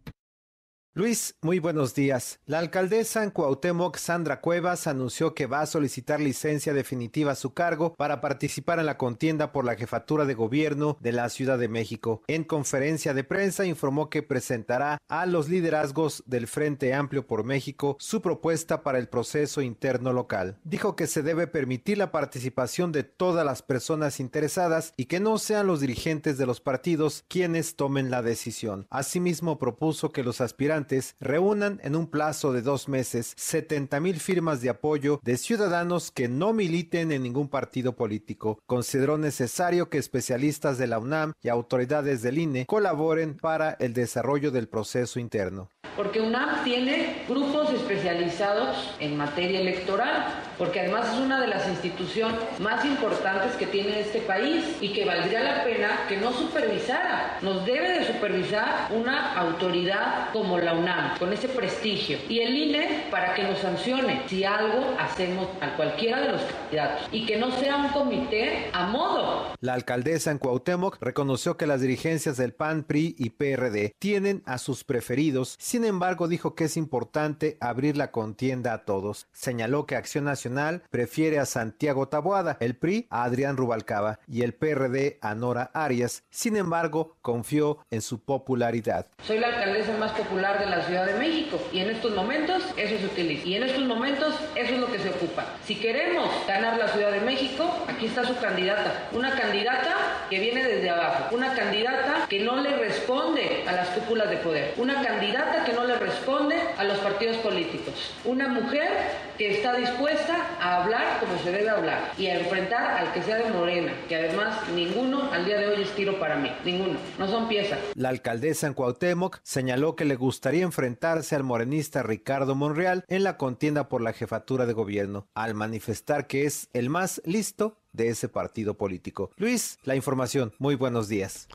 Luis, 0.95 1.35
muy 1.41 1.57
buenos 1.57 1.95
días. 1.95 2.39
La 2.45 2.59
alcaldesa 2.59 3.23
en 3.23 3.31
Cuauhtémoc, 3.31 3.97
Sandra 3.97 4.41
Cuevas, 4.41 4.85
anunció 4.85 5.33
que 5.33 5.47
va 5.47 5.61
a 5.61 5.65
solicitar 5.65 6.19
licencia 6.19 6.71
definitiva 6.71 7.31
a 7.31 7.35
su 7.35 7.55
cargo 7.55 7.95
para 7.95 8.21
participar 8.21 8.77
en 8.77 8.85
la 8.85 8.99
contienda 8.99 9.51
por 9.51 9.65
la 9.65 9.73
jefatura 9.73 10.25
de 10.25 10.35
gobierno 10.35 10.95
de 11.01 11.11
la 11.11 11.29
Ciudad 11.29 11.57
de 11.57 11.67
México. 11.67 12.21
En 12.27 12.43
conferencia 12.43 13.15
de 13.15 13.23
prensa 13.23 13.65
informó 13.65 14.11
que 14.11 14.21
presentará 14.21 14.99
a 15.07 15.25
los 15.25 15.49
liderazgos 15.49 16.21
del 16.27 16.45
Frente 16.45 16.93
Amplio 16.93 17.25
por 17.25 17.43
México 17.43 17.97
su 17.99 18.21
propuesta 18.21 18.83
para 18.83 18.99
el 18.99 19.09
proceso 19.09 19.63
interno 19.63 20.13
local. 20.13 20.59
Dijo 20.63 20.95
que 20.95 21.07
se 21.07 21.23
debe 21.23 21.47
permitir 21.47 21.97
la 21.97 22.11
participación 22.11 22.91
de 22.91 23.03
todas 23.03 23.43
las 23.43 23.63
personas 23.63 24.19
interesadas 24.19 24.93
y 24.95 25.05
que 25.05 25.19
no 25.19 25.39
sean 25.39 25.65
los 25.65 25.81
dirigentes 25.81 26.37
de 26.37 26.45
los 26.45 26.61
partidos 26.61 27.25
quienes 27.27 27.77
tomen 27.77 28.11
la 28.11 28.21
decisión. 28.21 28.85
Asimismo, 28.91 29.57
propuso 29.57 30.11
que 30.11 30.21
los 30.21 30.39
aspirantes 30.39 30.82
reúnan 31.19 31.79
en 31.83 31.95
un 31.95 32.07
plazo 32.07 32.53
de 32.53 32.61
dos 32.61 32.87
meses 32.87 33.33
70 33.37 33.99
mil 33.99 34.19
firmas 34.19 34.61
de 34.61 34.69
apoyo 34.69 35.19
de 35.23 35.37
ciudadanos 35.37 36.11
que 36.11 36.27
no 36.27 36.53
militen 36.53 37.11
en 37.11 37.23
ningún 37.23 37.49
partido 37.49 37.95
político. 37.95 38.59
Consideró 38.65 39.17
necesario 39.17 39.89
que 39.89 39.97
especialistas 39.97 40.77
de 40.77 40.87
la 40.87 40.99
UNAM 40.99 41.33
y 41.41 41.49
autoridades 41.49 42.21
del 42.21 42.37
INE 42.37 42.65
colaboren 42.65 43.35
para 43.37 43.71
el 43.79 43.93
desarrollo 43.93 44.51
del 44.51 44.67
proceso 44.67 45.19
interno. 45.19 45.69
Porque 45.95 46.21
UNAM 46.21 46.63
tiene 46.63 47.23
grupos 47.27 47.71
especializados 47.71 48.95
en 48.99 49.15
materia 49.15 49.59
electoral, 49.59 50.25
porque 50.57 50.79
además 50.79 51.13
es 51.13 51.19
una 51.19 51.39
de 51.39 51.47
las 51.47 51.67
instituciones 51.67 52.39
más 52.59 52.83
importantes 52.83 53.53
que 53.57 53.67
tiene 53.67 53.99
este 53.99 54.19
país 54.19 54.63
y 54.81 54.91
que 54.91 55.05
valdría 55.05 55.43
la 55.43 55.63
pena 55.63 55.89
que 56.07 56.17
no 56.17 56.31
supervisara. 56.33 57.37
Nos 57.41 57.63
debe 57.65 57.99
de 57.99 58.07
supervisar 58.07 58.87
una 58.91 59.33
autoridad 59.35 60.31
como 60.33 60.57
la 60.57 60.72
UNAM, 60.73 61.17
con 61.17 61.31
ese 61.33 61.47
prestigio. 61.49 62.17
Y 62.29 62.39
el 62.39 62.55
INE 62.55 63.05
para 63.11 63.33
que 63.33 63.43
nos 63.43 63.59
sancione 63.59 64.23
si 64.27 64.43
algo 64.43 64.95
hacemos 64.99 65.47
a 65.61 65.75
cualquiera 65.75 66.21
de 66.21 66.31
los 66.33 66.41
candidatos 66.41 67.07
y 67.11 67.25
que 67.25 67.37
no 67.37 67.51
sea 67.51 67.77
un 67.77 67.89
comité 67.89 68.69
a 68.73 68.87
modo. 68.87 69.53
La 69.59 69.73
alcaldesa 69.73 70.31
en 70.31 70.37
Cuauhtémoc 70.37 70.97
reconoció 71.01 71.57
que 71.57 71.67
las 71.67 71.81
dirigencias 71.81 72.37
del 72.37 72.53
PAN, 72.53 72.83
PRI 72.83 73.15
y 73.17 73.31
PRD 73.31 73.95
tienen 73.99 74.43
a 74.45 74.57
sus 74.57 74.83
preferidos, 74.83 75.55
sin 75.59 75.85
embargo 75.85 76.27
dijo 76.27 76.55
que 76.55 76.65
es 76.65 76.77
importante 76.77 77.57
abrir 77.59 77.97
la 77.97 78.11
contienda 78.11 78.73
a 78.73 78.85
todos. 78.85 79.27
Señaló 79.31 79.85
que 79.85 79.95
Acción 79.95 80.25
Nacional 80.25 80.83
prefiere 80.89 81.39
a 81.39 81.45
Santiago 81.45 82.07
Taboada, 82.07 82.57
el 82.59 82.75
PRI 82.75 83.07
a 83.09 83.23
Adrián 83.23 83.57
Rubalcaba 83.57 84.19
y 84.27 84.41
el 84.41 84.53
PRD 84.53 85.19
a 85.21 85.35
Nora 85.35 85.71
Arias. 85.73 86.23
Sin 86.29 86.55
embargo, 86.55 87.15
confió 87.21 87.79
en 87.91 88.01
su 88.01 88.19
popularidad. 88.19 89.07
Soy 89.23 89.39
la 89.39 89.47
alcaldesa 89.47 89.97
más 89.97 90.11
popular 90.11 90.59
de 90.59 90.62
la 90.69 90.81
Ciudad 90.83 91.05
de 91.05 91.13
México. 91.13 91.59
Y 91.71 91.79
en 91.79 91.89
estos 91.89 92.13
momentos 92.13 92.63
eso 92.77 92.97
se 92.97 93.05
utiliza. 93.05 93.47
Y 93.47 93.55
en 93.55 93.63
estos 93.63 93.83
momentos 93.83 94.35
eso 94.55 94.73
es 94.73 94.79
lo 94.79 94.91
que 94.91 94.99
se 94.99 95.09
ocupa. 95.09 95.45
Si 95.65 95.75
queremos 95.75 96.29
ganar 96.47 96.77
la 96.77 96.87
Ciudad 96.87 97.11
de 97.11 97.21
México, 97.21 97.69
aquí 97.87 98.07
está 98.07 98.25
su 98.25 98.37
candidata, 98.37 99.09
una 99.11 99.31
candidata 99.31 99.95
que 100.29 100.39
viene 100.39 100.63
desde 100.63 100.89
abajo, 100.89 101.35
una 101.35 101.53
candidata 101.53 102.25
que 102.29 102.39
no 102.39 102.57
le 102.57 102.75
responde 102.77 103.63
a 103.67 103.71
las 103.71 103.89
cúpulas 103.89 104.29
de 104.29 104.37
poder, 104.37 104.73
una 104.77 105.01
candidata 105.01 105.63
que 105.63 105.73
no 105.73 105.85
le 105.85 105.97
responde 105.97 106.55
a 106.77 106.83
los 106.83 106.97
partidos 106.99 107.37
políticos, 107.37 107.93
una 108.25 108.47
mujer 108.47 108.89
que 109.37 109.51
está 109.51 109.75
dispuesta 109.75 110.57
a 110.59 110.83
hablar 110.83 111.19
como 111.19 111.37
se 111.39 111.51
debe 111.51 111.69
hablar 111.69 112.11
y 112.17 112.27
a 112.27 112.39
enfrentar 112.39 112.97
al 112.97 113.13
que 113.13 113.23
sea 113.23 113.37
de 113.37 113.51
Morena, 113.51 113.93
que 114.07 114.15
además 114.15 114.69
ninguno 114.73 115.31
al 115.31 115.45
día 115.45 115.57
de 115.57 115.67
hoy 115.67 115.81
es 115.81 115.95
tiro 115.95 116.19
para 116.19 116.37
mí, 116.37 116.51
ninguno, 116.63 116.99
no 117.17 117.27
son 117.27 117.47
piezas. 117.47 117.79
La 117.95 118.09
alcaldesa 118.09 118.67
en 118.67 118.73
Cuauhtémoc 118.73 119.39
señaló 119.43 119.95
que 119.95 120.05
le 120.05 120.15
gustaría 120.15 120.63
enfrentarse 120.63 121.35
al 121.35 121.43
morenista 121.43 122.03
Ricardo 122.03 122.55
Monreal 122.55 123.03
en 123.07 123.23
la 123.23 123.37
contienda 123.37 123.89
por 123.89 124.01
la 124.01 124.13
jefatura 124.13 124.65
de 124.65 124.73
gobierno, 124.73 125.27
al 125.33 125.53
manifestar 125.53 126.27
que 126.27 126.45
es 126.45 126.69
el 126.73 126.89
más 126.89 127.21
listo 127.25 127.79
de 127.91 128.09
ese 128.09 128.29
partido 128.29 128.75
político. 128.75 129.31
Luis, 129.37 129.77
la 129.83 129.95
información. 129.95 130.53
Muy 130.59 130.75
buenos 130.75 131.07
días. 131.07 131.47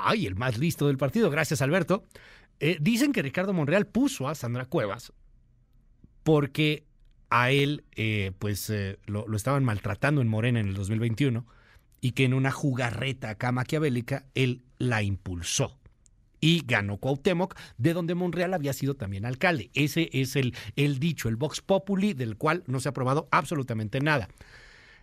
Ay, 0.00 0.26
el 0.26 0.34
más 0.34 0.58
listo 0.58 0.86
del 0.86 0.96
partido. 0.96 1.30
Gracias, 1.30 1.62
Alberto. 1.62 2.04
Eh, 2.60 2.78
dicen 2.80 3.12
que 3.12 3.22
Ricardo 3.22 3.52
Monreal 3.52 3.86
puso 3.86 4.28
a 4.28 4.34
Sandra 4.34 4.64
Cuevas 4.66 5.12
porque 6.24 6.84
a 7.30 7.50
él 7.50 7.84
eh, 7.94 8.32
pues 8.38 8.68
eh, 8.70 8.98
lo, 9.06 9.32
estaban 9.34 9.64
maltratando 9.64 10.20
en 10.20 10.28
Morena 10.28 10.60
en 10.60 10.68
el 10.68 10.74
2021 10.74 11.46
y 12.00 12.12
que 12.12 12.24
en 12.24 12.34
una 12.34 12.50
jugarreta 12.50 13.30
acá 13.30 13.52
maquiavélica 13.52 14.24
él 14.34 14.62
la 14.78 15.02
impulsó 15.02 15.78
y 16.40 16.62
ganó 16.66 16.98
Cuauhtémoc, 16.98 17.58
de 17.78 17.94
donde 17.94 18.14
Monreal 18.14 18.52
había 18.52 18.74
sido 18.74 18.96
también 18.96 19.24
alcalde. 19.24 19.70
Ese 19.72 20.10
es 20.12 20.36
el, 20.36 20.54
el 20.76 20.98
dicho, 20.98 21.30
el 21.30 21.36
Vox 21.36 21.62
Populi, 21.62 22.12
del 22.12 22.36
cual 22.36 22.64
no 22.66 22.80
se 22.80 22.88
ha 22.88 22.90
aprobado 22.90 23.28
absolutamente 23.30 24.00
nada. 24.00 24.28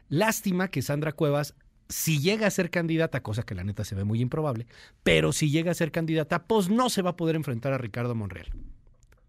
Lástima 0.08 0.68
que 0.68 0.84
Sandra 0.84 1.14
Cuevas 1.14 1.56
si 1.92 2.20
llega 2.20 2.48
a 2.48 2.52
ser 2.52 2.70
candidata, 2.70 3.22
cosa 3.22 3.44
que 3.44 3.56
la 3.56 3.64
neta 3.64 3.84
se 3.84 3.96
ve 3.96 4.04
muy 4.04 4.22
improbable, 4.22 4.66
pero 5.04 5.34
si 5.34 5.52
llega 5.52 5.72
a 5.72 5.76
ser 5.76 5.92
candidata, 5.92 6.44
pues 6.44 6.70
no 6.70 6.90
se 6.90 7.02
va 7.02 7.12
a 7.12 7.16
poder 7.18 7.36
enfrentar 7.36 7.74
a 7.74 7.78
Ricardo 7.78 8.16
Monreal. 8.16 8.48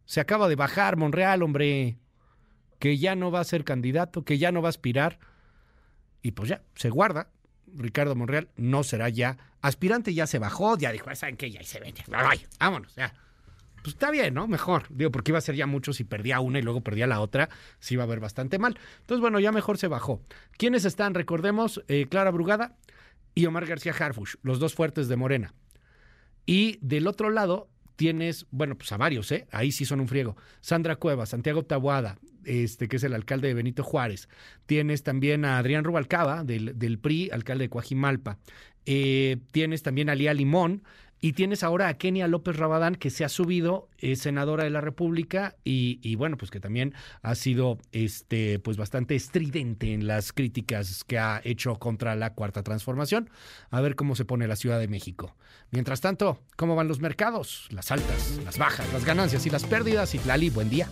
Se 0.04 0.20
acaba 0.20 0.48
de 0.48 0.56
bajar 0.56 0.96
Monreal, 0.96 1.42
hombre, 1.42 1.98
que 2.78 2.98
ya 2.98 3.14
no 3.14 3.30
va 3.30 3.40
a 3.40 3.44
ser 3.44 3.64
candidato, 3.64 4.24
que 4.24 4.38
ya 4.38 4.52
no 4.52 4.62
va 4.62 4.68
a 4.68 4.70
aspirar, 4.70 5.18
y 6.22 6.32
pues 6.32 6.48
ya, 6.48 6.62
se 6.74 6.90
guarda, 6.90 7.30
Ricardo 7.74 8.14
Monreal 8.14 8.48
no 8.56 8.84
será 8.84 9.08
ya 9.08 9.38
aspirante, 9.60 10.14
ya 10.14 10.26
se 10.26 10.38
bajó, 10.38 10.76
ya 10.76 10.92
dijo, 10.92 11.14
¿saben 11.14 11.36
qué? 11.36 11.50
Ya 11.50 11.62
se 11.62 11.80
vende. 11.80 12.02
vámonos, 12.58 12.94
ya. 12.94 13.14
Pues 13.82 13.94
está 13.94 14.10
bien, 14.12 14.34
¿no? 14.34 14.46
Mejor. 14.46 14.84
Digo, 14.90 15.10
porque 15.10 15.32
iba 15.32 15.38
a 15.38 15.42
ser 15.42 15.56
ya 15.56 15.66
mucho 15.66 15.92
si 15.92 16.04
perdía 16.04 16.38
una 16.38 16.60
y 16.60 16.62
luego 16.62 16.82
perdía 16.82 17.08
la 17.08 17.20
otra, 17.20 17.48
sí 17.80 17.94
iba 17.94 18.04
a 18.04 18.06
ver 18.06 18.20
bastante 18.20 18.58
mal. 18.58 18.78
Entonces, 19.00 19.20
bueno, 19.20 19.40
ya 19.40 19.50
mejor 19.50 19.76
se 19.76 19.88
bajó. 19.88 20.22
¿Quiénes 20.56 20.84
están? 20.84 21.14
Recordemos, 21.14 21.82
eh, 21.88 22.06
Clara 22.08 22.30
Brugada 22.30 22.76
y 23.34 23.46
Omar 23.46 23.66
García 23.66 23.92
Harfush, 23.98 24.36
los 24.42 24.60
dos 24.60 24.74
fuertes 24.74 25.08
de 25.08 25.16
Morena. 25.16 25.54
Y 26.46 26.78
del 26.80 27.08
otro 27.08 27.30
lado 27.30 27.71
tienes, 27.96 28.46
bueno, 28.50 28.76
pues 28.76 28.92
a 28.92 28.96
varios, 28.96 29.30
¿eh? 29.32 29.46
Ahí 29.50 29.72
sí 29.72 29.84
son 29.84 30.00
un 30.00 30.08
friego. 30.08 30.36
Sandra 30.60 30.96
Cueva, 30.96 31.26
Santiago 31.26 31.64
Tabuada, 31.64 32.18
este, 32.44 32.88
que 32.88 32.96
es 32.96 33.04
el 33.04 33.14
alcalde 33.14 33.48
de 33.48 33.54
Benito 33.54 33.82
Juárez. 33.82 34.28
Tienes 34.66 35.02
también 35.02 35.44
a 35.44 35.58
Adrián 35.58 35.84
Rubalcaba, 35.84 36.44
del, 36.44 36.98
PRI, 36.98 37.30
alcalde 37.30 37.64
de 37.64 37.70
Coajimalpa. 37.70 38.38
Eh, 38.86 39.38
tienes 39.50 39.82
también 39.82 40.08
a 40.08 40.14
Lía 40.14 40.34
Limón. 40.34 40.82
Y 41.24 41.34
tienes 41.34 41.62
ahora 41.62 41.86
a 41.86 41.94
Kenia 41.94 42.26
López 42.26 42.56
Rabadán, 42.56 42.96
que 42.96 43.08
se 43.08 43.24
ha 43.24 43.28
subido, 43.28 43.88
es 43.98 44.18
senadora 44.18 44.64
de 44.64 44.70
la 44.70 44.80
República, 44.80 45.54
y, 45.62 46.16
bueno, 46.16 46.36
pues 46.36 46.50
que 46.50 46.58
también 46.58 46.94
ha 47.22 47.36
sido 47.36 47.78
este, 47.92 48.58
pues 48.58 48.76
bastante 48.76 49.14
estridente 49.14 49.94
en 49.94 50.08
las 50.08 50.32
críticas 50.32 51.04
que 51.04 51.20
ha 51.20 51.40
hecho 51.44 51.76
contra 51.76 52.16
la 52.16 52.34
cuarta 52.34 52.64
transformación. 52.64 53.30
A 53.70 53.80
ver 53.80 53.94
cómo 53.94 54.16
se 54.16 54.24
pone 54.24 54.48
la 54.48 54.56
Ciudad 54.56 54.80
de 54.80 54.88
México. 54.88 55.36
Mientras 55.70 56.00
tanto, 56.00 56.40
¿cómo 56.56 56.74
van 56.74 56.88
los 56.88 56.98
mercados? 56.98 57.68
Las 57.70 57.92
altas, 57.92 58.40
las 58.44 58.58
bajas, 58.58 58.92
las 58.92 59.04
ganancias 59.04 59.46
y 59.46 59.50
las 59.50 59.64
pérdidas. 59.64 60.16
Y 60.16 60.26
Lali, 60.26 60.50
buen 60.50 60.70
día. 60.70 60.88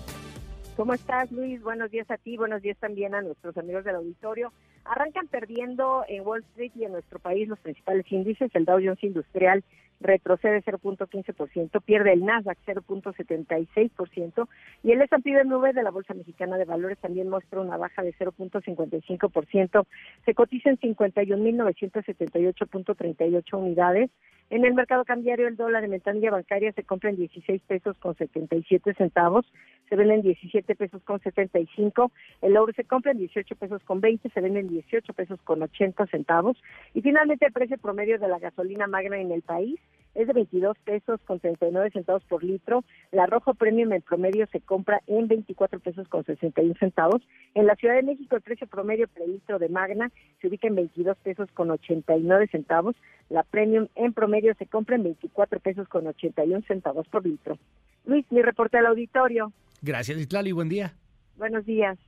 ¿Cómo 0.76 0.94
estás, 0.94 1.33
Luis? 1.33 1.60
Buenos 1.60 1.91
días 1.91 2.09
a 2.09 2.18
ti, 2.18 2.36
buenos 2.36 2.62
días 2.62 2.78
también 2.78 3.17
a 3.17 3.20
nuestros 3.20 3.57
amigos 3.57 3.83
del 3.83 3.97
auditorio. 3.97 4.52
Arrancan 4.84 5.26
perdiendo 5.26 6.05
en 6.09 6.25
Wall 6.25 6.44
Street 6.52 6.70
y 6.76 6.84
en 6.84 6.92
nuestro 6.92 7.18
país 7.18 7.49
los 7.49 7.59
principales 7.59 8.07
índices. 8.12 8.49
El 8.55 8.65
Dow 8.65 8.78
Jones 8.78 9.02
Industrial 9.02 9.65
retrocede 10.01 10.62
0.15%, 10.62 11.81
pierde 11.83 12.12
el 12.12 12.25
Nasdaq 12.25 12.59
0.76% 12.67 14.49
y 14.83 14.93
el 14.93 15.03
S&P 15.03 15.45
9 15.45 15.73
de 15.73 15.83
la 15.83 15.91
Bolsa 15.91 16.15
Mexicana 16.15 16.57
de 16.57 16.65
Valores 16.65 16.97
también 16.99 17.29
muestra 17.29 17.61
una 17.61 17.77
baja 17.77 18.03
de 18.03 18.15
0.55%. 18.15 19.87
Se 20.25 20.35
cotiza 20.35 20.70
en 20.70 20.79
51.978.38 20.79 23.59
unidades. 23.59 24.11
En 24.51 24.65
el 24.65 24.75
mercado 24.75 25.05
cambiario 25.05 25.47
el 25.47 25.57
dólar 25.57 25.85
en 25.85 25.93
ventanilla 25.93 26.33
bancaria 26.33 26.73
se 26.73 26.83
compra 26.83 27.11
en 27.11 27.17
16 27.17 27.62
pesos 27.69 27.97
con 27.99 28.17
77 28.17 28.95
centavos, 28.95 29.47
se 29.89 29.95
vende 29.95 30.15
en 30.15 30.23
17 30.23 30.75
pesos 30.75 31.01
con 31.05 31.20
75, 31.20 32.11
el 32.43 32.57
oro 32.57 32.73
se 32.73 32.83
compra 32.83 33.12
en 33.12 33.19
18 33.19 33.55
pesos 33.55 33.81
con 33.85 34.01
20, 34.01 34.29
se 34.29 34.41
vende 34.41 34.59
en 34.59 34.69
18 34.69 35.12
pesos 35.12 35.41
con 35.43 35.62
80 35.62 36.05
centavos 36.07 36.57
y 36.95 37.01
finalmente 37.01 37.47
el 37.47 37.53
precio 37.53 37.79
promedio 37.79 38.19
de 38.19 38.27
la 38.27 38.41
gasolina 38.41 38.89
magna 38.89 39.20
en 39.20 39.31
el 39.31 39.43
país 39.43 39.79
es 40.15 40.27
de 40.27 40.33
22 40.33 40.77
pesos 40.85 41.21
con 41.27 41.41
39 41.41 41.91
centavos 41.93 42.23
por 42.25 42.43
litro. 42.45 42.85
La 43.13 43.27
Rojo 43.27 43.55
Premium 43.55 43.93
en 43.93 44.03
promedio 44.03 44.47
se 44.53 44.61
compra 44.61 45.01
en 45.07 45.29
24 45.29 45.81
pesos 45.81 46.09
con 46.09 46.25
61 46.25 46.75
centavos. 46.79 47.23
En 47.55 47.67
la 47.67 47.75
Ciudad 47.77 47.95
de 47.95 48.03
México 48.03 48.37
el 48.37 48.43
precio 48.43 48.67
promedio 48.67 49.09
por 49.09 49.29
litro 49.29 49.59
de 49.59 49.69
Magna 49.69 50.11
se 50.41 50.49
ubica 50.49 50.69
en 50.69 50.75
22 50.75 51.17
pesos 51.19 51.51
con 51.53 51.71
89 51.71 52.49
centavos. 52.51 52.97
La 53.29 53.43
Premium 53.43 53.89
en 53.95 54.13
promedio 54.13 54.55
se 54.59 54.67
compra 54.67 54.97
en 54.97 55.05
24 55.05 55.61
pesos 55.61 55.89
con 55.89 56.07
81 56.07 56.63
centavos 56.67 57.07
por 57.09 57.25
litro. 57.25 57.59
Luis, 58.05 58.27
mi 58.31 58.43
reporte 58.43 58.79
al 58.79 58.87
auditorio. 58.87 59.53
Gracias, 59.83 60.19
Itlali. 60.19 60.53
Buen 60.53 60.69
día. 60.69 60.95
Buenos 61.37 61.65
días. 61.65 61.99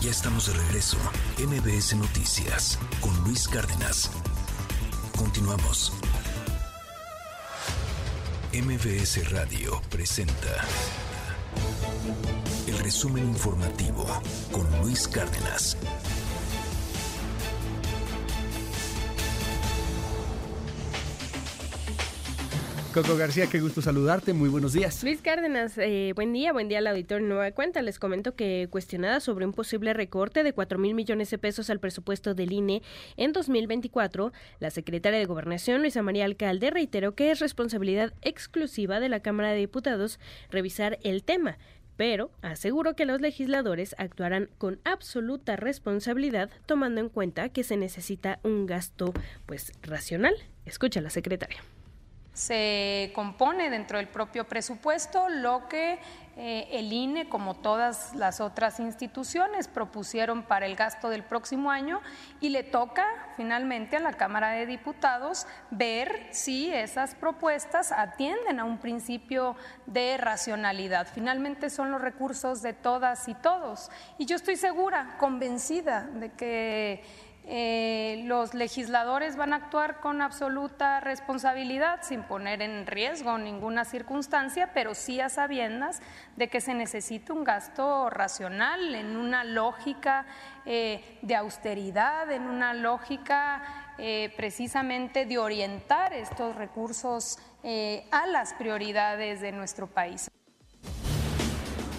Ya 0.00 0.10
estamos 0.10 0.46
de 0.52 0.62
regreso. 0.62 0.98
MBS 1.38 1.96
Noticias 1.96 2.78
con 3.00 3.12
Luis 3.24 3.48
Cárdenas. 3.48 4.10
Continuamos. 5.16 5.92
MBS 8.52 9.30
Radio 9.30 9.80
presenta 9.90 10.64
el 12.66 12.78
resumen 12.78 13.24
informativo 13.24 14.06
con 14.52 14.66
Luis 14.82 15.08
Cárdenas. 15.08 15.76
Coco 22.94 23.16
García, 23.16 23.48
qué 23.48 23.58
gusto 23.58 23.82
saludarte. 23.82 24.32
Muy 24.32 24.48
buenos 24.48 24.72
días. 24.72 25.02
Luis 25.02 25.20
Cárdenas, 25.20 25.76
eh, 25.78 26.12
buen 26.14 26.32
día, 26.32 26.52
buen 26.52 26.68
día 26.68 26.78
al 26.78 26.86
auditor 26.86 27.22
Nueva 27.22 27.50
Cuenta. 27.50 27.82
Les 27.82 27.98
comento 27.98 28.36
que 28.36 28.68
cuestionada 28.70 29.18
sobre 29.18 29.44
un 29.44 29.52
posible 29.52 29.92
recorte 29.94 30.44
de 30.44 30.52
4 30.52 30.78
mil 30.78 30.94
millones 30.94 31.28
de 31.28 31.38
pesos 31.38 31.70
al 31.70 31.80
presupuesto 31.80 32.34
del 32.34 32.52
INE 32.52 32.82
en 33.16 33.32
2024, 33.32 34.32
la 34.60 34.70
secretaria 34.70 35.18
de 35.18 35.24
Gobernación, 35.24 35.80
Luisa 35.80 36.02
María 36.02 36.24
Alcalde, 36.24 36.70
reiteró 36.70 37.16
que 37.16 37.32
es 37.32 37.40
responsabilidad 37.40 38.14
exclusiva 38.22 39.00
de 39.00 39.08
la 39.08 39.18
Cámara 39.18 39.50
de 39.50 39.58
Diputados 39.58 40.20
revisar 40.52 41.00
el 41.02 41.24
tema 41.24 41.58
pero 41.96 42.30
aseguró 42.42 42.94
que 42.96 43.06
los 43.06 43.20
legisladores 43.20 43.94
actuarán 43.98 44.50
con 44.58 44.80
absoluta 44.84 45.54
responsabilidad 45.56 46.50
tomando 46.66 47.00
en 47.00 47.08
cuenta 47.08 47.48
que 47.48 47.62
se 47.62 47.76
necesita 47.76 48.40
un 48.42 48.66
gasto 48.66 49.12
pues 49.46 49.72
racional. 49.82 50.34
Escucha 50.64 51.00
la 51.00 51.10
secretaria 51.10 51.60
se 52.34 53.12
compone 53.14 53.70
dentro 53.70 53.98
del 53.98 54.08
propio 54.08 54.44
presupuesto 54.46 55.28
lo 55.28 55.68
que 55.68 56.00
eh, 56.36 56.66
el 56.72 56.92
INE, 56.92 57.28
como 57.28 57.54
todas 57.54 58.12
las 58.16 58.40
otras 58.40 58.80
instituciones, 58.80 59.68
propusieron 59.68 60.42
para 60.42 60.66
el 60.66 60.74
gasto 60.74 61.08
del 61.08 61.22
próximo 61.22 61.70
año 61.70 62.00
y 62.40 62.48
le 62.48 62.64
toca 62.64 63.06
finalmente 63.36 63.96
a 63.96 64.00
la 64.00 64.14
Cámara 64.14 64.50
de 64.50 64.66
Diputados 64.66 65.46
ver 65.70 66.26
si 66.30 66.72
esas 66.72 67.14
propuestas 67.14 67.92
atienden 67.92 68.58
a 68.58 68.64
un 68.64 68.78
principio 68.78 69.54
de 69.86 70.16
racionalidad. 70.16 71.06
Finalmente 71.06 71.70
son 71.70 71.92
los 71.92 72.00
recursos 72.00 72.62
de 72.62 72.72
todas 72.72 73.28
y 73.28 73.34
todos. 73.34 73.92
Y 74.18 74.26
yo 74.26 74.34
estoy 74.34 74.56
segura, 74.56 75.14
convencida 75.18 76.02
de 76.14 76.32
que 76.32 77.04
eh, 77.46 78.22
los 78.24 78.54
legisladores 78.54 79.36
van 79.36 79.52
a 79.52 79.56
actuar 79.56 80.00
con 80.00 80.22
absoluta 80.22 81.00
responsabilidad, 81.00 82.00
sin 82.02 82.22
poner 82.22 82.62
en 82.62 82.86
riesgo 82.86 83.36
ninguna 83.36 83.84
circunstancia, 83.84 84.72
pero 84.72 84.94
sí 84.94 85.20
a 85.20 85.28
sabiendas 85.28 86.00
de 86.36 86.48
que 86.48 86.62
se 86.62 86.72
necesita 86.72 87.34
un 87.34 87.44
gasto 87.44 88.08
racional, 88.08 88.94
en 88.94 89.16
una 89.16 89.44
lógica 89.44 90.24
eh, 90.64 91.18
de 91.20 91.36
austeridad, 91.36 92.30
en 92.32 92.44
una 92.44 92.72
lógica 92.72 93.92
eh, 93.98 94.32
precisamente 94.36 95.26
de 95.26 95.38
orientar 95.38 96.14
estos 96.14 96.56
recursos 96.56 97.38
a 98.10 98.26
las 98.26 98.52
prioridades 98.52 99.40
de 99.40 99.50
nuestro 99.50 99.86
país. 99.86 100.30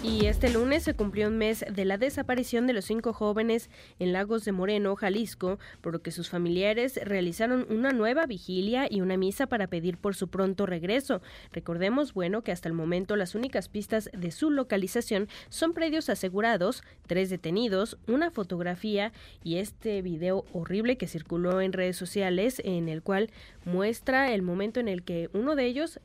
Y 0.02 0.26
este 0.26 0.50
lunes 0.50 0.84
se 0.84 0.94
cumplió 0.94 1.26
un 1.26 1.36
mes 1.36 1.64
de 1.68 1.84
la 1.84 1.98
desaparición 1.98 2.66
de 2.66 2.72
los 2.72 2.84
cinco 2.84 3.12
jóvenes 3.12 3.70
en 3.98 4.12
Lagos 4.12 4.44
de 4.44 4.52
Moreno, 4.52 4.94
Jalisco, 4.94 5.58
por 5.80 5.92
lo 5.92 6.00
que 6.00 6.12
sus 6.12 6.28
familiares 6.28 7.00
realizaron 7.02 7.66
una 7.70 7.90
nueva 7.90 8.26
vigilia 8.26 8.86
y 8.88 9.00
una 9.00 9.16
misa 9.16 9.46
para 9.46 9.66
pedir 9.66 9.96
por 9.96 10.14
su 10.14 10.28
pronto 10.28 10.64
regreso. 10.64 11.22
Recordemos, 11.52 12.14
bueno, 12.14 12.42
que 12.42 12.52
hasta 12.52 12.68
el 12.68 12.74
momento 12.74 13.16
las 13.16 13.34
únicas 13.34 13.68
pistas 13.68 14.08
de 14.12 14.30
su 14.30 14.50
localización 14.50 15.28
son 15.48 15.72
predios 15.72 16.08
asegurados, 16.08 16.84
tres 17.06 17.28
detenidos, 17.28 17.98
una 18.06 18.30
fotografía 18.30 19.12
y 19.42 19.56
este 19.56 20.02
video 20.02 20.44
horrible 20.52 20.98
que 20.98 21.08
circuló 21.08 21.60
en 21.60 21.72
redes 21.72 21.96
sociales 21.96 22.62
en 22.64 22.88
el 22.88 23.02
cual 23.02 23.30
muestra 23.64 24.32
el 24.32 24.42
momento 24.42 24.78
en 24.78 24.88
el 24.88 25.02
que 25.02 25.30
uno 25.32 25.56
de 25.56 25.64
ellos 25.64 26.00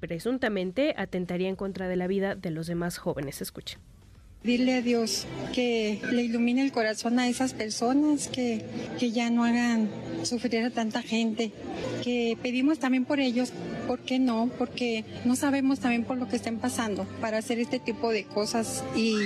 presuntamente 0.00 0.94
atentaría 0.96 1.48
en 1.48 1.56
contra 1.56 1.88
de 1.88 1.96
la 1.96 2.06
vida 2.06 2.34
de 2.34 2.50
los 2.50 2.66
demás 2.66 2.98
jóvenes. 2.98 3.40
Escuchen. 3.40 3.80
Dile 4.44 4.76
a 4.76 4.82
Dios 4.82 5.26
que 5.52 6.00
le 6.12 6.22
ilumine 6.22 6.62
el 6.62 6.70
corazón 6.70 7.18
a 7.18 7.28
esas 7.28 7.54
personas, 7.54 8.28
que, 8.28 8.64
que 8.98 9.10
ya 9.10 9.30
no 9.30 9.44
hagan 9.44 9.88
sufrir 10.22 10.64
a 10.64 10.70
tanta 10.70 11.02
gente, 11.02 11.52
que 12.04 12.38
pedimos 12.40 12.78
también 12.78 13.04
por 13.04 13.18
ellos, 13.18 13.52
¿por 13.88 13.98
qué 13.98 14.20
no? 14.20 14.48
Porque 14.56 15.04
no 15.24 15.34
sabemos 15.34 15.80
también 15.80 16.04
por 16.04 16.18
lo 16.18 16.28
que 16.28 16.36
estén 16.36 16.58
pasando 16.58 17.04
para 17.20 17.38
hacer 17.38 17.58
este 17.58 17.80
tipo 17.80 18.10
de 18.10 18.24
cosas 18.24 18.84
y 18.94 19.16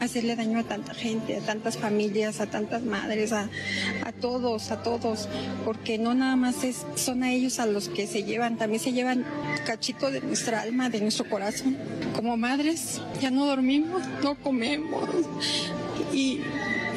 hacerle 0.00 0.36
daño 0.36 0.58
a 0.58 0.64
tanta 0.64 0.94
gente, 0.94 1.36
a 1.36 1.40
tantas 1.40 1.76
familias, 1.76 2.40
a 2.40 2.46
tantas 2.46 2.82
madres, 2.82 3.32
a, 3.32 3.48
a 4.04 4.12
todos, 4.12 4.70
a 4.70 4.82
todos, 4.82 5.28
porque 5.64 5.98
no 5.98 6.14
nada 6.14 6.36
más 6.36 6.64
es, 6.64 6.86
son 6.96 7.22
a 7.22 7.32
ellos 7.32 7.58
a 7.58 7.66
los 7.66 7.88
que 7.88 8.06
se 8.06 8.24
llevan, 8.24 8.56
también 8.56 8.80
se 8.80 8.92
llevan 8.92 9.24
cachito 9.66 10.10
de 10.10 10.20
nuestra 10.20 10.62
alma, 10.62 10.90
de 10.90 11.00
nuestro 11.00 11.28
corazón. 11.28 11.76
Como 12.14 12.36
madres 12.36 13.00
ya 13.20 13.30
no 13.30 13.46
dormimos, 13.46 14.02
no 14.22 14.34
comemos 14.36 15.08
y 16.12 16.40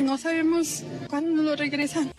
no 0.03 0.17
sabemos 0.17 0.83
cuándo 1.09 1.43
lo 1.43 1.56
regresan. 1.56 2.11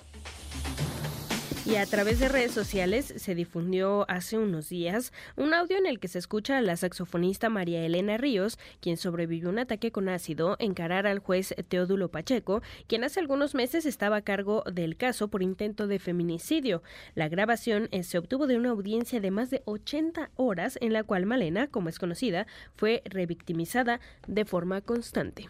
Y 1.67 1.75
a 1.75 1.87
través 1.87 2.21
de 2.21 2.29
redes 2.29 2.53
sociales 2.53 3.13
se 3.17 3.35
difundió 3.35 4.09
hace 4.09 4.39
unos 4.39 4.69
días 4.69 5.13
un 5.35 5.53
audio 5.53 5.77
en 5.77 5.87
el 5.87 5.99
que 5.99 6.07
se 6.07 6.21
escucha 6.21 6.57
a 6.59 6.61
la 6.61 6.77
saxofonista 6.77 7.51
María 7.51 7.85
Elena 7.85 8.17
Ríos, 8.19 8.57
quien 8.81 8.97
sobrevivió 8.97 9.49
un 9.49 9.59
ataque 9.59 9.91
con 9.91 10.09
ácido, 10.09 10.55
encarar 10.61 11.09
al 11.09 11.19
juez 11.19 11.57
Teodulo 11.67 12.09
Pacheco, 12.09 12.63
quien 12.87 13.03
hace 13.03 13.19
algunos 13.19 13.57
meses 13.57 13.85
estaba 13.85 14.19
a 14.19 14.23
cargo 14.23 14.63
del 14.73 14.97
caso 14.97 15.27
por 15.27 15.43
intento 15.43 15.89
de 15.89 15.99
feminicidio. 15.99 16.85
La 17.17 17.29
grabación 17.29 17.89
eh, 17.91 18.05
se 18.05 18.19
obtuvo 18.19 18.47
de 18.47 18.59
una 18.59 18.71
audiencia 18.71 19.21
de 19.21 19.33
más 19.33 19.51
de 19.51 19.63
80 19.65 20.31
horas 20.37 20.79
en 20.81 20.93
la 20.93 21.03
cual 21.03 21.27
Malena, 21.27 21.67
como 21.67 21.89
es 21.89 21.99
conocida, 21.99 22.47
fue 22.77 23.03
revictimizada 23.07 23.99
de 24.29 24.45
forma 24.45 24.83
constante. 24.83 25.47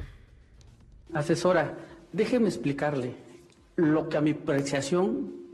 Asesora, 1.12 1.76
déjeme 2.14 2.48
explicarle 2.48 3.12
lo 3.76 4.08
que 4.08 4.16
a 4.16 4.22
mi 4.22 4.30
apreciación 4.30 5.45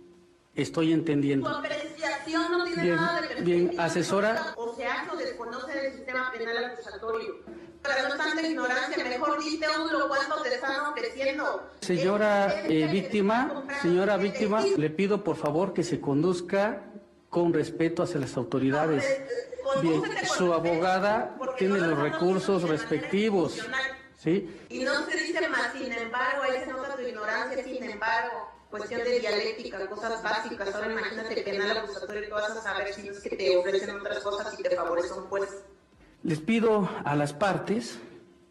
Estoy 0.55 0.93
entendiendo. 0.93 1.51
Tu 1.51 1.57
apreciación 1.57 2.53
no 2.53 2.65
tiene 2.65 2.83
bien, 2.83 2.97
nada 2.97 3.21
de 3.23 3.41
Bien, 3.41 3.81
asesora. 3.81 4.55
O 4.57 4.75
sea, 4.77 5.05
no 5.05 5.17
desconoce 5.17 5.87
el 5.87 5.95
sistema 5.95 6.31
penal 6.31 6.65
acusatorio. 6.65 7.37
Para 7.83 8.09
no 8.09 8.17
tanta 8.17 8.43
ignorancia, 8.43 9.03
mejor 9.03 9.43
dite 9.43 9.67
lo 9.67 10.09
cuánto 10.09 10.43
te 10.43 10.55
están 10.55 10.81
ofreciendo. 10.87 11.71
Señora 11.81 12.65
eh, 12.65 12.87
víctima, 12.93 13.65
señora 13.81 14.17
víctima, 14.19 14.63
le 14.63 14.91
pido 14.91 15.25
por 15.25 15.37
favor 15.37 15.73
que 15.73 15.83
se 15.83 16.01
conduzca 16.01 16.85
con 17.31 17.55
respeto 17.55 18.03
hacia 18.03 18.21
las 18.21 18.37
autoridades. 18.37 19.05
Bien, 19.81 20.03
su 20.37 20.53
abogada 20.53 21.35
tiene 21.59 21.79
los 21.79 21.99
recursos 21.99 22.69
respectivos. 22.69 23.59
¿Sí? 24.19 24.49
Y 24.69 24.85
no 24.85 25.05
se 25.07 25.17
dice 25.17 25.49
más, 25.49 25.73
sin 25.73 25.91
embargo, 25.93 26.43
ahí 26.43 26.61
se 26.65 26.71
nota 26.71 26.95
tu 26.95 27.03
ignorancia, 27.03 27.65
sin 27.65 27.83
embargo 27.83 28.53
cuestión 28.73 29.05
de 29.05 29.21
dialéctica, 29.21 29.87
cosas 29.89 30.23
básicas. 30.23 30.75
Ahora 30.75 30.91
imagínate 30.91 31.43
penal 31.43 31.77
acusatorio 31.77 32.23
que 32.23 32.33
vas 32.33 32.51
a 32.51 32.63
saber 32.63 32.93
si 32.95 33.09
es 33.09 33.21
que 33.21 33.37
te 33.37 33.57
ofrecen 33.57 33.91
otras 33.95 34.19
cosas 34.21 34.59
y 34.59 34.63
te 34.63 34.75
favorecen 34.75 35.19
un 35.19 35.25
juez. 35.25 35.51
Les 36.23 36.41
pido 36.41 36.89
a 37.05 37.15
las 37.15 37.33
partes 37.35 37.99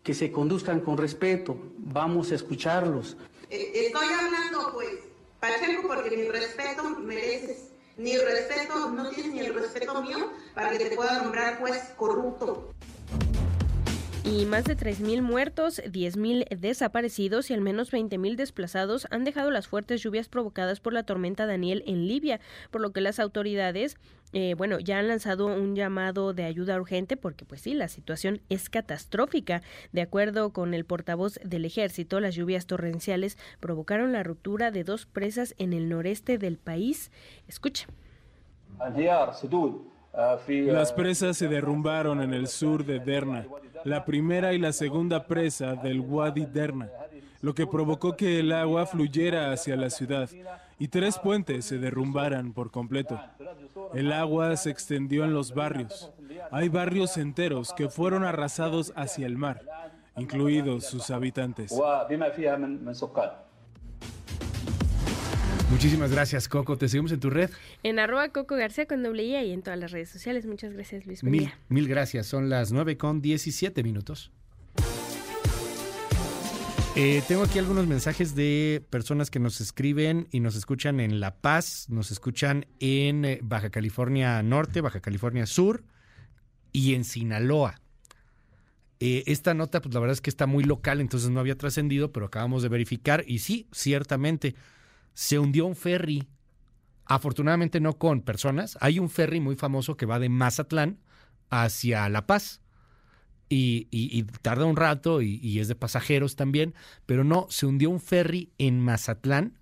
que 0.04 0.14
se 0.14 0.32
conduzcan 0.32 0.80
con 0.82 0.98
respeto. 0.98 1.58
Vamos 1.78 2.32
a 2.32 2.36
escucharlos. 2.36 3.18
Eh, 3.50 3.72
estoy 3.74 4.08
hablando, 4.08 4.72
pues, 4.74 4.94
Pacheco, 5.40 5.88
porque 5.88 6.16
mi 6.16 6.30
respeto 6.30 6.84
mereces. 6.84 7.70
Ni 7.98 8.18
respeto, 8.18 8.90
no 8.90 9.10
tienes 9.10 9.34
ni 9.34 9.40
el 9.42 9.54
respeto 9.54 10.02
mío 10.02 10.32
para 10.56 10.70
que 10.72 10.90
te 10.90 10.96
pueda 10.96 11.22
nombrar 11.22 11.60
juez 11.60 11.78
corrupto 11.98 12.72
y 14.24 14.46
más 14.46 14.66
de 14.66 14.78
3.000 14.78 15.22
muertos, 15.22 15.82
10.000 15.84 16.48
desaparecidos 16.58 17.50
y 17.50 17.54
al 17.54 17.62
menos 17.62 17.92
20.000 17.92 18.36
desplazados 18.36 19.08
han 19.10 19.24
dejado 19.24 19.52
las 19.52 19.68
fuertes 19.68 20.02
lluvias 20.02 20.30
provocadas 20.30 20.80
por 20.80 20.94
la 20.94 21.04
tormenta 21.04 21.46
Daniel 21.46 21.84
en 21.88 22.08
Libia, 22.08 22.40
por 22.70 22.82
lo 22.82 22.92
que 22.92 23.02
las 23.02 23.20
autoridades 23.20 23.98
eh, 24.34 24.56
bueno, 24.58 24.80
ya 24.80 25.00
han 25.00 25.10
lanzado 25.10 25.48
un 25.48 25.76
llamado 25.76 26.34
de 26.34 26.46
ayuda 26.46 26.80
urgente 26.80 27.18
porque, 27.18 27.44
pues 27.44 27.62
sí, 27.62 27.74
la 27.74 27.90
situación 27.90 28.42
es 28.50 28.70
catastrófica. 28.70 29.62
De 29.92 30.02
acuerdo 30.02 30.54
con 30.54 30.74
el 30.74 30.86
portavoz 30.86 31.40
del 31.44 31.66
ejército, 31.66 32.20
las 32.20 32.36
lluvias 32.36 32.66
torrenciales 32.66 33.38
provocaron 33.60 34.14
la 34.14 34.24
ruptura 34.24 34.72
de 34.72 34.84
dos 34.84 35.06
presas 35.06 35.54
en 35.58 35.74
el 35.74 35.90
noreste 35.90 36.38
del 36.38 36.58
país. 36.58 37.12
Escucha. 37.48 37.88
Las 40.14 40.92
presas 40.92 41.38
se 41.38 41.48
derrumbaron 41.48 42.22
en 42.22 42.34
el 42.34 42.48
sur 42.48 42.86
de 42.86 43.00
Derna, 43.00 43.46
la 43.86 44.04
primera 44.04 44.54
y 44.54 44.60
la 44.60 44.74
segunda 44.74 45.26
presa 45.26 45.76
del 45.76 46.02
Wadi 46.02 46.46
Derna, 46.46 46.90
lo 47.42 47.56
que 47.56 47.66
provocó 47.66 48.16
que 48.16 48.40
el 48.40 48.52
agua 48.52 48.86
fluyera 48.86 49.52
hacia 49.52 49.76
la 49.76 49.90
ciudad 49.90 50.30
y 50.78 50.88
tres 50.90 51.18
puentes 51.18 51.66
se 51.66 51.78
derrumbaran 51.78 52.54
por 52.54 52.72
completo. 52.72 53.20
El 53.94 54.12
agua 54.12 54.56
se 54.58 54.70
extendió 54.70 55.24
en 55.24 55.34
los 55.34 55.54
barrios. 55.54 56.12
Hay 56.52 56.70
barrios 56.70 57.18
enteros 57.18 57.72
que 57.74 57.88
fueron 57.88 58.24
arrasados 58.24 58.92
hacia 58.96 59.28
el 59.28 59.38
mar, 59.38 59.62
incluidos 60.18 60.86
sus 60.86 61.10
habitantes. 61.10 61.74
Muchísimas 65.82 66.12
gracias, 66.12 66.48
Coco. 66.48 66.78
Te 66.78 66.88
seguimos 66.88 67.12
en 67.12 67.20
tu 67.20 67.32
red. 67.32 67.50
En 67.82 67.98
arroba 67.98 68.30
Coco 68.30 68.56
García 68.56 68.86
con 68.86 69.02
doble 69.02 69.24
I 69.24 69.48
y 69.48 69.52
en 69.52 69.64
todas 69.64 69.80
las 69.80 69.90
redes 69.90 70.10
sociales. 70.10 70.46
Muchas 70.46 70.74
gracias, 70.74 71.08
Luis. 71.08 71.24
Mil, 71.24 71.52
mil 71.70 71.88
gracias. 71.88 72.28
Son 72.28 72.52
las 72.52 72.72
9 72.72 72.98
con 72.98 73.20
17 73.20 73.82
minutos. 73.82 74.32
Eh, 76.96 77.24
tengo 77.28 77.42
aquí 77.42 77.58
algunos 77.58 77.88
mensajes 77.88 78.36
de 78.36 78.86
personas 78.92 79.32
que 79.32 79.40
nos 79.40 79.60
escriben 79.60 80.28
y 80.30 80.40
nos 80.40 80.56
escuchan 80.56 81.00
en 81.00 81.20
La 81.20 81.34
Paz, 81.38 81.88
nos 81.90 82.12
escuchan 82.12 82.68
en 82.80 83.26
eh, 83.26 83.40
Baja 83.42 83.72
California 83.72 84.44
Norte, 84.44 84.82
Baja 84.82 85.00
California 85.00 85.48
Sur 85.48 85.84
y 86.72 86.94
en 86.94 87.04
Sinaloa. 87.04 87.82
Eh, 89.00 89.24
esta 89.26 89.56
nota, 89.56 89.82
pues 89.82 89.96
la 89.96 90.00
verdad 90.00 90.14
es 90.14 90.22
que 90.22 90.30
está 90.30 90.46
muy 90.46 90.64
local, 90.64 91.02
entonces 91.02 91.32
no 91.32 91.40
había 91.40 91.58
trascendido, 91.58 92.12
pero 92.12 92.28
acabamos 92.28 92.62
de 92.62 92.70
verificar 92.70 93.24
y 93.26 93.40
sí, 93.40 93.68
ciertamente 93.72 94.54
se 95.14 95.40
hundió 95.40 95.66
un 95.66 95.76
ferry. 95.76 96.28
Afortunadamente 97.06 97.80
no 97.80 97.98
con 97.98 98.22
personas. 98.22 98.78
Hay 98.82 99.00
un 99.00 99.10
ferry 99.10 99.40
muy 99.40 99.56
famoso 99.56 99.98
que 99.98 100.06
va 100.06 100.20
de 100.20 100.30
Mazatlán 100.30 101.00
hacia 101.50 102.08
La 102.10 102.26
Paz 102.26 102.62
y, 103.50 104.24
tarda 104.42 104.66
un 104.66 104.78
rato 104.78 105.22
y, 105.22 105.60
es 105.60 105.68
de 105.68 105.76
pasajeros 105.76 106.36
también, 106.36 106.74
pero 107.06 107.24
no, 107.24 107.48
se 107.50 107.66
hundió 107.66 107.90
un 107.90 108.00
ferry 108.00 108.52
en 108.58 108.80
Mazatlán 108.80 109.60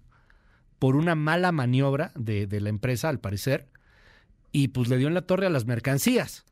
por 0.78 0.96
una 0.96 1.16
mala 1.16 1.52
maniobra 1.52 2.12
de, 2.16 2.48
de 2.48 2.62
la 2.62 2.70
empresa, 2.70 3.10
al 3.10 3.20
parecer, 3.20 3.68
y 4.52 4.70
pues 4.70 4.88
le 4.90 4.98
dio 4.98 5.08
en 5.08 5.14
la 5.14 5.24
torre 5.24 5.48
a 5.48 5.50
las 5.50 5.66
mercancías. 5.66 6.46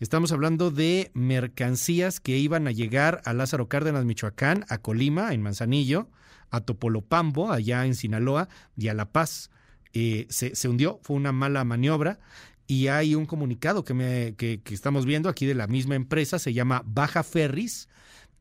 Estamos 0.00 0.32
hablando 0.32 0.70
de 0.70 1.10
mercancías 1.12 2.20
que 2.20 2.38
iban 2.38 2.66
a 2.66 2.72
llegar 2.72 3.20
a 3.26 3.34
Lázaro 3.34 3.68
Cárdenas, 3.68 4.06
Michoacán, 4.06 4.64
a 4.70 4.78
Colima, 4.78 5.34
en 5.34 5.42
Manzanillo, 5.42 6.08
a 6.50 6.60
Topolopambo, 6.60 7.52
allá 7.52 7.86
en 7.86 7.94
Sinaloa, 7.94 8.48
y 8.76 8.88
a 8.88 8.94
La 8.94 9.12
Paz. 9.12 9.50
Eh, 9.92 10.26
se, 10.28 10.54
se, 10.54 10.68
hundió, 10.68 11.00
fue 11.02 11.16
una 11.16 11.32
mala 11.32 11.64
maniobra 11.64 12.20
y 12.70 12.86
hay 12.86 13.16
un 13.16 13.26
comunicado 13.26 13.84
que, 13.84 13.94
me, 13.94 14.36
que, 14.36 14.62
estamos 14.70 15.04
viendo 15.04 15.28
aquí 15.28 15.44
de 15.44 15.56
la 15.56 15.66
misma 15.66 15.96
empresa, 15.96 16.38
se 16.38 16.52
llama 16.52 16.84
Baja 16.86 17.24
Ferris, 17.24 17.88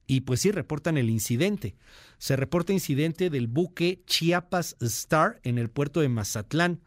y 0.05 0.21
pues 0.21 0.41
sí, 0.41 0.51
reportan 0.51 0.99
el 0.99 1.09
incidente. 1.09 1.75
Se 2.19 2.35
reporta 2.35 2.71
incidente 2.71 3.31
del 3.31 3.47
buque 3.47 4.03
Chiapas 4.05 4.75
Star 4.81 5.39
en 5.41 5.57
el 5.57 5.71
puerto 5.71 6.01
de 6.01 6.09
Mazatlán. 6.09 6.79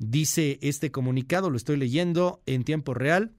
Dice 0.00 0.58
este 0.62 0.90
comunicado, 0.90 1.48
lo 1.48 1.56
estoy 1.56 1.76
leyendo 1.76 2.42
en 2.46 2.64
tiempo 2.64 2.92
real. 2.92 3.30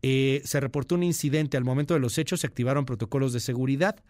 Eh, 0.00 0.40
se 0.46 0.60
reportó 0.60 0.94
un 0.94 1.02
incidente. 1.02 1.58
Al 1.58 1.64
momento 1.64 1.92
de 1.92 2.00
los 2.00 2.16
hechos 2.16 2.40
se 2.40 2.46
activaron 2.46 2.86
protocolos 2.86 3.34
de 3.34 3.40
seguridad. 3.40 4.02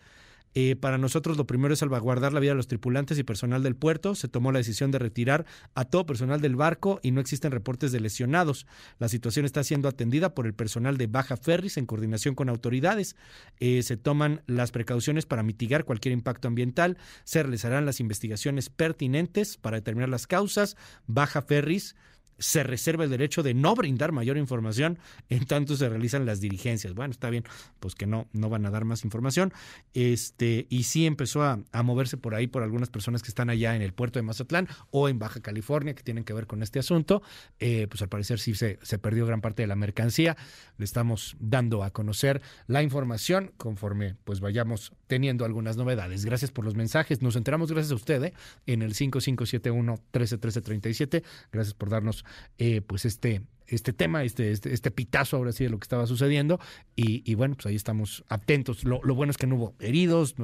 Eh, 0.59 0.75
para 0.75 0.97
nosotros 0.97 1.37
lo 1.37 1.47
primero 1.47 1.75
es 1.75 1.81
salvaguardar 1.81 2.33
la 2.33 2.41
vida 2.41 2.53
de 2.53 2.57
los 2.57 2.67
tripulantes 2.67 3.19
y 3.19 3.25
personal 3.25 3.63
del 3.63 3.77
puerto. 3.77 4.15
Se 4.15 4.27
tomó 4.27 4.53
la 4.53 4.59
decisión 4.59 4.91
de 4.91 4.99
retirar 4.99 5.45
a 5.75 5.85
todo 5.85 6.07
personal 6.07 6.41
del 6.41 6.57
barco 6.57 6.99
y 7.03 7.11
no 7.11 7.21
existen 7.21 7.53
reportes 7.53 7.93
de 7.93 8.01
lesionados. 8.01 8.67
La 8.99 9.11
situación 9.11 9.45
está 9.45 9.63
siendo 9.63 9.87
atendida 9.87 10.35
por 10.35 10.47
el 10.47 10.55
personal 10.55 10.97
de 10.97 11.09
Baja 11.09 11.37
Ferris 11.37 11.77
en 11.77 11.85
coordinación 11.85 12.35
con 12.35 12.49
autoridades. 12.49 13.17
Eh, 13.61 13.83
se 13.83 13.99
toman 13.99 14.41
las 14.47 14.73
precauciones 14.73 15.27
para 15.27 15.43
mitigar 15.43 15.85
cualquier 15.85 16.15
impacto 16.15 16.49
ambiental. 16.49 16.97
Se 17.25 17.43
realizarán 17.43 17.85
las 17.85 18.01
investigaciones 18.01 18.71
pertinentes 18.71 19.59
para 19.59 19.77
determinar 19.77 20.09
las 20.09 20.27
causas. 20.27 20.79
Baja 21.07 21.43
Ferris 21.43 21.97
se 22.39 22.63
reserva 22.63 23.05
el 23.05 23.11
derecho 23.11 23.43
de 23.43 23.55
no 23.55 23.75
brindar 23.75 24.13
mayor 24.13 24.37
información 24.37 24.99
en 25.29 25.47
tanto 25.47 25.77
se 25.77 25.89
realizan 25.89 26.27
las 26.27 26.41
dirigencias. 26.41 26.95
Bueno, 26.95 27.13
está 27.13 27.31
bien, 27.31 27.45
pues 27.81 27.95
que 27.95 28.07
no, 28.07 28.29
no 28.33 28.49
van 28.49 28.67
a 28.67 28.71
dar 28.71 28.85
más 28.85 29.05
información. 29.05 29.53
Este, 29.95 30.67
y 30.69 30.85
sí 30.85 31.07
empezó 31.07 31.43
a, 31.43 31.59
moverse 31.83 32.17
por 32.17 32.35
ahí 32.35 32.49
por 32.49 32.63
algunas 32.63 32.91
personas 32.91 33.23
que 33.23 33.29
están 33.29 33.49
allá 33.49 33.77
en 33.77 33.83
el 33.83 33.93
puerto 33.93 34.19
de 34.19 34.25
Mazatlán 34.25 34.69
o 34.91 35.09
en 35.09 35.19
Baja 35.19 35.41
California 35.41 35.95
que 35.95 36.03
tienen 36.03 36.25
que 36.25 36.33
ver 36.33 36.47
con 36.47 36.63
este 36.63 36.79
asunto. 36.79 37.23
Eh, 37.61 37.87
pues 37.89 38.03
al 38.03 38.09
parecer 38.09 38.41
sí 38.41 38.55
se, 38.55 38.79
se 38.83 38.99
perdió 38.99 39.25
gran 39.27 39.41
parte 39.41 39.63
de 39.63 39.69
la 39.69 39.77
mercancía. 39.77 40.37
Le 40.79 40.85
estamos 40.85 41.37
dando 41.39 41.85
a 41.85 41.91
conocer 41.91 42.43
la 42.67 42.83
información 42.83 43.53
conforme 43.57 44.17
pues 44.25 44.41
vayamos 44.41 44.93
teniendo 45.07 45.45
algunas 45.45 45.77
novedades. 45.77 46.25
Gracias 46.25 46.51
por 46.51 46.65
los 46.65 46.75
mensajes. 46.75 47.23
Nos 47.23 47.37
enteramos 47.37 47.71
gracias 47.71 47.93
a 47.93 47.97
usted 47.97 48.23
¿eh? 48.25 48.33
en 48.67 48.83
el 48.83 48.95
5571 48.95 49.95
131337. 50.13 51.23
Gracias 51.53 51.75
por 51.75 51.91
darnos 51.91 52.25
eh, 52.59 52.81
pues 52.81 53.05
este, 53.05 53.43
este 53.67 53.93
tema, 53.93 54.25
este, 54.25 54.51
este, 54.51 54.73
este, 54.73 54.91
pitazo 54.91 55.37
ahora 55.37 55.53
sí 55.53 55.65
de 55.65 55.71
lo 55.71 55.79
que 55.79 55.85
estaba 55.85 56.07
sucediendo. 56.07 56.61
Y, 56.95 57.35
bueno, 57.35 57.55
pues 57.55 57.67
ahí 57.67 57.77
estamos 57.77 58.25
atentos. 58.29 58.85
Lo, 58.85 59.01
bueno 59.15 59.31
es 59.31 59.37
que 59.37 59.47
no 59.47 59.57
hubo 59.57 59.75
heridos, 59.81 60.35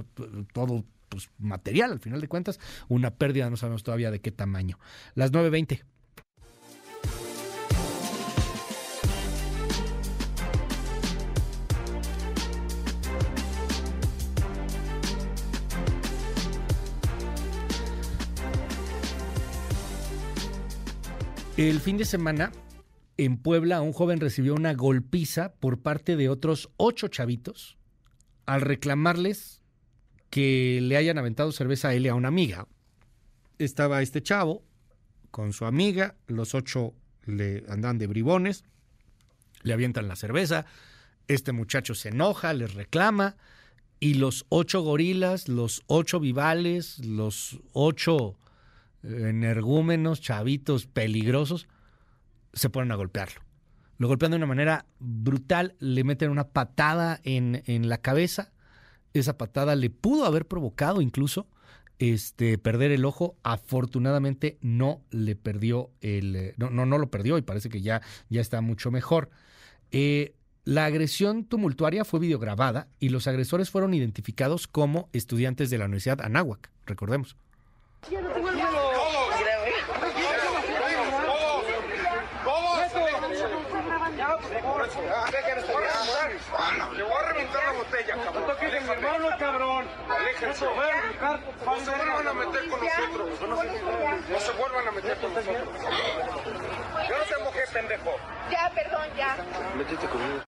todo 0.53 0.85
pues, 1.09 1.31
material 1.39 1.93
al 1.93 2.01
final 2.01 2.21
de 2.21 2.29
cuentas. 2.29 2.61
Una 2.89 3.11
pérdida, 3.11 3.51
no 3.51 3.57
sabemos 3.57 3.83
todavía 3.83 4.11
de 4.11 4.21
qué 4.21 4.31
tamaño. 4.31 4.79
Las 5.15 5.33
9.20. 5.33 5.83
El 21.63 21.79
fin 21.79 21.97
de 21.97 22.05
semana, 22.05 22.51
en 23.17 23.37
Puebla, 23.37 23.83
un 23.83 23.93
joven 23.93 24.19
recibió 24.19 24.53
una 24.53 24.75
golpiza 24.75 25.55
por 25.61 25.79
parte 25.79 26.17
de 26.17 26.29
otros 26.29 26.71
ocho 26.77 27.07
chavitos 27.07 27.79
al 28.47 28.63
reclamarles 28.63 29.63
que 30.29 30.81
le 30.83 30.97
hayan 30.97 31.19
aventado 31.19 31.53
cerveza 31.53 31.87
a 31.87 31.95
él 31.95 32.05
y 32.05 32.09
a 32.09 32.17
una 32.17 32.27
amiga. 32.27 32.67
Estaba 33.61 34.03
este 34.03 34.25
chavo 34.25 34.65
con 35.31 35.53
su 35.53 35.65
amiga, 35.65 36.17
los 36.27 36.57
ocho 36.57 36.95
le 37.27 37.63
andan 37.69 37.97
de 37.97 38.09
bribones, 38.09 38.65
le 39.63 39.73
avientan 39.73 40.09
la 40.09 40.17
cerveza, 40.17 40.67
este 41.29 41.53
muchacho 41.53 41.95
se 41.95 42.09
enoja, 42.09 42.55
les 42.55 42.75
reclama, 42.75 43.37
y 44.01 44.15
los 44.15 44.47
ocho 44.49 44.83
gorilas, 44.83 45.49
los 45.49 45.85
ocho 45.87 46.19
vivales, 46.19 46.99
los 47.07 47.61
ocho 47.73 48.37
energúmenos, 49.03 50.21
chavitos 50.21 50.87
peligrosos, 50.87 51.69
se 52.53 52.71
ponen 52.71 52.93
a 52.93 52.97
golpearlo. 52.97 53.41
Lo 53.99 54.09
golpean 54.09 54.33
de 54.33 54.37
una 54.37 54.47
manera 54.47 54.87
brutal, 54.99 55.75
le 55.79 56.05
meten 56.05 56.31
una 56.31 56.49
patada 56.49 57.21
en, 57.25 57.63
en 57.67 57.89
la 57.89 57.99
cabeza. 57.99 58.53
Esa 59.15 59.39
patada 59.39 59.77
le 59.77 59.91
pudo 59.91 60.25
haber 60.25 60.47
provocado 60.47 61.01
incluso 61.01 61.47
este, 61.99 62.59
perder 62.59 62.91
el 62.91 63.05
ojo. 63.05 63.37
Afortunadamente 63.43 64.59
no 64.61 65.03
le 65.11 65.37
perdió 65.37 65.91
el. 66.01 66.55
No, 66.57 66.71
no, 66.71 66.85
no 66.85 66.99
lo 66.99 67.11
perdió 67.11 67.39
y 67.39 67.43
parece 67.43 67.69
que 67.69 67.81
ya, 67.81 68.03
ya 68.29 68.41
está 68.41 68.61
mucho 68.61 68.91
mejor. 68.91 69.31
Eh, 69.93 70.35
la 70.65 70.87
agresión 70.87 71.45
tumultuaria 71.45 72.05
fue 72.05 72.21
videograbada 72.21 72.89
y 72.99 73.11
los 73.11 73.27
agresores 73.27 73.71
fueron 73.71 73.95
identificados 73.95 74.67
como 74.67 75.09
estudiantes 75.13 75.71
de 75.71 75.79
la 75.79 75.85
Universidad 75.85 76.21
Anáhuac, 76.21 76.71
recordemos. 76.87 77.37
Le 78.11 78.19
cabrón. 88.15 88.35
No 88.35 88.47
toques 88.47 88.83
mi 88.83 88.91
hermano, 88.91 89.29
cabrón. 89.39 89.87
Aléjense. 90.09 90.65
No 90.65 91.79
se 91.79 91.91
vuelvan 91.91 92.29
a 92.29 92.33
meter 92.33 92.69
con 92.69 92.81
nosotros. 92.81 93.41
No 94.31 94.41
se 94.41 94.53
vuelvan 94.53 94.89
a 94.89 94.93
meter 94.93 95.17
con 95.19 95.35
nosotros. 95.35 95.69
Yo 97.09 97.19
no 97.19 97.25
te 97.25 97.45
mojé, 97.45 97.61
pendejo. 97.73 98.11
Ya, 98.51 98.73
perdón, 98.75 99.09
ya. 99.17 99.37
Métete 99.77 100.07
conmigo. 100.07 100.43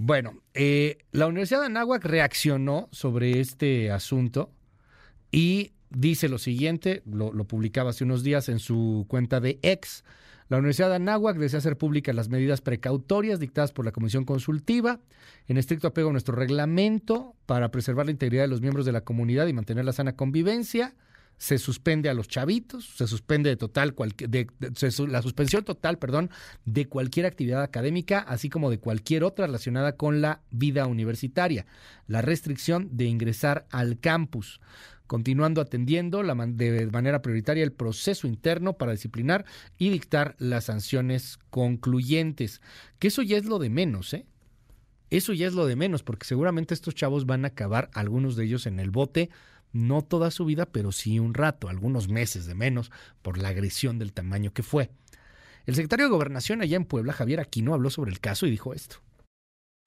Bueno, 0.00 0.40
eh, 0.54 0.98
la 1.10 1.26
Universidad 1.26 1.60
de 1.60 1.66
Anáhuac 1.66 2.04
reaccionó 2.04 2.88
sobre 2.92 3.40
este 3.40 3.90
asunto 3.90 4.52
y 5.32 5.72
dice 5.90 6.28
lo 6.28 6.38
siguiente, 6.38 7.02
lo, 7.04 7.32
lo 7.32 7.44
publicaba 7.44 7.90
hace 7.90 8.04
unos 8.04 8.22
días 8.22 8.48
en 8.48 8.60
su 8.60 9.06
cuenta 9.08 9.40
de 9.40 9.58
ex. 9.62 10.04
La 10.48 10.56
Universidad 10.56 10.88
de 10.88 10.96
Anáhuac 10.96 11.36
desea 11.36 11.58
hacer 11.58 11.76
públicas 11.76 12.14
las 12.14 12.30
medidas 12.30 12.62
precautorias 12.62 13.38
dictadas 13.38 13.72
por 13.72 13.84
la 13.84 13.92
Comisión 13.92 14.24
Consultiva, 14.24 15.00
en 15.46 15.58
estricto 15.58 15.88
apego 15.88 16.08
a 16.08 16.12
nuestro 16.12 16.34
reglamento 16.34 17.34
para 17.44 17.70
preservar 17.70 18.06
la 18.06 18.12
integridad 18.12 18.44
de 18.44 18.48
los 18.48 18.62
miembros 18.62 18.86
de 18.86 18.92
la 18.92 19.02
comunidad 19.02 19.46
y 19.46 19.52
mantener 19.52 19.84
la 19.84 19.92
sana 19.92 20.16
convivencia. 20.16 20.94
Se 21.36 21.58
suspende 21.58 22.08
a 22.08 22.14
los 22.14 22.26
chavitos, 22.26 22.96
se 22.96 23.06
suspende 23.06 23.50
de 23.50 23.56
total 23.56 23.94
de, 24.16 24.48
la 25.06 25.22
suspensión 25.22 25.64
total, 25.64 25.98
perdón, 25.98 26.30
de 26.64 26.88
cualquier 26.88 27.26
actividad 27.26 27.62
académica, 27.62 28.18
así 28.18 28.48
como 28.48 28.70
de 28.70 28.80
cualquier 28.80 29.22
otra 29.22 29.46
relacionada 29.46 29.96
con 29.96 30.20
la 30.20 30.40
vida 30.50 30.86
universitaria. 30.86 31.64
La 32.08 32.22
restricción 32.22 32.88
de 32.90 33.04
ingresar 33.04 33.66
al 33.70 34.00
campus 34.00 34.60
continuando 35.08 35.60
atendiendo 35.60 36.22
la 36.22 36.36
de 36.36 36.86
manera 36.86 37.22
prioritaria 37.22 37.64
el 37.64 37.72
proceso 37.72 38.28
interno 38.28 38.74
para 38.74 38.92
disciplinar 38.92 39.44
y 39.76 39.88
dictar 39.88 40.36
las 40.38 40.66
sanciones 40.66 41.38
concluyentes. 41.50 42.60
Que 43.00 43.08
eso 43.08 43.22
ya 43.22 43.36
es 43.36 43.46
lo 43.46 43.58
de 43.58 43.70
menos, 43.70 44.14
¿eh? 44.14 44.26
Eso 45.10 45.32
ya 45.32 45.46
es 45.46 45.54
lo 45.54 45.66
de 45.66 45.74
menos, 45.74 46.02
porque 46.02 46.26
seguramente 46.26 46.74
estos 46.74 46.94
chavos 46.94 47.24
van 47.24 47.44
a 47.44 47.48
acabar, 47.48 47.90
algunos 47.94 48.36
de 48.36 48.44
ellos 48.44 48.66
en 48.66 48.78
el 48.78 48.90
bote, 48.90 49.30
no 49.72 50.02
toda 50.02 50.30
su 50.30 50.44
vida, 50.44 50.66
pero 50.66 50.92
sí 50.92 51.18
un 51.18 51.32
rato, 51.32 51.68
algunos 51.68 52.08
meses 52.08 52.44
de 52.44 52.54
menos, 52.54 52.92
por 53.22 53.38
la 53.38 53.48
agresión 53.48 53.98
del 53.98 54.12
tamaño 54.12 54.52
que 54.52 54.62
fue. 54.62 54.90
El 55.64 55.74
secretario 55.74 56.06
de 56.06 56.10
Gobernación 56.10 56.60
allá 56.60 56.76
en 56.76 56.84
Puebla, 56.84 57.14
Javier 57.14 57.40
Aquino, 57.40 57.72
habló 57.72 57.88
sobre 57.88 58.10
el 58.10 58.20
caso 58.20 58.46
y 58.46 58.50
dijo 58.50 58.74
esto. 58.74 59.00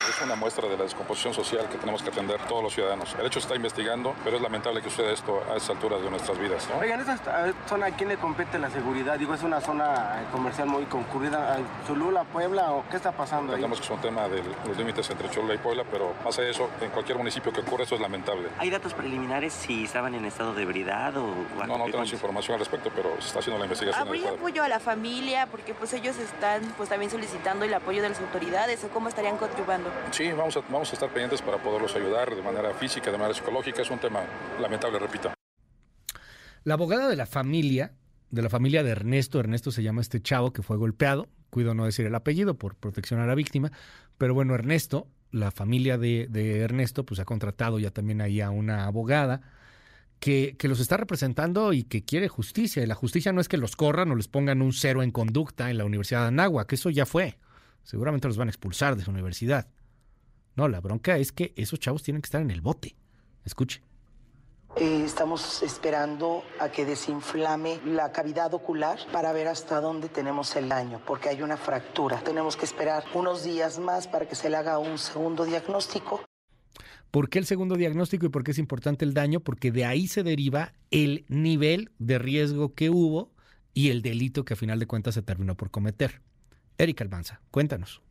Es 0.10 0.20
una 0.22 0.36
muestra 0.36 0.68
de 0.68 0.78
la 0.78 0.84
descomposición 0.84 1.34
social 1.34 1.70
que 1.70 1.78
tenemos 1.78 2.02
que 2.02 2.10
atender 2.10 2.40
todos 2.48 2.64
los 2.64 2.74
ciudadanos. 2.74 3.16
El 3.20 3.28
hecho 3.28 3.38
está 3.38 3.56
investigando, 3.56 4.16
pero 4.24 4.38
es 4.38 4.42
lamentable 4.42 4.82
que 4.82 4.90
suceda 4.90 5.12
esto 5.12 5.44
a 5.50 5.58
estas 5.58 5.72
alturas 5.72 6.02
de 6.02 6.10
nuestras 6.10 6.40
vidas. 6.40 6.68
¿no? 6.70 6.80
Oigan, 6.80 7.00
esta 7.00 7.54
zona, 7.68 7.86
¿a 7.86 7.92
quién 7.92 8.10
le 8.10 8.18
compete 8.18 8.58
la 8.58 8.72
seguridad? 8.72 9.20
Digo, 9.20 9.36
es 9.36 9.44
una 9.44 9.62
zona 9.62 10.24
comercial 10.32 10.68
muy 10.68 10.86
concurrida. 10.86 11.58
¿Cholula, 11.88 12.24
Puebla 12.24 12.72
o 12.72 12.84
qué 12.90 12.98
está 12.98 13.12
pasando 13.12 13.54
Entendemos 13.54 13.80
que 13.80 13.86
es 13.86 13.92
un 13.92 14.02
tema 14.02 14.28
de 14.28 14.44
los 14.68 14.78
límites 14.78 15.10
entre 15.10 15.30
Cholula 15.30 15.54
y 15.54 15.60
Puebla, 15.60 15.84
pero 15.90 16.14
más 16.24 16.36
de 16.36 16.50
eso, 16.50 16.70
en 16.82 16.90
cualquier 16.90 17.18
municipio 17.18 17.54
que 17.54 17.62
ocurra, 17.62 17.84
eso 17.84 17.96
es 17.96 18.02
lamentable. 18.02 18.50
¿Hay 18.58 18.70
datos 18.72 18.94
preliminares 18.94 19.54
si 19.54 19.86
estaban 19.86 20.16
en 20.16 20.26
estado 20.26 20.54
de 20.54 20.64
ebriedad 20.64 21.16
o...? 21.18 21.28
No, 21.68 21.78
no 21.78 21.86
tenemos 21.86 22.12
información 22.12 22.56
al 22.56 22.60
respecto, 22.60 22.92
pero 22.96 23.12
se 23.20 23.28
está 23.28 23.40
haciendo 23.40 23.60
la 23.60 23.66
investigación. 23.66 24.08
¿Habría 24.08 24.32
apoyo 24.32 24.64
a 24.64 24.68
la 24.68 24.80
familia? 24.80 25.48
Porque 25.48 25.74
pues 25.74 25.94
ellos 25.94 26.18
están 26.18 26.62
pues 26.76 26.90
también 26.90 27.12
solicitando 27.12 27.66
el 27.66 27.74
apoyo 27.74 28.02
de 28.02 28.10
las 28.10 28.20
autoridades 28.20 28.84
o 28.84 28.90
cómo 28.90 29.08
estarían 29.08 29.38
contribuyendo. 29.38 29.91
Sí, 30.12 30.30
vamos 30.34 30.58
a 30.58 30.94
estar 30.94 31.10
pendientes 31.10 31.42
para 31.42 31.58
poderlos 31.58 31.96
ayudar 31.96 32.36
de 32.36 32.42
manera 32.42 32.74
física, 32.74 33.12
de 33.12 33.18
manera 33.18 33.34
psicológica. 33.34 33.82
Es 33.82 33.90
un 33.90 34.00
tema 34.00 34.22
lamentable, 34.60 35.00
repito. 35.00 35.32
La 36.64 36.76
abogada 36.76 37.08
de 37.08 37.16
la 37.16 37.26
familia, 37.26 37.94
de 38.30 38.42
la 38.42 38.50
familia 38.50 38.84
de 38.84 38.92
Ernesto, 38.92 39.40
Ernesto 39.40 39.72
se 39.72 39.84
llama 39.84 40.02
este 40.02 40.22
chavo 40.22 40.54
que 40.54 40.62
fue 40.62 40.78
golpeado, 40.78 41.28
cuido 41.50 41.74
no 41.74 41.86
decir 41.86 42.06
el 42.06 42.14
apellido 42.14 42.56
por 42.56 42.76
protección 42.76 43.20
a 43.20 43.26
la 43.26 43.36
víctima, 43.36 43.72
pero 44.18 44.34
bueno, 44.34 44.54
Ernesto, 44.54 45.08
la 45.32 45.50
familia 45.50 45.98
de, 45.98 46.28
Ernesto, 46.60 47.06
pues 47.06 47.20
ha 47.20 47.26
contratado 47.26 47.80
ya 47.80 47.90
también 47.90 48.22
ahí 48.22 48.42
a 48.42 48.52
una 48.52 48.86
abogada 48.86 49.42
que, 50.20 50.56
que, 50.60 50.68
los 50.68 50.80
está 50.80 50.98
representando 50.98 51.74
y 51.74 51.84
que 51.84 52.04
quiere 52.04 52.28
justicia. 52.28 52.84
Y 52.84 52.86
la 52.86 52.96
justicia 52.96 53.32
no 53.34 53.42
es 53.42 53.48
que 53.48 53.58
los 53.58 53.76
corran 53.76 54.12
o 54.12 54.16
les 54.16 54.28
pongan 54.28 54.62
un 54.62 54.74
cero 54.74 55.02
en 55.02 55.12
conducta 55.12 55.72
en 55.72 55.78
la 55.78 55.86
Universidad 55.86 56.22
de 56.22 56.28
Anáhuac, 56.28 56.68
que 56.68 56.76
eso 56.76 56.90
ya 56.92 57.06
fue. 57.08 57.38
Seguramente 57.84 58.28
los 58.28 58.38
van 58.38 58.50
a 58.50 58.52
expulsar 58.52 58.96
de 58.96 59.04
su 59.04 59.10
universidad. 59.10 59.68
No, 60.56 60.68
la 60.68 60.82
bronca 60.82 61.18
es 61.18 61.32
que 61.32 61.54
esos 61.56 61.80
chavos 61.80 62.04
tienen 62.04 62.22
que 62.22 62.28
estar 62.28 62.42
en 62.42 62.52
el 62.52 62.62
bote. 62.62 62.96
Escuche. 63.46 63.82
Eh, 64.78 65.04
estamos 65.04 65.62
esperando 65.64 66.44
a 66.60 66.70
que 66.70 66.86
desinflame 66.86 67.82
la 67.86 68.12
cavidad 68.14 68.54
ocular 68.54 68.98
para 69.12 69.34
ver 69.34 69.48
hasta 69.48 69.82
dónde 69.82 70.08
tenemos 70.08 70.56
el 70.56 70.70
daño, 70.70 71.02
porque 71.06 71.28
hay 71.28 71.42
una 71.42 71.58
fractura. 71.58 72.22
Tenemos 72.24 72.56
que 72.56 72.66
esperar 72.66 73.04
unos 73.14 73.44
días 73.44 73.80
más 73.80 74.08
para 74.08 74.28
que 74.28 74.36
se 74.36 74.50
le 74.50 74.56
haga 74.56 74.80
un 74.80 74.98
segundo 74.98 75.44
diagnóstico. 75.44 76.22
¿Por 77.12 77.30
qué 77.30 77.40
el 77.40 77.46
segundo 77.46 77.76
diagnóstico 77.76 78.26
y 78.26 78.30
por 78.30 78.46
qué 78.46 78.52
es 78.52 78.58
importante 78.58 79.04
el 79.04 79.14
daño? 79.14 79.42
Porque 79.42 79.72
de 79.72 79.84
ahí 79.84 80.08
se 80.08 80.24
deriva 80.24 80.74
el 80.92 81.26
nivel 81.28 81.92
de 82.00 82.18
riesgo 82.18 82.74
que 82.74 82.90
hubo 82.90 83.34
y 83.74 83.90
el 83.90 84.02
delito 84.02 84.46
que 84.46 84.54
a 84.54 84.58
final 84.58 84.80
de 84.80 84.88
cuentas 84.88 85.16
se 85.16 85.22
terminó 85.22 85.56
por 85.58 85.70
cometer. 85.70 86.22
Erika 86.78 87.04
Almanza, 87.04 87.42
cuéntanos. 87.52 88.02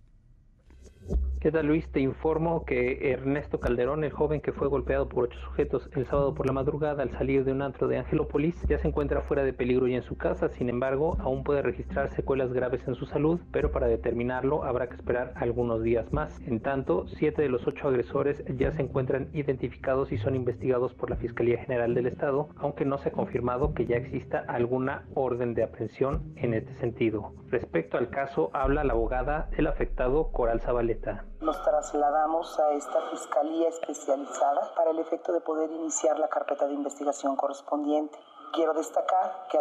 ¿Qué 1.40 1.50
tal 1.50 1.68
Luis? 1.68 1.90
Te 1.90 2.00
informo 2.00 2.66
que 2.66 3.12
Ernesto 3.12 3.60
Calderón, 3.60 4.04
el 4.04 4.12
joven 4.12 4.42
que 4.42 4.52
fue 4.52 4.68
golpeado 4.68 5.08
por 5.08 5.24
ocho 5.24 5.38
sujetos 5.40 5.88
el 5.94 6.04
sábado 6.04 6.34
por 6.34 6.44
la 6.44 6.52
madrugada 6.52 7.02
al 7.02 7.12
salir 7.12 7.46
de 7.46 7.52
un 7.52 7.62
antro 7.62 7.88
de 7.88 7.96
Angelópolis, 7.96 8.60
ya 8.68 8.76
se 8.76 8.88
encuentra 8.88 9.22
fuera 9.22 9.42
de 9.42 9.54
peligro 9.54 9.88
y 9.88 9.94
en 9.94 10.02
su 10.02 10.18
casa, 10.18 10.50
sin 10.50 10.68
embargo, 10.68 11.16
aún 11.18 11.42
puede 11.42 11.62
registrar 11.62 12.10
secuelas 12.10 12.52
graves 12.52 12.86
en 12.86 12.94
su 12.94 13.06
salud, 13.06 13.40
pero 13.52 13.72
para 13.72 13.86
determinarlo 13.86 14.64
habrá 14.64 14.90
que 14.90 14.96
esperar 14.96 15.32
algunos 15.34 15.82
días 15.82 16.12
más. 16.12 16.38
En 16.46 16.60
tanto, 16.60 17.06
siete 17.06 17.40
de 17.40 17.48
los 17.48 17.66
ocho 17.66 17.88
agresores 17.88 18.44
ya 18.58 18.72
se 18.72 18.82
encuentran 18.82 19.30
identificados 19.32 20.12
y 20.12 20.18
son 20.18 20.36
investigados 20.36 20.92
por 20.92 21.08
la 21.08 21.16
Fiscalía 21.16 21.64
General 21.64 21.94
del 21.94 22.08
Estado, 22.08 22.50
aunque 22.56 22.84
no 22.84 22.98
se 22.98 23.08
ha 23.08 23.12
confirmado 23.12 23.72
que 23.72 23.86
ya 23.86 23.96
exista 23.96 24.44
alguna 24.46 25.06
orden 25.14 25.54
de 25.54 25.62
aprehensión 25.62 26.34
en 26.36 26.52
este 26.52 26.74
sentido. 26.74 27.32
Respecto 27.48 27.96
al 27.96 28.10
caso, 28.10 28.50
habla 28.52 28.84
la 28.84 28.92
abogada 28.92 29.48
del 29.56 29.68
afectado 29.68 30.32
Coral 30.32 30.60
Zabaleta. 30.60 31.29
Nos 31.40 31.62
trasladamos 31.62 32.60
a 32.60 32.72
esta 32.72 33.00
fiscalía 33.10 33.70
especializada 33.70 34.74
para 34.74 34.90
el 34.90 34.98
efecto 34.98 35.32
de 35.32 35.40
poder 35.40 35.70
iniciar 35.70 36.18
la 36.18 36.28
carpeta 36.28 36.66
de 36.66 36.74
investigación 36.74 37.34
correspondiente. 37.34 38.18
Quiero 38.52 38.74
destacar 38.74 39.46
que 39.50 39.58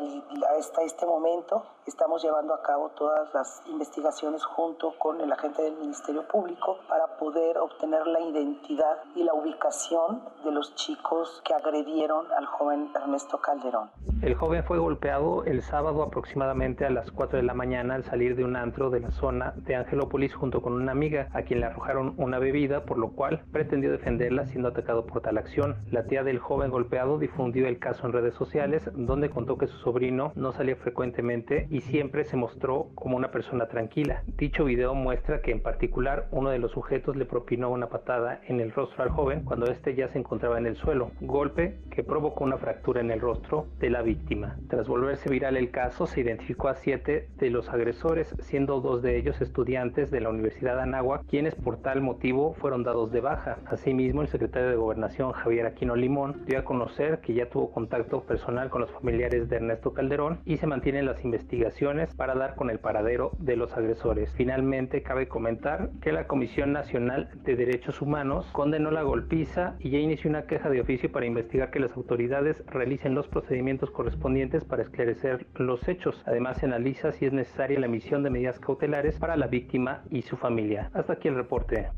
hasta 0.58 0.82
este 0.82 1.06
momento 1.06 1.64
estamos 1.90 2.24
llevando 2.24 2.54
a 2.54 2.62
cabo 2.62 2.90
todas 2.90 3.34
las 3.34 3.64
investigaciones 3.68 4.44
junto 4.46 4.94
con 5.00 5.20
el 5.22 5.32
agente 5.32 5.64
del 5.64 5.76
Ministerio 5.78 6.28
Público 6.28 6.78
para 6.88 7.18
poder 7.18 7.58
obtener 7.58 8.06
la 8.06 8.22
identidad 8.22 8.98
y 9.16 9.24
la 9.24 9.34
ubicación 9.34 10.22
de 10.44 10.52
los 10.52 10.76
chicos 10.76 11.42
que 11.44 11.54
agredieron 11.54 12.32
al 12.32 12.46
joven 12.46 12.90
Ernesto 12.96 13.40
Calderón. 13.42 13.90
El 14.22 14.36
joven 14.36 14.64
fue 14.64 14.78
golpeado 14.78 15.44
el 15.46 15.64
sábado 15.64 16.04
aproximadamente 16.04 16.86
a 16.86 16.92
las 16.92 17.10
4 17.10 17.38
de 17.38 17.44
la 17.44 17.54
mañana 17.56 17.96
al 17.96 18.04
salir 18.04 18.36
de 18.36 18.44
un 18.44 18.56
antro 18.56 18.92
de 18.92 19.00
la 19.00 19.12
zona 19.12 19.54
de 19.56 19.76
Angelópolis 19.76 20.36
junto 20.36 20.62
con 20.62 20.74
una 20.74 20.92
amiga 20.92 21.30
a 21.34 21.42
quien 21.42 21.62
le 21.62 21.66
arrojaron 21.66 22.14
una 22.18 22.38
bebida, 22.38 22.86
por 22.86 23.00
lo 23.00 23.14
cual 23.14 23.42
pretendió 23.52 23.92
defenderla 23.92 24.46
siendo 24.46 24.70
atacado 24.70 25.08
por 25.08 25.22
tal 25.22 25.40
acción. 25.40 25.78
La 25.90 26.06
tía 26.06 26.24
del 26.24 26.38
joven 26.38 26.70
golpeado 26.70 27.18
difundió 27.18 27.68
el 27.68 27.80
caso 27.80 28.06
en 28.06 28.14
redes 28.14 28.36
sociales 28.36 28.84
donde 28.94 29.32
contó 29.32 29.58
que 29.58 29.68
su 29.68 29.78
sobrino 29.78 30.34
no 30.36 30.52
salía 30.52 30.76
frecuentemente 30.76 31.68
y 31.72 31.79
siempre 31.82 32.26
se 32.26 32.38
mostró 32.38 32.90
como 32.96 33.16
una 33.18 33.32
persona 33.32 33.68
tranquila. 33.68 34.24
Dicho 34.38 34.66
video 34.66 34.94
muestra 34.94 35.42
que 35.42 35.52
en 35.52 35.62
particular 35.62 36.28
uno 36.32 36.50
de 36.50 36.60
los 36.60 36.72
sujetos 36.72 37.16
le 37.16 37.26
propinó 37.26 37.70
una 37.70 37.88
patada 37.88 38.42
en 38.48 38.60
el 38.60 38.72
rostro 38.72 39.04
al 39.04 39.10
joven 39.10 39.44
cuando 39.44 39.68
éste 39.68 39.96
ya 39.96 40.08
se 40.08 40.20
encontraba 40.20 40.58
en 40.58 40.66
el 40.66 40.76
suelo, 40.76 41.12
golpe 41.22 41.80
que 41.92 42.04
provocó 42.04 42.44
una 42.44 42.58
fractura 42.58 43.02
en 43.02 43.12
el 43.12 43.22
rostro 43.22 43.68
de 43.80 43.90
la 43.90 44.02
víctima. 44.02 44.58
Tras 44.68 44.88
volverse 44.88 45.30
viral 45.30 45.58
el 45.58 45.72
caso, 45.72 46.08
se 46.08 46.22
identificó 46.22 46.68
a 46.68 46.76
siete 46.76 47.30
de 47.38 47.50
los 47.50 47.70
agresores, 47.70 48.36
siendo 48.40 48.82
dos 48.82 49.02
de 49.02 49.18
ellos 49.18 49.42
estudiantes 49.42 50.12
de 50.12 50.22
la 50.22 50.30
Universidad 50.30 50.76
de 50.76 50.84
Anáhuac, 50.84 51.26
quienes 51.28 51.56
por 51.56 51.78
tal 51.78 52.02
motivo 52.02 52.54
fueron 52.56 52.84
dados 52.84 53.12
de 53.12 53.22
baja. 53.22 53.60
Asimismo, 53.66 54.22
el 54.22 54.28
secretario 54.28 54.70
de 54.70 54.76
Gobernación, 54.76 55.32
Javier 55.32 55.66
Aquino 55.66 55.96
Limón, 55.96 56.44
dio 56.46 56.60
a 56.60 56.64
conocer 56.64 57.20
que 57.20 57.34
ya 57.34 57.50
tuvo 57.50 57.72
contacto 57.72 58.24
personal 58.24 58.70
con 58.70 58.82
los 58.82 58.92
familiares 58.92 59.50
de 59.50 59.58
Ernesto 59.58 59.94
Calderón 59.94 60.40
y 60.46 60.58
se 60.58 60.68
mantienen 60.68 61.06
las 61.06 61.24
investigaciones 61.24 61.69
para 62.16 62.36
dar 62.36 62.56
con 62.56 62.70
el 62.70 62.80
paradero 62.80 63.32
de 63.40 63.56
los 63.56 63.74
agresores. 63.74 64.32
Finalmente, 64.36 65.04
cabe 65.04 65.28
comentar 65.28 65.90
que 66.02 66.12
la 66.12 66.28
Comisión 66.28 66.72
Nacional 66.72 67.30
de 67.44 67.56
Derechos 67.56 68.02
Humanos 68.02 68.48
condenó 68.52 68.92
la 68.92 69.04
golpiza 69.04 69.76
y 69.80 69.92
ya 69.92 70.00
inició 70.00 70.30
una 70.30 70.46
queja 70.46 70.70
de 70.70 70.82
oficio 70.82 71.12
para 71.12 71.26
investigar 71.26 71.72
que 71.72 71.80
las 71.80 71.96
autoridades 71.96 72.64
realicen 72.68 73.16
los 73.16 73.28
procedimientos 73.28 73.92
correspondientes 73.92 74.64
para 74.64 74.84
esclarecer 74.84 75.48
los 75.56 75.88
hechos. 75.88 76.22
Además, 76.26 76.58
se 76.58 76.66
analiza 76.66 77.12
si 77.12 77.26
es 77.26 77.34
necesaria 77.34 77.80
la 77.80 77.86
emisión 77.86 78.24
de 78.24 78.30
medidas 78.30 78.60
cautelares 78.60 79.18
para 79.18 79.38
la 79.38 79.48
víctima 79.48 80.04
y 80.10 80.22
su 80.24 80.38
familia. 80.38 80.90
Hasta 80.94 81.14
aquí 81.14 81.28
el 81.28 81.36
reporte. 81.36 81.90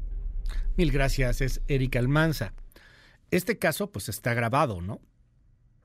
Mil 0.77 0.91
gracias, 0.91 1.41
es 1.41 1.61
Erika 1.67 1.99
Almanza. 1.99 2.53
Este 3.29 3.57
caso 3.57 3.91
pues 3.91 4.09
está 4.09 4.33
grabado, 4.33 4.81
¿no? 4.81 4.99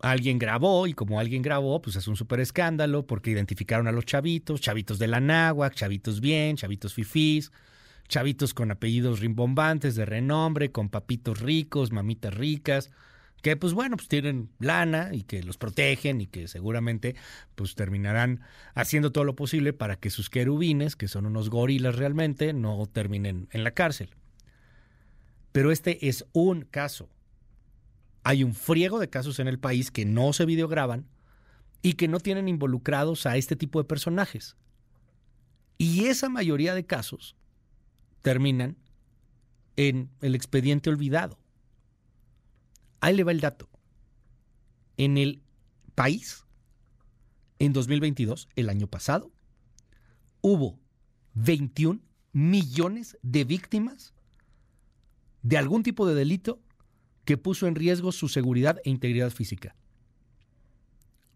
Alguien 0.00 0.38
grabó 0.38 0.86
y 0.86 0.92
como 0.92 1.18
alguien 1.20 1.42
grabó, 1.42 1.80
pues 1.80 1.96
es 1.96 2.06
un 2.08 2.16
súper 2.16 2.40
escándalo 2.40 3.06
porque 3.06 3.30
identificaron 3.30 3.88
a 3.88 3.92
los 3.92 4.04
chavitos, 4.04 4.60
chavitos 4.60 4.98
de 4.98 5.08
la 5.08 5.20
náhuac, 5.20 5.74
chavitos 5.74 6.20
bien, 6.20 6.56
chavitos 6.56 6.94
fifís, 6.94 7.50
chavitos 8.08 8.54
con 8.54 8.70
apellidos 8.70 9.20
rimbombantes 9.20 9.94
de 9.94 10.04
renombre, 10.04 10.70
con 10.70 10.88
papitos 10.88 11.40
ricos, 11.40 11.92
mamitas 11.92 12.34
ricas, 12.34 12.90
que 13.42 13.56
pues 13.56 13.72
bueno, 13.72 13.96
pues 13.96 14.08
tienen 14.08 14.50
lana 14.58 15.10
y 15.12 15.22
que 15.22 15.42
los 15.42 15.56
protegen 15.56 16.20
y 16.20 16.26
que 16.26 16.48
seguramente 16.48 17.14
pues 17.54 17.74
terminarán 17.74 18.40
haciendo 18.74 19.12
todo 19.12 19.24
lo 19.24 19.36
posible 19.36 19.72
para 19.72 19.96
que 19.96 20.10
sus 20.10 20.30
querubines, 20.30 20.96
que 20.96 21.08
son 21.08 21.26
unos 21.26 21.50
gorilas 21.50 21.96
realmente, 21.96 22.52
no 22.52 22.86
terminen 22.86 23.48
en 23.52 23.64
la 23.64 23.72
cárcel. 23.72 24.10
Pero 25.52 25.70
este 25.70 26.08
es 26.08 26.26
un 26.32 26.62
caso 26.62 27.08
hay 28.26 28.42
un 28.42 28.54
friego 28.54 28.98
de 28.98 29.08
casos 29.08 29.38
en 29.38 29.46
el 29.46 29.60
país 29.60 29.92
que 29.92 30.04
no 30.04 30.32
se 30.32 30.46
videograban 30.46 31.06
y 31.80 31.92
que 31.92 32.08
no 32.08 32.18
tienen 32.18 32.48
involucrados 32.48 33.24
a 33.24 33.36
este 33.36 33.54
tipo 33.54 33.80
de 33.80 33.86
personajes. 33.86 34.56
Y 35.78 36.06
esa 36.06 36.28
mayoría 36.28 36.74
de 36.74 36.84
casos 36.84 37.36
terminan 38.22 38.76
en 39.76 40.10
el 40.22 40.34
expediente 40.34 40.90
olvidado. 40.90 41.38
Ahí 42.98 43.14
le 43.14 43.22
va 43.22 43.30
el 43.30 43.38
dato. 43.38 43.68
En 44.96 45.18
el 45.18 45.40
país, 45.94 46.46
en 47.60 47.72
2022, 47.72 48.48
el 48.56 48.68
año 48.68 48.88
pasado, 48.88 49.30
hubo 50.40 50.80
21 51.34 52.00
millones 52.32 53.18
de 53.22 53.44
víctimas 53.44 54.14
de 55.42 55.58
algún 55.58 55.84
tipo 55.84 56.08
de 56.08 56.16
delito 56.16 56.60
que 57.26 57.36
puso 57.36 57.66
en 57.66 57.74
riesgo 57.74 58.12
su 58.12 58.28
seguridad 58.28 58.80
e 58.84 58.90
integridad 58.90 59.30
física. 59.30 59.74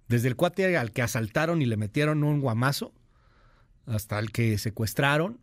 Desde 0.09 0.29
el 0.29 0.37
cuate 0.37 0.77
al 0.79 0.93
que 0.93 1.03
asaltaron 1.03 1.61
y 1.61 1.67
le 1.67 1.77
metieron 1.77 2.25
un 2.25 2.41
guamazo, 2.41 2.95
hasta 3.87 4.19
el 4.19 4.31
que 4.31 4.57
secuestraron 4.57 5.41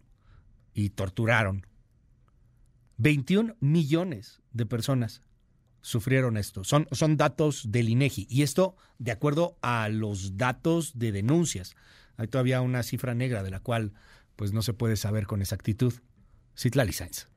y 0.74 0.90
torturaron. 0.90 1.68
21 2.98 3.56
millones 3.60 4.42
de 4.52 4.66
personas 4.66 5.22
sufrieron 5.82 6.38
esto. 6.38 6.64
Son, 6.64 6.88
son 6.92 7.18
datos 7.18 7.72
del 7.72 7.90
INEGI. 7.90 8.28
Y 8.30 8.44
esto 8.44 8.76
de 9.00 9.12
acuerdo 9.12 9.58
a 9.62 9.90
los 9.90 10.38
datos 10.38 10.98
de 10.98 11.12
denuncias. 11.12 11.76
Hay 12.16 12.28
todavía 12.28 12.62
una 12.62 12.84
cifra 12.84 13.14
negra 13.14 13.44
de 13.44 13.52
la 13.52 13.60
cual 13.60 13.94
pues 14.36 14.54
no 14.54 14.62
se 14.62 14.74
puede 14.74 14.96
saber 14.96 15.28
con 15.28 15.42
exactitud. 15.42 15.94
Citlali 16.56 16.94
Sainz. 16.94 17.28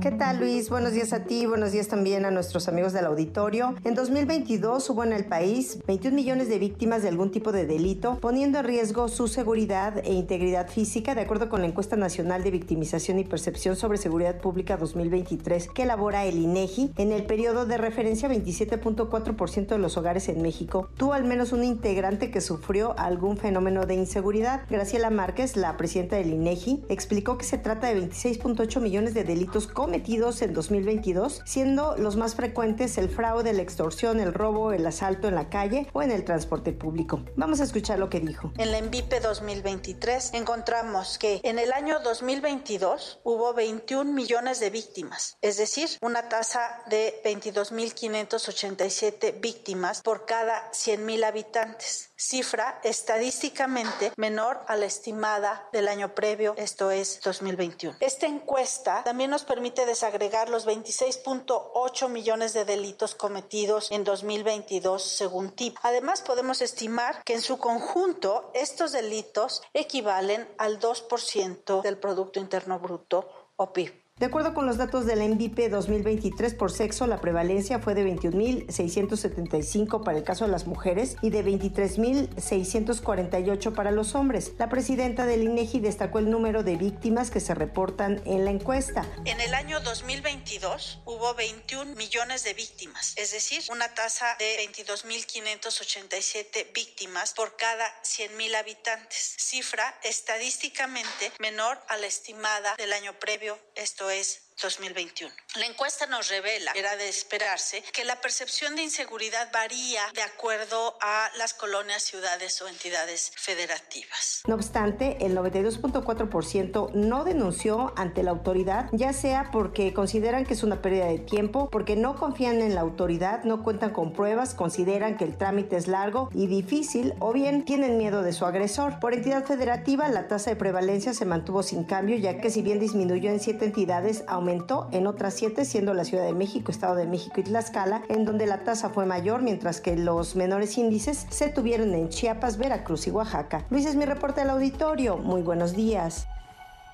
¿Qué 0.00 0.12
tal 0.12 0.38
Luis? 0.38 0.70
Buenos 0.70 0.92
días 0.92 1.12
a 1.12 1.24
ti, 1.24 1.46
buenos 1.46 1.72
días 1.72 1.88
también 1.88 2.24
a 2.24 2.30
nuestros 2.30 2.68
amigos 2.68 2.92
del 2.92 3.06
auditorio. 3.06 3.74
En 3.82 3.94
2022 3.94 4.90
hubo 4.90 5.02
en 5.02 5.12
el 5.12 5.24
país 5.24 5.78
21 5.88 6.14
millones 6.14 6.48
de 6.48 6.58
víctimas 6.58 7.02
de 7.02 7.08
algún 7.08 7.32
tipo 7.32 7.50
de 7.50 7.66
delito, 7.66 8.16
poniendo 8.20 8.60
en 8.60 8.64
riesgo 8.64 9.08
su 9.08 9.26
seguridad 9.26 9.98
e 10.04 10.12
integridad 10.12 10.68
física, 10.68 11.16
de 11.16 11.22
acuerdo 11.22 11.48
con 11.48 11.62
la 11.62 11.66
encuesta 11.66 11.96
nacional 11.96 12.44
de 12.44 12.52
victimización 12.52 13.18
y 13.18 13.24
percepción 13.24 13.74
sobre 13.74 13.98
seguridad 13.98 14.40
pública 14.40 14.76
2023 14.76 15.68
que 15.68 15.82
elabora 15.82 16.24
el 16.26 16.38
INEGI. 16.38 16.92
En 16.96 17.10
el 17.10 17.24
periodo 17.24 17.66
de 17.66 17.78
referencia, 17.78 18.28
27.4% 18.28 19.66
de 19.66 19.78
los 19.78 19.96
hogares 19.96 20.28
en 20.28 20.42
México 20.42 20.90
tuvo 20.96 21.14
al 21.14 21.24
menos 21.24 21.52
un 21.52 21.64
integrante 21.64 22.30
que 22.30 22.40
sufrió 22.40 22.96
algún 22.98 23.36
fenómeno 23.36 23.84
de 23.84 23.94
inseguridad. 23.94 24.62
Graciela 24.70 25.10
Márquez, 25.10 25.56
la 25.56 25.76
presidenta 25.76 26.16
del 26.16 26.32
INEGI, 26.32 26.84
explicó 26.88 27.36
que 27.36 27.44
se 27.44 27.58
trata 27.58 27.88
de 27.88 28.00
26.8 28.00 28.80
millones 28.80 29.14
de 29.14 29.24
delitos 29.24 29.66
cometidos 29.78 30.42
en 30.42 30.52
2022, 30.54 31.42
siendo 31.44 31.96
los 31.96 32.16
más 32.16 32.34
frecuentes 32.34 32.98
el 32.98 33.08
fraude, 33.08 33.52
la 33.52 33.62
extorsión, 33.62 34.18
el 34.18 34.34
robo, 34.34 34.72
el 34.72 34.84
asalto 34.84 35.28
en 35.28 35.36
la 35.36 35.50
calle 35.50 35.86
o 35.92 36.02
en 36.02 36.10
el 36.10 36.24
transporte 36.24 36.72
público. 36.72 37.22
Vamos 37.36 37.60
a 37.60 37.62
escuchar 37.62 38.00
lo 38.00 38.10
que 38.10 38.18
dijo. 38.18 38.52
En 38.58 38.72
la 38.72 38.78
ENVIPE 38.78 39.20
2023 39.20 40.34
encontramos 40.34 41.16
que 41.16 41.40
en 41.44 41.60
el 41.60 41.72
año 41.72 42.00
2022 42.00 43.20
hubo 43.22 43.54
21 43.54 44.12
millones 44.12 44.58
de 44.58 44.70
víctimas, 44.70 45.36
es 45.42 45.58
decir, 45.58 45.88
una 46.00 46.28
tasa 46.28 46.82
de 46.90 47.14
22.587 47.24 49.40
víctimas 49.40 50.02
por 50.02 50.26
cada 50.26 50.72
100.000 50.72 51.24
habitantes, 51.24 52.07
cifra 52.18 52.80
estadísticamente 52.82 54.12
menor 54.16 54.60
a 54.66 54.76
la 54.76 54.86
estimada 54.86 55.68
del 55.72 55.86
año 55.86 56.14
previo, 56.14 56.54
esto 56.56 56.90
es 56.90 57.20
2021. 57.22 57.96
Esta 58.00 58.26
encuesta 58.26 59.04
también 59.04 59.30
nos 59.30 59.44
permite 59.44 59.86
desagregar 59.86 60.48
los 60.48 60.66
26.8 60.66 62.08
millones 62.08 62.52
de 62.52 62.64
delitos 62.64 63.14
cometidos 63.14 63.90
en 63.92 64.02
2022 64.02 65.02
según 65.02 65.52
TIP. 65.52 65.76
Además, 65.82 66.22
podemos 66.22 66.60
estimar 66.60 67.22
que 67.24 67.34
en 67.34 67.42
su 67.42 67.58
conjunto 67.58 68.50
estos 68.52 68.92
delitos 68.92 69.62
equivalen 69.72 70.48
al 70.58 70.80
2% 70.80 71.82
del 71.82 71.98
Producto 71.98 72.40
Interno 72.40 72.80
Bruto 72.80 73.28
o 73.56 73.72
PIB. 73.72 74.07
De 74.18 74.26
acuerdo 74.26 74.52
con 74.52 74.66
los 74.66 74.76
datos 74.78 75.06
de 75.06 75.14
la 75.14 75.26
MVP 75.26 75.68
2023 75.68 76.54
por 76.54 76.72
sexo, 76.72 77.06
la 77.06 77.20
prevalencia 77.20 77.78
fue 77.78 77.94
de 77.94 78.04
21.675 78.04 80.02
para 80.02 80.18
el 80.18 80.24
caso 80.24 80.44
de 80.44 80.50
las 80.50 80.66
mujeres 80.66 81.14
y 81.22 81.30
de 81.30 81.44
23.648 81.44 83.74
para 83.76 83.92
los 83.92 84.16
hombres. 84.16 84.54
La 84.58 84.68
presidenta 84.68 85.24
del 85.24 85.44
INEGI 85.44 85.78
destacó 85.78 86.18
el 86.18 86.30
número 86.30 86.64
de 86.64 86.74
víctimas 86.74 87.30
que 87.30 87.38
se 87.38 87.54
reportan 87.54 88.20
en 88.24 88.44
la 88.44 88.50
encuesta. 88.50 89.06
En 89.24 89.40
el 89.40 89.54
año 89.54 89.78
2022 89.78 91.02
hubo 91.04 91.34
21 91.34 91.94
millones 91.94 92.42
de 92.42 92.54
víctimas, 92.54 93.12
es 93.14 93.30
decir, 93.30 93.62
una 93.70 93.94
tasa 93.94 94.34
de 94.40 94.56
22.587 94.66 96.72
víctimas 96.74 97.34
por 97.34 97.56
cada 97.56 97.86
100.000 98.02 98.56
habitantes, 98.56 99.36
cifra 99.38 99.96
estadísticamente 100.02 101.30
menor 101.38 101.78
a 101.86 101.96
la 101.98 102.08
estimada 102.08 102.74
del 102.74 102.92
año 102.92 103.16
previo, 103.20 103.56
esto 103.76 104.07
es 104.10 104.47
2021. 104.62 105.32
La 105.56 105.66
encuesta 105.66 106.06
nos 106.06 106.28
revela, 106.28 106.72
era 106.74 106.96
de 106.96 107.08
esperarse, 107.08 107.82
que 107.92 108.04
la 108.04 108.20
percepción 108.20 108.74
de 108.76 108.82
inseguridad 108.82 109.50
varía 109.52 110.02
de 110.14 110.22
acuerdo 110.22 110.96
a 111.00 111.30
las 111.38 111.54
colonias, 111.54 112.02
ciudades 112.02 112.60
o 112.60 112.68
entidades 112.68 113.32
federativas. 113.36 114.42
No 114.46 114.56
obstante, 114.56 115.16
el 115.24 115.36
92.4% 115.36 116.92
no 116.92 117.24
denunció 117.24 117.92
ante 117.96 118.22
la 118.22 118.30
autoridad, 118.32 118.88
ya 118.92 119.12
sea 119.12 119.50
porque 119.52 119.94
consideran 119.94 120.44
que 120.44 120.54
es 120.54 120.62
una 120.62 120.82
pérdida 120.82 121.06
de 121.06 121.18
tiempo, 121.18 121.68
porque 121.70 121.96
no 121.96 122.16
confían 122.16 122.60
en 122.60 122.74
la 122.74 122.80
autoridad, 122.80 123.44
no 123.44 123.62
cuentan 123.62 123.90
con 123.90 124.12
pruebas, 124.12 124.54
consideran 124.54 125.16
que 125.16 125.24
el 125.24 125.36
trámite 125.36 125.76
es 125.76 125.86
largo 125.86 126.30
y 126.34 126.46
difícil 126.46 127.14
o 127.20 127.32
bien 127.32 127.64
tienen 127.64 127.96
miedo 127.96 128.22
de 128.22 128.32
su 128.32 128.44
agresor. 128.44 128.98
Por 129.00 129.14
entidad 129.14 129.44
federativa, 129.44 130.08
la 130.08 130.28
tasa 130.28 130.50
de 130.50 130.56
prevalencia 130.56 131.14
se 131.14 131.24
mantuvo 131.24 131.62
sin 131.62 131.84
cambio, 131.84 132.16
ya 132.16 132.40
que 132.40 132.50
si 132.50 132.62
bien 132.62 132.80
disminuyó 132.80 133.30
en 133.30 133.40
siete 133.40 133.64
entidades, 133.64 134.24
aumentó 134.26 134.47
en 134.48 135.06
otras 135.06 135.34
siete, 135.34 135.64
siendo 135.64 135.92
la 135.94 136.04
Ciudad 136.04 136.24
de 136.24 136.32
México, 136.32 136.70
Estado 136.70 136.94
de 136.94 137.06
México 137.06 137.40
y 137.40 137.42
Tlaxcala, 137.42 138.02
en 138.08 138.24
donde 138.24 138.46
la 138.46 138.64
tasa 138.64 138.88
fue 138.88 139.04
mayor, 139.04 139.42
mientras 139.42 139.80
que 139.80 139.96
los 139.96 140.36
menores 140.36 140.78
índices 140.78 141.26
se 141.28 141.48
tuvieron 141.48 141.94
en 141.94 142.08
Chiapas, 142.08 142.56
Veracruz 142.56 143.06
y 143.06 143.10
Oaxaca. 143.10 143.66
Luis 143.70 143.84
es 143.86 143.94
mi 143.94 144.04
reporte 144.06 144.40
al 144.40 144.50
auditorio. 144.50 145.18
Muy 145.18 145.42
buenos 145.42 145.74
días. 145.76 146.26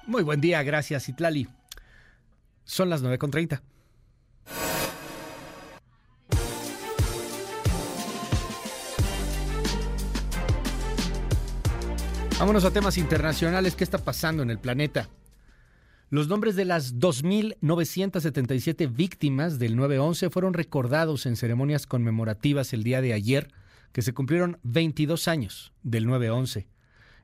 Muy 0.07 0.23
buen 0.23 0.41
día, 0.41 0.62
gracias, 0.62 1.08
Itlali. 1.08 1.49
Son 2.65 2.91
las 2.91 3.02
9.30. 3.02 3.60
Vámonos 12.39 12.65
a 12.65 12.70
temas 12.73 12.99
internacionales. 12.99 13.76
¿Qué 13.76 13.84
está 13.84 13.99
pasando 13.99 14.42
en 14.42 14.50
el 14.50 14.58
planeta? 14.58 15.08
Los 16.10 16.28
nombres 16.28 16.55
de 16.55 16.65
las 16.65 16.97
2.977 16.97 18.94
víctimas 18.94 19.58
del 19.58 19.76
9-11 19.76 20.31
fueron 20.31 20.52
recordados 20.52 21.26
en 21.26 21.36
ceremonias 21.36 21.86
conmemorativas 21.86 22.73
el 22.73 22.84
día 22.84 23.00
de 23.00 23.15
ayer, 23.15 23.50
que 23.92 24.02
se 24.02 24.12
cumplieron 24.12 24.58
22 24.62 25.28
años 25.28 25.73
del 25.83 26.07
9-11. 26.07 26.66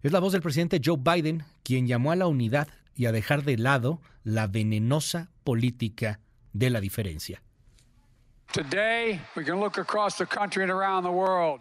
Es 0.03 0.13
la 0.13 0.21
voz 0.21 0.33
del 0.33 0.41
presidente 0.43 0.81
Joe 0.83 0.97
Biden 0.99 1.45
quien 1.63 1.87
llamó 1.87 2.11
a 2.11 2.17
la 2.17 2.27
unidad 2.27 2.69
y 2.97 3.07
a 3.07 3.13
dejar 3.13 3.45
de 3.45 3.59
lado 3.59 4.01
la 4.25 4.47
venenosa 4.47 5.31
política 5.45 6.21
de 6.53 6.71
la 6.71 6.81
diferencia. 6.81 7.43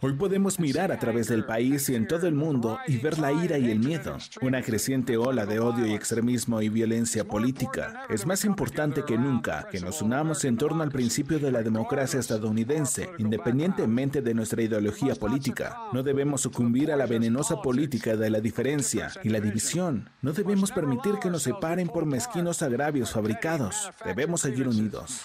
Hoy 0.00 0.12
podemos 0.14 0.58
mirar 0.58 0.90
a 0.90 0.98
través 0.98 1.28
del 1.28 1.44
país 1.44 1.88
y 1.88 1.94
en 1.94 2.08
todo 2.08 2.26
el 2.26 2.34
mundo 2.34 2.80
y 2.88 2.96
ver 2.98 3.20
la 3.20 3.32
ira 3.32 3.58
y 3.58 3.70
el 3.70 3.78
miedo, 3.78 4.18
una 4.42 4.60
creciente 4.60 5.16
ola 5.16 5.46
de 5.46 5.60
odio 5.60 5.86
y 5.86 5.94
extremismo 5.94 6.60
y 6.60 6.68
violencia 6.68 7.24
política. 7.24 8.06
Es 8.08 8.26
más 8.26 8.44
importante 8.44 9.04
que 9.04 9.16
nunca 9.16 9.68
que 9.70 9.78
nos 9.78 10.02
unamos 10.02 10.44
en 10.44 10.56
torno 10.56 10.82
al 10.82 10.90
principio 10.90 11.38
de 11.38 11.52
la 11.52 11.62
democracia 11.62 12.18
estadounidense, 12.18 13.08
independientemente 13.18 14.20
de 14.20 14.34
nuestra 14.34 14.62
ideología 14.62 15.14
política. 15.14 15.76
No 15.92 16.02
debemos 16.02 16.40
sucumbir 16.40 16.90
a 16.90 16.96
la 16.96 17.06
venenosa 17.06 17.62
política 17.62 18.16
de 18.16 18.30
la 18.30 18.40
diferencia 18.40 19.12
y 19.22 19.28
la 19.28 19.38
división. 19.38 20.10
No 20.22 20.32
debemos 20.32 20.72
permitir 20.72 21.20
que 21.20 21.30
nos 21.30 21.44
separen 21.44 21.86
por 21.86 22.04
mezquinos 22.04 22.62
agravios 22.62 23.12
fabricados. 23.12 23.90
Debemos 24.04 24.40
seguir 24.40 24.66
unidos. 24.66 25.24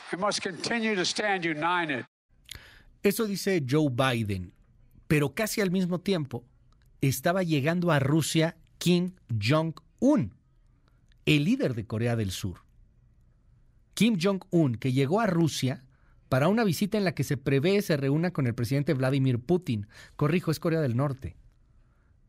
Eso 3.04 3.26
dice 3.26 3.64
Joe 3.68 3.90
Biden, 3.92 4.54
pero 5.08 5.34
casi 5.36 5.62
al 5.62 5.72
mismo 5.72 6.00
tiempo 6.00 6.44
estaba 7.02 7.44
llegando 7.44 7.92
a 7.92 8.00
Rusia 8.00 8.58
Kim 8.78 9.14
Jong-un, 9.30 10.34
el 11.26 11.44
líder 11.44 11.76
de 11.76 11.86
Corea 11.86 12.16
del 12.16 12.32
Sur. 12.32 12.60
Kim 13.94 14.18
Jong-un, 14.22 14.76
que 14.76 14.92
llegó 14.92 15.22
a 15.22 15.28
Rusia 15.28 15.84
para 16.30 16.48
una 16.48 16.64
visita 16.64 16.98
en 16.98 17.06
la 17.06 17.14
que 17.14 17.24
se 17.24 17.38
prevé 17.38 17.82
se 17.82 17.98
reúna 17.98 18.32
con 18.32 18.48
el 18.48 18.56
presidente 18.56 18.94
Vladimir 18.94 19.40
Putin, 19.40 19.88
corrijo, 20.16 20.52
es 20.52 20.60
Corea 20.60 20.82
del 20.82 20.98
Norte, 20.98 21.38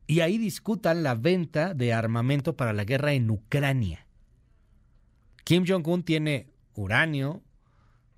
y 0.06 0.20
ahí 0.20 0.38
discutan 0.38 1.02
la 1.02 1.14
venta 1.14 1.74
de 1.74 1.92
armamento 1.92 2.56
para 2.56 2.72
la 2.72 2.84
guerra 2.84 3.14
en 3.14 3.30
Ucrania. 3.30 4.06
Kim 5.44 5.64
Jong-un 5.66 6.02
tiene 6.02 6.52
uranio, 6.74 7.42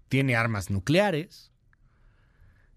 tiene 0.08 0.36
armas 0.36 0.70
nucleares 0.70 1.52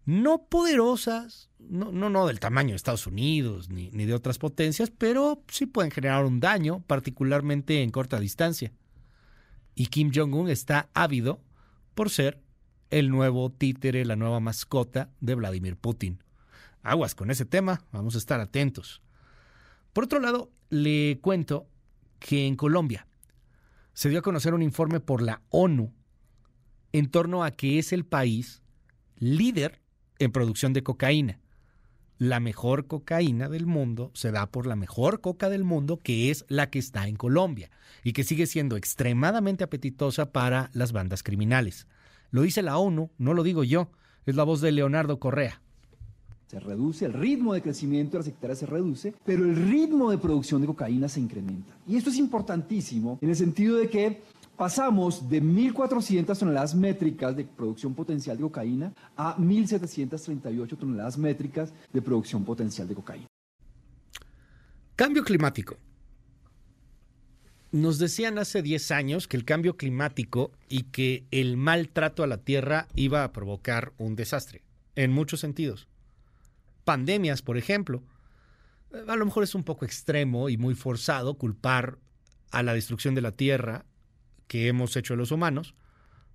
no 0.06 0.46
poderosas, 0.46 1.50
no, 1.60 1.92
no, 1.92 2.28
del 2.28 2.40
tamaño 2.40 2.70
de 2.70 2.76
Estados 2.76 3.08
Unidos 3.08 3.70
ni, 3.70 3.92
ni 3.92 4.06
de 4.06 4.14
otras 4.14 4.38
potencias, 4.40 4.90
pero 4.90 5.44
sí 5.48 5.68
pueden 5.68 5.92
generar 5.92 6.26
un 6.26 6.40
daño, 6.40 6.84
particularmente 6.88 7.84
en 7.84 7.92
corta 7.92 8.20
distancia. 8.20 8.74
Y 9.76 9.88
Kim 9.88 10.12
Jong-un 10.14 10.50
está 10.50 10.90
ávido 10.94 11.42
por 11.94 12.10
ser 12.10 12.42
el 12.90 13.10
nuevo 13.10 13.52
títere, 13.52 14.04
la 14.04 14.16
nueva 14.16 14.40
mascota 14.40 15.12
de 15.22 15.36
Vladimir 15.36 15.78
Putin. 15.78 16.24
Aguas 16.84 17.16
con 17.16 17.30
ese 17.30 17.46
tema, 17.46 17.86
vamos 17.92 18.16
a 18.16 18.18
estar 18.18 18.42
atentos. 18.42 19.02
Por 19.94 20.06
otro 20.06 20.20
lado, 20.20 20.52
le 20.70 21.20
cuento 21.22 21.70
que 22.20 22.48
en 22.48 22.56
Colombia 22.56 23.08
se 23.94 24.10
dio 24.10 24.20
a 24.20 24.24
conocer 24.24 24.54
un 24.54 24.62
informe 24.62 25.00
por 25.00 25.22
la 25.22 25.42
ONU 25.50 25.94
en 26.94 27.10
torno 27.10 27.44
a 27.44 27.52
que 27.52 27.80
es 27.80 27.94
el 27.94 28.06
país 28.06 28.62
líder 29.18 29.82
en 30.20 30.32
producción 30.32 30.74
de 30.74 30.84
cocaína. 30.84 31.40
La 32.18 32.40
mejor 32.40 32.86
cocaína 32.86 33.50
del 33.50 33.66
mundo 33.66 34.12
se 34.14 34.32
da 34.32 34.46
por 34.46 34.68
la 34.68 34.76
mejor 34.76 35.22
coca 35.22 35.50
del 35.50 35.64
mundo, 35.64 35.98
que 35.98 36.30
es 36.30 36.46
la 36.50 36.70
que 36.70 36.78
está 36.78 37.08
en 37.08 37.16
Colombia 37.16 37.72
y 38.04 38.14
que 38.14 38.24
sigue 38.24 38.46
siendo 38.46 38.78
extremadamente 38.78 39.64
apetitosa 39.64 40.32
para 40.32 40.70
las 40.74 40.92
bandas 40.92 41.24
criminales. 41.24 41.88
Lo 42.30 42.44
dice 42.44 42.62
la 42.62 42.78
ONU, 42.78 43.10
no 43.18 43.34
lo 43.34 43.44
digo 43.44 43.64
yo, 43.64 43.90
es 44.26 44.36
la 44.36 44.44
voz 44.44 44.62
de 44.62 44.72
Leonardo 44.72 45.20
Correa. 45.20 45.62
Se 46.48 46.60
reduce, 46.60 47.06
el 47.06 47.14
ritmo 47.14 47.54
de 47.54 47.62
crecimiento 47.62 48.14
de 48.14 48.20
las 48.20 48.28
hectáreas 48.28 48.60
se 48.60 48.66
reduce, 48.66 49.14
pero 49.26 49.46
el 49.46 49.56
ritmo 49.56 50.12
de 50.12 50.18
producción 50.18 50.62
de 50.62 50.68
cocaína 50.68 51.08
se 51.08 51.22
incrementa. 51.22 51.74
Y 51.88 51.96
esto 51.96 52.10
es 52.10 52.18
importantísimo 52.18 53.18
en 53.22 53.30
el 53.30 53.36
sentido 53.36 53.78
de 53.78 53.90
que 53.90 54.22
pasamos 54.62 55.28
de 55.28 55.42
1.400 55.42 56.38
toneladas 56.38 56.76
métricas 56.76 57.36
de 57.36 57.46
producción 57.46 57.96
potencial 57.96 58.38
de 58.38 58.44
cocaína 58.44 58.94
a 59.18 59.36
1.738 59.38 60.78
toneladas 60.78 61.18
métricas 61.18 61.74
de 61.92 62.00
producción 62.00 62.46
potencial 62.46 62.88
de 62.88 62.94
cocaína. 62.94 63.26
Cambio 64.96 65.24
climático. 65.24 65.78
Nos 67.72 67.98
decían 67.98 68.38
hace 68.38 68.62
10 68.62 68.92
años 68.92 69.28
que 69.28 69.36
el 69.36 69.46
cambio 69.46 69.78
climático 69.78 70.52
y 70.70 70.84
que 70.84 71.26
el 71.32 71.58
maltrato 71.58 72.22
a 72.22 72.28
la 72.28 72.38
tierra 72.38 72.88
iba 72.94 73.24
a 73.24 73.32
provocar 73.32 73.94
un 73.98 74.16
desastre, 74.16 74.62
en 74.94 75.12
muchos 75.12 75.40
sentidos. 75.40 75.88
Pandemias, 76.84 77.42
por 77.42 77.58
ejemplo. 77.58 78.04
A 79.08 79.16
lo 79.16 79.26
mejor 79.26 79.44
es 79.44 79.56
un 79.56 79.64
poco 79.64 79.86
extremo 79.86 80.50
y 80.50 80.58
muy 80.58 80.76
forzado 80.76 81.40
culpar 81.40 81.98
a 82.52 82.62
la 82.62 82.76
destrucción 82.76 83.16
de 83.16 83.22
la 83.22 83.32
tierra 83.32 83.86
que 84.52 84.68
hemos 84.68 84.98
hecho 84.98 85.16
los 85.16 85.32
humanos 85.32 85.76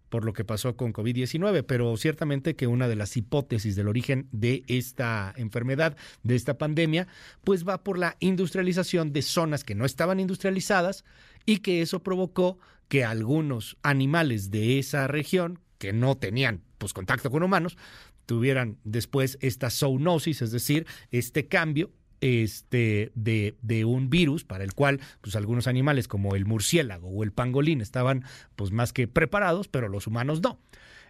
por 0.08 0.24
lo 0.24 0.32
que 0.32 0.42
pasó 0.42 0.74
con 0.74 0.94
COVID-19, 0.94 1.66
pero 1.66 1.94
ciertamente 1.98 2.56
que 2.56 2.66
una 2.66 2.88
de 2.88 2.96
las 2.96 3.14
hipótesis 3.14 3.76
del 3.76 3.88
origen 3.88 4.26
de 4.32 4.64
esta 4.68 5.34
enfermedad, 5.36 5.98
de 6.22 6.34
esta 6.34 6.56
pandemia, 6.56 7.08
pues 7.44 7.68
va 7.68 7.84
por 7.84 7.98
la 7.98 8.16
industrialización 8.20 9.12
de 9.12 9.20
zonas 9.20 9.64
que 9.64 9.74
no 9.74 9.84
estaban 9.84 10.18
industrializadas 10.18 11.04
y 11.44 11.58
que 11.58 11.82
eso 11.82 12.02
provocó 12.02 12.58
que 12.88 13.04
algunos 13.04 13.76
animales 13.82 14.50
de 14.50 14.78
esa 14.78 15.08
región 15.08 15.58
que 15.76 15.92
no 15.92 16.16
tenían 16.16 16.62
pues 16.78 16.94
contacto 16.94 17.30
con 17.30 17.42
humanos 17.42 17.76
tuvieran 18.24 18.78
después 18.84 19.36
esta 19.42 19.68
zoonosis, 19.68 20.40
es 20.40 20.52
decir, 20.52 20.86
este 21.10 21.48
cambio 21.48 21.90
este, 22.20 23.12
de, 23.14 23.56
de, 23.62 23.84
un 23.84 24.10
virus 24.10 24.44
para 24.44 24.64
el 24.64 24.74
cual 24.74 25.00
pues, 25.20 25.36
algunos 25.36 25.66
animales 25.66 26.08
como 26.08 26.34
el 26.34 26.46
murciélago 26.46 27.08
o 27.08 27.22
el 27.22 27.32
pangolín 27.32 27.80
estaban 27.80 28.24
pues, 28.56 28.70
más 28.72 28.92
que 28.92 29.08
preparados, 29.08 29.68
pero 29.68 29.88
los 29.88 30.06
humanos 30.06 30.40
no. 30.42 30.58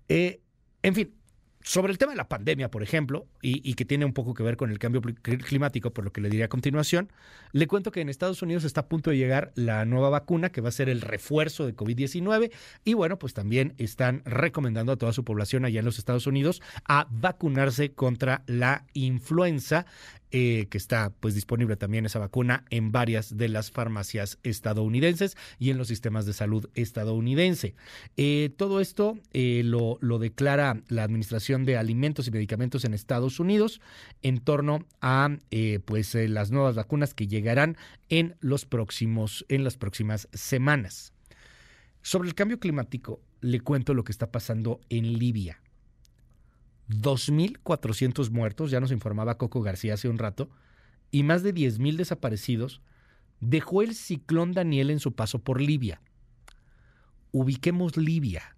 Eh, 0.09 0.41
en 0.83 0.95
fin, 0.95 1.13
sobre 1.67 1.91
el 1.91 1.99
tema 1.99 2.13
de 2.13 2.17
la 2.17 2.29
pandemia, 2.29 2.71
por 2.71 2.85
ejemplo, 2.85 3.27
y, 3.43 3.75
que 3.75 3.85
tiene 3.85 4.05
un 4.05 4.13
poco 4.13 4.35
que 4.35 4.45
ver 4.45 4.57
con 4.57 4.71
el 4.71 4.79
cambio 4.79 5.03
climático, 5.03 5.93
por 5.93 6.05
lo 6.05 6.13
que 6.13 6.21
le 6.21 6.31
diré 6.31 6.45
a 6.45 6.49
continuación, 6.49 7.11
le 7.51 7.67
cuento 7.67 7.91
que 7.91 8.01
en 8.01 8.09
Estados 8.09 8.41
Unidos 8.41 8.63
está 8.63 8.83
a 8.83 8.89
punto 8.89 9.11
de 9.11 9.17
llegar 9.17 9.51
la 9.57 9.85
nueva 9.85 10.09
vacuna 10.09 10.51
que 10.51 10.61
va 10.61 10.69
a 10.69 10.73
ser 10.73 10.89
el 10.89 11.01
refuerzo 11.01 11.67
de 11.67 11.75
COVID-19 11.75 12.53
y 12.85 12.95
bueno, 12.95 13.19
pues 13.19 13.35
también 13.35 13.75
están 13.79 14.23
recomendando 14.25 14.93
a 14.93 14.97
toda 14.97 15.13
su 15.13 15.25
población 15.25 15.65
allá 15.65 15.81
en 15.81 15.87
los 15.87 15.99
Estados 15.99 16.29
Unidos 16.29 16.63
a 16.85 17.09
vacunarse 17.11 17.93
contra 17.93 18.45
la 18.47 18.87
influenza. 18.93 19.87
Eh, 20.39 20.67
que 20.69 20.77
está 20.77 21.15
pues 21.19 21.35
disponible 21.35 21.77
también 21.77 22.05
esa 22.05 22.19
vacuna 22.19 22.67
en 22.69 22.93
varias 22.93 23.39
de 23.39 23.49
las 23.49 23.71
farmacias 23.71 24.39
estadounidenses 24.43 25.35
y 25.59 25.71
en 25.71 25.79
los 25.79 25.89
sistemas 25.89 26.27
de 26.27 26.35
salud 26.35 26.69
estadounidense. 26.75 27.75
Eh, 28.19 28.51
todo 28.55 28.83
esto 28.83 29.19
eh, 29.33 29.63
lo, 29.65 29.97
lo 30.03 30.19
declara 30.19 30.83
la 30.89 31.05
Administración 31.05 31.65
de 31.65 31.79
Alimentos 31.79 32.29
y 32.29 32.33
Medicamentos 32.33 32.85
en 32.85 32.93
Estados 32.93 33.41
Unidos 33.41 33.81
en 34.21 34.41
torno 34.41 34.85
a 35.01 35.39
pues 35.87 36.15
las 36.15 36.51
nuevas 36.51 36.75
vacunas 36.75 37.15
que 37.15 37.29
llegarán 37.29 37.79
en 38.11 38.37
los 38.41 38.67
próximos 38.67 39.47
en 39.49 39.65
las 39.65 39.79
próximas 39.79 40.29
semanas. 40.35 41.15
Sobre 42.03 42.29
el 42.29 42.35
cambio 42.35 42.61
climático, 42.61 43.23
le 43.41 43.61
cuento 43.61 43.95
lo 43.95 44.05
que 44.05 44.13
está 44.13 44.31
pasando 44.31 44.81
en 44.91 45.19
Libia. 45.19 45.63
2.400 46.89 48.31
muertos, 48.31 48.71
ya 48.71 48.81
nos 48.81 48.93
informaba 48.93 49.39
Coco 49.39 49.63
García 49.63 49.95
hace 49.95 50.09
un 50.09 50.19
rato, 50.19 50.49
y 51.11 51.23
más 51.23 51.43
de 51.43 51.55
10.000 51.55 51.97
desaparecidos, 51.97 52.83
dejó 53.41 53.83
el 53.83 53.95
ciclón 53.95 54.53
Daniel 54.53 54.91
en 54.91 55.01
su 55.01 55.15
paso 55.15 55.41
por 55.41 55.61
Libia. 55.61 56.01
Ubiquemos 57.33 57.97
Libia. 57.97 58.57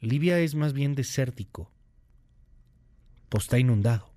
Libia 0.00 0.38
es 0.38 0.54
más 0.54 0.72
bien 0.72 0.94
desértico. 0.94 1.70
Pues 3.28 3.44
está 3.44 3.58
inundado. 3.58 4.12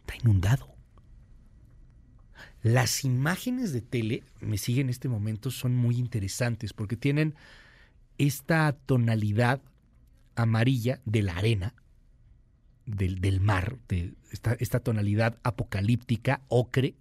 Está 0.00 0.16
inundado. 0.22 0.72
Las 2.62 3.04
imágenes 3.04 3.72
de 3.72 3.82
tele, 3.82 4.22
me 4.40 4.56
siguen 4.56 4.86
en 4.86 4.90
este 4.90 5.08
momento, 5.08 5.50
son 5.50 5.74
muy 5.74 5.96
interesantes 5.96 6.72
porque 6.72 6.96
tienen 6.96 7.34
esta 8.18 8.72
tonalidad 8.72 9.60
amarilla 10.34 11.00
de 11.04 11.22
la 11.22 11.36
arena, 11.36 11.74
del, 12.86 13.40
mar, 13.40 13.78
de 13.88 14.14
esta, 14.30 14.54
esta, 14.54 14.80
tonalidad 14.80 15.38
apocalíptica, 15.42 16.42
ocre, 16.48 16.96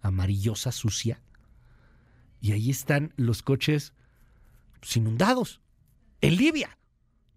amarillosa, 0.00 0.72
sucia. 0.72 1.20
Y 2.40 2.52
ahí 2.52 2.70
están 2.70 3.12
los 3.16 3.42
coches 3.42 3.92
inundados, 4.94 5.60
en 6.20 6.36
Libia, 6.36 6.78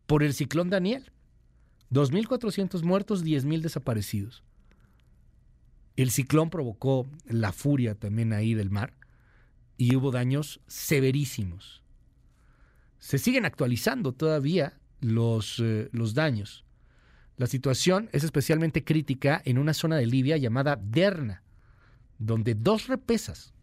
por 0.05 0.23
el 0.23 0.33
ciclón 0.33 0.69
Daniel. 0.69 1.11
2.400 1.91 2.83
muertos, 2.83 3.25
10.000 3.25 3.61
desaparecidos. 3.61 4.43
El 5.97 6.09
ciclón 6.09 6.49
provocó 6.49 7.05
la 7.25 7.51
furia 7.51 7.95
también 7.95 8.31
ahí 8.31 8.53
del 8.53 8.69
mar 8.69 8.93
y 9.77 9.95
hubo 9.95 10.11
daños 10.11 10.61
severísimos. 10.67 11.83
Se 12.99 13.17
siguen 13.17 13.45
actualizando 13.45 14.13
todavía 14.13 14.79
los, 15.01 15.59
eh, 15.59 15.89
los 15.91 16.13
daños. 16.13 16.65
La 17.37 17.47
situación 17.47 18.09
es 18.11 18.23
especialmente 18.23 18.83
crítica 18.83 19.41
en 19.45 19.57
una 19.57 19.73
zona 19.73 19.97
de 19.97 20.05
Libia 20.05 20.37
llamada 20.37 20.79
Derna, 20.81 21.43
donde 22.19 22.53
dos 22.53 22.87
represas, 22.87 23.53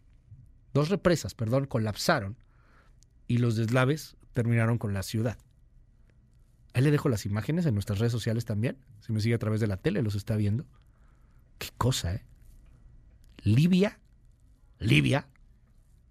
dos 0.73 0.89
represas, 0.89 1.33
perdón, 1.33 1.65
colapsaron 1.65 2.37
y 3.27 3.37
los 3.37 3.55
deslaves 3.55 4.17
terminaron 4.33 4.77
con 4.77 4.93
la 4.93 5.03
ciudad. 5.03 5.37
Ahí 6.73 6.83
le 6.83 6.91
dejo 6.91 7.09
las 7.09 7.25
imágenes 7.25 7.65
en 7.65 7.73
nuestras 7.73 7.99
redes 7.99 8.11
sociales 8.11 8.45
también. 8.45 8.77
Si 8.99 9.11
me 9.11 9.21
sigue 9.21 9.35
a 9.35 9.39
través 9.39 9.59
de 9.59 9.67
la 9.67 9.77
tele, 9.77 10.01
los 10.01 10.15
está 10.15 10.35
viendo. 10.35 10.65
Qué 11.57 11.69
cosa, 11.77 12.15
¿eh? 12.15 12.25
Libia, 13.43 13.99
Libia, 14.79 15.27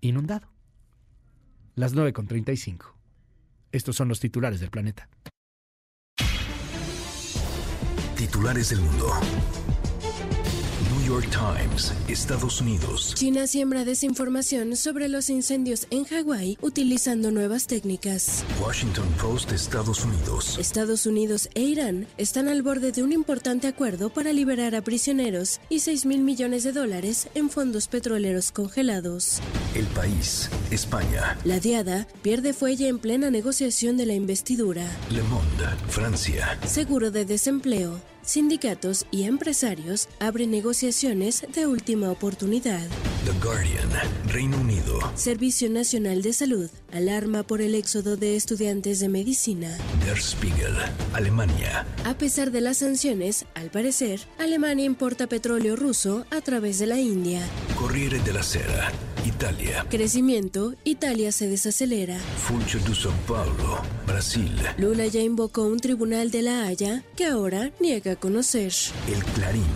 inundado. 0.01 0.49
Las 1.75 1.95
9.35. 1.95 2.98
Estos 3.73 3.97
son 3.97 4.09
los 4.09 4.21
titulares 4.21 4.61
del 4.61 4.71
planeta. 4.71 5.09
Titulares 8.17 8.71
del 8.71 8.81
mundo. 8.81 9.13
York 11.09 11.31
Times, 11.31 11.95
Estados 12.07 12.61
Unidos. 12.61 13.15
China 13.15 13.47
siembra 13.47 13.87
desinformación 13.87 14.77
sobre 14.77 15.09
los 15.09 15.31
incendios 15.31 15.87
en 15.91 16.05
Hawái 16.05 16.59
utilizando 16.61 17.31
nuevas 17.31 17.67
técnicas. 17.67 18.45
Washington 18.61 19.09
Post, 19.19 19.53
Estados 19.53 20.05
Unidos. 20.05 20.59
Estados 20.59 21.07
Unidos 21.07 21.49
e 21.55 21.63
Irán 21.63 22.07
están 22.19 22.47
al 22.47 22.61
borde 22.61 22.93
de 22.93 23.03
un 23.03 23.13
importante 23.13 23.69
acuerdo 23.69 24.11
para 24.11 24.35
liberar 24.35 24.75
a 24.75 24.83
prisioneros 24.83 25.63
y 25.71 25.81
6 25.81 26.05
mil 26.05 26.21
millones 26.21 26.63
de 26.63 26.73
dólares 26.73 27.29
en 27.35 27.49
fondos 27.49 27.89
petroleros 27.89 28.53
congelados. 28.53 29.41
El 29.75 29.87
país, 29.87 30.51
España. 30.71 31.39
La 31.45 31.59
Diada 31.59 32.07
pierde 32.21 32.53
fuelle 32.53 32.87
en 32.87 32.99
plena 32.99 33.31
negociación 33.31 33.97
de 33.97 34.05
la 34.05 34.13
investidura. 34.13 34.85
Le 35.11 35.23
Monde, 35.23 35.69
Francia. 35.89 36.59
Seguro 36.67 37.11
de 37.11 37.25
desempleo 37.25 37.99
sindicatos 38.29 39.07
y 39.11 39.23
empresarios 39.23 40.09
abren 40.21 40.51
negociaciones 40.51 41.47
de 41.55 41.67
última 41.67 42.11
oportunidad. 42.11 42.87
The 43.25 43.33
Guardian, 43.43 43.89
Reino 44.27 44.59
Unido. 44.59 45.01
Servicio 45.15 45.71
Nacional 45.71 46.21
de 46.21 46.35
Salud 46.35 46.71
alarma 46.93 47.43
por 47.43 47.63
el 47.63 47.75
éxodo 47.75 48.17
de 48.17 48.37
estudiantes 48.37 49.01
de 49.01 49.09
medicina. 49.09 49.77
Der 50.05 50.19
Spiegel, 50.19 50.75
Alemania. 51.15 51.87
A 52.05 52.19
pesar 52.19 52.51
de 52.51 52.61
las 52.61 52.79
sanciones, 52.79 53.47
al 53.55 53.71
parecer, 53.71 54.21
Alemania 54.39 54.85
importa 54.85 55.27
petróleo 55.27 55.75
ruso 55.75 56.27
a 56.31 56.43
través 56.43 56.79
de 56.79 56.87
la 56.87 56.99
India. 56.99 57.41
Corriere 57.77 58.19
della 58.21 58.43
Sera, 58.43 58.93
Italia. 59.29 59.85
Crecimiento, 59.91 60.75
Italia 60.85 61.33
se 61.33 61.49
desacelera. 61.49 62.19
Funcho 62.19 62.79
de 62.79 62.95
São 62.95 63.13
Paulo, 63.27 63.83
Brasil. 64.07 64.51
Lula 64.79 65.07
ya 65.07 65.21
invocó 65.21 65.65
un 65.65 65.79
tribunal 65.79 66.31
de 66.31 66.41
La 66.43 66.63
Haya 66.67 67.05
que 67.15 67.27
ahora 67.27 67.71
niega 67.79 68.17
conocer. 68.17 68.73
El 69.07 69.23
Clarín, 69.35 69.67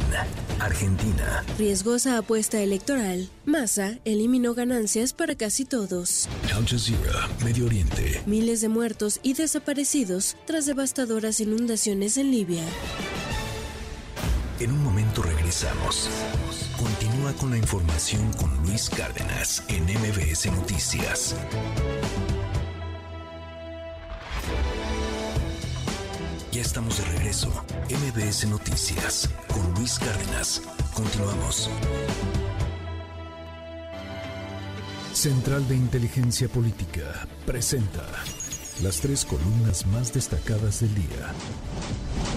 Argentina. 0.59 1.45
Riesgosa 1.59 2.17
apuesta 2.17 2.61
electoral. 2.61 3.29
Massa 3.45 3.99
eliminó 4.07 4.55
ganancias 4.55 5.13
para 5.13 5.35
casi 5.35 5.67
todos. 5.67 6.29
Al 6.55 6.67
Jazeera, 6.67 7.29
Medio 7.45 7.67
Oriente. 7.67 8.23
Miles 8.25 8.63
de 8.63 8.69
muertos 8.69 9.21
y 9.23 9.35
desaparecidos 9.35 10.37
tras 10.47 10.65
devastadoras 10.65 11.41
inundaciones 11.41 12.17
en 12.17 12.31
Libia. 12.31 12.65
En 14.61 14.73
un 14.73 14.83
momento 14.83 15.23
regresamos. 15.23 16.09
Continúa 17.23 17.41
con 17.41 17.51
la 17.51 17.57
información 17.57 18.33
con 18.33 18.51
Luis 18.67 18.91
Cárdenas 18.91 19.63
en 19.69 19.85
MBS 19.85 20.47
Noticias. 20.47 21.37
Ya 26.51 26.61
estamos 26.61 26.99
de 26.99 27.05
regreso. 27.17 27.49
MBS 27.89 28.49
Noticias 28.49 29.31
con 29.47 29.73
Luis 29.75 30.01
Cárdenas. 30.01 30.63
Continuamos. 30.95 31.71
Central 35.13 35.69
de 35.69 35.77
Inteligencia 35.77 36.49
Política 36.49 37.29
presenta 37.47 38.05
las 38.81 39.01
tres 39.01 39.25
columnas 39.25 39.87
más 39.87 40.13
destacadas 40.13 40.81
del 40.81 40.95
día. 40.95 41.33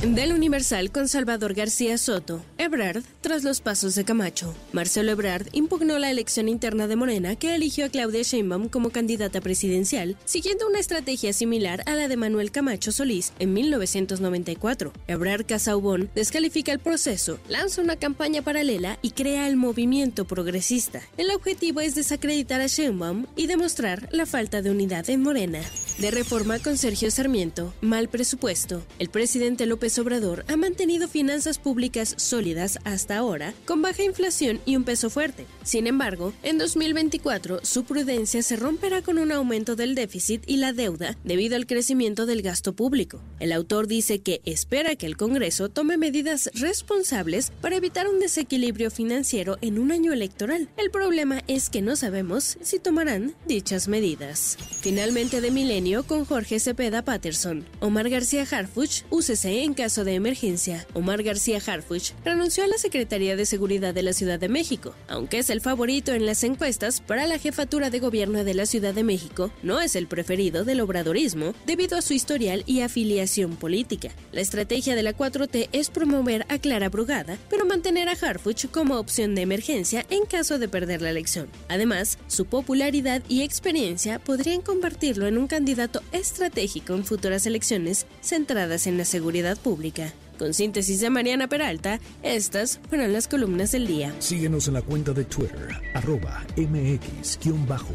Del 0.02 0.34
Universal 0.34 0.92
con 0.92 1.08
Salvador 1.08 1.54
García 1.54 1.98
Soto. 1.98 2.44
Ebrard 2.58 3.04
tras 3.22 3.44
los 3.44 3.62
pasos 3.62 3.96
de 3.96 4.04
Camacho. 4.04 4.54
Marcelo 4.72 5.12
Ebrard 5.12 5.48
impugnó 5.54 5.98
la 5.98 6.12
elección 6.12 6.50
interna 6.50 6.88
de 6.88 6.96
Morena 6.96 7.36
que 7.36 7.56
eligió 7.56 7.86
a 7.86 7.90
Claudia 7.90 8.22
Sheinbaum 8.22 8.70
como 8.70 8.92
candidata 8.92 9.42
presidencial, 9.42 10.18
siguiendo 10.26 10.68
una 10.68 10.80
estrategia 10.80 11.34
similar 11.34 11.82
a 11.88 11.96
la 11.96 12.08
de 12.08 12.18
Manuel 12.18 12.52
Camacho 12.52 12.92
Solís 12.92 13.34
en 13.40 13.54
1994. 13.54 14.92
Ebrard 15.08 15.46
Casaubon 15.46 16.10
descalifica 16.14 16.72
el 16.72 16.80
proceso, 16.80 17.40
lanza 17.48 17.82
una 17.82 17.96
campaña 17.96 18.42
paralela 18.42 19.00
y 19.02 19.12
crea 19.12 19.48
el 19.48 19.56
movimiento 19.56 20.26
progresista. 20.26 21.02
El 21.18 21.32
objetivo 21.32 21.82
es 21.82 21.96
desacreditar 21.96 22.62
a 22.62 22.68
Sheinbaum 22.68 23.26
y 23.36 23.48
demostrar 23.48 24.08
la 24.12 24.26
falta 24.26 24.62
de 24.62 24.70
unidad 24.70 25.10
en 25.10 25.24
Morena. 25.24 25.62
De 26.00 26.12
reforma 26.26 26.58
con 26.58 26.76
Sergio 26.76 27.12
Sarmiento, 27.12 27.72
mal 27.82 28.10
presupuesto. 28.10 28.82
El 28.98 29.10
presidente 29.10 29.68
López 29.68 30.00
Obrador 30.00 30.44
ha 30.48 30.58
mantenido 30.58 31.08
finanzas 31.08 31.60
públicas 31.60 32.16
sólidas 32.18 32.80
hasta 32.84 33.18
ahora, 33.18 33.54
con 33.66 33.84
baja 33.84 34.02
inflación 34.02 34.60
y 34.66 34.76
un 34.76 34.86
peso 34.86 35.12
fuerte. 35.12 35.46
Sin 35.64 35.86
embargo, 35.86 36.34
en 36.42 36.58
2024 36.58 37.60
su 37.62 37.84
prudencia 37.84 38.42
se 38.42 38.56
romperá 38.56 39.04
con 39.04 39.20
un 39.20 39.32
aumento 39.32 39.76
del 39.76 39.94
déficit 39.94 40.42
y 40.48 40.58
la 40.58 40.74
deuda 40.74 41.16
debido 41.24 41.58
al 41.58 41.68
crecimiento 41.68 42.26
del 42.26 42.42
gasto 42.42 42.74
público. 42.74 43.22
El 43.40 43.52
autor 43.52 43.86
dice 43.86 44.22
que 44.22 44.42
espera 44.46 44.96
que 44.96 45.06
el 45.06 45.18
Congreso 45.18 45.70
tome 45.70 45.96
medidas 45.96 46.50
responsables 46.56 47.52
para 47.62 47.76
evitar 47.76 48.08
un 48.08 48.20
desequilibrio 48.20 48.90
financiero 48.90 49.60
en 49.62 49.78
un 49.78 49.92
año 49.92 50.12
electoral. 50.12 50.70
El 50.78 50.90
problema 50.90 51.44
es 51.46 51.70
que 51.70 51.84
no 51.84 51.96
sabemos 51.96 52.58
si 52.64 52.80
tomarán 52.80 53.36
dichas 53.48 53.88
medidas. 53.88 54.58
Finalmente 54.82 55.40
de 55.40 55.52
Milenio 55.52 56.04
Jorge 56.24 56.60
Cepeda 56.60 57.04
Patterson. 57.04 57.66
Omar 57.82 58.10
García 58.10 58.46
Harfuch, 58.50 59.04
UCC 59.10 59.46
en 59.64 59.74
caso 59.74 60.06
de 60.06 60.14
emergencia. 60.14 60.86
Omar 60.94 61.24
García 61.24 61.60
Harfuch 61.66 62.12
renunció 62.24 62.64
a 62.64 62.68
la 62.68 62.78
Secretaría 62.78 63.36
de 63.36 63.46
Seguridad 63.46 63.94
de 63.94 64.04
la 64.04 64.14
Ciudad 64.14 64.40
de 64.40 64.48
México. 64.48 64.94
Aunque 65.10 65.40
es 65.40 65.50
el 65.50 65.62
favorito 65.62 66.14
en 66.14 66.26
las 66.26 66.44
encuestas 66.44 67.02
para 67.02 67.28
la 67.28 67.40
jefatura 67.40 67.90
de 67.90 68.00
gobierno 68.00 68.44
de 68.44 68.54
la 68.54 68.66
Ciudad 68.66 68.94
de 68.94 69.04
México, 69.04 69.52
no 69.64 69.82
es 69.82 69.96
el 69.96 70.08
preferido 70.08 70.64
del 70.64 70.80
obradorismo 70.82 71.54
debido 71.66 71.98
a 71.98 72.02
su 72.02 72.14
historial 72.14 72.64
y 72.66 72.82
afiliación 72.82 73.58
política. 73.58 74.12
La 74.32 74.42
estrategia 74.42 74.96
de 74.96 75.04
la 75.04 75.18
4T 75.18 75.70
es 75.72 75.90
promover 75.90 76.46
a 76.50 76.60
Clara 76.60 76.90
Brugada, 76.90 77.38
pero 77.50 77.66
mantener 77.66 78.08
a 78.08 78.14
Harfuch 78.14 78.68
como 78.70 78.98
opción 79.00 79.34
de 79.34 79.42
emergencia 79.42 80.06
en 80.10 80.26
caso 80.26 80.60
de 80.60 80.70
perder 80.70 81.02
la 81.02 81.10
elección. 81.10 81.50
Además, 81.68 82.20
su 82.28 82.46
popularidad 82.46 83.24
y 83.28 83.42
experiencia 83.42 84.20
podrían 84.20 84.62
convertirlo 84.62 85.28
en 85.28 85.38
un 85.38 85.48
candidato 85.48 86.04
estratégico 86.12 86.94
en 86.94 87.06
futuras 87.06 87.46
elecciones 87.46 88.08
centradas 88.22 88.88
en 88.88 88.98
la 88.98 89.06
seguridad 89.06 89.58
pública. 89.58 90.14
Con 90.38 90.54
síntesis 90.54 91.00
de 91.00 91.10
Mariana 91.10 91.48
Peralta, 91.48 92.00
estas 92.22 92.80
fueron 92.90 93.14
las 93.14 93.28
columnas 93.28 93.72
del 93.72 93.88
día. 93.88 94.14
Síguenos 94.20 94.68
en 94.68 94.74
la 94.74 94.82
cuenta 94.82 95.14
de 95.14 95.24
Twitter, 95.26 95.70
arroba 95.94 96.46
mx-arma. 96.58 97.86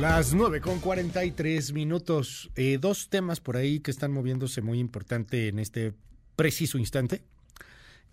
Las 0.00 0.34
9 0.34 0.60
con 0.60 0.78
43 0.78 1.72
minutos. 1.72 2.50
Eh, 2.54 2.76
dos 2.78 3.08
temas 3.08 3.40
por 3.40 3.56
ahí 3.56 3.80
que 3.80 3.90
están 3.90 4.12
moviéndose 4.12 4.60
muy 4.60 4.78
importante 4.78 5.48
en 5.48 5.58
este 5.58 5.94
preciso 6.36 6.76
instante. 6.76 7.22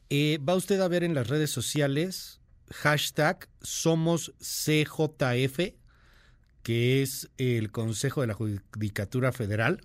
Eh, 0.09 0.39
va 0.47 0.55
usted 0.55 0.79
a 0.79 0.87
ver 0.87 1.03
en 1.03 1.13
las 1.13 1.27
redes 1.27 1.51
sociales 1.51 2.39
hashtag 2.71 3.47
somos 3.61 4.33
CJF, 4.39 5.73
que 6.63 7.01
es 7.01 7.29
el 7.37 7.71
Consejo 7.71 8.21
de 8.21 8.27
la 8.27 8.33
Judicatura 8.33 9.31
Federal. 9.31 9.81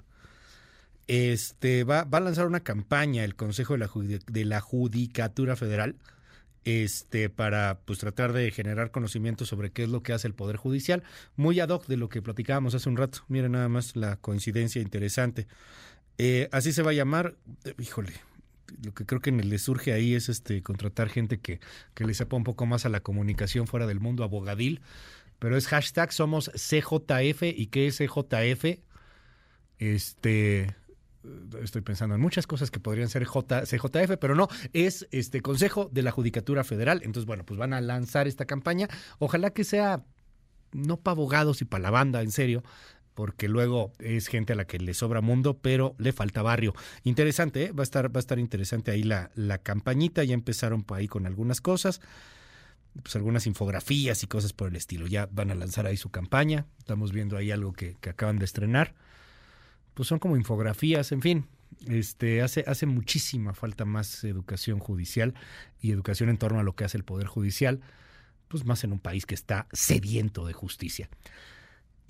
Este 1.07 1.85
va, 1.85 2.05
va 2.05 2.19
a 2.19 2.23
lanzar 2.23 2.47
una 2.47 2.61
campaña 2.61 3.25
el 3.25 3.35
Consejo 3.35 3.75
de 3.75 3.79
la, 3.79 3.91
de 4.27 4.45
la 4.45 4.61
Judicatura 4.61 5.57
Federal 5.57 5.97
este, 6.65 7.31
para 7.31 7.81
pues 7.87 7.99
tratar 7.99 8.35
de 8.35 8.51
generar 8.51 8.91
conocimiento 8.91 9.47
sobre 9.47 9.71
qué 9.71 9.85
es 9.85 9.89
lo 9.89 10.03
que 10.03 10.13
hace 10.13 10.29
el 10.29 10.35
Poder 10.35 10.57
Judicial, 10.57 11.03
muy 11.35 11.61
ad 11.61 11.71
hoc 11.71 11.87
de 11.87 11.97
lo 11.97 12.11
que 12.11 12.21
platicábamos 12.21 12.75
hace 12.75 12.89
un 12.91 12.99
rato. 12.99 13.21
Miren 13.29 13.53
nada 13.53 13.71
más 13.71 13.97
la 13.97 14.17
coincidencia 14.17 14.83
interesante. 14.83 15.47
Eh, 16.19 16.49
así 16.53 16.73
se 16.73 16.83
va 16.83 16.91
a 16.91 16.95
llamar, 16.95 17.37
híjole, 17.79 18.13
lo 18.85 18.93
que 18.93 19.07
creo 19.07 19.21
que 19.21 19.33
le 19.33 19.59
surge 19.59 19.93
ahí 19.93 20.15
es 20.15 20.29
este 20.29 20.63
contratar 20.63 21.09
gente 21.09 21.39
que, 21.39 21.61
que 21.95 22.05
le 22.05 22.15
sepa 22.15 22.37
un 22.37 22.45
poco 22.45 22.67
más 22.67 22.87
a 22.87 22.89
la 22.89 23.01
comunicación 23.01 23.67
fuera 23.67 23.87
del 23.87 24.01
mundo 24.01 24.25
abogadil, 24.25 24.81
pero 25.39 25.57
es 25.57 25.67
hashtag 25.69 26.13
somos 26.13 26.51
CJF 26.51 27.43
y 27.43 27.67
qué 27.67 27.87
es 27.87 27.99
CJF. 27.99 28.81
Este 29.79 30.75
estoy 31.63 31.83
pensando 31.83 32.15
en 32.15 32.21
muchas 32.21 32.47
cosas 32.47 32.71
que 32.71 32.81
podrían 32.81 33.09
ser 33.09 33.25
J, 33.25 33.63
CJF, 33.63 34.17
pero 34.21 34.35
no, 34.35 34.49
es 34.73 35.07
este 35.11 35.43
Consejo 35.43 35.89
de 35.93 36.03
la 36.03 36.11
Judicatura 36.11 36.65
Federal. 36.65 37.01
Entonces, 37.05 37.27
bueno, 37.27 37.45
pues 37.45 37.59
van 37.59 37.73
a 37.73 37.81
lanzar 37.81 38.29
esta 38.29 38.47
campaña. 38.47 38.89
Ojalá 39.19 39.51
que 39.51 39.65
sea 39.65 40.05
no 40.73 40.99
para 40.99 41.13
abogados 41.13 41.63
y 41.63 41.65
para 41.65 41.83
la 41.83 41.91
banda, 41.91 42.23
en 42.23 42.31
serio, 42.31 42.63
porque 43.19 43.49
luego 43.49 43.93
es 43.99 44.29
gente 44.29 44.53
a 44.53 44.57
la 44.57 44.65
que 44.65 44.79
le 44.79 44.95
sobra 44.95 45.21
mundo, 45.21 45.59
pero 45.59 45.97
le 45.99 46.13
falta 46.13 46.41
barrio. 46.41 46.73
Interesante, 47.03 47.65
¿eh? 47.65 47.73
va 47.73 47.81
a 47.81 47.83
estar, 47.83 48.15
va 48.15 48.19
a 48.19 48.21
estar 48.21 48.39
interesante 48.39 48.93
ahí 48.93 49.03
la, 49.03 49.33
la 49.35 49.59
campañita, 49.59 50.23
ya 50.23 50.35
empezaron 50.35 50.85
por 50.85 50.99
ahí 50.99 51.09
con 51.09 51.27
algunas 51.27 51.61
cosas, 51.61 52.01
pues 53.03 53.17
algunas 53.17 53.49
infografías 53.49 54.23
y 54.23 54.29
cosas 54.29 54.53
por 54.53 54.69
el 54.69 54.77
estilo. 54.77 55.09
Ya 55.09 55.29
van 55.33 55.51
a 55.51 55.57
lanzar 55.57 55.85
ahí 55.87 55.97
su 55.97 56.11
campaña, 56.11 56.67
estamos 56.79 57.11
viendo 57.11 57.37
ahí 57.37 57.51
algo 57.51 57.73
que, 57.73 57.97
que 58.01 58.11
acaban 58.11 58.39
de 58.39 58.45
estrenar. 58.45 58.95
Pues 59.95 60.07
son 60.07 60.21
como 60.21 60.37
infografías, 60.37 61.11
en 61.11 61.21
fin, 61.21 61.49
este, 61.89 62.41
hace, 62.43 62.63
hace 62.69 62.87
muchísima 62.87 63.53
falta 63.53 63.85
más 63.85 64.23
educación 64.23 64.79
judicial 64.79 65.35
y 65.81 65.91
educación 65.91 66.29
en 66.29 66.39
torno 66.39 66.61
a 66.61 66.63
lo 66.63 66.77
que 66.77 66.85
hace 66.85 66.97
el 66.97 67.03
Poder 67.03 67.27
Judicial, 67.27 67.81
pues 68.47 68.65
más 68.65 68.85
en 68.85 68.93
un 68.93 69.01
país 69.01 69.27
que 69.27 69.35
está 69.35 69.67
sediento 69.73 70.47
de 70.47 70.53
justicia. 70.53 71.09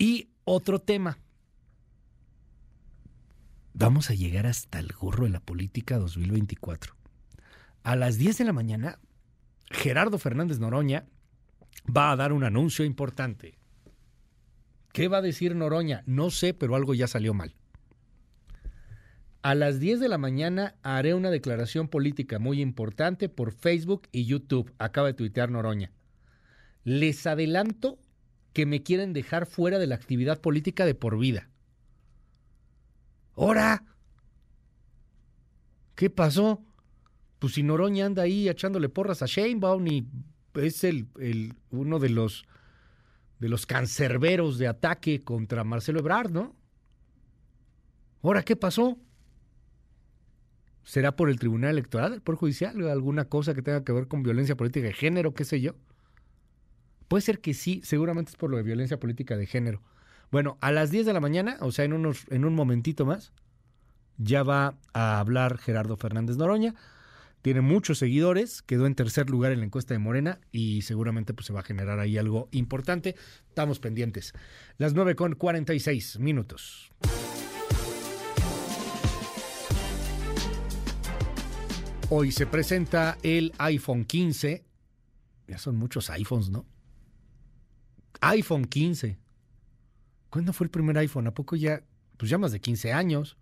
Y 0.01 0.29
otro 0.45 0.79
tema. 0.79 1.19
Vamos 3.73 4.09
a 4.09 4.13
llegar 4.13 4.47
hasta 4.47 4.79
el 4.79 4.93
gorro 4.93 5.25
de 5.25 5.29
la 5.29 5.41
política 5.41 5.97
2024. 5.97 6.95
A 7.83 7.97
las 7.97 8.17
10 8.17 8.37
de 8.37 8.45
la 8.45 8.53
mañana, 8.53 8.99
Gerardo 9.69 10.17
Fernández 10.17 10.59
Noroña 10.59 11.05
va 11.85 12.11
a 12.11 12.15
dar 12.15 12.31
un 12.31 12.45
anuncio 12.45 12.85
importante. 12.85 13.57
¿Qué 14.93 15.09
va 15.09 15.17
a 15.17 15.21
decir 15.21 15.53
Noroña? 15.53 16.03
No 16.05 16.31
sé, 16.31 16.53
pero 16.53 16.75
algo 16.75 16.93
ya 16.93 17.07
salió 17.07 17.33
mal. 17.33 17.53
A 19.41 19.53
las 19.53 19.81
10 19.81 19.99
de 19.99 20.07
la 20.07 20.17
mañana 20.17 20.75
haré 20.81 21.13
una 21.13 21.29
declaración 21.29 21.89
política 21.89 22.39
muy 22.39 22.61
importante 22.61 23.27
por 23.27 23.51
Facebook 23.51 24.03
y 24.13 24.25
YouTube. 24.25 24.73
Acaba 24.79 25.07
de 25.07 25.13
tuitear 25.13 25.51
Noroña. 25.51 25.91
Les 26.85 27.27
adelanto 27.27 27.99
que 28.53 28.65
me 28.65 28.83
quieren 28.83 29.13
dejar 29.13 29.45
fuera 29.45 29.79
de 29.79 29.87
la 29.87 29.95
actividad 29.95 30.41
política 30.41 30.85
de 30.85 30.95
por 30.95 31.17
vida. 31.17 31.49
¡Hora! 33.35 33.83
¿Qué 35.95 36.09
pasó? 36.09 36.63
Pues 37.39 37.53
si 37.53 37.63
Noroña 37.63 38.05
anda 38.05 38.23
ahí 38.23 38.49
echándole 38.49 38.89
porras 38.89 39.21
a 39.21 39.25
Sheinbaum 39.25 39.87
y 39.87 40.07
es 40.55 40.83
el, 40.83 41.07
el, 41.19 41.55
uno 41.71 41.99
de 41.99 42.09
los 42.09 42.45
de 43.39 43.47
los 43.47 43.65
cancerberos 43.65 44.57
de 44.57 44.67
ataque 44.67 45.23
contra 45.23 45.63
Marcelo 45.63 45.99
Ebrard, 45.99 46.31
¿no? 46.31 46.55
Ahora, 48.21 48.43
¿qué 48.43 48.57
pasó? 48.57 48.97
¿Será 50.83 51.15
por 51.15 51.29
el 51.29 51.39
Tribunal 51.39 51.71
Electoral, 51.71 52.21
por 52.21 52.35
Judicial, 52.35 52.89
alguna 52.89 53.25
cosa 53.25 53.53
que 53.53 53.61
tenga 53.61 53.83
que 53.85 53.93
ver 53.93 54.07
con 54.07 54.23
violencia 54.23 54.57
política 54.57 54.87
de 54.87 54.93
género, 54.93 55.33
qué 55.33 55.45
sé 55.45 55.61
yo? 55.61 55.75
Puede 57.09 57.21
ser 57.23 57.41
que 57.41 57.55
sí, 57.55 57.81
seguramente 57.83 58.29
es 58.29 58.37
por 58.37 58.51
lo 58.51 58.57
de 58.57 58.63
violencia 58.63 58.99
política 58.99 59.35
de 59.35 59.47
género. 59.47 59.81
Bueno, 60.31 60.59
a 60.61 60.71
las 60.71 60.91
10 60.91 61.07
de 61.07 61.13
la 61.13 61.19
mañana, 61.19 61.57
o 61.59 61.71
sea, 61.71 61.83
en, 61.83 61.93
unos, 61.93 62.25
en 62.29 62.45
un 62.45 62.53
momentito 62.53 63.03
más, 63.03 63.33
ya 64.17 64.43
va 64.43 64.77
a 64.93 65.19
hablar 65.19 65.57
Gerardo 65.57 65.97
Fernández 65.97 66.37
Noroña. 66.37 66.75
Tiene 67.41 67.61
muchos 67.61 67.97
seguidores, 67.97 68.61
quedó 68.61 68.85
en 68.85 68.93
tercer 68.93 69.27
lugar 69.31 69.51
en 69.51 69.59
la 69.59 69.65
encuesta 69.65 69.95
de 69.95 69.97
Morena 69.97 70.39
y 70.51 70.83
seguramente 70.83 71.33
pues, 71.33 71.47
se 71.47 71.53
va 71.53 71.61
a 71.61 71.63
generar 71.63 71.99
ahí 71.99 72.15
algo 72.19 72.47
importante. 72.51 73.15
Estamos 73.47 73.79
pendientes. 73.79 74.33
Las 74.77 74.93
9 74.93 75.15
con 75.15 75.33
46 75.33 76.19
minutos. 76.19 76.91
Hoy 82.11 82.31
se 82.31 82.45
presenta 82.45 83.17
el 83.23 83.51
iPhone 83.57 84.05
15. 84.05 84.63
Ya 85.47 85.57
son 85.57 85.75
muchos 85.75 86.11
iPhones, 86.11 86.51
¿no? 86.51 86.67
iPhone 88.21 88.65
15. 88.65 89.17
¿Cuándo 90.29 90.53
fue 90.53 90.65
el 90.65 90.71
primer 90.71 90.97
iPhone? 90.97 91.27
¿A 91.27 91.31
poco 91.31 91.55
ya? 91.55 91.81
Pues 92.17 92.29
ya 92.29 92.37
más 92.37 92.51
de 92.51 92.59
15 92.59 92.93
años. 92.93 93.37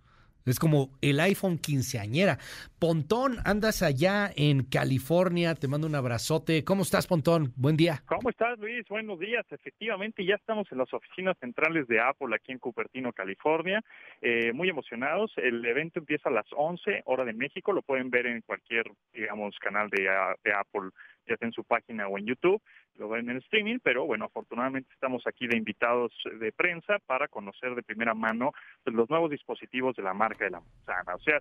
Es 0.48 0.60
como 0.60 0.92
el 1.02 1.20
iPhone 1.20 1.58
quinceañera. 1.58 2.38
Pontón, 2.80 3.36
andas 3.44 3.84
allá 3.84 4.32
en 4.34 4.64
California, 4.64 5.56
te 5.56 5.68
mando 5.68 5.88
un 5.88 5.96
abrazote. 5.96 6.64
¿Cómo 6.64 6.84
estás, 6.84 7.06
Pontón? 7.06 7.52
Buen 7.58 7.76
día. 7.76 8.02
¿Cómo 8.06 8.30
estás, 8.30 8.58
Luis? 8.58 8.88
Buenos 8.88 9.20
días. 9.20 9.46
Efectivamente, 9.52 10.24
ya 10.24 10.36
estamos 10.36 10.66
en 10.72 10.78
las 10.78 10.94
oficinas 10.94 11.38
centrales 11.40 11.86
de 11.90 12.00
Apple 12.00 12.34
aquí 12.34 12.54
en 12.54 12.60
Cupertino, 12.60 13.12
California. 13.12 13.84
Eh, 14.22 14.54
muy 14.54 14.70
emocionados. 14.70 15.34
El 15.36 15.66
evento 15.66 16.00
empieza 16.00 16.30
a 16.30 16.32
las 16.32 16.48
11, 16.56 17.02
hora 17.06 17.26
de 17.26 17.34
México. 17.34 17.74
Lo 17.74 17.82
pueden 17.82 18.10
ver 18.10 18.26
en 18.28 18.42
cualquier, 18.42 18.90
digamos, 19.14 19.54
canal 19.60 19.90
de, 19.90 20.04
de 20.46 20.54
Apple 20.54 20.92
ya 21.28 21.38
sea 21.38 21.48
en 21.48 21.54
su 21.54 21.64
página 21.64 22.08
o 22.08 22.18
en 22.18 22.26
YouTube, 22.26 22.62
lo 22.96 23.10
ven 23.10 23.30
en 23.30 23.38
streaming, 23.38 23.80
pero 23.84 24.06
bueno, 24.06 24.26
afortunadamente 24.26 24.90
estamos 24.94 25.26
aquí 25.28 25.48
de 25.48 25.58
invitados 25.58 26.12
de 26.40 26.52
prensa 26.52 27.00
para 27.06 27.28
conocer 27.28 27.76
de 27.76 27.84
primera 27.84 28.14
mano 28.14 28.54
pues, 28.84 28.96
los 28.96 29.10
nuevos 29.10 29.30
dispositivos 29.30 29.96
de 29.96 30.04
la 30.04 30.14
marca 30.14 30.46
de 30.46 30.52
la 30.52 30.62
manzana, 30.62 31.16
o 31.16 31.20
sea, 31.20 31.40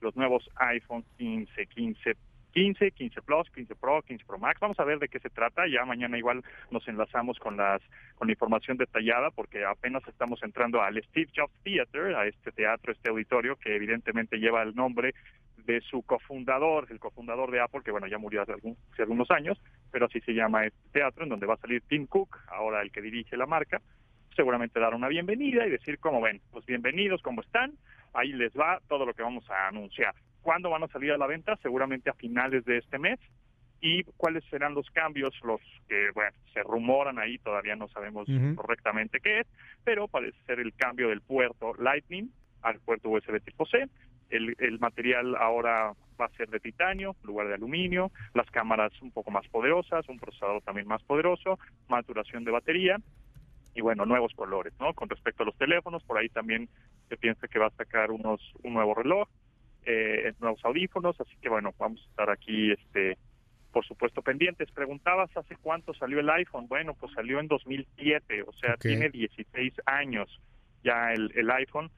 los 0.00 0.16
nuevos 0.16 0.48
iPhone 0.56 1.04
15, 1.16 1.66
15 1.66 2.16
15, 2.52 2.90
15 2.92 3.22
Plus, 3.22 3.50
15 3.50 3.74
Pro, 3.76 4.02
15 4.02 4.24
Pro 4.24 4.38
Max. 4.38 4.60
Vamos 4.60 4.78
a 4.80 4.84
ver 4.84 4.98
de 4.98 5.08
qué 5.08 5.18
se 5.18 5.30
trata. 5.30 5.66
Ya 5.66 5.84
mañana 5.84 6.18
igual 6.18 6.42
nos 6.70 6.86
enlazamos 6.88 7.38
con 7.38 7.56
las 7.56 7.82
con 8.16 8.28
la 8.28 8.32
información 8.32 8.76
detallada 8.76 9.30
porque 9.30 9.64
apenas 9.64 10.06
estamos 10.08 10.42
entrando 10.42 10.82
al 10.82 11.02
Steve 11.04 11.30
Jobs 11.34 11.54
Theater, 11.62 12.14
a 12.16 12.26
este 12.26 12.50
teatro, 12.52 12.92
este 12.92 13.10
auditorio 13.10 13.56
que 13.56 13.76
evidentemente 13.76 14.38
lleva 14.38 14.62
el 14.62 14.74
nombre 14.74 15.14
de 15.68 15.80
su 15.82 16.02
cofundador, 16.02 16.86
el 16.90 16.98
cofundador 16.98 17.50
de 17.50 17.60
Apple, 17.60 17.82
que 17.84 17.90
bueno, 17.90 18.06
ya 18.06 18.18
murió 18.18 18.42
hace, 18.42 18.54
hace 18.54 19.02
algunos 19.02 19.30
años, 19.30 19.60
pero 19.90 20.06
así 20.06 20.20
se 20.22 20.32
llama 20.32 20.64
este 20.64 20.80
teatro, 20.92 21.24
en 21.24 21.28
donde 21.28 21.46
va 21.46 21.54
a 21.54 21.58
salir 21.58 21.82
Tim 21.82 22.06
Cook, 22.06 22.38
ahora 22.48 22.80
el 22.80 22.90
que 22.90 23.02
dirige 23.02 23.36
la 23.36 23.44
marca, 23.44 23.80
seguramente 24.34 24.80
dar 24.80 24.94
una 24.94 25.08
bienvenida 25.08 25.66
y 25.66 25.70
decir, 25.70 25.98
como 25.98 26.22
ven, 26.22 26.40
pues 26.50 26.64
bienvenidos, 26.64 27.20
¿cómo 27.22 27.42
están? 27.42 27.74
Ahí 28.14 28.32
les 28.32 28.52
va 28.54 28.80
todo 28.88 29.04
lo 29.04 29.12
que 29.12 29.22
vamos 29.22 29.48
a 29.50 29.68
anunciar. 29.68 30.14
¿Cuándo 30.42 30.70
van 30.70 30.82
a 30.82 30.88
salir 30.88 31.12
a 31.12 31.18
la 31.18 31.26
venta? 31.26 31.56
Seguramente 31.62 32.10
a 32.10 32.14
finales 32.14 32.64
de 32.64 32.78
este 32.78 32.98
mes. 32.98 33.18
¿Y 33.80 34.02
cuáles 34.16 34.44
serán 34.50 34.74
los 34.74 34.90
cambios? 34.90 35.34
Los 35.42 35.60
que, 35.88 36.10
bueno, 36.14 36.36
se 36.52 36.62
rumoran 36.62 37.18
ahí, 37.18 37.38
todavía 37.38 37.76
no 37.76 37.88
sabemos 37.88 38.26
correctamente 38.56 39.20
qué 39.20 39.40
es, 39.40 39.46
pero 39.84 40.08
parece 40.08 40.36
ser 40.46 40.58
el 40.58 40.74
cambio 40.74 41.08
del 41.08 41.20
puerto 41.20 41.74
Lightning 41.74 42.28
al 42.62 42.80
puerto 42.80 43.08
USB 43.08 43.40
tipo 43.40 43.66
C, 43.66 43.88
el, 44.30 44.78
material 44.78 45.36
ahora 45.36 45.92
va 46.20 46.26
a 46.26 46.36
ser 46.36 46.50
de 46.50 46.60
titanio 46.60 47.16
en 47.20 47.26
lugar 47.26 47.48
de 47.48 47.54
aluminio, 47.54 48.10
las 48.34 48.50
cámaras 48.50 48.92
un 49.00 49.10
poco 49.10 49.30
más 49.30 49.46
poderosas, 49.48 50.08
un 50.08 50.18
procesador 50.18 50.62
también 50.62 50.86
más 50.86 51.02
poderoso, 51.02 51.58
más 51.88 52.06
duración 52.06 52.44
de 52.44 52.50
batería 52.50 52.98
y 53.74 53.80
bueno, 53.80 54.04
nuevos 54.04 54.32
colores, 54.34 54.72
¿no? 54.80 54.92
Con 54.92 55.08
respecto 55.08 55.44
a 55.44 55.46
los 55.46 55.56
teléfonos, 55.56 56.02
por 56.02 56.18
ahí 56.18 56.28
también 56.28 56.68
se 57.08 57.16
piensa 57.16 57.46
que 57.46 57.58
va 57.58 57.66
a 57.66 57.70
sacar 57.70 58.10
unos 58.10 58.40
un 58.62 58.74
nuevo 58.74 58.94
reloj, 58.94 59.28
eh, 59.84 60.32
nuevos 60.40 60.64
audífonos, 60.64 61.20
así 61.20 61.36
que 61.40 61.48
bueno, 61.48 61.72
vamos 61.78 62.00
a 62.00 62.10
estar 62.10 62.30
aquí 62.30 62.72
este 62.72 63.16
por 63.72 63.84
supuesto 63.84 64.22
pendientes. 64.22 64.70
Preguntabas 64.72 65.34
hace 65.36 65.56
cuánto 65.56 65.92
salió 65.94 66.20
el 66.20 66.30
iPhone. 66.30 66.66
Bueno, 66.68 66.94
pues 66.94 67.12
salió 67.12 67.38
en 67.38 67.48
2007, 67.48 68.42
o 68.42 68.52
sea, 68.54 68.76
tiene 68.76 69.10
16 69.10 69.74
años 69.86 70.40
ya 70.82 71.12
el, 71.12 71.30
el 71.34 71.50
iPhone 71.50 71.90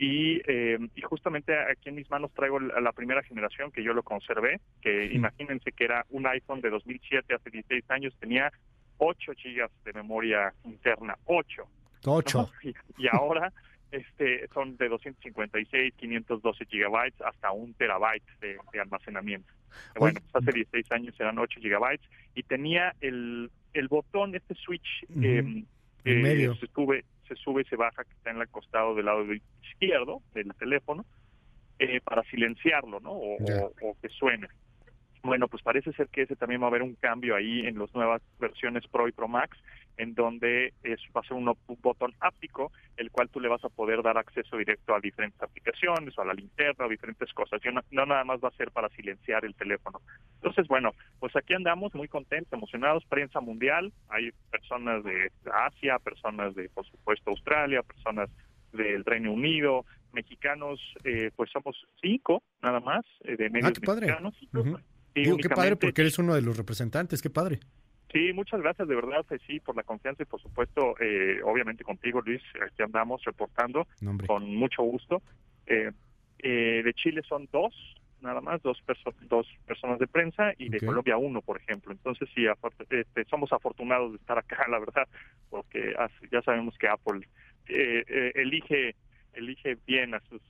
y, 0.00 0.40
eh, 0.46 0.78
y, 0.94 1.02
justamente 1.02 1.52
aquí 1.70 1.90
en 1.90 1.96
mis 1.96 2.10
manos 2.10 2.32
traigo 2.32 2.58
la, 2.58 2.90
primera 2.92 3.22
generación 3.22 3.70
que 3.70 3.82
yo 3.82 3.92
lo 3.92 4.02
conservé, 4.02 4.58
que 4.80 5.12
imagínense 5.12 5.72
que 5.72 5.84
era 5.84 6.06
un 6.08 6.26
iPhone 6.26 6.62
de 6.62 6.70
2007, 6.70 7.34
hace 7.34 7.50
16 7.50 7.84
años, 7.90 8.16
tenía 8.18 8.50
8 8.96 9.32
gigas 9.36 9.70
de 9.84 9.92
memoria 9.92 10.54
interna, 10.64 11.18
8. 11.26 11.64
8. 12.06 12.50
Y, 12.96 13.08
ahora 13.12 13.52
este 13.90 14.48
son 14.54 14.76
de 14.76 14.88
256, 14.88 15.94
512 15.96 16.66
gigabytes 16.66 17.20
hasta 17.22 17.50
un 17.52 17.74
terabyte 17.74 18.24
de, 18.40 18.58
almacenamiento. 18.80 19.52
Bueno, 19.98 20.20
pues 20.20 20.44
hace 20.44 20.52
16 20.52 20.92
años 20.92 21.14
eran 21.20 21.38
8 21.38 21.60
gigabytes 21.60 22.06
y 22.34 22.42
tenía 22.42 22.94
el, 23.00 23.50
el 23.72 23.88
botón, 23.88 24.34
este 24.34 24.54
switch 24.54 25.04
eh, 25.22 25.64
en 26.04 26.22
medio. 26.22 26.54
se 26.56 26.66
sube, 26.68 27.04
se 27.28 27.34
sube 27.36 27.62
y 27.62 27.64
se 27.66 27.76
baja, 27.76 28.04
que 28.04 28.12
está 28.12 28.30
en 28.30 28.40
el 28.40 28.48
costado 28.48 28.94
del 28.94 29.06
lado 29.06 29.24
izquierdo 29.62 30.22
del 30.34 30.52
teléfono, 30.54 31.04
eh, 31.78 32.00
para 32.02 32.22
silenciarlo, 32.24 33.00
¿no? 33.00 33.12
O, 33.12 33.38
que 34.02 34.08
suene. 34.08 34.48
Bueno, 35.22 35.48
pues 35.48 35.62
parece 35.62 35.92
ser 35.92 36.08
que 36.08 36.22
ese 36.22 36.36
también 36.36 36.62
va 36.62 36.66
a 36.66 36.68
haber 36.68 36.82
un 36.82 36.94
cambio 36.94 37.36
ahí 37.36 37.60
en 37.66 37.78
las 37.78 37.94
nuevas 37.94 38.22
versiones 38.38 38.86
Pro 38.88 39.06
y 39.06 39.12
Pro 39.12 39.28
Max, 39.28 39.58
en 39.98 40.14
donde 40.14 40.72
es, 40.82 40.98
va 41.14 41.20
a 41.20 41.24
ser 41.24 41.36
un, 41.36 41.54
botón 41.82 42.14
áptico, 42.20 42.72
el 42.96 43.10
cual 43.10 43.28
tú 43.28 43.38
le 43.38 43.48
vas 43.48 43.62
a 43.64 43.68
poder 43.68 44.02
dar 44.02 44.16
acceso 44.16 44.56
directo 44.56 44.94
a 44.94 45.00
diferentes 45.00 45.40
aplicaciones 45.42 46.16
o 46.16 46.22
a 46.22 46.24
la 46.24 46.32
linterna 46.32 46.86
o 46.86 46.88
diferentes 46.88 47.30
cosas. 47.34 47.60
no, 47.70 47.82
no, 47.90 48.06
nada 48.06 48.24
más 48.24 48.40
va 48.42 48.48
a 48.48 48.56
ser 48.56 48.70
para 48.70 48.88
silenciar 48.90 49.44
el 49.44 49.54
teléfono. 49.54 50.00
Entonces, 50.36 50.66
bueno, 50.68 50.92
pues 51.18 51.36
aquí 51.36 51.52
andamos 51.52 51.94
muy 51.94 52.08
contentos, 52.08 52.52
emocionados, 52.52 53.04
prensa 53.04 53.40
mundial, 53.40 53.92
hay 54.08 54.30
personas 54.50 55.04
de 55.04 55.30
Asia, 55.52 55.98
personas 55.98 56.54
de, 56.54 56.70
por 56.70 56.86
supuesto, 56.86 57.30
Australia, 57.30 57.82
personas 57.82 58.30
del 58.72 59.04
Reino 59.04 59.32
Unido, 59.32 59.84
mexicanos, 60.12 60.80
eh, 61.04 61.30
pues 61.36 61.50
somos 61.50 61.76
cinco 62.00 62.42
nada 62.62 62.80
más, 62.80 63.04
eh, 63.24 63.36
de 63.36 63.50
medios 63.50 63.72
ah, 63.76 63.80
padre. 63.84 64.06
mexicanos. 64.06 64.34
Digo, 65.14 65.36
qué 65.36 65.48
padre 65.48 65.76
porque 65.76 66.02
eres 66.02 66.18
uno 66.18 66.34
de 66.34 66.42
los 66.42 66.56
representantes, 66.56 67.22
qué 67.22 67.30
padre. 67.30 67.60
Sí, 68.12 68.32
muchas 68.32 68.60
gracias 68.60 68.88
de 68.88 68.94
verdad, 68.94 69.24
pues 69.26 69.40
sí, 69.46 69.60
por 69.60 69.76
la 69.76 69.84
confianza 69.84 70.22
y 70.22 70.26
por 70.26 70.40
supuesto, 70.40 70.94
eh, 71.00 71.40
obviamente 71.44 71.84
contigo, 71.84 72.20
Luis, 72.20 72.42
aquí 72.64 72.82
andamos 72.82 73.24
reportando 73.24 73.86
con 74.26 74.54
mucho 74.54 74.82
gusto. 74.82 75.22
Eh, 75.66 75.92
eh, 76.40 76.82
de 76.84 76.94
Chile 76.94 77.22
son 77.28 77.48
dos, 77.52 77.72
nada 78.20 78.40
más, 78.40 78.60
dos, 78.62 78.82
dos 79.28 79.46
personas 79.64 80.00
de 80.00 80.08
prensa 80.08 80.52
y 80.58 80.70
de 80.70 80.80
Colombia 80.80 81.16
uno, 81.18 81.40
por 81.40 81.58
ejemplo. 81.58 81.92
Entonces 81.92 82.28
sí, 82.34 82.46
este, 82.90 83.24
somos 83.26 83.52
afortunados 83.52 84.10
de 84.12 84.16
estar 84.16 84.38
acá, 84.38 84.66
la 84.68 84.80
verdad, 84.80 85.06
porque 85.48 85.94
ya 86.32 86.42
sabemos 86.42 86.76
que 86.78 86.88
Apple 86.88 87.28
elige 87.66 88.96
elige 89.34 89.78
bien 89.86 90.14
a 90.14 90.20
sus 90.28 90.42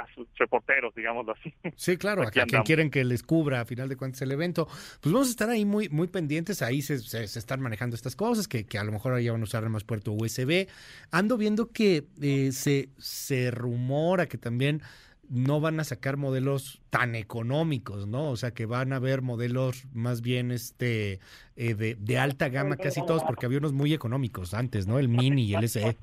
a 0.00 0.06
sus 0.14 0.26
reporteros, 0.36 0.94
digámoslo 0.94 1.32
así. 1.32 1.52
Sí, 1.76 1.96
claro, 1.96 2.22
a, 2.22 2.30
quien 2.30 2.62
quieren 2.64 2.90
que 2.90 3.04
les 3.04 3.22
cubra 3.22 3.60
a 3.60 3.64
final 3.64 3.88
de 3.88 3.96
cuentas 3.96 4.22
el 4.22 4.32
evento. 4.32 4.66
Pues 5.00 5.12
vamos 5.12 5.28
a 5.28 5.30
estar 5.30 5.50
ahí 5.50 5.64
muy, 5.64 5.88
muy 5.88 6.08
pendientes, 6.08 6.62
ahí 6.62 6.82
se, 6.82 6.98
se, 6.98 7.24
están 7.24 7.60
manejando 7.60 7.96
estas 7.96 8.16
cosas, 8.16 8.48
que, 8.48 8.64
que, 8.64 8.78
a 8.78 8.84
lo 8.84 8.92
mejor 8.92 9.18
ya 9.20 9.32
van 9.32 9.40
a 9.40 9.44
usar 9.44 9.68
más 9.68 9.84
puerto 9.84 10.12
USB. 10.12 10.68
Ando 11.10 11.36
viendo 11.36 11.70
que 11.70 12.04
eh, 12.20 12.52
se, 12.52 12.90
se 12.98 13.50
rumora 13.50 14.26
que 14.26 14.38
también 14.38 14.82
no 15.28 15.60
van 15.60 15.80
a 15.80 15.84
sacar 15.84 16.16
modelos 16.16 16.80
tan 16.90 17.14
económicos, 17.14 18.06
¿no? 18.06 18.30
O 18.30 18.36
sea, 18.36 18.52
que 18.52 18.66
van 18.66 18.92
a 18.92 18.96
haber 18.96 19.22
modelos 19.22 19.86
más 19.92 20.22
bien 20.22 20.50
este 20.50 21.20
eh, 21.56 21.74
de, 21.74 21.96
de 21.96 22.18
alta 22.18 22.48
gama 22.48 22.76
casi 22.76 23.04
todos, 23.04 23.24
porque 23.24 23.46
había 23.46 23.58
unos 23.58 23.72
muy 23.72 23.92
económicos 23.92 24.54
antes, 24.54 24.86
¿no? 24.86 24.98
El 24.98 25.08
Mini 25.08 25.44
y 25.44 25.54
el 25.54 25.68
SE. 25.68 25.96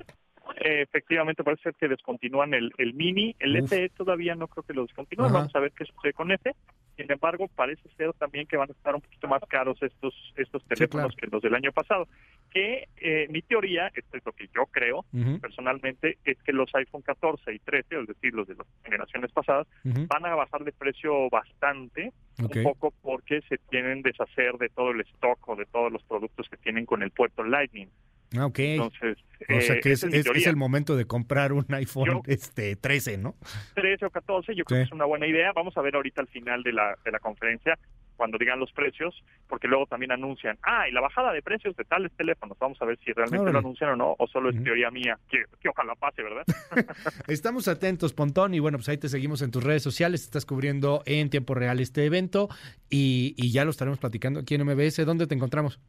Efectivamente 0.64 1.44
parece 1.44 1.64
ser 1.64 1.74
que 1.74 1.88
descontinúan 1.88 2.54
el, 2.54 2.72
el 2.78 2.94
Mini, 2.94 3.36
el 3.38 3.60
Uf. 3.60 3.68
SE 3.68 3.90
todavía 3.90 4.34
no 4.34 4.48
creo 4.48 4.62
que 4.64 4.72
lo 4.72 4.82
descontinúen, 4.82 5.28
Ajá. 5.28 5.38
vamos 5.38 5.54
a 5.54 5.60
ver 5.60 5.72
qué 5.72 5.84
sucede 5.84 6.14
con 6.14 6.32
ese. 6.32 6.54
Sin 6.96 7.10
embargo, 7.10 7.48
parece 7.48 7.88
ser 7.96 8.12
también 8.14 8.46
que 8.46 8.56
van 8.56 8.70
a 8.70 8.72
estar 8.72 8.94
un 8.94 9.00
poquito 9.00 9.26
más 9.28 9.42
caros 9.48 9.76
estos 9.82 10.14
estos 10.36 10.64
teléfonos 10.64 11.12
claro. 11.12 11.16
que 11.18 11.26
los 11.26 11.42
del 11.42 11.54
año 11.54 11.72
pasado. 11.72 12.08
Que 12.50 12.88
eh, 12.96 13.26
mi 13.30 13.42
teoría, 13.42 13.88
esto 13.94 14.16
es 14.16 14.24
lo 14.24 14.32
que 14.32 14.48
yo 14.54 14.66
creo 14.70 15.04
personalmente, 15.40 16.18
es 16.24 16.40
que 16.42 16.52
los 16.52 16.72
iPhone 16.74 17.02
14 17.02 17.52
y 17.52 17.58
13, 17.58 18.00
es 18.00 18.06
decir, 18.06 18.32
los 18.32 18.46
de 18.46 18.54
las 18.54 18.66
generaciones 18.84 19.32
pasadas, 19.32 19.66
van 19.82 20.24
a 20.24 20.34
bajar 20.36 20.62
de 20.62 20.72
precio 20.72 21.28
bastante, 21.30 22.12
un 22.38 22.62
poco 22.62 22.92
porque 23.02 23.40
se 23.48 23.58
tienen 23.70 24.02
deshacer 24.02 24.56
de 24.58 24.68
todo 24.68 24.92
el 24.92 25.00
stock 25.00 25.48
o 25.48 25.56
de 25.56 25.66
todos 25.66 25.92
los 25.92 26.02
productos 26.04 26.48
que 26.48 26.56
tienen 26.58 26.86
con 26.86 27.02
el 27.02 27.10
puerto 27.10 27.42
Lightning. 27.42 27.88
Ah, 28.36 28.46
ok. 28.46 28.58
Entonces, 28.58 29.18
o 29.48 29.60
sea 29.60 29.76
eh, 29.76 29.80
que 29.80 29.92
es, 29.92 30.02
el 30.04 30.56
momento 30.56 30.96
de 30.96 31.04
comprar 31.06 31.52
un 31.52 31.66
iPhone 31.74 32.06
Yo- 32.06 32.22
este 32.26 32.76
13, 32.76 33.18
¿no? 33.18 33.34
13 33.74 34.06
o 34.06 34.10
14, 34.10 34.54
yo 34.54 34.64
creo 34.64 34.78
Sí. 34.78 34.82
que 34.84 34.86
es 34.88 34.92
una 34.92 35.04
buena 35.04 35.26
idea. 35.26 35.52
Vamos 35.52 35.76
a 35.76 35.82
ver 35.82 35.94
ahorita 35.96 36.20
al 36.22 36.28
final 36.28 36.62
de 36.62 36.72
la, 36.72 36.96
de 37.04 37.10
la 37.12 37.18
conferencia, 37.18 37.78
cuando 38.16 38.38
digan 38.38 38.60
los 38.60 38.70
precios, 38.72 39.12
porque 39.48 39.66
luego 39.66 39.86
también 39.86 40.12
anuncian, 40.12 40.56
ah, 40.62 40.88
y 40.88 40.92
la 40.92 41.00
bajada 41.00 41.32
de 41.32 41.42
precios 41.42 41.74
de 41.76 41.84
tales 41.84 42.12
teléfonos. 42.16 42.56
Vamos 42.60 42.80
a 42.80 42.84
ver 42.84 42.96
si 43.04 43.12
realmente 43.12 43.42
Órale. 43.42 43.52
lo 43.54 43.58
anuncian 43.58 43.90
o 43.90 43.96
no, 43.96 44.14
o 44.18 44.26
solo 44.28 44.50
es 44.50 44.62
teoría 44.62 44.88
mía, 44.92 45.18
que, 45.28 45.42
que 45.60 45.68
ojalá 45.68 45.94
pase, 45.96 46.22
¿verdad? 46.22 46.44
Estamos 47.28 47.66
atentos, 47.68 48.12
Pontón, 48.14 48.54
y 48.54 48.60
bueno, 48.60 48.78
pues 48.78 48.88
ahí 48.88 48.98
te 48.98 49.08
seguimos 49.08 49.42
en 49.42 49.50
tus 49.50 49.64
redes 49.64 49.82
sociales, 49.82 50.22
estás 50.22 50.46
cubriendo 50.46 51.02
en 51.06 51.28
tiempo 51.28 51.54
real 51.54 51.80
este 51.80 52.04
evento 52.04 52.48
y, 52.88 53.34
y 53.36 53.50
ya 53.52 53.64
lo 53.64 53.70
estaremos 53.70 53.98
platicando 53.98 54.40
aquí 54.40 54.54
en 54.54 54.64
MBS. 54.64 55.04
¿Dónde 55.04 55.26
te 55.26 55.34
encontramos? 55.34 55.80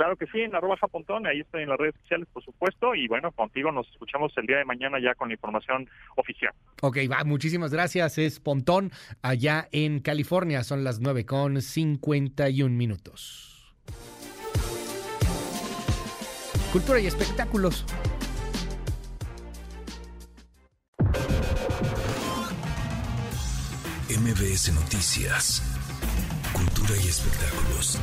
Claro 0.00 0.16
que 0.16 0.26
sí, 0.28 0.40
en 0.40 0.54
arroba 0.54 0.78
japontón, 0.78 1.26
ahí 1.26 1.40
estoy 1.40 1.64
en 1.64 1.68
las 1.68 1.76
redes 1.76 1.94
sociales, 2.00 2.26
por 2.32 2.42
supuesto, 2.42 2.94
y 2.94 3.06
bueno, 3.06 3.32
contigo 3.32 3.70
nos 3.70 3.86
escuchamos 3.90 4.32
el 4.38 4.46
día 4.46 4.56
de 4.56 4.64
mañana 4.64 4.98
ya 4.98 5.14
con 5.14 5.28
la 5.28 5.34
información 5.34 5.90
oficial. 6.16 6.54
Ok, 6.80 6.96
va, 7.12 7.22
muchísimas 7.24 7.70
gracias. 7.70 8.16
Es 8.16 8.40
Pontón, 8.40 8.92
allá 9.20 9.68
en 9.72 10.00
California. 10.00 10.64
Son 10.64 10.84
las 10.84 11.00
9 11.00 11.26
con 11.26 11.60
51 11.60 12.74
minutos. 12.74 13.74
Cultura 16.72 16.98
y 16.98 17.06
espectáculos. 17.06 17.84
MBS 24.08 24.72
Noticias. 24.72 25.62
Cultura 26.54 26.96
y 26.96 27.06
espectáculos. 27.06 28.00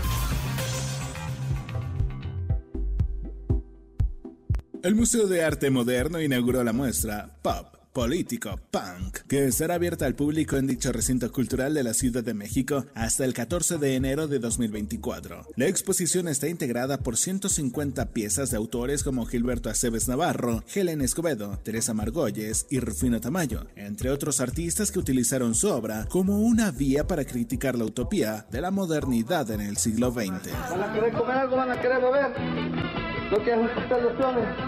El 4.88 4.96
Museo 4.96 5.28
de 5.28 5.44
Arte 5.44 5.70
Moderno 5.70 6.22
inauguró 6.22 6.64
la 6.64 6.72
muestra 6.72 7.30
Pop. 7.42 7.76
Político 7.92 8.58
Punk, 8.72 9.18
que 9.28 9.48
estará 9.48 9.76
abierta 9.76 10.06
al 10.06 10.16
público 10.16 10.56
en 10.56 10.66
dicho 10.66 10.94
recinto 10.94 11.30
cultural 11.30 11.74
de 11.74 11.84
la 11.84 11.94
Ciudad 11.94 12.24
de 12.24 12.34
México 12.34 12.86
hasta 12.96 13.26
el 13.26 13.34
14 13.34 13.80
de 13.80 13.96
enero 13.96 14.28
de 14.30 14.40
2024. 14.40 15.48
La 15.58 15.66
exposición 15.66 16.30
está 16.30 16.48
integrada 16.48 17.00
por 17.00 17.18
150 17.18 18.12
piezas 18.12 18.52
de 18.52 18.58
autores 18.58 19.04
como 19.04 19.26
Gilberto 19.26 19.70
Aceves 19.70 20.08
Navarro, 20.08 20.64
Helen 20.74 21.02
Escobedo, 21.02 21.60
Teresa 21.64 21.94
Margolles 21.94 22.66
y 22.70 22.80
Rufino 22.80 23.20
Tamayo, 23.20 23.66
entre 23.76 24.10
otros 24.10 24.40
artistas 24.40 24.90
que 24.92 25.00
utilizaron 25.00 25.54
su 25.54 25.68
obra 25.68 26.06
como 26.08 26.40
una 26.40 26.72
vía 26.72 27.08
para 27.08 27.26
criticar 27.26 27.78
la 27.78 27.84
utopía 27.84 28.46
de 28.52 28.62
la 28.62 28.72
modernidad 28.72 29.52
en 29.52 29.60
el 29.60 29.76
siglo 29.76 30.12
XX. 30.12 30.54
¿Van 30.70 30.82
a 30.82 30.94
querer 30.94 31.12
comer 31.12 31.36
algo? 31.36 31.58
¿Van 31.58 31.72
a 31.72 31.82
querer? 31.82 33.17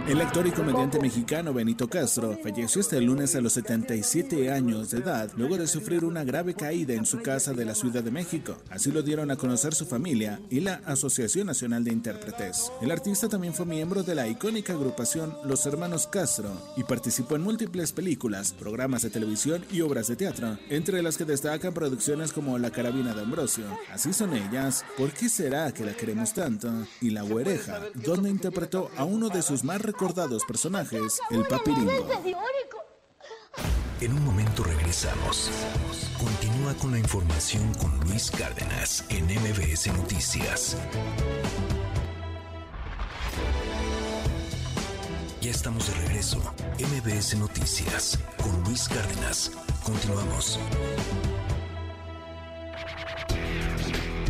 El 0.07 0.19
actor 0.19 0.45
y 0.45 0.51
comediante 0.51 0.99
mexicano 0.99 1.53
Benito 1.53 1.87
Castro 1.87 2.37
falleció 2.43 2.81
este 2.81 2.99
lunes 2.99 3.33
a 3.35 3.39
los 3.41 3.53
77 3.53 4.51
años 4.51 4.91
de 4.91 4.97
edad 4.99 5.31
luego 5.37 5.57
de 5.57 5.65
sufrir 5.65 6.03
una 6.03 6.25
grave 6.25 6.53
caída 6.55 6.93
en 6.93 7.05
su 7.05 7.21
casa 7.21 7.53
de 7.53 7.63
la 7.63 7.73
Ciudad 7.73 8.03
de 8.03 8.11
México. 8.11 8.57
Así 8.69 8.91
lo 8.91 9.01
dieron 9.01 9.31
a 9.31 9.37
conocer 9.37 9.73
su 9.73 9.85
familia 9.85 10.41
y 10.49 10.59
la 10.59 10.81
Asociación 10.85 11.47
Nacional 11.47 11.85
de 11.85 11.93
Intérpretes. 11.93 12.69
El 12.81 12.91
artista 12.91 13.29
también 13.29 13.53
fue 13.53 13.65
miembro 13.65 14.03
de 14.03 14.13
la 14.15 14.27
icónica 14.27 14.73
agrupación 14.73 15.33
Los 15.45 15.65
Hermanos 15.65 16.07
Castro 16.07 16.51
y 16.75 16.83
participó 16.83 17.37
en 17.37 17.43
múltiples 17.43 17.93
películas, 17.93 18.51
programas 18.51 19.03
de 19.03 19.09
televisión 19.09 19.63
y 19.71 19.79
obras 19.81 20.07
de 20.07 20.17
teatro, 20.17 20.57
entre 20.69 21.01
las 21.01 21.17
que 21.17 21.23
destacan 21.23 21.73
producciones 21.73 22.33
como 22.33 22.57
La 22.57 22.71
Carabina 22.71 23.13
de 23.13 23.21
Ambrosio, 23.21 23.63
Así 23.93 24.11
son 24.11 24.35
ellas, 24.35 24.83
¿Por 24.97 25.11
qué 25.11 25.29
será 25.29 25.71
que 25.71 25.85
la 25.85 25.93
queremos 25.93 26.33
tanto? 26.33 26.69
y 26.99 27.11
La 27.11 27.21
Güereja, 27.21 27.79
donde 28.03 28.29
interpretó 28.29 28.48
a 28.97 29.03
uno 29.03 29.29
de 29.29 29.41
sus 29.41 29.63
más 29.63 29.81
recordados 29.81 30.43
personajes, 30.45 31.19
el 31.29 31.45
Papiringo. 31.45 32.07
En 34.01 34.13
un 34.13 34.25
momento 34.25 34.63
regresamos. 34.63 35.51
Continúa 36.17 36.73
con 36.75 36.91
la 36.91 36.99
información 36.99 37.73
con 37.75 37.99
Luis 38.01 38.31
Cárdenas 38.31 39.03
en 39.09 39.25
MBS 39.25 39.87
Noticias. 39.87 40.77
Ya 45.41 45.51
estamos 45.51 45.87
de 45.87 46.07
regreso. 46.07 46.39
MBS 46.79 47.35
Noticias 47.37 48.19
con 48.41 48.63
Luis 48.63 48.87
Cárdenas. 48.89 49.51
Continuamos. 49.83 50.59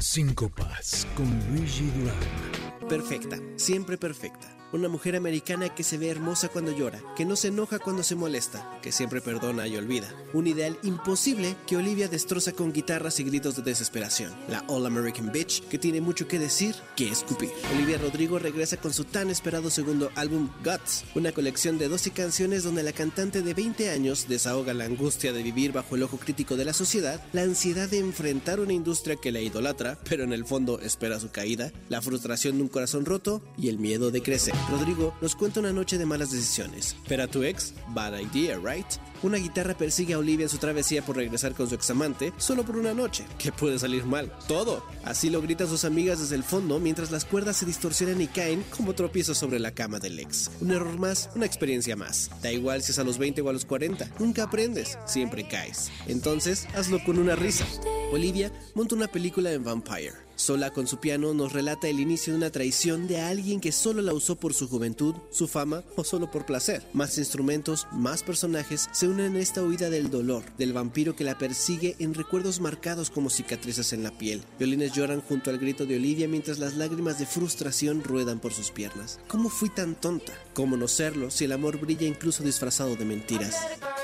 Cinco 0.02 0.50
Paz 0.50 1.06
con 1.16 1.28
Luigi 1.50 1.86
Durán. 1.92 2.88
Perfecta, 2.88 3.38
siempre 3.58 3.98
perfecta. 3.98 4.48
Una 4.72 4.88
mujer 4.88 5.16
americana 5.16 5.74
que 5.74 5.84
se 5.84 5.98
ve 5.98 6.10
hermosa 6.10 6.48
cuando 6.48 6.72
llora, 6.72 7.02
que 7.16 7.26
no 7.26 7.36
se 7.36 7.48
enoja 7.48 7.80
cuando 7.80 8.04
se 8.04 8.14
molesta, 8.14 8.80
que 8.84 8.92
siempre 8.92 9.20
perdona 9.20 9.68
y 9.68 9.76
olvida. 9.76 10.14
Un 10.32 10.46
ideal 10.46 10.78
imposible 10.84 11.56
que 11.66 11.76
Olivia 11.76 12.08
destroza 12.08 12.52
con 12.52 12.72
guitarras 12.72 13.20
y 13.20 13.24
gritos 13.24 13.56
de 13.56 13.64
desesperación. 13.64 14.32
La 14.48 14.64
All 14.68 14.86
American 14.86 15.32
Bitch 15.32 15.68
que 15.70 15.80
tiene 15.80 16.02
mucho 16.02 16.28
que 16.28 16.38
decir, 16.38 16.76
que 16.96 17.10
escupir. 17.10 17.50
Olivia 17.74 17.98
Rodrigo 17.98 18.38
regresa 18.38 18.78
con 18.78 18.94
su 18.94 19.06
tan 19.06 19.32
esperado 19.32 19.72
segundo 19.72 20.12
álbum 20.16 20.50
Guts, 20.64 21.04
una 21.16 21.32
colección 21.32 21.80
de 21.80 21.88
12 21.88 22.12
canciones 22.12 22.64
donde 22.64 22.84
la 22.84 22.94
cantante 22.94 23.42
de 23.42 23.54
20 23.56 23.90
años 23.90 24.28
desahoga 24.28 24.76
la 24.76 24.86
angustia 24.86 25.34
de 25.34 25.42
vivir 25.42 25.72
bajo 25.72 25.96
el 25.96 26.04
ojo 26.04 26.18
crítico 26.18 26.56
de 26.58 26.66
la 26.66 26.74
sociedad, 26.74 27.24
la 27.34 27.42
ansiedad 27.42 27.90
de 27.90 27.98
enfrentar 27.98 28.60
una 28.60 28.74
industria 28.74 29.16
que 29.16 29.32
la 29.32 29.42
idolatra, 29.42 29.98
pero 30.08 30.24
en 30.24 30.34
el 30.34 30.46
fondo 30.46 30.80
espera 30.80 31.20
su 31.20 31.32
caída, 31.32 31.72
la 31.90 32.04
frustración 32.04 32.58
de 32.58 32.64
un 32.64 32.70
corazón 32.70 33.06
roto 33.06 33.42
y 33.58 33.70
el 33.70 33.80
miedo 33.80 34.12
de 34.12 34.22
crecer. 34.22 34.59
Rodrigo 34.70 35.14
nos 35.22 35.36
cuenta 35.36 35.60
una 35.60 35.74
noche 35.74 35.98
de 35.98 36.06
malas 36.06 36.32
decisiones. 36.32 36.96
Pero 37.08 37.24
a 37.24 37.28
tu 37.28 37.44
ex, 37.44 37.74
bad 37.90 38.18
idea, 38.20 38.58
right? 38.58 38.86
Una 39.22 39.38
guitarra 39.38 39.76
persigue 39.76 40.14
a 40.14 40.20
Olivia 40.20 40.46
en 40.46 40.50
su 40.50 40.58
travesía 40.58 41.02
por 41.02 41.18
regresar 41.18 41.54
con 41.54 41.68
su 41.68 41.76
examante 41.76 42.32
solo 42.38 42.64
por 42.64 42.78
una 42.78 42.94
noche. 42.94 43.26
¿Qué 43.38 43.52
puede 43.52 43.78
salir 43.80 44.06
mal? 44.06 44.32
Todo. 44.48 44.84
Así 45.04 45.30
lo 45.30 45.42
gritan 45.42 45.68
sus 45.68 45.86
amigas 45.86 46.20
desde 46.20 46.36
el 46.36 46.44
fondo 46.44 46.80
mientras 46.80 47.12
las 47.12 47.26
cuerdas 47.26 47.58
se 47.58 47.66
distorsionan 47.66 48.22
y 48.22 48.28
caen 48.28 48.64
como 48.76 48.94
tropiezos 48.94 49.38
sobre 49.38 49.60
la 49.60 49.72
cama 49.72 50.00
del 50.00 50.20
ex. 50.20 50.52
Un 50.62 50.72
error 50.72 50.98
más, 50.98 51.30
una 51.36 51.46
experiencia 51.46 51.96
más. 51.96 52.30
Da 52.42 52.52
igual 52.52 52.82
si 52.82 52.92
es 52.92 53.00
a 53.00 53.04
los 53.04 53.18
20 53.18 53.42
o 53.42 53.50
a 53.50 53.54
los 53.54 53.66
40. 53.66 54.10
Nunca 54.20 54.44
aprendes, 54.44 54.98
siempre 55.06 55.48
caes. 55.48 55.92
Entonces, 56.08 56.68
hazlo 56.76 57.04
con 57.04 57.18
una 57.18 57.36
risa. 57.36 57.66
Olivia 58.12 58.52
monta 58.76 58.96
una 58.96 59.08
película 59.08 59.52
en 59.52 59.64
Vampire. 59.64 60.29
Sola 60.40 60.72
con 60.72 60.88
su 60.88 61.00
piano 61.02 61.34
nos 61.34 61.52
relata 61.52 61.90
el 61.90 62.00
inicio 62.00 62.32
de 62.32 62.38
una 62.38 62.50
traición 62.50 63.08
de 63.08 63.20
alguien 63.20 63.60
que 63.60 63.74
solo 63.74 64.02
la 64.02 64.14
usó 64.14 64.38
por 64.38 64.54
su 64.54 64.70
juventud, 64.70 65.14
su 65.32 65.50
fama 65.50 65.84
o 65.98 66.06
solo 66.06 66.32
por 66.32 66.46
placer. 66.46 66.82
Más 66.94 67.18
instrumentos, 67.18 67.88
más 67.92 68.24
personajes 68.24 68.88
se 68.94 69.10
unen 69.10 69.36
en 69.36 69.42
esta 69.42 69.62
huida 69.62 69.90
del 69.90 70.10
dolor, 70.10 70.46
del 70.58 70.72
vampiro 70.72 71.14
que 71.14 71.26
la 71.26 71.38
persigue 71.38 71.98
en 72.00 72.14
recuerdos 72.14 72.62
marcados 72.62 73.10
como 73.10 73.30
cicatrices 73.30 73.92
en 73.92 74.02
la 74.02 74.18
piel. 74.18 74.42
Violines 74.58 74.94
lloran 74.94 75.20
junto 75.20 75.50
al 75.50 75.58
grito 75.58 75.86
de 75.86 75.98
Olivia 75.98 76.30
mientras 76.30 76.58
las 76.58 76.78
lágrimas 76.78 77.20
de 77.20 77.26
frustración 77.26 78.02
ruedan 78.02 78.40
por 78.40 78.54
sus 78.54 78.72
piernas. 78.72 79.20
¿Cómo 79.28 79.50
fui 79.50 79.68
tan 79.68 79.94
tonta? 79.94 80.32
¿Cómo 80.60 80.76
no 80.76 80.90
serlo 80.90 81.32
si 81.32 81.46
el 81.46 81.54
amor 81.54 81.80
brilla 81.80 82.06
incluso 82.06 82.44
disfrazado 82.44 82.98
de 82.98 83.06
mentiras? 83.06 83.56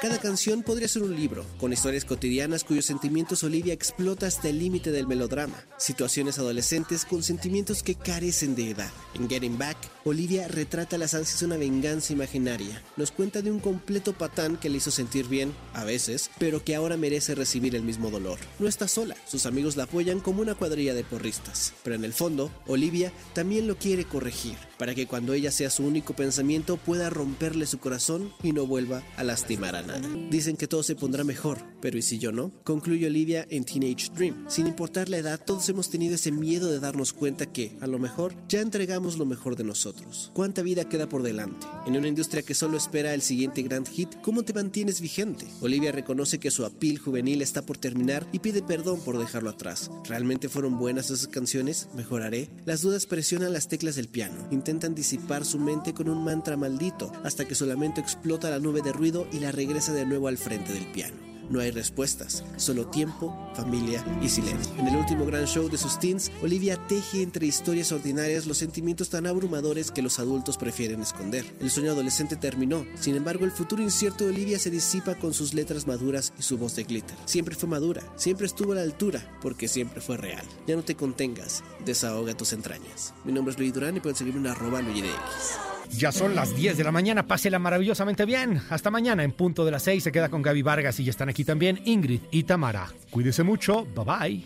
Cada 0.02 0.20
canción 0.20 0.64
podría 0.64 0.88
ser 0.88 1.04
un 1.04 1.14
libro, 1.14 1.46
con 1.60 1.74
historias 1.74 2.06
cotidianas 2.06 2.64
cuyos 2.64 2.86
sentimientos 2.86 3.44
Olivia 3.44 3.74
explota 3.74 4.28
hasta 4.28 4.48
el 4.48 4.60
límite 4.60 4.92
del 4.92 5.06
melodrama. 5.06 5.66
Situaciones 5.78 6.40
adolescentes 6.40 7.04
con 7.04 7.24
sentimientos 7.24 7.84
que 7.84 7.96
carecen 7.96 8.56
de 8.56 8.70
edad. 8.70 8.92
En 9.16 9.28
Getting 9.28 9.58
Back, 9.58 9.76
Olivia 10.06 10.48
retrata 10.48 10.98
las 10.98 11.14
ansias 11.14 11.42
de 11.42 11.48
una 11.48 11.58
venganza 11.58 12.14
imaginaria. 12.14 12.82
Nos 12.96 13.12
cuenta 13.12 13.42
de 13.42 13.52
un 13.52 13.60
completo 13.60 14.14
patán 14.14 14.56
que 14.56 14.70
le 14.70 14.78
hizo 14.78 14.92
sentir 14.92 15.28
bien, 15.28 15.54
a 15.74 15.84
veces, 15.84 16.30
pero 16.40 16.64
que 16.64 16.76
ahora 16.76 16.96
merece 16.96 17.36
recibir 17.36 17.76
el 17.76 17.84
mismo 17.84 18.12
dolor. 18.12 18.40
No 18.60 18.68
está 18.70 18.88
sola, 18.88 19.18
sus 19.28 19.46
amigos 19.46 19.76
la 19.76 19.84
apoyan 19.84 20.22
como 20.22 20.42
una 20.42 20.56
cuadrilla 20.56 20.94
de 20.94 21.04
porristas. 21.04 21.74
Pero 21.84 21.98
en 21.98 22.06
el 22.06 22.14
fondo, 22.14 22.50
Olivia 22.68 23.12
también 23.34 23.68
lo 23.68 23.78
quiere 23.78 24.06
corregir, 24.06 24.56
para 24.78 24.96
que 24.96 25.08
cuando 25.08 25.34
ella 25.34 25.52
sea 25.52 25.70
su 25.70 25.84
único 25.84 26.16
pensamiento 26.16 26.45
pueda 26.86 27.10
romperle 27.10 27.66
su 27.66 27.80
corazón 27.80 28.32
y 28.44 28.52
no 28.52 28.68
vuelva 28.68 29.04
a 29.18 29.24
lastimar 29.24 29.76
a 29.76 29.82
nadie. 29.82 30.28
Dicen 30.30 30.58
que 30.58 30.68
todo 30.68 30.84
se 30.84 30.96
pondrá 30.96 31.24
mejor, 31.24 31.58
pero 31.82 31.98
¿y 31.98 32.02
si 32.02 32.20
yo 32.20 32.32
no? 32.32 32.52
Concluye 32.64 33.08
Olivia 33.08 33.46
en 33.50 33.66
Teenage 33.66 34.12
Dream. 34.16 34.46
Sin 34.48 34.68
importar 34.68 35.10
la 35.10 35.18
edad, 35.18 35.42
todos 35.44 35.68
hemos 35.70 35.90
tenido 35.90 36.16
ese 36.16 36.32
miedo 36.32 36.72
de 36.72 36.80
darnos 36.80 37.14
cuenta 37.14 37.52
que, 37.52 37.76
a 37.82 37.88
lo 37.88 38.00
mejor, 38.00 38.36
ya 38.48 38.62
entregamos 38.62 39.18
lo 39.18 39.26
mejor 39.26 39.56
de 39.56 39.64
nosotros. 39.64 40.32
¿Cuánta 40.34 40.62
vida 40.62 40.88
queda 40.88 41.10
por 41.10 41.24
delante? 41.24 41.68
En 41.88 41.98
una 41.98 42.08
industria 42.08 42.44
que 42.44 42.54
solo 42.54 42.78
espera 42.78 43.14
el 43.14 43.22
siguiente 43.22 43.64
gran 43.64 43.86
hit, 43.86 44.10
¿cómo 44.22 44.44
te 44.44 44.54
mantienes 44.54 45.02
vigente? 45.02 45.48
Olivia 45.62 45.92
reconoce 45.92 46.40
que 46.40 46.52
su 46.52 46.66
apil 46.66 47.00
juvenil 47.00 47.42
está 47.42 47.64
por 47.64 47.78
terminar 47.78 48.28
y 48.32 48.40
pide 48.40 48.62
perdón 48.62 49.02
por 49.02 49.18
dejarlo 49.18 49.50
atrás. 49.50 49.90
¿Realmente 50.06 50.50
fueron 50.50 50.78
buenas 50.78 51.10
esas 51.10 51.28
canciones? 51.28 51.90
¿Mejoraré? 51.96 52.50
Las 52.66 52.82
dudas 52.82 53.06
presionan 53.06 53.54
las 53.54 53.68
teclas 53.68 53.96
del 53.96 54.08
piano. 54.08 54.48
Intentan 54.52 54.96
disipar 54.96 55.44
su 55.46 55.60
mente 55.60 55.94
con 55.94 56.10
un 56.10 56.24
mantra 56.36 56.58
maldito 56.58 57.14
hasta 57.24 57.46
que 57.46 57.56
su 57.56 57.66
lamento 57.66 58.02
explota 58.02 58.50
la 58.50 58.60
nube 58.60 58.82
de 58.82 58.92
ruido 58.92 59.26
y 59.32 59.40
la 59.40 59.54
regresa 59.54 59.94
de 59.94 60.06
nuevo 60.06 60.28
al 60.28 60.38
frente 60.38 60.74
del 60.74 60.86
piano. 60.92 61.16
No 61.50 61.60
hay 61.60 61.72
respuestas, 61.72 62.44
solo 62.58 62.88
tiempo, 62.88 63.52
familia 63.54 64.04
y 64.22 64.30
silencio. 64.30 64.74
En 64.78 64.88
el 64.88 64.96
último 64.96 65.26
gran 65.26 65.46
show 65.46 65.70
de 65.70 65.78
sus 65.78 66.00
teens, 66.00 66.32
Olivia 66.42 66.76
teje 66.88 67.22
entre 67.22 67.46
historias 67.46 67.92
ordinarias 67.92 68.48
los 68.48 68.58
sentimientos 68.58 69.10
tan 69.10 69.28
abrumadores 69.28 69.92
que 69.92 70.02
los 70.02 70.18
adultos 70.18 70.58
prefieren 70.58 71.02
esconder. 71.02 71.46
El 71.62 71.70
sueño 71.70 71.92
adolescente 71.92 72.36
terminó, 72.36 72.86
sin 73.00 73.16
embargo 73.16 73.46
el 73.46 73.52
futuro 73.52 73.84
incierto 73.84 74.24
de 74.24 74.32
Olivia 74.32 74.58
se 74.58 74.72
disipa 74.72 75.16
con 75.16 75.34
sus 75.34 75.54
letras 75.54 75.86
maduras 75.86 76.34
y 76.40 76.42
su 76.42 76.58
voz 76.58 76.76
de 76.76 76.84
glitter. 76.84 77.16
Siempre 77.26 77.56
fue 77.56 77.70
madura, 77.70 78.02
siempre 78.16 78.48
estuvo 78.48 78.72
a 78.72 78.76
la 78.76 78.82
altura, 78.82 79.38
porque 79.42 79.68
siempre 79.68 80.02
fue 80.02 80.18
real. 80.18 80.46
Ya 80.68 80.76
no 80.76 80.84
te 80.84 80.96
contengas, 80.96 81.64
desahoga 81.86 82.36
tus 82.36 82.54
entrañas. 82.54 83.14
Mi 83.24 83.32
nombre 83.32 83.54
es 83.54 83.60
Luis 83.60 83.74
Durán 83.74 83.96
y 83.96 84.00
pueden 84.00 84.18
seguirme 84.18 84.40
en 84.40 84.48
arroba 84.48 84.82
LuiDX. 84.82 85.75
Ya 85.92 86.12
son 86.12 86.36
las 86.36 86.56
10 86.56 86.78
de 86.78 86.84
la 86.84 86.92
mañana, 86.92 87.28
pásela 87.28 87.60
maravillosamente 87.60 88.26
bien. 88.26 88.62
Hasta 88.70 88.92
mañana 88.92 89.24
en 89.24 89.32
punto 89.32 89.66
de 89.66 89.72
las 89.72 89.84
6 89.84 90.04
se 90.04 90.12
queda 90.12 90.30
con 90.30 90.42
Gaby 90.42 90.62
Vargas 90.62 91.00
y 91.00 91.06
ya 91.06 91.12
están 91.12 91.30
aquí 91.30 91.44
también 91.44 91.82
Ingrid 91.86 92.22
y 92.32 92.44
Tamara. 92.44 92.88
Cuídese 93.10 93.44
mucho, 93.44 93.86
bye 93.96 94.04
bye. 94.06 94.44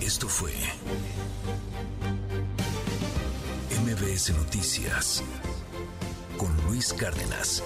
Esto 0.00 0.28
fue 0.28 0.52
MBS 3.84 4.30
Noticias 4.36 5.22
con 6.36 6.54
Luis 6.66 6.92
Cárdenas. 6.92 7.62